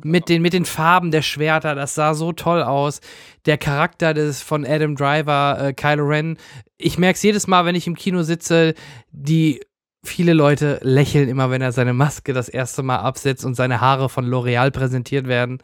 Mit 0.04 0.28
den, 0.30 0.40
mit 0.42 0.52
den 0.54 0.64
Farben 0.64 1.10
der 1.10 1.20
Schwerter, 1.22 1.74
das 1.74 1.94
sah 1.94 2.14
so 2.14 2.32
toll 2.32 2.62
aus. 2.62 3.00
Der 3.46 3.58
Charakter 3.58 4.14
des 4.14 4.42
von 4.42 4.66
Adam 4.66 4.96
Driver, 4.96 5.58
äh, 5.60 5.72
Kylo 5.74 6.04
Ren. 6.06 6.38
Ich 6.78 6.98
merke 6.98 7.16
es 7.16 7.22
jedes 7.22 7.46
Mal, 7.46 7.66
wenn 7.66 7.74
ich 7.74 7.86
im 7.86 7.94
Kino 7.94 8.22
sitze, 8.22 8.74
die 9.12 9.60
viele 10.04 10.32
Leute 10.34 10.78
lächeln 10.82 11.28
immer, 11.28 11.50
wenn 11.50 11.62
er 11.62 11.72
seine 11.72 11.92
Maske 11.92 12.32
das 12.32 12.48
erste 12.48 12.82
Mal 12.82 12.98
absetzt 12.98 13.44
und 13.44 13.54
seine 13.54 13.80
Haare 13.80 14.08
von 14.08 14.26
L'Oreal 14.26 14.70
präsentiert 14.70 15.26
werden. 15.26 15.62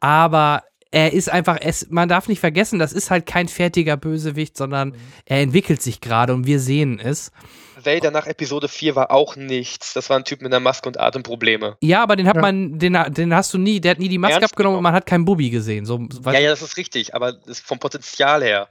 Aber 0.00 0.62
er 0.90 1.12
ist 1.12 1.28
einfach, 1.30 1.58
es, 1.60 1.88
man 1.90 2.08
darf 2.08 2.28
nicht 2.28 2.40
vergessen, 2.40 2.78
das 2.78 2.92
ist 2.92 3.10
halt 3.10 3.26
kein 3.26 3.48
fertiger 3.48 3.96
Bösewicht, 3.96 4.56
sondern 4.56 4.94
er 5.26 5.40
entwickelt 5.40 5.82
sich 5.82 6.00
gerade 6.00 6.32
und 6.32 6.46
wir 6.46 6.60
sehen 6.60 6.98
es. 6.98 7.30
Vader 7.82 8.10
nach 8.10 8.26
Episode 8.26 8.68
4 8.68 8.96
war 8.96 9.10
auch 9.10 9.36
nichts. 9.36 9.92
Das 9.94 10.10
war 10.10 10.16
ein 10.18 10.24
Typ 10.24 10.40
mit 10.42 10.52
einer 10.52 10.60
Maske 10.60 10.88
und 10.88 10.98
Atemprobleme. 10.98 11.76
Ja, 11.80 12.02
aber 12.02 12.16
den 12.16 12.26
hat 12.26 12.36
Ja. 12.36 12.40
man, 12.42 12.78
den, 12.78 12.98
den 13.10 13.34
hast 13.34 13.52
du 13.54 13.58
nie, 13.58 13.80
der 13.80 13.92
hat 13.92 13.98
nie 13.98 14.08
die 14.08 14.18
Maske 14.18 14.34
Ernst 14.40 14.52
abgenommen 14.52 14.76
und 14.76 14.78
genommen? 14.80 14.82
man 14.84 14.94
hat 14.94 15.06
keinen 15.06 15.24
Bubi 15.24 15.50
gesehen. 15.50 15.84
So, 15.84 16.08
Ja, 16.24 16.32
ja, 16.38 16.50
das 16.50 16.62
ist 16.62 16.76
richtig, 16.76 17.14
aber 17.14 17.32
das 17.32 17.60
vom 17.60 17.78
Potenzial 17.78 18.42
her 18.42 18.68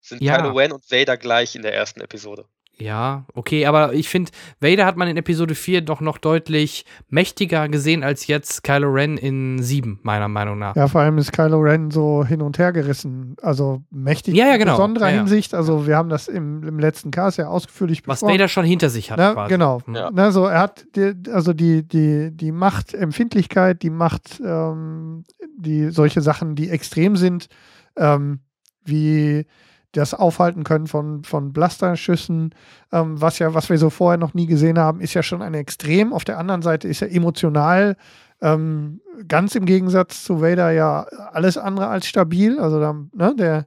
sind 0.00 0.22
Ja. 0.22 0.36
Kylo 0.38 0.52
Ren 0.56 0.72
und 0.72 0.90
Vader 0.90 1.16
gleich 1.16 1.54
in 1.54 1.62
der 1.62 1.74
ersten 1.74 2.00
Episode. 2.00 2.46
Ja, 2.80 3.24
okay, 3.34 3.66
aber 3.66 3.92
ich 3.92 4.08
finde, 4.08 4.30
Vader 4.60 4.86
hat 4.86 4.96
man 4.96 5.08
in 5.08 5.16
Episode 5.16 5.54
4 5.54 5.82
doch 5.82 6.00
noch 6.00 6.18
deutlich 6.18 6.84
mächtiger 7.08 7.68
gesehen 7.68 8.02
als 8.02 8.26
jetzt 8.26 8.62
Kylo 8.64 8.88
Ren 8.90 9.16
in 9.16 9.62
7, 9.62 10.00
meiner 10.02 10.28
Meinung 10.28 10.58
nach. 10.58 10.74
Ja, 10.76 10.88
vor 10.88 11.00
allem 11.02 11.18
ist 11.18 11.32
Kylo 11.32 11.58
Ren 11.60 11.90
so 11.90 12.24
hin 12.24 12.42
und 12.42 12.58
her 12.58 12.72
gerissen. 12.72 13.36
Also 13.42 13.82
mächtig 13.90 14.34
Ja, 14.34 14.46
ja, 14.46 14.56
genau. 14.56 14.72
in 14.72 14.76
besonderer 14.76 15.08
Ja, 15.08 15.10
ja. 15.12 15.18
Hinsicht. 15.18 15.54
Also 15.54 15.86
wir 15.86 15.96
haben 15.96 16.08
das 16.08 16.28
im, 16.28 16.62
im 16.62 16.78
letzten 16.78 17.10
Cast 17.10 17.38
ja 17.38 17.48
ausführlich 17.48 18.02
Was 18.06 18.20
besprochen. 18.20 18.34
Vader 18.34 18.48
schon 18.48 18.64
hinter 18.64 18.88
sich 18.88 19.10
hat. 19.10 19.18
Ne, 19.18 19.32
quasi. 19.34 19.48
genau. 19.52 19.80
Hm. 19.84 19.94
Ja. 19.94 20.10
Ne, 20.10 20.32
so 20.32 20.46
er 20.46 20.60
hat 20.60 20.86
die, 20.96 21.14
also 21.32 21.52
die, 21.52 21.86
die, 21.86 22.30
die 22.32 22.52
Machtempfindlichkeit, 22.52 23.82
die 23.82 23.90
Macht, 23.90 24.40
ähm, 24.44 25.24
die 25.56 25.90
solche 25.90 26.20
Sachen, 26.20 26.54
die 26.54 26.70
extrem 26.70 27.16
sind, 27.16 27.48
ähm, 27.96 28.40
wie 28.84 29.46
das 29.92 30.14
Aufhalten 30.14 30.62
können 30.64 30.86
von, 30.86 31.24
von 31.24 31.52
Blasterschüssen, 31.52 32.54
ähm, 32.92 33.20
was 33.20 33.38
ja, 33.40 33.54
was 33.54 33.68
wir 33.70 33.78
so 33.78 33.90
vorher 33.90 34.18
noch 34.18 34.34
nie 34.34 34.46
gesehen 34.46 34.78
haben, 34.78 35.00
ist 35.00 35.14
ja 35.14 35.22
schon 35.22 35.42
ein 35.42 35.54
Extrem. 35.54 36.12
Auf 36.12 36.24
der 36.24 36.38
anderen 36.38 36.62
Seite 36.62 36.86
ist 36.88 37.02
er 37.02 37.12
emotional 37.12 37.96
ähm, 38.40 39.00
ganz 39.28 39.54
im 39.54 39.66
Gegensatz 39.66 40.24
zu 40.24 40.40
Vader 40.40 40.70
ja 40.70 41.02
alles 41.32 41.58
andere 41.58 41.88
als 41.88 42.06
stabil. 42.06 42.58
Also 42.58 42.80
da, 42.80 42.94
ne, 43.12 43.34
der, 43.36 43.66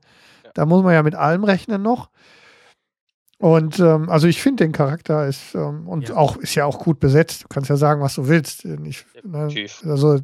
da 0.54 0.66
muss 0.66 0.84
man 0.84 0.94
ja 0.94 1.04
mit 1.04 1.16
allem 1.16 1.44
rechnen 1.44 1.82
noch. 1.82 2.10
Und 3.40 3.78
ähm, 3.80 4.10
also 4.10 4.28
ich 4.28 4.42
finde 4.42 4.64
den 4.64 4.72
Charakter 4.72 5.28
ist 5.28 5.54
ähm, 5.54 5.88
und 5.88 6.10
Ja. 6.10 6.16
auch 6.16 6.38
ist 6.38 6.56
ja 6.56 6.66
auch 6.66 6.80
gut 6.80 7.00
besetzt. 7.02 7.44
Du 7.44 7.48
kannst 7.50 7.70
ja 7.70 7.76
sagen, 7.76 8.02
was 8.02 8.16
du 8.16 8.28
willst. 8.30 8.64
Ich, 8.64 9.06
ne, 9.24 9.50
also 9.84 10.20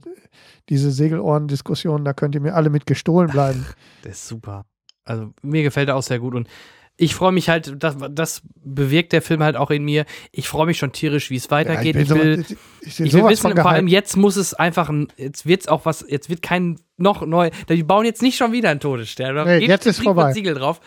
diese 0.70 0.92
Segelohren-Diskussion, 0.92 2.06
da 2.06 2.14
könnt 2.14 2.36
ihr 2.36 2.42
mir 2.42 2.56
alle 2.56 2.70
mit 2.70 2.86
gestohlen 2.86 3.30
bleiben. 3.30 3.66
Der 4.06 4.12
ist 4.12 4.26
super. 4.28 4.64
Also 5.10 5.34
mir 5.42 5.64
gefällt 5.64 5.90
er 5.90 5.96
auch 5.96 6.04
sehr 6.04 6.20
gut 6.20 6.36
und 6.36 6.48
ich 7.02 7.16
freue 7.16 7.32
mich 7.32 7.48
halt, 7.48 7.82
das, 7.82 7.96
das 8.12 8.42
bewirkt 8.62 9.14
der 9.14 9.22
Film 9.22 9.42
halt 9.42 9.56
auch 9.56 9.72
in 9.72 9.86
mir. 9.86 10.06
Ich 10.34 10.50
freue 10.50 10.66
mich 10.66 10.78
schon 10.78 10.92
tierisch, 10.92 11.30
wie 11.30 11.38
es 11.38 11.50
weitergeht. 11.50 11.94
bin 11.94 12.04
ich 12.04 12.10
will, 12.10 12.46
so, 12.46 12.56
ich, 12.82 13.00
ich 13.00 13.14
will 13.14 13.26
wissen, 13.30 13.56
vor 13.56 13.70
allem 13.70 13.88
jetzt 13.88 14.18
muss 14.18 14.36
es 14.36 14.54
einfach, 14.54 14.90
ein, 14.90 15.08
jetzt 15.16 15.46
wird's 15.46 15.70
auch 15.70 15.86
was, 15.86 16.06
jetzt 16.10 16.30
wird 16.30 16.42
kein 16.42 16.78
noch 16.98 17.26
neu, 17.26 17.52
die 17.70 17.84
bauen 17.84 18.04
jetzt 18.04 18.22
nicht 18.22 18.36
schon 18.36 18.52
wieder 18.52 18.70
einen 18.70 18.82
Todesstern. 18.82 19.34
Da 19.34 19.46
Nee, 19.46 19.60
geht 19.60 19.70
jetzt 19.70 19.86
ist 19.86 20.04
vorbei. 20.04 20.34
Siegel 20.34 20.56
drauf. 20.56 20.82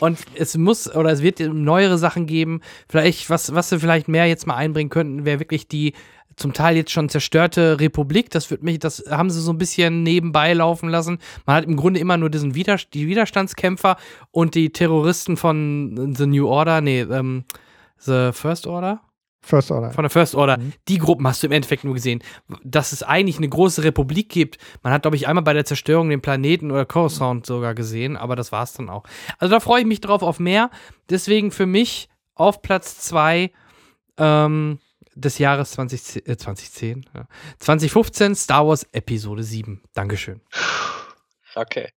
Und 0.00 0.18
es 0.34 0.54
muss, 0.58 0.94
oder 0.94 1.10
es 1.10 1.22
wird 1.22 1.40
neuere 1.40 1.96
Sachen 1.96 2.26
geben. 2.26 2.60
Vielleicht, 2.90 3.30
was, 3.30 3.54
was 3.54 3.70
wir 3.70 3.80
vielleicht 3.80 4.06
mehr 4.06 4.26
jetzt 4.26 4.46
mal 4.46 4.56
einbringen 4.56 4.90
könnten, 4.90 5.24
wäre 5.24 5.40
wirklich 5.40 5.66
die 5.66 5.94
zum 6.36 6.52
Teil 6.52 6.76
jetzt 6.76 6.90
schon 6.90 7.08
zerstörte 7.08 7.80
Republik. 7.80 8.30
Das 8.30 8.50
wird 8.50 8.62
mich, 8.62 8.78
das 8.78 9.04
haben 9.10 9.30
sie 9.30 9.40
so 9.40 9.52
ein 9.52 9.58
bisschen 9.58 10.02
nebenbei 10.02 10.52
laufen 10.52 10.88
lassen. 10.88 11.18
Man 11.46 11.56
hat 11.56 11.64
im 11.64 11.76
Grunde 11.76 12.00
immer 12.00 12.16
nur 12.16 12.30
diesen 12.30 12.54
Wider 12.54 12.76
die 12.92 13.06
Widerstandskämpfer 13.06 13.96
und 14.30 14.54
die 14.54 14.70
Terroristen 14.70 15.36
von 15.36 16.14
The 16.16 16.26
New 16.26 16.46
Order, 16.46 16.80
nee, 16.80 17.00
ähm, 17.02 17.44
The 17.98 18.30
First 18.32 18.66
Order? 18.66 19.00
First 19.44 19.70
Order. 19.70 19.90
Von 19.90 20.04
der 20.04 20.10
First 20.10 20.34
Order. 20.34 20.56
Mhm. 20.56 20.72
Die 20.88 20.98
Gruppen 20.98 21.26
hast 21.26 21.42
du 21.42 21.46
im 21.46 21.52
Endeffekt 21.52 21.84
nur 21.84 21.92
gesehen. 21.92 22.22
Dass 22.64 22.92
es 22.92 23.02
eigentlich 23.02 23.36
eine 23.36 23.48
große 23.48 23.84
Republik 23.84 24.30
gibt. 24.30 24.58
Man 24.82 24.92
hat, 24.92 25.02
glaube 25.02 25.16
ich, 25.16 25.28
einmal 25.28 25.44
bei 25.44 25.52
der 25.52 25.66
Zerstörung 25.66 26.08
den 26.08 26.22
Planeten 26.22 26.70
oder 26.70 26.86
Coruscant 26.86 27.44
sogar 27.44 27.74
gesehen, 27.74 28.16
aber 28.16 28.36
das 28.36 28.52
war 28.52 28.62
es 28.62 28.72
dann 28.72 28.88
auch. 28.88 29.04
Also 29.38 29.52
da 29.52 29.60
freue 29.60 29.82
ich 29.82 29.86
mich 29.86 30.00
drauf 30.00 30.22
auf 30.22 30.40
mehr. 30.40 30.70
Deswegen 31.10 31.50
für 31.50 31.66
mich 31.66 32.08
auf 32.34 32.62
Platz 32.62 32.98
zwei 33.00 33.52
ähm, 34.16 34.78
des 35.14 35.38
Jahres 35.38 35.72
2010, 35.72 36.26
äh, 36.26 36.36
2010 36.36 37.06
ja. 37.14 37.26
2015 37.58 38.34
Star 38.34 38.66
Wars 38.66 38.84
Episode 38.92 39.42
7. 39.42 39.82
Dankeschön. 39.94 40.40
Okay. 41.54 41.90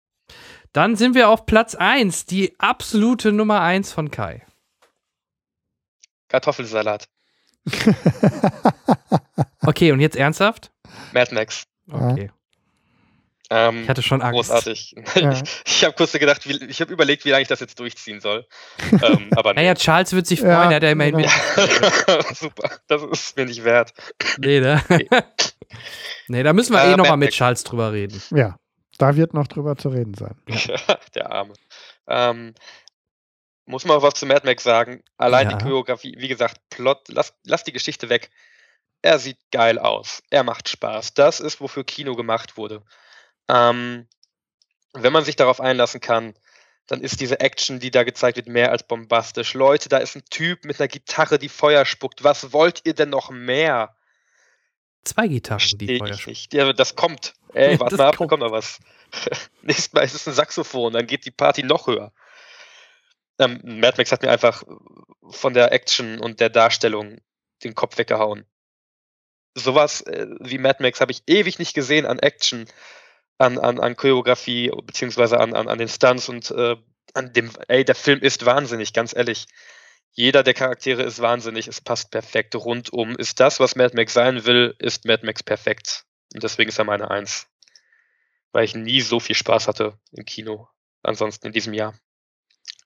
Dann 0.73 0.97
sind 0.97 1.15
wir 1.15 1.31
auf 1.31 1.47
Platz 1.47 1.75
1, 1.75 2.27
die 2.27 2.55
absolute 2.59 3.33
Nummer 3.33 3.61
1 3.62 3.93
von 3.93 4.11
Kai. 4.11 4.45
Kartoffelsalat. 6.28 7.09
Okay, 9.67 9.91
und 9.91 10.01
jetzt 10.01 10.17
ernsthaft? 10.17 10.70
Mad 11.12 11.35
Max. 11.35 11.65
Okay. 11.91 12.31
Ähm, 13.50 13.83
Ich 13.84 13.89
hatte 13.89 14.02
schon 14.02 14.23
Angst. 14.23 14.34
großartig. 14.34 14.94
Ja. 15.15 15.33
Ich, 15.33 15.42
ich 15.66 15.84
habe 15.84 15.94
kurz 15.94 16.12
gedacht, 16.12 16.49
wie, 16.49 16.65
ich 16.66 16.81
habe 16.81 16.92
überlegt, 16.92 17.25
wie 17.25 17.31
lange 17.31 17.42
ich 17.42 17.49
das 17.49 17.60
jetzt 17.60 17.78
durchziehen 17.78 18.20
soll. 18.20 18.47
ähm, 18.91 19.31
aber 19.36 19.50
nee. 19.55 19.60
Naja, 19.62 19.75
Charles 19.75 20.12
wird 20.12 20.26
sich 20.26 20.41
freuen, 20.41 20.52
Ja, 20.52 20.70
er 20.70 20.76
hat 20.76 20.83
ja 20.83 20.91
immerhin 20.91 21.16
genau. 21.18 22.23
Super, 22.34 22.70
das 22.89 23.02
ist 23.02 23.36
mir 23.36 23.47
nicht 23.47 23.62
wert. 23.65 23.92
Nee, 24.39 24.60
ne? 24.60 24.83
Nee. 24.89 25.08
nee, 26.28 26.42
da 26.42 26.52
müssen 26.52 26.73
wir 26.73 26.83
Äh, 26.83 26.92
eh 26.92 26.97
nochmal 26.97 27.16
mit. 27.16 27.31
Charles 27.33 27.62
drüber 27.65 27.92
reden. 27.92 28.20
Ja, 28.31 28.57
da 28.99 29.15
wird 29.16 29.33
noch 29.34 29.47
drüber 29.47 29.76
zu 29.76 29.91
reden 29.91 30.15
sein. 30.15 30.34
Der 31.15 31.31
Arme. 31.31 31.55
Ähm, 32.08 32.55
muss 33.66 33.84
man 33.84 33.97
auch 33.99 34.02
was 34.02 34.15
zu 34.15 34.26
Mad 34.26 34.42
Max 34.44 34.62
sagen. 34.62 35.02
Allein 35.18 35.50
Ja. 35.50 35.57
die 35.57 35.62
Choreografie, 35.65 36.15
wie 36.18 36.28
gesagt, 36.28 36.58
Plot, 36.70 37.08
lass, 37.08 37.34
lass 37.44 37.65
die 37.65 37.73
Geschichte 37.73 38.08
weg. 38.08 38.31
Er 39.02 39.18
sieht 39.18 39.39
geil 39.52 39.78
aus. 39.78 40.23
Er 40.31 40.42
macht 40.44 40.68
Spaß. 40.68 41.15
Das 41.15 41.41
ist, 41.41 41.60
wofür 41.60 41.84
Kino 41.84 42.15
gemacht 42.15 42.57
wurde. 42.57 42.83
Ähm, 43.49 44.07
wenn 44.92 45.12
man 45.12 45.25
sich 45.25 45.36
darauf 45.36 45.60
einlassen 45.60 46.00
kann, 46.00 46.34
dann 46.86 47.00
ist 47.00 47.20
diese 47.20 47.41
Action, 47.41 47.81
die 47.81 47.91
da 47.91 48.05
gezeigt 48.05 48.36
wird, 48.36 48.49
mehr 48.49 48.70
als 48.70 48.84
bombastisch. 48.84 49.55
Leute, 49.55 49.89
da 49.89 49.99
ist 49.99 50.16
ein 50.16 50.25
Typ 50.31 50.65
mit 50.65 50.81
einer 50.81 50.89
Gitarre, 50.89 51.39
die 51.39 51.49
Feuer 51.49 51.84
spuckt. 51.84 52.23
Was 52.23 52.52
wollt 52.52 52.83
ihr 52.84 52.94
denn 52.94 53.10
noch 53.10 53.31
mehr? 53.31 53.97
Zwei 55.05 55.28
Gitarren, 55.28 55.58
die 55.58 55.86
Verstehe 55.86 55.99
Feuer 55.99 56.15
spucken. 56.15 56.31
nicht. 56.31 56.55
Ja, 56.55 56.73
das 56.73 56.94
kommt. 56.94 57.34
Ey, 57.55 57.78
warte 57.81 57.97
mal 57.97 58.07
ab, 58.07 58.12
da 58.12 58.16
kommt. 58.16 58.31
kommt 58.31 58.42
noch 58.42 58.52
was. 58.52 58.78
Nächstes 59.62 59.92
Mal 59.92 60.02
ist 60.02 60.15
es 60.15 60.28
ein 60.28 60.34
Saxophon, 60.34 60.92
dann 60.92 61.07
geht 61.07 61.25
die 61.25 61.31
Party 61.31 61.62
noch 61.62 61.86
höher. 61.86 62.12
Ähm, 63.39 63.60
Mad 63.62 63.94
Max 63.99 64.12
hat 64.12 64.23
mir 64.23 64.31
einfach 64.31 64.62
von 65.28 65.55
der 65.55 65.73
Action 65.73 66.20
und 66.20 66.41
der 66.41 66.50
Darstellung 66.50 67.20
den 67.65 67.75
Kopf 67.75 67.99
weggehauen. 67.99 68.47
Sowas 69.55 70.02
äh, 70.02 70.26
wie 70.41 70.58
Mad 70.58 70.83
Max 70.83 71.00
habe 71.00 71.12
ich 71.12 71.23
ewig 71.26 71.58
nicht 71.58 71.75
gesehen 71.75 72.07
an 72.07 72.18
Action, 72.18 72.66
an, 73.39 73.58
an, 73.58 73.81
an 73.81 73.97
Choreografie, 73.97 74.70
beziehungsweise 74.84 75.39
an, 75.39 75.55
an, 75.55 75.68
an 75.68 75.78
den 75.78 75.89
Stunts 75.89 76.28
und 76.28 76.50
äh, 76.50 76.76
an 77.15 77.32
dem, 77.32 77.50
ey, 77.68 77.84
der 77.84 77.94
Film 77.94 78.20
ist 78.20 78.47
wahnsinnig, 78.47 78.92
ganz 78.92 79.15
ehrlich. 79.15 79.47
Jeder 80.12 80.42
der 80.42 80.55
Charaktere 80.55 81.02
ist 81.02 81.20
wahnsinnig, 81.20 81.68
es 81.68 81.81
passt 81.81 82.10
perfekt 82.10 82.55
rundum. 82.55 83.16
Ist 83.16 83.39
das, 83.39 83.60
was 83.60 83.76
Mad 83.76 83.94
Max 83.94 84.15
sein 84.15 84.47
will, 84.47 84.74
ist 84.78 85.05
Mad 85.05 85.24
Max 85.26 85.42
perfekt. 85.42 86.05
Und 86.32 86.42
deswegen 86.42 86.70
ist 86.70 86.78
er 86.78 86.84
meine 86.84 87.10
Eins. 87.10 87.47
Weil 88.52 88.65
ich 88.65 88.74
nie 88.74 89.02
so 89.02 89.20
viel 89.20 89.36
Spaß 89.36 89.68
hatte 89.68 89.98
im 90.12 90.24
Kino. 90.24 90.68
Ansonsten 91.02 91.48
in 91.48 91.52
diesem 91.52 91.74
Jahr. 91.74 91.94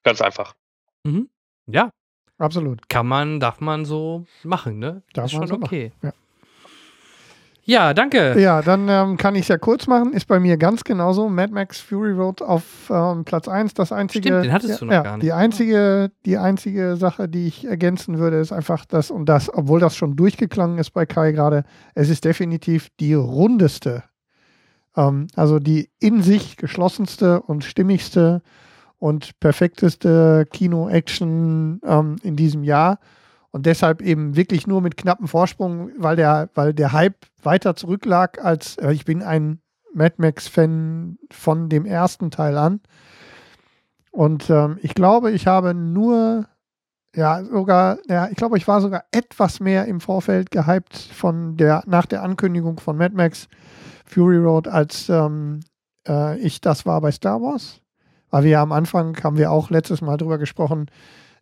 Ganz 0.03 0.21
einfach. 0.21 0.57
Mhm. 1.05 1.31
Ja, 1.67 1.93
Absolut. 2.39 2.89
kann 2.89 3.07
man, 3.07 3.39
darf 3.39 3.61
man 3.61 3.85
so 3.85 4.27
machen, 4.43 4.79
ne? 4.79 5.03
Darf 5.13 5.27
ist 5.27 5.35
man 5.35 5.43
schon 5.43 5.61
so 5.61 5.65
okay. 5.67 5.93
machen, 6.01 6.09
Ja, 6.09 6.13
danke. 7.95 8.35
Ja, 8.41 8.63
dann 8.63 8.89
ähm, 8.89 9.17
kann 9.17 9.37
ich 9.37 9.43
es 9.43 9.49
ja 9.49 9.57
kurz 9.57 9.87
machen. 9.87 10.13
Ist 10.13 10.27
bei 10.27 10.41
mir 10.41 10.57
ganz 10.57 10.83
genauso. 10.83 11.29
Mad 11.29 11.53
Max 11.53 11.79
Fury 11.79 12.11
Road 12.11 12.43
auf 12.43 12.65
ähm, 12.91 13.25
Platz 13.25 13.47
1. 13.47 13.75
Das 13.75 13.93
einzige. 13.93 14.27
Stimmt, 14.27 14.45
den 14.47 14.53
hattest 14.53 14.73
ja, 14.73 14.79
du 14.79 14.85
noch 14.87 14.93
ja, 14.93 15.03
gar 15.03 15.17
nicht. 15.17 15.23
Die 15.25 15.33
einzige, 15.33 16.11
die 16.27 16.37
einzige 16.37 16.97
Sache, 16.97 17.29
die 17.29 17.47
ich 17.47 17.65
ergänzen 17.65 18.19
würde, 18.19 18.41
ist 18.41 18.51
einfach 18.51 18.85
das, 18.87 19.13
und 19.13 19.27
das, 19.27 19.55
obwohl 19.55 19.79
das 19.79 19.95
schon 19.95 20.17
durchgeklungen 20.17 20.79
ist 20.79 20.91
bei 20.91 21.07
Kai 21.07 21.31
gerade, 21.31 21.63
es 21.95 22.09
ist 22.09 22.25
definitiv 22.25 22.89
die 22.99 23.15
rundeste. 23.15 24.03
Ähm, 24.97 25.29
also 25.37 25.61
die 25.61 25.91
in 26.01 26.23
sich 26.23 26.57
geschlossenste 26.57 27.41
und 27.41 27.63
stimmigste 27.63 28.43
und 28.99 29.39
perfekteste 29.39 30.45
Kino-Action 30.51 31.81
ähm, 31.87 32.17
in 32.25 32.35
diesem 32.35 32.65
Jahr. 32.65 32.99
Und 33.53 33.67
deshalb 33.67 34.01
eben 34.01 34.37
wirklich 34.37 34.67
nur 34.67 34.81
mit 34.81 34.97
knappem 34.97 35.27
Vorsprung, 35.27 35.91
weil 35.99 36.17
der, 36.17 36.51
weil 36.55 36.73
der 36.73 36.93
Hype 36.93 37.27
weiter 37.43 37.75
zurücklag 37.75 38.43
als, 38.45 38.77
äh, 38.79 38.93
ich 38.93 39.05
bin 39.05 39.23
ein 39.23 39.61
Mad 39.93 40.17
Max-Fan 40.19 41.19
von 41.33 41.69
dem 41.69 41.85
ersten 41.85 42.31
Teil 42.31 42.57
an. 42.57 42.81
Und 44.13 44.51
ähm, 44.51 44.79
ich 44.83 44.95
glaube, 44.95 45.33
ich 45.33 45.47
habe 45.47 45.75
nur, 45.75 46.47
ja, 47.15 47.45
sogar, 47.45 47.99
ja, 48.09 48.29
ich 48.29 48.37
glaube, 48.37 48.57
ich 48.57 48.69
war 48.69 48.81
sogar 48.81 49.05
etwas 49.11 49.59
mehr 49.61 49.87
im 49.87 50.01
Vorfeld 50.01 50.51
gehypt 50.51 50.97
von 50.97 51.57
der, 51.57 51.83
nach 51.87 52.07
der 52.07 52.23
Ankündigung 52.23 52.79
von 52.79 52.97
Mad 52.97 53.15
Max 53.17 53.49
Fury 54.07 54.39
Road, 54.39 54.69
als 54.69 55.09
ähm, 55.09 55.61
äh, 56.07 56.39
ich 56.39 56.61
das 56.61 56.87
war 56.87 57.01
bei 57.01 57.11
Star 57.13 57.41
Wars. 57.41 57.81
Weil 58.31 58.45
wir 58.45 58.61
am 58.61 58.71
Anfang, 58.71 59.17
haben 59.25 59.39
wir 59.39 59.51
auch 59.51 59.71
letztes 59.71 60.03
Mal 60.03 60.17
drüber 60.17 60.39
gesprochen, 60.39 60.89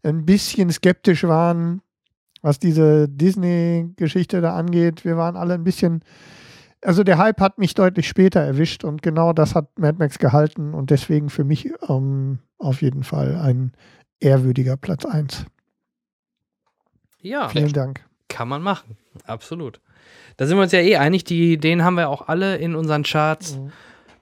ein 0.03 0.25
bisschen 0.25 0.71
skeptisch 0.71 1.25
waren, 1.25 1.83
was 2.43 2.59
diese 2.59 3.09
Disney-Geschichte 3.09 4.41
da 4.41 4.55
angeht. 4.57 5.05
Wir 5.05 5.17
waren 5.17 5.37
alle 5.37 5.55
ein 5.55 5.65
bisschen, 5.65 6.03
also 6.83 7.03
der 7.03 7.19
Hype 7.19 7.41
hat 7.41 7.59
mich 7.59 7.75
deutlich 7.75 8.09
später 8.09 8.41
erwischt 8.41 8.85
und 8.85 9.03
genau 9.03 9.33
das 9.33 9.55
hat 9.55 9.79
Mad 9.79 9.99
Max 9.99 10.19
gehalten 10.19 10.75
und 10.75 10.91
deswegen 10.91 11.31
für 11.31 11.45
mich 11.45 11.71
ähm, 11.89 12.39
auf 12.59 12.83
jeden 12.83 13.03
Fall 13.03 13.37
ein 13.37 13.73
ehrwürdiger 14.21 14.77
Platz 14.77 15.05
1. 15.05 15.47
Ja, 17.21 17.49
Vielen 17.49 17.73
Dank. 17.73 18.05
kann 18.29 18.49
man 18.49 18.63
machen. 18.63 18.97
Absolut. 19.25 19.81
Da 20.37 20.47
sind 20.47 20.57
wir 20.57 20.63
uns 20.63 20.73
ja 20.73 20.79
eh 20.81 20.97
einig, 20.97 21.25
die, 21.25 21.59
den 21.59 21.83
haben 21.83 21.95
wir 21.97 22.09
auch 22.09 22.29
alle 22.29 22.57
in 22.57 22.77
unseren 22.77 23.03
Charts. 23.03 23.59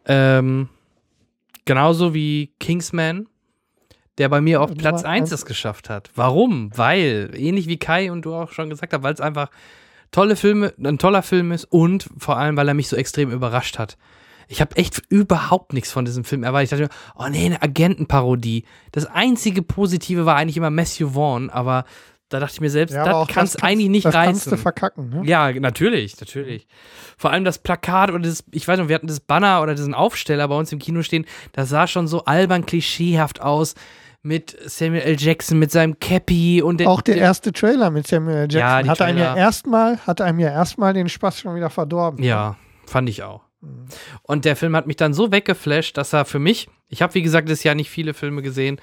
Ähm, 0.07 0.69
genauso 1.67 2.15
wie 2.15 2.55
Kingsman, 2.59 3.29
der 4.19 4.29
bei 4.29 4.41
mir 4.41 4.63
auf 4.63 4.75
Platz 4.75 5.05
1 5.05 5.05
eins. 5.05 5.33
es 5.33 5.45
geschafft 5.45 5.91
hat. 5.91 6.11
Warum? 6.15 6.71
Weil, 6.77 7.31
ähnlich 7.35 7.69
wie 7.69 7.79
Kai 7.79 8.11
und 8.11 8.23
du 8.23 8.35
auch 8.35 8.53
schon 8.53 8.71
gesagt 8.71 8.93
hast, 8.93 9.03
weil 9.03 9.15
es 9.15 9.21
einfach 9.21 9.51
tolle 10.11 10.37
Filme, 10.37 10.73
ein 10.83 10.99
toller 10.99 11.23
Film 11.23 11.53
ist 11.53 11.65
und 11.65 12.09
vor 12.17 12.37
allem, 12.39 12.57
weil 12.57 12.69
er 12.69 12.75
mich 12.75 12.89
so 12.89 12.97
extrem 12.97 13.31
überrascht 13.31 13.79
hat. 13.79 13.97
Ich 14.49 14.61
habe 14.61 14.77
echt 14.77 15.03
überhaupt 15.09 15.73
nichts 15.73 15.91
von 15.91 16.05
diesem 16.05 16.25
Film 16.25 16.45
erwartet. 16.45 16.73
Ich 16.73 16.79
dachte 16.79 16.95
mir, 16.95 17.23
oh 17.23 17.29
nee, 17.29 17.47
eine 17.47 17.63
Agentenparodie. 17.63 18.65
Das 18.93 19.07
einzige 19.07 19.63
Positive 19.63 20.25
war 20.25 20.37
eigentlich 20.37 20.57
immer 20.57 20.71
Matthew 20.71 21.11
Vaughn, 21.11 21.51
aber 21.51 21.85
da 22.29 22.41
dachte 22.41 22.55
ich 22.55 22.61
mir 22.61 22.71
selbst, 22.71 22.97
aber 22.97 23.25
das 23.27 23.35
kannst 23.35 23.55
das 23.57 23.63
eigentlich 23.63 23.89
nicht 23.89 24.07
das 24.07 24.15
kannst 24.15 24.51
du 24.51 24.57
verkacken. 24.57 25.11
Ne? 25.11 25.23
Ja, 25.25 25.53
natürlich, 25.53 26.19
natürlich. 26.19 26.67
Vor 27.17 27.31
allem 27.31 27.45
das 27.45 27.59
Plakat 27.59 28.11
oder 28.11 28.21
das, 28.21 28.45
ich 28.51 28.67
weiß 28.67 28.79
nicht, 28.79 28.89
wir 28.89 28.97
hatten 28.97 29.07
das 29.07 29.21
Banner 29.21 29.63
oder 29.63 29.75
diesen 29.75 29.95
Aufsteller 29.95 30.49
bei 30.49 30.57
uns 30.57 30.73
im 30.73 30.81
Kino 30.81 31.03
stehen, 31.03 31.25
das 31.53 31.69
sah 31.69 31.87
schon 31.87 32.09
so 32.09 32.25
albern 32.25 32.67
klischeehaft 32.67 33.41
aus 33.41 33.75
mit 34.27 34.57
Samuel 34.67 35.03
L. 35.03 35.17
Jackson 35.19 35.59
mit 35.59 35.71
seinem 35.71 35.99
Cappy 36.01 36.61
und 36.61 36.85
Auch 36.85 37.01
der 37.01 37.17
erste 37.17 37.53
Trailer 37.53 37.91
mit 37.91 38.07
Samuel 38.09 38.37
L. 38.37 38.49
Jackson 38.51 38.87
Ja, 38.87 38.87
hat 38.87 39.01
einem 39.01 39.19
ja 39.19 39.37
erstmal, 39.37 39.99
hat 39.99 40.21
einem 40.21 40.41
ja 40.41 40.51
erstmal 40.51 40.93
den 40.93 41.09
Spaß 41.09 41.41
schon 41.41 41.55
wieder 41.55 41.71
verdorben. 41.71 42.25
Ja, 42.25 42.57
fand 42.87 43.09
ich 43.09 43.23
auch. 43.23 43.43
Mhm. 43.61 43.87
Und 44.23 44.45
der 44.45 44.57
Film 44.57 44.75
hat 44.75 44.87
mich 44.89 44.97
dann 44.97 45.15
so 45.15 45.31
weggeflasht, 45.31 45.97
dass 45.97 46.13
er 46.13 46.25
für 46.25 46.41
mich, 46.41 46.69
ich 46.89 47.03
habe 47.03 47.15
wie 47.15 47.23
gesagt 47.23 47.49
das 47.49 47.63
Jahr 47.63 47.77
nicht 47.77 47.89
viele 47.89 48.15
Filme 48.15 48.43
gesehen, 48.43 48.81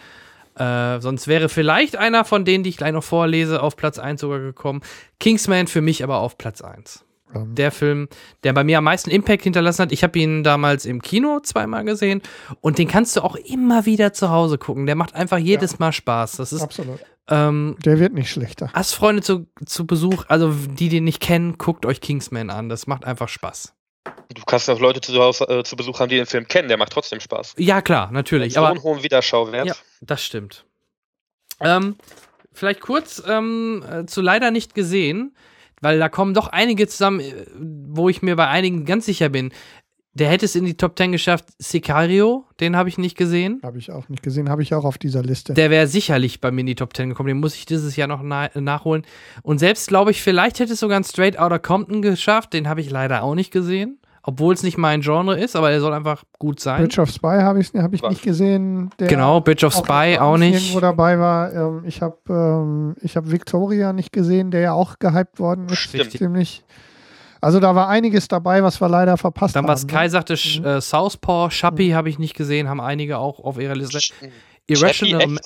äh, 0.56 1.00
sonst 1.02 1.28
wäre 1.28 1.50
vielleicht 1.50 1.98
einer 1.98 2.24
von 2.24 2.46
denen, 2.46 2.64
die 2.64 2.70
ich 2.70 2.78
gleich 2.78 2.94
noch 2.94 3.04
vorlese, 3.04 3.62
auf 3.62 3.76
Platz 3.76 4.00
1 4.00 4.22
sogar 4.22 4.40
gekommen. 4.40 4.82
Kingsman 5.20 5.68
für 5.68 5.82
mich 5.82 6.04
aber 6.04 6.20
auf 6.20 6.38
Platz 6.38 6.62
1. 6.62 7.04
Ähm, 7.34 7.56
Der 7.56 7.72
Film, 7.72 8.08
der 8.43 8.53
bei 8.53 8.64
mir 8.64 8.77
am 8.80 8.84
meisten 8.85 9.10
Impact 9.10 9.43
hinterlassen 9.43 9.84
hat. 9.84 9.92
Ich 9.92 10.03
habe 10.03 10.18
ihn 10.19 10.43
damals 10.43 10.85
im 10.85 11.02
Kino 11.02 11.40
zweimal 11.42 11.84
gesehen 11.85 12.22
und 12.61 12.77
den 12.77 12.88
kannst 12.88 13.16
du 13.16 13.22
auch 13.22 13.35
immer 13.35 13.85
wieder 13.85 14.14
zu 14.14 14.30
Hause 14.30 14.58
gucken. 14.58 14.85
Der 14.85 14.95
macht 14.95 15.16
einfach 15.16 15.38
jedes 15.38 15.80
Mal 15.80 15.92
Spaß. 15.92 16.34
Das 16.38 16.53
ist 16.53 16.61
Absolut. 16.61 17.00
ähm, 17.30 17.76
Der 17.85 18.00
wird 18.00 18.14
nicht 18.14 18.30
schlechter. 18.30 18.69
Astfreunde 18.74 19.22
zu, 19.22 19.48
zu 19.66 19.85
Besuch, 19.88 20.26
also 20.27 20.52
die 20.52 20.90
den 20.90 21.03
nicht 21.06 21.19
kennen, 21.22 21.58
guckt 21.58 21.85
euch 21.85 22.02
Kingsman 22.02 22.50
an. 22.50 22.69
Das 22.69 22.88
macht 22.88 23.06
einfach 23.06 23.30
Spaß. 23.30 23.74
Du 24.34 24.42
kannst 24.45 24.69
auch 24.69 24.80
Leute 24.80 25.00
zu, 25.00 25.14
Hause, 25.18 25.45
äh, 25.48 25.64
zu 25.64 25.76
Besuch 25.76 26.00
haben, 26.00 26.10
die 26.10 26.18
den 26.18 26.26
Film 26.26 26.48
kennen. 26.48 26.68
Der 26.68 26.77
macht 26.77 26.92
trotzdem 26.92 27.19
Spaß. 27.19 27.56
Ja, 27.58 27.82
klar, 27.82 28.11
natürlich. 28.11 28.53
so 28.53 28.60
Aber 28.60 28.69
einen 28.69 28.84
hohen 28.84 29.02
Wiederschauwert. 29.03 29.66
Ja, 29.68 29.76
das 30.02 30.24
stimmt. 30.24 30.66
Ähm, 31.61 31.95
vielleicht 32.52 32.82
kurz 32.82 33.24
ähm, 33.27 33.84
äh, 33.90 34.06
zu 34.06 34.22
leider 34.22 34.52
nicht 34.52 34.76
gesehen, 34.76 35.35
weil 35.84 36.00
da 36.00 36.10
kommen 36.10 36.34
doch 36.34 36.48
einige 36.48 36.88
zusammen, 36.88 37.20
äh, 37.20 37.45
wo 37.90 38.10
ich 38.10 38.22
mir 38.22 38.36
bei 38.36 38.48
einigen 38.48 38.86
ganz 38.86 39.06
sicher 39.06 39.30
bin. 39.30 39.52
Der 40.16 40.30
hätte 40.30 40.45
es 40.45 40.56
in 40.56 40.66
die 40.66 40.78
Top 40.78 40.95
10 40.95 41.12
geschafft. 41.12 41.45
Sicario, 41.58 42.45
den 42.60 42.76
habe 42.76 42.88
ich 42.88 43.00
nicht 43.00 43.18
gesehen. 43.18 43.60
Habe 43.64 43.80
ich 43.80 43.92
auch 43.92 44.10
nicht 44.10 44.22
gesehen, 44.22 44.48
habe 44.48 44.62
ich 44.62 44.76
auch 44.76 44.86
auf 44.86 45.00
dieser 45.00 45.24
Liste. 45.24 45.56
Der 45.56 45.72
wäre 45.72 45.88
sicherlich 45.88 46.40
bei 46.40 46.52
mir 46.52 46.62
in 46.62 46.68
die 46.68 46.76
Top 46.76 46.95
10 46.95 47.10
gekommen. 47.10 47.30
Den 47.30 47.40
muss 47.40 47.56
ich 47.56 47.66
dieses 47.66 47.95
Jahr 47.95 48.08
noch 48.08 48.22
na 48.22 48.50
nachholen. 48.53 49.06
Und 49.42 49.58
selbst 49.58 49.88
glaube 49.88 50.12
ich, 50.12 50.22
vielleicht 50.22 50.60
hätte 50.60 50.74
es 50.74 50.80
sogar 50.80 50.98
ein 51.00 51.03
Straight 51.03 51.40
Outta 51.40 51.58
Compton 51.58 52.03
geschafft. 52.03 52.53
Den 52.53 52.70
habe 52.70 52.82
ich 52.82 52.92
leider 52.92 53.24
auch 53.24 53.34
nicht 53.34 53.52
gesehen. 53.52 53.98
Obwohl 54.24 54.53
es 54.53 54.64
nicht 54.64 54.77
mein 54.77 55.02
Genre 55.02 55.38
ist, 55.38 55.56
aber 55.56 55.72
er 55.72 55.80
soll 55.82 55.93
einfach 55.93 56.24
gut 56.40 56.60
sein. 56.60 56.82
Bridge 56.82 57.02
of 57.02 57.10
Spy 57.10 57.40
habe 57.42 57.60
ich, 57.60 57.72
hab 57.76 57.93
ich 57.93 58.02
Was? 58.02 58.11
nicht 58.11 58.24
gesehen. 58.24 58.90
Der 59.00 59.08
genau, 59.08 59.42
Bridge 59.42 59.66
of 59.66 59.74
Spy 59.74 60.18
auch 60.19 60.38
nicht. 60.38 60.53
Irgendwo 60.56 60.80
dabei 60.80 61.19
war. 61.19 61.52
Ähm, 61.53 61.84
ich 61.85 62.02
habe 62.02 62.18
ähm, 62.30 62.95
ich 63.02 63.16
hab 63.18 63.30
Victoria 63.30 63.92
nicht 63.93 64.11
gesehen, 64.14 64.50
der 64.52 64.61
ja 64.61 64.74
auch 64.74 64.98
gehypt 65.00 65.40
worden 65.40 65.68
ist. 65.68 65.77
Stimmt. 65.77 66.11
Ziemlich. 66.11 66.64
Also 67.42 67.60
da 67.60 67.76
war 67.76 67.90
einiges 67.90 68.30
dabei, 68.30 68.64
was 68.64 68.80
wir 68.80 68.88
leider 68.88 69.18
verpasst 69.18 69.58
Dann 69.58 69.64
haben. 69.66 69.72
was 69.72 69.85
Kai 69.85 70.06
ne? 70.06 70.10
sagte, 70.10 70.35
Mhm. 70.35 70.66
äh, 70.66 70.80
Southpaw, 70.82 71.50
Chappie 71.50 71.93
habe 71.93 72.08
ich 72.08 72.18
nicht 72.18 72.35
gesehen, 72.35 72.69
haben 72.69 72.80
einige 72.80 73.18
auch 73.18 73.40
auf 73.42 73.60
ihrer 73.60 73.76
Liste. 73.76 74.00
Irrational? 74.68 75.38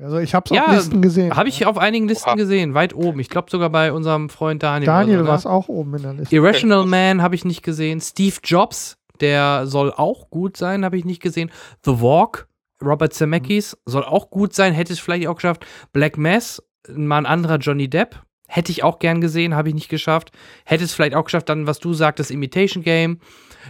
Also 0.00 0.18
ich 0.18 0.34
habe 0.34 0.44
es 0.46 0.56
Ja, 0.56 0.66
auf 0.66 0.72
Listen 0.72 1.02
gesehen. 1.02 1.36
habe 1.36 1.48
ich 1.48 1.66
auf 1.66 1.78
einigen 1.78 2.08
Listen 2.08 2.30
Oha. 2.30 2.34
gesehen, 2.36 2.74
weit 2.74 2.94
oben. 2.94 3.20
Ich 3.20 3.28
glaube 3.28 3.50
sogar 3.50 3.70
bei 3.70 3.92
unserem 3.92 4.28
Freund 4.28 4.62
Daniel. 4.62 4.86
Daniel 4.86 5.18
oder 5.20 5.28
war 5.28 5.36
es 5.36 5.46
auch 5.46 5.68
oben 5.68 5.94
in 5.94 6.02
der 6.02 6.12
Liste. 6.14 6.34
ne? 6.34 6.40
Irrational 6.40 6.84
Man 6.86 7.22
habe 7.22 7.34
ich 7.36 7.44
nicht 7.44 7.62
gesehen. 7.62 8.00
Steve 8.00 8.36
Jobs, 8.42 8.96
der 9.20 9.66
soll 9.66 9.92
auch 9.92 10.30
gut 10.30 10.56
sein, 10.56 10.84
habe 10.84 10.96
ich 10.98 11.04
nicht 11.04 11.22
gesehen. 11.22 11.50
The 11.84 12.00
Walk, 12.00 12.48
Robert 12.82 13.14
Zemeckis, 13.14 13.76
soll 13.86 14.02
auch 14.04 14.30
gut 14.30 14.52
sein, 14.52 14.72
hätte 14.72 14.92
es 14.92 14.98
vielleicht 14.98 15.28
auch 15.28 15.36
geschafft. 15.36 15.64
Black 15.92 16.18
Mass, 16.18 16.60
mal 16.92 17.18
ein 17.18 17.26
anderer 17.26 17.58
Johnny 17.58 17.88
Depp. 17.88 18.20
Hätte 18.48 18.72
ich 18.72 18.82
auch 18.82 18.98
gern 18.98 19.20
gesehen, 19.20 19.54
habe 19.54 19.68
ich 19.68 19.74
nicht 19.74 19.88
geschafft. 19.88 20.30
Hätte 20.64 20.84
es 20.84 20.92
vielleicht 20.92 21.14
auch 21.14 21.24
geschafft, 21.24 21.48
dann, 21.48 21.66
was 21.66 21.78
du 21.78 21.94
sagtest, 21.94 22.30
Imitation 22.30 22.82
Game. 22.82 23.20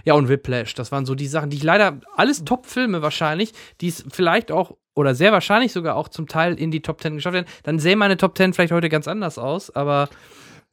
Ja, 0.05 0.14
und 0.14 0.28
Whiplash. 0.28 0.74
Das 0.74 0.92
waren 0.92 1.06
so 1.06 1.14
die 1.14 1.26
Sachen, 1.26 1.50
die 1.50 1.56
ich 1.56 1.62
leider, 1.62 2.00
alles 2.16 2.44
Top-Filme 2.44 3.02
wahrscheinlich, 3.02 3.52
die 3.81 3.89
es 3.89 4.05
vielleicht 4.10 4.50
auch, 4.52 4.76
oder 4.94 5.14
sehr 5.14 5.32
wahrscheinlich 5.32 5.73
sogar 5.73 5.97
auch 5.97 6.08
zum 6.08 6.28
Teil 6.28 6.55
in 6.58 6.70
die 6.70 6.82
Top 6.82 7.00
10 7.00 7.16
geschafft 7.16 7.36
hätten. 7.36 7.50
Dann 7.62 7.78
sähe 7.78 7.97
meine 7.97 8.16
Top 8.16 8.36
10 8.36 8.52
vielleicht 8.52 8.73
heute 8.73 8.89
ganz 8.89 9.08
anders 9.08 9.39
aus, 9.39 9.74
aber 9.74 10.08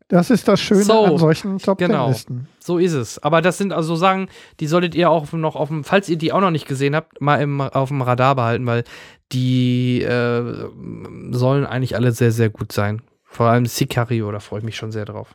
Das 0.09 0.29
ist 0.29 0.47
das 0.47 0.59
Schöne 0.59 0.83
So, 0.83 1.05
an 1.05 1.17
solchen 1.17 1.57
Top 1.57 1.77
genau. 1.77 2.05
Ten 2.05 2.13
Listen. 2.13 2.47
so 2.59 2.77
ist 2.77 2.93
es. 2.93 3.17
Aber 3.23 3.41
das 3.41 3.57
sind 3.57 3.71
also 3.73 3.95
Sachen, 3.95 4.27
die 4.59 4.67
solltet 4.67 4.93
ihr 4.95 5.09
auch 5.09 5.31
noch 5.31 5.55
auf 5.55 5.69
dem, 5.69 5.83
falls 5.83 6.09
ihr 6.09 6.17
die 6.17 6.33
auch 6.33 6.41
noch 6.41 6.51
nicht 6.51 6.67
gesehen 6.67 6.95
habt, 6.95 7.19
mal 7.21 7.41
im, 7.41 7.61
auf 7.61 7.89
dem 7.89 8.01
Radar 8.01 8.35
behalten, 8.35 8.65
weil 8.65 8.83
die 9.31 10.01
äh, 10.01 10.69
sollen 11.31 11.65
eigentlich 11.65 11.95
alle 11.95 12.11
sehr, 12.11 12.31
sehr 12.31 12.49
gut 12.49 12.71
sein. 12.73 13.01
Vor 13.23 13.47
allem 13.47 13.65
Sicario, 13.65 14.29
da 14.31 14.39
freue 14.39 14.59
ich 14.59 14.65
mich 14.65 14.75
schon 14.75 14.91
sehr 14.91 15.05
drauf. 15.05 15.33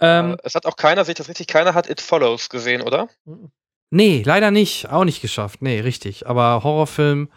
Ähm, 0.00 0.32
Äh, 0.32 0.36
es 0.44 0.54
hat 0.54 0.66
auch 0.66 0.76
keiner, 0.76 1.04
sehe 1.04 1.12
ich 1.12 1.18
das 1.18 1.28
richtig, 1.28 1.46
keiner 1.46 1.74
hat 1.74 1.88
It 1.88 2.00
Follows 2.00 2.48
gesehen, 2.48 2.82
oder? 2.82 3.08
Nee, 3.90 4.22
leider 4.24 4.50
nicht. 4.50 4.90
Auch 4.90 5.04
nicht 5.04 5.22
geschafft. 5.22 5.62
Nee, 5.62 5.80
richtig. 5.80 6.26
Aber 6.26 6.62
Horrorfilm, 6.62 7.30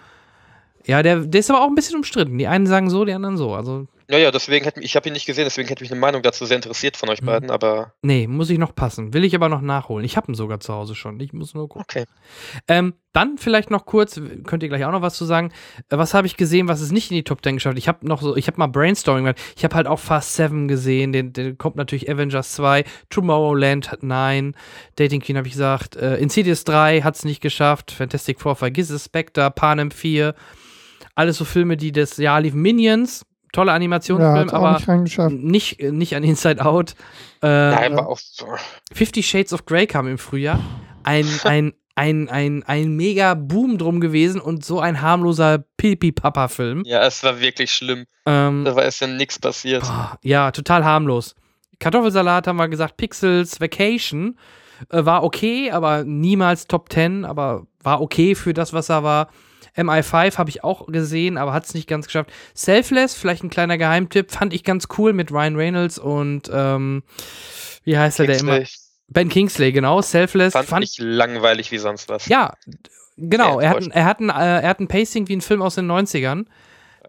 ja, 0.85 1.01
der, 1.03 1.19
der 1.21 1.39
ist 1.39 1.49
aber 1.49 1.61
auch 1.61 1.67
ein 1.67 1.75
bisschen 1.75 1.95
umstritten. 1.95 2.37
Die 2.37 2.47
einen 2.47 2.67
sagen 2.67 2.89
so, 2.89 3.05
die 3.05 3.13
anderen 3.13 3.37
so. 3.37 3.53
Also, 3.53 3.87
Ja, 4.11 4.17
ja, 4.17 4.31
deswegen 4.31 4.65
hätte 4.65 4.81
ich 4.81 4.95
habe 4.95 5.07
ihn 5.09 5.13
nicht 5.13 5.25
gesehen, 5.25 5.45
deswegen 5.45 5.67
hätte 5.69 5.83
mich 5.83 5.91
eine 5.91 5.99
Meinung 5.99 6.21
dazu 6.21 6.45
sehr 6.45 6.57
interessiert 6.57 6.97
von 6.97 7.09
euch 7.09 7.21
Mhm. 7.21 7.25
beiden, 7.27 7.51
aber 7.51 7.93
nee, 8.01 8.27
muss 8.27 8.49
ich 8.49 8.57
noch 8.57 8.75
passen. 8.75 9.13
Will 9.13 9.23
ich 9.23 9.33
aber 9.35 9.47
noch 9.49 9.61
nachholen. 9.61 10.05
Ich 10.05 10.17
habe 10.17 10.31
ihn 10.31 10.35
sogar 10.35 10.59
zu 10.59 10.73
Hause 10.73 10.95
schon. 10.95 11.19
Ich 11.19 11.33
muss 11.33 11.53
nur 11.53 11.69
gucken. 11.69 11.85
okay. 11.89 12.05
Ähm, 12.67 12.93
dann 13.13 13.37
vielleicht 13.37 13.71
noch 13.71 13.85
kurz, 13.85 14.19
könnt 14.45 14.63
ihr 14.63 14.69
gleich 14.69 14.85
auch 14.85 14.91
noch 14.91 15.01
was 15.01 15.15
zu 15.15 15.25
sagen. 15.25 15.51
Äh, 15.89 15.97
Was 15.97 16.13
habe 16.13 16.27
ich 16.27 16.37
gesehen, 16.37 16.67
was 16.67 16.79
es 16.81 16.91
nicht 16.91 17.11
in 17.11 17.15
die 17.15 17.23
Top 17.23 17.43
10 17.43 17.55
geschafft 17.55 17.73
hat? 17.73 17.77
Ich 17.79 17.87
habe 17.87 18.07
noch 18.07 18.21
so, 18.21 18.35
ich 18.37 18.47
habe 18.47 18.57
mal 18.57 18.67
Brainstorming 18.67 19.25
gemacht. 19.25 19.41
Ich 19.57 19.63
habe 19.63 19.75
halt 19.75 19.87
auch 19.87 19.99
Fast 19.99 20.35
7 20.35 20.67
gesehen. 20.67 21.11
Den, 21.11 21.33
den 21.33 21.57
kommt 21.57 21.75
natürlich 21.75 22.09
Avengers 22.09 22.53
2, 22.53 22.83
Tomorrowland 23.09 23.97
9, 24.01 24.55
Dating 24.95 25.21
Queen 25.21 25.37
habe 25.37 25.47
ich 25.47 25.53
gesagt. 25.53 25.95
Äh, 25.95 26.17
Insidious 26.17 26.63
3 26.63 27.01
hat 27.01 27.15
es 27.15 27.25
nicht 27.25 27.41
geschafft. 27.41 27.91
Fantastic 27.91 28.39
Four, 28.41 28.55
vergiss 28.55 28.89
es. 28.89 29.05
Spectre, 29.05 29.51
Panem 29.51 29.91
4. 29.91 30.33
Alles 31.15 31.37
so 31.37 31.45
Filme, 31.45 31.77
die 31.77 31.91
das 31.91 32.17
Jahr 32.17 32.41
liefen. 32.41 32.61
Minions, 32.61 33.25
toller 33.51 33.71
Ja, 33.71 33.75
Animationsfilm, 33.75 34.49
auch 34.49 34.53
aber 34.53 35.01
nicht 35.01 35.17
nicht, 35.43 35.79
äh, 35.79 35.91
nicht 35.91 36.15
an 36.15 36.23
Inside 36.23 36.63
Out. 36.65 36.95
Äh, 37.41 37.47
Nein, 37.47 37.95
war 37.95 38.07
auch 38.07 38.19
so. 38.19 38.47
Fifty 38.93 39.23
Shades 39.23 39.53
of 39.53 39.65
Grey 39.65 39.87
kam 39.87 40.07
im 40.07 40.17
Frühjahr. 40.17 40.59
Ein, 41.03 41.25
ein, 41.43 41.73
ein, 41.95 42.29
ein, 42.29 42.63
ein 42.63 42.95
mega 42.95 43.33
Boom 43.33 43.77
drum 43.77 43.99
gewesen 43.99 44.39
und 44.41 44.63
so 44.65 44.79
ein 44.79 45.01
harmloser 45.01 45.63
Pipi-Papa-Film. 45.77 46.83
Ja, 46.85 47.03
es 47.05 47.23
war 47.23 47.39
wirklich 47.39 47.71
schlimm. 47.71 48.05
Ähm, 48.25 48.63
Da 48.65 48.75
war 48.75 48.83
es 48.85 48.99
ja 48.99 49.07
nichts 49.07 49.39
passiert. 49.39 49.81
boah, 49.83 50.17
ja, 50.23 50.51
total 50.51 50.85
harmlos. 50.85 51.35
Kartoffelsalat 51.79 52.47
haben 52.47 52.57
wir 52.57 52.69
gesagt, 52.69 52.97
Pixels, 52.97 53.59
Vacation 53.59 54.37
äh, 54.89 55.03
war 55.03 55.23
okay, 55.23 55.71
aber 55.71 56.03
niemals 56.03 56.67
Top 56.67 56.91
10, 56.91 57.25
aber 57.25 57.65
war 57.83 58.01
okay 58.01 58.35
für 58.35 58.53
das, 58.53 58.71
was 58.73 58.89
er 58.89 59.03
war. 59.03 59.27
MI5 59.75 60.37
habe 60.37 60.49
ich 60.49 60.63
auch 60.63 60.87
gesehen, 60.87 61.37
aber 61.37 61.53
hat 61.53 61.65
es 61.65 61.73
nicht 61.73 61.87
ganz 61.87 62.05
geschafft. 62.05 62.31
Selfless, 62.53 63.13
vielleicht 63.15 63.43
ein 63.43 63.49
kleiner 63.49 63.77
Geheimtipp, 63.77 64.31
fand 64.31 64.53
ich 64.53 64.63
ganz 64.63 64.87
cool 64.97 65.13
mit 65.13 65.31
Ryan 65.31 65.55
Reynolds 65.55 65.97
und 65.97 66.49
ähm, 66.53 67.03
wie 67.83 67.97
heißt 67.97 68.19
er, 68.19 68.27
der 68.27 68.39
immer? 68.39 68.59
Ben 69.07 69.27
Kingsley, 69.29 69.71
genau. 69.71 70.01
Selfless. 70.01 70.53
fand, 70.53 70.67
fand 70.67 70.83
ich 70.85 70.97
langweilig 70.99 71.71
wie 71.71 71.77
sonst 71.77 72.07
was. 72.09 72.27
Ja, 72.27 72.53
genau. 73.17 73.59
Er 73.59 73.69
hat, 73.71 73.77
ein- 73.81 73.91
er, 73.91 74.05
hat 74.05 74.19
ein, 74.21 74.29
äh, 74.29 74.61
er 74.61 74.69
hat 74.69 74.79
ein 74.79 74.87
Pacing 74.87 75.27
wie 75.27 75.35
ein 75.35 75.41
Film 75.41 75.61
aus 75.61 75.75
den 75.75 75.85
90ern. 75.91 76.45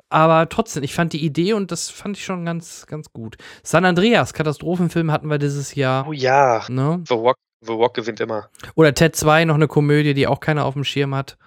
Aber 0.09 0.49
trotzdem, 0.49 0.83
ich 0.83 0.95
fand 0.95 1.13
die 1.15 1.25
Idee 1.25 1.55
und 1.55 1.71
das 1.73 1.89
fand 1.89 2.19
ich 2.19 2.25
schon 2.25 2.45
ganz, 2.45 2.87
ganz 2.87 3.13
gut. 3.13 3.37
San 3.63 3.85
Andreas, 3.87 4.35
Katastrophenfilm 4.35 5.11
hatten 5.11 5.29
wir 5.31 5.39
dieses 5.39 5.75
Jahr. 5.75 6.07
Oh 6.07 6.13
ja, 6.13 6.65
Ne? 6.69 7.03
The 7.09 7.15
Walk, 7.15 7.37
The 7.63 7.73
Walk 7.73 7.95
gewinnt 7.95 8.21
immer. 8.21 8.49
Oder 8.75 8.93
Ted 8.95 9.17
2, 9.17 9.45
noch 9.47 9.55
eine 9.55 9.69
Komödie, 9.69 10.13
die 10.13 10.27
auch 10.27 10.41
keiner 10.41 10.65
auf 10.67 10.75
dem 10.75 10.85
Schirm 10.85 11.15
hat. 11.15 11.39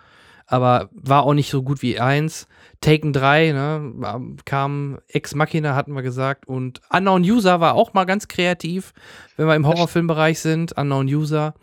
Aber 0.47 0.89
war 0.91 1.23
auch 1.23 1.33
nicht 1.33 1.49
so 1.49 1.63
gut 1.63 1.81
wie 1.81 1.99
1. 1.99 2.47
Taken 2.81 3.13
3, 3.13 3.51
ne, 3.51 4.35
kam 4.45 4.99
Ex 5.07 5.33
Machina, 5.33 5.73
hatten 5.75 5.93
wir 5.93 6.03
gesagt. 6.03 6.47
Und 6.47 6.81
Unknown 6.91 7.23
User 7.23 7.59
war 7.61 7.73
auch 7.73 7.93
mal 7.93 8.05
ganz 8.05 8.27
kreativ, 8.27 8.93
wenn 9.37 9.47
wir 9.47 9.55
im 9.55 9.65
Horrorfilmbereich 9.65 10.39
sind. 10.39 10.77
Unknown 10.77 11.07
User. 11.07 11.55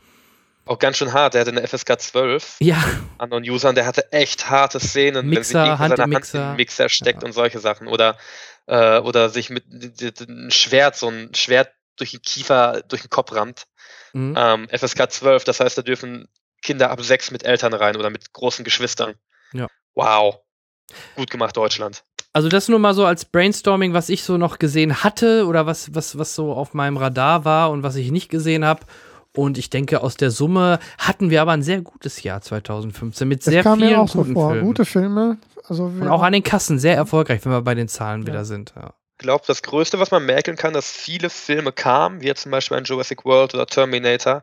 Auch 0.64 0.78
ganz 0.78 0.96
schön 0.96 1.12
hart. 1.12 1.34
Der 1.34 1.40
hatte 1.42 1.50
eine 1.50 1.66
FSK 1.66 2.00
12 2.00 2.56
Ja, 2.60 2.82
an 3.18 3.30
non 3.30 3.42
Usern. 3.42 3.74
Der 3.74 3.84
hatte 3.86 4.12
echt 4.12 4.48
harte 4.48 4.78
Szenen, 4.80 5.28
Mixer, 5.28 5.58
wenn 5.60 5.64
sie 5.76 5.78
Hand 5.78 5.78
seine 5.78 5.94
im 5.94 6.00
Hand 6.00 6.04
in 6.04 6.10
Mixer. 6.10 6.38
den 6.52 6.56
Mixer 6.56 6.88
steckt 6.88 7.22
Ja. 7.22 7.26
und 7.26 7.32
solche 7.32 7.58
Sachen. 7.58 7.88
Oder, 7.88 8.16
äh, 8.66 8.98
oder 9.00 9.28
sich 9.28 9.50
mit 9.50 9.64
d- 9.66 10.12
d- 10.12 10.24
ein 10.24 10.50
Schwert, 10.52 10.94
so 10.96 11.08
ein 11.08 11.34
Schwert 11.34 11.70
durch 11.96 12.12
den 12.12 12.22
Kiefer, 12.22 12.82
durch 12.88 13.02
den 13.02 13.10
Kopf 13.10 13.32
rammt. 13.32 13.64
mhm. 14.12 14.34
Ähm, 14.36 14.68
FSK 14.70 15.10
12, 15.10 15.42
das 15.44 15.58
heißt, 15.60 15.76
da 15.78 15.82
dürfen 15.82 16.28
Kinder 16.62 16.90
ab 16.90 17.00
sechs 17.02 17.30
mit 17.30 17.44
Eltern 17.44 17.74
rein 17.74 17.96
oder 17.96 18.10
mit 18.10 18.32
großen 18.32 18.64
Geschwistern. 18.64 19.14
Ja. 19.52 19.66
Wow. 19.94 20.38
Gut 21.16 21.30
gemacht, 21.30 21.56
Deutschland. 21.56 22.04
Also 22.32 22.48
das 22.48 22.68
nur 22.68 22.78
mal 22.78 22.94
so 22.94 23.04
als 23.04 23.24
Brainstorming, 23.26 23.92
was 23.92 24.08
ich 24.08 24.22
so 24.24 24.38
noch 24.38 24.58
gesehen 24.58 25.02
hatte 25.04 25.46
oder 25.46 25.66
was, 25.66 25.94
was, 25.94 26.16
was 26.16 26.34
so 26.34 26.52
auf 26.52 26.72
meinem 26.72 26.96
Radar 26.96 27.44
war 27.44 27.70
und 27.70 27.82
was 27.82 27.96
ich 27.96 28.10
nicht 28.10 28.30
gesehen 28.30 28.64
habe. 28.64 28.80
Und 29.36 29.58
ich 29.58 29.70
denke, 29.70 30.02
aus 30.02 30.16
der 30.16 30.30
Summe 30.30 30.78
hatten 30.98 31.30
wir 31.30 31.42
aber 31.42 31.52
ein 31.52 31.62
sehr 31.62 31.80
gutes 31.80 32.22
Jahr 32.22 32.40
2015 32.40 33.26
mit 33.28 33.42
sehr 33.42 33.62
kam 33.62 33.78
mir 33.80 33.88
vielen 33.88 33.98
auch 34.00 34.08
so 34.08 34.18
guten 34.18 34.34
vor. 34.34 34.50
Filmen. 34.50 34.66
Gute 34.66 34.84
Filme. 34.84 35.38
Also 35.68 35.84
und 35.84 36.08
auch 36.08 36.22
an 36.22 36.32
den 36.32 36.42
Kassen 36.42 36.78
sehr 36.78 36.96
erfolgreich, 36.96 37.44
wenn 37.44 37.52
wir 37.52 37.62
bei 37.62 37.74
den 37.74 37.88
Zahlen 37.88 38.22
Ja. 38.22 38.26
wieder 38.28 38.44
sind. 38.44 38.72
Ja. 38.76 38.94
Ich 39.18 39.24
glaube, 39.24 39.44
das 39.46 39.62
Größte, 39.62 39.98
was 40.00 40.10
man 40.10 40.26
merken 40.26 40.56
kann, 40.56 40.72
dass 40.74 40.90
viele 40.90 41.30
Filme 41.30 41.70
kamen, 41.72 42.20
wie 42.22 42.26
jetzt 42.26 42.42
zum 42.42 42.50
Beispiel 42.50 42.76
ein 42.76 42.84
Jurassic 42.84 43.24
World 43.24 43.54
oder 43.54 43.66
Terminator, 43.66 44.42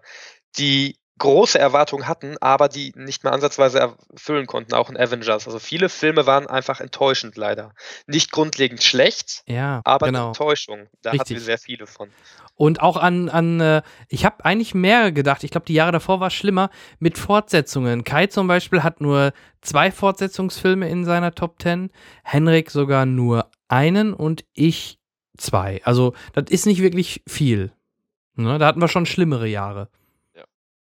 die 0.58 0.96
große 1.20 1.60
Erwartungen 1.60 2.08
hatten, 2.08 2.38
aber 2.42 2.70
die 2.70 2.94
nicht 2.96 3.24
mal 3.24 3.32
ansatzweise 3.32 3.80
erfüllen 3.80 4.48
konnten, 4.48 4.74
auch 4.74 4.90
in 4.90 4.98
Avengers. 4.98 5.46
Also 5.46 5.60
viele 5.60 5.90
Filme 5.90 6.26
waren 6.26 6.48
einfach 6.48 6.80
enttäuschend 6.80 7.38
leider. 7.38 7.74
Nicht 8.08 8.32
grundlegend 8.32 8.82
schlecht, 8.82 9.44
Ja, 9.46 9.82
aber 9.84 10.08
eine 10.08 10.18
genau. 10.18 10.28
Enttäuschung. 10.30 10.88
Da 11.02 11.12
Richtig. 11.12 11.20
hatten 11.20 11.30
wir 11.36 11.42
sehr 11.42 11.58
viele 11.58 11.86
von. 11.86 12.10
Und 12.56 12.82
auch 12.82 12.98
an, 12.98 13.30
an 13.30 13.62
äh, 13.62 13.82
ich 14.10 14.26
habe 14.26 14.44
eigentlich 14.44 14.74
mehr 14.74 15.12
gedacht. 15.12 15.44
Ich 15.44 15.52
glaube, 15.52 15.66
die 15.66 15.74
Jahre 15.74 15.94
davor 15.94 16.20
war 16.20 16.28
es 16.28 16.34
schlimmer 16.34 16.70
mit 17.00 17.18
Fortsetzungen. 17.18 18.04
Kai 18.04 18.28
zum 18.28 18.48
Beispiel 18.48 18.84
hat 18.84 19.00
nur 19.00 19.32
zwei 19.62 19.92
Fortsetzungsfilme 19.92 20.90
in 20.90 21.06
seiner 21.06 21.34
Top 21.34 21.62
10, 21.62 21.92
Henrik 22.24 22.72
sogar 22.72 23.06
nur 23.06 23.50
einen 23.68 24.14
und 24.14 24.44
ich 24.54 25.00
zwei. 25.38 25.82
Also, 25.86 26.14
das 26.34 26.46
ist 26.50 26.66
nicht 26.66 26.82
wirklich 26.82 27.24
viel. 27.28 27.72
Ne? 28.36 28.58
Da 28.58 28.68
hatten 28.68 28.82
wir 28.82 28.88
schon 28.88 29.06
schlimmere 29.06 29.48
Jahre. 29.48 29.90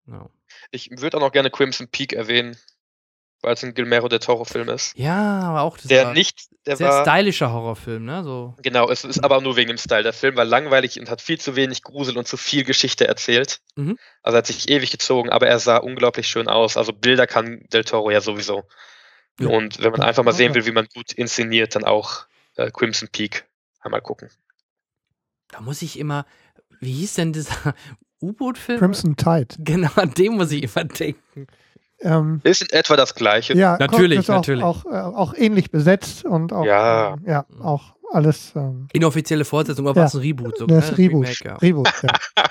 Ja. 0.08 0.30
Ich 0.72 0.90
würde 0.92 1.18
auch 1.18 1.22
noch 1.22 1.32
gerne 1.32 1.50
Crimson 1.52 1.88
Peak 1.90 2.14
erwähnen, 2.14 2.58
weil 3.42 3.54
es 3.54 3.64
ein 3.64 3.74
Guillermo 3.74 4.08
del 4.08 4.20
Toro-Film 4.20 4.70
ist. 4.70 4.98
ja 4.98 5.42
aber 5.42 5.62
auch 5.62 5.78
das 5.78 5.88
Der 5.88 6.14
nicht, 6.14 6.48
der 6.66 6.76
sehr 6.78 6.90
war. 6.90 7.04
stylischer 7.06 7.52
Horrorfilm, 7.52 8.04
ne? 8.06 8.24
So. 8.24 8.56
Genau, 8.64 8.90
es 8.90 9.04
ist 9.04 9.24
aber 9.24 9.42
nur 9.42 9.56
wegen 9.58 9.68
dem 9.70 9.78
Style. 9.78 10.04
Der 10.04 10.14
Film 10.14 10.36
war 10.36 10.46
langweilig 10.46 11.00
und 11.00 11.10
hat 11.10 11.22
viel 11.22 11.40
zu 11.40 11.56
wenig 11.56 11.84
Grusel 11.84 12.18
und 12.18 12.28
zu 12.28 12.36
viel 12.38 12.64
Geschichte 12.64 13.08
erzählt. 13.08 13.60
Mhm. 13.76 13.98
Also 14.24 14.36
er 14.36 14.40
hat 14.40 14.48
sich 14.48 14.70
ewig 14.70 14.92
gezogen, 14.92 15.30
aber 15.30 15.48
er 15.48 15.60
sah 15.60 15.78
unglaublich 15.78 16.28
schön 16.28 16.48
aus. 16.48 16.78
Also 16.78 16.94
Bilder 16.94 17.28
kann 17.28 17.64
Del 17.72 17.84
Toro 17.84 18.10
ja 18.10 18.22
sowieso. 18.22 18.64
Ja. 19.40 19.50
Und 19.50 19.80
wenn 19.84 19.92
man 19.92 20.02
einfach 20.02 20.24
mal 20.24 20.32
sehen 20.34 20.56
will, 20.56 20.66
wie 20.66 20.72
man 20.72 20.88
gut 20.94 21.12
inszeniert, 21.12 21.76
dann 21.76 21.84
auch 21.84 22.26
äh, 22.56 22.72
Crimson 22.72 23.08
Peak 23.10 23.46
einmal 23.82 24.02
gucken. 24.02 24.32
Da 25.50 25.62
muss 25.62 25.84
ich 25.84 26.00
immer, 26.00 26.26
wie 26.80 26.92
hieß 26.94 27.14
denn 27.14 27.34
dieser 27.34 27.76
U-Boot-Film? 28.22 28.80
Crimson 28.80 29.16
Tide. 29.16 29.48
Genau, 29.60 29.90
an 29.96 30.12
dem 30.14 30.34
muss 30.36 30.52
ich 30.52 30.64
immer 30.64 30.84
denken. 30.86 31.48
Ähm, 32.00 32.42
Ist 32.44 32.62
in 32.62 32.70
etwa 32.70 32.96
das 32.96 33.16
gleiche. 33.16 33.56
ja, 33.58 33.76
Natürlich, 33.80 34.20
ist 34.20 34.30
auch, 34.30 34.36
natürlich. 34.36 34.64
Auch, 34.64 34.86
äh, 34.86 34.90
auch 34.90 35.34
ähnlich 35.34 35.72
besetzt 35.72 36.26
und 36.26 36.54
auch, 36.54 36.66
Ja. 36.66 37.14
ähm, 37.16 37.24
ja, 37.26 37.46
auch 37.60 37.96
alles. 38.12 38.54
Ähm, 38.56 38.88
Inoffizielle 38.94 39.46
Fortsetzung, 39.46 39.88
aber 39.88 40.00
Ja. 40.00 40.06
was 40.06 40.14
ein 40.16 40.22
Reboot? 40.22 40.58
So, 40.60 40.68
das 40.68 40.92
ne? 40.92 40.98
Reboot. 41.00 41.26
Remake, 41.26 41.44
ja. 41.46 41.56
Reboot 41.56 41.92
ja. 42.04 42.44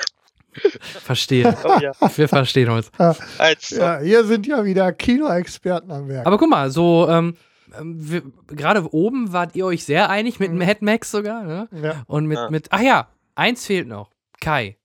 Verstehe. 0.81 1.55
Oh, 1.65 1.78
ja. 1.81 1.93
Wir 2.17 2.28
verstehen 2.28 2.70
uns. 2.70 2.91
Eins. 3.39 3.70
Ja, 3.70 3.99
hier 4.01 4.25
sind 4.25 4.47
ja 4.47 4.65
wieder 4.65 4.91
Kinoexperten 4.93 5.91
am 5.91 6.09
Werk. 6.09 6.27
Aber 6.27 6.39
guck 6.39 6.49
mal, 6.49 6.70
so 6.70 7.07
ähm, 7.09 7.36
ähm, 7.78 8.33
gerade 8.49 8.93
oben 8.93 9.33
wart 9.33 9.55
ihr 9.55 9.67
euch 9.67 9.85
sehr 9.85 10.09
einig 10.09 10.41
mit 10.41 10.53
Mad 10.53 10.78
Max 10.81 11.11
sogar, 11.11 11.45
ne? 11.45 11.69
ja. 11.73 12.03
Und 12.07 12.27
mit, 12.27 12.39
Ja. 12.39 12.51
mit, 12.51 12.69
ach 12.70 12.81
ja, 12.81 13.09
eins 13.35 13.67
fehlt 13.67 13.86
noch. 13.86 14.11
Kai. 14.41 14.77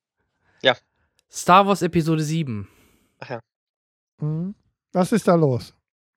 Ja. 1.31 1.37
Star 1.37 1.67
Wars 1.67 1.81
Episode 1.81 2.23
7. 2.23 2.67
Mhm. 4.19 4.55
Was 4.93 5.11
ist 5.11 5.27
da 5.27 5.35
los? 5.35 5.73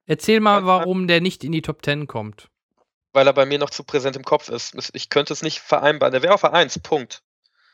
Erzähl 0.07 0.41
mal, 0.41 0.67
warum 0.67 1.07
der 1.07 1.21
nicht 1.21 1.45
in 1.45 1.53
die 1.53 1.63
Top 1.63 1.85
10 1.85 2.07
kommt. 2.07 2.49
Weil 3.13 3.27
er 3.27 3.33
bei 3.33 3.47
mir 3.47 3.59
noch 3.59 3.71
zu 3.71 3.85
präsent 3.85 4.17
im 4.17 4.25
Kopf 4.25 4.49
ist. 4.49 4.75
Ich 4.93 5.09
könnte 5.09 5.33
es 5.33 5.43
nicht 5.43 5.61
vereinbaren. 5.61 6.13
Der 6.13 6.23
wäre 6.23 6.35
auf 6.35 6.41
der 6.43 6.53
Eins. 6.53 6.79
Punkt. 6.81 7.23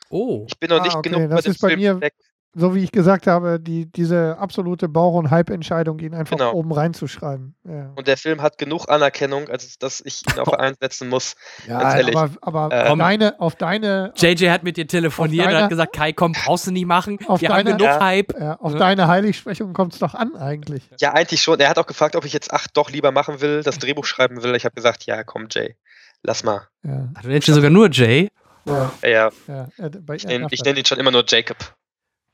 Oh. 0.09 0.45
Ich 0.47 0.57
bin 0.59 0.69
noch 0.69 0.79
Ah, 0.79 0.83
nicht 0.83 0.95
okay, 0.95 1.09
genug 1.09 1.29
das 1.31 1.43
dem 1.43 1.51
ist 1.51 1.61
bei 1.61 1.69
Film 1.69 1.79
mir- 1.79 2.01
weg. 2.01 2.13
So 2.53 2.75
wie 2.75 2.83
ich 2.83 2.91
gesagt 2.91 3.27
habe, 3.27 3.61
die, 3.61 3.85
diese 3.85 4.37
absolute 4.37 4.89
Bauch- 4.89 5.13
und 5.13 5.31
Hype-Entscheidung, 5.31 5.99
ihn 5.99 6.13
einfach 6.13 6.35
Genau. 6.37 6.51
oben 6.53 6.73
reinzuschreiben. 6.73 7.55
Ja, 7.63 7.91
Und 7.95 8.07
der 8.07 8.17
Film 8.17 8.41
hat 8.41 8.57
genug 8.57 8.89
Anerkennung, 8.89 9.47
als 9.47 9.77
dass 9.79 10.01
ich 10.01 10.21
ihn 10.27 10.37
auf 10.39 10.49
der 10.51 10.59
Eins 10.59 10.77
setzen 10.81 11.07
muss. 11.07 11.35
ja 11.65 11.79
aber, 11.79 12.29
aber 12.41 12.69
Äh, 12.75 12.89
auf, 12.89 12.97
deine, 12.97 13.39
auf 13.39 13.55
deine 13.55 14.11
JJ 14.17 14.49
hat 14.49 14.63
mit 14.63 14.75
dir 14.75 14.85
telefoniert 14.85 15.47
Auf 15.47 15.53
und 15.53 15.59
hat 15.61 15.69
gesagt, 15.69 15.93
Kai, 15.95 16.11
komm, 16.11 16.33
brauchst 16.33 16.67
du 16.67 16.71
nicht 16.71 16.85
machen. 16.85 17.19
Auf 17.27 17.39
Wir 17.39 17.47
haben 17.49 17.63
deiner- 17.63 17.77
genug 17.77 17.87
Ja. 17.87 17.99
Hype. 18.01 18.33
Ja, 18.37 18.55
auf 18.59 18.73
Ne? 18.73 18.79
deine 18.79 19.07
Heiligsprechung 19.07 19.71
kommt 19.71 19.93
es 19.93 19.99
doch 19.99 20.13
an 20.13 20.35
eigentlich. 20.35 20.83
Ja, 20.99 21.13
eigentlich 21.13 21.41
schon. 21.41 21.57
Er 21.61 21.69
hat 21.69 21.79
auch 21.79 21.87
gefragt, 21.87 22.17
ob 22.17 22.25
ich 22.25 22.33
jetzt 22.33 22.51
acht 22.51 22.75
doch 22.75 22.89
lieber 22.91 23.11
machen 23.13 23.39
will, 23.39 23.63
das 23.63 23.79
Drehbuch 23.79 24.03
schreiben 24.03 24.43
will. 24.43 24.55
Ich 24.55 24.65
habe 24.65 24.75
gesagt, 24.75 25.05
ja, 25.05 25.23
komm, 25.23 25.47
Jay, 25.49 25.77
lass 26.21 26.43
mal. 26.43 26.67
Ja, 26.83 27.07
Ach, 27.15 27.21
Du 27.21 27.29
nennst 27.29 27.47
ihn 27.47 27.53
sogar 27.53 27.69
nur 27.69 27.89
Jay. 27.89 28.29
ja, 28.65 28.91
Ja, 29.01 29.29
ja, 29.47 29.67
ich 30.11 30.25
nenne 30.63 30.79
ihn 30.79 30.85
schon 30.85 30.99
immer 30.99 31.11
nur 31.11 31.23
Jacob. 31.25 31.55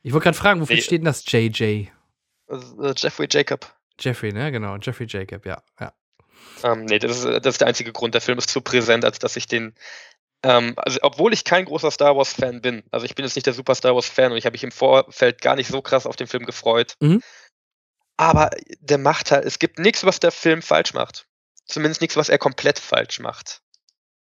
Ich 0.08 0.14
wollte 0.14 0.24
gerade 0.24 0.38
fragen, 0.38 0.62
wofür 0.62 0.78
Nee. 0.78 0.82
steht 0.82 1.00
denn 1.00 1.06
das 1.06 1.30
JJ? 1.30 1.88
Also, 2.48 2.82
äh, 2.82 2.94
Jeffrey 2.96 3.28
Jacob. 3.30 3.76
Jeffrey, 4.00 4.32
ne? 4.32 4.54
Genau, 4.54 4.78
Jeffrey 4.78 5.06
Jacob, 5.06 5.46
ja. 5.46 5.62
ja. 5.82 5.94
Ähm, 6.64 6.86
nee, 6.86 6.98
das 6.98 7.18
ist, 7.18 7.26
das 7.26 7.56
ist 7.56 7.60
der 7.60 7.68
einzige 7.68 7.92
Grund. 7.92 8.14
Der 8.14 8.22
Film 8.22 8.38
ist 8.38 8.50
zu 8.50 8.62
präsent, 8.62 9.04
als 9.04 9.20
dass 9.20 9.36
ich 9.36 9.48
den. 9.48 9.76
Ähm, 10.44 10.76
also, 10.78 11.00
obwohl 11.02 11.34
ich 11.34 11.44
kein 11.44 11.66
großer 11.66 11.92
Star 11.92 12.16
Wars-Fan 12.16 12.62
bin, 12.62 12.84
also 12.90 13.06
ich 13.06 13.16
bin 13.16 13.26
jetzt 13.26 13.36
nicht 13.36 13.48
der 13.48 13.54
super 13.54 13.76
Star 13.76 13.96
Wars-Fan 13.96 14.32
und 14.32 14.38
ich 14.38 14.46
habe 14.46 14.54
mich 14.54 14.64
im 14.64 14.72
Vorfeld 14.72 15.42
gar 15.42 15.58
nicht 15.58 15.68
so 15.68 15.82
krass 15.82 16.06
auf 16.06 16.16
den 16.16 16.28
Film 16.28 16.46
gefreut. 16.46 16.94
Mhm. 17.02 17.22
Aber 18.16 18.52
der 18.80 19.00
macht 19.00 19.32
halt, 19.32 19.44
es 19.44 19.60
gibt 19.60 19.78
nichts, 19.78 20.06
was 20.06 20.22
der 20.22 20.32
Film 20.32 20.62
falsch 20.62 20.94
macht. 20.94 21.28
Zumindest 21.66 22.00
nichts, 22.00 22.16
was 22.16 22.30
er 22.30 22.38
komplett 22.38 22.80
falsch 22.80 23.20
macht. 23.20 23.62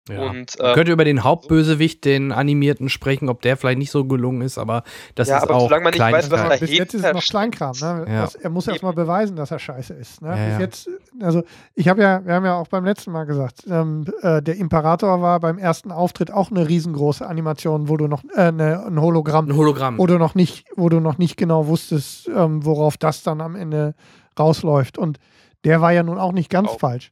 Ja. 0.08 0.20
Und 0.20 0.58
Man 0.58 0.70
äh, 0.70 0.74
könnte 0.74 0.92
über 0.92 1.05
den 1.05 1.24
Hauptbösewicht, 1.24 2.05
den 2.05 2.31
animierten, 2.31 2.89
sprechen, 2.91 3.28
ob 3.31 3.41
der 3.41 3.57
vielleicht 3.57 3.78
nicht 3.78 3.91
so 3.91 4.05
gelungen 4.05 4.42
ist, 4.42 4.58
aber 4.58 4.83
das 5.15 5.28
Ja, 5.28 5.39
ist 5.39 5.44
aber 5.44 5.55
auch 5.55 5.60
solange 5.62 5.84
man 5.84 5.92
nicht 5.92 6.00
weiß, 6.00 6.31
was 6.31 6.41
Kleinigkeit. 6.41 6.44
Aber 6.44 6.55
da 6.55 6.60
bis 6.66 6.76
jetzt 6.78 6.94
ist 6.94 7.05
es 7.05 7.12
noch 7.15 7.23
Kleinkram. 7.23 7.74
Ne? 7.81 8.05
Ja. 8.08 8.20
Das, 8.23 8.34
er 8.34 8.50
muss 8.50 8.68
erst 8.68 8.83
mal 8.83 8.92
beweisen, 8.92 9.34
dass 9.36 9.50
er 9.50 9.58
scheiße 9.58 9.94
ist. 9.94 10.20
Ne? 10.20 10.28
Ja, 10.28 10.49
bis 10.50 10.58
jetzt, 10.58 10.91
also 11.23 11.42
ich 11.74 11.89
habe 11.89 12.02
ja, 12.02 12.24
wir 12.26 12.34
haben 12.34 12.44
ja 12.44 12.55
auch 12.57 12.68
beim 12.68 12.84
letzten 12.84 13.12
Mal 13.12 13.24
gesagt, 13.24 13.65
ähm, 13.68 14.05
äh, 14.20 14.42
der 14.42 14.57
Imperator 14.57 15.23
war 15.23 15.41
beim 15.41 15.57
ersten 15.58 15.91
Auftritt 15.91 16.31
auch 16.31 16.50
eine 16.50 16.68
riesengroße 16.68 17.26
Animation, 17.26 17.89
wo 17.89 17.97
du 17.97 18.07
noch 18.07 18.23
äh, 18.34 18.41
eine, 18.41 18.84
ein 18.84 19.00
Hologramm, 19.00 19.47
Ein 19.49 19.57
Hologramm. 19.57 19.97
wo 19.99 20.07
du 20.07 20.18
noch 20.18 20.34
nicht, 20.34 20.66
wo 20.76 20.91
du 20.91 21.00
noch 21.00 21.16
nicht 21.16 21.36
genau 21.39 21.66
wusstest, 21.66 22.28
ähm, 22.28 22.65
worauf 22.66 22.99
das 22.99 23.23
dann 23.23 23.41
am 23.41 23.57
Ende 23.57 23.94
rausläuft. 24.39 24.99
Und 24.99 25.18
der 25.65 25.81
war 25.81 25.92
ja 25.92 26.02
nun 26.02 26.18
auch 26.18 26.33
nicht 26.33 26.50
ganz 26.50 26.68
Auch. 26.68 26.78
falsch. 26.81 27.10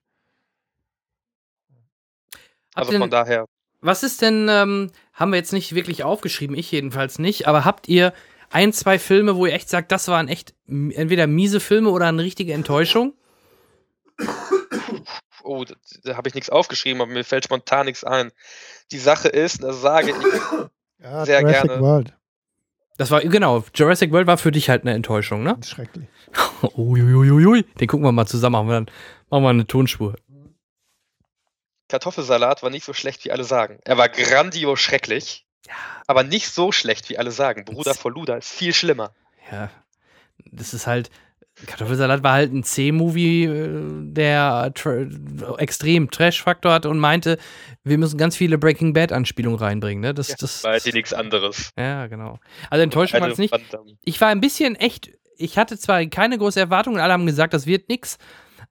Habt 2.75 2.89
also 2.89 2.99
von 2.99 3.10
daher. 3.10 3.47
Was 3.81 4.02
ist 4.02 4.23
denn, 4.23 4.49
ähm, 4.49 4.91
haben 5.12 5.33
wir 5.33 5.39
jetzt 5.39 5.52
nicht 5.52 5.75
wirklich 5.75 6.05
aufgeschrieben, 6.05 6.57
ich 6.57 6.70
jedenfalls 6.70 7.18
nicht, 7.18 7.49
aber 7.49 7.65
habt 7.65 7.89
ihr 7.89 8.12
ein, 8.51 8.73
zwei 8.73 8.99
Filme, 8.99 9.36
wo 9.36 9.47
ihr 9.47 9.55
echt 9.55 9.68
sagt, 9.68 9.91
das 9.91 10.09
waren 10.09 10.28
echt 10.28 10.55
entweder 10.68 11.26
miese 11.26 11.59
Filme 11.59 11.91
oder 11.91 12.07
eine 12.07 12.23
richtige 12.23 12.52
Enttäuschung? 12.52 13.15
Oh, 15.42 15.65
da, 15.65 15.75
da 16.05 16.17
habe 16.17 16.28
ich 16.28 16.34
nichts 16.34 16.51
aufgeschrieben, 16.51 17.02
aber 17.02 17.10
mir 17.10 17.25
fällt 17.25 17.44
spontan 17.44 17.86
nichts 17.86 18.05
ein. 18.05 18.31
Die 18.92 18.99
Sache 18.99 19.28
ist, 19.28 19.62
das 19.62 19.81
sage 19.81 20.10
ich, 20.10 20.17
Ja, 21.02 21.25
Sehr 21.25 21.41
Jurassic 21.41 21.62
gerne. 21.65 21.83
World. 21.83 22.15
Das 22.99 23.10
war, 23.10 23.20
genau, 23.23 23.65
Jurassic 23.75 24.12
World 24.12 24.26
war 24.28 24.39
für 24.39 24.52
dich 24.52 24.68
halt 24.68 24.83
eine 24.83 24.92
Enttäuschung, 24.92 25.42
ne? 25.42 25.57
Schrecklich. 25.65 26.07
Uiuiuiui. 26.76 27.65
Den 27.81 27.89
gucken 27.89 28.05
wir 28.05 28.12
mal 28.12 28.26
zusammen, 28.26 28.52
machen 28.52 28.68
wir 28.68 28.75
dann 28.75 28.91
machen 29.31 29.42
wir 29.42 29.49
eine 29.49 29.67
Tonspur. 29.67 30.15
Kartoffelsalat 31.93 32.62
war 32.62 32.71
nicht 32.71 32.87
so 32.87 32.95
schlecht, 32.95 33.23
wie 33.27 33.33
alle 33.33 33.45
sagen. 33.45 33.79
Er 33.85 33.99
war 33.99 34.09
grandios 34.09 34.81
schrecklich, 34.81 35.45
aber 36.07 36.23
nicht 36.23 36.49
so 36.49 36.73
schlecht, 36.73 37.11
wie 37.11 37.19
alle 37.19 37.31
sagen. 37.31 37.67
Bruder 37.67 37.93
vor 37.93 38.11
Luda 38.11 38.37
ist 38.37 38.49
viel 38.49 38.73
schlimmer. 38.73 39.12
Ja, 39.51 39.69
das 40.51 40.73
ist 40.73 40.87
halt, 40.87 41.11
Kartoffelsalat 41.67 42.23
war 42.23 42.33
halt 42.33 42.51
ein 42.51 42.65
C-Movie, 42.65 43.45
äh, 43.45 43.81
der 44.05 44.73
tra 44.75 45.05
extrem 45.59 46.11
Trash-Faktor 46.11 46.73
hat 46.73 46.87
und 46.87 46.99
meinte, 46.99 47.37
wir 47.85 47.99
müssen 47.99 48.17
ganz 48.17 48.39
viele 48.39 48.57
Breaking 48.57 48.95
Bad-Anspielungen 48.95 49.59
reinbringen, 49.59 50.01
ne? 50.01 50.15
Das, 50.15 50.29
das, 50.29 50.65
War 50.65 50.73
halt 50.73 50.85
hier 50.85 50.95
nichts 50.95 51.12
anderes. 51.12 51.73
ja, 51.77 52.07
genau. 52.07 52.39
Also 52.71 52.85
Enttäuschung 52.85 53.21
war 53.21 53.27
Eine 53.27 53.35
es 53.35 53.39
nicht. 53.39 53.55
Ich 54.03 54.19
war 54.19 54.29
ein 54.29 54.41
bisschen 54.41 54.77
echt, 54.77 55.11
ich 55.37 55.59
hatte 55.59 55.77
zwar 55.77 56.03
keine 56.07 56.39
große 56.39 56.59
Erwartung 56.59 56.95
und 56.95 57.01
alle 57.01 57.12
haben 57.12 57.27
gesagt, 57.27 57.53
das 57.53 57.67
wird 57.67 57.91
nix, 57.91 58.17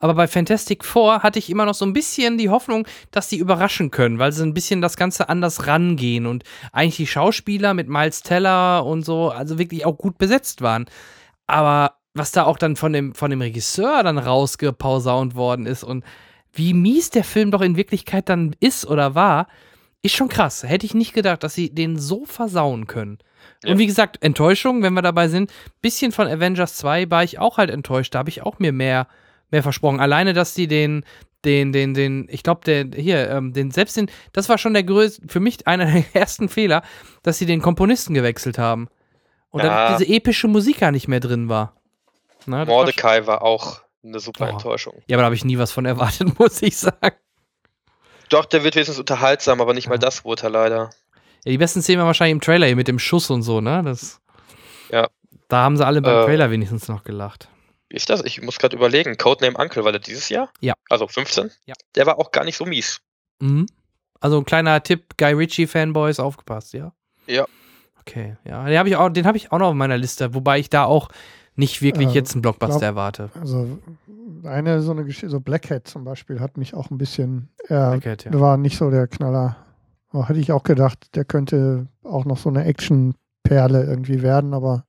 aber 0.01 0.15
bei 0.15 0.27
Fantastic 0.27 0.83
Four 0.83 1.23
hatte 1.23 1.39
ich 1.39 1.49
immer 1.49 1.65
noch 1.65 1.75
so 1.75 1.85
ein 1.85 1.93
bisschen 1.93 2.37
die 2.37 2.49
Hoffnung, 2.49 2.87
dass 3.11 3.29
die 3.29 3.37
überraschen 3.37 3.91
können, 3.91 4.19
weil 4.19 4.31
sie 4.31 4.43
ein 4.43 4.53
bisschen 4.53 4.81
das 4.81 4.97
Ganze 4.97 5.29
anders 5.29 5.67
rangehen 5.67 6.25
und 6.25 6.43
eigentlich 6.71 6.97
die 6.97 7.07
Schauspieler 7.07 7.73
mit 7.73 7.87
Miles 7.87 8.23
Teller 8.23 8.85
und 8.85 9.03
so, 9.03 9.29
also 9.29 9.59
wirklich 9.59 9.85
auch 9.85 9.97
gut 9.97 10.17
besetzt 10.17 10.61
waren. 10.61 10.85
Aber 11.45 11.97
was 12.13 12.31
da 12.31 12.43
auch 12.43 12.57
dann 12.57 12.75
von 12.75 12.93
dem, 12.93 13.13
von 13.13 13.29
dem 13.29 13.41
Regisseur 13.41 14.03
dann 14.03 14.17
rausgepausaunt 14.17 15.35
worden 15.35 15.65
ist 15.65 15.83
und 15.83 16.03
wie 16.51 16.73
mies 16.73 17.11
der 17.11 17.23
Film 17.23 17.51
doch 17.51 17.61
in 17.61 17.77
Wirklichkeit 17.77 18.27
dann 18.27 18.55
ist 18.59 18.85
oder 18.85 19.15
war, 19.15 19.47
ist 20.01 20.15
schon 20.15 20.29
krass. 20.29 20.63
Hätte 20.63 20.85
ich 20.85 20.93
nicht 20.93 21.13
gedacht, 21.13 21.43
dass 21.43 21.53
sie 21.53 21.73
den 21.73 21.97
so 21.97 22.25
versauen 22.25 22.87
können. 22.87 23.19
Ja. 23.63 23.71
Und 23.71 23.77
wie 23.77 23.87
gesagt, 23.87 24.21
Enttäuschung, 24.21 24.81
wenn 24.81 24.93
wir 24.93 25.01
dabei 25.01 25.27
sind, 25.27 25.51
bisschen 25.81 26.11
von 26.11 26.27
Avengers 26.27 26.75
2 26.77 27.09
war 27.09 27.23
ich 27.23 27.39
auch 27.39 27.57
halt 27.57 27.69
enttäuscht. 27.69 28.15
Da 28.15 28.19
habe 28.19 28.29
ich 28.29 28.41
auch 28.41 28.59
mir 28.59 28.71
mehr, 28.71 29.07
mehr 29.51 29.63
versprochen. 29.63 29.99
Alleine, 29.99 30.33
dass 30.33 30.53
die 30.53 30.67
den, 30.67 31.03
den, 31.45 31.71
den, 31.71 31.93
den, 31.93 32.27
ich 32.29 32.43
glaube, 32.43 32.61
der, 32.65 32.85
hier, 32.95 33.29
ähm, 33.29 33.53
den, 33.53 33.71
selbst 33.71 33.97
den, 33.97 34.09
das 34.33 34.49
war 34.49 34.57
schon 34.57 34.73
der 34.73 34.83
größte, 34.83 35.27
für 35.27 35.39
mich 35.39 35.67
einer 35.67 35.85
der 35.85 36.03
ersten 36.13 36.49
Fehler, 36.49 36.83
dass 37.23 37.37
sie 37.37 37.45
den 37.45 37.61
Komponisten 37.61 38.13
gewechselt 38.13 38.57
haben. 38.57 38.87
Und 39.49 39.63
Ja. 39.63 39.89
dann 39.89 39.97
diese 39.97 40.11
epische 40.11 40.47
Musik 40.47 40.79
gar 40.79 40.91
nicht 40.91 41.07
mehr 41.07 41.19
drin 41.19 41.49
war. 41.49 41.75
Na, 42.45 42.59
das 42.59 42.67
war 42.67 42.75
Mordecai 42.75 43.27
war 43.27 43.41
auch 43.43 43.81
eine 44.03 44.19
super 44.19 44.45
Oh. 44.47 44.51
Enttäuschung. 44.53 44.93
Ja, 45.07 45.15
aber 45.17 45.23
da 45.23 45.25
habe 45.25 45.35
ich 45.35 45.45
nie 45.45 45.57
was 45.57 45.71
von 45.71 45.85
erwartet, 45.85 46.27
muss 46.39 46.61
ich 46.61 46.77
sagen. 46.77 47.15
Doch, 48.29 48.45
der 48.45 48.63
wird 48.63 48.75
wenigstens 48.75 48.97
unterhaltsam, 48.99 49.59
aber 49.61 49.73
nicht 49.73 49.85
Ja. 49.85 49.89
mal 49.91 49.97
das 49.99 50.23
wurde 50.23 50.43
er 50.43 50.49
leider. 50.49 50.89
Ja, 51.43 51.51
die 51.51 51.57
besten 51.57 51.81
Szenen 51.81 51.99
waren 51.99 52.07
wahrscheinlich 52.07 52.31
im 52.33 52.41
Trailer 52.41 52.67
hier 52.67 52.75
mit 52.75 52.87
dem 52.87 52.99
Schuss 52.99 53.29
und 53.29 53.41
so, 53.41 53.61
ne? 53.61 53.81
Das, 53.83 54.21
Ja. 54.89 55.09
Da 55.49 55.57
haben 55.63 55.75
sie 55.75 55.85
alle 55.85 56.01
beim 56.01 56.19
Äh. 56.21 56.25
Trailer 56.25 56.49
wenigstens 56.49 56.87
noch 56.87 57.03
gelacht. 57.03 57.49
Wie 57.91 57.97
ist 57.97 58.09
das? 58.09 58.23
Ich 58.23 58.41
muss 58.41 58.57
gerade 58.57 58.75
überlegen. 58.77 59.17
Codename 59.17 59.57
Uncle 59.57 59.83
war 59.83 59.91
der 59.91 59.99
dieses 59.99 60.29
Jahr? 60.29 60.49
Ja. 60.61 60.73
Also 60.89 61.07
15? 61.07 61.51
Ja. 61.65 61.73
Der 61.95 62.05
war 62.05 62.17
auch 62.19 62.31
gar 62.31 62.45
nicht 62.45 62.55
so 62.55 62.65
mies. 62.65 63.01
Mhm. 63.41 63.65
Also 64.21 64.37
ein 64.37 64.45
kleiner 64.45 64.81
Tipp, 64.81 65.15
Guy 65.17 65.33
Ritchie-Fanboys, 65.33 66.19
aufgepasst, 66.21 66.71
ja? 66.73 66.93
Ja. 67.27 67.45
Okay, 67.99 68.37
ja. 68.45 68.63
Den 68.65 68.77
habe 68.79 68.87
ich, 68.89 68.95
auch- 68.95 69.09
den 69.09 69.25
hab 69.25 69.35
ich 69.35 69.51
auch 69.51 69.59
noch 69.59 69.67
auf 69.67 69.73
meiner 69.75 69.97
Liste, 69.97 70.33
wobei 70.33 70.59
ich 70.59 70.69
da 70.69 70.85
auch 70.85 71.09
nicht 71.55 71.81
wirklich 71.81 72.09
Äh, 72.09 72.13
jetzt 72.13 72.31
einen 72.33 72.41
Blockbuster 72.41 72.79
glaub- 72.79 72.83
erwarte. 72.83 73.29
Also 73.39 73.77
eine 74.45 74.81
so 74.81 74.91
eine 74.91 75.03
Geschichte, 75.03 75.29
so 75.29 75.41
Black 75.41 75.69
Hat 75.69 75.87
zum 75.87 76.05
Beispiel, 76.05 76.39
hat 76.39 76.55
mich 76.57 76.73
auch 76.73 76.89
ein 76.91 76.97
bisschen, 76.97 77.49
äh, 77.65 77.67
Blackhead, 77.97 78.23
ja. 78.25 78.39
war 78.39 78.55
nicht 78.57 78.77
so 78.77 78.89
der 78.89 79.07
Knaller. 79.07 79.57
Aber 80.11 80.29
hätte 80.29 80.39
ich 80.39 80.51
auch 80.53 80.63
gedacht, 80.63 81.13
der 81.15 81.25
könnte 81.25 81.87
auch 82.03 82.23
noch 82.25 82.37
so 82.37 82.47
eine 82.49 82.63
Action-Perle 82.65 83.83
irgendwie 83.83 84.21
werden, 84.21 84.53
aber 84.53 84.85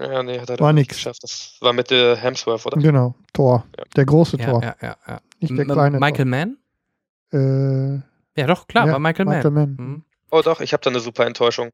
Ja, 0.00 0.22
nee, 0.22 0.38
hat 0.38 0.48
er 0.50 0.58
War 0.60 0.68
doch 0.68 0.72
nicht 0.72 0.88
nix. 0.88 0.96
geschafft. 0.96 1.22
Das 1.22 1.56
war 1.60 1.72
mit 1.72 1.90
der 1.90 2.16
Hemsworth, 2.16 2.66
oder? 2.66 2.76
genau, 2.80 3.14
Thor. 3.32 3.66
Ja. 3.76 3.84
Der 3.96 4.04
große 4.06 4.36
Ja, 4.36 4.46
Thor, 4.50 4.62
ja, 4.62 4.76
ja, 4.80 4.96
ja. 5.06 5.20
nicht 5.40 5.50
der 5.56 5.64
M- 5.66 5.70
kleine 5.72 5.98
Michael 5.98 6.24
Mann? 6.26 6.56
Äh, 7.32 8.00
Ja, 8.40 8.46
doch, 8.46 8.66
klar, 8.68 8.86
ja, 8.86 8.92
war 8.92 8.98
Michael, 9.00 9.26
Michael 9.26 9.50
Mann. 9.50 9.74
Mann. 9.76 9.86
Mhm. 9.86 10.04
Oh 10.30 10.42
doch, 10.42 10.60
ich 10.60 10.72
habe 10.72 10.82
da 10.82 10.90
eine 10.90 11.00
super 11.00 11.26
Enttäuschung. 11.26 11.70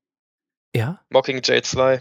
Ja? 0.75 1.01
Mockingjay 1.11 1.61
2. 1.63 2.01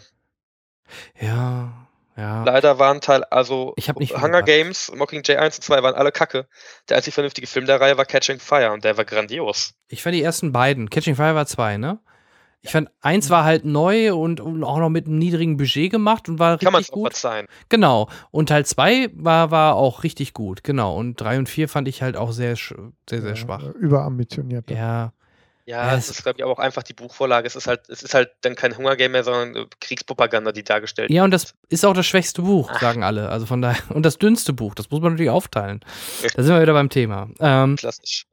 Ja, 1.20 1.74
ja. 2.16 2.44
Leider 2.44 2.78
waren 2.80 3.02
Teil, 3.02 3.24
also 3.26 3.74
Ich 3.76 3.90
hab 3.90 4.00
nicht 4.00 4.14
Hunger 4.14 4.26
erwartet. 4.28 4.46
Games, 4.48 4.92
Mockingjay 4.96 5.38
1 5.38 5.58
und 5.58 5.64
2 5.64 5.82
waren 5.84 5.96
alle 5.96 6.12
kacke. 6.12 6.48
Der 6.90 6.98
einzige 6.98 7.14
vernünftige 7.14 7.48
Film 7.48 7.66
der 7.66 7.82
Reihe 7.82 7.98
war 7.98 8.06
Catching 8.06 8.40
Fire 8.40 8.72
und 8.72 8.84
der 8.84 8.98
war 8.98 9.06
grandios. 9.06 9.74
Ich 9.88 10.04
fand 10.04 10.16
die 10.16 10.22
ersten 10.24 10.52
beiden. 10.52 10.90
Catching 10.90 11.16
Fire 11.16 11.36
war 11.36 11.46
zwei, 11.48 11.78
ne? 11.78 12.00
Ich 12.66 12.72
fand, 12.72 12.90
eins 13.02 13.30
war 13.30 13.44
halt 13.44 13.66
neu 13.66 14.14
und, 14.16 14.40
und 14.40 14.64
auch 14.64 14.78
noch 14.80 14.90
mit 14.90 15.06
einem 15.06 15.18
niedrigen 15.20 15.58
Budget 15.58 15.92
gemacht 15.92 16.30
und 16.30 16.40
war 16.40 16.58
Kann 16.58 16.72
man 16.72 16.82
es 16.82 16.88
richtig 16.88 16.94
auch 16.94 17.04
gut. 17.04 17.12
verzeihen. 17.14 17.48
Genau. 17.70 18.10
Und 18.32 18.48
Teil 18.50 18.66
2 18.66 19.10
war, 19.14 19.52
war 19.52 19.76
auch 19.76 20.04
richtig 20.04 20.34
gut. 20.34 20.64
Genau. 20.64 20.96
Und 20.98 21.20
3 21.20 21.40
und 21.40 21.50
4 21.50 21.68
fand 21.68 21.88
ich 21.90 22.02
halt 22.02 22.16
auch 22.16 22.32
sehr, 22.32 22.56
sehr, 22.56 22.78
sehr 23.10 23.22
Ja, 23.30 23.36
schwach. 23.36 23.64
Überambitioniert. 23.74 24.70
Ja. 24.72 25.12
Ja, 25.66 25.88
Ja, 25.92 25.96
es 25.98 26.10
ist, 26.10 26.24
glaube 26.24 26.38
ich, 26.40 26.44
aber 26.44 26.52
auch 26.54 26.60
einfach 26.60 26.84
die 26.84 26.94
Buchvorlage. 26.94 27.48
Es 27.48 27.56
ist 27.56 27.68
halt, 27.68 27.82
es 27.90 28.02
ist 28.04 28.14
halt 28.14 28.32
dann 28.42 28.56
kein 28.56 28.78
Hungergame 28.78 29.10
mehr, 29.10 29.24
sondern 29.24 29.56
äh, 29.56 29.66
Kriegspropaganda, 29.82 30.52
die 30.54 30.64
dargestellt 30.64 31.10
Ja, 31.10 31.24
und 31.26 31.32
wird. 31.32 31.42
das 31.44 31.56
ist 31.70 31.86
auch 31.86 31.94
das 31.94 32.06
schwächste 32.06 32.42
Buch, 32.42 32.70
Ach. 32.74 32.80
sagen 32.82 33.04
alle. 33.04 33.28
Also 33.30 33.46
von 33.46 33.62
daher, 33.62 33.82
und 33.94 34.06
das 34.06 34.18
dünnste 34.18 34.52
Buch, 34.54 34.74
das 34.76 34.90
muss 34.90 35.02
man 35.02 35.14
natürlich 35.14 35.30
aufteilen. 35.32 35.82
Da 36.36 36.44
sind 36.44 36.54
wir 36.56 36.62
wieder 36.62 36.74
beim 36.74 36.90
Thema. 36.90 37.28
Ähm, 37.40 37.76
klassisch. 37.78 38.26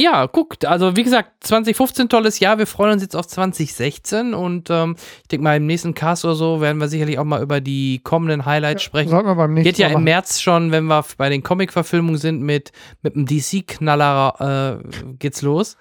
Ja, 0.00 0.26
guckt, 0.26 0.64
also 0.64 0.96
wie 0.96 1.02
gesagt, 1.02 1.32
2015 1.44 2.08
tolles 2.08 2.38
Jahr. 2.38 2.56
Wir 2.58 2.66
freuen 2.66 2.92
uns 2.92 3.02
jetzt 3.02 3.16
auf 3.16 3.26
2016 3.26 4.32
und 4.32 4.70
ähm, 4.70 4.94
ich 5.22 5.28
denke 5.28 5.42
mal, 5.42 5.56
im 5.56 5.66
nächsten 5.66 5.92
Cast 5.94 6.24
oder 6.24 6.34
so 6.36 6.60
werden 6.60 6.78
wir 6.78 6.86
sicherlich 6.88 7.18
auch 7.18 7.24
mal 7.24 7.42
über 7.42 7.60
die 7.60 7.98
kommenden 8.04 8.46
Highlights 8.46 8.82
sprechen. 8.84 9.08
Sollten 9.10 9.26
wir 9.28 9.34
beim 9.34 9.54
nächsten 9.54 9.68
Geht 9.70 9.78
ja 9.78 9.88
Mal 9.88 9.98
im. 9.98 10.04
März 10.04 10.40
schon, 10.40 10.70
wenn 10.70 10.84
wir 10.84 11.04
bei 11.16 11.28
den 11.28 11.42
Comic-Verfilmungen 11.42 12.18
sind, 12.18 12.40
mit, 12.42 12.70
mit 13.02 13.16
einem 13.16 13.26
DC-Knaller 13.26 14.80
äh, 14.84 14.88
geht's 15.18 15.42
los. 15.42 15.76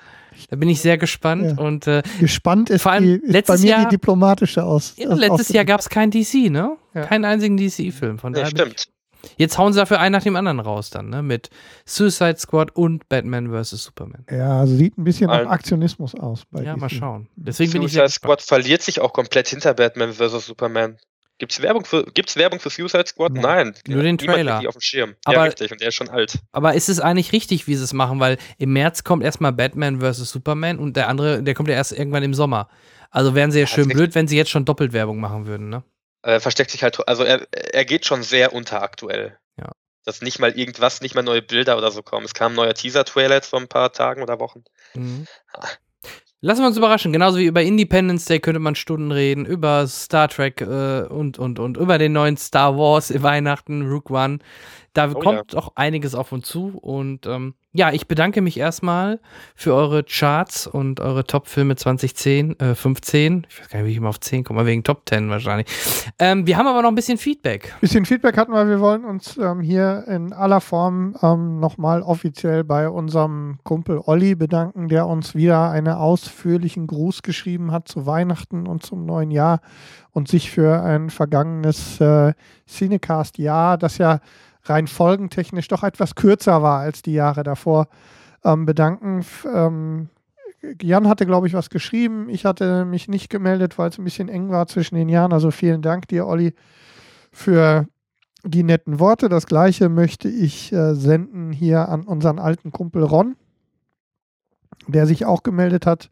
Da 0.49 0.55
bin 0.55 0.69
ich 0.69 0.81
sehr 0.81 0.97
gespannt 0.97 1.55
Ja. 1.57 1.63
und 1.63 1.87
äh, 1.87 2.03
Gespannt 2.19 2.69
ist, 2.69 2.83
Vor 2.83 2.91
allem 2.91 3.03
die, 3.03 3.11
ist 3.13 3.21
bei 3.25 3.31
letztes 3.31 3.61
mir 3.61 3.69
Jahr- 3.69 3.85
die 3.85 3.95
diplomatische 3.95 4.63
aus. 4.63 4.93
ja, 4.97 5.09
aus- 5.09 5.19
letztes 5.19 5.49
aus- 5.49 5.53
Jahr 5.55 5.65
gab 5.65 5.79
es 5.79 5.89
kein 5.89 6.11
DC, 6.11 6.49
ne? 6.51 6.77
Ja. 6.93 7.05
Keinen 7.05 7.25
einzigen 7.25 7.57
DC-Film. 7.57 8.19
Von 8.19 8.33
daher 8.33 8.51
bin 8.51 8.67
ich- 8.67 8.79
stimmt. 8.81 8.96
Jetzt 9.37 9.57
hauen 9.57 9.73
sie 9.73 9.79
dafür 9.79 9.99
einen 9.99 10.13
nach 10.13 10.23
dem 10.23 10.35
anderen 10.35 10.59
raus 10.59 10.89
dann, 10.89 11.09
ne? 11.09 11.21
Mit 11.21 11.49
Suicide 11.85 12.37
Squad 12.37 12.75
und 12.75 13.07
Batman 13.09 13.49
vs. 13.51 13.83
Superman. 13.83 14.25
Ja, 14.29 14.59
also 14.61 14.75
sieht 14.75 14.97
ein 14.97 15.03
bisschen 15.03 15.27
nach 15.27 15.47
Aktionismus 15.47 16.15
aus. 16.15 16.43
Bei 16.51 16.63
Ja, 16.63 16.73
DC. 16.73 16.79
mal 16.81 16.89
schauen. 16.89 17.27
Deswegen 17.35 17.71
bin 17.73 17.81
ich 17.83 17.91
sehr 17.93 18.03
Suicide 18.03 18.19
gespannt. 18.21 18.41
Squad 18.41 18.47
verliert 18.61 18.81
sich 18.81 19.01
auch 19.01 19.13
komplett 19.13 19.47
hinter 19.47 19.73
Batman 19.73 20.13
vs. 20.13 20.45
Superman. 20.45 20.97
Gibt's 21.39 21.61
Werbung 21.61 21.85
für, 21.85 22.03
gibt's 22.15 22.35
Werbung 22.35 22.59
für 22.59 22.71
Suicide 22.71 23.05
Squad? 23.05 23.33
Nein. 23.33 23.43
Nein. 23.43 23.73
Nur 23.87 24.01
den 24.01 24.17
Trailer. 24.17 24.59
die 24.59 24.67
auf 24.67 24.73
dem 24.73 24.81
Schirm. 24.81 25.13
Aber- 25.23 25.35
ja, 25.37 25.43
richtig. 25.43 25.71
Und 25.71 25.81
der 25.81 25.89
ist 25.89 25.95
schon 25.95 26.09
alt. 26.09 26.39
Aber 26.51 26.73
ist 26.73 26.89
es 26.89 26.99
eigentlich 26.99 27.31
richtig, 27.31 27.67
wie 27.67 27.75
sie 27.75 27.83
es 27.83 27.93
machen? 27.93 28.19
Weil 28.19 28.37
im 28.57 28.73
März 28.73 29.03
kommt 29.03 29.23
erstmal 29.23 29.53
Batman 29.53 29.99
vs. 30.01 30.31
Superman 30.31 30.79
und 30.79 30.95
der 30.97 31.09
andere, 31.09 31.43
der 31.43 31.53
kommt 31.53 31.69
ja 31.69 31.75
erst 31.75 31.91
irgendwann 31.91 32.23
im 32.23 32.33
Sommer. 32.33 32.69
Also 33.11 33.35
wären 33.35 33.51
sie 33.51 33.59
ja 33.59 33.65
Ja, 33.65 33.67
schön 33.67 33.87
blöd, 33.87 34.15
wenn 34.15 34.27
sie 34.27 34.35
jetzt 34.35 34.49
schon 34.49 34.65
doppelt 34.65 34.93
Werbung 34.93 35.19
machen 35.19 35.45
würden, 35.45 35.69
ne? 35.69 35.83
Äh, 36.27 36.41
versteckt 36.41 36.71
sich 36.71 36.83
halt, 36.83 37.07
also 37.07 37.23
er, 37.23 37.47
er 37.51 37.85
geht 37.85 38.05
schon 38.05 38.21
sehr 38.21 38.51
unteraktuell. 38.51 39.37
Ja. 39.57 39.71
Dass 40.03 40.21
nicht 40.21 40.39
mal 40.39 40.51
irgendwas, 40.51 40.99
nicht 40.99 41.15
mal 41.15 41.21
neue 41.21 41.41
Bilder 41.41 41.77
oder 41.77 41.89
so 41.89 42.03
kommen. 42.03 42.25
Es 42.25 42.33
kam 42.33 42.51
ein 42.51 42.55
neuer 42.55 42.73
Teaser-Trailer 42.73 43.35
jetzt 43.35 43.47
vor 43.47 43.61
ein 43.61 43.69
paar 43.69 43.93
Tagen 43.93 44.21
oder 44.21 44.37
Wochen. 44.37 44.65
Mhm. 44.93 45.25
Lassen 46.41 46.61
wir 46.63 46.67
uns 46.67 46.75
überraschen. 46.75 47.13
Genauso 47.13 47.37
wie 47.37 47.45
über 47.45 47.61
Independence 47.63 48.25
Day 48.25 48.41
könnte 48.41 48.59
man 48.59 48.75
Stunden 48.75 49.13
reden, 49.13 49.45
über 49.45 49.87
Star 49.87 50.27
Trek 50.27 50.59
äh, 50.59 51.03
und, 51.03 51.39
und, 51.39 51.59
und 51.59 51.77
über 51.77 51.97
den 51.97 52.11
neuen 52.11 52.35
Star 52.35 52.77
Wars 52.77 53.09
Weihnachten, 53.23 53.89
Rook 53.89 54.09
One. 54.09 54.39
Da 54.91 55.09
Oh 55.09 55.19
kommt 55.19 55.55
auch 55.55 55.71
einiges 55.75 56.13
auf 56.13 56.33
uns 56.33 56.45
zu. 56.45 56.77
Und 56.77 57.25
ähm, 57.25 57.55
ja, 57.77 57.91
ich 57.91 58.07
bedanke 58.07 58.41
mich 58.41 58.57
erstmal 58.57 59.19
für 59.55 59.75
eure 59.75 60.03
Charts 60.03 60.65
und 60.65 60.99
eure 60.99 61.25
Top-Filme 61.25 61.75
2010, 61.75 62.59
äh, 62.59 62.73
15. 62.73 63.45
Ich 63.47 63.59
weiß 63.59 63.69
gar 63.69 63.77
nicht, 63.77 63.87
wie 63.87 63.91
ich 63.91 63.97
immer 63.97 64.09
auf 64.09 64.19
10 64.19 64.43
komme, 64.43 64.65
wegen 64.65 64.83
Top 64.83 65.03
10 65.07 65.29
wahrscheinlich. 65.29 65.67
Ähm, 66.17 66.47
wir 66.47 66.57
haben 66.57 66.65
aber 66.65 66.81
noch 66.81 66.89
ein 66.89 66.95
bisschen 66.95 67.19
Feedback. 67.19 67.75
bisschen 67.79 68.05
Feedback 68.05 68.35
hatten 68.35 68.51
wir. 68.51 68.67
Wir 68.67 68.79
wollen 68.79 69.05
uns 69.05 69.37
ähm, 69.37 69.61
hier 69.61 70.05
in 70.07 70.33
aller 70.33 70.59
Form 70.59 71.15
ähm, 71.21 71.59
nochmal 71.59 72.01
offiziell 72.01 72.63
bei 72.63 72.89
unserem 72.89 73.59
Kumpel 73.63 74.01
Olli 74.03 74.33
bedanken, 74.33 74.87
der 74.87 75.05
uns 75.05 75.35
wieder 75.35 75.69
einen 75.69 75.93
ausführlichen 75.93 76.87
Gruß 76.87 77.21
geschrieben 77.21 77.71
hat 77.71 77.87
zu 77.87 78.07
Weihnachten 78.07 78.65
und 78.65 78.83
zum 78.83 79.05
neuen 79.05 79.29
Jahr 79.29 79.61
und 80.13 80.27
sich 80.27 80.49
für 80.49 80.81
ein 80.81 81.11
vergangenes 81.11 82.01
äh, 82.01 82.33
Cinecast-Jahr, 82.67 83.77
das 83.77 83.99
ja 83.99 84.19
rein 84.69 84.87
folgentechnisch 84.87 85.67
doch 85.67 85.83
etwas 85.83 86.15
kürzer 86.15 86.61
war 86.61 86.79
als 86.79 87.01
die 87.01 87.13
Jahre 87.13 87.43
davor, 87.43 87.87
ähm, 88.43 88.65
bedanken. 88.65 89.25
Ähm, 89.53 90.09
Jan 90.81 91.07
hatte, 91.07 91.25
glaube 91.25 91.47
ich, 91.47 91.53
was 91.53 91.69
geschrieben. 91.69 92.29
Ich 92.29 92.45
hatte 92.45 92.85
mich 92.85 93.07
nicht 93.07 93.29
gemeldet, 93.29 93.77
weil 93.77 93.89
es 93.89 93.97
ein 93.97 94.03
bisschen 94.03 94.29
eng 94.29 94.49
war 94.49 94.67
zwischen 94.67 94.95
den 94.95 95.09
Jahren. 95.09 95.33
Also 95.33 95.51
vielen 95.51 95.81
Dank 95.81 96.07
dir, 96.07 96.25
Olli, 96.25 96.53
für 97.31 97.87
die 98.43 98.63
netten 98.63 98.99
Worte. 98.99 99.29
Das 99.29 99.45
gleiche 99.45 99.89
möchte 99.89 100.29
ich 100.29 100.73
äh, 100.73 100.95
senden 100.95 101.51
hier 101.51 101.89
an 101.89 102.03
unseren 102.03 102.39
alten 102.39 102.71
Kumpel 102.71 103.03
Ron, 103.03 103.35
der 104.87 105.05
sich 105.05 105.25
auch 105.25 105.43
gemeldet 105.43 105.85
hat 105.85 106.09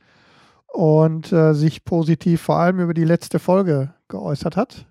und 0.67 1.31
äh, 1.31 1.53
sich 1.53 1.85
positiv 1.85 2.41
vor 2.41 2.57
allem 2.57 2.79
über 2.79 2.93
die 2.93 3.05
letzte 3.05 3.39
Folge 3.39 3.93
geäußert 4.07 4.57
hat. 4.57 4.85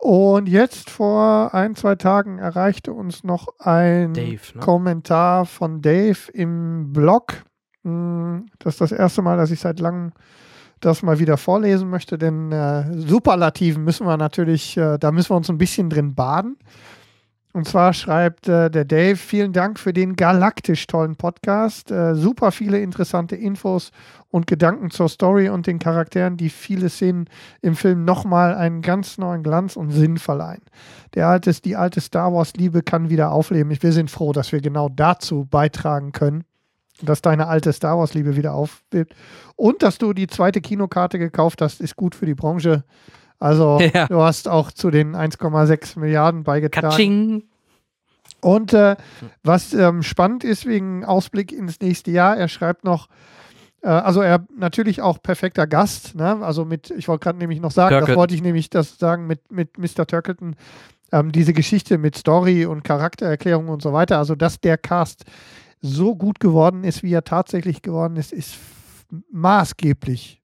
Und 0.00 0.48
jetzt 0.48 0.88
vor 0.88 1.52
ein, 1.52 1.76
zwei 1.76 1.94
Tagen 1.94 2.38
erreichte 2.38 2.92
uns 2.94 3.22
noch 3.22 3.48
ein 3.58 4.14
Dave, 4.14 4.40
ne? 4.54 4.60
Kommentar 4.60 5.44
von 5.44 5.82
Dave 5.82 6.18
im 6.32 6.90
Blog. 6.92 7.44
Mm, 7.82 8.38
Das 8.58 8.74
ist 8.74 8.80
das 8.80 8.92
erste 8.92 9.20
Mal, 9.20 9.36
dass 9.36 9.50
ich 9.50 9.60
seit 9.60 9.78
langem 9.78 10.12
das 10.80 11.02
mal 11.02 11.18
wieder 11.18 11.36
vorlesen 11.36 11.90
möchte, 11.90 12.16
denn 12.16 12.50
äh, 12.50 12.84
Superlativen 12.96 13.84
müssen 13.84 14.06
wir 14.06 14.16
natürlich, 14.16 14.78
äh, 14.78 14.96
da 14.98 15.12
müssen 15.12 15.30
wir 15.30 15.36
uns 15.36 15.50
ein 15.50 15.58
bisschen 15.58 15.90
drin 15.90 16.14
baden. 16.14 16.56
Und 17.52 17.66
zwar 17.66 17.92
schreibt 17.94 18.48
äh, 18.48 18.70
der 18.70 18.84
Dave, 18.84 19.16
vielen 19.16 19.52
Dank 19.52 19.80
für 19.80 19.92
den 19.92 20.14
galaktisch 20.14 20.86
tollen 20.86 21.16
Podcast. 21.16 21.90
Äh, 21.90 22.14
super 22.14 22.52
viele 22.52 22.78
interessante 22.80 23.34
Infos 23.34 23.90
und 24.28 24.46
Gedanken 24.46 24.90
zur 24.90 25.08
Story 25.08 25.48
und 25.48 25.66
den 25.66 25.80
Charakteren, 25.80 26.36
die 26.36 26.48
viele 26.48 26.88
Szenen 26.88 27.28
im 27.60 27.74
Film 27.74 28.04
nochmal 28.04 28.54
einen 28.54 28.82
ganz 28.82 29.18
neuen 29.18 29.42
Glanz 29.42 29.74
und 29.74 29.90
Sinn 29.90 30.18
verleihen. 30.18 30.62
Der 31.14 31.26
alte, 31.26 31.52
die 31.52 31.74
alte 31.74 32.00
Star 32.00 32.32
Wars-Liebe 32.32 32.82
kann 32.82 33.10
wieder 33.10 33.32
aufleben. 33.32 33.76
Wir 33.80 33.92
sind 33.92 34.12
froh, 34.12 34.32
dass 34.32 34.52
wir 34.52 34.60
genau 34.60 34.88
dazu 34.88 35.44
beitragen 35.44 36.12
können, 36.12 36.44
dass 37.02 37.20
deine 37.20 37.48
alte 37.48 37.72
Star 37.72 37.98
Wars-Liebe 37.98 38.36
wieder 38.36 38.54
auflebt. 38.54 39.16
Und 39.56 39.82
dass 39.82 39.98
du 39.98 40.12
die 40.12 40.28
zweite 40.28 40.60
Kinokarte 40.60 41.18
gekauft 41.18 41.62
hast, 41.62 41.80
ist 41.80 41.96
gut 41.96 42.14
für 42.14 42.26
die 42.26 42.36
Branche. 42.36 42.84
Also 43.40 43.80
Ja. 43.94 44.06
du 44.06 44.20
hast 44.22 44.46
auch 44.46 44.70
zu 44.70 44.90
den 44.90 45.16
1,6 45.16 45.98
Milliarden 45.98 46.44
beigetragen. 46.44 46.88
Katsching. 46.88 47.42
Und 48.40 48.72
äh, 48.72 48.96
was 49.42 49.74
ähm, 49.74 50.02
spannend 50.02 50.44
ist 50.44 50.64
wegen 50.66 51.04
Ausblick 51.04 51.52
ins 51.52 51.80
nächste 51.80 52.10
Jahr, 52.10 52.36
er 52.36 52.48
schreibt 52.48 52.84
noch, 52.84 53.08
äh, 53.82 53.88
also 53.88 54.22
er 54.22 54.46
natürlich 54.56 55.02
auch 55.02 55.20
perfekter 55.22 55.66
Gast, 55.66 56.14
ne? 56.14 56.38
Also 56.42 56.64
mit, 56.64 56.90
ich 56.90 57.08
wollte 57.08 57.24
gerade 57.24 57.38
nämlich 57.38 57.60
noch 57.60 57.70
sagen, 57.70 57.90
das 57.90 57.98
Turkleton. 58.00 58.20
wollte 58.20 58.34
ich 58.34 58.42
nämlich 58.42 58.70
das 58.70 58.98
sagen 58.98 59.26
mit, 59.26 59.50
mit 59.50 59.76
Mr. 59.78 60.06
Turkleton, 60.06 60.56
ähm, 61.12 61.32
diese 61.32 61.52
Geschichte 61.52 61.98
mit 61.98 62.16
Story 62.16 62.64
und 62.64 62.82
Charaktererklärung 62.84 63.68
und 63.68 63.82
so 63.82 63.92
weiter, 63.92 64.18
also 64.18 64.34
dass 64.34 64.60
der 64.60 64.78
Cast 64.78 65.24
so 65.82 66.14
gut 66.14 66.40
geworden 66.40 66.84
ist, 66.84 67.02
wie 67.02 67.12
er 67.12 67.24
tatsächlich 67.24 67.82
geworden 67.82 68.16
ist, 68.16 68.32
ist 68.32 68.56
maßgeblich 69.30 70.39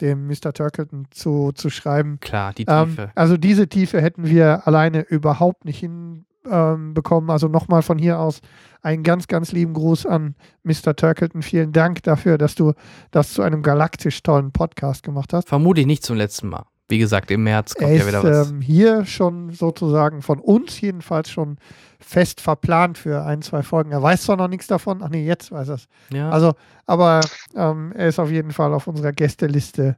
dem 0.00 0.26
Mr. 0.26 0.52
Turkleton 0.52 1.06
zu, 1.10 1.52
zu 1.54 1.70
schreiben. 1.70 2.18
Klar, 2.20 2.52
die 2.52 2.64
Ähm, 2.68 2.90
Tiefe. 2.90 3.10
also 3.14 3.36
diese 3.36 3.68
Tiefe 3.68 4.00
hätten 4.00 4.26
wir 4.26 4.66
alleine 4.66 5.00
überhaupt 5.02 5.64
nicht 5.64 5.78
hinbekommen. 5.80 7.28
Ähm, 7.28 7.30
also 7.30 7.48
nochmal 7.48 7.82
von 7.82 7.98
hier 7.98 8.18
aus 8.18 8.40
einen 8.82 9.02
ganz, 9.02 9.26
ganz 9.28 9.52
lieben 9.52 9.74
Gruß 9.74 10.06
an 10.06 10.34
Mr. 10.62 10.96
Turkleton. 10.96 11.42
Vielen 11.42 11.72
Dank 11.72 12.02
dafür, 12.02 12.38
dass 12.38 12.54
du 12.54 12.72
das 13.10 13.32
zu 13.32 13.42
einem 13.42 13.62
galaktisch 13.62 14.22
tollen 14.22 14.52
Podcast 14.52 15.02
gemacht 15.02 15.32
hast. 15.32 15.48
Vermutlich 15.48 15.86
nicht 15.86 16.02
zum 16.02 16.16
letzten 16.16 16.48
Mal. 16.48 16.64
Wie 16.90 16.98
gesagt, 16.98 17.30
im 17.30 17.44
März 17.44 17.74
kommt 17.74 17.90
Er 17.90 17.96
ja 17.96 18.06
wieder 18.06 18.18
ist 18.18 18.24
was. 18.24 18.50
ähm, 18.50 18.60
hier 18.60 19.04
schon 19.04 19.50
sozusagen 19.50 20.22
von 20.22 20.38
uns 20.40 20.80
jedenfalls 20.80 21.30
schon 21.30 21.56
fest 22.00 22.40
verplant 22.40 22.98
für 22.98 23.24
ein, 23.24 23.42
zwei 23.42 23.62
Folgen. 23.62 23.92
Er 23.92 24.02
weiß 24.02 24.22
zwar 24.22 24.36
noch 24.36 24.48
nichts 24.48 24.66
davon, 24.66 25.02
ach 25.02 25.08
nee, 25.10 25.24
jetzt 25.26 25.52
weiß 25.52 25.68
er 25.68 25.74
es. 25.76 25.86
ja. 26.12 26.30
Also, 26.30 26.54
aber 26.86 27.20
ähm, 27.54 27.92
er 27.94 28.08
ist 28.08 28.18
auf 28.18 28.30
jeden 28.30 28.50
Fall 28.52 28.74
auf 28.74 28.86
unserer 28.86 29.12
Gästeliste 29.12 29.96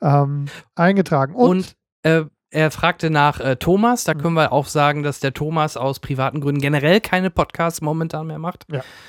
ähm, 0.00 0.46
eingetragen. 0.74 1.34
Und, 1.34 1.48
Und 1.48 1.76
äh, 2.02 2.24
er 2.50 2.70
fragte 2.70 3.10
nach 3.10 3.40
äh, 3.40 3.56
Thomas. 3.56 4.04
Da 4.04 4.14
Mhm. 4.14 4.18
können 4.18 4.34
wir 4.34 4.52
auch 4.52 4.66
sagen, 4.66 5.02
dass 5.02 5.20
der 5.20 5.34
Thomas 5.34 5.76
aus 5.76 6.00
privaten 6.00 6.40
Gründen 6.40 6.60
generell 6.60 7.00
keine 7.00 7.30
Podcasts 7.30 7.80
momentan 7.82 8.26
mehr 8.26 8.38
macht. 8.38 8.66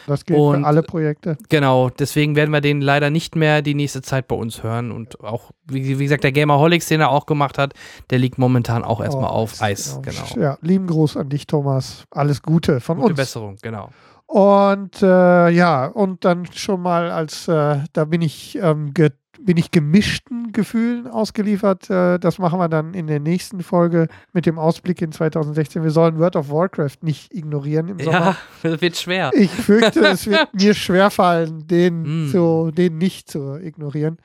das 0.07 0.25
gilt 0.25 0.39
und- 0.39 0.61
für 0.61 0.67
alle 0.67 0.83
Projekte. 0.83 1.37
Genau, 1.49 1.89
deswegen 1.89 2.35
werden 2.35 2.51
wir 2.51 2.61
den 2.61 2.81
leider 2.81 3.09
nicht 3.09 3.35
mehr 3.35 3.61
die 3.61 3.75
nächste 3.75 4.01
Zeit 4.01 4.27
bei 4.27 4.35
uns 4.35 4.61
hören. 4.63 4.91
Und 4.91 5.23
auch, 5.23 5.51
wie, 5.65 5.99
wie 5.99 6.03
gesagt, 6.03 6.23
der 6.23 6.31
Gamerholics, 6.31 6.87
den 6.87 6.99
er 7.01 7.11
auch 7.11 7.25
gemacht 7.25 7.57
hat, 7.57 7.73
der 8.09 8.19
liegt 8.19 8.37
momentan 8.37 8.83
auch 8.83 9.01
erstmal 9.01 9.29
auf 9.29 9.61
Eis. 9.61 9.99
Genau. 10.01 10.41
Ja, 10.43 10.57
lieben 10.61 10.87
Gruß 10.87 11.15
an 11.17 11.29
dich, 11.29 11.47
Thomas. 11.47 12.03
Alles 12.11 12.41
Gute 12.41 12.79
von 12.81 12.97
Gute 12.97 13.09
uns. 13.11 13.17
Besserung, 13.17 13.57
genau. 13.61 13.89
Und 14.25 15.01
äh, 15.01 15.49
ja, 15.49 15.87
und 15.87 16.23
dann 16.23 16.45
schon 16.53 16.81
mal 16.81 17.09
als, 17.09 17.47
äh, 17.47 17.79
da 17.93 18.05
bin 18.05 18.21
ich, 18.21 18.59
ähm, 18.61 18.93
ge 18.93 19.09
bin 19.41 19.57
ich 19.57 19.71
gemischten 19.71 20.51
Gefühlen 20.51 21.07
ausgeliefert. 21.07 21.89
Äh, 21.89 22.19
das 22.19 22.37
machen 22.39 22.59
wir 22.59 22.67
dann 22.69 22.93
in 22.93 23.07
der 23.07 23.19
nächsten 23.19 23.61
Folge 23.63 24.07
mit 24.33 24.45
dem 24.45 24.59
Ausblick 24.59 25.01
in 25.01 25.11
2016. 25.11 25.81
Wir 25.83 25.91
sollen 25.91 26.19
World 26.19 26.35
of 26.35 26.49
Warcraft 26.49 26.97
nicht 27.01 27.33
ignorieren 27.33 27.87
im 27.87 27.99
Sommer. 27.99 28.35
Ja, 28.63 28.81
wird 28.81 28.97
schwer. 28.97 29.31
Ich 29.33 29.49
fürchte, 29.51 30.01
es 30.05 30.27
wird 30.27 30.53
mir 30.53 30.73
schwerfallen, 30.73 31.65
den, 31.67 32.25
Mm. 32.25 32.31
zu, 32.31 32.71
den 32.71 32.97
nicht 32.97 33.29
zu 33.31 33.55
ignorieren. 33.57 34.17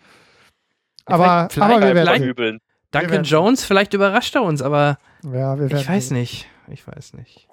Aber, 1.06 1.48
vielleicht- 1.50 1.72
aber 1.76 1.86
wir 1.86 1.94
werden, 1.94 2.22
Übeln. 2.24 2.58
Duncan 2.90 3.24
Jones, 3.24 3.64
vielleicht 3.64 3.92
überrascht 3.94 4.34
er 4.36 4.42
uns, 4.42 4.62
aber 4.62 4.98
ja, 5.24 5.56
ich 5.58 5.88
weiß 5.88 6.10
nicht. 6.12 6.46
Ich 6.68 6.86
weiß 6.86 7.14
nicht. 7.14 7.48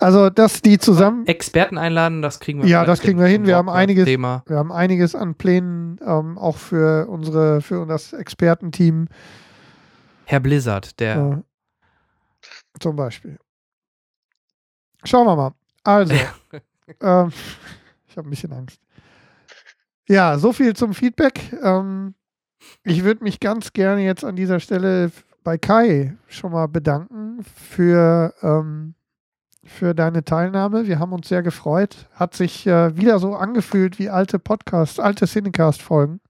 Also, 0.00 0.30
dass 0.30 0.62
die 0.62 0.78
zusammen. 0.78 1.26
Experten 1.26 1.78
einladen, 1.78 2.22
das 2.22 2.40
kriegen 2.40 2.62
wir 2.62 2.68
Ja, 2.68 2.84
das 2.84 3.00
kriegen 3.00 3.18
wir 3.18 3.26
hin. 3.26 3.46
Wir 3.46 3.56
haben 3.56 3.68
einiges- 3.68 4.04
Thema. 4.04 4.42
Wir 4.46 4.56
haben 4.56 4.72
einiges 4.72 5.14
an 5.14 5.34
Plänen, 5.34 5.98
ähm, 6.04 6.38
auch 6.38 6.56
für 6.56 7.08
unsere, 7.08 7.60
für 7.60 7.86
das 7.86 8.12
Expertenteam. 8.12 9.08
Herr 10.24 10.40
Blizzard, 10.40 10.98
der 11.00 11.16
Äh, 11.16 12.78
zum 12.80 12.96
Beispiel. 12.96 13.38
Schauen 15.04 15.26
wir 15.26 15.36
mal. 15.36 15.52
Also, 15.84 16.14
ähm, 17.00 17.32
ich 18.08 18.16
habe 18.16 18.28
ein 18.28 18.30
bisschen 18.30 18.52
Angst. 18.52 18.80
Ja, 20.08 20.38
so 20.38 20.52
viel 20.52 20.74
zum 20.74 20.94
Feedback. 20.94 21.52
Ähm, 21.62 22.14
ich 22.84 23.04
würde 23.04 23.24
mich 23.24 23.40
ganz 23.40 23.72
gerne 23.72 24.02
jetzt 24.04 24.24
an 24.24 24.36
dieser 24.36 24.60
Stelle 24.60 25.10
bei 25.42 25.56
Kai 25.56 26.16
schon 26.28 26.52
mal 26.52 26.66
bedanken 26.66 27.42
für, 27.44 28.34
ähm, 28.42 28.94
für 29.64 29.94
deine 29.94 30.24
Teilnahme. 30.24 30.86
Wir 30.86 30.98
haben 30.98 31.12
uns 31.12 31.28
sehr 31.28 31.42
gefreut. 31.42 32.08
Hat 32.14 32.34
sich 32.34 32.66
äh, 32.66 32.96
wieder 32.96 33.18
so 33.18 33.34
angefühlt 33.34 33.98
wie 33.98 34.08
alte 34.08 34.38
Podcasts, 34.38 34.98
alte 34.98 35.26
Cinecast-Folgen. 35.26 36.20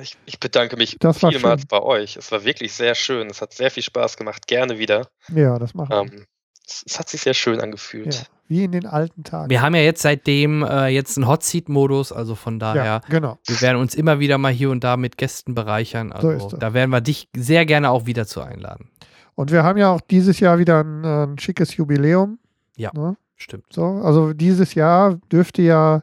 Ich, 0.00 0.16
ich 0.26 0.38
bedanke 0.38 0.76
mich 0.76 0.96
Das 1.00 1.22
war 1.22 1.32
vielmals 1.32 1.66
bei 1.66 1.80
euch. 1.82 2.16
Es 2.16 2.30
war 2.30 2.44
wirklich 2.44 2.72
sehr 2.72 2.94
schön. 2.94 3.28
Es 3.30 3.42
hat 3.42 3.52
sehr 3.52 3.70
viel 3.70 3.82
Spaß 3.82 4.16
gemacht. 4.16 4.46
Gerne 4.46 4.78
wieder. 4.78 5.08
Ja, 5.34 5.58
das 5.58 5.74
machen 5.74 5.90
wir. 5.90 6.00
Ähm, 6.00 6.26
es, 6.66 6.84
es 6.86 6.98
hat 6.98 7.08
sich 7.08 7.20
sehr 7.20 7.34
schön 7.34 7.56
Ja, 7.56 7.62
angefühlt. 7.64 8.30
wie 8.46 8.64
in 8.64 8.72
den 8.72 8.86
alten 8.86 9.24
Tagen. 9.24 9.50
Wir 9.50 9.60
haben 9.60 9.74
ja 9.74 9.82
jetzt 9.82 10.02
seitdem 10.02 10.62
äh, 10.62 10.86
jetzt 10.88 11.16
einen 11.16 11.26
Hot 11.26 11.42
Seat 11.42 11.68
Modus, 11.68 12.12
also 12.12 12.34
von 12.34 12.58
daher, 12.58 12.84
ja 12.84 13.00
genau. 13.08 13.38
wir 13.46 13.60
werden 13.60 13.80
uns 13.80 13.94
immer 13.94 14.20
wieder 14.20 14.38
mal 14.38 14.52
hier 14.52 14.70
und 14.70 14.84
da 14.84 14.96
mit 14.96 15.18
Gästen 15.18 15.54
bereichern. 15.54 16.12
Also 16.12 16.30
ist 16.30 16.52
das. 16.52 16.60
da 16.60 16.74
werden 16.74 16.90
wir 16.90 17.00
dich 17.00 17.28
sehr 17.34 17.66
gerne 17.66 17.90
auch 17.90 18.06
wieder 18.06 18.26
zu 18.26 18.40
einladen. 18.40 18.90
Und 19.34 19.50
wir 19.50 19.62
haben 19.64 19.78
ja 19.78 19.90
auch 19.90 20.00
dieses 20.00 20.40
Jahr 20.40 20.58
wieder 20.58 20.84
ein, 20.84 21.04
äh, 21.04 21.24
ein 21.24 21.38
schickes 21.38 21.76
Jubiläum. 21.76 22.38
Ja. 22.78 22.90
Ne? 22.94 23.16
Stimmt. 23.36 23.66
So, 23.72 23.84
also 23.84 24.32
dieses 24.32 24.74
Jahr 24.74 25.16
dürfte 25.30 25.62
ja, 25.62 26.02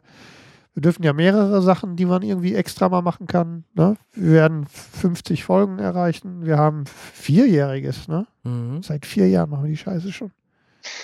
wir 0.74 0.82
dürfen 0.82 1.04
ja 1.04 1.14
mehrere 1.14 1.62
Sachen, 1.62 1.96
die 1.96 2.06
man 2.06 2.22
irgendwie 2.22 2.54
extra 2.56 2.88
mal 2.90 3.02
machen 3.02 3.28
kann. 3.28 3.64
Ne? 3.74 3.98
Wir 4.14 4.32
werden 4.34 4.66
50 4.68 5.44
Folgen 5.44 5.80
erreichen. 5.80 6.46
Wir 6.46 6.58
haben 6.58 6.86
vierjähriges, 6.86 8.08
ne? 8.08 8.28
Mhm. 8.44 8.84
Seit 8.84 9.06
vier 9.06 9.28
Jahren 9.30 9.50
machen 9.50 9.64
wir 9.64 9.70
die 9.72 9.78
Scheiße 9.78 10.12
schon. 10.12 10.32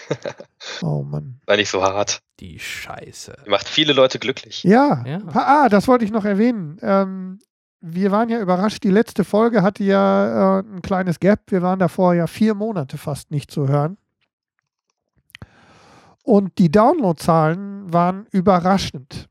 Oh 0.84 1.02
Mann. 1.04 1.40
War 1.48 1.58
nicht 1.58 1.70
so 1.70 1.82
hart. 1.82 2.20
Die 2.40 2.60
Scheiße. 2.60 3.36
Macht 3.48 3.68
viele 3.68 3.94
Leute 3.94 4.20
glücklich. 4.20 4.64
Ja, 4.64 5.04
Ja. 5.06 5.22
ah, 5.34 5.70
das 5.70 5.88
wollte 5.88 6.06
ich 6.06 6.12
noch 6.12 6.26
erwähnen. 6.26 6.78
Ähm, 6.82 7.40
wir 7.82 8.12
waren 8.12 8.30
ja 8.30 8.40
überrascht, 8.40 8.84
die 8.84 8.92
letzte 8.92 9.24
Folge 9.24 9.64
hatte 9.64 9.84
ja 9.84 10.60
äh, 10.60 10.64
ein 10.64 10.82
kleines 10.84 11.20
Gap. 11.20 11.40
Wir 11.48 11.62
waren 11.64 11.80
davor 11.80 12.14
ja 12.14 12.28
vier 12.28 12.54
Monate 12.54 12.98
fast 12.98 13.32
nicht 13.32 13.50
zu 13.50 13.68
hören. 13.68 13.98
Und 16.24 16.58
die 16.58 16.72
Downloadzahlen 16.72 17.92
waren 17.92 18.28
überraschend. 18.32 19.28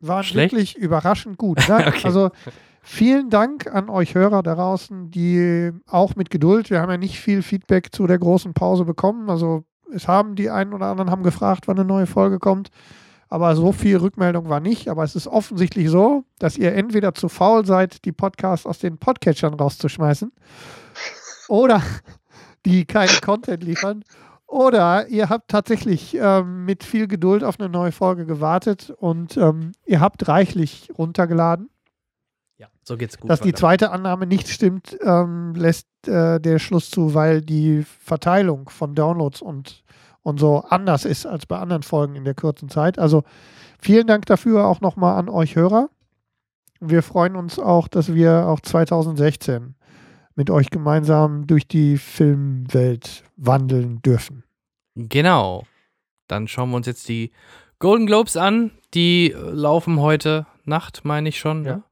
Waren 0.00 0.24
Schlecht? 0.24 0.52
wirklich 0.52 0.76
überraschend 0.76 1.38
gut. 1.38 1.58
Ne? 1.68 1.84
Okay. 1.86 2.00
Also 2.04 2.30
vielen 2.82 3.30
Dank 3.30 3.72
an 3.72 3.88
euch 3.88 4.14
Hörer 4.14 4.42
da 4.42 4.54
draußen, 4.54 5.10
die 5.10 5.72
auch 5.86 6.14
mit 6.16 6.30
Geduld, 6.30 6.70
wir 6.70 6.80
haben 6.80 6.90
ja 6.90 6.98
nicht 6.98 7.20
viel 7.20 7.42
Feedback 7.42 7.94
zu 7.94 8.06
der 8.06 8.18
großen 8.18 8.54
Pause 8.54 8.84
bekommen. 8.84 9.30
Also 9.30 9.64
es 9.92 10.08
haben 10.08 10.34
die 10.34 10.50
einen 10.50 10.72
oder 10.72 10.86
anderen 10.86 11.10
haben 11.10 11.22
gefragt, 11.22 11.68
wann 11.68 11.78
eine 11.78 11.86
neue 11.86 12.06
Folge 12.06 12.38
kommt. 12.38 12.70
Aber 13.28 13.56
so 13.56 13.72
viel 13.72 13.96
Rückmeldung 13.96 14.48
war 14.48 14.60
nicht. 14.60 14.88
Aber 14.88 15.02
es 15.02 15.16
ist 15.16 15.26
offensichtlich 15.26 15.88
so, 15.88 16.24
dass 16.38 16.56
ihr 16.56 16.74
entweder 16.74 17.14
zu 17.14 17.28
faul 17.28 17.64
seid, 17.64 18.04
die 18.04 18.12
Podcasts 18.12 18.66
aus 18.66 18.78
den 18.78 18.98
Podcatchern 18.98 19.54
rauszuschmeißen 19.54 20.30
oder 21.48 21.82
die 22.66 22.84
keinen 22.84 23.20
Content 23.20 23.64
liefern. 23.64 24.04
Oder 24.54 25.08
ihr 25.08 25.30
habt 25.30 25.50
tatsächlich 25.50 26.14
ähm, 26.14 26.64
mit 26.64 26.84
viel 26.84 27.08
Geduld 27.08 27.42
auf 27.42 27.58
eine 27.58 27.68
neue 27.68 27.90
Folge 27.90 28.24
gewartet 28.24 28.94
und 29.00 29.36
ähm, 29.36 29.72
ihr 29.84 29.98
habt 29.98 30.28
reichlich 30.28 30.90
runtergeladen. 30.96 31.70
Ja, 32.58 32.68
so 32.84 32.96
geht's 32.96 33.18
gut. 33.18 33.28
Dass 33.28 33.40
die 33.40 33.52
zweite 33.52 33.90
Annahme 33.90 34.28
nicht 34.28 34.48
stimmt, 34.48 34.96
ähm, 35.02 35.56
lässt 35.56 35.88
äh, 36.06 36.38
der 36.38 36.60
Schluss 36.60 36.88
zu, 36.88 37.14
weil 37.14 37.40
die 37.40 37.82
Verteilung 37.82 38.68
von 38.68 38.94
Downloads 38.94 39.42
und, 39.42 39.82
und 40.22 40.38
so 40.38 40.60
anders 40.68 41.04
ist 41.04 41.26
als 41.26 41.46
bei 41.46 41.58
anderen 41.58 41.82
Folgen 41.82 42.14
in 42.14 42.22
der 42.22 42.34
kurzen 42.34 42.68
Zeit. 42.68 42.96
Also 42.96 43.24
vielen 43.80 44.06
Dank 44.06 44.24
dafür 44.26 44.68
auch 44.68 44.80
nochmal 44.80 45.18
an 45.18 45.28
euch 45.28 45.56
Hörer. 45.56 45.90
Wir 46.78 47.02
freuen 47.02 47.34
uns 47.34 47.58
auch, 47.58 47.88
dass 47.88 48.14
wir 48.14 48.46
auch 48.46 48.60
2016 48.60 49.74
mit 50.36 50.48
euch 50.48 50.70
gemeinsam 50.70 51.48
durch 51.48 51.66
die 51.66 51.98
Filmwelt 51.98 53.24
wandeln 53.36 54.00
dürfen. 54.02 54.43
Genau. 54.94 55.66
Dann 56.28 56.48
schauen 56.48 56.70
wir 56.70 56.76
uns 56.76 56.86
jetzt 56.86 57.08
die 57.08 57.32
Golden 57.78 58.06
Globes 58.06 58.36
an. 58.36 58.70
Die 58.94 59.32
äh, 59.32 59.36
laufen 59.36 60.00
heute 60.00 60.46
Nacht, 60.64 61.04
meine 61.04 61.28
ich 61.28 61.38
schon. 61.38 61.64
Ja. 61.64 61.76
Ne? 61.76 61.82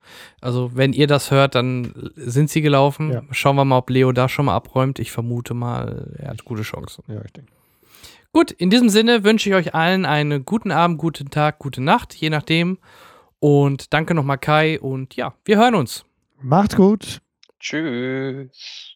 Also, 0.41 0.71
wenn 0.75 0.93
ihr 0.93 1.07
das 1.07 1.31
hört, 1.31 1.55
dann 1.55 2.13
sind 2.17 2.49
sie 2.49 2.63
gelaufen. 2.63 3.13
Ja. 3.13 3.23
Schauen 3.31 3.57
wir 3.57 3.65
mal, 3.65 3.79
ob 3.79 3.91
Leo 3.91 4.13
da 4.13 4.29
schon 4.29 4.47
mal 4.47 4.55
abräumt. 4.55 4.99
Ich 4.99 5.13
vermute 5.13 5.55
mal, 5.55 6.15
er 6.19 6.31
hat 6.31 6.45
gute 6.45 6.63
Chancen. 6.63 7.05
Ja, 7.09 7.23
ich 7.25 7.33
denke. 7.33 7.53
Gut, 8.33 8.51
in 8.51 8.71
diesem 8.71 8.89
Sinne 8.89 9.25
wünsche 9.25 9.51
ich 9.51 9.55
euch 9.55 9.75
allen 9.75 10.07
einen 10.07 10.47
guten 10.47 10.71
Abend, 10.71 10.97
guten 10.97 11.29
Tag, 11.29 11.59
gute 11.59 11.83
Nacht, 11.83 12.15
je 12.15 12.31
nachdem. 12.31 12.79
Und 13.41 13.93
danke 13.93 14.15
nochmal 14.15 14.39
Kai 14.39 14.81
und 14.81 15.17
ja, 15.17 15.35
wir 15.45 15.59
hören 15.59 15.75
uns. 15.75 16.07
Macht's 16.41 16.77
gut. 16.77 17.21
Tschüss. 17.61 18.92